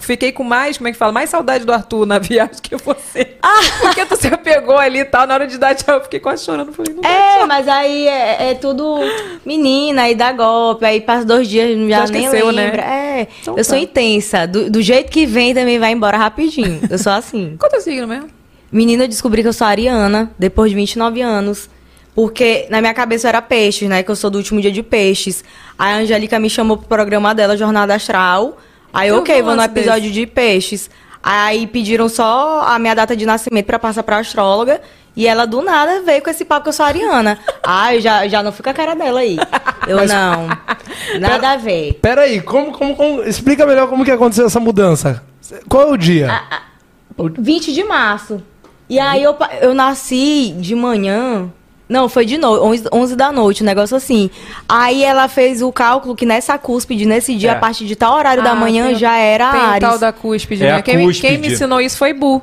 fiquei 0.01 0.31
com 0.31 0.43
mais, 0.43 0.77
como 0.77 0.88
é 0.88 0.91
que 0.91 0.97
fala? 0.97 1.11
Mais 1.11 1.30
saudade 1.30 1.65
do 1.65 1.72
Arthur 1.72 2.05
na 2.05 2.19
viagem 2.19 2.55
que 2.61 2.76
você. 2.76 3.35
Ah. 3.41 3.59
Porque 3.81 4.05
tu 4.05 4.18
se 4.18 4.27
apegou 4.27 4.77
ali 4.77 4.99
e 4.99 5.05
tal, 5.05 5.26
na 5.27 5.34
hora 5.34 5.47
de 5.47 5.57
dar 5.57 5.76
tchau, 5.76 5.95
eu 5.95 6.03
fiquei 6.03 6.19
quase 6.19 6.43
chorando. 6.43 6.73
Falei, 6.73 6.93
não 6.93 7.09
É, 7.09 7.45
mas 7.45 7.68
aí 7.68 8.07
é, 8.07 8.51
é 8.51 8.53
tudo 8.55 8.99
menina, 9.45 10.03
aí 10.03 10.15
dá 10.15 10.31
golpe, 10.31 10.85
aí 10.85 10.99
passa 11.01 11.26
dois 11.26 11.47
dias 11.47 11.69
já, 11.89 12.05
Já 12.05 12.11
nem 12.11 12.30
né? 12.30 12.43
lembra. 12.43 12.81
É, 12.81 13.27
Então 13.41 13.57
eu 13.57 13.64
sou 13.64 13.76
tá. 13.77 13.81
intensa. 13.81 14.45
Do, 14.47 14.69
do 14.69 14.81
jeito 14.81 15.11
que 15.11 15.26
vem 15.26 15.53
também 15.53 15.80
vai 15.80 15.91
embora 15.91 16.18
rapidinho. 16.18 16.81
Eu 16.89 16.97
sou 16.97 17.11
assim. 17.11 17.55
Qual 17.59 17.68
é 17.68 17.72
teu 17.72 17.81
signo 17.81 18.07
mesmo? 18.07 18.30
Menina, 18.72 19.03
eu 19.03 19.07
descobri 19.07 19.41
que 19.41 19.47
eu 19.47 19.53
sou 19.53 19.65
ariana 19.68 20.31
depois 20.38 20.69
de 20.69 20.76
29 20.76 21.22
anos. 21.22 21.69
Porque 22.18 22.65
na 22.72 22.81
minha 22.81 22.95
cabeça 22.95 23.30
era 23.30 23.44
peixes, 23.44 23.88
né? 23.88 24.02
Que 24.02 24.10
eu 24.10 24.15
sou 24.15 24.31
do 24.31 24.39
último 24.39 24.60
dia 24.60 24.72
de 24.72 24.81
peixes. 24.81 25.44
Aí 25.77 25.94
a 25.94 25.98
Angélica 25.98 26.39
me 26.39 26.49
chamou 26.49 26.76
pro 26.76 26.88
programa 26.88 27.35
dela, 27.35 27.56
Jornada 27.56 27.94
Astral. 27.94 28.57
Aí, 28.91 29.10
Eu 29.10 29.18
ok, 29.19 29.39
vou 29.44 29.56
no 29.56 29.61
episódio 29.61 30.10
desse. 30.10 30.14
de 30.14 30.26
peixes. 30.26 30.89
Aí 31.22 31.68
pediram 31.68 32.10
só 32.10 32.61
a 32.65 32.80
minha 32.80 32.95
data 32.95 33.15
de 33.15 33.23
nascimento 33.23 33.68
pra 33.68 33.77
passar 33.77 34.02
pra 34.02 34.18
astróloga. 34.18 34.81
E 35.15 35.27
ela 35.27 35.45
do 35.45 35.61
nada 35.61 36.02
veio 36.02 36.23
com 36.23 36.30
esse 36.31 36.44
papo 36.44 36.64
que 36.64 36.69
eu 36.69 36.73
sou 36.73 36.88
ariana. 36.88 37.38
Ai, 37.64 38.02
já, 38.02 38.27
já 38.27 38.41
não 38.41 38.52
fica 38.52 38.72
a 38.72 38.73
cara 38.73 38.95
dela 38.95 39.19
aí. 39.19 39.38
Eu 39.88 40.07
não. 40.07 40.48
Nada 41.22 41.52
a 41.52 41.57
ver. 41.57 41.99
Peraí, 42.02 42.41
como, 42.41 42.72
como, 42.72 42.95
como- 42.95 43.22
explica 43.26 43.64
melhor 43.68 43.88
como 43.89 44.03
que 44.03 44.10
aconteceu 44.11 44.48
essa 44.48 44.60
mudança. 44.60 45.23
Qual 45.69 45.84
é 45.89 45.91
o 45.91 45.98
dia? 45.98 46.31
Ah, 46.31 46.61
20 47.38 47.73
de 47.73 47.84
março. 47.84 48.41
E 48.89 48.99
aí 48.99 49.22
eu, 49.22 49.35
eu 49.61 49.76
nasci 49.76 50.56
de 50.60 50.73
manhã. 50.73 51.52
Não, 51.89 52.09
foi 52.09 52.26
de 52.26 52.38
noite, 52.38 52.64
11, 52.64 52.84
11 52.91 53.15
da 53.15 53.31
noite, 53.31 53.64
um 53.64 53.65
negócio 53.65 53.95
assim. 53.95 54.30
Aí 54.68 55.03
ela 55.03 55.27
fez 55.30 55.61
o 55.61 55.72
cálculo 55.72 56.15
que 56.15 56.26
nessa 56.26 56.57
cúspide, 56.57 57.05
nesse 57.05 57.34
dia, 57.35 57.51
É. 57.51 57.53
a 57.53 57.55
partir 57.55 57.85
de 57.85 57.95
tal 57.95 58.15
horário 58.15 58.43
da 58.43 58.51
Ah, 58.51 58.55
manhã, 58.55 58.88
tem- 58.88 58.95
já 58.95 59.15
era 59.18 59.51
Tem 59.51 59.59
o 59.61 59.64
Ares. 59.64 59.89
tal 59.89 59.97
da 59.99 60.11
cúspide, 60.11 60.64
É 60.65 60.73
né? 60.73 60.81
Quem, 60.81 60.97
me- 60.97 61.05
cúspide. 61.05 61.27
quem 61.27 61.38
me 61.38 61.47
ensinou 61.53 61.80
isso 61.80 61.97
foi 61.97 62.14
Bu. 62.14 62.41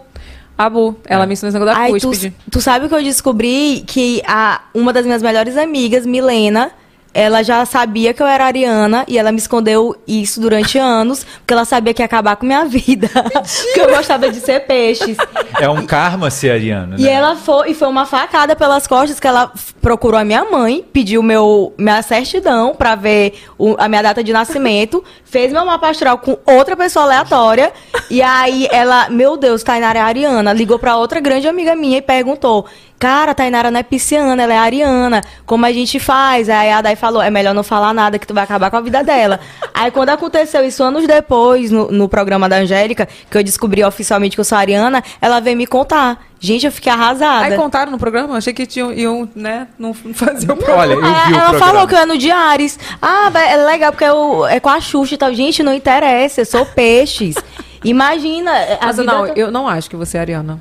A 0.56 0.70
Bu. 0.70 0.96
Ela 1.06 1.26
me 1.26 1.32
ensinou 1.34 1.48
esse 1.50 1.58
negócio 1.58 1.74
da 1.78 1.84
Aí 1.84 2.00
tu, 2.00 2.08
cúspide. 2.08 2.34
tu 2.50 2.60
sabe 2.60 2.88
que 2.88 2.94
eu 2.94 3.02
descobri 3.02 3.84
que 3.86 4.22
a, 4.26 4.62
uma 4.72 4.92
das 4.92 5.04
minhas 5.04 5.20
melhores 5.22 5.56
amigas, 5.58 6.06
Milena, 6.06 6.70
ela 7.14 7.42
já 7.44 7.64
sabia 7.64 8.12
que 8.12 8.20
eu 8.22 8.26
era 8.26 8.44
ariana 8.44 9.04
e 9.06 9.16
ela 9.16 9.30
me 9.30 9.38
escondeu 9.38 9.94
isso 10.06 10.40
durante 10.40 10.76
anos, 10.78 11.24
porque 11.38 11.54
ela 11.54 11.64
sabia 11.64 11.94
que 11.94 12.02
ia 12.02 12.06
acabar 12.06 12.34
com 12.36 12.44
minha 12.44 12.64
vida. 12.64 13.08
porque 13.14 13.80
eu 13.80 13.88
gostava 13.94 14.28
de 14.30 14.40
ser 14.40 14.66
peixes. 14.66 15.16
É 15.60 15.68
um 15.68 15.86
karma 15.86 16.28
ser 16.30 16.50
ariano, 16.50 16.96
E 16.98 17.02
né? 17.04 17.10
ela 17.12 17.36
foi, 17.36 17.70
e 17.70 17.74
foi 17.74 17.86
uma 17.88 18.04
facada 18.04 18.56
pelas 18.56 18.86
costas 18.88 19.20
que 19.20 19.26
ela 19.28 19.52
procurou 19.80 20.18
a 20.18 20.24
minha 20.24 20.44
mãe, 20.44 20.84
pediu 20.92 21.22
meu, 21.22 21.72
minha 21.78 22.02
certidão 22.02 22.74
pra 22.74 22.94
ver 22.96 23.34
o- 23.56 23.76
a 23.78 23.88
minha 23.88 24.02
data 24.02 24.22
de 24.24 24.32
nascimento, 24.32 25.02
fez 25.24 25.52
meu 25.52 25.64
mapa 25.64 25.88
astral 25.90 26.18
com 26.18 26.36
outra 26.44 26.76
pessoa 26.76 27.04
aleatória, 27.04 27.72
e 28.10 28.20
aí 28.20 28.66
ela, 28.72 29.08
meu 29.08 29.36
Deus, 29.36 29.62
Tainara 29.62 29.98
é 30.00 30.02
ariana, 30.02 30.52
ligou 30.52 30.78
pra 30.78 30.96
outra 30.96 31.20
grande 31.20 31.46
amiga 31.46 31.76
minha 31.76 31.98
e 31.98 32.02
perguntou, 32.02 32.66
cara, 33.04 33.34
Tainara 33.34 33.70
não 33.70 33.78
é 33.78 33.82
pisciana, 33.82 34.42
ela 34.42 34.54
é 34.54 34.56
ariana, 34.56 35.22
como 35.44 35.66
a 35.66 35.72
gente 35.72 36.00
faz? 36.00 36.48
Aí 36.48 36.70
a 36.72 36.80
Dai 36.80 36.96
falou, 36.96 37.20
é 37.20 37.28
melhor 37.28 37.52
não 37.52 37.62
falar 37.62 37.92
nada 37.92 38.18
que 38.18 38.26
tu 38.26 38.32
vai 38.32 38.44
acabar 38.44 38.70
com 38.70 38.78
a 38.78 38.80
vida 38.80 39.04
dela. 39.04 39.38
aí 39.74 39.90
quando 39.90 40.08
aconteceu 40.08 40.64
isso 40.64 40.82
anos 40.82 41.06
depois, 41.06 41.70
no, 41.70 41.92
no 41.92 42.08
programa 42.08 42.48
da 42.48 42.56
Angélica, 42.56 43.06
que 43.30 43.36
eu 43.36 43.44
descobri 43.44 43.84
oficialmente 43.84 44.34
que 44.34 44.40
eu 44.40 44.44
sou 44.44 44.56
ariana, 44.56 45.04
ela 45.20 45.38
veio 45.38 45.54
me 45.54 45.66
contar. 45.66 46.18
Gente, 46.40 46.64
eu 46.64 46.72
fiquei 46.72 46.90
arrasada. 46.90 47.44
Aí 47.44 47.56
contaram 47.56 47.92
no 47.92 47.98
programa? 47.98 48.38
Achei 48.38 48.54
que 48.54 48.64
tinham, 48.64 48.90
iam, 48.90 49.28
né, 49.36 49.68
não 49.78 49.92
fazer 50.14 50.50
o 50.50 50.56
programa. 50.56 50.80
Olha, 50.80 50.92
eu 50.94 51.02
vi 51.02 51.06
ela 51.06 51.12
o 51.12 51.34
ela 51.34 51.48
programa. 51.50 51.58
falou 51.58 51.86
que 51.86 51.94
eu 51.94 51.98
é 51.98 52.06
no 52.06 52.16
Diares. 52.16 52.78
Ah, 53.02 53.30
é 53.38 53.56
legal 53.66 53.92
porque 53.92 54.04
eu, 54.04 54.46
é 54.46 54.58
com 54.58 54.70
a 54.70 54.80
Xuxa 54.80 55.14
e 55.14 55.18
tal. 55.18 55.34
Gente, 55.34 55.62
não 55.62 55.74
interessa, 55.74 56.40
eu 56.40 56.46
sou 56.46 56.64
peixes. 56.64 57.34
Imagina. 57.84 58.50
A 58.80 58.86
Mas 58.86 58.96
vida 58.96 59.12
não, 59.12 59.26
tá- 59.26 59.32
eu 59.36 59.50
não 59.50 59.68
acho 59.68 59.90
que 59.90 59.96
você 59.96 60.16
é 60.16 60.20
ariana. 60.22 60.58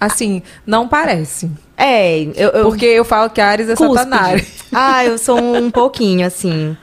Assim, 0.00 0.42
não 0.64 0.86
parece. 0.88 1.50
É, 1.82 2.22
eu. 2.36 2.50
eu 2.50 2.64
Porque 2.64 2.84
eu 2.86 3.04
falo 3.04 3.30
que 3.30 3.40
Ares 3.40 3.68
é 3.68 3.74
cúspide. 3.74 3.98
satanás. 3.98 4.60
Ah, 4.72 5.04
eu 5.04 5.18
sou 5.18 5.38
um 5.38 5.70
pouquinho, 5.70 6.26
assim. 6.26 6.76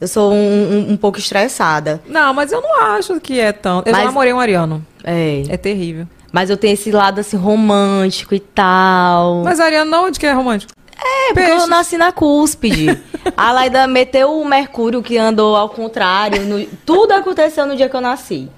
Eu 0.00 0.08
sou 0.08 0.32
um, 0.32 0.36
um- 0.36 0.92
um 0.92 0.96
pouco 0.96 1.18
estressada. 1.18 2.00
Não, 2.06 2.32
mas 2.34 2.50
eu 2.52 2.60
não 2.60 2.80
acho 2.82 3.20
que 3.20 3.38
é 3.38 3.52
tão. 3.52 3.78
Eu 3.84 3.92
já 3.92 3.98
Mas- 3.98 4.06
namorei 4.06 4.32
um 4.32 4.40
ariano. 4.40 4.84
É. 5.04 5.42
É 5.48 5.56
terrível. 5.56 6.06
Mas 6.32 6.48
eu 6.50 6.56
tenho 6.56 6.74
esse 6.74 6.90
lado, 6.90 7.20
assim, 7.20 7.36
romântico 7.36 8.34
e 8.34 8.40
tal. 8.40 9.42
Mas 9.44 9.58
ariano 9.60 9.90
não, 9.90 10.06
onde 10.06 10.18
que 10.18 10.26
é 10.26 10.32
romântico? 10.32 10.72
É, 11.02 11.32
porque 11.32 11.50
eu 11.50 11.66
nasci 11.66 11.96
na 11.96 12.12
cúspide. 12.12 12.98
A 13.36 13.52
Laida 13.52 13.86
meteu 13.86 14.38
o 14.38 14.44
Mercúrio 14.44 15.02
que 15.02 15.16
andou 15.18 15.56
ao 15.56 15.68
contrário. 15.68 16.42
no- 16.42 16.64
Tudo 16.84 17.12
aconteceu 17.12 17.66
no 17.66 17.74
dia 17.76 17.88
que 17.88 17.96
eu 17.96 18.00
nasci. 18.00 18.48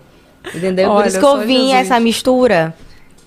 Entendeu? 0.54 0.88
Por 0.90 0.96
Olha, 0.96 1.08
isso 1.08 1.18
que 1.20 1.24
eu 1.24 1.38
vim 1.40 1.68
Jesus. 1.68 1.86
essa 1.86 2.00
mistura. 2.00 2.74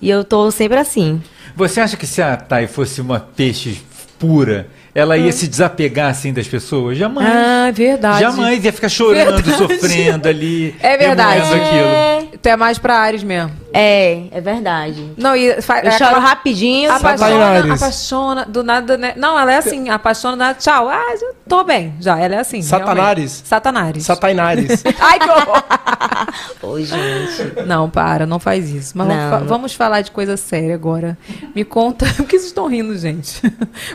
E 0.02 0.08
eu 0.10 0.22
tô 0.22 0.50
sempre 0.50 0.78
assim. 0.78 1.22
Você 1.56 1.80
acha 1.80 1.96
que 1.96 2.06
se 2.06 2.20
a 2.20 2.36
Thay 2.36 2.66
fosse 2.66 3.00
uma 3.00 3.18
peixe 3.18 3.80
pura, 4.18 4.68
ela 4.98 5.16
ia 5.16 5.30
se 5.32 5.46
desapegar 5.46 6.10
assim 6.10 6.32
das 6.32 6.48
pessoas? 6.48 6.96
Jamais. 6.96 7.28
Ah, 7.30 7.70
verdade. 7.72 8.20
Jamais 8.20 8.64
ia 8.64 8.72
ficar 8.72 8.88
chorando, 8.88 9.42
Verdade. 9.42 9.58
sofrendo 9.58 10.28
ali. 10.28 10.74
É 10.80 10.96
verdade. 10.96 11.40
remoendo 11.42 11.64
aquilo. 11.64 12.38
Tu 12.42 12.48
é 12.48 12.56
mais 12.56 12.78
pra 12.78 12.96
Ares 12.98 13.22
mesmo. 13.22 13.52
É, 13.72 14.22
é 14.30 14.40
verdade. 14.40 15.12
Não, 15.18 15.36
e 15.36 15.60
fa- 15.60 15.80
Eu 15.80 15.88
é 15.88 15.90
choro 15.98 16.04
aquela- 16.10 16.18
rapidinho. 16.20 16.90
Apaixona, 16.90 17.74
apaixona, 17.74 18.44
do 18.46 18.62
nada, 18.62 18.96
né? 18.96 19.12
Não, 19.16 19.38
ela 19.38 19.52
é 19.52 19.58
assim, 19.58 19.90
apaixona, 19.90 20.34
do 20.36 20.38
nada, 20.38 20.54
tchau. 20.58 20.88
Ah, 20.88 21.14
eu 21.20 21.34
tô 21.46 21.62
bem, 21.64 21.94
já, 22.00 22.18
ela 22.18 22.36
é 22.36 22.38
assim. 22.38 22.62
Satanares. 22.62 22.96
realmente. 23.42 23.48
Satanares. 23.48 24.04
Satainares. 24.04 24.84
Ai, 24.98 25.18
que 25.18 25.28
horror. 25.30 25.62
Ô, 26.62 26.80
gente. 26.80 27.66
Não, 27.66 27.90
para, 27.90 28.26
não 28.26 28.38
faz 28.38 28.70
isso. 28.70 28.92
Mas 28.96 29.06
vamos, 29.08 29.30
Não. 29.40 29.46
vamos 29.46 29.74
falar 29.74 30.00
de 30.00 30.10
coisa 30.10 30.36
séria 30.36 30.74
agora. 30.74 31.16
Me 31.54 31.64
conta. 31.64 32.06
Por 32.16 32.24
que 32.26 32.38
vocês 32.38 32.46
estão 32.46 32.66
rindo, 32.68 32.96
gente? 32.96 33.40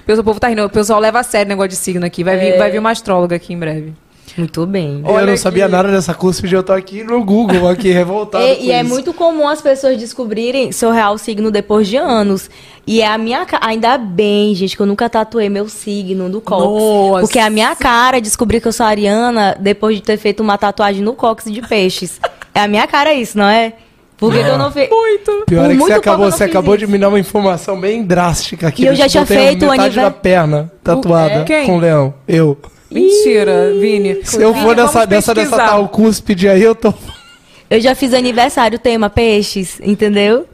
O 0.07 0.23
povo 0.23 0.39
tá 0.39 0.47
rindo. 0.47 0.63
O 0.65 0.69
pessoal 0.69 0.90
leva 0.99 1.19
a 1.19 1.23
sério 1.23 1.47
o 1.47 1.49
negócio 1.49 1.69
de 1.69 1.75
signo 1.75 2.05
aqui. 2.05 2.23
Vai 2.23 2.37
vir, 2.37 2.53
É. 2.53 2.57
vai 2.57 2.71
vir 2.71 2.79
uma 2.79 2.91
astróloga 2.91 3.35
aqui 3.35 3.53
em 3.53 3.57
breve. 3.59 3.93
Muito 4.37 4.65
bem. 4.65 5.03
eu 5.05 5.27
não 5.27 5.35
sabia 5.35 5.67
nada 5.67 5.91
dessa 5.91 6.13
cúspide, 6.13 6.55
eu 6.55 6.63
tô 6.63 6.71
aqui 6.71 7.03
no 7.03 7.21
Google, 7.23 7.67
aqui 7.67 7.91
revoltado. 7.91 8.43
E, 8.45 8.55
com 8.55 8.63
e 8.63 8.71
é 8.71 8.81
muito 8.81 9.13
comum 9.13 9.45
as 9.47 9.61
pessoas 9.61 9.97
descobrirem 9.97 10.71
seu 10.71 10.89
real 10.91 11.17
signo 11.17 11.51
depois 11.51 11.87
de 11.87 11.97
anos. 11.97 12.49
E 12.87 13.01
é 13.01 13.07
a 13.07 13.17
minha 13.17 13.45
ainda 13.59 13.97
bem, 13.97 14.55
gente, 14.55 14.75
que 14.77 14.81
eu 14.81 14.85
nunca 14.85 15.09
tatuei 15.09 15.49
meu 15.49 15.67
signo 15.67 16.29
no 16.29 16.39
cóccix. 16.39 16.81
Nossa. 16.81 17.21
Porque 17.21 17.39
é 17.39 17.43
a 17.43 17.49
minha 17.49 17.75
cara 17.75 18.21
descobrir 18.21 18.61
que 18.61 18.67
eu 18.69 18.73
sou 18.73 18.85
ariana 18.85 19.55
depois 19.59 19.97
de 19.97 20.01
ter 20.01 20.17
feito 20.17 20.39
uma 20.41 20.57
tatuagem 20.57 21.03
no 21.03 21.13
cóccix 21.13 21.51
de 21.53 21.61
peixes. 21.67 22.19
é 22.55 22.61
a 22.61 22.67
minha 22.69 22.87
cara 22.87 23.13
isso, 23.13 23.37
não 23.37 23.45
é? 23.45 23.73
Por 24.21 24.31
que, 24.31 24.43
que 24.43 24.49
eu 24.49 24.57
não 24.57 24.71
fiz? 24.71 24.87
Muito. 24.87 25.43
Pior 25.47 25.65
é 25.65 25.73
que 25.73 25.77
você 25.79 25.93
acabou, 25.93 26.31
você 26.31 26.43
acabou 26.43 26.77
de 26.77 26.85
me 26.85 26.95
dar 26.99 27.09
uma 27.09 27.19
informação 27.19 27.79
bem 27.81 28.03
drástica 28.03 28.67
aqui. 28.67 28.83
E 28.83 28.85
eu 28.85 28.93
já 28.93 29.09
tinha 29.09 29.25
tenho 29.25 29.39
feito 29.41 29.65
o 29.65 29.71
metade 29.71 29.87
aniver- 29.99 30.03
da 30.03 30.11
perna 30.11 30.71
tatuada 30.83 31.43
com 31.65 31.79
leão. 31.79 32.13
Eu. 32.27 32.55
Mentira, 32.91 33.73
Vini. 33.79 34.19
Se 34.23 34.39
eu 34.39 34.53
for 34.53 34.75
Vini, 34.75 35.05
dessa, 35.07 35.33
dessa, 35.33 35.57
tal 35.57 35.89
cúspide 35.89 36.47
aí, 36.47 36.61
eu 36.61 36.75
tô... 36.75 36.93
Eu 37.67 37.79
já 37.79 37.95
fiz 37.95 38.13
aniversário 38.13 38.77
tema 38.77 39.09
peixes, 39.09 39.79
entendeu? 39.81 40.45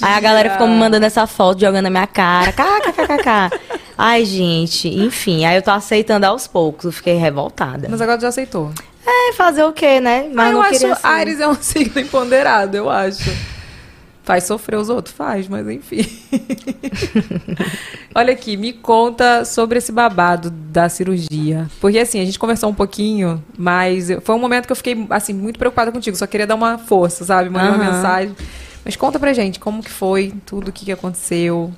Aí 0.00 0.14
a 0.14 0.20
galera 0.20 0.50
ficou 0.50 0.66
me 0.68 0.76
mandando 0.76 1.04
essa 1.04 1.26
foto, 1.26 1.60
jogando 1.60 1.82
na 1.82 1.90
minha 1.90 2.06
cara. 2.06 2.52
KKKKK. 2.52 3.58
Ai, 3.98 4.24
gente, 4.24 4.88
enfim. 4.88 5.44
Aí 5.44 5.56
eu 5.56 5.62
tô 5.62 5.72
aceitando 5.72 6.24
aos 6.26 6.46
poucos. 6.46 6.84
Eu 6.86 6.92
fiquei 6.92 7.14
revoltada. 7.16 7.86
Mas 7.90 8.00
agora 8.00 8.20
já 8.20 8.28
aceitou. 8.28 8.70
É, 9.10 9.32
fazer 9.32 9.64
o 9.64 9.72
quê, 9.72 10.00
né? 10.00 10.30
Mas 10.32 10.46
Ah, 10.46 10.50
eu 10.50 10.54
não 10.54 10.62
acho 10.62 10.70
queria 10.78 10.94
ser. 10.94 11.06
Ares 11.06 11.40
é 11.40 11.48
um 11.48 11.54
signo 11.60 12.00
empoderado, 12.00 12.76
eu 12.76 12.88
acho. 12.88 13.30
Faz 14.22 14.44
sofrer 14.44 14.76
os 14.76 14.88
outros? 14.88 15.14
Faz, 15.14 15.48
mas 15.48 15.66
enfim. 15.68 16.06
Olha 18.14 18.32
aqui, 18.32 18.56
me 18.56 18.72
conta 18.72 19.44
sobre 19.44 19.78
esse 19.78 19.90
babado 19.90 20.50
da 20.50 20.88
cirurgia. 20.88 21.68
Porque 21.80 21.98
assim, 21.98 22.20
a 22.20 22.24
gente 22.24 22.38
conversou 22.38 22.68
um 22.70 22.74
pouquinho, 22.74 23.42
mas 23.56 24.08
foi 24.22 24.34
um 24.34 24.38
momento 24.38 24.66
que 24.66 24.72
eu 24.72 24.76
fiquei 24.76 25.06
assim 25.10 25.32
muito 25.32 25.58
preocupada 25.58 25.90
contigo. 25.90 26.16
Só 26.16 26.26
queria 26.26 26.46
dar 26.46 26.54
uma 26.54 26.78
força, 26.78 27.24
sabe? 27.24 27.48
Mandei 27.50 27.70
uma 27.70 27.76
Aham. 27.76 27.92
mensagem. 27.92 28.36
Mas 28.84 28.96
conta 28.96 29.18
pra 29.18 29.32
gente 29.32 29.58
como 29.60 29.82
que 29.82 29.90
foi, 29.90 30.32
tudo 30.46 30.68
o 30.68 30.72
que, 30.72 30.84
que 30.86 30.92
aconteceu. 30.92 31.72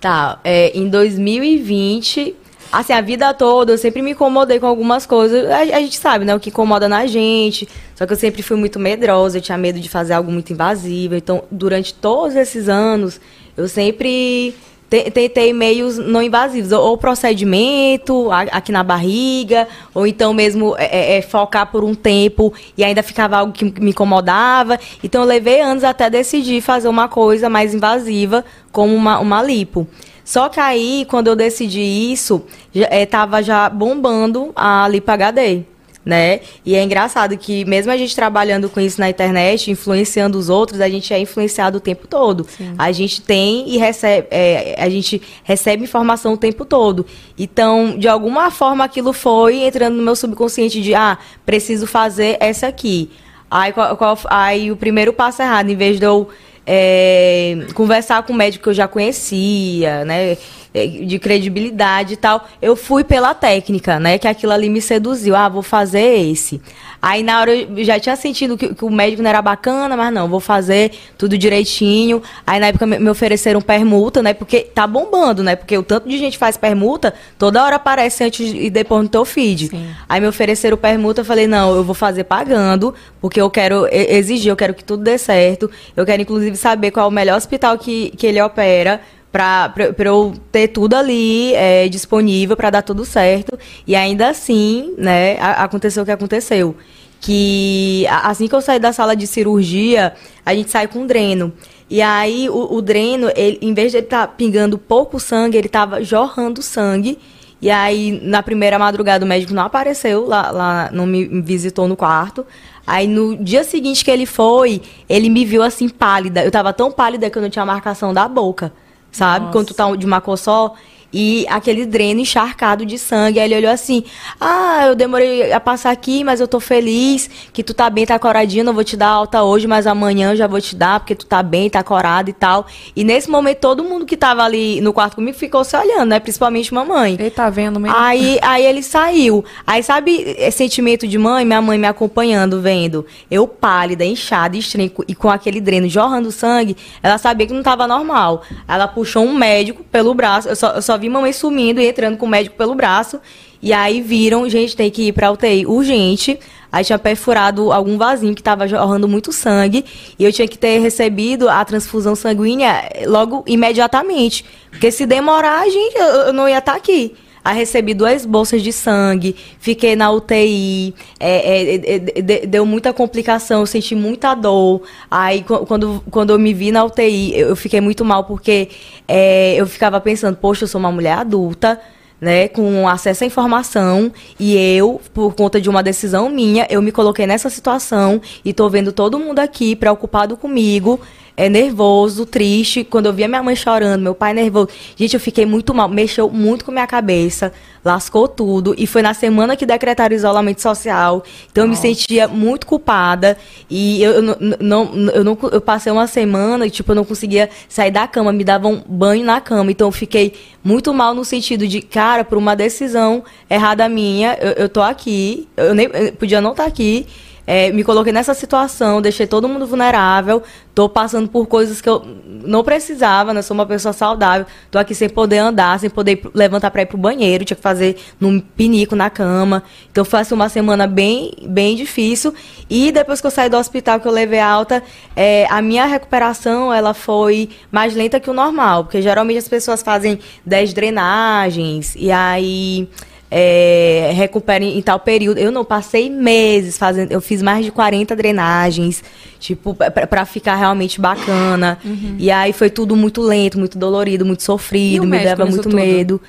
Tá, 0.00 0.38
é, 0.44 0.76
em 0.78 0.88
2020, 0.88 2.34
assim, 2.72 2.92
a 2.92 3.00
vida 3.00 3.32
toda 3.34 3.72
eu 3.72 3.78
sempre 3.78 4.02
me 4.02 4.12
incomodei 4.12 4.58
com 4.60 4.66
algumas 4.66 5.06
coisas. 5.06 5.50
A, 5.50 5.58
a 5.58 5.80
gente 5.80 5.96
sabe, 5.96 6.24
né, 6.24 6.34
o 6.34 6.40
que 6.40 6.50
incomoda 6.50 6.88
na 6.88 7.06
gente. 7.06 7.68
Só 7.94 8.06
que 8.06 8.12
eu 8.12 8.16
sempre 8.16 8.42
fui 8.42 8.56
muito 8.56 8.78
medrosa, 8.78 9.38
eu 9.38 9.42
tinha 9.42 9.58
medo 9.58 9.80
de 9.80 9.88
fazer 9.88 10.12
algo 10.14 10.30
muito 10.30 10.52
invasivo. 10.52 11.14
Então, 11.14 11.42
durante 11.50 11.94
todos 11.94 12.36
esses 12.36 12.68
anos, 12.68 13.20
eu 13.56 13.68
sempre 13.68 14.54
te- 14.88 15.10
tentei 15.10 15.52
meios 15.52 15.98
não 15.98 16.22
invasivos. 16.22 16.72
Ou, 16.72 16.96
procedimento 16.96 18.30
aqui 18.30 18.72
na 18.72 18.82
barriga, 18.82 19.66
ou 19.94 20.06
então 20.06 20.32
mesmo 20.32 20.76
é, 20.78 20.84
é, 20.84 21.18
é, 21.18 21.22
focar 21.22 21.70
por 21.70 21.84
um 21.84 21.94
tempo 21.94 22.52
e 22.76 22.84
ainda 22.84 23.02
ficava 23.02 23.38
algo 23.38 23.52
que 23.52 23.64
me 23.64 23.90
incomodava. 23.90 24.78
Então, 25.02 25.22
eu 25.22 25.26
levei 25.26 25.60
anos 25.60 25.84
até 25.84 26.08
decidir 26.08 26.60
fazer 26.60 26.88
uma 26.88 27.08
coisa 27.08 27.48
mais 27.48 27.74
invasiva, 27.74 28.44
como 28.70 28.94
uma, 28.94 29.18
uma 29.18 29.42
lipo. 29.42 29.86
Só 30.28 30.50
que 30.50 30.60
aí, 30.60 31.06
quando 31.08 31.28
eu 31.28 31.34
decidi 31.34 31.80
isso, 31.80 32.42
já, 32.74 32.86
é, 32.90 33.06
tava 33.06 33.42
já 33.42 33.66
bombando 33.70 34.52
a 34.54 34.86
lipo 34.86 35.10
HD 35.10 35.62
né? 36.04 36.40
E 36.64 36.74
é 36.74 36.82
engraçado 36.82 37.36
que 37.36 37.66
mesmo 37.66 37.92
a 37.92 37.96
gente 37.96 38.14
trabalhando 38.14 38.70
com 38.70 38.80
isso 38.80 38.98
na 38.98 39.10
internet, 39.10 39.70
influenciando 39.70 40.38
os 40.38 40.48
outros, 40.48 40.80
a 40.80 40.88
gente 40.88 41.12
é 41.12 41.18
influenciado 41.18 41.76
o 41.76 41.80
tempo 41.80 42.06
todo. 42.06 42.46
A 42.78 42.90
gente 42.92 43.20
tem 43.20 43.68
e 43.68 43.76
recebe, 43.76 44.26
é, 44.30 44.74
a 44.78 44.88
gente 44.88 45.20
recebe 45.44 45.84
informação 45.84 46.32
o 46.32 46.36
tempo 46.38 46.64
todo. 46.64 47.04
Então, 47.38 47.98
de 47.98 48.08
alguma 48.08 48.50
forma, 48.50 48.84
aquilo 48.84 49.12
foi 49.12 49.64
entrando 49.64 49.96
no 49.96 50.02
meu 50.02 50.16
subconsciente 50.16 50.80
de, 50.80 50.94
ah, 50.94 51.18
preciso 51.44 51.86
fazer 51.86 52.38
essa 52.40 52.66
aqui. 52.68 53.10
Aí, 53.50 53.72
qual- 53.72 53.94
qual- 53.96 54.18
aí 54.30 54.70
o 54.72 54.76
primeiro 54.76 55.12
passo 55.12 55.42
errado, 55.42 55.68
em 55.70 55.76
vez 55.76 55.98
de 55.98 56.06
eu 56.06 56.28
é, 56.70 57.66
conversar 57.72 58.22
com 58.24 58.34
um 58.34 58.36
médico 58.36 58.64
que 58.64 58.68
eu 58.68 58.74
já 58.74 58.86
conhecia, 58.86 60.04
né? 60.04 60.36
é, 60.74 60.86
De 60.86 61.18
credibilidade 61.18 62.12
e 62.12 62.16
tal, 62.16 62.46
eu 62.60 62.76
fui 62.76 63.02
pela 63.02 63.34
técnica, 63.34 63.98
né? 63.98 64.18
Que 64.18 64.28
aquilo 64.28 64.52
ali 64.52 64.68
me 64.68 64.82
seduziu. 64.82 65.34
Ah, 65.34 65.48
vou 65.48 65.62
fazer 65.62 66.30
esse. 66.30 66.60
Aí 67.00 67.22
na 67.22 67.40
hora 67.40 67.54
eu 67.54 67.84
já 67.84 67.98
tinha 67.98 68.16
sentido 68.16 68.56
que, 68.56 68.74
que 68.74 68.84
o 68.84 68.90
médico 68.90 69.22
não 69.22 69.30
era 69.30 69.40
bacana, 69.40 69.96
mas 69.96 70.12
não, 70.12 70.28
vou 70.28 70.40
fazer 70.40 70.92
tudo 71.16 71.38
direitinho. 71.38 72.22
Aí 72.46 72.58
na 72.58 72.68
época 72.68 72.86
me, 72.86 73.08
ofereceram 73.08 73.60
permuta, 73.60 74.22
né? 74.22 74.34
Porque 74.34 74.60
tá 74.60 74.86
bombando, 74.86 75.42
né? 75.42 75.54
Porque 75.54 75.76
o 75.78 75.82
tanto 75.82 76.08
de 76.08 76.18
gente 76.18 76.36
faz 76.36 76.56
permuta, 76.56 77.14
toda 77.38 77.64
hora 77.64 77.76
aparece 77.76 78.24
antes 78.24 78.52
e 78.52 78.68
depois 78.68 79.02
no 79.02 79.08
teu 79.08 79.24
feed. 79.24 79.70
Aí 80.08 80.20
me 80.20 80.26
ofereceram 80.26 80.76
permuta, 80.76 81.20
eu 81.20 81.24
falei, 81.24 81.46
não, 81.46 81.74
eu 81.74 81.84
vou 81.84 81.94
fazer 81.94 82.24
pagando, 82.24 82.94
porque 83.20 83.40
eu 83.40 83.48
quero 83.48 83.86
exigir, 83.90 84.50
eu 84.50 84.56
quero 84.56 84.74
que 84.74 84.84
tudo 84.84 85.02
dê 85.02 85.18
certo. 85.18 85.70
Eu 85.96 86.04
quero, 86.04 86.22
inclusive, 86.22 86.56
saber 86.56 86.90
qual 86.90 87.06
é 87.06 87.08
o 87.08 87.12
melhor 87.12 87.36
hospital 87.36 87.78
que, 87.78 88.10
que 88.16 88.26
ele 88.26 88.40
opera. 88.40 89.00
Pra 89.30 89.72
eu 89.98 90.34
ter 90.50 90.68
tudo 90.68 90.94
ali 90.94 91.54
é, 91.54 91.88
disponível 91.88 92.56
pra 92.56 92.70
dar 92.70 92.82
tudo 92.82 93.04
certo. 93.04 93.58
E 93.86 93.94
ainda 93.94 94.28
assim, 94.28 94.94
né, 94.96 95.38
aconteceu 95.38 96.02
o 96.02 96.06
que 96.06 96.12
aconteceu. 96.12 96.74
Que 97.20 98.06
assim 98.08 98.48
que 98.48 98.54
eu 98.54 98.60
saí 98.60 98.78
da 98.78 98.92
sala 98.92 99.14
de 99.14 99.26
cirurgia, 99.26 100.14
a 100.46 100.54
gente 100.54 100.70
sai 100.70 100.86
com 100.88 101.06
dreno. 101.06 101.52
E 101.90 102.02
aí 102.02 102.48
o, 102.48 102.74
o 102.74 102.82
dreno, 102.82 103.30
ele, 103.34 103.58
em 103.62 103.74
vez 103.74 103.92
de 103.92 103.98
ele 103.98 104.06
estar 104.06 104.26
pingando 104.28 104.78
pouco 104.78 105.18
sangue, 105.18 105.56
ele 105.56 105.68
tava 105.68 106.02
jorrando 106.02 106.62
sangue. 106.62 107.18
E 107.60 107.70
aí, 107.70 108.20
na 108.22 108.40
primeira 108.40 108.78
madrugada, 108.78 109.24
o 109.24 109.28
médico 109.28 109.52
não 109.52 109.64
apareceu 109.64 110.26
lá, 110.26 110.50
lá 110.52 110.90
não 110.92 111.06
me 111.06 111.26
visitou 111.42 111.88
no 111.88 111.96
quarto. 111.96 112.46
Aí, 112.86 113.06
no 113.08 113.36
dia 113.36 113.64
seguinte 113.64 114.04
que 114.04 114.10
ele 114.10 114.26
foi, 114.26 114.80
ele 115.08 115.28
me 115.28 115.44
viu 115.44 115.62
assim, 115.62 115.88
pálida. 115.88 116.44
Eu 116.44 116.50
tava 116.50 116.72
tão 116.72 116.90
pálida 116.92 117.28
que 117.28 117.36
eu 117.36 117.42
não 117.42 117.50
tinha 117.50 117.66
marcação 117.66 118.14
da 118.14 118.28
boca, 118.28 118.72
sabe? 119.18 119.50
Quando 119.52 119.66
tu 119.68 119.74
tá 119.74 119.94
de 119.96 120.06
uma 120.06 120.20
cor 120.20 120.38
só. 120.38 120.72
E 121.12 121.46
aquele 121.48 121.86
dreno 121.86 122.20
encharcado 122.20 122.84
de 122.84 122.98
sangue. 122.98 123.40
Aí 123.40 123.46
ele 123.46 123.56
olhou 123.56 123.72
assim: 123.72 124.04
Ah, 124.40 124.86
eu 124.88 124.94
demorei 124.94 125.52
a 125.52 125.60
passar 125.60 125.90
aqui, 125.90 126.22
mas 126.22 126.40
eu 126.40 126.46
tô 126.48 126.60
feliz 126.60 127.30
que 127.52 127.62
tu 127.62 127.72
tá 127.72 127.88
bem, 127.88 128.04
tá 128.04 128.18
coradinho. 128.18 128.64
Não 128.64 128.74
vou 128.74 128.84
te 128.84 128.96
dar 128.96 129.08
alta 129.08 129.42
hoje, 129.42 129.66
mas 129.66 129.86
amanhã 129.86 130.32
eu 130.32 130.36
já 130.36 130.46
vou 130.46 130.60
te 130.60 130.76
dar, 130.76 131.00
porque 131.00 131.14
tu 131.14 131.24
tá 131.26 131.42
bem, 131.42 131.70
tá 131.70 131.82
corado 131.82 132.28
e 132.28 132.32
tal. 132.32 132.66
E 132.94 133.04
nesse 133.04 133.30
momento, 133.30 133.58
todo 133.58 133.82
mundo 133.82 134.04
que 134.04 134.16
tava 134.16 134.42
ali 134.42 134.80
no 134.80 134.92
quarto 134.92 135.16
comigo 135.16 135.36
ficou 135.36 135.64
se 135.64 135.76
olhando, 135.76 136.10
né? 136.10 136.20
Principalmente 136.20 136.74
mamãe. 136.74 137.16
Ele 137.18 137.30
tá 137.30 137.48
vendo 137.48 137.80
mesmo? 137.80 137.96
Aí, 137.96 138.38
aí 138.42 138.66
ele 138.66 138.82
saiu. 138.82 139.44
Aí, 139.66 139.82
sabe, 139.82 140.34
esse 140.36 140.58
sentimento 140.58 141.08
de 141.08 141.16
mãe, 141.16 141.44
minha 141.44 141.62
mãe 141.62 141.78
me 141.78 141.86
acompanhando, 141.86 142.60
vendo 142.60 143.06
eu 143.30 143.46
pálida, 143.46 144.04
inchada, 144.04 144.56
estranha, 144.56 144.90
e 145.06 145.14
com 145.14 145.30
aquele 145.30 145.60
dreno 145.60 145.88
jorrando 145.88 146.30
sangue, 146.30 146.76
ela 147.02 147.18
sabia 147.18 147.46
que 147.46 147.52
não 147.52 147.62
tava 147.62 147.86
normal. 147.86 148.42
Ela 148.66 148.86
puxou 148.86 149.24
um 149.24 149.34
médico 149.34 149.82
pelo 149.84 150.12
braço. 150.14 150.48
Eu 150.48 150.56
só, 150.56 150.72
eu 150.72 150.82
só 150.82 150.97
vi 150.98 151.08
mamãe 151.08 151.32
sumindo 151.32 151.80
e 151.80 151.88
entrando 151.88 152.16
com 152.16 152.26
o 152.26 152.28
médico 152.28 152.56
pelo 152.56 152.74
braço. 152.74 153.20
E 153.62 153.72
aí 153.72 154.00
viram, 154.00 154.48
gente, 154.48 154.76
tem 154.76 154.90
que 154.90 155.08
ir 155.08 155.12
pra 155.12 155.32
UTI 155.32 155.66
urgente. 155.66 156.38
Aí 156.70 156.84
tinha 156.84 156.98
perfurado 156.98 157.72
algum 157.72 157.96
vasinho 157.96 158.34
que 158.34 158.42
tava 158.42 158.68
jorrando 158.68 159.08
muito 159.08 159.32
sangue. 159.32 159.84
E 160.18 160.24
eu 160.24 160.32
tinha 160.32 160.46
que 160.46 160.58
ter 160.58 160.78
recebido 160.80 161.48
a 161.48 161.64
transfusão 161.64 162.14
sanguínea 162.14 162.88
logo 163.06 163.42
imediatamente. 163.46 164.44
Porque 164.70 164.90
se 164.90 165.06
demorar, 165.06 165.68
gente, 165.68 165.96
eu, 165.96 166.06
eu 166.06 166.32
não 166.32 166.48
ia 166.48 166.58
estar 166.58 166.74
aqui. 166.74 167.14
Aí 167.44 167.56
recebi 167.56 167.94
duas 167.94 168.24
bolsas 168.26 168.62
de 168.62 168.72
sangue, 168.72 169.34
fiquei 169.58 169.96
na 169.96 170.10
UTI, 170.10 170.94
é, 171.18 171.30
é, 171.30 171.74
é, 171.74 171.94
é, 171.94 171.98
de- 172.22 172.46
deu 172.46 172.66
muita 172.66 172.92
complicação, 172.92 173.60
eu 173.60 173.66
senti 173.66 173.94
muita 173.94 174.34
dor. 174.34 174.82
Aí 175.10 175.42
qu- 175.42 175.64
quando, 175.66 176.02
quando 176.10 176.30
eu 176.30 176.38
me 176.38 176.52
vi 176.52 176.70
na 176.72 176.84
UTI, 176.84 177.34
eu 177.38 177.48
eu 177.48 177.56
fiquei 177.56 177.80
muito 177.80 178.04
mal 178.04 178.24
porque 178.24 178.68
é, 179.06 179.54
eu 179.56 179.66
ficava 179.66 179.98
pensando, 180.00 180.36
poxa, 180.36 180.64
eu 180.64 180.68
sou 180.68 180.78
uma 180.78 180.92
mulher 180.92 181.12
adulta, 181.18 181.80
né, 182.20 182.48
com 182.48 182.88
acesso 182.88 183.22
à 183.22 183.26
informação, 183.26 184.12
e 184.40 184.56
eu, 184.76 185.00
por 185.14 185.34
conta 185.36 185.60
de 185.60 185.68
uma 185.70 185.82
decisão 185.84 186.28
minha, 186.28 186.66
eu 186.68 186.82
me 186.82 186.90
coloquei 186.90 187.26
nessa 187.28 187.48
situação 187.48 188.20
e 188.44 188.52
tô 188.52 188.68
vendo 188.68 188.92
todo 188.92 189.18
mundo 189.20 189.38
aqui 189.38 189.76
preocupado 189.76 190.36
comigo, 190.36 191.00
é 191.38 191.48
nervoso, 191.48 192.26
triste. 192.26 192.82
Quando 192.82 193.06
eu 193.06 193.12
via 193.12 193.28
minha 193.28 193.40
mãe 193.40 193.54
chorando, 193.54 194.02
meu 194.02 194.14
pai 194.14 194.34
nervoso. 194.34 194.70
Gente, 194.96 195.14
eu 195.14 195.20
fiquei 195.20 195.46
muito 195.46 195.72
mal, 195.72 195.88
mexeu 195.88 196.28
muito 196.28 196.64
com 196.64 196.72
minha 196.72 196.86
cabeça, 196.86 197.52
lascou 197.84 198.26
tudo. 198.26 198.74
E 198.76 198.88
foi 198.88 199.02
na 199.02 199.14
semana 199.14 199.56
que 199.56 199.64
decretaram 199.64 200.16
isolamento 200.16 200.60
social. 200.60 201.22
Então 201.48 201.62
eu 201.62 201.68
me 201.68 201.76
sentia 201.76 202.26
muito 202.26 202.66
culpada. 202.66 203.38
E 203.70 204.02
eu, 204.02 204.14
eu 204.14 204.22
não, 204.58 204.90
eu 205.14 205.22
não 205.22 205.38
eu 205.52 205.60
passei 205.60 205.92
uma 205.92 206.08
semana 206.08 206.66
e, 206.66 206.70
tipo, 206.70 206.90
eu 206.90 206.96
não 206.96 207.04
conseguia 207.04 207.48
sair 207.68 207.92
da 207.92 208.08
cama, 208.08 208.32
me 208.32 208.42
davam 208.42 208.82
banho 208.88 209.24
na 209.24 209.40
cama. 209.40 209.70
Então 209.70 209.86
eu 209.86 209.92
fiquei 209.92 210.34
muito 210.64 210.92
mal 210.92 211.14
no 211.14 211.24
sentido 211.24 211.68
de, 211.68 211.80
cara, 211.80 212.24
por 212.24 212.36
uma 212.36 212.56
decisão 212.56 213.22
errada 213.48 213.88
minha, 213.88 214.36
eu, 214.40 214.64
eu 214.64 214.68
tô 214.68 214.82
aqui, 214.82 215.46
eu 215.56 215.72
nem 215.72 215.86
eu 215.86 216.12
podia 216.14 216.40
não 216.40 216.50
estar 216.50 216.64
aqui. 216.64 217.06
É, 217.50 217.72
me 217.72 217.82
coloquei 217.82 218.12
nessa 218.12 218.34
situação, 218.34 219.00
deixei 219.00 219.26
todo 219.26 219.48
mundo 219.48 219.66
vulnerável, 219.66 220.42
tô 220.74 220.86
passando 220.86 221.30
por 221.30 221.46
coisas 221.46 221.80
que 221.80 221.88
eu 221.88 222.04
não 222.44 222.62
precisava, 222.62 223.32
né? 223.32 223.40
Sou 223.40 223.54
uma 223.54 223.64
pessoa 223.64 223.94
saudável, 223.94 224.44
tô 224.70 224.78
aqui 224.78 224.94
sem 224.94 225.08
poder 225.08 225.38
andar, 225.38 225.80
sem 225.80 225.88
poder 225.88 226.20
levantar 226.34 226.70
pra 226.70 226.82
ir 226.82 226.86
pro 226.86 226.98
banheiro, 226.98 227.46
tinha 227.46 227.56
que 227.56 227.62
fazer 227.62 227.96
num 228.20 228.38
pinico 228.38 228.94
na 228.94 229.08
cama. 229.08 229.62
Então 229.90 230.04
foi 230.04 230.20
assim, 230.20 230.34
uma 230.34 230.50
semana 230.50 230.86
bem, 230.86 231.32
bem 231.48 231.74
difícil. 231.74 232.34
E 232.68 232.92
depois 232.92 233.18
que 233.18 233.26
eu 233.26 233.30
saí 233.30 233.48
do 233.48 233.56
hospital, 233.56 233.98
que 233.98 234.06
eu 234.06 234.12
levei 234.12 234.40
alta, 234.40 234.82
é, 235.16 235.46
a 235.48 235.62
minha 235.62 235.86
recuperação 235.86 236.70
ela 236.70 236.92
foi 236.92 237.48
mais 237.72 237.94
lenta 237.94 238.20
que 238.20 238.28
o 238.28 238.34
normal, 238.34 238.84
porque 238.84 239.00
geralmente 239.00 239.38
as 239.38 239.48
pessoas 239.48 239.82
fazem 239.82 240.18
10 240.44 240.74
drenagens 240.74 241.94
e 241.96 242.12
aí 242.12 242.90
é, 243.30 244.10
recupera 244.14 244.64
em, 244.64 244.78
em 244.78 244.82
tal 244.82 244.98
período. 244.98 245.38
Eu 245.38 245.50
não 245.50 245.64
passei 245.64 246.08
meses 246.10 246.78
fazendo, 246.78 247.12
eu 247.12 247.20
fiz 247.20 247.42
mais 247.42 247.64
de 247.64 247.70
40 247.70 248.16
drenagens, 248.16 249.02
tipo, 249.38 249.74
pra, 249.74 250.06
pra 250.06 250.24
ficar 250.24 250.56
realmente 250.56 251.00
bacana. 251.00 251.78
E 252.18 252.30
aí 252.30 252.52
foi 252.52 252.70
tudo 252.70 252.96
muito 252.96 253.20
lento, 253.22 253.58
muito 253.58 253.78
dolorido, 253.78 254.24
muito 254.24 254.42
sofrido, 254.42 255.06
me 255.06 255.22
dava 255.22 255.44
muito 255.44 255.64
tudo? 255.64 255.76
medo. 255.76 256.20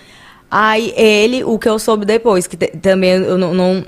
Aí 0.51 0.93
ele, 0.95 1.43
o 1.43 1.59
que 1.59 1.69
eu 1.69 1.77
soube 1.77 2.05
depois, 2.05 2.47
que 2.47 2.57
também 2.57 3.11
eu 3.11 3.37
não, 3.37 3.53
não 3.53 3.85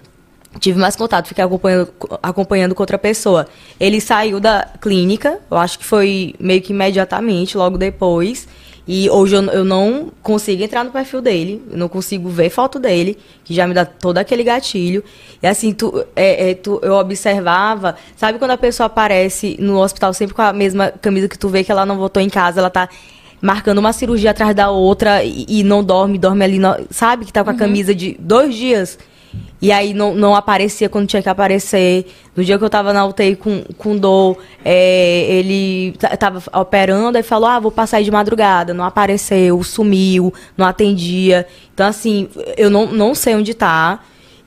tive 0.60 0.80
mais 0.80 0.96
contato, 0.96 1.28
fiquei 1.28 1.44
acompanhando, 1.44 1.94
acompanhando 2.22 2.76
com 2.76 2.84
outra 2.84 2.98
pessoa. 2.98 3.48
Ele 3.80 4.00
saiu 4.00 4.40
da 4.40 4.68
clínica, 4.80 5.40
eu 5.50 5.58
acho 5.58 5.80
que 5.80 5.86
foi 5.86 6.36
meio 6.40 6.62
que 6.62 6.74
imediatamente, 6.74 7.58
logo 7.58 7.78
depois. 7.78 8.48
E 8.88 9.10
hoje 9.10 9.36
eu, 9.36 9.44
eu 9.44 9.64
não 9.64 10.12
consigo 10.24 10.64
entrar 10.64 10.84
no 10.84 10.92
perfil 10.92 11.22
dele, 11.22 11.62
eu 11.72 11.78
não 11.78 11.88
consigo 11.88 12.28
ver 12.30 12.50
foto 12.50 12.80
dele, 12.80 13.18
que 13.44 13.54
já 13.54 13.68
me 13.68 13.74
dá 13.74 13.86
todo 13.86 14.18
aquele 14.18 14.44
gatilho. 14.44 15.04
E 15.42 15.48
assim, 15.48 15.72
tu, 15.72 16.04
é, 16.16 16.50
é, 16.50 16.54
tu, 16.56 16.80
eu 16.82 16.94
observava, 16.96 17.96
sabe 18.18 18.40
quando 18.40 18.52
a 18.52 18.58
pessoa 18.58 18.88
aparece 18.88 19.56
no 19.60 19.80
hospital 19.80 20.14
sempre 20.14 20.34
com 20.36 20.42
a 20.42 20.52
mesma 20.52 20.92
camisa 20.92 21.28
que 21.30 21.38
tu 21.38 21.48
vê 21.48 21.64
que 21.64 21.72
ela 21.72 21.86
não 21.86 21.98
voltou 21.98 22.22
em 22.22 22.30
casa, 22.30 22.60
ela 22.60 22.70
tá 22.70 22.90
marcando 23.42 23.78
uma 23.78 23.94
cirurgia 23.94 24.32
atrás 24.32 24.56
da 24.56 24.70
outra 24.70 25.24
e, 25.24 25.46
e 25.48 25.64
não 25.64 25.84
dorme, 25.84 26.18
dorme 26.18 26.44
ali, 26.44 26.60
no- 26.60 26.76
sabe? 26.90 27.26
Que 27.26 27.34
tá 27.34 27.44
com 27.44 27.50
a 27.50 27.54
camisa 27.56 27.94
de 27.96 28.16
dois 28.20 28.54
dias. 28.56 28.98
E 29.62 29.72
aí 29.72 29.94
não, 29.94 30.16
não 30.16 30.36
aparecia 30.36 30.90
quando 30.90 31.08
tinha 31.08 31.22
que 31.22 31.30
aparecer. 31.30 32.08
No 32.36 32.44
dia 32.44 32.58
que 32.58 32.64
eu 32.64 32.70
tava 32.70 32.92
na 32.92 33.06
UTI 33.06 33.36
com, 33.36 33.64
com 33.78 33.96
dor, 33.96 34.38
é, 34.66 35.26
ele 35.30 35.94
tava 36.20 36.42
operando 36.60 37.18
e 37.18 37.24
falou: 37.24 37.48
Ah, 37.48 37.60
vou 37.60 37.72
passar 37.72 37.98
aí 37.98 38.04
de 38.04 38.12
madrugada. 38.12 38.74
Não 38.74 38.84
apareceu, 38.84 39.62
sumiu, 39.64 40.34
não 40.58 40.66
atendia. 40.66 41.48
Então, 41.74 41.86
assim, 41.86 42.28
eu 42.58 42.70
não, 42.70 42.88
não 42.88 43.14
sei 43.14 43.36
onde 43.36 43.54
tá. 43.54 44.00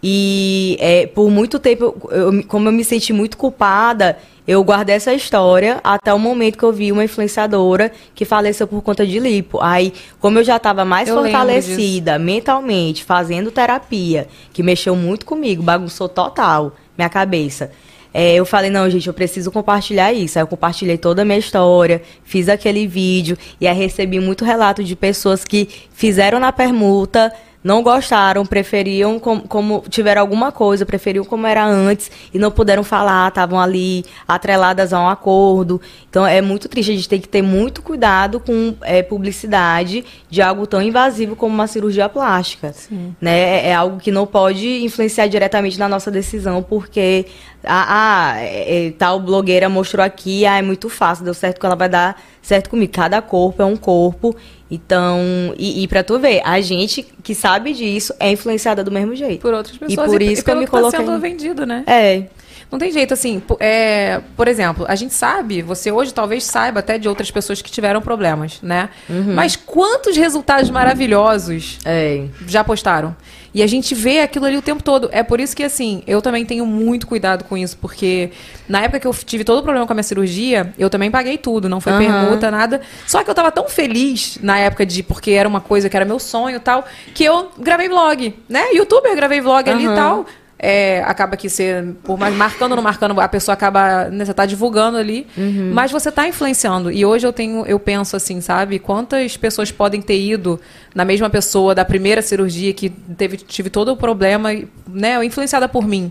E 0.07 0.77
é, 0.81 1.07
por 1.07 1.31
muito 1.31 1.59
tempo, 1.59 1.97
eu- 2.11 2.45
como 2.47 2.69
eu 2.69 2.73
me 2.73 2.85
senti 2.85 3.11
muito 3.11 3.39
culpada, 3.39 4.19
eu 4.47 4.63
guardei 4.63 4.95
essa 4.97 5.15
história 5.15 5.81
até 5.83 6.13
o 6.13 6.19
momento 6.19 6.59
que 6.59 6.63
eu 6.65 6.71
vi 6.71 6.93
uma 6.93 7.03
influenciadora 7.03 7.91
que 8.15 8.27
faleceu 8.27 8.67
por 8.67 8.83
conta 8.83 9.07
de 9.07 9.19
lipo. 9.19 9.59
Aí, 9.63 9.95
como 10.21 10.39
eu 10.39 10.45
já 10.45 10.57
estava 10.57 10.85
mais 10.85 11.09
Eu 11.09 11.15
fortalecida 11.15 12.19
mentalmente, 12.19 13.03
fazendo 13.03 13.51
terapia, 13.51 14.29
que 14.53 14.63
mexeu 14.63 14.95
muito 14.95 15.25
comigo, 15.25 15.63
bagunçou 15.63 16.07
total 16.07 16.73
minha 16.99 17.09
cabeça. 17.09 17.71
é, 18.17 18.35
eu 18.35 18.47
falei, 18.47 18.71
não, 18.71 18.89
gente, 18.89 19.09
eu 19.09 19.13
preciso 19.15 19.51
compartilhar 19.51 20.13
isso. 20.13 20.39
Aí 20.39 20.43
eu 20.45 20.47
compartilhei 20.47 20.97
toda 20.97 21.23
a 21.23 21.25
minha 21.25 21.37
história, 21.39 22.01
fiz 22.23 22.49
aquele 22.49 22.87
vídeo, 22.87 23.37
e 23.61 23.67
aí 23.67 23.75
recebi 23.77 24.21
muito 24.21 24.45
relato 24.45 24.85
de 24.85 24.95
pessoas 24.95 25.45
que 25.45 25.69
fizeram 25.93 26.39
na 26.39 26.53
permuta, 26.53 27.33
não 27.65 27.83
gostaram, 27.83 28.45
preferiam 28.45 29.19
com- 29.19 29.41
como 29.41 29.83
tiveram 29.89 30.21
alguma 30.21 30.53
coisa, 30.53 30.85
preferiam 30.85 31.25
como 31.25 31.47
era 31.47 31.65
antes 31.65 32.11
e 32.33 32.39
não 32.39 32.51
puderam 32.51 32.85
falar, 32.85 33.29
estavam 33.29 33.59
ali 33.59 34.05
atreladas 34.29 34.93
a 34.93 35.01
um 35.01 35.09
acordo. 35.09 35.81
Então 36.11 36.27
é 36.27 36.43
muito 36.43 36.69
triste, 36.69 36.93
a 36.93 36.95
gente 36.95 37.09
tem 37.09 37.21
que 37.21 37.27
ter 37.29 37.41
muito 37.43 37.81
cuidado 37.81 38.39
com 38.39 38.75
é, 38.83 39.03
publicidade 39.03 40.05
de 40.29 40.43
algo 40.43 40.67
tão 40.67 40.83
invasivo 40.83 41.35
como 41.35 41.55
uma 41.55 41.67
cirurgia 41.67 42.09
plástica. 42.09 42.75
Né? 43.21 43.39
É, 43.39 43.69
é 43.71 43.75
algo 43.75 43.99
que 43.99 44.11
não 44.11 44.27
pode 44.27 44.85
influenciar 44.85 45.27
diretamente 45.27 45.79
na 45.79 45.89
nossa 45.89 46.11
decisão, 46.11 46.63
porque 46.63 47.25
ah, 47.67 47.87
ah, 48.35 48.41
é, 48.41 48.87
é, 48.87 48.91
tal 48.93 49.21
blogueira 49.21 49.69
mostrou 49.69 50.05
aqui, 50.05 50.47
ah, 50.47 50.59
é 50.59 50.63
muito 50.63 50.89
fácil, 50.89 51.25
deu 51.25 51.35
certo 51.35 51.59
que 51.59 51.67
ela 51.67 51.75
vai 51.77 51.89
dar 51.89 52.21
certo 52.43 52.71
comigo. 52.71 52.93
Cada 52.93 53.21
corpo 53.23 53.63
é 53.63 53.65
um 53.65 53.77
corpo. 53.77 54.35
Então, 54.71 55.21
e, 55.57 55.83
e 55.83 55.89
pra 55.89 56.03
tu 56.03 56.19
ver, 56.19 56.41
a 56.45 56.61
gente 56.61 57.07
que 57.23 57.35
sabe 57.35 57.73
disso 57.73 58.13
é 58.19 58.31
influenciada 58.31 58.83
do 58.83 58.91
mesmo 58.91 59.15
jeito. 59.15 59.41
Por 59.41 59.55
outras 59.55 59.77
pessoas. 59.77 60.09
E 60.09 60.11
por 60.11 60.23
isso 60.23 60.45
que 60.45 60.51
eu 60.51 60.57
me 60.57 60.65
tá 60.65 60.71
coloquei. 60.71 61.01
sendo 61.01 61.19
vendido, 61.19 61.67
né? 61.67 61.85
É. 61.87 62.25
Não 62.71 62.79
tem 62.79 62.91
jeito, 62.91 63.15
assim, 63.15 63.41
é, 63.61 64.21
por 64.37 64.49
exemplo, 64.49 64.85
a 64.89 64.97
gente 64.97 65.15
sabe, 65.15 65.63
você 65.63 65.93
hoje 65.93 66.13
talvez 66.13 66.43
saiba 66.43 66.81
até 66.81 66.99
de 66.99 67.09
outras 67.09 67.31
pessoas 67.31 67.63
que 67.63 67.71
tiveram 67.71 68.01
problemas, 68.01 68.59
né? 68.63 68.89
Mas 69.33 69.55
quantos 69.55 70.17
resultados 70.17 70.71
maravilhosos 70.71 71.79
É. 71.85 72.25
já 72.49 72.65
postaram? 72.65 73.15
E 73.55 73.63
a 73.63 73.67
gente 73.69 73.95
vê 73.95 74.21
aquilo 74.21 74.47
ali 74.47 74.57
o 74.57 74.63
tempo 74.63 74.83
todo. 74.83 75.09
É 75.13 75.23
por 75.23 75.39
isso 75.39 75.55
que, 75.55 75.63
assim, 75.63 76.03
eu 76.07 76.21
também 76.21 76.45
tenho 76.45 76.67
muito 76.67 77.07
cuidado 77.07 77.45
com 77.45 77.57
isso, 77.57 77.79
porque 77.81 78.31
na 78.69 78.83
época 78.83 78.99
que 78.99 79.07
eu 79.07 79.15
tive 79.15 79.45
todo 79.45 79.59
o 79.61 79.63
problema 79.63 79.87
com 79.87 79.93
a 79.93 79.95
minha 79.95 80.03
cirurgia, 80.03 80.75
eu 80.77 80.91
também 80.91 81.11
paguei 81.11 81.39
tudo, 81.39 81.69
não 81.69 81.81
foi 81.81 81.93
Aham. 81.93 81.99
permuta, 82.03 82.51
nada. 82.51 82.81
Só 83.07 83.23
que 83.23 83.31
eu 83.31 83.35
tava 83.35 83.53
tão 83.53 83.69
feliz 83.69 84.39
na 84.43 84.59
época 84.59 84.85
de, 84.85 85.03
porque 85.05 85.31
era 85.31 85.49
uma 85.49 85.61
coisa 85.61 85.89
que 85.89 85.97
era 85.97 86.05
meu 86.05 86.19
sonho 86.19 86.57
e 86.57 86.61
tal, 86.61 86.85
que 87.15 87.23
eu 87.23 87.53
gravei 87.59 87.89
vlog, 87.89 88.35
né? 88.49 88.73
Youtuber, 88.73 89.15
gravei 89.15 89.41
vlog 89.41 89.71
ali 89.71 89.85
e 89.85 89.95
tal. 89.95 90.27
É, 90.59 91.03
acaba 91.05 91.37
que 91.37 91.49
ser, 91.51 91.85
por 92.05 92.17
mais 92.19 92.35
marcando 92.35 92.71
ou 92.73 92.77
não 92.77 92.83
marcando, 92.83 93.21
a 93.21 93.29
pessoa 93.29 93.53
acaba, 93.55 94.05
né, 94.07 94.25
você 94.25 94.33
tá 94.33 94.47
divulgando 94.47 94.97
ali, 94.97 95.27
Uhum. 95.37 95.73
mas 95.75 95.91
você 95.91 96.11
tá 96.13 96.27
influenciando. 96.29 96.91
E 96.91 97.05
hoje 97.05 97.27
eu 97.27 97.33
tenho, 97.33 97.67
eu 97.67 97.79
penso 97.79 98.17
assim, 98.17 98.41
sabe, 98.41 98.79
quantas 98.79 99.37
pessoas 99.37 99.71
podem 99.73 100.01
ter 100.01 100.19
ido 100.19 100.61
na 100.95 101.05
mesma 101.05 101.29
pessoa 101.29 101.75
da 101.75 101.85
primeira 101.85 102.23
cirurgia 102.23 102.73
que 102.73 102.89
teve, 102.89 103.37
tive 103.37 103.69
todo 103.69 103.89
o 103.93 103.97
problema, 103.97 104.51
né, 104.89 105.23
influenciada 105.25 105.69
por 105.69 105.87
mim. 105.87 106.11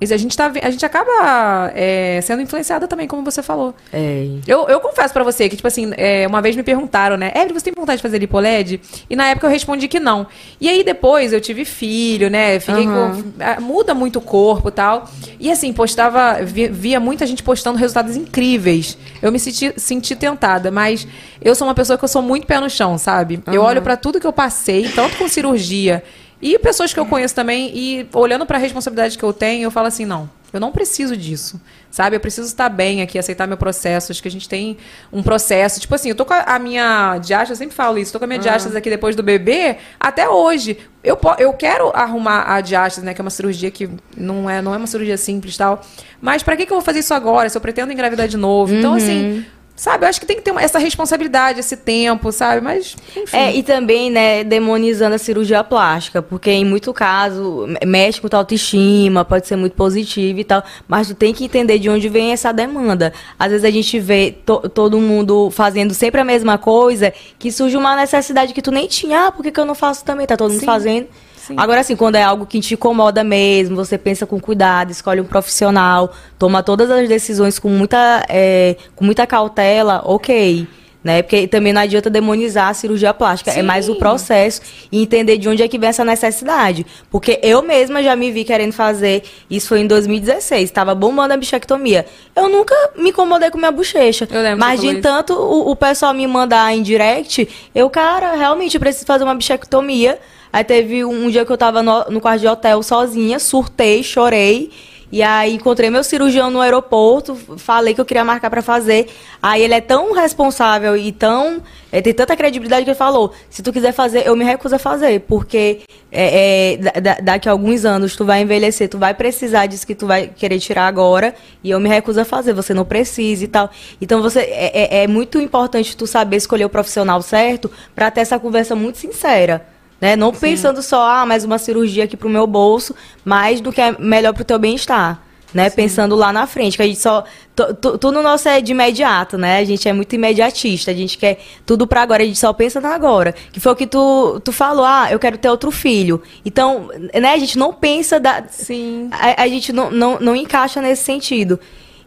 A 0.00 0.16
gente, 0.18 0.36
tá, 0.36 0.52
a 0.62 0.70
gente 0.70 0.84
acaba 0.84 1.72
é, 1.74 2.20
sendo 2.22 2.42
influenciada 2.42 2.86
também, 2.86 3.06
como 3.08 3.24
você 3.24 3.42
falou. 3.42 3.74
É. 3.92 4.26
Eu, 4.46 4.68
eu 4.68 4.78
confesso 4.80 5.14
pra 5.14 5.24
você 5.24 5.48
que, 5.48 5.56
tipo 5.56 5.66
assim, 5.66 5.92
é, 5.96 6.26
uma 6.26 6.42
vez 6.42 6.54
me 6.56 6.62
perguntaram, 6.62 7.16
né? 7.16 7.32
Evelyn, 7.34 7.54
você 7.54 7.64
tem 7.64 7.72
vontade 7.74 7.98
de 7.98 8.02
fazer 8.02 8.18
lipoled? 8.18 8.80
E 9.08 9.16
na 9.16 9.28
época 9.28 9.46
eu 9.46 9.50
respondi 9.50 9.88
que 9.88 9.98
não. 9.98 10.26
E 10.60 10.68
aí 10.68 10.84
depois 10.84 11.32
eu 11.32 11.40
tive 11.40 11.64
filho, 11.64 12.28
né? 12.28 12.60
Fiquei 12.60 12.86
Aham. 12.86 13.22
com. 13.56 13.62
Muda 13.62 13.94
muito 13.94 14.18
o 14.18 14.22
corpo 14.22 14.68
e 14.68 14.72
tal. 14.72 15.08
E 15.40 15.50
assim, 15.50 15.72
postava. 15.72 16.42
vi- 16.42 16.68
Via 16.68 17.00
muita 17.00 17.26
gente 17.26 17.42
postando 17.42 17.78
resultados 17.78 18.14
incríveis. 18.16 18.98
Eu 19.22 19.32
me 19.32 19.38
senti, 19.38 19.72
senti 19.76 20.14
tentada, 20.16 20.70
mas 20.70 21.06
eu 21.40 21.54
sou 21.54 21.66
uma 21.66 21.74
pessoa 21.74 21.96
que 21.96 22.04
eu 22.04 22.08
sou 22.08 22.20
muito 22.20 22.46
pé 22.46 22.60
no 22.60 22.68
chão, 22.68 22.98
sabe? 22.98 23.42
Eu 23.46 23.62
olho 23.62 23.80
pra 23.80 23.96
tudo 23.96 24.20
que 24.20 24.26
eu 24.26 24.32
passei, 24.32 24.88
tanto 24.94 25.16
com 25.16 25.28
cirurgia. 25.28 26.02
E 26.44 26.58
pessoas 26.58 26.92
que 26.92 27.00
eu 27.00 27.06
conheço 27.06 27.34
também, 27.34 27.72
e 27.74 28.06
olhando 28.12 28.44
pra 28.44 28.58
responsabilidade 28.58 29.16
que 29.16 29.24
eu 29.24 29.32
tenho, 29.32 29.64
eu 29.64 29.70
falo 29.70 29.86
assim, 29.86 30.04
não, 30.04 30.28
eu 30.52 30.60
não 30.60 30.70
preciso 30.70 31.16
disso, 31.16 31.58
sabe? 31.90 32.16
Eu 32.16 32.20
preciso 32.20 32.46
estar 32.46 32.68
bem 32.68 33.00
aqui, 33.00 33.18
aceitar 33.18 33.46
meu 33.46 33.56
processo. 33.56 34.12
Acho 34.12 34.20
que 34.20 34.28
a 34.28 34.30
gente 34.30 34.46
tem 34.46 34.76
um 35.10 35.22
processo. 35.22 35.80
Tipo 35.80 35.94
assim, 35.94 36.10
eu 36.10 36.14
tô 36.14 36.26
com 36.26 36.34
a, 36.34 36.42
a 36.42 36.58
minha 36.58 37.16
diástase, 37.16 37.52
eu 37.52 37.56
sempre 37.56 37.74
falo 37.74 37.96
isso, 37.96 38.12
tô 38.12 38.18
com 38.18 38.26
a 38.26 38.28
minha 38.28 38.38
diástase 38.38 38.76
aqui 38.76 38.90
depois 38.90 39.16
do 39.16 39.22
bebê 39.22 39.78
até 39.98 40.28
hoje. 40.28 40.76
Eu, 41.02 41.18
eu 41.38 41.52
quero 41.54 41.90
arrumar 41.96 42.44
a 42.54 42.60
diástase, 42.60 43.06
né? 43.06 43.14
Que 43.14 43.22
é 43.22 43.24
uma 43.24 43.30
cirurgia 43.30 43.70
que 43.70 43.88
não 44.14 44.48
é, 44.48 44.60
não 44.60 44.74
é 44.74 44.76
uma 44.76 44.86
cirurgia 44.86 45.16
simples 45.16 45.54
e 45.54 45.58
tal. 45.58 45.80
Mas 46.20 46.42
pra 46.42 46.56
que, 46.56 46.66
que 46.66 46.72
eu 46.72 46.76
vou 46.76 46.84
fazer 46.84 46.98
isso 46.98 47.14
agora? 47.14 47.48
Se 47.48 47.56
eu 47.56 47.60
pretendo 47.60 47.90
engravidar 47.90 48.28
de 48.28 48.36
novo? 48.36 48.74
Então, 48.74 48.92
assim, 48.92 49.44
sabe? 49.76 50.04
Eu 50.04 50.08
acho 50.08 50.20
que 50.20 50.26
tem 50.26 50.36
que 50.36 50.42
ter 50.42 50.50
uma- 50.52 50.62
essa 50.62 50.78
responsabilidade, 50.78 51.60
esse 51.60 51.76
tempo, 51.76 52.30
sabe? 52.30 52.60
Mas, 52.60 52.96
enfim. 53.16 53.36
É, 53.36 53.54
e 53.54 53.62
também, 53.62 54.10
né, 54.10 54.44
demonizando 54.44 55.14
a 55.14 55.18
cirurgia 55.18 55.64
plástica, 55.64 56.22
porque 56.22 56.50
em 56.50 56.64
muito 56.64 56.92
caso 56.92 57.66
me- 57.66 57.80
mexe 57.86 58.20
com 58.20 58.28
tua 58.28 58.38
autoestima, 58.40 59.24
pode 59.24 59.46
ser 59.46 59.56
muito 59.56 59.74
positivo 59.74 60.38
e 60.38 60.44
tal, 60.44 60.62
mas 60.86 61.08
tu 61.08 61.14
tem 61.14 61.34
que 61.34 61.44
entender 61.44 61.78
de 61.78 61.90
onde 61.90 62.08
vem 62.08 62.32
essa 62.32 62.52
demanda. 62.52 63.12
Às 63.38 63.50
vezes 63.50 63.64
a 63.64 63.70
gente 63.70 63.98
vê 63.98 64.34
to- 64.46 64.68
todo 64.68 64.98
mundo 65.00 65.50
fazendo 65.50 65.92
sempre 65.92 66.20
a 66.20 66.24
mesma 66.24 66.56
coisa, 66.56 67.12
que 67.38 67.50
surge 67.50 67.76
uma 67.76 67.96
necessidade 67.96 68.52
que 68.54 68.62
tu 68.62 68.70
nem 68.70 68.86
tinha, 68.86 69.26
ah, 69.26 69.32
por 69.32 69.42
que, 69.42 69.50
que 69.50 69.58
eu 69.60 69.64
não 69.64 69.74
faço 69.74 70.04
também? 70.04 70.26
Tá 70.26 70.36
todo 70.36 70.50
mundo 70.50 70.60
Sim. 70.60 70.66
fazendo. 70.66 71.06
Sim. 71.46 71.56
Agora, 71.58 71.80
assim, 71.80 71.94
quando 71.94 72.14
é 72.14 72.22
algo 72.22 72.46
que 72.46 72.58
te 72.58 72.72
incomoda 72.72 73.22
mesmo, 73.22 73.76
você 73.76 73.98
pensa 73.98 74.24
com 74.24 74.40
cuidado, 74.40 74.90
escolhe 74.90 75.20
um 75.20 75.24
profissional, 75.24 76.10
toma 76.38 76.62
todas 76.62 76.90
as 76.90 77.06
decisões 77.06 77.58
com 77.58 77.68
muita, 77.68 78.24
é, 78.30 78.76
com 78.96 79.04
muita 79.04 79.26
cautela, 79.26 80.00
ok. 80.06 80.66
Né? 81.02 81.20
Porque 81.20 81.46
também 81.46 81.70
não 81.70 81.82
adianta 81.82 82.08
demonizar 82.08 82.70
a 82.70 82.72
cirurgia 82.72 83.12
plástica. 83.12 83.50
É 83.50 83.56
Sim. 83.56 83.62
mais 83.62 83.90
o 83.90 83.96
processo 83.96 84.62
e 84.90 85.02
entender 85.02 85.36
de 85.36 85.46
onde 85.50 85.62
é 85.62 85.68
que 85.68 85.78
vem 85.78 85.90
essa 85.90 86.02
necessidade. 86.02 86.86
Porque 87.10 87.38
eu 87.42 87.60
mesma 87.60 88.02
já 88.02 88.16
me 88.16 88.30
vi 88.30 88.42
querendo 88.42 88.72
fazer, 88.72 89.22
isso 89.50 89.68
foi 89.68 89.80
em 89.80 89.86
2016, 89.86 90.62
estava 90.62 90.94
bombando 90.94 91.34
a 91.34 91.36
bichectomia. 91.36 92.06
Eu 92.34 92.48
nunca 92.48 92.74
me 92.96 93.10
incomodei 93.10 93.50
com 93.50 93.58
minha 93.58 93.70
bochecha. 93.70 94.26
Mas 94.56 94.80
de 94.80 95.02
tanto 95.02 95.34
o, 95.34 95.72
o 95.72 95.76
pessoal 95.76 96.14
me 96.14 96.26
mandar 96.26 96.74
em 96.74 96.82
direct, 96.82 97.46
eu, 97.74 97.90
cara, 97.90 98.34
realmente 98.34 98.78
preciso 98.78 99.04
fazer 99.04 99.24
uma 99.24 99.34
bichectomia. 99.34 100.18
Aí 100.54 100.62
teve 100.62 101.04
um 101.04 101.28
dia 101.28 101.44
que 101.44 101.50
eu 101.50 101.58
tava 101.58 101.82
no, 101.82 102.04
no 102.10 102.20
quarto 102.20 102.40
de 102.42 102.46
hotel 102.46 102.80
sozinha, 102.80 103.40
surtei, 103.40 104.04
chorei. 104.04 104.70
E 105.10 105.20
aí 105.20 105.54
encontrei 105.54 105.90
meu 105.90 106.02
cirurgião 106.04 106.48
no 106.48 106.60
aeroporto, 106.60 107.34
falei 107.56 107.92
que 107.92 108.00
eu 108.00 108.04
queria 108.04 108.24
marcar 108.24 108.50
pra 108.50 108.62
fazer. 108.62 109.08
Aí 109.42 109.62
ele 109.62 109.74
é 109.74 109.80
tão 109.80 110.12
responsável 110.12 110.96
e 110.96 111.10
tão. 111.10 111.60
é, 111.90 112.00
tem 112.00 112.14
tanta 112.14 112.36
credibilidade 112.36 112.84
que 112.84 112.90
ele 112.90 112.96
falou: 112.96 113.32
se 113.50 113.64
tu 113.64 113.72
quiser 113.72 113.90
fazer, 113.92 114.26
eu 114.28 114.36
me 114.36 114.44
recuso 114.44 114.76
a 114.76 114.78
fazer. 114.78 115.20
Porque 115.22 115.80
é, 116.10 116.72
é, 116.74 116.76
da- 116.76 117.00
da- 117.00 117.20
daqui 117.20 117.48
a 117.48 117.52
alguns 117.52 117.84
anos 117.84 118.14
tu 118.14 118.24
vai 118.24 118.42
envelhecer, 118.42 118.88
tu 118.88 118.96
vai 118.98 119.12
precisar 119.12 119.66
disso 119.66 119.84
que 119.86 119.94
tu 119.96 120.06
vai 120.06 120.28
querer 120.28 120.60
tirar 120.60 120.86
agora. 120.86 121.34
E 121.64 121.70
eu 121.70 121.80
me 121.80 121.88
recuso 121.88 122.20
a 122.20 122.24
fazer, 122.24 122.52
você 122.52 122.72
não 122.72 122.84
precisa 122.84 123.42
e 123.44 123.48
tal. 123.48 123.70
Então 124.00 124.22
você 124.22 124.38
é, 124.40 125.00
é- 125.00 125.02
é 125.02 125.06
muito 125.08 125.40
importante 125.40 125.96
tu 125.96 126.06
saber 126.06 126.36
escolher 126.36 126.64
o 126.64 126.70
profissional 126.70 127.20
certo 127.22 127.68
pra 127.92 128.08
ter 128.08 128.20
essa 128.20 128.38
conversa 128.38 128.76
muito 128.76 128.98
sincera. 128.98 129.73
Né? 130.04 130.16
Não 130.16 130.32
pensando 130.32 130.82
só, 130.82 131.00
ah, 131.08 131.24
mais 131.24 131.44
uma 131.44 131.56
cirurgia 131.56 132.04
aqui 132.04 132.14
pro 132.14 132.28
meu 132.28 132.46
bolso, 132.46 132.94
mais 133.24 133.58
do 133.62 133.72
que 133.72 133.80
é 133.80 133.96
melhor 133.98 134.34
pro 134.34 134.44
teu 134.44 134.58
bem-estar. 134.58 135.18
Né? 135.54 135.70
Pensando 135.70 136.14
lá 136.14 136.30
na 136.30 136.46
frente, 136.46 136.76
que 136.76 136.82
a 136.82 136.86
gente 136.86 136.98
só. 137.00 137.24
tu- 137.56 137.72
tu- 137.74 137.96
Tudo 137.96 138.20
nosso 138.20 138.46
é 138.46 138.60
de 138.60 138.72
imediato, 138.72 139.38
né? 139.38 139.60
A 139.60 139.64
gente 139.64 139.88
é 139.88 139.92
muito 139.94 140.14
imediatista, 140.14 140.90
a 140.90 140.94
gente 140.94 141.16
quer 141.16 141.38
tudo 141.64 141.86
pra 141.86 142.02
agora, 142.02 142.22
a 142.22 142.26
gente 142.26 142.38
só 142.38 142.52
pensa 142.52 142.82
no 142.82 142.88
agora. 142.88 143.32
Que 143.50 143.58
foi 143.60 143.72
o 143.72 143.76
que 143.76 143.86
tu, 143.86 144.40
tu 144.44 144.52
falou, 144.52 144.84
ah, 144.84 145.08
eu 145.10 145.18
quero 145.18 145.38
ter 145.38 145.48
outro 145.48 145.70
filho. 145.70 146.20
Então, 146.44 146.90
né, 147.14 147.32
a 147.32 147.38
gente 147.38 147.56
não 147.56 147.72
pensa 147.72 148.20
da. 148.20 148.42
Sim. 148.50 149.08
A, 149.12 149.44
a 149.44 149.48
gente 149.48 149.72
não, 149.72 149.90
não, 149.90 150.18
não 150.20 150.36
encaixa 150.36 150.82
nesse 150.82 151.04
sentido. 151.04 151.58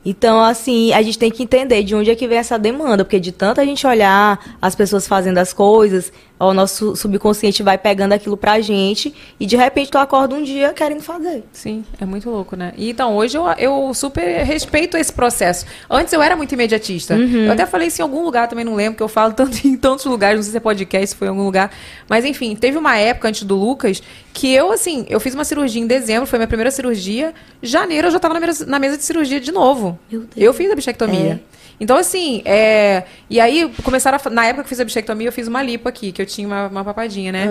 Então, 0.09 0.41
assim, 0.41 0.93
a 0.93 1.01
gente 1.01 1.19
tem 1.19 1.29
que 1.29 1.43
entender 1.43 1.83
de 1.83 1.93
onde 1.93 2.09
é 2.09 2.15
que 2.15 2.25
vem 2.29 2.37
essa 2.37 2.57
demanda, 2.57 3.03
porque 3.03 3.19
de 3.19 3.33
tanto 3.33 3.59
a 3.59 3.65
gente 3.65 3.85
olhar 3.85 4.55
as 4.61 4.73
pessoas 4.73 5.05
fazendo 5.05 5.37
as 5.37 5.51
coisas, 5.51 6.13
o 6.39 6.53
nosso 6.53 6.95
subconsciente 6.95 7.61
vai 7.61 7.77
pegando 7.77 8.13
aquilo 8.13 8.37
pra 8.37 8.61
gente 8.61 9.13
e 9.37 9.45
de 9.45 9.57
repente 9.57 9.91
tu 9.91 9.97
acorda 9.97 10.33
um 10.33 10.41
dia 10.41 10.71
querendo 10.71 11.01
fazer. 11.01 11.43
Sim, 11.51 11.83
é 11.99 12.05
muito 12.05 12.29
louco, 12.29 12.55
né? 12.55 12.71
E, 12.77 12.91
então, 12.91 13.17
hoje 13.17 13.37
eu, 13.37 13.45
eu 13.57 13.93
super 13.93 14.45
respeito 14.45 14.95
esse 14.95 15.11
processo. 15.11 15.65
Antes 15.89 16.13
eu 16.13 16.21
era 16.21 16.37
muito 16.37 16.53
imediatista. 16.53 17.15
Eu 17.45 17.51
até 17.51 17.65
falei 17.65 17.89
isso 17.89 18.01
em 18.01 18.03
algum 18.03 18.23
lugar, 18.23 18.47
também 18.47 18.63
não 18.63 18.75
lembro, 18.75 18.95
que 18.95 19.03
eu 19.03 19.09
falo 19.09 19.33
tanto 19.35 19.67
em 19.67 19.75
tantos 19.75 20.05
lugares, 20.05 20.37
não 20.37 20.43
sei 20.43 20.51
se 20.51 20.57
é 20.57 20.61
podcast, 20.61 21.07
se 21.07 21.15
foi 21.17 21.27
em 21.27 21.31
algum 21.31 21.43
lugar. 21.43 21.69
Mas, 22.07 22.23
enfim, 22.23 22.55
teve 22.55 22.77
uma 22.77 22.95
época 22.95 23.27
antes 23.27 23.43
do 23.43 23.55
Lucas 23.55 24.01
que 24.33 24.53
eu, 24.53 24.71
assim, 24.71 25.05
eu 25.09 25.19
fiz 25.19 25.33
uma 25.33 25.43
cirurgia 25.43 25.81
em 25.81 25.87
dezembro, 25.87 26.27
foi 26.27 26.37
minha 26.37 26.47
primeira 26.47 26.69
cirurgia. 26.69 27.33
Janeiro 27.61 28.07
eu 28.07 28.11
já 28.11 28.19
tava 28.19 28.35
na 28.35 28.39
mesa, 28.39 28.65
na 28.67 28.77
mesa 28.77 28.95
de 28.95 29.03
cirurgia 29.03 29.39
de 29.39 29.51
novo. 29.51 29.96
Eu 30.35 30.53
fiz 30.53 30.71
a 30.71 30.75
bichectomia. 30.75 31.41
Então, 31.79 31.95
assim, 31.97 32.41
é... 32.43 33.03
e 33.29 33.39
aí 33.39 33.71
começaram 33.83 34.17
a... 34.23 34.29
Na 34.29 34.45
época 34.45 34.63
que 34.63 34.67
eu 34.67 34.69
fiz 34.69 34.79
a 34.79 34.83
bichectomia, 34.85 35.27
eu 35.27 35.31
fiz 35.31 35.47
uma 35.47 35.61
lipo 35.61 35.87
aqui, 35.87 36.11
que 36.11 36.21
eu 36.21 36.25
tinha 36.25 36.47
uma, 36.47 36.67
uma 36.67 36.83
papadinha, 36.83 37.31
né? 37.31 37.47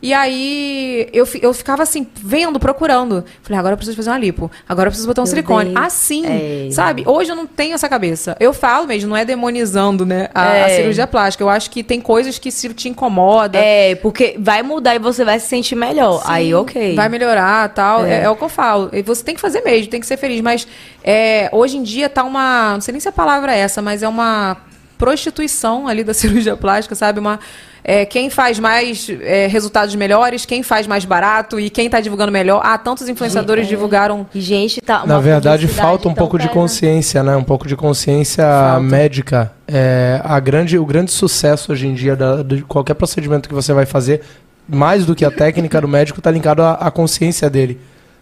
E 0.00 0.14
aí 0.14 1.08
eu, 1.12 1.28
eu 1.42 1.52
ficava 1.52 1.82
assim, 1.82 2.06
vendo, 2.14 2.58
procurando. 2.58 3.24
Falei, 3.42 3.58
agora 3.58 3.74
eu 3.74 3.76
preciso 3.76 3.96
fazer 3.96 4.10
uma 4.10 4.18
lipo. 4.18 4.50
Agora 4.68 4.88
eu 4.88 4.90
preciso 4.90 5.06
botar 5.06 5.20
um 5.20 5.24
Meu 5.24 5.30
silicone. 5.30 5.74
Deus. 5.74 5.86
Assim, 5.86 6.24
É. 6.26 6.70
sabe? 6.70 7.02
Hoje 7.06 7.30
eu 7.32 7.36
não 7.36 7.46
tenho 7.46 7.74
essa 7.74 7.88
cabeça. 7.88 8.36
Eu 8.40 8.52
falo 8.52 8.86
mesmo, 8.86 9.10
não 9.10 9.16
é 9.16 9.24
demonizando, 9.24 10.06
né? 10.06 10.28
A, 10.34 10.42
a 10.50 10.56
É. 10.56 10.76
cirurgia 10.76 11.06
plástica. 11.06 11.44
Eu 11.44 11.48
acho 11.50 11.70
que 11.70 11.82
tem 11.82 12.00
coisas 12.00 12.38
que 12.38 12.50
se 12.50 12.72
te 12.72 12.88
incomoda. 12.88 13.58
É, 13.58 13.94
porque 13.96 14.36
vai 14.38 14.62
mudar 14.62 14.94
e 14.94 14.98
você 14.98 15.24
vai 15.24 15.38
se 15.38 15.48
sentir 15.48 15.74
melhor. 15.74 16.22
Aí, 16.24 16.54
ok. 16.54 16.94
Vai 16.94 17.08
melhorar 17.08 17.68
tal. 17.74 18.04
É. 18.06 18.20
É. 18.20 18.22
é 18.22 18.30
o 18.30 18.36
que 18.36 18.42
eu 18.44 18.48
falo. 18.48 18.88
E 18.92 19.02
você 19.02 19.22
tem 19.22 19.34
que 19.34 19.40
fazer 19.40 19.60
mesmo, 19.62 19.90
tem 19.90 20.00
que 20.00 20.06
ser 20.06 20.16
feliz. 20.16 20.40
Mas 20.40 20.66
é, 21.04 21.48
hoje 21.52 21.76
em 21.76 21.82
dia 21.82 22.08
tá 22.08 22.24
uma. 22.24 22.74
Não 22.74 22.80
sei 22.80 22.92
nem 22.92 23.00
se 23.00 23.08
a 23.08 23.12
palavra 23.12 23.54
é 23.54 23.65
essa, 23.66 23.82
mas 23.82 24.02
é 24.02 24.08
uma 24.08 24.56
prostituição 24.98 25.86
ali 25.86 26.02
da 26.02 26.12
cirurgia 26.14 26.56
plástica, 26.56 26.94
sabe? 26.94 27.20
Uma. 27.20 27.38
é, 27.84 28.04
quem 28.04 28.28
faz 28.30 28.58
mais 28.58 29.08
é, 29.20 29.46
resultados 29.46 29.94
melhores, 29.94 30.44
quem 30.44 30.62
faz 30.62 30.86
mais 30.86 31.04
barato 31.04 31.60
e 31.60 31.70
quem 31.70 31.88
tá 31.88 32.00
divulgando 32.00 32.32
melhor. 32.32 32.60
Ah, 32.64 32.76
tantos 32.78 33.08
influenciadores 33.08 33.66
É. 33.66 33.68
divulgaram. 33.68 34.26
Gente, 34.34 34.80
tá. 34.80 35.04
Na 35.06 35.20
verdade, 35.20 35.68
falta 35.68 36.08
um 36.08 36.14
pouco 36.14 36.38
de 36.38 36.48
consciência, 36.48 37.22
né? 37.22 37.36
Um 37.36 37.44
pouco 37.44 37.68
de 37.68 37.76
consciência 37.76 38.44
Falta. 38.44 38.80
médica. 38.80 39.52
É, 39.68 40.20
a 40.24 40.40
grande, 40.40 40.78
o 40.78 40.86
grande 40.86 41.12
sucesso 41.12 41.72
hoje 41.72 41.86
em 41.86 41.94
dia 41.94 42.16
da- 42.16 42.42
de 42.42 42.62
qualquer 42.62 42.94
procedimento 42.94 43.48
que 43.48 43.54
você 43.54 43.72
vai 43.72 43.86
fazer, 43.86 44.22
mais 44.68 45.06
do 45.06 45.14
que 45.14 45.24
a 45.24 45.30
técnica 45.30 45.80
do 45.80 45.86
médico, 45.88 46.18
está 46.20 46.30
ligado 46.30 46.62
à, 46.62 46.72
à 46.72 46.90
consciência 46.90 47.48
dele. 47.50 47.78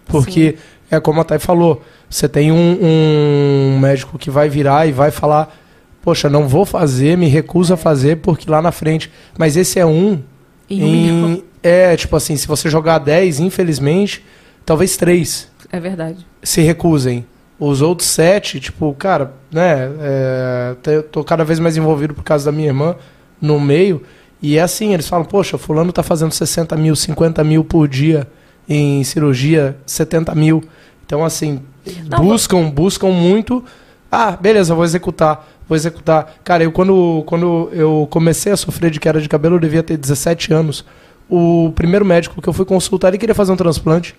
Porque, 0.07 0.57
é 0.91 1.01
como 1.01 1.21
a 1.21 1.25
Thay 1.25 1.39
falou, 1.39 1.83
você 2.15 2.29
tem 2.29 2.53
um, 2.53 2.79
um 2.81 3.79
médico 3.81 4.17
que 4.17 4.31
vai 4.31 4.49
virar 4.49 4.87
e 4.87 4.93
vai 4.93 5.11
falar, 5.11 5.53
poxa, 6.01 6.31
não 6.31 6.47
vou 6.47 6.65
fazer, 6.65 7.19
me 7.19 7.27
recuso 7.27 7.75
a 7.75 7.77
fazer, 7.77 8.19
porque 8.19 8.49
lá 8.49 8.63
na 8.63 8.71
frente... 8.71 9.11
Mas 9.37 9.57
esse 9.57 9.81
é 9.81 9.85
um... 9.85 10.23
Em 10.71 11.43
é, 11.61 11.97
tipo 11.97 12.15
assim, 12.15 12.37
se 12.37 12.47
você 12.47 12.71
jogar 12.71 12.99
10, 12.99 13.41
infelizmente, 13.41 14.25
talvez 14.65 14.97
três 14.97 15.51
É 15.73 15.81
verdade. 15.81 16.25
se 16.41 16.61
recusem. 16.61 17.27
Os 17.59 17.83
outros 17.83 18.09
sete, 18.09 18.61
tipo, 18.61 18.95
cara, 18.95 19.33
né? 19.51 19.91
É, 20.01 20.77
tô 21.11 21.25
cada 21.25 21.45
vez 21.45 21.59
mais 21.59 21.77
envolvido 21.77 22.15
por 22.15 22.23
causa 22.23 22.45
da 22.45 22.53
minha 22.53 22.69
irmã 22.69 22.95
no 23.41 23.59
meio. 23.59 24.05
E 24.41 24.57
é 24.57 24.63
assim, 24.63 24.95
eles 24.95 25.09
falam, 25.09 25.25
poxa, 25.25 25.59
fulano 25.59 25.93
tá 25.93 26.05
fazendo 26.05 26.31
60 26.31 26.77
mil, 26.77 26.95
50 26.95 27.43
mil 27.43 27.65
por 27.65 27.89
dia 27.89 28.25
em 28.69 29.03
cirurgia, 29.03 29.77
70 29.85 30.33
mil. 30.37 30.63
Então, 31.05 31.25
assim, 31.25 31.61
Não, 32.09 32.19
buscam, 32.19 32.71
buscam 32.71 33.09
muito. 33.09 33.65
Ah, 34.11 34.33
beleza, 34.33 34.75
vou 34.75 34.85
executar, 34.85 35.47
vou 35.69 35.77
executar. 35.77 36.35
Cara, 36.45 36.63
eu 36.63 36.73
quando, 36.73 37.23
quando 37.27 37.69
eu 37.73 38.07
comecei 38.11 38.53
a 38.53 38.57
sofrer 38.57 38.91
de 38.91 39.01
queda 39.01 39.21
de 39.21 39.29
cabelo, 39.29 39.57
eu 39.57 39.61
devia 39.61 39.83
ter 39.83 39.97
17 39.97 40.53
anos. 40.53 40.85
O 41.29 41.73
primeiro 41.75 42.05
médico 42.05 42.41
que 42.41 42.49
eu 42.49 42.53
fui 42.53 42.65
consultar, 42.65 43.09
ele 43.09 43.19
queria 43.19 43.35
fazer 43.35 43.53
um 43.53 43.57
transplante. 43.57 44.15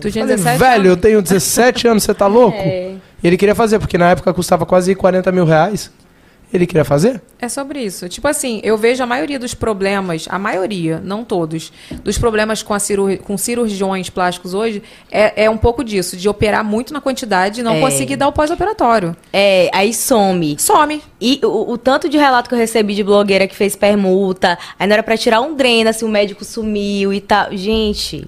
Tu 0.00 0.10
tinha 0.10 0.24
Falei, 0.24 0.36
17 0.36 0.58
velho, 0.58 0.86
eu 0.88 0.96
tenho 0.96 1.22
17 1.22 1.88
anos, 1.88 2.02
você 2.02 2.14
tá 2.14 2.26
louco? 2.28 2.58
É. 2.58 2.94
E 3.22 3.26
ele 3.26 3.36
queria 3.36 3.54
fazer, 3.54 3.78
porque 3.78 3.98
na 3.98 4.10
época 4.10 4.32
custava 4.32 4.64
quase 4.64 4.94
40 4.94 5.30
mil 5.32 5.44
reais. 5.44 5.90
Ele 6.52 6.66
queria 6.66 6.84
fazer? 6.84 7.20
É 7.38 7.48
sobre 7.48 7.80
isso. 7.82 8.08
Tipo 8.08 8.26
assim, 8.26 8.60
eu 8.64 8.76
vejo 8.76 9.02
a 9.02 9.06
maioria 9.06 9.38
dos 9.38 9.54
problemas, 9.54 10.26
a 10.30 10.38
maioria, 10.38 11.00
não 11.04 11.22
todos, 11.22 11.72
dos 12.02 12.16
problemas 12.16 12.62
com, 12.62 12.72
a 12.74 12.78
cirurgi 12.78 13.18
com 13.18 13.36
cirurgiões 13.36 14.08
plásticos 14.10 14.54
hoje 14.54 14.82
é, 15.10 15.44
é 15.44 15.50
um 15.50 15.58
pouco 15.58 15.84
disso, 15.84 16.16
de 16.16 16.28
operar 16.28 16.64
muito 16.64 16.92
na 16.92 17.00
quantidade 17.00 17.60
e 17.60 17.62
não 17.62 17.74
É. 17.74 17.80
conseguir 17.80 18.16
dar 18.16 18.28
o 18.28 18.32
pós-operatório. 18.32 19.16
É, 19.32 19.70
aí 19.72 19.92
some. 19.92 20.56
Some. 20.58 21.02
E 21.20 21.40
o, 21.44 21.72
o 21.72 21.78
tanto 21.78 22.08
de 22.08 22.16
relato 22.16 22.48
que 22.48 22.54
eu 22.54 22.58
recebi 22.58 22.94
de 22.94 23.04
blogueira 23.04 23.46
que 23.46 23.54
fez 23.54 23.76
permuta, 23.76 24.58
aí 24.78 24.86
não 24.86 24.94
era 24.94 25.02
pra 25.02 25.16
tirar 25.16 25.40
um 25.40 25.54
dreno, 25.54 25.90
assim, 25.90 26.04
o 26.04 26.08
médico 26.08 26.44
sumiu 26.44 27.12
e 27.12 27.20
tal. 27.20 27.48
Gente, 27.56 28.26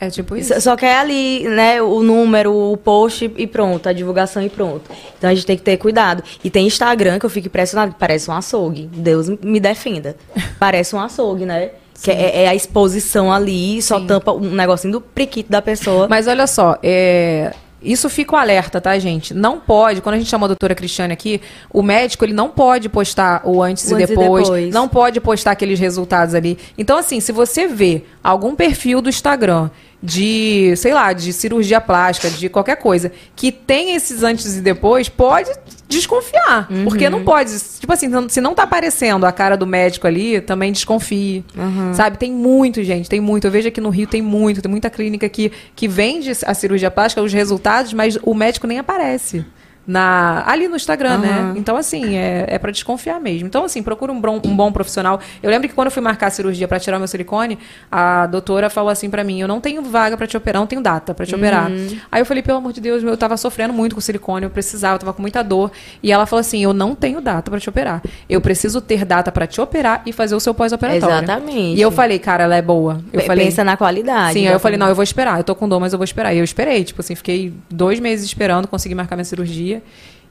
É 0.00 0.10
tipo 0.10 0.36
isso. 0.36 0.52
só, 0.54 0.60
só 0.60 0.76
quer 0.76 0.98
ali, 0.98 1.46
né, 1.48 1.80
o 1.80 2.02
número, 2.02 2.52
o 2.52 2.76
post 2.76 3.32
e 3.36 3.46
pronto, 3.46 3.88
a 3.88 3.92
divulgação 3.92 4.42
e 4.42 4.48
pronto. 4.48 4.90
Então 5.16 5.30
a 5.30 5.34
gente 5.34 5.46
tem 5.46 5.56
que 5.56 5.62
ter 5.62 5.76
cuidado. 5.76 6.22
E 6.42 6.50
tem 6.50 6.66
Instagram 6.66 7.18
que 7.18 7.26
eu 7.26 7.30
fico 7.30 7.46
impressionado, 7.46 7.92
que 7.92 7.98
parece 7.98 8.30
um 8.30 8.34
açougue. 8.34 8.88
Deus 8.92 9.28
me 9.28 9.60
defenda. 9.60 10.16
Parece 10.58 10.94
um 10.94 11.00
açougue, 11.00 11.46
né? 11.46 11.70
Que 12.02 12.10
é, 12.10 12.44
é 12.44 12.48
a 12.48 12.54
exposição 12.54 13.32
ali, 13.32 13.80
só 13.80 13.98
Sim. 13.98 14.06
tampa 14.06 14.32
um 14.32 14.50
negocinho 14.50 14.92
do 14.92 15.00
priquito 15.00 15.50
da 15.50 15.62
pessoa. 15.62 16.08
Mas 16.08 16.26
olha 16.26 16.46
só, 16.46 16.76
é, 16.82 17.52
isso 17.84 18.08
fica 18.08 18.34
o 18.34 18.38
alerta, 18.38 18.80
tá, 18.80 18.98
gente? 18.98 19.34
Não 19.34 19.60
pode, 19.60 20.00
quando 20.00 20.14
a 20.14 20.18
gente 20.18 20.30
chamou 20.30 20.46
a 20.46 20.48
doutora 20.48 20.74
Cristiane 20.74 21.12
aqui, 21.12 21.40
o 21.72 21.82
médico 21.82 22.24
ele 22.24 22.32
não 22.32 22.48
pode 22.48 22.88
postar 22.88 23.42
o 23.44 23.62
antes, 23.62 23.90
O 23.90 23.98
e, 23.98 24.02
antes 24.02 24.10
e 24.10 24.16
depois, 24.16 24.44
depois. 24.44 24.74
não 24.74 24.88
pode 24.88 25.20
postar 25.20 25.52
aqueles 25.52 25.78
resultados 25.78 26.34
ali. 26.34 26.58
Então, 26.78 26.96
assim, 26.98 27.20
se 27.20 27.32
você 27.32 27.68
vê 27.68 28.04
algum 28.22 28.54
perfil 28.54 29.00
do 29.00 29.08
Instagram 29.08 29.70
de, 30.02 30.74
sei 30.76 30.92
lá, 30.92 31.12
de 31.14 31.32
cirurgia 31.32 31.80
plástica, 31.80 32.30
de 32.30 32.48
qualquer 32.50 32.76
coisa, 32.76 33.10
que 33.34 33.50
tem 33.50 33.94
esses 33.94 34.22
antes 34.22 34.56
e 34.56 34.60
depois, 34.60 35.08
pode 35.08 35.50
desconfiar. 35.88 36.66
Uhum. 36.70 36.84
Porque 36.84 37.08
não 37.08 37.24
pode. 37.24 37.50
Tipo 37.78 37.92
assim, 37.92 38.10
se 38.28 38.40
não 38.40 38.54
tá 38.54 38.62
aparecendo 38.62 39.24
a 39.26 39.32
cara 39.32 39.56
do 39.56 39.66
médico 39.66 40.06
ali, 40.06 40.40
também 40.40 40.72
desconfie. 40.72 41.44
Uhum. 41.56 41.94
Sabe? 41.94 42.18
Tem 42.18 42.32
muito, 42.32 42.82
gente, 42.82 43.08
tem 43.08 43.20
muito. 43.20 43.46
Eu 43.46 43.50
vejo 43.50 43.68
aqui 43.68 43.80
no 43.80 43.90
Rio 43.90 44.06
tem 44.06 44.22
muito, 44.22 44.62
tem 44.62 44.70
muita 44.70 44.90
clínica 44.90 45.28
que, 45.28 45.52
que 45.74 45.88
vende 45.88 46.32
a 46.44 46.54
cirurgia 46.54 46.90
plástica, 46.90 47.22
os 47.22 47.32
resultados, 47.32 47.92
mas 47.92 48.18
o 48.22 48.34
médico 48.34 48.66
nem 48.66 48.78
aparece. 48.78 49.44
Na, 49.86 50.42
ali 50.46 50.66
no 50.66 50.76
Instagram, 50.76 51.18
né? 51.18 51.28
Aham. 51.30 51.54
Então, 51.56 51.76
assim, 51.76 52.16
é, 52.16 52.46
é 52.48 52.58
para 52.58 52.70
desconfiar 52.70 53.20
mesmo. 53.20 53.46
Então, 53.46 53.64
assim, 53.64 53.82
procura 53.82 54.10
um 54.12 54.20
bom, 54.20 54.40
um 54.44 54.56
bom 54.56 54.72
profissional. 54.72 55.20
Eu 55.42 55.50
lembro 55.50 55.68
que 55.68 55.74
quando 55.74 55.86
eu 55.86 55.90
fui 55.92 56.02
marcar 56.02 56.28
a 56.28 56.30
cirurgia 56.30 56.66
para 56.66 56.80
tirar 56.80 56.96
o 56.96 57.00
meu 57.00 57.06
silicone, 57.08 57.58
a 57.92 58.26
doutora 58.26 58.70
falou 58.70 58.90
assim 58.90 59.10
para 59.10 59.22
mim: 59.22 59.40
Eu 59.40 59.48
não 59.48 59.60
tenho 59.60 59.82
vaga 59.82 60.16
para 60.16 60.26
te 60.26 60.36
operar, 60.36 60.60
não 60.60 60.66
tenho 60.66 60.80
data 60.82 61.12
para 61.14 61.26
te 61.26 61.34
operar. 61.34 61.70
Aí 62.10 62.20
eu 62.20 62.26
falei: 62.26 62.42
Pelo 62.42 62.58
amor 62.58 62.72
de 62.72 62.80
Deus, 62.80 63.02
eu 63.02 63.16
tava 63.16 63.36
sofrendo 63.36 63.74
muito 63.74 63.94
com 63.94 64.00
silicone, 64.00 64.44
eu 64.44 64.50
precisava, 64.50 64.94
eu 64.94 64.98
tava 65.00 65.12
com 65.12 65.20
muita 65.22 65.42
dor. 65.42 65.70
E 66.02 66.10
ela 66.10 66.24
falou 66.24 66.40
assim: 66.40 66.62
Eu 66.64 66.72
não 66.72 66.94
tenho 66.94 67.20
data 67.20 67.50
para 67.50 67.60
te 67.60 67.68
operar. 67.68 68.02
Eu 68.28 68.40
preciso 68.40 68.80
ter 68.80 69.04
data 69.04 69.30
para 69.30 69.46
te 69.46 69.60
operar 69.60 70.02
e 70.06 70.12
fazer 70.12 70.34
o 70.34 70.40
seu 70.40 70.54
pós-operatório. 70.54 71.16
Exatamente. 71.24 71.78
E 71.78 71.80
eu 71.82 71.90
falei: 71.90 72.18
Cara, 72.18 72.44
ela 72.44 72.56
é 72.56 72.62
boa. 72.62 73.00
Eu 73.12 73.20
Pe- 73.20 73.26
falei: 73.26 73.44
Pensa 73.46 73.62
na 73.62 73.76
qualidade. 73.76 74.32
Sim, 74.34 74.46
aí 74.46 74.52
eu 74.54 74.60
falei, 74.60 74.78
não, 74.78 74.88
eu 74.88 74.94
vou 74.94 75.02
esperar. 75.04 75.38
Eu 75.38 75.44
tô 75.44 75.54
com 75.54 75.68
dor, 75.68 75.78
mas 75.80 75.92
eu 75.92 75.98
vou 75.98 76.04
esperar. 76.04 76.32
E 76.34 76.38
eu 76.38 76.44
esperei, 76.44 76.82
tipo 76.84 77.00
assim, 77.00 77.14
fiquei 77.14 77.52
dois 77.70 78.00
meses 78.00 78.24
esperando, 78.24 78.66
consegui 78.66 78.94
marcar 78.94 79.16
minha 79.16 79.24
cirurgia. 79.24 79.73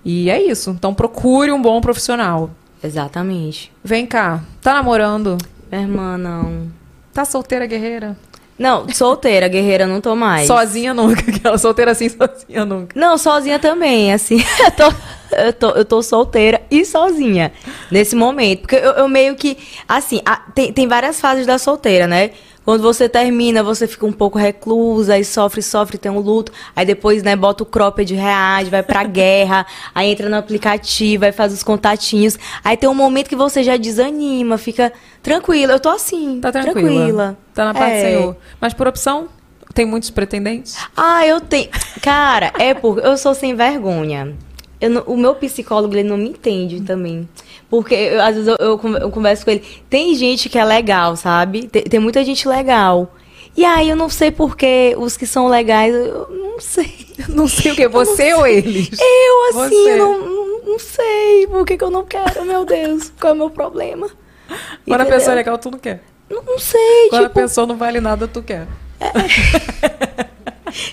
E 0.05 0.29
é 0.29 0.41
isso. 0.41 0.71
Então 0.71 0.93
procure 0.93 1.51
um 1.51 1.61
bom 1.61 1.79
profissional. 1.81 2.49
Exatamente. 2.83 3.71
Vem 3.83 4.05
cá, 4.05 4.41
tá 4.61 4.73
namorando? 4.73 5.37
Minha 5.71 5.81
irmã, 5.83 6.17
não. 6.17 6.67
Tá 7.13 7.23
solteira, 7.25 7.65
guerreira? 7.65 8.17
Não, 8.59 8.87
solteira, 8.89 9.47
guerreira 9.47 9.87
não 9.87 9.99
tô 9.99 10.15
mais. 10.15 10.45
Sozinha 10.45 10.93
nunca. 10.93 11.21
Aquela 11.31 11.57
solteira 11.57 11.91
assim, 11.91 12.07
sozinha 12.09 12.65
nunca. 12.65 12.97
Não, 12.99 13.17
sozinha 13.17 13.57
também, 13.57 14.13
assim. 14.13 14.37
eu, 14.63 14.71
tô, 14.71 15.35
eu, 15.37 15.53
tô, 15.53 15.69
eu 15.71 15.85
tô 15.85 16.03
solteira 16.03 16.61
e 16.69 16.85
sozinha 16.85 17.51
nesse 17.89 18.15
momento. 18.15 18.61
Porque 18.61 18.75
eu, 18.75 18.91
eu 18.91 19.07
meio 19.09 19.35
que. 19.35 19.57
Assim, 19.87 20.21
a- 20.25 20.41
tem, 20.53 20.71
tem 20.71 20.87
várias 20.87 21.19
fases 21.19 21.47
da 21.47 21.57
solteira, 21.57 22.05
né? 22.05 22.31
Quando 22.65 22.81
você 22.81 23.09
termina, 23.09 23.61
você 23.61 23.85
fica 23.87 24.05
um 24.05 24.11
pouco 24.11 24.37
reclusa, 24.37 25.15
aí 25.15 25.25
sofre, 25.25 25.61
sofre, 25.61 25.97
tem 25.97 26.11
um 26.11 26.19
luto. 26.19 26.51
Aí 26.75 26.85
depois, 26.85 27.21
né, 27.21 27.35
bota 27.35 27.63
o 27.63 27.65
cropped, 27.65 28.13
reage, 28.13 28.69
vai 28.69 28.81
pra 28.81 29.03
guerra, 29.05 29.65
aí 29.93 30.09
entra 30.09 30.29
no 30.29 30.37
aplicativo, 30.37 31.25
aí 31.25 31.31
faz 31.31 31.51
os 31.51 31.61
contatinhos. 31.63 32.37
Aí 32.63 32.77
tem 32.77 32.87
um 32.89 32.93
momento 32.95 33.27
que 33.27 33.35
você 33.35 33.61
já 33.63 33.75
desanima, 33.75 34.57
fica 34.57 34.93
tranquila. 35.21 35.73
Eu 35.73 35.79
tô 35.79 35.89
assim, 35.89 36.39
Tá 36.39 36.51
tranquila. 36.51 36.73
tranquila. 36.81 37.37
Tá 37.53 37.65
na 37.65 37.73
paz 37.73 37.91
do 37.91 37.97
É. 37.97 38.01
Senhor. 38.01 38.35
Mas 38.61 38.73
por 38.73 38.87
opção, 38.87 39.27
tem 39.73 39.85
muitos 39.85 40.09
pretendentes? 40.09 40.77
Ah, 40.95 41.25
eu 41.27 41.41
tenho. 41.41 41.69
Cara, 42.01 42.53
é 42.57 42.73
porque 42.73 43.05
eu 43.05 43.17
sou 43.17 43.33
sem 43.35 43.55
vergonha. 43.55 44.33
Não- 44.81 45.03
o 45.03 45.15
meu 45.17 45.33
psicólogo, 45.35 45.93
ele 45.95 46.03
não 46.07 46.17
me 46.17 46.29
entende 46.29 46.81
também. 46.81 47.27
Porque 47.73 47.95
eu- 47.95 48.21
às 48.21 48.35
vezes 48.35 48.47
eu, 48.47 48.55
eu 48.59 48.79
eu 49.01 49.09
converso 49.09 49.43
com 49.43 49.49
ele. 49.49 49.63
Tem 49.89 50.13
gente 50.13 50.47
que 50.47 50.59
é 50.59 50.63
legal, 50.63 51.15
sabe? 51.15 51.67
Tem, 51.67 51.81
tem 51.81 51.99
muita 51.99 52.23
gente 52.23 52.47
legal. 52.47 53.11
E 53.57 53.65
aí 53.65 53.89
eu 53.89 53.95
não 53.95 54.09
sei 54.09 54.29
porque 54.29 54.95
os 54.95 55.17
que 55.17 55.25
são 55.25 55.47
legais, 55.47 55.91
eu 55.91 56.27
não 56.29 56.59
sei. 56.59 56.93
Não 57.29 57.47
sei 57.47 57.71
o 57.71 57.75
que, 57.75 57.87
você 57.87 58.31
ou 58.35 58.45
eles? 58.45 58.89
Eu, 58.99 59.49
assim, 59.65 59.83
Você. 59.83 59.91
eu 59.91 59.97
não, 59.97 60.65
não, 60.65 60.79
sei 60.79 61.47
por 61.47 61.65
que, 61.65 61.77
que 61.77 61.83
eu 61.83 61.89
não 61.89 62.05
quero, 62.05 62.45
meu 62.45 62.63
Deus. 62.63 63.11
Qual 63.19 63.31
é 63.31 63.35
o 63.35 63.39
meu 63.39 63.49
problema? 63.49 64.07
Quando 64.07 65.01
a 65.01 65.03
Entendeu? 65.03 65.05
pessoa 65.07 65.33
é 65.33 65.35
legal, 65.35 65.57
tu 65.57 65.71
não 65.71 65.79
quer. 65.79 66.03
Não, 66.29 66.43
não 66.43 66.59
sei, 66.59 67.09
Quando 67.09 67.23
tipo... 67.27 67.39
a 67.39 67.41
pessoa 67.41 67.65
não 67.65 67.75
vale 67.75 67.99
nada, 67.99 68.27
tu 68.27 68.43
quer. 68.43 68.67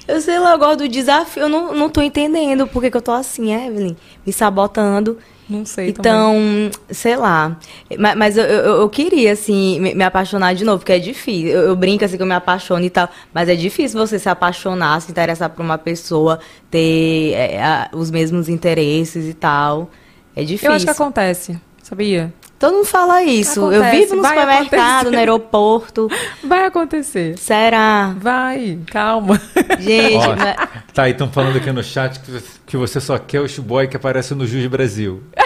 Eu 0.09 0.21
sei 0.21 0.39
lá, 0.39 0.53
eu 0.53 0.59
gosto 0.59 0.79
do 0.79 0.89
desafio. 0.89 1.43
Eu 1.43 1.49
não, 1.49 1.75
não 1.75 1.89
tô 1.91 2.01
entendendo 2.03 2.67
por 2.67 2.83
que, 2.83 2.91
que 2.91 2.97
eu 2.97 3.03
tô 3.03 3.13
assim, 3.13 3.53
Evelyn. 3.55 3.97
Me 4.27 4.33
sabotando. 4.33 5.19
Não 5.51 5.65
sei 5.67 5.89
Então, 5.89 6.71
sei 6.91 7.17
lá. 7.17 7.57
Mas, 7.99 8.15
mas 8.17 8.37
eu, 8.37 8.45
eu, 8.45 8.77
eu 8.83 8.89
queria, 8.89 9.33
assim, 9.33 9.81
me, 9.81 9.95
me 9.95 10.05
apaixonar 10.05 10.55
de 10.55 10.65
novo, 10.65 10.79
porque 10.79 10.93
é 10.93 10.99
difícil. 10.99 11.49
Eu, 11.51 11.61
eu 11.63 11.77
brinco 11.77 12.05
assim 12.05 12.17
que 12.17 12.23
eu 12.23 12.27
me 12.27 12.35
apaixono 12.35 12.85
e 12.85 12.91
tal. 12.91 13.09
Mas 13.35 13.49
é 13.49 13.57
difícil 13.57 13.99
você 13.99 14.19
se 14.19 14.29
apaixonar, 14.29 15.01
se 15.03 15.11
interessar 15.11 15.51
por 15.51 15.63
uma 15.63 15.77
pessoa, 15.77 16.39
ter 16.71 17.33
é, 17.33 17.63
a- 17.63 17.91
os 17.93 18.11
mesmos 18.11 18.49
interesses 18.49 19.27
e 19.29 19.35
tal. 19.35 19.91
É 20.37 20.43
difícil. 20.45 20.71
Eu 20.71 20.77
acho 20.77 20.85
que 20.85 20.91
acontece, 20.91 21.61
sabia? 21.83 22.33
Todo 22.61 22.75
mundo 22.75 22.85
fala 22.85 23.23
isso. 23.23 23.59
Acontece, 23.61 23.85
eu 23.87 23.91
vivo 24.01 24.17
no 24.17 24.23
supermercado, 24.23 24.77
acontecer. 24.99 25.11
no 25.11 25.19
aeroporto. 25.19 26.09
Vai 26.45 26.65
acontecer. 26.67 27.39
Será? 27.39 28.15
Vai, 28.19 28.79
calma. 28.87 29.41
Gente, 29.81 30.17
Ó, 30.27 30.37
mas- 30.37 30.69
tá, 30.93 31.09
e 31.09 31.13
estão 31.13 31.31
falando 31.33 31.57
aqui 31.57 31.73
no 31.73 31.83
chat 31.83 32.21
que, 32.21 32.31
você- 32.31 32.61
que 32.67 32.77
você 32.77 33.01
só 33.01 33.17
quer 33.19 33.41
o 33.41 33.49
Chuboy 33.49 33.89
que 33.89 33.97
aparece 33.97 34.35
no 34.35 34.47
Jus 34.47 34.67
Brasil. 34.67 35.23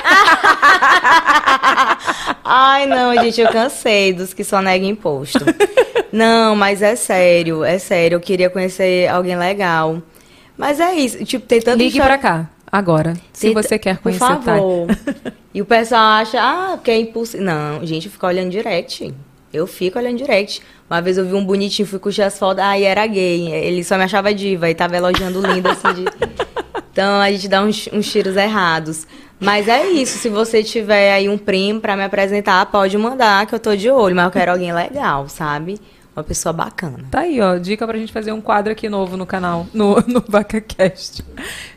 Ai, 2.45 2.87
não, 2.87 3.15
gente, 3.23 3.41
eu 3.41 3.49
cansei 3.51 4.13
dos 4.13 4.35
que 4.35 4.45
só 4.45 4.61
negam 4.61 4.89
imposto. 4.89 5.39
Não, 6.13 6.55
mas 6.55 6.83
é 6.83 6.97
sério, 6.97 7.65
é 7.65 7.79
sério. 7.79 8.17
Eu 8.17 8.21
queria 8.21 8.51
conhecer 8.51 9.09
alguém 9.09 9.37
legal. 9.37 10.03
Mas 10.57 10.79
é 10.79 10.93
isso, 10.95 11.25
tipo, 11.25 11.47
tem 11.47 11.61
tanto 11.61 11.79
Ligue 11.79 12.01
pra 12.01 12.17
cá, 12.19 12.49
agora. 12.75 13.15
Se 13.33 13.47
Tem- 13.47 13.55
você 13.55 13.79
quer 13.79 13.99
conhecer 13.99 14.27
Por 14.27 14.43
favor. 14.43 14.87
E 15.55 15.63
o 15.63 15.65
pessoal 15.65 16.03
acha, 16.03 16.39
ah, 16.41 16.77
que 16.83 16.91
é 16.91 16.99
impulsivo. 16.99 17.43
Não, 17.43 17.87
gente, 17.87 18.07
eu 18.07 18.13
fico 18.13 18.27
olhando 18.27 18.51
direct. 18.51 19.15
Eu 19.53 19.69
fico 19.69 19.99
olhando 19.99 20.19
direct. 20.19 20.61
Uma 20.91 21.01
vez 21.01 21.17
eu 21.17 21.25
vi 21.25 21.35
um 21.35 21.45
bonitinho, 21.45 21.87
fui 21.87 22.01
curtir 22.01 22.23
as 22.23 22.37
fotos, 22.37 22.63
aí 22.63 22.83
era 22.83 23.07
gay. 23.07 23.53
Ele 23.53 23.85
só 23.85 23.97
me 23.97 24.03
achava 24.03 24.35
diva 24.35 24.69
e 24.69 24.75
tava 24.75 24.97
elogiando 24.97 25.41
lindo, 25.41 25.69
assim, 25.69 25.95
de... 25.95 26.05
Então 26.91 27.21
a 27.21 27.31
gente 27.31 27.49
dá 27.49 27.63
uns, 27.63 27.89
uns 27.93 28.11
tiros 28.11 28.37
errados. 28.37 29.07
Mas 29.41 29.67
é 29.67 29.87
isso, 29.89 30.17
se 30.19 30.29
você 30.29 30.63
tiver 30.63 31.13
aí 31.13 31.29
um 31.29 31.37
primo 31.37 31.81
pra 31.81 31.97
me 31.97 32.05
apresentar, 32.05 32.67
pode 32.67 32.97
mandar, 32.97 33.47
que 33.47 33.55
eu 33.55 33.59
tô 33.59 33.75
de 33.75 33.91
olho. 33.91 34.15
Mas 34.15 34.25
eu 34.27 34.31
quero 34.31 34.53
alguém 34.53 34.73
legal, 34.73 35.29
sabe? 35.29 35.81
Uma 36.17 36.23
pessoa 36.23 36.53
bacana. 36.53 37.01
Tá 37.11 37.21
aí, 37.21 37.41
ó. 37.41 37.57
Dica 37.57 37.85
pra 37.87 37.99
gente 37.99 38.13
fazer 38.13 38.31
um 38.31 38.41
quadro 38.41 38.71
aqui 38.71 38.89
novo 38.89 39.17
no 39.17 39.27
canal, 39.27 39.67
no, 39.75 39.97
no 40.07 40.23
VacaCast. 40.27 41.25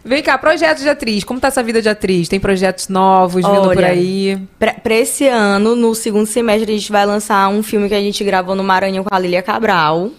Vem 0.05 0.21
cá, 0.21 0.37
projetos 0.37 0.83
de 0.83 0.89
atriz. 0.89 1.23
Como 1.23 1.39
tá 1.39 1.47
essa 1.47 1.63
vida 1.63 1.81
de 1.81 1.89
atriz? 1.89 2.29
Tem 2.29 2.39
projetos 2.39 2.87
novos 2.87 3.43
vindo 3.43 3.61
por 3.61 3.77
Olha, 3.77 3.87
aí? 3.87 4.39
Pra, 4.59 4.73
pra 4.73 4.93
esse 4.93 5.27
ano, 5.27 5.75
no 5.75 5.95
segundo 5.95 6.27
semestre, 6.27 6.71
a 6.71 6.77
gente 6.77 6.91
vai 6.91 7.05
lançar 7.05 7.49
um 7.49 7.63
filme 7.63 7.89
que 7.89 7.95
a 7.95 7.99
gente 7.99 8.23
gravou 8.23 8.55
no 8.55 8.63
Maranhão 8.63 9.03
com 9.03 9.13
a 9.13 9.17
Lília 9.17 9.41
Cabral. 9.41 10.11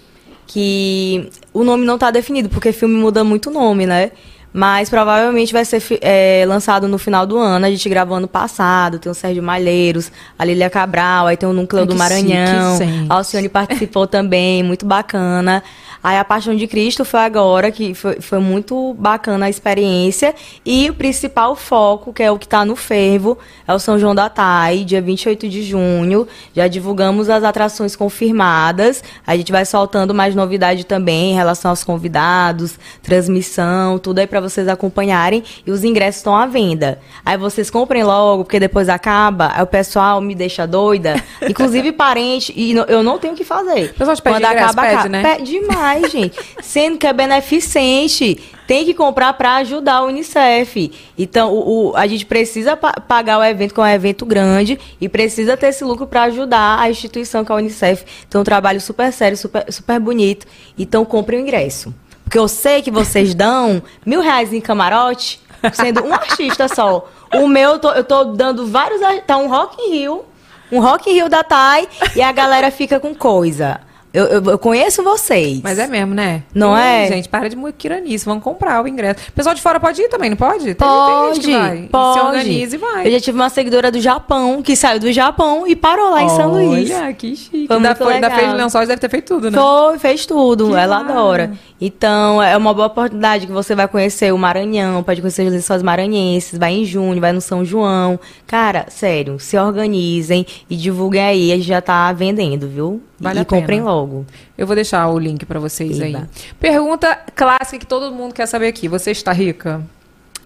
Que 0.48 1.30
o 1.52 1.62
nome 1.62 1.84
não 1.84 1.98
tá 1.98 2.10
definido, 2.10 2.48
porque 2.48 2.72
filme 2.72 2.94
muda 2.94 3.22
muito 3.22 3.50
o 3.50 3.52
nome, 3.52 3.86
né? 3.86 4.10
Mas 4.52 4.88
provavelmente 4.88 5.52
vai 5.52 5.64
ser 5.64 5.82
é, 6.00 6.44
lançado 6.46 6.88
no 6.88 6.98
final 6.98 7.26
do 7.26 7.36
ano. 7.36 7.66
A 7.66 7.70
gente 7.70 7.88
gravou 7.88 8.16
ano 8.16 8.28
passado. 8.28 8.98
Tem 8.98 9.10
o 9.10 9.14
Sérgio 9.14 9.42
Malheiros, 9.42 10.10
a 10.38 10.44
Lília 10.44 10.70
Cabral, 10.70 11.26
aí 11.26 11.36
tem 11.36 11.48
o 11.48 11.52
Núcleo 11.52 11.84
do 11.86 11.94
Maranhão. 11.94 12.78
gente. 12.78 13.06
A 13.08 13.14
Alcione 13.14 13.48
participou 13.48 14.06
também, 14.06 14.62
muito 14.62 14.86
bacana. 14.86 15.62
Aí 16.02 16.16
a 16.16 16.24
Paixão 16.24 16.54
de 16.54 16.66
Cristo 16.66 17.04
foi 17.04 17.20
agora, 17.20 17.72
que 17.72 17.92
foi, 17.92 18.20
foi 18.20 18.38
muito 18.38 18.94
bacana 18.94 19.46
a 19.46 19.50
experiência. 19.50 20.34
E 20.64 20.88
o 20.88 20.94
principal 20.94 21.56
foco, 21.56 22.12
que 22.12 22.22
é 22.22 22.30
o 22.30 22.38
que 22.38 22.46
está 22.46 22.64
no 22.64 22.76
fervo, 22.76 23.36
é 23.66 23.74
o 23.74 23.78
São 23.78 23.98
João 23.98 24.14
da 24.14 24.28
Tai, 24.28 24.84
dia 24.84 25.02
28 25.02 25.48
de 25.48 25.62
junho. 25.62 26.26
Já 26.54 26.68
divulgamos 26.68 27.28
as 27.28 27.42
atrações 27.42 27.96
confirmadas. 27.96 29.02
A 29.26 29.36
gente 29.36 29.50
vai 29.50 29.64
soltando 29.64 30.14
mais 30.14 30.34
novidade 30.34 30.84
também 30.84 31.32
em 31.32 31.34
relação 31.34 31.70
aos 31.70 31.82
convidados, 31.82 32.78
transmissão, 33.02 33.98
tudo 33.98 34.20
aí 34.20 34.26
para 34.40 34.48
vocês 34.48 34.68
acompanharem. 34.68 35.42
E 35.66 35.70
os 35.70 35.84
ingressos 35.84 36.18
estão 36.20 36.34
à 36.36 36.46
venda. 36.46 36.98
Aí 37.24 37.36
vocês 37.36 37.70
comprem 37.70 38.02
logo, 38.04 38.44
porque 38.44 38.58
depois 38.60 38.88
acaba. 38.88 39.50
Aí 39.54 39.62
o 39.62 39.66
pessoal 39.66 40.20
me 40.20 40.34
deixa 40.34 40.66
doida. 40.66 41.22
Inclusive 41.48 41.92
parente, 41.92 42.52
e 42.56 42.74
no- 42.74 42.82
eu 42.84 43.02
não 43.02 43.18
tenho 43.18 43.34
o 43.34 43.36
que 43.36 43.44
fazer. 43.44 43.90
O 43.90 43.94
pessoal 43.94 44.16
te 44.16 44.22
pede 44.22 44.36
ingresso, 44.38 44.74
pede, 44.74 44.86
acaba. 44.94 45.08
né? 45.08 45.22
Pede 45.22 45.50
demais, 45.50 46.10
gente. 46.12 46.38
Sendo 46.62 46.98
que 46.98 47.06
é 47.06 47.12
beneficente. 47.12 48.38
Tem 48.66 48.84
que 48.84 48.92
comprar 48.92 49.32
para 49.32 49.56
ajudar 49.56 50.02
o 50.02 50.08
Unicef. 50.08 50.92
Então, 51.16 51.52
o, 51.54 51.88
o- 51.92 51.96
a 51.96 52.06
gente 52.06 52.26
precisa 52.26 52.76
pa- 52.76 52.92
pagar 53.00 53.38
o 53.38 53.44
evento, 53.44 53.72
que 53.72 53.80
é 53.80 53.82
um 53.82 53.86
evento 53.86 54.26
grande, 54.26 54.78
e 55.00 55.08
precisa 55.08 55.56
ter 55.56 55.68
esse 55.68 55.82
lucro 55.84 56.06
para 56.06 56.24
ajudar 56.24 56.78
a 56.78 56.90
instituição 56.90 57.44
que 57.44 57.50
é 57.50 57.54
a 57.54 57.58
Unicef. 57.58 58.04
Então, 58.28 58.42
um 58.42 58.44
trabalho 58.44 58.78
super 58.80 59.10
sério, 59.10 59.38
super, 59.38 59.64
super 59.72 59.98
bonito. 59.98 60.46
Então, 60.78 61.02
compre 61.04 61.36
o 61.36 61.40
ingresso. 61.40 61.94
Porque 62.28 62.38
eu 62.38 62.46
sei 62.46 62.82
que 62.82 62.90
vocês 62.90 63.34
dão 63.34 63.82
mil 64.04 64.20
reais 64.20 64.52
em 64.52 64.60
camarote, 64.60 65.40
sendo 65.72 66.04
um 66.04 66.12
artista 66.12 66.68
só. 66.68 67.08
O 67.34 67.48
meu, 67.48 67.70
eu 67.72 67.78
tô, 67.78 67.90
eu 67.92 68.04
tô 68.04 68.24
dando 68.24 68.66
vários. 68.66 69.00
Tá 69.26 69.38
um 69.38 69.48
Rock 69.48 69.80
in 69.80 69.90
Rio, 69.92 70.24
um 70.70 70.78
Rock 70.78 71.08
in 71.10 71.14
Rio 71.14 71.30
da 71.30 71.42
Thay, 71.42 71.88
e 72.14 72.20
a 72.20 72.30
galera 72.30 72.70
fica 72.70 73.00
com 73.00 73.14
coisa. 73.14 73.80
Eu, 74.10 74.24
eu, 74.24 74.42
eu 74.42 74.58
conheço 74.58 75.02
vocês. 75.02 75.60
Mas 75.62 75.78
é 75.78 75.86
mesmo, 75.86 76.14
né? 76.14 76.42
Não 76.54 76.76
Ih, 76.76 76.80
é? 76.80 77.08
Gente, 77.08 77.28
para 77.28 77.48
de 77.48 77.54
muquiranice. 77.54 78.24
Vamos 78.24 78.42
comprar 78.42 78.82
o 78.82 78.88
ingresso. 78.88 79.28
O 79.28 79.32
pessoal 79.32 79.54
de 79.54 79.60
fora 79.60 79.78
pode 79.78 80.00
ir 80.00 80.08
também, 80.08 80.30
não 80.30 80.36
pode? 80.36 80.64
Tem- 80.64 80.74
Pode, 80.74 81.24
tem 81.24 81.34
gente 81.34 81.46
que 81.46 81.52
vai. 81.58 81.88
Pode. 81.92 82.18
Se 82.18 82.24
organiza 82.24 82.74
e 82.74 82.78
vai. 82.78 83.06
Eu 83.06 83.12
já 83.12 83.20
tive 83.20 83.38
uma 83.38 83.50
seguidora 83.50 83.92
do 83.92 84.00
Japão, 84.00 84.62
que 84.62 84.74
saiu 84.74 84.98
do 84.98 85.12
Japão 85.12 85.66
e 85.66 85.76
parou 85.76 86.10
lá 86.10 86.22
em 86.22 86.28
São 86.30 86.50
Luís. 86.50 86.90
Olha, 86.90 87.12
que 87.12 87.36
chique. 87.36 87.66
Foi 87.66 87.76
Ainda 87.76 87.94
foi, 87.94 88.14
ainda 88.14 88.30
fez 88.30 88.54
lençóis, 88.54 88.88
deve 88.88 89.00
ter 89.00 89.10
feito 89.10 89.34
tudo, 89.34 89.50
né? 89.50 89.58
Foi, 89.58 89.98
fez 89.98 90.24
tudo. 90.24 90.70
Que 90.70 90.74
Ela 90.74 91.00
adora. 91.00 91.52
Então, 91.80 92.42
é 92.42 92.56
uma 92.56 92.74
boa 92.74 92.88
oportunidade 92.88 93.46
que 93.46 93.52
você 93.52 93.74
vai 93.74 93.86
conhecer 93.86 94.32
o 94.32 94.38
Maranhão, 94.38 95.02
pode 95.02 95.20
conhecer 95.20 95.46
os 95.46 95.52
lençóis 95.52 95.82
maranhenses, 95.82 96.58
vai 96.58 96.72
em 96.72 96.84
junho, 96.84 97.20
vai 97.20 97.32
no 97.32 97.40
São 97.40 97.64
João. 97.64 98.18
Cara, 98.46 98.86
sério, 98.88 99.38
se 99.38 99.56
organizem 99.56 100.44
e 100.68 100.76
divulguem 100.76 101.22
aí, 101.22 101.52
a 101.52 101.56
gente 101.56 101.68
já 101.68 101.80
tá 101.80 102.12
vendendo, 102.12 102.68
viu? 102.68 103.00
Vale 103.18 103.38
e 103.38 103.42
a 103.42 103.44
pena. 103.44 103.60
comprem 103.60 103.80
logo. 103.80 104.26
Eu 104.56 104.66
vou 104.66 104.74
deixar 104.74 105.08
o 105.08 105.18
link 105.18 105.46
pra 105.46 105.60
vocês 105.60 106.00
aí. 106.00 106.14
Eba. 106.14 106.28
Pergunta 106.58 107.16
clássica 107.34 107.78
que 107.78 107.86
todo 107.86 108.14
mundo 108.14 108.34
quer 108.34 108.46
saber 108.46 108.66
aqui. 108.66 108.88
Você 108.88 109.12
está 109.12 109.32
rica? 109.32 109.80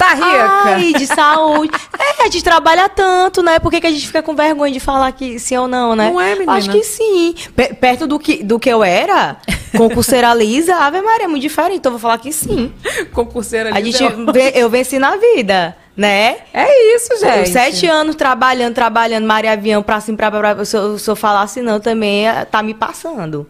Tá 0.03 0.15
rica? 0.15 0.51
Ai, 0.65 0.93
de 0.95 1.07
saúde. 1.07 1.71
É, 2.03 2.23
a 2.23 2.25
gente 2.25 2.43
trabalha 2.43 2.89
tanto, 2.89 3.43
né? 3.43 3.59
Por 3.61 3.71
que, 3.71 3.81
que 3.81 3.87
a 3.87 3.91
gente 3.91 4.07
fica 4.07 4.23
com 4.23 4.35
vergonha 4.35 4.73
de 4.73 4.81
falar 4.81 5.13
que 5.13 5.39
sim 5.39 5.57
ou 5.57 5.69
não, 5.69 5.95
né? 5.95 6.11
Não 6.11 6.21
é, 6.21 6.35
menina? 6.35 6.53
Acho 6.55 6.71
que 6.71 6.83
sim. 6.83 7.35
Pe- 7.55 7.75
perto 7.75 8.07
do 8.09 8.19
que, 8.19 8.43
do 8.43 8.59
que 8.59 8.69
eu 8.69 8.83
era, 8.83 9.37
concurseira 9.77 10.33
lisa, 10.35 10.75
Ave 10.77 11.01
Maria, 11.01 11.25
é 11.25 11.29
muito 11.29 11.43
diferente. 11.43 11.77
Então 11.77 11.91
eu 11.93 11.99
vou 11.99 12.01
falar 12.01 12.19
que 12.19 12.33
sim. 12.33 12.73
Concurseira 13.13 13.75
A 13.75 13.79
lisa 13.79 13.99
gente, 13.99 14.29
é 14.29 14.33
ve- 14.33 14.53
eu 14.57 14.69
venci 14.69 14.99
na 14.99 15.17
vida, 15.17 15.77
né? 15.97 16.39
É 16.53 16.97
isso, 16.97 17.11
gente. 17.21 17.51
Sete 17.51 17.87
anos 17.87 18.17
trabalhando, 18.17 18.75
trabalhando, 18.75 19.25
Maria 19.27 19.53
Avião, 19.53 19.83
pra 19.83 20.01
cima, 20.01 20.17
pra 20.17 20.31
pra 20.31 20.65
Se 20.65 20.77
eu, 20.77 20.99
se 20.99 21.09
eu 21.09 21.15
falasse 21.17 21.63
não, 21.63 21.79
também 21.79 22.29
eh, 22.29 22.45
tá 22.45 22.63
me 22.63 22.75
passando. 22.75 23.47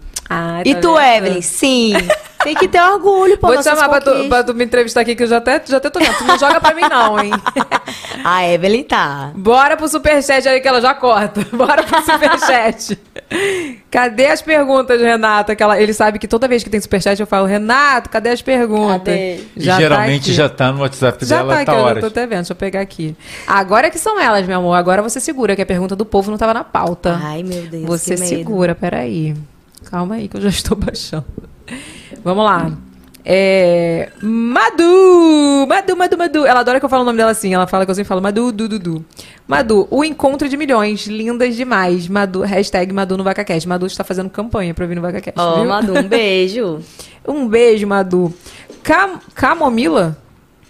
E 0.64 0.74
tá 0.74 0.80
tu, 0.80 0.94
vendo? 0.94 1.00
Evelyn? 1.26 1.42
Sim. 1.42 1.92
Tem 2.42 2.54
que 2.54 2.66
ter 2.68 2.80
orgulho, 2.80 3.38
pô. 3.38 3.48
Vou 3.48 3.56
te 3.58 3.64
chamar 3.64 3.88
pra 3.88 4.00
tu, 4.00 4.28
pra 4.28 4.42
tu 4.44 4.54
me 4.54 4.64
entrevistar 4.64 5.00
aqui, 5.02 5.14
que 5.14 5.22
eu 5.22 5.26
já 5.28 5.36
até, 5.38 5.62
já 5.64 5.76
até 5.76 5.88
tô 5.90 5.98
vendo. 6.00 6.16
Tu 6.18 6.24
não 6.24 6.38
joga 6.38 6.60
pra 6.60 6.74
mim, 6.74 6.82
não, 6.82 7.18
hein? 7.20 7.30
A 8.24 8.46
Evelyn 8.50 8.82
tá. 8.84 9.30
Bora 9.34 9.76
pro 9.76 9.88
superchat 9.88 10.48
aí 10.48 10.60
que 10.60 10.66
ela 10.68 10.80
já 10.80 10.94
corta. 10.94 11.46
Bora 11.56 11.82
pro 11.82 12.00
superchat. 12.02 12.98
Cadê 13.90 14.26
as 14.26 14.42
perguntas, 14.42 15.00
Renato? 15.00 15.52
Aquela, 15.52 15.80
ele 15.80 15.92
sabe 15.92 16.18
que 16.18 16.26
toda 16.28 16.48
vez 16.48 16.62
que 16.64 16.70
tem 16.70 16.80
superchat 16.80 17.18
eu 17.20 17.26
falo, 17.26 17.46
Renato, 17.46 18.10
cadê 18.10 18.30
as 18.30 18.42
perguntas? 18.42 18.98
Cadê? 18.98 19.36
E 19.56 19.62
Já 19.62 19.74
tá 19.74 19.80
geralmente 19.80 20.22
aqui. 20.22 20.32
já 20.32 20.48
tá 20.48 20.72
no 20.72 20.80
WhatsApp 20.80 21.24
Já 21.24 21.38
dela, 21.38 21.56
tá 21.58 21.64
tá 21.64 21.72
eu 21.72 21.78
já 21.78 21.84
horas. 21.84 22.00
tô 22.00 22.06
até 22.06 22.26
vendo. 22.26 22.38
Deixa 22.38 22.52
eu 22.52 22.56
pegar 22.56 22.80
aqui. 22.80 23.16
Agora 23.46 23.90
que 23.90 23.98
são 23.98 24.18
elas, 24.20 24.46
meu 24.46 24.58
amor. 24.58 24.74
Agora 24.74 25.00
você 25.02 25.20
segura, 25.20 25.54
que 25.54 25.62
a 25.62 25.66
pergunta 25.66 25.94
do 25.94 26.04
povo 26.04 26.30
não 26.30 26.38
tava 26.38 26.52
na 26.54 26.64
pauta. 26.64 27.18
Ai, 27.22 27.42
meu 27.42 27.62
Deus, 27.62 27.84
Você 27.86 28.14
que 28.14 28.20
medo. 28.20 28.28
segura, 28.28 28.74
peraí. 28.74 29.34
Calma 29.90 30.16
aí 30.16 30.28
que 30.28 30.36
eu 30.36 30.40
já 30.40 30.48
estou 30.48 30.76
baixando. 30.78 31.24
Vamos 32.24 32.44
lá. 32.44 32.72
É. 33.24 34.10
Madu! 34.20 35.66
Madu, 35.68 35.96
Madu, 35.96 36.18
Madu. 36.18 36.46
Ela 36.46 36.60
adora 36.60 36.80
que 36.80 36.84
eu 36.84 36.88
falo 36.88 37.02
o 37.02 37.06
nome 37.06 37.18
dela 37.18 37.30
assim. 37.30 37.54
Ela 37.54 37.66
fala 37.66 37.84
que 37.84 37.90
eu 37.90 37.94
sempre 37.94 38.08
falo 38.08 38.20
Madu, 38.20 38.50
du, 38.50 38.68
du, 38.68 38.78
du. 38.78 39.04
Madu, 39.46 39.86
o 39.90 40.04
encontro 40.04 40.48
de 40.48 40.56
milhões. 40.56 41.06
Lindas 41.06 41.54
demais. 41.54 42.08
Madu, 42.08 42.40
hashtag 42.42 42.92
Madu 42.92 43.16
no 43.16 43.24
VacaCast. 43.24 43.68
Madu 43.68 43.86
está 43.86 44.02
fazendo 44.02 44.30
campanha 44.30 44.74
pra 44.74 44.86
vir 44.86 44.96
no 44.96 45.02
VacaCast. 45.02 45.38
Ó, 45.38 45.60
viu? 45.60 45.68
Madu, 45.68 45.98
um 45.98 46.08
beijo. 46.08 46.80
Um 47.24 47.46
beijo, 47.46 47.86
Madu. 47.86 48.34
Cam 48.82 49.20
Camomila? 49.32 50.18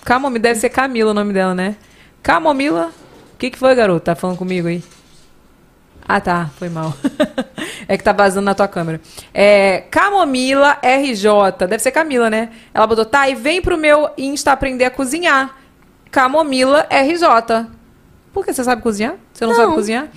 Camomila, 0.05 0.43
deve 0.43 0.60
ser 0.60 0.69
Camila 0.69 1.12
o 1.12 1.14
nome 1.14 1.32
dela, 1.32 1.55
né? 1.55 1.77
Camomila? 2.23 2.90
O 3.35 3.39
que, 3.39 3.51
que 3.51 3.59
foi, 3.59 3.74
garoto? 3.74 4.05
Tá 4.05 4.14
falando 4.14 4.36
comigo 4.36 4.69
aí? 4.69 4.82
Ah, 6.06 6.20
tá. 6.20 6.50
Foi 6.58 6.68
mal. 6.68 6.92
é 7.88 7.96
que 7.96 8.04
tá 8.04 8.12
vazando 8.12 8.44
na 8.44 8.54
tua 8.54 8.68
câmera. 8.68 9.00
É, 9.32 9.84
Camomila 9.90 10.78
RJ. 10.82 11.66
Deve 11.68 11.78
ser 11.78 11.90
Camila, 11.92 12.28
né? 12.28 12.50
Ela 12.74 12.86
botou, 12.86 13.04
tá, 13.04 13.28
e 13.28 13.34
vem 13.34 13.62
pro 13.62 13.78
meu 13.78 14.10
Insta 14.18 14.52
aprender 14.52 14.84
a 14.84 14.90
cozinhar. 14.90 15.56
Camomila 16.10 16.86
RJ. 16.90 17.66
Por 18.32 18.44
que 18.44 18.52
você 18.52 18.64
sabe 18.64 18.82
cozinhar? 18.82 19.14
Você 19.32 19.44
não, 19.46 19.54
sabe 19.54 19.74
cozinhar? 19.74 20.08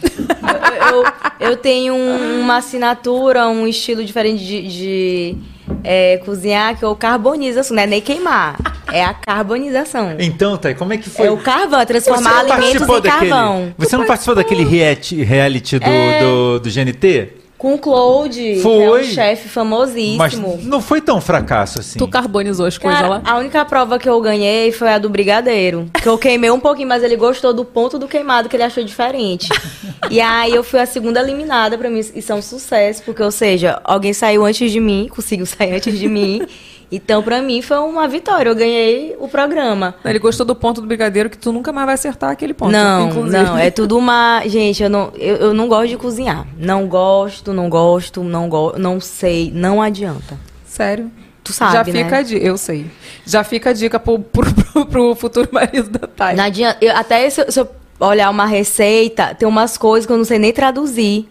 Eu, 0.91 0.97
eu- 1.03 1.49
eu 1.51 1.57
tenho 1.57 1.93
um- 1.93 2.39
uma 2.41 2.57
assinatura, 2.57 3.47
um 3.47 3.67
estilo 3.67 4.03
diferente 4.05 4.43
de, 4.45 4.67
de, 4.67 5.37
é, 5.83 6.17
cozinhar 6.25 6.77
que 6.77 6.83
eu 6.85 6.95
carbonizo, 6.95 7.59
assim, 7.59 7.73
não 7.73 7.83
é 7.83 7.87
nem 7.87 8.01
queimar. 8.01 8.55
É 8.95 9.03
a 9.03 9.13
carbonização. 9.13 10.15
Então, 10.19 10.55
Thay, 10.55 10.73
como 10.73 10.93
é 10.93 10.97
que 10.97 11.09
foi? 11.09 11.27
É 11.27 11.31
o 11.31 11.35
carvão, 11.35 11.81
é 11.81 11.85
transformar 11.85 12.39
alimentos 12.39 12.81
em 12.81 13.01
daquele, 13.01 13.29
carvão. 13.29 13.73
Você 13.77 13.97
não 13.97 14.05
participou 14.05 14.35
daquele 14.35 14.63
reality, 14.63 15.79
do, 15.79 15.85
É. 15.85 16.21
do, 16.21 16.59
do 16.61 16.69
GNT? 16.69 17.29
Com 17.57 17.73
o 17.73 17.77
Claude, 17.77 18.39
que 18.39 18.59
é 18.59 18.61
Foi. 18.61 19.01
um 19.01 19.03
chefe 19.03 19.49
famosíssimo. 19.49 20.17
Mas 20.17 20.63
não 20.63 20.81
foi 20.81 21.01
tão 21.01 21.19
fracasso 21.19 21.79
assim. 21.79 21.99
Tu 21.99 22.07
carbonizou 22.07 22.65
as 22.65 22.77
coisas 22.77 23.01
lá? 23.01 23.21
a 23.25 23.37
única 23.37 23.65
prova 23.65 23.99
que 23.99 24.07
eu 24.07 24.21
ganhei 24.21 24.71
foi 24.71 24.93
a 24.93 24.97
do 24.97 25.09
brigadeiro. 25.09 25.89
Que 26.01 26.07
eu 26.07 26.17
queimei 26.17 26.51
um 26.51 26.59
pouquinho, 26.59 26.87
mas 26.87 27.03
ele 27.03 27.17
gostou 27.17 27.53
do 27.53 27.65
ponto 27.65 27.99
do 27.99 28.07
queimado 28.07 28.47
que 28.47 28.55
ele 28.55 28.63
achou 28.63 28.83
diferente. 28.83 29.49
e 30.09 30.21
aí 30.21 30.53
eu 30.53 30.63
fui 30.63 30.79
a 30.79 30.85
segunda 30.85 31.19
eliminada 31.19 31.77
pra 31.77 31.89
mim. 31.89 31.99
Isso 31.99 32.31
é 32.31 32.35
um 32.35 32.41
sucesso, 32.41 33.03
porque, 33.03 33.21
ou 33.23 33.31
seja, 33.31 33.79
alguém 33.83 34.13
saiu 34.13 34.45
antes 34.45 34.71
de 34.71 34.79
mim, 34.79 35.09
conseguiu 35.09 35.45
sair 35.45 35.75
antes 35.75 35.97
de 35.99 36.07
mim. 36.07 36.41
Então, 36.91 37.21
pra 37.23 37.41
mim, 37.41 37.61
foi 37.61 37.77
uma 37.79 38.07
vitória. 38.07 38.49
Eu 38.49 38.55
ganhei 38.55 39.15
o 39.19 39.27
programa. 39.27 39.95
Ele 40.05 40.19
gostou 40.19 40.45
do 40.45 40.55
ponto 40.55 40.81
do 40.81 40.87
brigadeiro 40.87 41.29
que 41.29 41.37
tu 41.37 41.51
nunca 41.51 41.71
mais 41.73 41.85
vai 41.85 41.95
acertar 41.95 42.29
aquele 42.31 42.53
ponto. 42.53 42.71
Não, 42.71 43.09
inclusive. 43.09 43.43
não, 43.43 43.57
é 43.57 43.69
tudo 43.71 43.97
uma. 43.97 44.41
Gente, 44.45 44.83
eu 44.83 44.89
não, 44.89 45.11
eu, 45.15 45.35
eu 45.37 45.53
não 45.53 45.67
gosto 45.67 45.87
de 45.89 45.97
cozinhar. 45.97 46.45
Não 46.57 46.87
gosto, 46.87 47.51
não 47.53 47.69
gosto, 47.69 48.23
não 48.23 48.47
gosto, 48.47 48.79
não 48.79 48.99
sei, 49.01 49.51
não 49.53 49.81
adianta. 49.81 50.37
Sério? 50.65 51.11
Tu 51.43 51.53
sabe, 51.53 51.73
Já 51.73 51.83
né? 51.83 52.03
fica 52.03 52.17
a 52.17 52.21
dica, 52.23 52.45
eu 52.45 52.57
sei. 52.57 52.85
Já 53.25 53.43
fica 53.43 53.69
a 53.69 53.73
dica 53.73 53.99
pro, 53.99 54.17
pro, 54.19 54.51
pro- 54.53 54.85
pro 54.87 55.15
futuro 55.15 55.47
marido 55.51 55.89
da 55.99 56.07
Thay. 56.07 56.35
Não 56.35 56.43
adianta. 56.45 56.77
eu- 56.83 56.95
até 56.95 57.29
se, 57.29 57.51
se 57.51 57.59
eu 57.59 57.67
olhar 57.99 58.29
uma 58.31 58.45
receita, 58.47 59.33
tem 59.35 59.47
umas 59.47 59.77
coisas 59.77 60.05
que 60.07 60.11
eu 60.11 60.17
não 60.17 60.25
sei 60.25 60.39
nem 60.39 60.51
traduzir. 60.51 61.29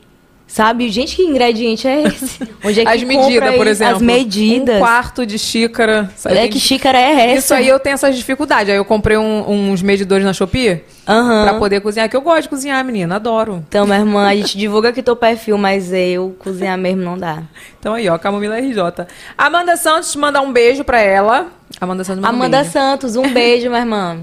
Sabe? 0.55 0.89
Gente, 0.89 1.17
que 1.17 1.23
ingrediente 1.23 1.89
é 1.89 2.05
esse? 2.05 2.39
Onde 2.65 2.79
é 2.81 2.85
que 2.85 2.91
As 2.93 3.03
medidas, 3.03 3.57
por 3.57 3.67
exemplo. 3.67 3.97
As 3.97 4.01
medidas. 4.03 4.77
Um 4.77 4.79
quarto 4.79 5.27
de 5.27 5.37
xícara. 5.37 6.09
Sabe? 6.15 6.39
É 6.39 6.47
que 6.47 6.61
xícara 6.61 6.97
é 6.97 7.31
essa? 7.33 7.39
Isso 7.39 7.55
aí 7.55 7.67
eu 7.67 7.81
tenho 7.81 7.95
essas 7.95 8.15
dificuldades. 8.17 8.71
Aí 8.71 8.77
eu 8.77 8.85
comprei 8.85 9.17
um- 9.17 9.51
uns 9.73 9.83
medidores 9.83 10.25
na 10.25 10.33
Shopee 10.33 10.81
Aham. 11.09 11.43
pra 11.45 11.55
poder 11.59 11.81
cozinhar. 11.81 12.09
Que 12.09 12.15
eu 12.17 12.21
gosto 12.21 12.43
de 12.43 12.49
cozinhar, 12.51 12.85
menina. 12.85 13.17
Adoro. 13.17 13.65
Então, 13.69 13.85
minha 13.85 13.99
irmã, 13.99 14.29
a 14.29 14.37
gente 14.37 14.57
divulga 14.57 14.91
aqui 14.91 15.03
teu 15.03 15.17
perfil, 15.17 15.59
mas 15.59 15.93
eu 15.93 16.37
cozinhar 16.39 16.79
mesmo 16.79 17.03
não 17.03 17.19
dá. 17.19 17.43
Então 17.81 17.93
aí, 17.93 18.09
ó, 18.09 18.17
Camomila 18.17 18.57
RJ. 18.61 19.09
Amanda 19.37 19.77
Santos, 19.77 20.15
mandar 20.15 20.41
um 20.41 20.53
beijo 20.53 20.85
pra 20.85 21.01
ela. 21.01 21.49
Amanda 21.81 22.05
Santos, 22.05 22.23
manda 22.23 22.33
um 22.33 22.37
Amanda 22.39 22.59
beijo. 22.59 22.73
Santos, 22.73 23.17
um 23.17 23.29
beijo, 23.29 23.69
minha 23.71 23.81
irmã. 23.81 24.19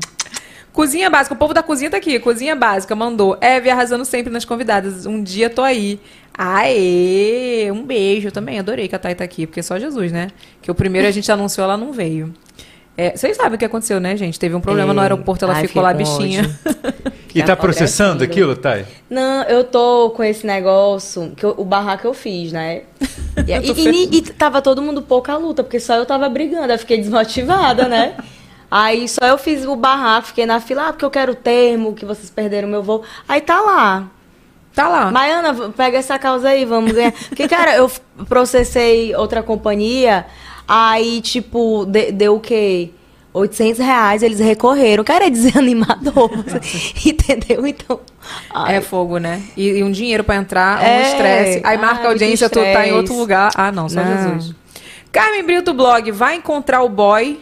Cozinha 0.73 1.09
básica, 1.09 1.35
o 1.35 1.37
povo 1.37 1.53
da 1.53 1.61
cozinha 1.61 1.89
tá 1.91 1.97
aqui. 1.97 2.17
Cozinha 2.19 2.55
básica, 2.55 2.95
mandou. 2.95 3.37
Eve 3.41 3.69
arrasando 3.69 4.05
sempre 4.05 4.31
nas 4.31 4.45
convidadas. 4.45 5.05
Um 5.05 5.21
dia 5.21 5.49
tô 5.49 5.61
aí. 5.61 5.99
Aê! 6.37 7.69
Um 7.71 7.83
beijo 7.83 8.31
também. 8.31 8.57
Adorei 8.59 8.87
que 8.87 8.95
a 8.95 8.99
Thay 8.99 9.15
tá 9.15 9.23
aqui, 9.23 9.45
porque 9.45 9.61
só 9.61 9.77
Jesus, 9.77 10.11
né? 10.11 10.29
Que 10.61 10.71
o 10.71 10.75
primeiro 10.75 11.07
a 11.07 11.11
gente 11.11 11.29
anunciou, 11.31 11.65
ela 11.65 11.77
não 11.77 11.91
veio. 11.91 12.33
É, 12.97 13.15
vocês 13.15 13.35
sabem 13.37 13.55
o 13.55 13.57
que 13.57 13.65
aconteceu, 13.65 13.99
né, 13.99 14.15
gente? 14.15 14.39
Teve 14.39 14.53
um 14.55 14.61
problema 14.61 14.91
É. 14.91 14.93
no 14.93 15.01
aeroporto, 15.01 15.45
ela 15.45 15.55
Ai, 15.55 15.67
ficou 15.67 15.81
lá 15.81 15.93
bichinha. 15.93 16.49
E 17.33 17.41
tá 17.41 17.55
processando 17.55 18.23
aquilo, 18.23 18.55
Thay? 18.55 18.85
Não, 19.09 19.43
eu 19.43 19.63
tô 19.63 20.09
com 20.11 20.23
esse 20.23 20.45
negócio, 20.45 21.31
que 21.35 21.45
eu- 21.45 21.55
o 21.57 21.63
barraco 21.63 22.05
eu 22.05 22.13
fiz, 22.13 22.51
né? 22.51 22.81
E, 23.47 23.51
e, 23.53 23.89
e- 23.89 24.17
e 24.17 24.21
tava 24.21 24.61
todo 24.61 24.81
mundo 24.81 25.01
pouca 25.01 25.37
luta, 25.37 25.63
porque 25.63 25.79
só 25.79 25.95
eu 25.95 26.05
tava 26.05 26.27
brigando, 26.27 26.71
eu 26.73 26.77
fiquei 26.77 26.97
desmotivada, 26.97 27.87
né? 27.87 28.15
Aí 28.71 29.05
só 29.09 29.25
eu 29.25 29.37
fiz 29.37 29.65
o 29.65 29.75
barraco, 29.75 30.27
fiquei 30.27 30.45
na 30.45 30.61
fila, 30.61 30.87
ah, 30.87 30.93
porque 30.93 31.03
eu 31.03 31.11
quero 31.11 31.33
o 31.33 31.35
termo, 31.35 31.93
que 31.93 32.05
vocês 32.05 32.29
perderam 32.29 32.69
meu 32.69 32.81
voo. 32.81 33.03
Aí 33.27 33.41
tá 33.41 33.59
lá. 33.59 34.07
Tá 34.73 34.87
lá. 34.87 35.11
Maiana, 35.11 35.53
pega 35.75 35.97
essa 35.97 36.17
causa 36.17 36.47
aí, 36.47 36.63
vamos 36.63 36.93
ganhar. 36.93 37.11
Porque, 37.27 37.45
cara, 37.45 37.75
eu 37.75 37.91
processei 38.29 39.13
outra 39.13 39.43
companhia, 39.43 40.25
aí, 40.65 41.19
tipo, 41.19 41.85
de- 41.85 42.13
deu 42.13 42.35
o 42.35 42.39
quê? 42.39 42.91
800 43.33 43.79
reais, 43.79 44.23
eles 44.23 44.39
recorreram. 44.39 45.03
Cara, 45.03 45.25
é 45.27 45.29
desanimador, 45.29 46.31
entendeu? 47.05 47.67
Então, 47.67 47.99
ai, 48.53 48.77
É 48.77 48.81
fogo, 48.81 49.17
né? 49.17 49.41
E, 49.57 49.67
e 49.79 49.83
um 49.83 49.91
dinheiro 49.91 50.23
pra 50.23 50.35
entrar, 50.37 50.79
um 50.79 50.83
É. 50.83 51.01
estresse. 51.11 51.61
Aí 51.65 51.77
marca 51.77 52.01
Ai, 52.01 52.05
a 52.07 52.09
audiência, 52.11 52.49
tu 52.49 52.59
tá 52.59 52.87
em 52.87 52.93
outro 52.93 53.13
lugar. 53.17 53.51
Ah, 53.55 53.71
não, 53.73 53.89
só 53.89 54.01
Não. 54.01 54.35
Jesus. 54.35 54.55
Carmen 55.11 55.43
Brito 55.43 55.73
Blog, 55.73 56.09
vai 56.11 56.35
encontrar 56.35 56.81
o 56.81 56.87
boy. 56.89 57.39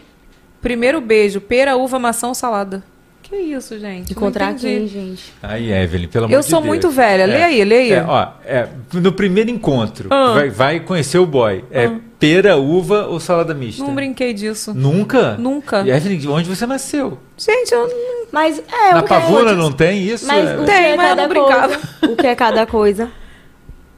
Primeiro 0.61 0.99
beijo, 1.01 1.39
pera, 1.39 1.75
uva, 1.77 1.97
maçã 1.99 2.27
ou 2.27 2.35
salada. 2.35 2.83
Que 3.23 3.35
isso, 3.35 3.77
gente? 3.79 4.11
Encontrar 4.11 4.55
quem, 4.55 4.87
gente? 4.87 5.31
Aí, 5.43 5.71
Evelyn, 5.71 6.07
pelo 6.07 6.25
amor 6.25 6.33
Eu 6.33 6.39
de 6.39 6.47
sou 6.47 6.59
Deus. 6.59 6.67
muito 6.67 6.89
velha. 6.89 7.27
Lê 7.27 7.43
aí, 7.43 7.63
lê 7.63 7.75
aí. 7.77 7.91
É, 7.93 8.03
ó, 8.03 8.27
é, 8.43 8.67
no 8.91 9.11
primeiro 9.11 9.51
encontro, 9.51 10.07
Ah. 10.11 10.33
vai, 10.33 10.49
vai 10.49 10.79
conhecer 10.79 11.19
o 11.19 11.27
boy. 11.27 11.63
É 11.69 11.91
pera, 12.17 12.57
uva 12.57 13.05
ou 13.05 13.19
salada 13.19 13.53
mista? 13.53 13.83
Não 13.83 13.93
brinquei 13.93 14.33
disso. 14.33 14.73
Nunca? 14.73 15.35
Nunca. 15.37 15.81
E 15.85 15.91
Evelyn, 15.91 16.17
de 16.17 16.27
onde 16.27 16.49
você 16.49 16.65
nasceu? 16.65 17.19
Gente, 17.37 17.71
eu 17.73 17.87
Mas, 18.31 18.59
é, 18.59 18.93
Na 18.93 18.99
o 18.99 19.03
que 19.03 19.13
é- 19.13 19.19
pavuna 19.19 19.53
não 19.53 19.71
tem 19.71 20.01
isso? 20.03 20.25
Mas 20.27 20.47
É- 20.49 20.57
Tem, 20.65 20.85
é 20.91 20.95
mas 20.95 21.09
eu 21.11 21.15
não 21.15 21.27
brincava. 21.29 21.67
coisa? 21.77 22.13
O 22.13 22.15
que 22.15 22.27
é 22.27 22.35
cada 22.35 22.65
coisa? 22.65 23.09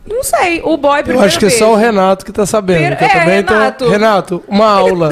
não 0.05 0.23
sei. 0.23 0.61
O 0.63 0.75
boy 0.77 0.99
Eu 0.99 1.03
primeiro 1.03 1.25
acho 1.27 1.39
que 1.39 1.45
beijo. 1.45 1.57
só 1.59 1.71
o 1.71 1.75
Renato 1.75 2.25
que 2.25 2.31
tá 2.33 2.45
sabendo. 2.45 2.79
Pera- 2.79 2.95
que 2.97 3.03
eu 3.03 3.07
é, 3.07 3.11
também 3.19 3.43
tô- 3.43 3.53
Renato. 3.53 3.89
Renato, 3.89 4.43
uma 4.47 4.65
aula. 4.71 5.09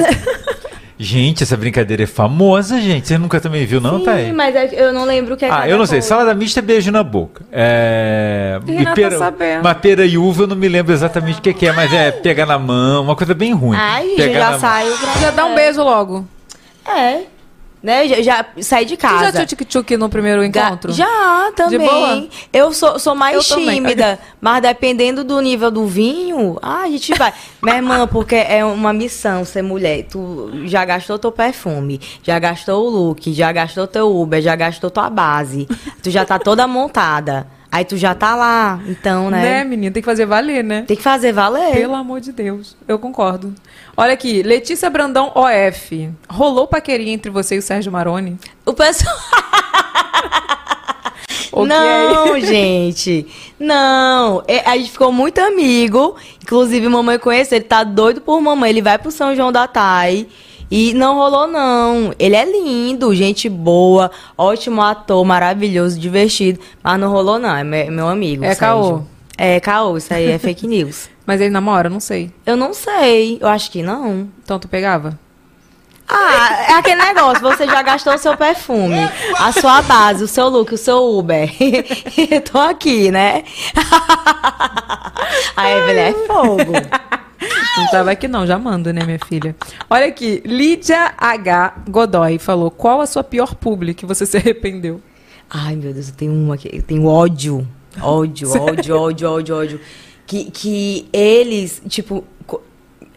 Gente, 1.02 1.42
essa 1.44 1.56
brincadeira 1.56 2.02
é 2.02 2.06
famosa, 2.06 2.78
gente. 2.78 3.08
Você 3.08 3.16
nunca 3.16 3.40
também 3.40 3.64
viu, 3.64 3.80
não, 3.80 4.00
Sim, 4.00 4.04
Thay? 4.04 4.32
mas 4.34 4.54
é 4.54 4.68
eu 4.72 4.92
não 4.92 5.06
lembro 5.06 5.32
o 5.32 5.36
que 5.36 5.46
é 5.46 5.50
Ah, 5.50 5.66
eu 5.66 5.78
não 5.78 5.86
sei. 5.86 6.00
coisa. 6.00 6.08
Salada 6.08 6.34
mista 6.34 6.60
é 6.60 6.62
beijo 6.62 6.92
na 6.92 7.02
boca. 7.02 7.42
É. 7.50 8.60
E 8.66 8.72
Renato 8.72 9.00
tá 9.00 9.10
sabendo. 9.12 9.62
Mas 9.64 9.78
pera 9.78 10.04
e 10.04 10.18
uva 10.18 10.42
eu 10.42 10.46
não 10.46 10.54
me 10.54 10.68
lembro 10.68 10.92
exatamente 10.92 11.38
o 11.38 11.42
que, 11.42 11.54
que 11.54 11.66
é, 11.66 11.72
mas 11.72 11.90
é 11.90 12.10
pegar 12.10 12.44
na 12.44 12.58
mão, 12.58 13.02
uma 13.02 13.16
coisa 13.16 13.32
bem 13.32 13.54
ruim. 13.54 13.78
Ai, 13.80 14.08
Pegar 14.14 14.52
já 14.52 14.58
saiu 14.58 14.94
pra... 14.98 15.12
Já 15.22 15.30
dá 15.30 15.46
um 15.46 15.54
beijo 15.54 15.82
logo. 15.82 16.28
É. 16.86 17.20
Né? 17.82 18.06
Já, 18.08 18.20
já 18.20 18.46
saí 18.60 18.84
de 18.84 18.94
Tu 18.96 19.02
já 19.02 19.08
casa. 19.08 19.32
tinha 19.32 19.46
tic-tic 19.46 19.90
no 19.98 20.10
primeiro 20.10 20.44
encontro? 20.44 20.92
Já, 20.92 21.50
também. 21.56 21.78
boa? 21.78 22.28
Eu 22.52 22.74
sou, 22.74 22.98
sou 22.98 23.14
mais 23.14 23.34
Eu 23.36 23.42
também. 23.42 23.76
tímida, 23.76 24.18
mas 24.40 24.60
dependendo 24.60 25.24
do 25.24 25.40
nível 25.40 25.70
do 25.70 25.86
vinho, 25.86 26.58
ah, 26.60 26.82
a 26.82 26.88
gente 26.88 27.14
vai. 27.14 27.32
Minha 27.62 27.76
irmã, 27.76 28.06
porque 28.06 28.34
é 28.36 28.62
uma 28.62 28.92
missão 28.92 29.46
ser 29.46 29.62
mulher. 29.62 30.04
Tu 30.10 30.50
já 30.64 30.84
gastou 30.84 31.18
teu 31.18 31.32
perfume, 31.32 31.98
já 32.22 32.38
gastou 32.38 32.86
o 32.86 32.90
look, 32.90 33.32
já 33.32 33.50
gastou 33.50 33.86
teu 33.86 34.14
Uber, 34.14 34.42
já 34.42 34.54
gastou 34.54 34.90
tua 34.90 35.08
base. 35.08 35.66
Tu 36.02 36.10
já 36.10 36.24
tá 36.26 36.38
toda 36.38 36.66
montada. 36.66 37.46
Aí 37.72 37.84
tu 37.84 37.96
já 37.96 38.14
tá 38.16 38.34
lá, 38.34 38.80
então, 38.88 39.30
Né, 39.30 39.42
né? 39.42 39.64
menina? 39.64 39.92
Tem 39.92 40.02
que 40.02 40.06
fazer 40.06 40.26
valer, 40.26 40.64
né? 40.64 40.82
Tem 40.88 40.96
que 40.96 41.02
fazer 41.02 41.32
valer. 41.32 41.72
Pelo 41.72 41.94
amor 41.94 42.20
de 42.20 42.32
Deus. 42.32 42.76
Eu 42.88 42.98
concordo. 42.98 43.54
Olha 43.96 44.12
aqui, 44.12 44.42
Letícia 44.42 44.90
Brandão 44.90 45.30
OF. 45.34 46.10
Rolou 46.28 46.66
paquerinha 46.66 47.12
entre 47.12 47.30
você 47.30 47.54
e 47.54 47.58
o 47.58 47.62
Sérgio 47.62 47.92
Maroni? 47.92 48.36
O 48.66 48.72
pessoal. 48.72 49.14
O 51.52 51.62
que 51.62 51.68
não, 51.68 52.38
gente. 52.40 53.26
Não. 53.58 54.42
É, 54.46 54.60
a 54.70 54.76
gente 54.76 54.92
ficou 54.92 55.10
muito 55.10 55.40
amigo. 55.40 56.14
Inclusive, 56.40 56.88
mamãe 56.88 57.18
conhece, 57.18 57.56
ele 57.56 57.64
tá 57.64 57.82
doido 57.82 58.20
por 58.20 58.40
mamãe. 58.40 58.70
Ele 58.70 58.80
vai 58.80 58.98
pro 58.98 59.10
São 59.10 59.34
João 59.34 59.50
da 59.50 59.66
Tai. 59.66 60.28
E 60.70 60.94
não 60.94 61.16
rolou, 61.16 61.46
não. 61.48 62.14
Ele 62.18 62.36
é 62.36 62.44
lindo, 62.44 63.12
gente 63.14 63.48
boa, 63.48 64.10
ótimo 64.38 64.80
ator, 64.80 65.24
maravilhoso, 65.24 65.98
divertido. 65.98 66.60
Mas 66.82 67.00
não 67.00 67.10
rolou, 67.10 67.38
não. 67.38 67.56
É 67.56 67.64
meu, 67.64 68.08
amigo. 68.08 68.44
É 68.44 68.54
caô. 68.54 69.02
É, 69.36 69.58
caô, 69.58 69.96
isso 69.96 70.14
aí 70.14 70.30
é 70.30 70.38
fake 70.38 70.66
news. 70.66 71.10
Mas 71.26 71.40
ele 71.40 71.50
namora? 71.50 71.88
Não 71.88 72.00
sei. 72.00 72.32
Eu 72.46 72.56
não 72.56 72.72
sei, 72.72 73.38
eu 73.40 73.48
acho 73.48 73.70
que 73.70 73.82
não. 73.82 74.28
Então 74.42 74.58
tu 74.58 74.68
pegava? 74.68 75.18
Ah, 76.12 76.64
é 76.68 76.72
aquele 76.72 77.00
negócio, 77.00 77.40
você 77.40 77.64
já 77.66 77.82
gastou 77.82 78.14
o 78.14 78.18
seu 78.18 78.36
perfume, 78.36 78.96
a 79.38 79.52
sua 79.52 79.80
base, 79.82 80.24
o 80.24 80.26
seu 80.26 80.48
look, 80.48 80.74
o 80.74 80.76
seu 80.76 80.98
Uber. 80.98 81.48
Tô 82.50 82.58
aqui, 82.58 83.12
né? 83.12 83.44
A 85.56 85.70
Evelyn 85.70 86.00
é 86.00 86.12
fogo. 86.26 86.72
Não 87.76 87.86
tava 87.90 88.10
aqui 88.10 88.28
não, 88.28 88.46
já 88.46 88.58
mando, 88.58 88.92
né, 88.92 89.04
minha 89.04 89.18
filha? 89.26 89.56
Olha 89.88 90.06
aqui, 90.06 90.42
Lídia 90.44 91.14
H. 91.16 91.74
Godoy 91.88 92.38
falou, 92.38 92.70
qual 92.70 93.00
a 93.00 93.06
sua 93.06 93.24
pior 93.24 93.54
publi 93.54 93.94
que 93.94 94.04
você 94.04 94.26
se 94.26 94.36
arrependeu? 94.36 95.00
Ai, 95.48 95.74
meu 95.76 95.92
Deus, 95.92 96.08
eu 96.08 96.14
tenho 96.14 96.32
uma 96.32 96.54
aqui, 96.54 96.68
eu 96.72 96.82
tenho 96.82 97.06
ódio. 97.06 97.66
Ódio, 98.00 98.50
ódio, 98.60 98.96
ódio, 98.96 99.30
ódio, 99.30 99.56
ódio. 99.56 99.80
Que, 100.26 100.50
que 100.50 101.08
eles, 101.12 101.82
tipo, 101.88 102.24
co- 102.46 102.62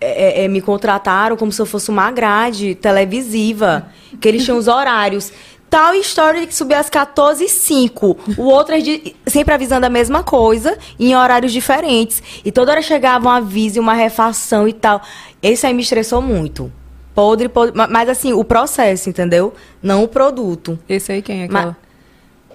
é- 0.01 0.45
é, 0.45 0.47
me 0.47 0.61
contrataram 0.61 1.35
como 1.37 1.51
se 1.51 1.61
eu 1.61 1.65
fosse 1.65 1.89
uma 1.89 2.09
grade 2.11 2.73
televisiva. 2.75 3.87
Que 4.19 4.27
eles 4.27 4.43
tinham 4.45 4.57
os 4.57 4.67
horários. 4.67 5.31
Tal 5.73 5.95
história 5.95 6.45
que 6.45 6.53
subia 6.53 6.77
às 6.79 6.87
14h05. 6.87 8.15
O 8.37 8.43
outro 8.43 8.75
é 8.75 8.79
de- 8.79 9.15
sempre 9.25 9.55
avisando 9.55 9.87
a 9.87 9.89
mesma 9.89 10.21
coisa, 10.21 10.77
em 10.99 11.15
horários 11.15 11.51
diferentes. 11.51 12.21
E 12.45 12.51
toda 12.51 12.73
hora 12.73 12.81
chegava 12.83 13.27
um 13.27 13.31
aviso 13.31 13.77
e 13.77 13.79
uma 13.79 13.95
refação 13.95 14.67
e 14.67 14.73
tal. 14.73 15.01
Esse 15.41 15.65
aí 15.65 15.73
me 15.73 15.81
estressou 15.81 16.21
muito. 16.21 16.71
Podre, 17.15 17.49
podre. 17.49 17.75
ma- 17.75 17.87
Mas 17.87 18.07
assim, 18.07 18.33
o 18.33 18.43
processo, 18.43 19.09
entendeu? 19.09 19.51
Não 19.81 20.03
o 20.03 20.07
produto. 20.07 20.77
Esse 20.87 21.11
aí 21.11 21.21
quem 21.23 21.41
é 21.41 21.45
aquela? 21.45 21.75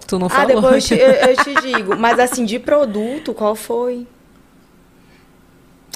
Tu 0.06 0.16
não 0.16 0.26
Ah, 0.26 0.30
falou? 0.30 0.46
depois 0.62 0.88
eu, 0.88 0.96
te- 0.96 1.02
eu- 1.02 1.10
eu 1.10 1.36
te 1.36 1.54
digo. 1.62 1.96
Mas 1.96 2.20
assim, 2.20 2.44
de 2.44 2.60
produto, 2.60 3.34
qual 3.34 3.56
foi? 3.56 4.06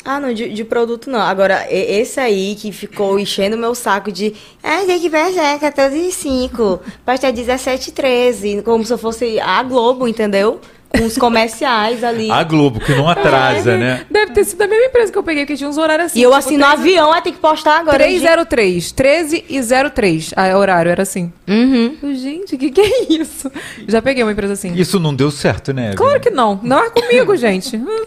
Ah, 0.05 0.19
não, 0.19 0.33
de, 0.35 0.49
de 0.49 0.65
produto 0.65 1.09
não. 1.11 1.21
Agora, 1.21 1.67
e- 1.71 2.01
esse 2.01 2.19
aí 2.19 2.57
que 2.57 2.73
ficou 2.73 3.19
enchendo 3.19 3.57
o 3.57 3.59
meu 3.59 3.75
saco 3.75 4.11
de. 4.11 4.35
Ah, 4.63 4.83
tem 4.87 4.99
que 5.01 5.09
ver 5.09 5.33
já, 5.33 5.59
14 5.59 5.97
e 5.97 6.11
5. 6.13 6.81
Pode 7.07 7.21
ter 7.21 7.33
17 7.33 7.89
e 7.89 7.93
13. 7.93 8.63
Como 8.65 8.85
se 8.85 8.93
eu 8.93 8.99
fosse 8.99 9.39
a 9.41 9.63
Globo, 9.63 10.09
entendeu? 10.09 10.61
Com 10.95 11.05
os 11.07 11.17
comerciais 11.17 12.05
ali. 12.05 12.31
A 12.31 12.43
Globo, 12.45 12.79
que 12.79 12.93
não 12.95 13.09
atrasa, 13.09 13.79
né? 13.79 14.05
Deve 14.11 14.33
ter 14.33 14.45
sido 14.45 14.61
a 14.61 14.67
mesma 14.67 14.87
empresa 14.87 15.11
que 15.11 15.17
eu 15.17 15.23
peguei, 15.23 15.47
que 15.47 15.57
tinha 15.57 15.71
uns 15.71 15.79
horários 15.79 16.07
assim. 16.11 16.19
E 16.21 16.23
eu 16.23 16.29
tipo, 16.31 16.39
assim 16.39 16.57
no 16.59 16.67
13 16.67 16.81
avião, 16.83 17.13
aí 17.13 17.23
tem 17.23 17.33
que 17.33 17.39
postar 17.39 17.79
agora. 17.79 17.97
303, 17.97 18.93
13 18.93 19.45
e 19.49 19.61
03. 19.91 20.35
Ah, 20.37 20.59
horário 20.59 20.91
era 20.91 21.03
assim. 21.03 21.33
Uhum. 21.49 21.97
Gente, 22.15 22.57
o 22.57 22.59
que, 22.59 22.71
que 22.71 22.81
é 22.83 23.05
isso? 23.11 23.51
Já 23.89 24.03
peguei 24.03 24.23
uma 24.23 24.33
empresa 24.33 24.53
assim. 24.53 24.75
Isso 24.75 25.01
não 25.01 25.15
deu 25.15 25.31
certo, 25.31 25.73
né? 25.73 25.95
Claro 25.97 26.21
que 26.21 26.29
não. 26.29 26.61
Não 26.63 26.79
é 26.85 26.91
comigo, 26.91 27.35
gente. 27.39 27.75
Hum, 27.77 28.05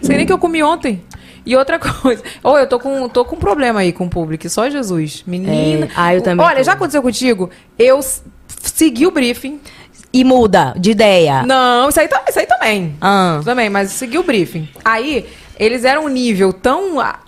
Sei 0.00 0.16
nem 0.16 0.24
que 0.24 0.32
eu 0.32 0.38
comi 0.38 0.62
ontem. 0.62 1.02
E 1.48 1.56
outra 1.56 1.78
coisa. 1.80 2.22
Ou 2.44 2.58
eu 2.58 2.66
tô 2.66 2.78
com, 2.78 3.08
tô 3.08 3.24
com 3.24 3.36
um 3.36 3.38
problema 3.38 3.80
aí 3.80 3.90
com 3.90 4.04
o 4.04 4.10
público. 4.10 4.46
Só 4.50 4.68
Jesus. 4.68 5.24
Menina. 5.26 5.86
É. 5.86 5.90
Ah, 5.96 6.14
eu 6.14 6.20
também 6.20 6.44
Olha, 6.44 6.58
tô. 6.58 6.64
já 6.64 6.72
aconteceu 6.72 7.00
contigo? 7.00 7.48
Eu 7.78 8.00
segui 8.62 9.06
o 9.06 9.10
briefing. 9.10 9.58
E 10.12 10.24
muda 10.24 10.74
de 10.76 10.90
ideia. 10.90 11.42
Não, 11.44 11.88
isso 11.88 12.00
aí, 12.00 12.08
isso 12.28 12.38
aí 12.38 12.46
também. 12.46 12.96
Ah. 13.00 13.36
Isso 13.38 13.46
também, 13.46 13.70
mas 13.70 13.90
segui 13.90 14.18
o 14.18 14.22
briefing. 14.22 14.68
Aí, 14.84 15.26
eles 15.58 15.84
eram 15.84 16.04
um 16.04 16.08
nível 16.08 16.52
tão 16.52 17.00
ah, 17.00 17.18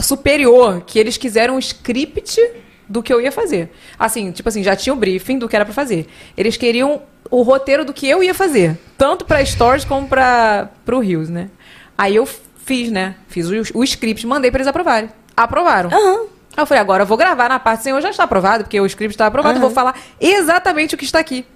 superior 0.00 0.82
que 0.86 0.98
eles 0.98 1.16
quiseram 1.16 1.56
um 1.56 1.58
script 1.58 2.40
do 2.88 3.02
que 3.02 3.12
eu 3.12 3.20
ia 3.20 3.30
fazer. 3.30 3.70
Assim, 3.98 4.30
tipo 4.32 4.48
assim, 4.48 4.62
já 4.62 4.74
tinha 4.74 4.92
o 4.92 4.96
briefing 4.96 5.38
do 5.38 5.48
que 5.48 5.54
era 5.56 5.64
pra 5.64 5.74
fazer. 5.74 6.06
Eles 6.36 6.56
queriam 6.56 7.02
o 7.30 7.42
roteiro 7.42 7.84
do 7.84 7.92
que 7.92 8.08
eu 8.08 8.22
ia 8.22 8.34
fazer. 8.34 8.78
Tanto 8.96 9.24
pra 9.24 9.44
Stories 9.44 9.84
como 9.84 10.08
pra, 10.08 10.70
pro 10.84 10.98
Rios, 11.00 11.28
né? 11.28 11.50
Aí 11.96 12.14
eu 12.14 12.28
fiz, 12.68 12.90
né? 12.90 13.14
Fiz 13.28 13.48
o, 13.48 13.78
o 13.78 13.82
script, 13.82 14.26
mandei 14.26 14.50
pra 14.50 14.58
eles 14.58 14.68
aprovarem. 14.68 15.08
Aprovaram. 15.34 15.88
Aham. 15.90 16.26
Aí 16.54 16.62
eu 16.62 16.66
falei, 16.66 16.80
agora 16.82 17.02
eu 17.04 17.06
vou 17.06 17.16
gravar 17.16 17.48
na 17.48 17.58
parte 17.58 17.84
senhor 17.84 18.00
já 18.02 18.10
está 18.10 18.24
aprovado, 18.24 18.64
porque 18.64 18.78
o 18.78 18.84
script 18.86 19.14
está 19.14 19.26
aprovado, 19.26 19.56
eu 19.56 19.60
vou 19.60 19.70
falar 19.70 19.98
exatamente 20.20 20.94
o 20.94 20.98
que 20.98 21.04
está 21.04 21.18
aqui. 21.18 21.46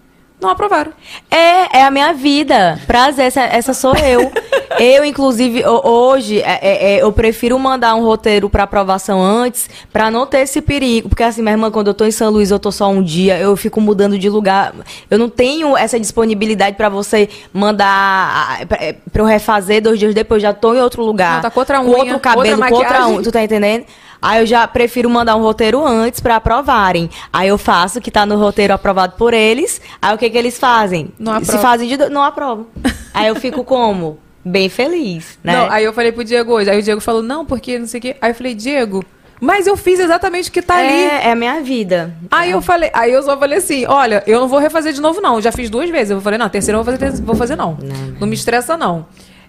Não 0.43 0.51
aprovaram. 0.51 0.93
É, 1.31 1.79
é 1.79 1.85
a 1.85 1.91
minha 1.91 2.13
vida. 2.13 2.81
Prazer, 2.85 3.27
essa, 3.27 3.43
essa 3.43 3.73
sou 3.73 3.95
eu. 3.95 4.33
eu, 4.81 5.05
inclusive, 5.05 5.65
ho- 5.65 5.89
hoje, 5.89 6.41
é, 6.41 6.59
é, 6.61 6.95
é, 6.95 7.03
eu 7.03 7.13
prefiro 7.13 7.57
mandar 7.61 7.95
um 7.95 8.03
roteiro 8.03 8.51
para 8.51 8.65
aprovação 8.65 9.23
antes, 9.23 9.71
para 9.93 10.11
não 10.11 10.27
ter 10.27 10.41
esse 10.41 10.61
perigo. 10.61 11.09
Porque, 11.09 11.23
assim, 11.23 11.43
minha 11.43 11.53
irmã, 11.53 11.71
quando 11.71 11.87
eu 11.87 11.95
tô 11.95 12.05
em 12.05 12.11
São 12.11 12.29
Luís, 12.29 12.51
eu 12.51 12.59
tô 12.59 12.73
só 12.73 12.89
um 12.91 13.01
dia, 13.01 13.39
eu 13.39 13.57
fico 13.57 13.81
mudando 13.81 14.19
de 14.19 14.29
lugar. 14.29 14.75
Eu 15.09 15.17
não 15.17 15.29
tenho 15.29 15.77
essa 15.77 15.99
disponibilidade 16.01 16.77
para 16.77 16.89
você 16.89 17.29
mandar. 17.53 18.67
para 18.67 19.23
eu 19.23 19.25
refazer 19.25 19.81
dois 19.81 19.99
dias 19.99 20.13
depois, 20.13 20.43
já 20.43 20.53
tô 20.53 20.75
em 20.75 20.81
outro 20.81 21.05
lugar. 21.05 21.35
Não, 21.35 21.43
tá 21.43 21.51
com 21.51 21.61
outra 21.61 21.79
com 21.79 21.85
unha, 21.87 21.99
outro 21.99 22.19
cabelo, 22.19 22.49
outra 22.51 22.69
com 22.69 22.75
outra 22.75 23.09
unha. 23.09 23.23
Tu 23.23 23.31
tá 23.31 23.45
entendendo? 23.45 23.85
Aí 24.23 24.41
eu 24.41 24.47
já 24.47 24.67
prefiro 24.69 25.11
mandar 25.11 25.35
um 25.37 25.43
roteiro 25.43 25.85
antes 25.85 26.21
pra 26.21 26.37
aprovarem. 26.37 27.11
Aí 27.33 27.49
eu 27.49 27.59
faço 27.59 27.99
o 27.99 28.01
que 28.01 28.11
tá 28.11 28.25
no 28.25 28.37
roteiro 28.39 28.73
aprovado 28.73 29.15
por 29.19 29.35
eles. 29.35 29.81
Aí 30.01 30.15
o 30.15 30.19
que 30.19 30.31
que 30.31 30.39
eles 30.39 30.59
fazem? 30.59 31.13
Não 31.19 31.33
Se 31.41 31.51
aprova. 31.51 31.59
fazem 31.59 31.89
de 31.89 31.97
do- 31.97 32.09
não 32.11 32.23
aprovam. 32.23 32.67
Aí 33.13 33.27
eu 33.27 33.35
fico 33.35 33.65
como? 33.65 34.19
Bem 34.45 34.69
feliz, 34.69 35.39
né? 35.45 35.53
Não, 35.57 35.71
aí 35.71 35.85
eu 35.85 35.93
falei 35.93 36.11
pro 36.11 36.25
Diego 36.25 36.53
hoje. 36.53 36.69
Aí 36.71 36.79
o 36.79 36.83
Diego 36.83 37.01
falou, 37.01 37.23
não, 37.23 37.45
porque 37.47 37.79
não 37.79 37.87
sei 37.87 37.99
o 37.99 38.01
quê. 38.03 38.17
Aí 38.21 38.31
eu 38.31 38.35
falei, 38.35 38.55
Diego, 38.57 39.05
mas 39.41 39.67
eu 39.69 39.77
fiz 39.77 40.01
exatamente 40.01 40.49
o 40.49 40.53
que 40.53 40.61
tá 40.63 40.77
ali. 40.79 40.89
é, 40.89 41.29
é 41.29 41.31
a 41.33 41.37
minha 41.37 41.61
vida. 41.61 42.13
Aí 42.31 42.51
eu 42.51 42.61
falei, 42.61 42.91
aí 42.93 43.13
eu 43.13 43.23
só 43.23 43.39
falei 43.39 43.59
assim, 43.59 43.87
olha, 43.87 44.23
eu 44.27 44.41
não 44.41 44.49
vou 44.49 44.59
refazer 44.59 44.93
de 44.93 45.01
novo, 45.01 45.21
não. 45.21 45.37
Eu 45.37 45.43
já 45.43 45.53
fiz 45.53 45.71
duas 45.71 45.89
vezes. 45.91 46.11
Eu 46.11 46.21
falei, 46.21 46.39
não, 46.41 46.49
terceira 46.49 46.77
eu 46.79 46.83
vou 46.83 46.97
fazer, 46.97 47.23
vou 47.23 47.37
fazer 47.37 47.55
não. 47.57 47.79
Não, 48.19 48.27
me 48.27 48.35
estressa, 48.35 48.77
não. 48.77 49.07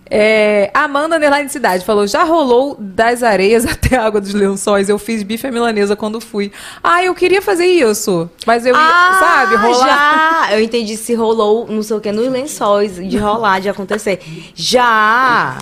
É, 0.09 0.69
Amanda 0.73 1.15
Underline 1.15 1.49
Cidade 1.49 1.85
falou: 1.85 2.05
já 2.05 2.23
rolou 2.23 2.75
das 2.79 3.23
areias 3.23 3.65
até 3.69 3.95
a 3.97 4.05
água 4.05 4.21
dos 4.21 4.33
lençóis. 4.33 4.89
Eu 4.89 4.99
fiz 4.99 5.23
bife 5.23 5.49
milanesa 5.49 5.95
quando 5.95 6.19
fui. 6.21 6.51
Ah, 6.83 7.03
eu 7.03 7.15
queria 7.15 7.41
fazer 7.41 7.65
isso. 7.65 8.29
Mas 8.45 8.65
eu 8.65 8.73
ia, 8.75 8.79
Ah, 8.81 9.17
sabe, 9.19 9.55
rolar. 9.55 10.47
Já! 10.49 10.55
Eu 10.55 10.61
entendi 10.61 10.95
se 10.97 11.13
rolou, 11.15 11.67
não 11.67 11.81
sei 11.81 11.97
o 11.97 12.01
que, 12.01 12.11
nos 12.11 12.27
lençóis, 12.31 12.95
de 12.95 13.17
rolar, 13.17 13.59
de 13.59 13.69
acontecer. 13.69 14.19
Já! 14.53 15.57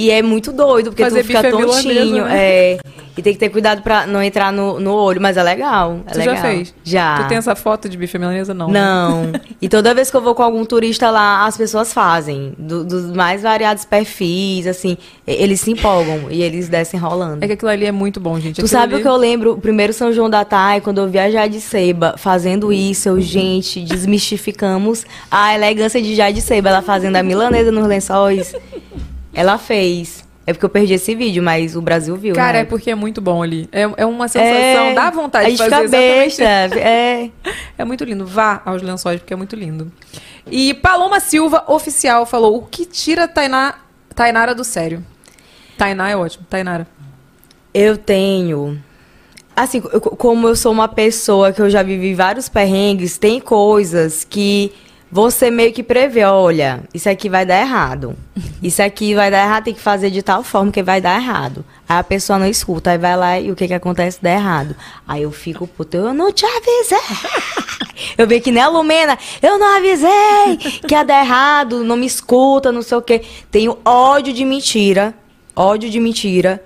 E 0.00 0.10
é 0.10 0.22
muito 0.22 0.52
doido, 0.52 0.90
porque 0.90 1.02
Fazer 1.02 1.22
tu 1.22 1.26
fica 1.26 1.42
milanesa, 1.42 1.72
tontinho. 1.82 2.24
né? 2.24 2.36
É. 2.38 2.78
E 3.16 3.22
tem 3.22 3.32
que 3.32 3.38
ter 3.40 3.48
cuidado 3.48 3.82
pra 3.82 4.06
não 4.06 4.22
entrar 4.22 4.52
no, 4.52 4.78
no 4.78 4.92
olho, 4.94 5.20
mas 5.20 5.36
é 5.36 5.42
legal. 5.42 5.98
É 6.06 6.12
Tu 6.12 6.18
legal. 6.20 6.36
já 6.36 6.40
fez? 6.42 6.74
Já. 6.84 7.16
Tu 7.22 7.28
tem 7.28 7.36
essa 7.38 7.56
foto 7.56 7.88
de 7.88 7.96
bife 7.98 8.16
milanesa? 8.16 8.54
Não. 8.54 8.68
né? 8.70 8.80
Não. 8.80 9.32
E 9.60 9.68
toda 9.68 9.92
vez 9.92 10.08
que 10.08 10.16
eu 10.16 10.20
vou 10.20 10.36
com 10.36 10.42
algum 10.44 10.64
turista 10.64 11.10
lá, 11.10 11.44
as 11.44 11.56
pessoas 11.56 11.92
fazem. 11.92 12.52
do- 12.56 12.84
dos 12.84 13.10
mais 13.10 13.42
variados 13.42 13.84
perfis, 13.84 14.68
assim. 14.68 14.96
Eles 15.26 15.60
se 15.60 15.72
empolgam 15.72 16.26
e 16.30 16.42
eles 16.44 16.68
descem 16.68 17.00
rolando. 17.00 17.44
É 17.44 17.48
que 17.48 17.54
aquilo 17.54 17.70
ali 17.72 17.84
é 17.86 17.90
muito 17.90 18.20
bom, 18.20 18.34
gente. 18.38 18.54
Tu 18.54 18.60
Aquilo 18.60 18.68
sabe 18.68 18.92
ali- 18.94 19.02
o 19.02 19.04
que 19.04 19.08
eu 19.10 19.16
lembro? 19.16 19.54
O 19.54 19.60
primeiro 19.60 19.92
São 19.92 20.12
João 20.12 20.30
da 20.30 20.44
Thay, 20.44 20.80
quando 20.80 20.98
eu 21.00 21.08
viajar 21.08 21.48
de 21.48 21.60
Seiba, 21.60 22.14
fazendo 22.16 22.72
isso, 22.72 23.08
eu, 23.08 23.20
gente, 23.20 23.80
desmistificamos 23.80 25.04
a 25.28 25.52
elegância 25.56 26.00
de 26.00 26.14
Jade 26.14 26.40
Seiba. 26.40 26.68
Ela 26.68 26.82
fazendo 26.82 27.16
a 27.16 27.22
milanesa 27.24 27.72
nos 27.72 27.84
lençóis. 27.88 28.54
Ela 29.32 29.58
fez. 29.58 30.26
É 30.46 30.52
porque 30.54 30.64
eu 30.64 30.70
perdi 30.70 30.94
esse 30.94 31.14
vídeo, 31.14 31.42
mas 31.42 31.76
o 31.76 31.82
Brasil 31.82 32.16
viu. 32.16 32.34
Cara, 32.34 32.54
né? 32.54 32.58
é 32.60 32.64
porque 32.64 32.90
é 32.90 32.94
muito 32.94 33.20
bom 33.20 33.42
ali. 33.42 33.68
É, 33.70 33.82
é 33.98 34.06
uma 34.06 34.28
sensação, 34.28 34.54
É, 34.56 34.94
dá 34.94 35.10
vontade 35.10 35.46
a 35.46 35.50
de 35.50 35.56
gente 35.56 35.68
fazer 35.68 35.84
fica 35.84 35.96
exatamente 35.98 36.36
besta. 36.38 36.78
É. 36.80 37.30
É 37.76 37.84
muito 37.84 38.02
lindo. 38.04 38.26
Vá 38.26 38.62
aos 38.64 38.80
lençóis, 38.82 39.20
porque 39.20 39.32
é 39.34 39.36
muito 39.36 39.54
lindo. 39.54 39.92
E 40.50 40.72
Paloma 40.74 41.20
Silva, 41.20 41.64
oficial, 41.68 42.24
falou: 42.24 42.56
o 42.56 42.62
que 42.62 42.86
tira 42.86 43.24
a 43.24 43.28
Tainá, 43.28 43.74
Tainara 44.14 44.54
do 44.54 44.64
sério? 44.64 45.04
Tainá 45.76 46.08
é 46.08 46.16
ótimo, 46.16 46.46
Tainara. 46.48 46.88
Eu 47.74 47.96
tenho. 47.98 48.82
Assim, 49.54 49.82
eu- 49.92 50.00
como 50.00 50.48
eu 50.48 50.56
sou 50.56 50.72
uma 50.72 50.88
pessoa 50.88 51.52
que 51.52 51.60
eu 51.60 51.68
já 51.68 51.82
vivi 51.82 52.14
vários 52.14 52.48
perrengues, 52.48 53.18
tem 53.18 53.38
coisas 53.40 54.24
que 54.24 54.72
você 55.10 55.50
meio 55.50 55.72
que 55.72 55.82
prevê, 55.82 56.24
olha, 56.24 56.82
isso 56.92 57.08
aqui 57.08 57.28
vai 57.28 57.46
dar 57.46 57.60
errado. 57.60 58.14
Isso 58.62 58.82
aqui 58.82 59.14
vai 59.14 59.30
dar 59.30 59.44
errado, 59.44 59.64
tem 59.64 59.74
que 59.74 59.80
fazer 59.80 60.10
de 60.10 60.20
tal 60.20 60.42
forma 60.42 60.72
que 60.72 60.82
vai 60.82 61.00
dar 61.00 61.16
errado. 61.20 61.64
Aí 61.88 61.98
a 61.98 62.04
pessoa 62.04 62.40
não 62.40 62.46
escuta, 62.46 62.90
aí 62.90 62.98
vai 62.98 63.16
lá 63.16 63.38
e 63.38 63.52
o 63.52 63.56
que 63.56 63.68
que 63.68 63.74
acontece? 63.74 64.18
Dá 64.20 64.32
errado. 64.32 64.74
Aí 65.06 65.22
eu 65.22 65.30
fico, 65.30 65.66
puta, 65.66 65.96
eu 65.96 66.12
não 66.12 66.32
te 66.32 66.44
avisei. 66.44 66.98
Eu 68.16 68.26
vi 68.26 68.40
que 68.40 68.52
nem 68.52 68.62
a 68.62 68.68
Lumena, 68.68 69.18
eu 69.42 69.58
não 69.58 69.76
avisei 69.76 70.56
que 70.86 70.94
ia 70.94 71.02
dar 71.02 71.24
errado, 71.24 71.82
não 71.82 71.96
me 71.96 72.06
escuta, 72.06 72.70
não 72.70 72.82
sei 72.82 72.96
o 72.96 73.02
quê. 73.02 73.22
Tenho 73.50 73.76
ódio 73.84 74.32
de 74.32 74.44
mentira, 74.44 75.14
ódio 75.54 75.90
de 75.90 75.98
mentira. 75.98 76.62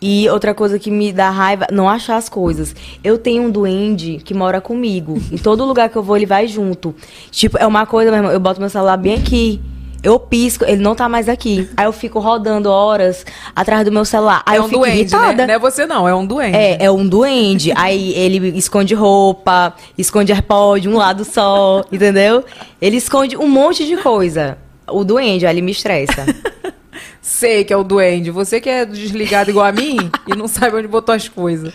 E 0.00 0.28
outra 0.28 0.52
coisa 0.54 0.78
que 0.78 0.90
me 0.90 1.12
dá 1.12 1.30
raiva, 1.30 1.66
não 1.72 1.88
achar 1.88 2.16
as 2.16 2.28
coisas. 2.28 2.74
Eu 3.02 3.16
tenho 3.16 3.44
um 3.44 3.50
duende 3.50 4.20
que 4.24 4.34
mora 4.34 4.60
comigo. 4.60 5.20
Em 5.32 5.38
todo 5.38 5.64
lugar 5.64 5.88
que 5.88 5.96
eu 5.96 6.02
vou, 6.02 6.16
ele 6.16 6.26
vai 6.26 6.46
junto. 6.46 6.94
Tipo, 7.30 7.56
é 7.58 7.66
uma 7.66 7.86
coisa, 7.86 8.10
meu 8.10 8.18
irmão, 8.18 8.32
eu 8.32 8.40
boto 8.40 8.60
meu 8.60 8.68
celular 8.68 8.96
bem 8.96 9.14
aqui. 9.14 9.60
Eu 10.02 10.20
pisco, 10.20 10.64
ele 10.64 10.82
não 10.82 10.94
tá 10.94 11.08
mais 11.08 11.28
aqui. 11.28 11.68
Aí 11.76 11.86
eu 11.86 11.92
fico 11.92 12.20
rodando 12.20 12.70
horas 12.70 13.24
atrás 13.56 13.84
do 13.84 13.90
meu 13.90 14.04
celular. 14.04 14.42
Aí 14.46 14.56
é 14.56 14.58
eu 14.58 14.64
um 14.64 14.68
fico 14.68 14.80
duende, 14.80 14.98
irritada. 15.00 15.32
né? 15.34 15.46
Não 15.46 15.54
é 15.54 15.58
você 15.58 15.86
não, 15.86 16.06
é 16.08 16.14
um 16.14 16.24
duende. 16.24 16.56
É, 16.56 16.84
é 16.84 16.90
um 16.90 17.08
duende. 17.08 17.72
Aí 17.74 18.12
ele 18.14 18.56
esconde 18.56 18.94
roupa, 18.94 19.74
esconde 19.98 20.30
AirPod, 20.30 20.88
um 20.88 20.96
lado 20.96 21.24
só, 21.24 21.82
entendeu? 21.90 22.44
Ele 22.80 22.98
esconde 22.98 23.36
um 23.36 23.48
monte 23.48 23.84
de 23.84 23.96
coisa. 23.96 24.58
o 24.88 25.02
duende, 25.02 25.44
ó, 25.46 25.48
ele 25.50 25.62
me 25.62 25.72
estressa. 25.72 26.24
Sei 27.20 27.64
que 27.64 27.72
é 27.72 27.76
o 27.76 27.84
duende. 27.84 28.30
Você 28.30 28.60
que 28.60 28.68
é 28.68 28.84
desligado 28.84 29.50
igual 29.50 29.66
a 29.66 29.72
mim 29.72 30.10
e 30.26 30.36
não 30.36 30.48
sabe 30.48 30.76
onde 30.76 30.88
botou 30.88 31.14
as 31.14 31.28
coisas. 31.28 31.72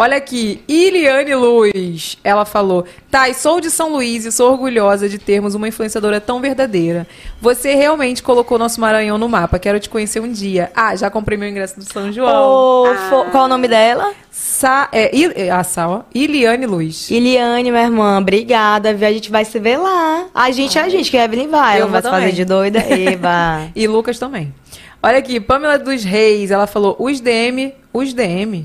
Olha 0.00 0.16
aqui, 0.16 0.62
Iliane 0.68 1.34
Luz, 1.34 2.16
ela 2.22 2.44
falou: 2.44 2.84
Thay, 3.10 3.34
sou 3.34 3.60
de 3.60 3.68
São 3.68 3.90
Luís 3.90 4.24
e 4.24 4.30
sou 4.30 4.52
orgulhosa 4.52 5.08
de 5.08 5.18
termos 5.18 5.56
uma 5.56 5.66
influenciadora 5.66 6.20
tão 6.20 6.40
verdadeira. 6.40 7.04
Você 7.42 7.74
realmente 7.74 8.22
colocou 8.22 8.58
nosso 8.60 8.80
Maranhão 8.80 9.18
no 9.18 9.28
mapa. 9.28 9.58
Quero 9.58 9.80
te 9.80 9.88
conhecer 9.88 10.20
um 10.20 10.30
dia. 10.30 10.70
Ah, 10.72 10.94
já 10.94 11.10
comprei 11.10 11.36
meu 11.36 11.48
ingresso 11.48 11.80
do 11.80 11.92
São 11.92 12.12
João. 12.12 12.84
Ô, 12.92 12.94
fo- 13.10 13.24
Qual 13.32 13.46
o 13.46 13.48
nome 13.48 13.66
dela? 13.66 14.12
Sa 14.30 14.88
é, 14.92 15.10
Il 15.16 15.32
é, 15.34 15.50
a 15.50 15.64
Sa, 15.64 15.88
ó. 15.88 16.02
Iliane 16.14 16.64
Luz. 16.66 17.10
Iliane, 17.10 17.68
minha 17.68 17.82
irmã, 17.82 18.18
obrigada. 18.20 18.94
viu? 18.94 19.08
A 19.08 19.12
gente 19.12 19.32
vai 19.32 19.44
se 19.44 19.58
ver 19.58 19.78
lá. 19.78 20.26
A 20.32 20.52
gente 20.52 20.78
é 20.78 20.82
a 20.82 20.88
gente, 20.88 21.10
que 21.10 21.18
a 21.18 21.24
Evelyn 21.24 21.48
vai. 21.48 21.78
Eu 21.78 21.82
Ela 21.82 21.90
vai 21.90 22.02
vou 22.02 22.10
se 22.12 22.16
fazer 22.16 22.32
de 22.32 22.44
doida. 22.44 22.78
Eba. 22.88 23.62
E 23.74 23.88
Lucas 23.88 24.16
também. 24.16 24.54
Olha 25.02 25.18
aqui, 25.18 25.40
Pamela 25.40 25.76
dos 25.76 26.04
Reis, 26.04 26.52
ela 26.52 26.68
falou: 26.68 26.94
os 27.00 27.20
DM, 27.20 27.74
os 27.92 28.12
DM, 28.12 28.64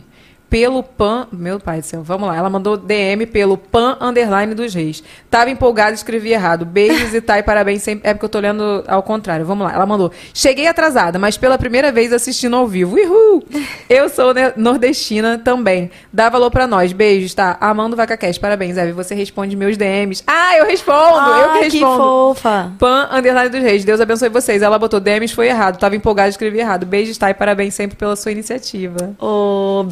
pelo 0.54 0.84
pan. 0.84 1.26
Meu 1.32 1.60
pai 1.60 1.80
do 1.80 1.86
céu, 1.88 2.04
vamos 2.04 2.28
lá. 2.28 2.38
Ela 2.38 2.48
mandou 2.48 2.78
DM 2.78 3.26
pelo 3.26 3.58
pan 3.58 3.98
underline 4.00 4.54
dos 4.54 4.72
reis. 4.72 5.04
Tava 5.28 5.50
empolgada, 5.50 5.96
escrevi 5.96 6.32
errado. 6.32 6.64
Beijos 6.64 7.12
e 7.12 7.20
tá, 7.20 7.40
e 7.40 7.44
parabéns 7.44 7.82
sempre. 7.82 8.08
É 8.08 8.14
porque 8.14 8.26
eu 8.26 8.30
tô 8.30 8.40
lendo 8.40 8.84
ao 8.88 9.02
contrário. 9.02 9.48
Vamos 9.48 9.66
lá. 9.66 9.74
Ela 9.74 9.88
mandou: 9.88 10.12
Cheguei 10.32 10.68
atrasada, 10.68 11.18
mas 11.18 11.40
pela 11.40 11.58
primeira 11.58 11.92
vez 11.92 12.14
assistindo 12.14 12.56
ao 12.56 12.68
vivo. 12.68 12.96
Uhul! 12.96 13.44
Eu 13.90 14.08
sou 14.10 14.32
nordestina 14.56 15.40
também. 15.44 15.90
Dá 16.14 16.30
valor 16.30 16.52
pra 16.52 16.68
nós. 16.68 16.94
Beijos, 16.94 17.34
tá? 17.34 17.58
Amando 17.60 17.96
VacaCast. 17.96 18.40
Parabéns, 18.40 18.78
Eve. 18.78 18.92
Você 18.92 19.16
responde 19.16 19.56
meus 19.56 19.76
DMs. 19.76 20.24
Ah, 20.28 20.56
eu 20.58 20.68
respondo! 20.68 21.32
eu 21.32 21.50
que 21.50 21.58
Ai, 21.58 21.70
que 21.72 21.78
respondo. 21.80 21.98
fofa. 21.98 22.74
Pan, 22.78 23.10
underline 23.12 23.50
dos 23.50 23.62
reis. 23.64 23.84
Deus 23.84 24.00
abençoe 24.00 24.30
vocês. 24.30 24.62
Ela 24.62 24.78
botou 24.78 25.00
DMs, 25.00 25.34
foi 25.34 25.48
errado. 25.48 25.80
Tava 25.80 25.96
empolgada, 25.96 26.30
escrevi 26.30 26.60
errado. 26.60 26.86
Beijos, 26.86 27.18
tá? 27.18 27.32
E 27.32 27.34
parabéns 27.34 27.74
sempre 27.74 27.98
pela 27.98 28.16
sua 28.16 28.32
iniciativa. 28.32 29.16
Ô, 29.20 29.84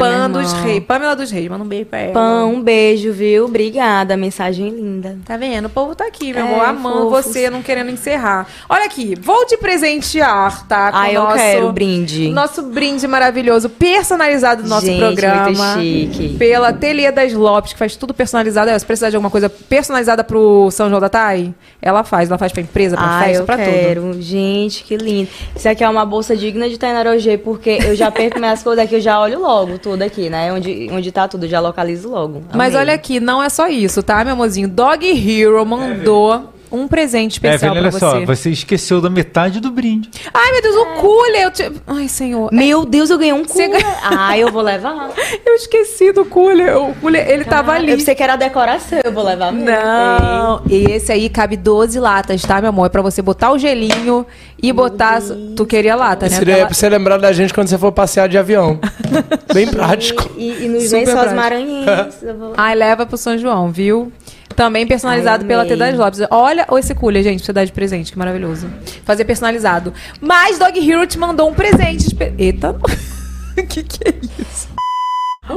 obrigada, 0.00 0.24
irmã. 0.28 0.40
dos 0.42 0.52
reis. 0.52 0.84
Pamela 0.84 1.16
dos 1.16 1.30
reis. 1.30 1.48
Manda 1.48 1.64
um 1.64 1.68
beijo 1.68 1.86
pra 1.86 1.98
ela. 1.98 2.12
Pão, 2.12 2.54
um 2.54 2.62
beijo, 2.62 3.12
viu? 3.12 3.44
Obrigada. 3.46 4.16
Mensagem 4.16 4.68
linda. 4.70 5.16
Tá 5.24 5.36
vendo? 5.36 5.66
O 5.66 5.70
povo 5.70 5.94
tá 5.94 6.06
aqui, 6.06 6.32
meu 6.32 6.44
É, 6.44 6.48
amor. 6.48 6.64
Amando 6.64 7.10
você, 7.10 7.48
não 7.50 7.62
querendo 7.62 7.90
encerrar. 7.90 8.46
Olha 8.68 8.84
aqui. 8.84 9.14
Vou 9.20 9.44
te 9.46 9.56
presentear, 9.56 10.66
tá? 10.66 10.90
Com 10.92 10.98
Ah, 10.98 11.02
o 11.04 11.06
eu 11.12 11.22
nosso, 11.22 11.36
quero 11.36 11.72
brinde. 11.72 12.28
Nosso 12.30 12.62
brinde 12.62 13.06
maravilhoso, 13.06 13.68
personalizado 13.68 14.62
do 14.62 14.68
nosso 14.68 14.86
Gente, 14.86 14.98
programa. 14.98 15.76
muito 15.76 15.80
chique. 16.16 16.36
Pela 16.38 16.68
Ateliê 16.68 17.10
das 17.12 17.32
Lopes, 17.32 17.72
que 17.72 17.78
faz 17.78 17.96
tudo 17.96 18.12
personalizado. 18.14 18.70
Se 18.78 18.84
precisar 18.86 19.10
de 19.10 19.16
alguma 19.16 19.30
coisa 19.30 19.48
personalizada 19.48 20.24
pro 20.24 20.68
São 20.70 20.88
João 20.88 21.00
da 21.00 21.08
Tai, 21.08 21.54
ela 21.80 22.02
faz. 22.04 22.28
Ela 22.28 22.38
faz 22.38 22.52
pra 22.52 22.62
empresa, 22.62 22.96
pra 22.96 23.04
Ah, 23.18 23.22
festa, 23.24 23.42
eu 23.42 23.46
pra 23.46 23.56
tudo. 23.56 23.64
quero. 23.66 24.16
Gente, 24.20 24.84
que 24.84 24.96
lindo. 24.96 25.28
Isso 25.54 25.68
aqui 25.68 25.84
é 25.84 25.88
uma 25.88 26.04
bolsa 26.04 26.36
digna 26.36 26.68
de 26.68 26.78
Tainarogê, 26.78 27.36
porque 27.38 27.78
eu 27.84 27.94
já 27.94 28.10
perco 28.10 28.38
minhas 28.38 28.62
coisas 28.62 28.84
aqui, 28.84 28.96
eu 28.96 29.00
já 29.00 29.20
olho 29.20 29.40
logo 29.40 29.78
tudo 29.84 30.00
aqui, 30.00 30.30
né? 30.30 30.50
Onde, 30.50 30.88
onde 30.90 31.12
tá 31.12 31.28
tudo, 31.28 31.46
já 31.46 31.60
localizo 31.60 32.08
logo. 32.08 32.42
Mas 32.54 32.74
Amei. 32.74 32.86
olha 32.86 32.94
aqui, 32.94 33.20
não 33.20 33.42
é 33.42 33.50
só 33.50 33.68
isso, 33.68 34.02
tá, 34.02 34.24
meu 34.24 34.32
amorzinho? 34.32 34.66
Dog 34.66 35.06
Hero 35.06 35.64
mandou 35.66 36.53
um 36.74 36.88
presente 36.88 37.32
especial 37.32 37.74
Evelyn, 37.74 37.90
pra 37.90 38.08
olha 38.08 38.14
você. 38.18 38.26
só, 38.26 38.26
você 38.26 38.50
esqueceu 38.50 39.00
da 39.00 39.08
metade 39.10 39.60
do 39.60 39.70
brinde. 39.70 40.10
Ai, 40.32 40.52
meu 40.52 40.62
Deus, 40.62 40.76
o 40.76 40.86
cooler! 41.00 41.42
Eu 41.42 41.50
te... 41.50 41.72
Ai, 41.86 42.08
senhor. 42.08 42.50
Meu 42.52 42.84
Deus, 42.84 43.10
eu 43.10 43.18
ganhei 43.18 43.32
um 43.32 43.44
Você 43.44 43.66
cooler. 43.68 43.84
Ah, 44.02 44.36
eu 44.38 44.50
vou 44.50 44.62
levar. 44.62 45.10
Eu 45.46 45.54
esqueci 45.54 46.12
do 46.12 46.24
cooler. 46.24 46.76
O 46.76 46.94
cooler, 46.94 47.28
ele 47.30 47.44
tava 47.44 47.72
ali. 47.72 47.90
Eu 47.92 47.98
pensei 47.98 48.14
que 48.14 48.22
era 48.22 48.36
decoração, 48.36 48.98
eu 49.04 49.12
vou 49.12 49.22
levar 49.24 49.52
mesmo. 49.52 49.70
Não, 49.70 50.62
e 50.68 50.84
esse 50.92 51.12
aí 51.12 51.28
cabe 51.28 51.56
12 51.56 51.98
latas, 52.00 52.42
tá, 52.42 52.60
meu 52.60 52.70
amor? 52.70 52.86
É 52.86 52.88
pra 52.88 53.02
você 53.02 53.22
botar 53.22 53.52
o 53.52 53.58
gelinho 53.58 54.26
e 54.62 54.72
botar. 54.72 55.20
Tu 55.56 55.66
queria 55.66 55.94
lata, 55.94 56.26
né? 56.28 56.36
Seria 56.36 56.54
Aquela- 56.54 56.66
pra 56.68 56.74
você 56.74 56.88
lembrar 56.88 57.18
da 57.18 57.32
gente 57.32 57.52
quando 57.54 57.68
você 57.68 57.78
for 57.78 57.92
passear 57.92 58.28
de 58.28 58.36
avião. 58.38 58.78
Bem 59.52 59.66
prático. 59.68 60.30
E, 60.36 60.64
e 60.64 60.68
nos 60.68 60.84
Super 60.84 60.96
lençóis 60.98 61.14
prático. 61.14 61.36
maranhenses. 61.36 62.18
Ai, 62.56 62.74
leva 62.74 63.06
pro 63.06 63.16
São 63.16 63.36
João, 63.38 63.70
viu? 63.70 64.12
Também 64.56 64.86
personalizado 64.86 65.42
Ai, 65.42 65.48
pela 65.48 65.62
amei. 65.62 65.72
T 65.72 65.78
das 65.78 65.96
Lopes. 65.96 66.20
Olha 66.30 66.66
esse 66.78 66.94
cooler, 66.94 67.22
gente, 67.22 67.38
pra 67.38 67.46
você 67.46 67.52
dar 67.52 67.64
de 67.64 67.72
presente, 67.72 68.12
que 68.12 68.18
maravilhoso. 68.18 68.68
Fazer 69.04 69.24
personalizado. 69.24 69.92
Mas 70.20 70.58
Dog 70.58 70.78
Hero 70.78 71.06
te 71.06 71.18
mandou 71.18 71.48
um 71.48 71.54
presente. 71.54 72.16
Eita, 72.38 72.76
que 73.68 73.82
que 73.82 74.08
é 74.08 74.14
isso? 74.40 74.68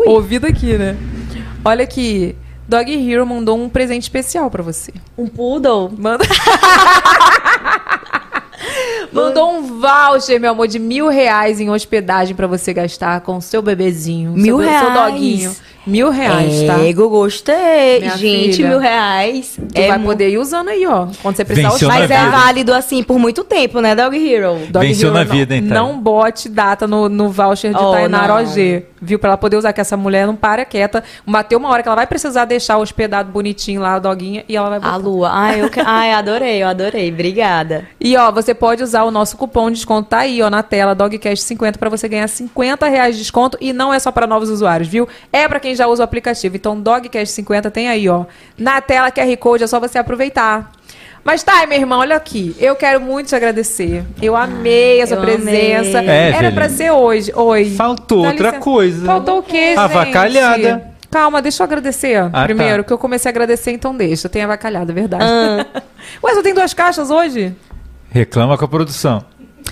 Ouvido 0.06 0.48
aqui, 0.48 0.78
né? 0.78 0.98
Olha 1.64 1.84
aqui. 1.84 2.36
Dog 2.68 2.92
Hero 2.92 3.26
mandou 3.26 3.58
um 3.58 3.70
presente 3.70 4.04
especial 4.04 4.52
pra 4.52 4.62
você. 4.62 4.94
Um 5.18 5.28
poodle. 5.28 5.90
Manda. 5.98 6.26
Mandou 9.12 9.52
um 9.52 9.80
voucher, 9.80 10.40
meu 10.40 10.52
amor, 10.52 10.68
de 10.68 10.80
mil 10.80 11.08
reais 11.08 11.60
em 11.60 11.70
hospedagem 11.70 12.36
pra 12.36 12.46
você 12.46 12.74
gastar 12.74 13.22
com 13.22 13.38
o 13.38 13.42
seu 13.42 13.62
bebezinho. 13.62 14.32
Mil 14.34 14.58
seu, 14.58 14.68
reais? 14.68 14.86
Seu 14.86 14.94
doguinho. 14.94 15.56
Mil 15.88 16.10
reais, 16.12 16.64
tá? 16.64 16.80
Ego, 16.86 17.08
gostei. 17.10 18.00
Minha 18.02 18.18
Gente, 18.18 18.58
filha. 18.58 18.70
mil 18.70 18.80
reais. 18.80 19.58
Tu 19.74 19.88
vai 19.88 19.98
mu- 19.98 20.06
poder 20.08 20.30
ir 20.30 20.38
usando 20.38 20.68
aí, 20.70 20.86
ó. 20.86 21.08
Quando 21.22 21.36
você 21.38 21.46
precisar 21.46 21.88
na 21.88 21.88
Mas 22.00 22.12
é 22.12 22.30
válido 22.30 22.74
assim 22.74 23.02
por 23.04 23.18
muito 23.18 23.44
tempo, 23.44 23.80
né, 23.80 23.96
Dog 23.96 24.16
Hero? 24.18 24.58
Dog 24.70 24.86
Venceu 24.86 25.08
Hero 25.10 25.18
na 25.18 25.24
não- 25.26 25.32
vida, 25.32 25.56
então. 25.56 25.88
Não 25.94 26.00
bote 26.00 26.50
data 26.50 26.86
no, 26.86 27.08
no 27.08 27.30
voucher 27.30 27.72
de 27.74 27.82
Oh, 27.82 27.92
Tainara. 27.92 28.34
OG. 28.36 28.84
Viu? 29.00 29.20
Pra 29.20 29.30
ela 29.30 29.38
poder 29.38 29.56
usar, 29.58 29.74
que 29.74 29.80
essa 29.82 29.96
mulher 29.96 30.26
não 30.26 30.36
para 30.36 30.66
quieta. 30.66 31.04
Bateu 31.26 31.60
uma 31.60 31.70
hora 31.70 31.84
que 31.84 31.88
ela 31.88 31.96
vai 31.96 32.08
precisar 32.08 32.46
deixar 32.46 32.78
hospedado 32.80 33.32
bonitinho 33.32 33.80
lá, 33.80 33.94
a 33.94 34.00
doguinha, 34.00 34.44
e 34.50 34.58
ela 34.58 34.70
vai 34.72 34.80
botar. 34.80 34.94
A 34.94 34.98
lua. 34.98 35.30
Ai, 35.32 35.62
eu 35.62 35.70
que... 35.70 35.80
Ai, 35.80 36.12
adorei, 36.14 36.64
eu 36.64 36.68
adorei. 36.68 37.12
Obrigada. 37.12 37.86
E 38.02 38.18
ó, 38.18 38.32
você 38.32 38.56
pode 38.56 38.82
usar 38.82 39.04
o 39.04 39.12
nosso 39.12 39.38
cupom 39.38 39.68
de 39.70 39.76
desconto, 39.76 40.10
tá 40.10 40.20
aí, 40.20 40.42
ó, 40.42 40.50
na 40.50 40.64
tela, 40.64 40.96
DogCast50, 40.96 41.78
pra 41.78 41.90
você 41.90 42.08
ganhar 42.08 42.28
50 42.28 42.88
reais 42.88 43.16
de 43.16 43.22
desconto. 43.22 43.56
E 43.62 43.72
não 43.72 43.94
é 43.94 44.00
só 44.00 44.12
pra 44.12 44.26
novos 44.26 44.50
usuários, 44.50 44.88
viu? 44.90 45.08
É 45.32 45.48
pra 45.48 45.60
quem 45.60 45.76
já 45.78 45.88
usa 45.88 46.04
o 46.04 46.06
aplicativo. 46.06 46.56
Então, 46.56 46.82
DogCast50 46.82 47.72
tem 47.72 47.88
aí, 47.88 48.10
ó. 48.10 48.26
Na 48.58 48.82
tela, 48.82 49.12
QR 49.12 49.38
Code, 49.38 49.64
é 49.64 49.68
só 49.68 49.80
você 49.80 49.98
aproveitar. 49.98 50.72
Mas 51.24 51.44
tá, 51.44 51.66
minha 51.68 51.80
irmã, 51.80 51.98
olha 51.98 52.16
aqui. 52.16 52.56
Eu 52.58 52.76
quero 52.76 53.02
muito 53.02 53.28
te 53.28 53.36
agradecer. 53.36 54.06
Eu 54.22 54.36
amei 54.36 55.02
a 55.02 55.08
sua 55.08 55.18
eu 55.18 55.22
presença. 55.22 56.00
amei. 56.00 56.10
É, 56.10 56.32
Era 56.32 56.52
pra 56.52 56.70
ser 56.70 56.92
hoje. 56.92 57.32
Oi. 57.36 57.66
Faltou 57.76 58.22
Dá 58.24 58.30
outra 58.30 58.48
licença. 58.48 58.64
coisa. 58.64 59.06
Faltou 59.06 59.40
o 59.40 59.44
quê, 59.44 59.70
gente? 59.70 59.78
Avacalhada. 59.78 60.98
Calma, 61.12 61.42
deixa 61.42 61.64
eu 61.64 61.66
agradecer 61.66 62.30
tá. 62.30 62.44
primeiro, 62.44 62.84
que 62.84 62.92
eu 62.92 62.98
comecei 62.98 63.30
a 63.30 63.32
agradecer, 63.32 63.72
então 63.72 63.96
deixa. 63.96 64.28
Tem 64.30 64.44
avacalhada, 64.44 64.92
é 64.92 64.96
verdade. 64.96 65.24
Ah. 65.26 65.66
Ué, 66.24 66.34
só 66.34 66.42
tem 66.42 66.54
duas 66.54 66.74
caixas 66.74 67.10
hoje? 67.10 67.56
Reclama 68.10 68.58
com 68.58 68.66
a 68.66 68.68
produção. 68.68 69.24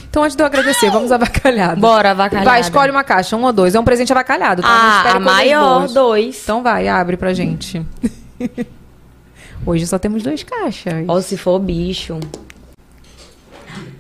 Então, 0.09 0.23
antes 0.23 0.35
de 0.35 0.41
eu 0.41 0.45
agradecer, 0.47 0.89
vamos 0.89 1.11
avacalhado. 1.11 1.79
Bora, 1.81 2.11
avacalhada. 2.11 2.49
Vai, 2.49 2.61
escolhe 2.61 2.89
uma 2.91 3.03
caixa, 3.03 3.35
um 3.35 3.43
ou 3.43 3.51
dois. 3.51 3.75
É 3.75 3.79
um 3.79 3.83
presente 3.83 4.11
avacalhado, 4.13 4.61
tá? 4.61 4.67
Ah, 4.69 5.11
a 5.15 5.19
maior, 5.19 5.79
boas. 5.79 5.93
dois. 5.93 6.39
Então 6.43 6.63
vai, 6.63 6.87
abre 6.87 7.17
pra 7.17 7.33
gente. 7.33 7.85
Hoje 9.65 9.87
só 9.87 9.97
temos 9.97 10.23
duas 10.23 10.43
caixas. 10.43 11.05
Ou 11.07 11.21
se 11.21 11.37
for 11.37 11.59
bicho. 11.59 12.19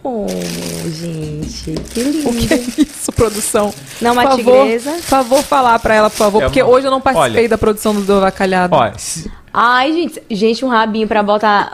Oh, 0.03 0.27
gente, 0.87 1.73
que 1.91 2.03
lindo. 2.03 2.29
O 2.29 2.33
que 2.35 2.53
é 2.53 2.57
isso, 2.57 3.11
produção? 3.11 3.73
Não, 3.99 4.13
uma 4.13 4.21
por 4.21 4.37
favor, 4.37 4.61
tigresa. 4.61 4.91
Por 4.91 5.01
favor, 5.01 5.41
falar 5.43 5.79
pra 5.79 5.95
ela, 5.95 6.09
por 6.11 6.17
favor. 6.17 6.43
É 6.43 6.45
porque 6.45 6.61
uma- 6.61 6.71
hoje 6.71 6.85
eu 6.85 6.91
não 6.91 7.01
participei 7.01 7.41
Olha. 7.41 7.49
da 7.49 7.57
produção 7.57 7.93
do, 7.95 8.01
do 8.01 8.13
avacalhado. 8.13 8.75
Ó, 8.75 8.91
se- 8.97 9.29
Ai, 9.51 9.91
gente, 9.93 10.21
gente, 10.29 10.63
um 10.63 10.67
rabinho 10.67 11.07
pra 11.07 11.23
botar. 11.23 11.71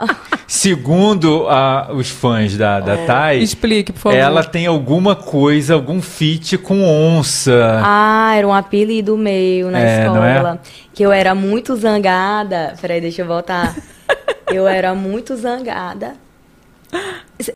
Segundo 0.52 1.46
ah, 1.48 1.88
os 1.94 2.10
fãs 2.10 2.58
da, 2.58 2.78
da 2.78 3.06
Thay, 3.06 3.42
Explique, 3.42 3.90
por 3.90 3.98
favor. 4.00 4.18
ela 4.18 4.44
tem 4.44 4.66
alguma 4.66 5.16
coisa, 5.16 5.72
algum 5.72 6.02
feat 6.02 6.58
com 6.58 6.84
onça. 6.84 7.80
Ah, 7.82 8.34
era 8.36 8.46
um 8.46 8.52
apelido 8.52 9.16
meu 9.16 9.70
na 9.70 9.80
É, 9.80 9.82
é? 9.82 10.02
escola. 10.02 10.60
Que 10.92 11.02
eu 11.04 11.10
era 11.10 11.34
muito 11.34 11.74
zangada. 11.74 12.74
Peraí, 12.78 13.00
deixa 13.00 13.22
eu 13.22 13.26
voltar. 13.26 13.74
eu 14.52 14.68
era 14.68 14.94
muito 14.94 15.34
zangada. 15.36 16.16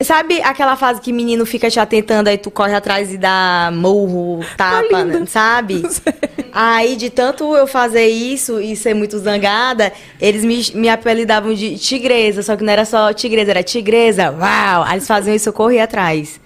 Sabe 0.01 0.41
aquela 0.41 0.75
fase 0.75 0.99
que 0.99 1.13
menino 1.13 1.45
fica 1.45 1.69
te 1.69 1.79
atentando, 1.79 2.27
aí 2.29 2.37
tu 2.37 2.51
corre 2.51 2.73
atrás 2.73 3.13
e 3.13 3.17
dá 3.17 3.69
murro, 3.73 4.43
tapa, 4.57 5.05
né? 5.05 5.23
sabe? 5.27 5.83
Aí, 6.51 6.95
de 6.95 7.11
tanto 7.11 7.55
eu 7.55 7.67
fazer 7.67 8.07
isso 8.07 8.59
e 8.59 8.75
ser 8.75 8.95
muito 8.95 9.19
zangada, 9.19 9.93
eles 10.19 10.43
me, 10.43 10.59
me 10.73 10.89
apelidavam 10.89 11.53
de 11.53 11.77
tigresa, 11.77 12.41
só 12.41 12.55
que 12.55 12.63
não 12.63 12.73
era 12.73 12.83
só 12.83 13.13
tigresa, 13.13 13.51
era 13.51 13.61
tigresa, 13.61 14.31
uau! 14.31 14.83
Aí 14.83 14.93
eles 14.95 15.05
faziam 15.05 15.35
isso, 15.35 15.49
eu 15.49 15.53
corria 15.53 15.83
atrás. 15.83 16.41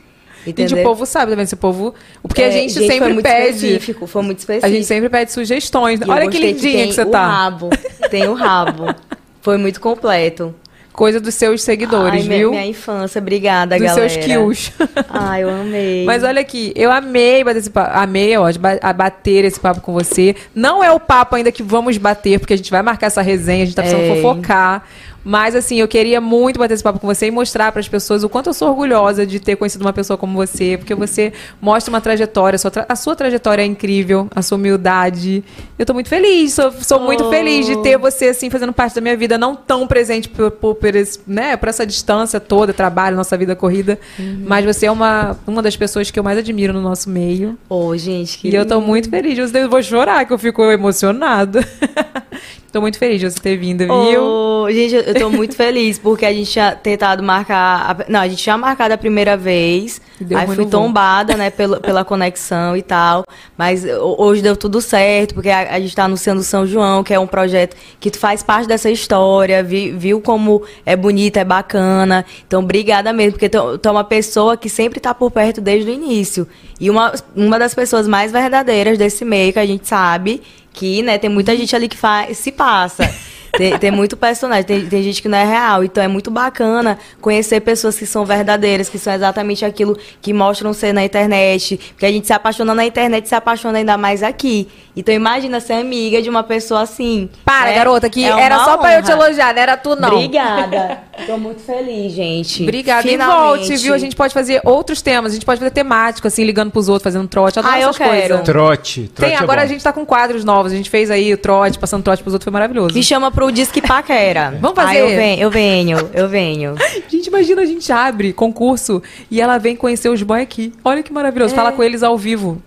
Gente, 0.45 0.61
Entendeu? 0.63 0.79
o 0.79 0.83
povo 0.83 1.05
sabe 1.05 1.31
também, 1.31 1.43
esse 1.43 1.55
povo. 1.55 1.93
Porque 2.21 2.41
a 2.41 2.47
É, 2.47 2.51
gente, 2.51 2.73
foi 2.73 2.87
sempre 2.87 3.13
muito 3.13 3.23
pede. 3.23 3.55
específico, 3.67 4.05
foi 4.07 4.21
muito 4.23 4.39
específico. 4.39 4.65
A 4.65 4.69
gente 4.75 4.85
sempre 4.85 5.07
pede 5.07 5.31
sugestões. 5.31 6.01
E 6.01 6.09
Olha 6.09 6.27
que 6.29 6.39
lindinha 6.39 6.77
tem 6.79 6.87
que, 6.89 6.93
você 6.93 7.03
o 7.03 7.09
tá. 7.09 7.25
rabo. 7.25 7.69
Tem 8.09 8.27
o 8.27 8.33
rabo. 8.33 8.93
Foi 9.41 9.57
muito 9.57 9.79
completo. 9.81 10.53
Coisa 10.93 11.21
dos 11.21 11.33
seus 11.35 11.61
seguidores, 11.63 12.23
Ai, 12.23 12.27
minha, 12.27 12.39
viu? 12.39 12.49
minha 12.51 12.65
infância, 12.65 13.19
obrigada, 13.19 13.77
dos 13.77 13.85
galera. 13.87 14.09
seus 14.09 14.25
kills. 14.25 14.73
Ai, 15.09 15.43
eu 15.43 15.49
amei. 15.49 16.03
Mas 16.05 16.21
olha 16.23 16.41
aqui, 16.41 16.73
eu 16.75 16.91
amei 16.91 17.43
bater 17.45 17.59
esse 17.59 17.69
papo. 17.69 17.91
Amei, 17.97 18.35
ó, 18.37 18.45
a 18.81 18.93
bater 18.93 19.45
esse 19.45 19.59
papo 19.59 19.79
com 19.79 19.93
você. 19.93 20.35
Não 20.53 20.83
é 20.83 20.91
o 20.91 20.99
papo 20.99 21.35
ainda 21.37 21.51
que 21.51 21.63
vamos 21.63 21.97
bater, 21.97 22.39
porque 22.39 22.53
a 22.53 22.57
gente 22.57 22.69
vai 22.69 22.81
marcar 22.81 23.07
essa 23.07 23.21
resenha, 23.21 23.63
a 23.63 23.65
gente 23.65 23.75
tá 23.75 23.83
precisando 23.83 24.05
É. 24.05 24.15
fofocar. 24.15 24.83
Mas 25.23 25.55
assim, 25.55 25.77
eu 25.79 25.87
queria 25.87 26.19
muito 26.19 26.57
bater 26.59 26.73
esse 26.73 26.83
papo 26.83 26.99
com 26.99 27.07
você 27.07 27.27
e 27.27 27.31
mostrar 27.31 27.71
para 27.71 27.79
as 27.79 27.87
pessoas 27.87 28.23
o 28.23 28.29
quanto 28.29 28.47
eu 28.49 28.53
sou 28.53 28.69
orgulhosa 28.69 29.25
de 29.25 29.39
ter 29.39 29.55
conhecido 29.55 29.81
uma 29.83 29.93
pessoa 29.93 30.17
como 30.17 30.33
você, 30.33 30.77
porque 30.77 30.95
você 30.95 31.31
mostra 31.61 31.91
uma 31.93 32.01
trajetória, 32.01 32.55
a 32.55 32.59
sua, 32.59 32.71
tra- 32.71 32.85
a 32.89 32.95
sua 32.95 33.15
trajetória 33.15 33.61
é 33.61 33.65
incrível, 33.65 34.27
a 34.35 34.41
sua 34.41 34.57
humildade. 34.57 35.43
Eu 35.77 35.85
tô 35.85 35.93
muito 35.93 36.09
feliz, 36.09 36.53
sou, 36.53 36.71
sou 36.81 36.99
muito 36.99 37.23
Oh. 37.25 37.29
feliz 37.29 37.65
de 37.65 37.77
ter 37.83 37.97
você 37.97 38.29
assim 38.29 38.49
fazendo 38.49 38.73
parte 38.73 38.95
da 38.95 39.01
minha 39.01 39.15
vida, 39.15 39.37
não 39.37 39.55
tão 39.55 39.85
presente 39.87 40.27
por, 40.27 40.49
por, 40.51 40.75
por 40.75 40.95
esse, 40.95 41.19
né, 41.27 41.55
por 41.55 41.69
essa 41.69 41.85
distância 41.85 42.39
toda, 42.39 42.73
trabalho, 42.73 43.15
nossa 43.15 43.37
vida 43.37 43.55
corrida, 43.55 43.99
Uhum. 44.17 44.43
mas 44.47 44.65
você 44.65 44.87
é 44.87 44.91
uma, 44.91 45.37
uma 45.45 45.61
das 45.61 45.75
pessoas 45.75 46.09
que 46.09 46.19
eu 46.19 46.23
mais 46.23 46.37
admiro 46.37 46.73
no 46.73 46.81
nosso 46.81 47.09
meio. 47.09 47.57
Ô, 47.69 47.95
gente, 47.95 48.37
que 48.39 48.49
E 48.49 48.55
eu 48.55 48.65
tô 48.65 48.75
lindo. 48.75 48.87
muito 48.87 49.09
feliz. 49.09 49.37
Eu 49.53 49.69
vou 49.69 49.81
chorar, 49.83 50.25
que 50.25 50.33
eu 50.33 50.37
fico 50.39 50.63
emocionada. 50.63 51.59
tô 52.71 52.79
muito 52.81 52.97
feliz 52.97 53.19
de 53.19 53.29
você 53.29 53.39
ter 53.39 53.57
vindo, 53.57 53.79
viu? 53.85 54.23
Ô, 54.23 54.71
gente, 54.71 54.93
eu 54.95 55.13
tô 55.15 55.29
muito 55.29 55.55
feliz 55.55 55.97
porque 55.99 56.25
a 56.25 56.31
gente 56.31 56.49
tinha 56.51 56.75
tentado 56.75 57.21
marcar. 57.21 57.91
a- 57.99 58.05
não, 58.07 58.19
a 58.21 58.27
gente 58.27 58.41
tinha 58.41 58.57
marcado 58.57 58.93
a 58.93 58.97
primeira 58.97 59.35
vez. 59.35 59.99
Deu 60.19 60.37
aí 60.37 60.45
fui 60.45 60.65
tombada, 60.71 61.35
né, 61.35 61.49
pela, 61.49 61.79
pela 61.79 62.05
conexão 62.05 62.77
e 62.77 62.81
tal. 62.83 63.23
Mas 63.57 63.83
ho- 63.83 64.15
hoje 64.19 64.41
deu 64.41 64.55
tudo 64.55 64.79
certo, 64.79 65.33
porque 65.33 65.49
a, 65.49 65.73
a 65.75 65.79
gente 65.79 65.95
tá 65.95 66.03
anunciando 66.05 66.43
São 66.43 66.65
João, 66.65 67.03
que 67.03 67.11
é 67.13 67.19
um 67.19 67.25
projeto 67.27 67.75
que 67.99 68.11
tu 68.11 68.19
faz 68.19 68.43
parte 68.43 68.67
dessa 68.67 68.89
história, 68.89 69.63
vi- 69.63 69.91
viu 69.91 70.21
como 70.21 70.61
é 70.85 70.95
bonita, 70.95 71.39
é 71.39 71.43
bacana. 71.43 72.23
Então, 72.47 72.61
obrigada 72.61 73.11
mesmo, 73.11 73.33
porque 73.33 73.49
tu, 73.49 73.77
tu 73.79 73.89
é 73.89 73.91
uma 73.91 74.03
pessoa 74.03 74.55
que 74.55 74.69
sempre 74.69 74.99
tá 74.99 75.13
por 75.13 75.31
perto 75.31 75.59
desde 75.59 75.89
o 75.89 75.93
início. 75.93 76.47
E 76.79 76.89
uma, 76.89 77.13
uma 77.35 77.57
das 77.59 77.73
pessoas 77.73 78.07
mais 78.07 78.31
verdadeiras 78.31 78.97
desse 78.97 79.25
meio, 79.25 79.51
que 79.53 79.59
a 79.59 79.65
gente 79.65 79.87
sabe 79.87 80.41
que, 80.73 81.01
né, 81.01 81.17
tem 81.17 81.29
muita 81.29 81.55
gente 81.55 81.75
ali 81.75 81.87
que 81.87 81.97
faz, 81.97 82.37
se 82.37 82.51
passa. 82.51 83.03
Tem, 83.51 83.77
tem 83.77 83.91
muito 83.91 84.15
personagem, 84.15 84.63
tem, 84.63 84.85
tem 84.87 85.03
gente 85.03 85.21
que 85.21 85.27
não 85.27 85.37
é 85.37 85.43
real. 85.45 85.83
Então 85.83 86.03
é 86.03 86.07
muito 86.07 86.31
bacana 86.31 86.97
conhecer 87.19 87.59
pessoas 87.61 87.97
que 87.97 88.05
são 88.05 88.25
verdadeiras, 88.25 88.87
que 88.89 88.97
são 88.97 89.13
exatamente 89.13 89.65
aquilo 89.65 89.97
que 90.21 90.33
mostram 90.33 90.73
ser 90.73 90.93
na 90.93 91.03
internet. 91.03 91.77
Porque 91.91 92.05
a 92.05 92.11
gente 92.11 92.27
se 92.27 92.33
apaixona 92.33 92.73
na 92.73 92.85
internet 92.85 93.27
se 93.27 93.35
apaixona 93.35 93.77
ainda 93.79 93.97
mais 93.97 94.23
aqui. 94.23 94.67
Então 94.95 95.13
imagina 95.13 95.59
ser 95.59 95.73
amiga 95.73 96.21
de 96.21 96.29
uma 96.29 96.43
pessoa 96.43 96.81
assim. 96.81 97.29
Para, 97.45 97.69
né? 97.71 97.75
garota, 97.75 98.09
que 98.09 98.23
É 98.23 98.27
era 98.29 98.59
só 98.65 98.77
pra 98.77 98.95
eu 98.95 99.01
te 99.03 99.11
honra. 99.11 99.25
elogiar, 99.25 99.53
não 99.53 99.61
era 99.61 99.77
tu 99.77 99.95
não. 99.95 100.15
Obrigada. 100.15 100.99
Tô 101.25 101.37
muito 101.37 101.61
feliz, 101.61 102.11
gente. 102.13 102.63
Obrigada. 102.63 103.07
E 103.07 103.11
Finalmente. 103.11 103.67
volte, 103.67 103.77
viu? 103.77 103.93
A 103.93 103.97
gente 103.97 104.15
pode 104.15 104.33
fazer 104.33 104.59
outros 104.65 105.01
temas. 105.01 105.31
A 105.31 105.35
gente 105.35 105.45
pode 105.45 105.59
fazer 105.59 105.71
temático, 105.71 106.27
assim, 106.27 106.43
ligando 106.43 106.71
pros 106.71 106.89
outros, 106.89 107.03
fazendo 107.03 107.27
trote. 107.27 107.59
Adoro 107.59 107.73
Ah, 107.73 107.79
eu 107.81 107.93
quero. 107.93 108.09
coisas. 108.09 108.41
Trote. 108.45 109.11
trote 109.13 109.29
Tem, 109.29 109.33
é 109.33 109.37
agora 109.37 109.59
bom. 109.61 109.65
a 109.65 109.67
gente 109.67 109.83
tá 109.83 109.93
com 109.93 110.05
quadros 110.05 110.43
novos. 110.43 110.71
A 110.71 110.75
gente 110.75 110.89
fez 110.89 111.09
aí 111.11 111.33
o 111.33 111.37
trote, 111.37 111.77
passando 111.79 112.03
trote 112.03 112.21
pros 112.21 112.33
outros, 112.33 112.43
foi 112.45 112.53
maravilhoso. 112.53 112.93
Me 112.93 113.03
chama 113.03 113.31
pro 113.31 113.40
Disque 113.49 113.81
Paquera. 113.81 114.57
Vamos 114.61 114.75
fazer? 114.75 114.97
Ah, 114.97 114.99
eu 114.99 115.07
venho, 115.07 115.41
eu 115.41 115.49
venho, 115.49 116.09
eu 116.13 116.29
venho. 116.29 116.75
Gente, 117.07 117.27
imagina 117.27 117.61
a 117.61 117.65
gente 117.65 117.91
abre 117.91 118.33
concurso 118.33 119.01
e 119.29 119.39
ela 119.39 119.57
vem 119.57 119.75
conhecer 119.75 120.09
os 120.09 120.21
boy 120.21 120.41
aqui. 120.41 120.73
Olha 120.83 121.01
que 121.01 121.13
maravilhoso. 121.13 121.55
Fala 121.55 121.71
com 121.71 121.81
eles 121.81 122.03
ao 122.03 122.17
vivo. 122.17 122.61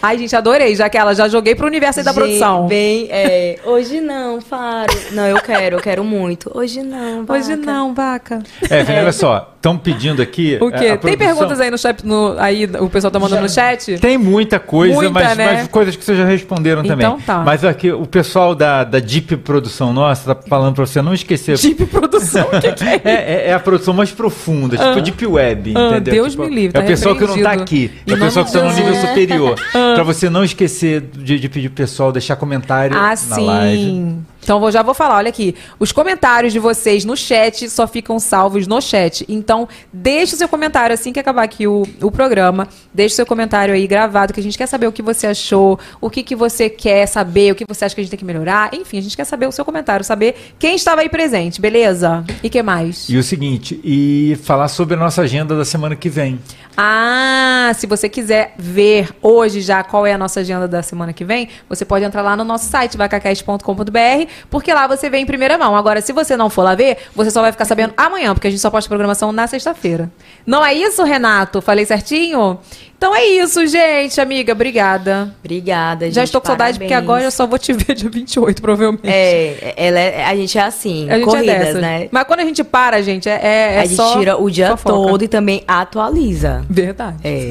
Ai, 0.00 0.16
gente, 0.18 0.34
adorei. 0.34 0.74
Já 0.74 0.88
que 0.88 0.96
ela 0.96 1.14
já 1.14 1.28
joguei 1.28 1.54
pro 1.54 1.66
universo 1.66 2.00
aí 2.00 2.04
da 2.04 2.12
Gente, 2.12 2.20
produção. 2.20 2.66
Bem, 2.66 3.08
é, 3.10 3.58
hoje 3.64 4.00
não, 4.00 4.40
Faro. 4.40 4.92
Não, 5.12 5.26
eu 5.26 5.36
quero, 5.42 5.76
eu 5.76 5.80
quero 5.80 6.02
muito. 6.02 6.50
Hoje 6.54 6.82
não, 6.82 7.24
Hoje 7.28 7.54
vaca. 7.56 7.66
não, 7.72 7.94
vaca. 7.94 8.38
É, 8.70 8.82
Vini, 8.82 8.98
olha 9.00 9.12
só, 9.12 9.52
estão 9.56 9.76
pedindo 9.76 10.22
aqui. 10.22 10.56
O 10.62 10.70
quê? 10.70 10.86
é, 10.86 10.90
a 10.92 10.96
Tem 10.96 10.98
produção- 10.98 11.18
perguntas 11.36 11.60
aí 11.60 11.70
no 11.70 11.76
chat, 11.76 12.06
no, 12.06 12.36
aí 12.38 12.64
o 12.80 12.88
pessoal 12.88 13.10
tá 13.10 13.18
mandando 13.18 13.42
no 13.42 13.48
chat? 13.50 13.98
Tem 13.98 14.16
muita 14.16 14.58
coisa, 14.58 14.94
Muita, 14.94 15.10
mas, 15.12 15.36
né? 15.36 15.52
mas 15.58 15.68
coisas 15.68 15.94
que 15.94 16.02
vocês 16.04 16.16
já 16.16 16.24
responderam 16.24 16.82
também. 16.82 17.06
Então 17.06 17.20
tá. 17.20 17.42
Mas 17.44 17.62
aqui 17.62 17.92
o 17.92 18.06
pessoal 18.06 18.54
da, 18.54 18.82
da 18.82 18.98
Deep 18.98 19.36
Produção 19.38 19.92
nossa 19.92 20.34
tá 20.34 20.42
falando 20.48 20.74
pra 20.76 20.86
você 20.86 21.02
não 21.02 21.12
esquecer. 21.12 21.58
Deep 21.58 21.84
Produção, 21.86 22.46
o 22.52 22.60
que, 22.60 22.72
que 22.72 22.84
é? 22.84 23.00
É, 23.04 23.10
é- 23.10 23.46
é 23.48 23.52
a 23.52 23.60
produção 23.60 23.92
mais 23.92 24.10
profunda, 24.10 24.76
tipo 24.78 25.00
Deep 25.02 25.26
Web, 25.26 25.74
Ah, 25.76 25.88
entendeu? 25.90 26.14
Deus 26.14 26.30
Tipo, 26.32 26.44
me 26.44 26.54
livre, 26.54 26.68
É 26.78 26.80
tá 26.80 26.80
a 26.80 26.88
pessoa 26.88 27.14
que 27.16 27.26
não 27.26 27.42
tá 27.42 27.52
aqui. 27.52 27.90
É 28.06 28.14
a 28.14 28.16
pessoa 28.16 28.44
que 28.46 28.52
tá 28.52 28.62
no 28.62 28.70
nível 28.72 28.94
Jesus. 28.94 29.08
superior. 29.08 29.49
Uh, 29.74 29.89
Pra 29.94 30.02
você 30.04 30.28
não 30.30 30.44
esquecer 30.44 31.00
de, 31.00 31.38
de 31.38 31.48
pedir 31.48 31.68
pro 31.68 31.76
pessoal 31.76 32.10
deixar 32.12 32.36
comentário 32.36 32.96
Ah, 32.96 33.14
na 33.28 33.36
live. 33.36 33.82
sim. 33.84 34.24
Então 34.42 34.58
vou, 34.58 34.72
já 34.72 34.82
vou 34.82 34.94
falar, 34.94 35.16
olha 35.16 35.28
aqui. 35.28 35.54
Os 35.78 35.92
comentários 35.92 36.50
de 36.52 36.58
vocês 36.58 37.04
no 37.04 37.14
chat 37.14 37.68
só 37.68 37.86
ficam 37.86 38.18
salvos 38.18 38.66
no 38.66 38.80
chat. 38.80 39.22
Então, 39.28 39.68
deixe 39.92 40.34
o 40.34 40.38
seu 40.38 40.48
comentário 40.48 40.94
assim 40.94 41.12
que 41.12 41.20
acabar 41.20 41.42
aqui 41.42 41.66
o, 41.66 41.82
o 42.00 42.10
programa. 42.10 42.66
Deixe 42.92 43.12
o 43.12 43.16
seu 43.16 43.26
comentário 43.26 43.74
aí 43.74 43.86
gravado, 43.86 44.32
que 44.32 44.40
a 44.40 44.42
gente 44.42 44.56
quer 44.56 44.66
saber 44.66 44.86
o 44.86 44.92
que 44.92 45.02
você 45.02 45.26
achou, 45.26 45.78
o 46.00 46.08
que, 46.08 46.22
que 46.22 46.34
você 46.34 46.70
quer 46.70 47.04
saber, 47.06 47.52
o 47.52 47.54
que 47.54 47.66
você 47.68 47.84
acha 47.84 47.94
que 47.94 48.00
a 48.00 48.04
gente 48.04 48.10
tem 48.10 48.18
que 48.18 48.24
melhorar. 48.24 48.72
Enfim, 48.72 48.96
a 48.98 49.02
gente 49.02 49.14
quer 49.14 49.26
saber 49.26 49.46
o 49.46 49.52
seu 49.52 49.62
comentário, 49.64 50.04
saber 50.06 50.34
quem 50.58 50.74
estava 50.74 51.02
aí 51.02 51.10
presente, 51.10 51.60
beleza? 51.60 52.24
E 52.42 52.48
que 52.48 52.62
mais? 52.62 53.10
E 53.10 53.18
o 53.18 53.22
seguinte, 53.22 53.78
e 53.84 54.38
falar 54.42 54.68
sobre 54.68 54.94
a 54.94 54.98
nossa 54.98 55.20
agenda 55.20 55.54
da 55.54 55.66
semana 55.66 55.94
que 55.94 56.08
vem. 56.08 56.38
Ah, 56.82 57.72
se 57.76 57.86
você 57.86 58.08
quiser 58.08 58.54
ver 58.58 59.10
hoje 59.20 59.60
já 59.60 59.79
qual 59.84 60.06
é 60.06 60.12
a 60.12 60.18
nossa 60.18 60.40
agenda 60.40 60.66
da 60.68 60.82
semana 60.82 61.12
que 61.12 61.24
vem, 61.24 61.48
você 61.68 61.84
pode 61.84 62.04
entrar 62.04 62.22
lá 62.22 62.36
no 62.36 62.44
nosso 62.44 62.68
site, 62.68 62.96
vacacast.com.br, 62.96 64.26
porque 64.48 64.72
lá 64.72 64.86
você 64.86 65.08
vê 65.10 65.18
em 65.18 65.26
primeira 65.26 65.56
mão. 65.58 65.76
Agora, 65.76 66.00
se 66.00 66.12
você 66.12 66.36
não 66.36 66.50
for 66.50 66.62
lá 66.62 66.74
ver, 66.74 66.98
você 67.14 67.30
só 67.30 67.40
vai 67.42 67.52
ficar 67.52 67.64
sabendo 67.64 67.94
amanhã, 67.96 68.34
porque 68.34 68.46
a 68.48 68.50
gente 68.50 68.60
só 68.60 68.70
posta 68.70 68.88
programação 68.88 69.32
na 69.32 69.46
sexta-feira. 69.46 70.10
Não 70.46 70.64
é 70.64 70.74
isso, 70.74 71.02
Renato? 71.04 71.60
Falei 71.62 71.84
certinho? 71.84 72.58
Então 72.96 73.16
é 73.16 73.24
isso, 73.24 73.66
gente. 73.66 74.20
Amiga, 74.20 74.52
obrigada. 74.52 75.34
Obrigada, 75.42 76.04
gente. 76.04 76.14
Já 76.14 76.24
estou 76.24 76.38
com 76.38 76.48
saudade, 76.48 76.78
porque 76.78 76.92
agora 76.92 77.24
eu 77.24 77.30
só 77.30 77.46
vou 77.46 77.58
te 77.58 77.72
ver 77.72 77.94
dia 77.94 78.10
28, 78.10 78.60
provavelmente. 78.60 79.08
É, 79.08 79.72
ela 79.74 79.98
é- 79.98 80.24
a 80.24 80.36
gente 80.36 80.58
é 80.58 80.62
assim, 80.62 81.08
a 81.08 81.14
gente 81.14 81.24
corridas, 81.24 81.54
é 81.54 81.58
dessas. 81.60 81.80
né? 81.80 82.08
Mas 82.10 82.24
quando 82.24 82.40
a 82.40 82.44
gente 82.44 82.62
para, 82.62 83.00
gente, 83.02 83.26
é, 83.26 83.40
é, 83.42 83.74
é 83.76 83.80
a 83.80 83.84
gente 83.86 84.12
tira 84.18 84.36
o 84.36 84.50
dia 84.50 84.76
fofoca. 84.76 85.08
todo 85.08 85.24
e 85.24 85.28
também 85.28 85.64
atualiza. 85.66 86.62
Verdade. 86.68 87.16
É. 87.24 87.48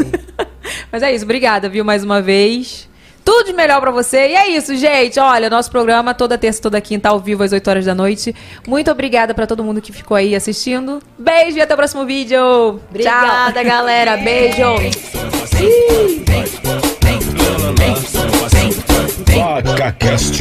Mas 0.92 1.04
é 1.04 1.14
isso, 1.14 1.24
obrigada, 1.26 1.70
viu, 1.70 1.86
mais 1.86 2.04
uma 2.04 2.22
vez. 2.22 2.90
Tudo 3.24 3.46
de 3.48 3.54
melhor 3.54 3.80
pra 3.80 3.92
você. 3.92 4.30
E 4.30 4.36
é 4.36 4.50
isso, 4.50 4.76
gente. 4.76 5.20
Olha, 5.20 5.50
nosso 5.50 5.70
programa 5.70 6.14
toda 6.16 6.38
terça, 6.38 6.62
toda 6.62 6.82
quinta, 6.82 7.10
ao 7.10 7.20
vivo, 7.20 7.44
às 7.44 7.52
8 7.52 7.70
horas 7.70 7.86
da 7.86 7.94
noite. 7.94 8.34
Muito 8.68 8.90
obrigada 8.90 9.34
pra 9.34 9.46
todo 9.46 9.64
mundo 9.64 9.82
que 9.82 9.92
ficou 9.92 10.18
aí 10.18 10.36
assistindo. 10.36 11.00
Beijo 11.18 11.58
e 11.58 11.62
até 11.62 11.74
o 11.74 11.78
próximo 11.78 12.06
vídeo. 12.06 12.80
Obrigada, 12.90 13.54
Tchau. 13.54 13.64
galera. 13.64 14.18
Beijo. 14.18 14.64
Cast. 20.00 20.40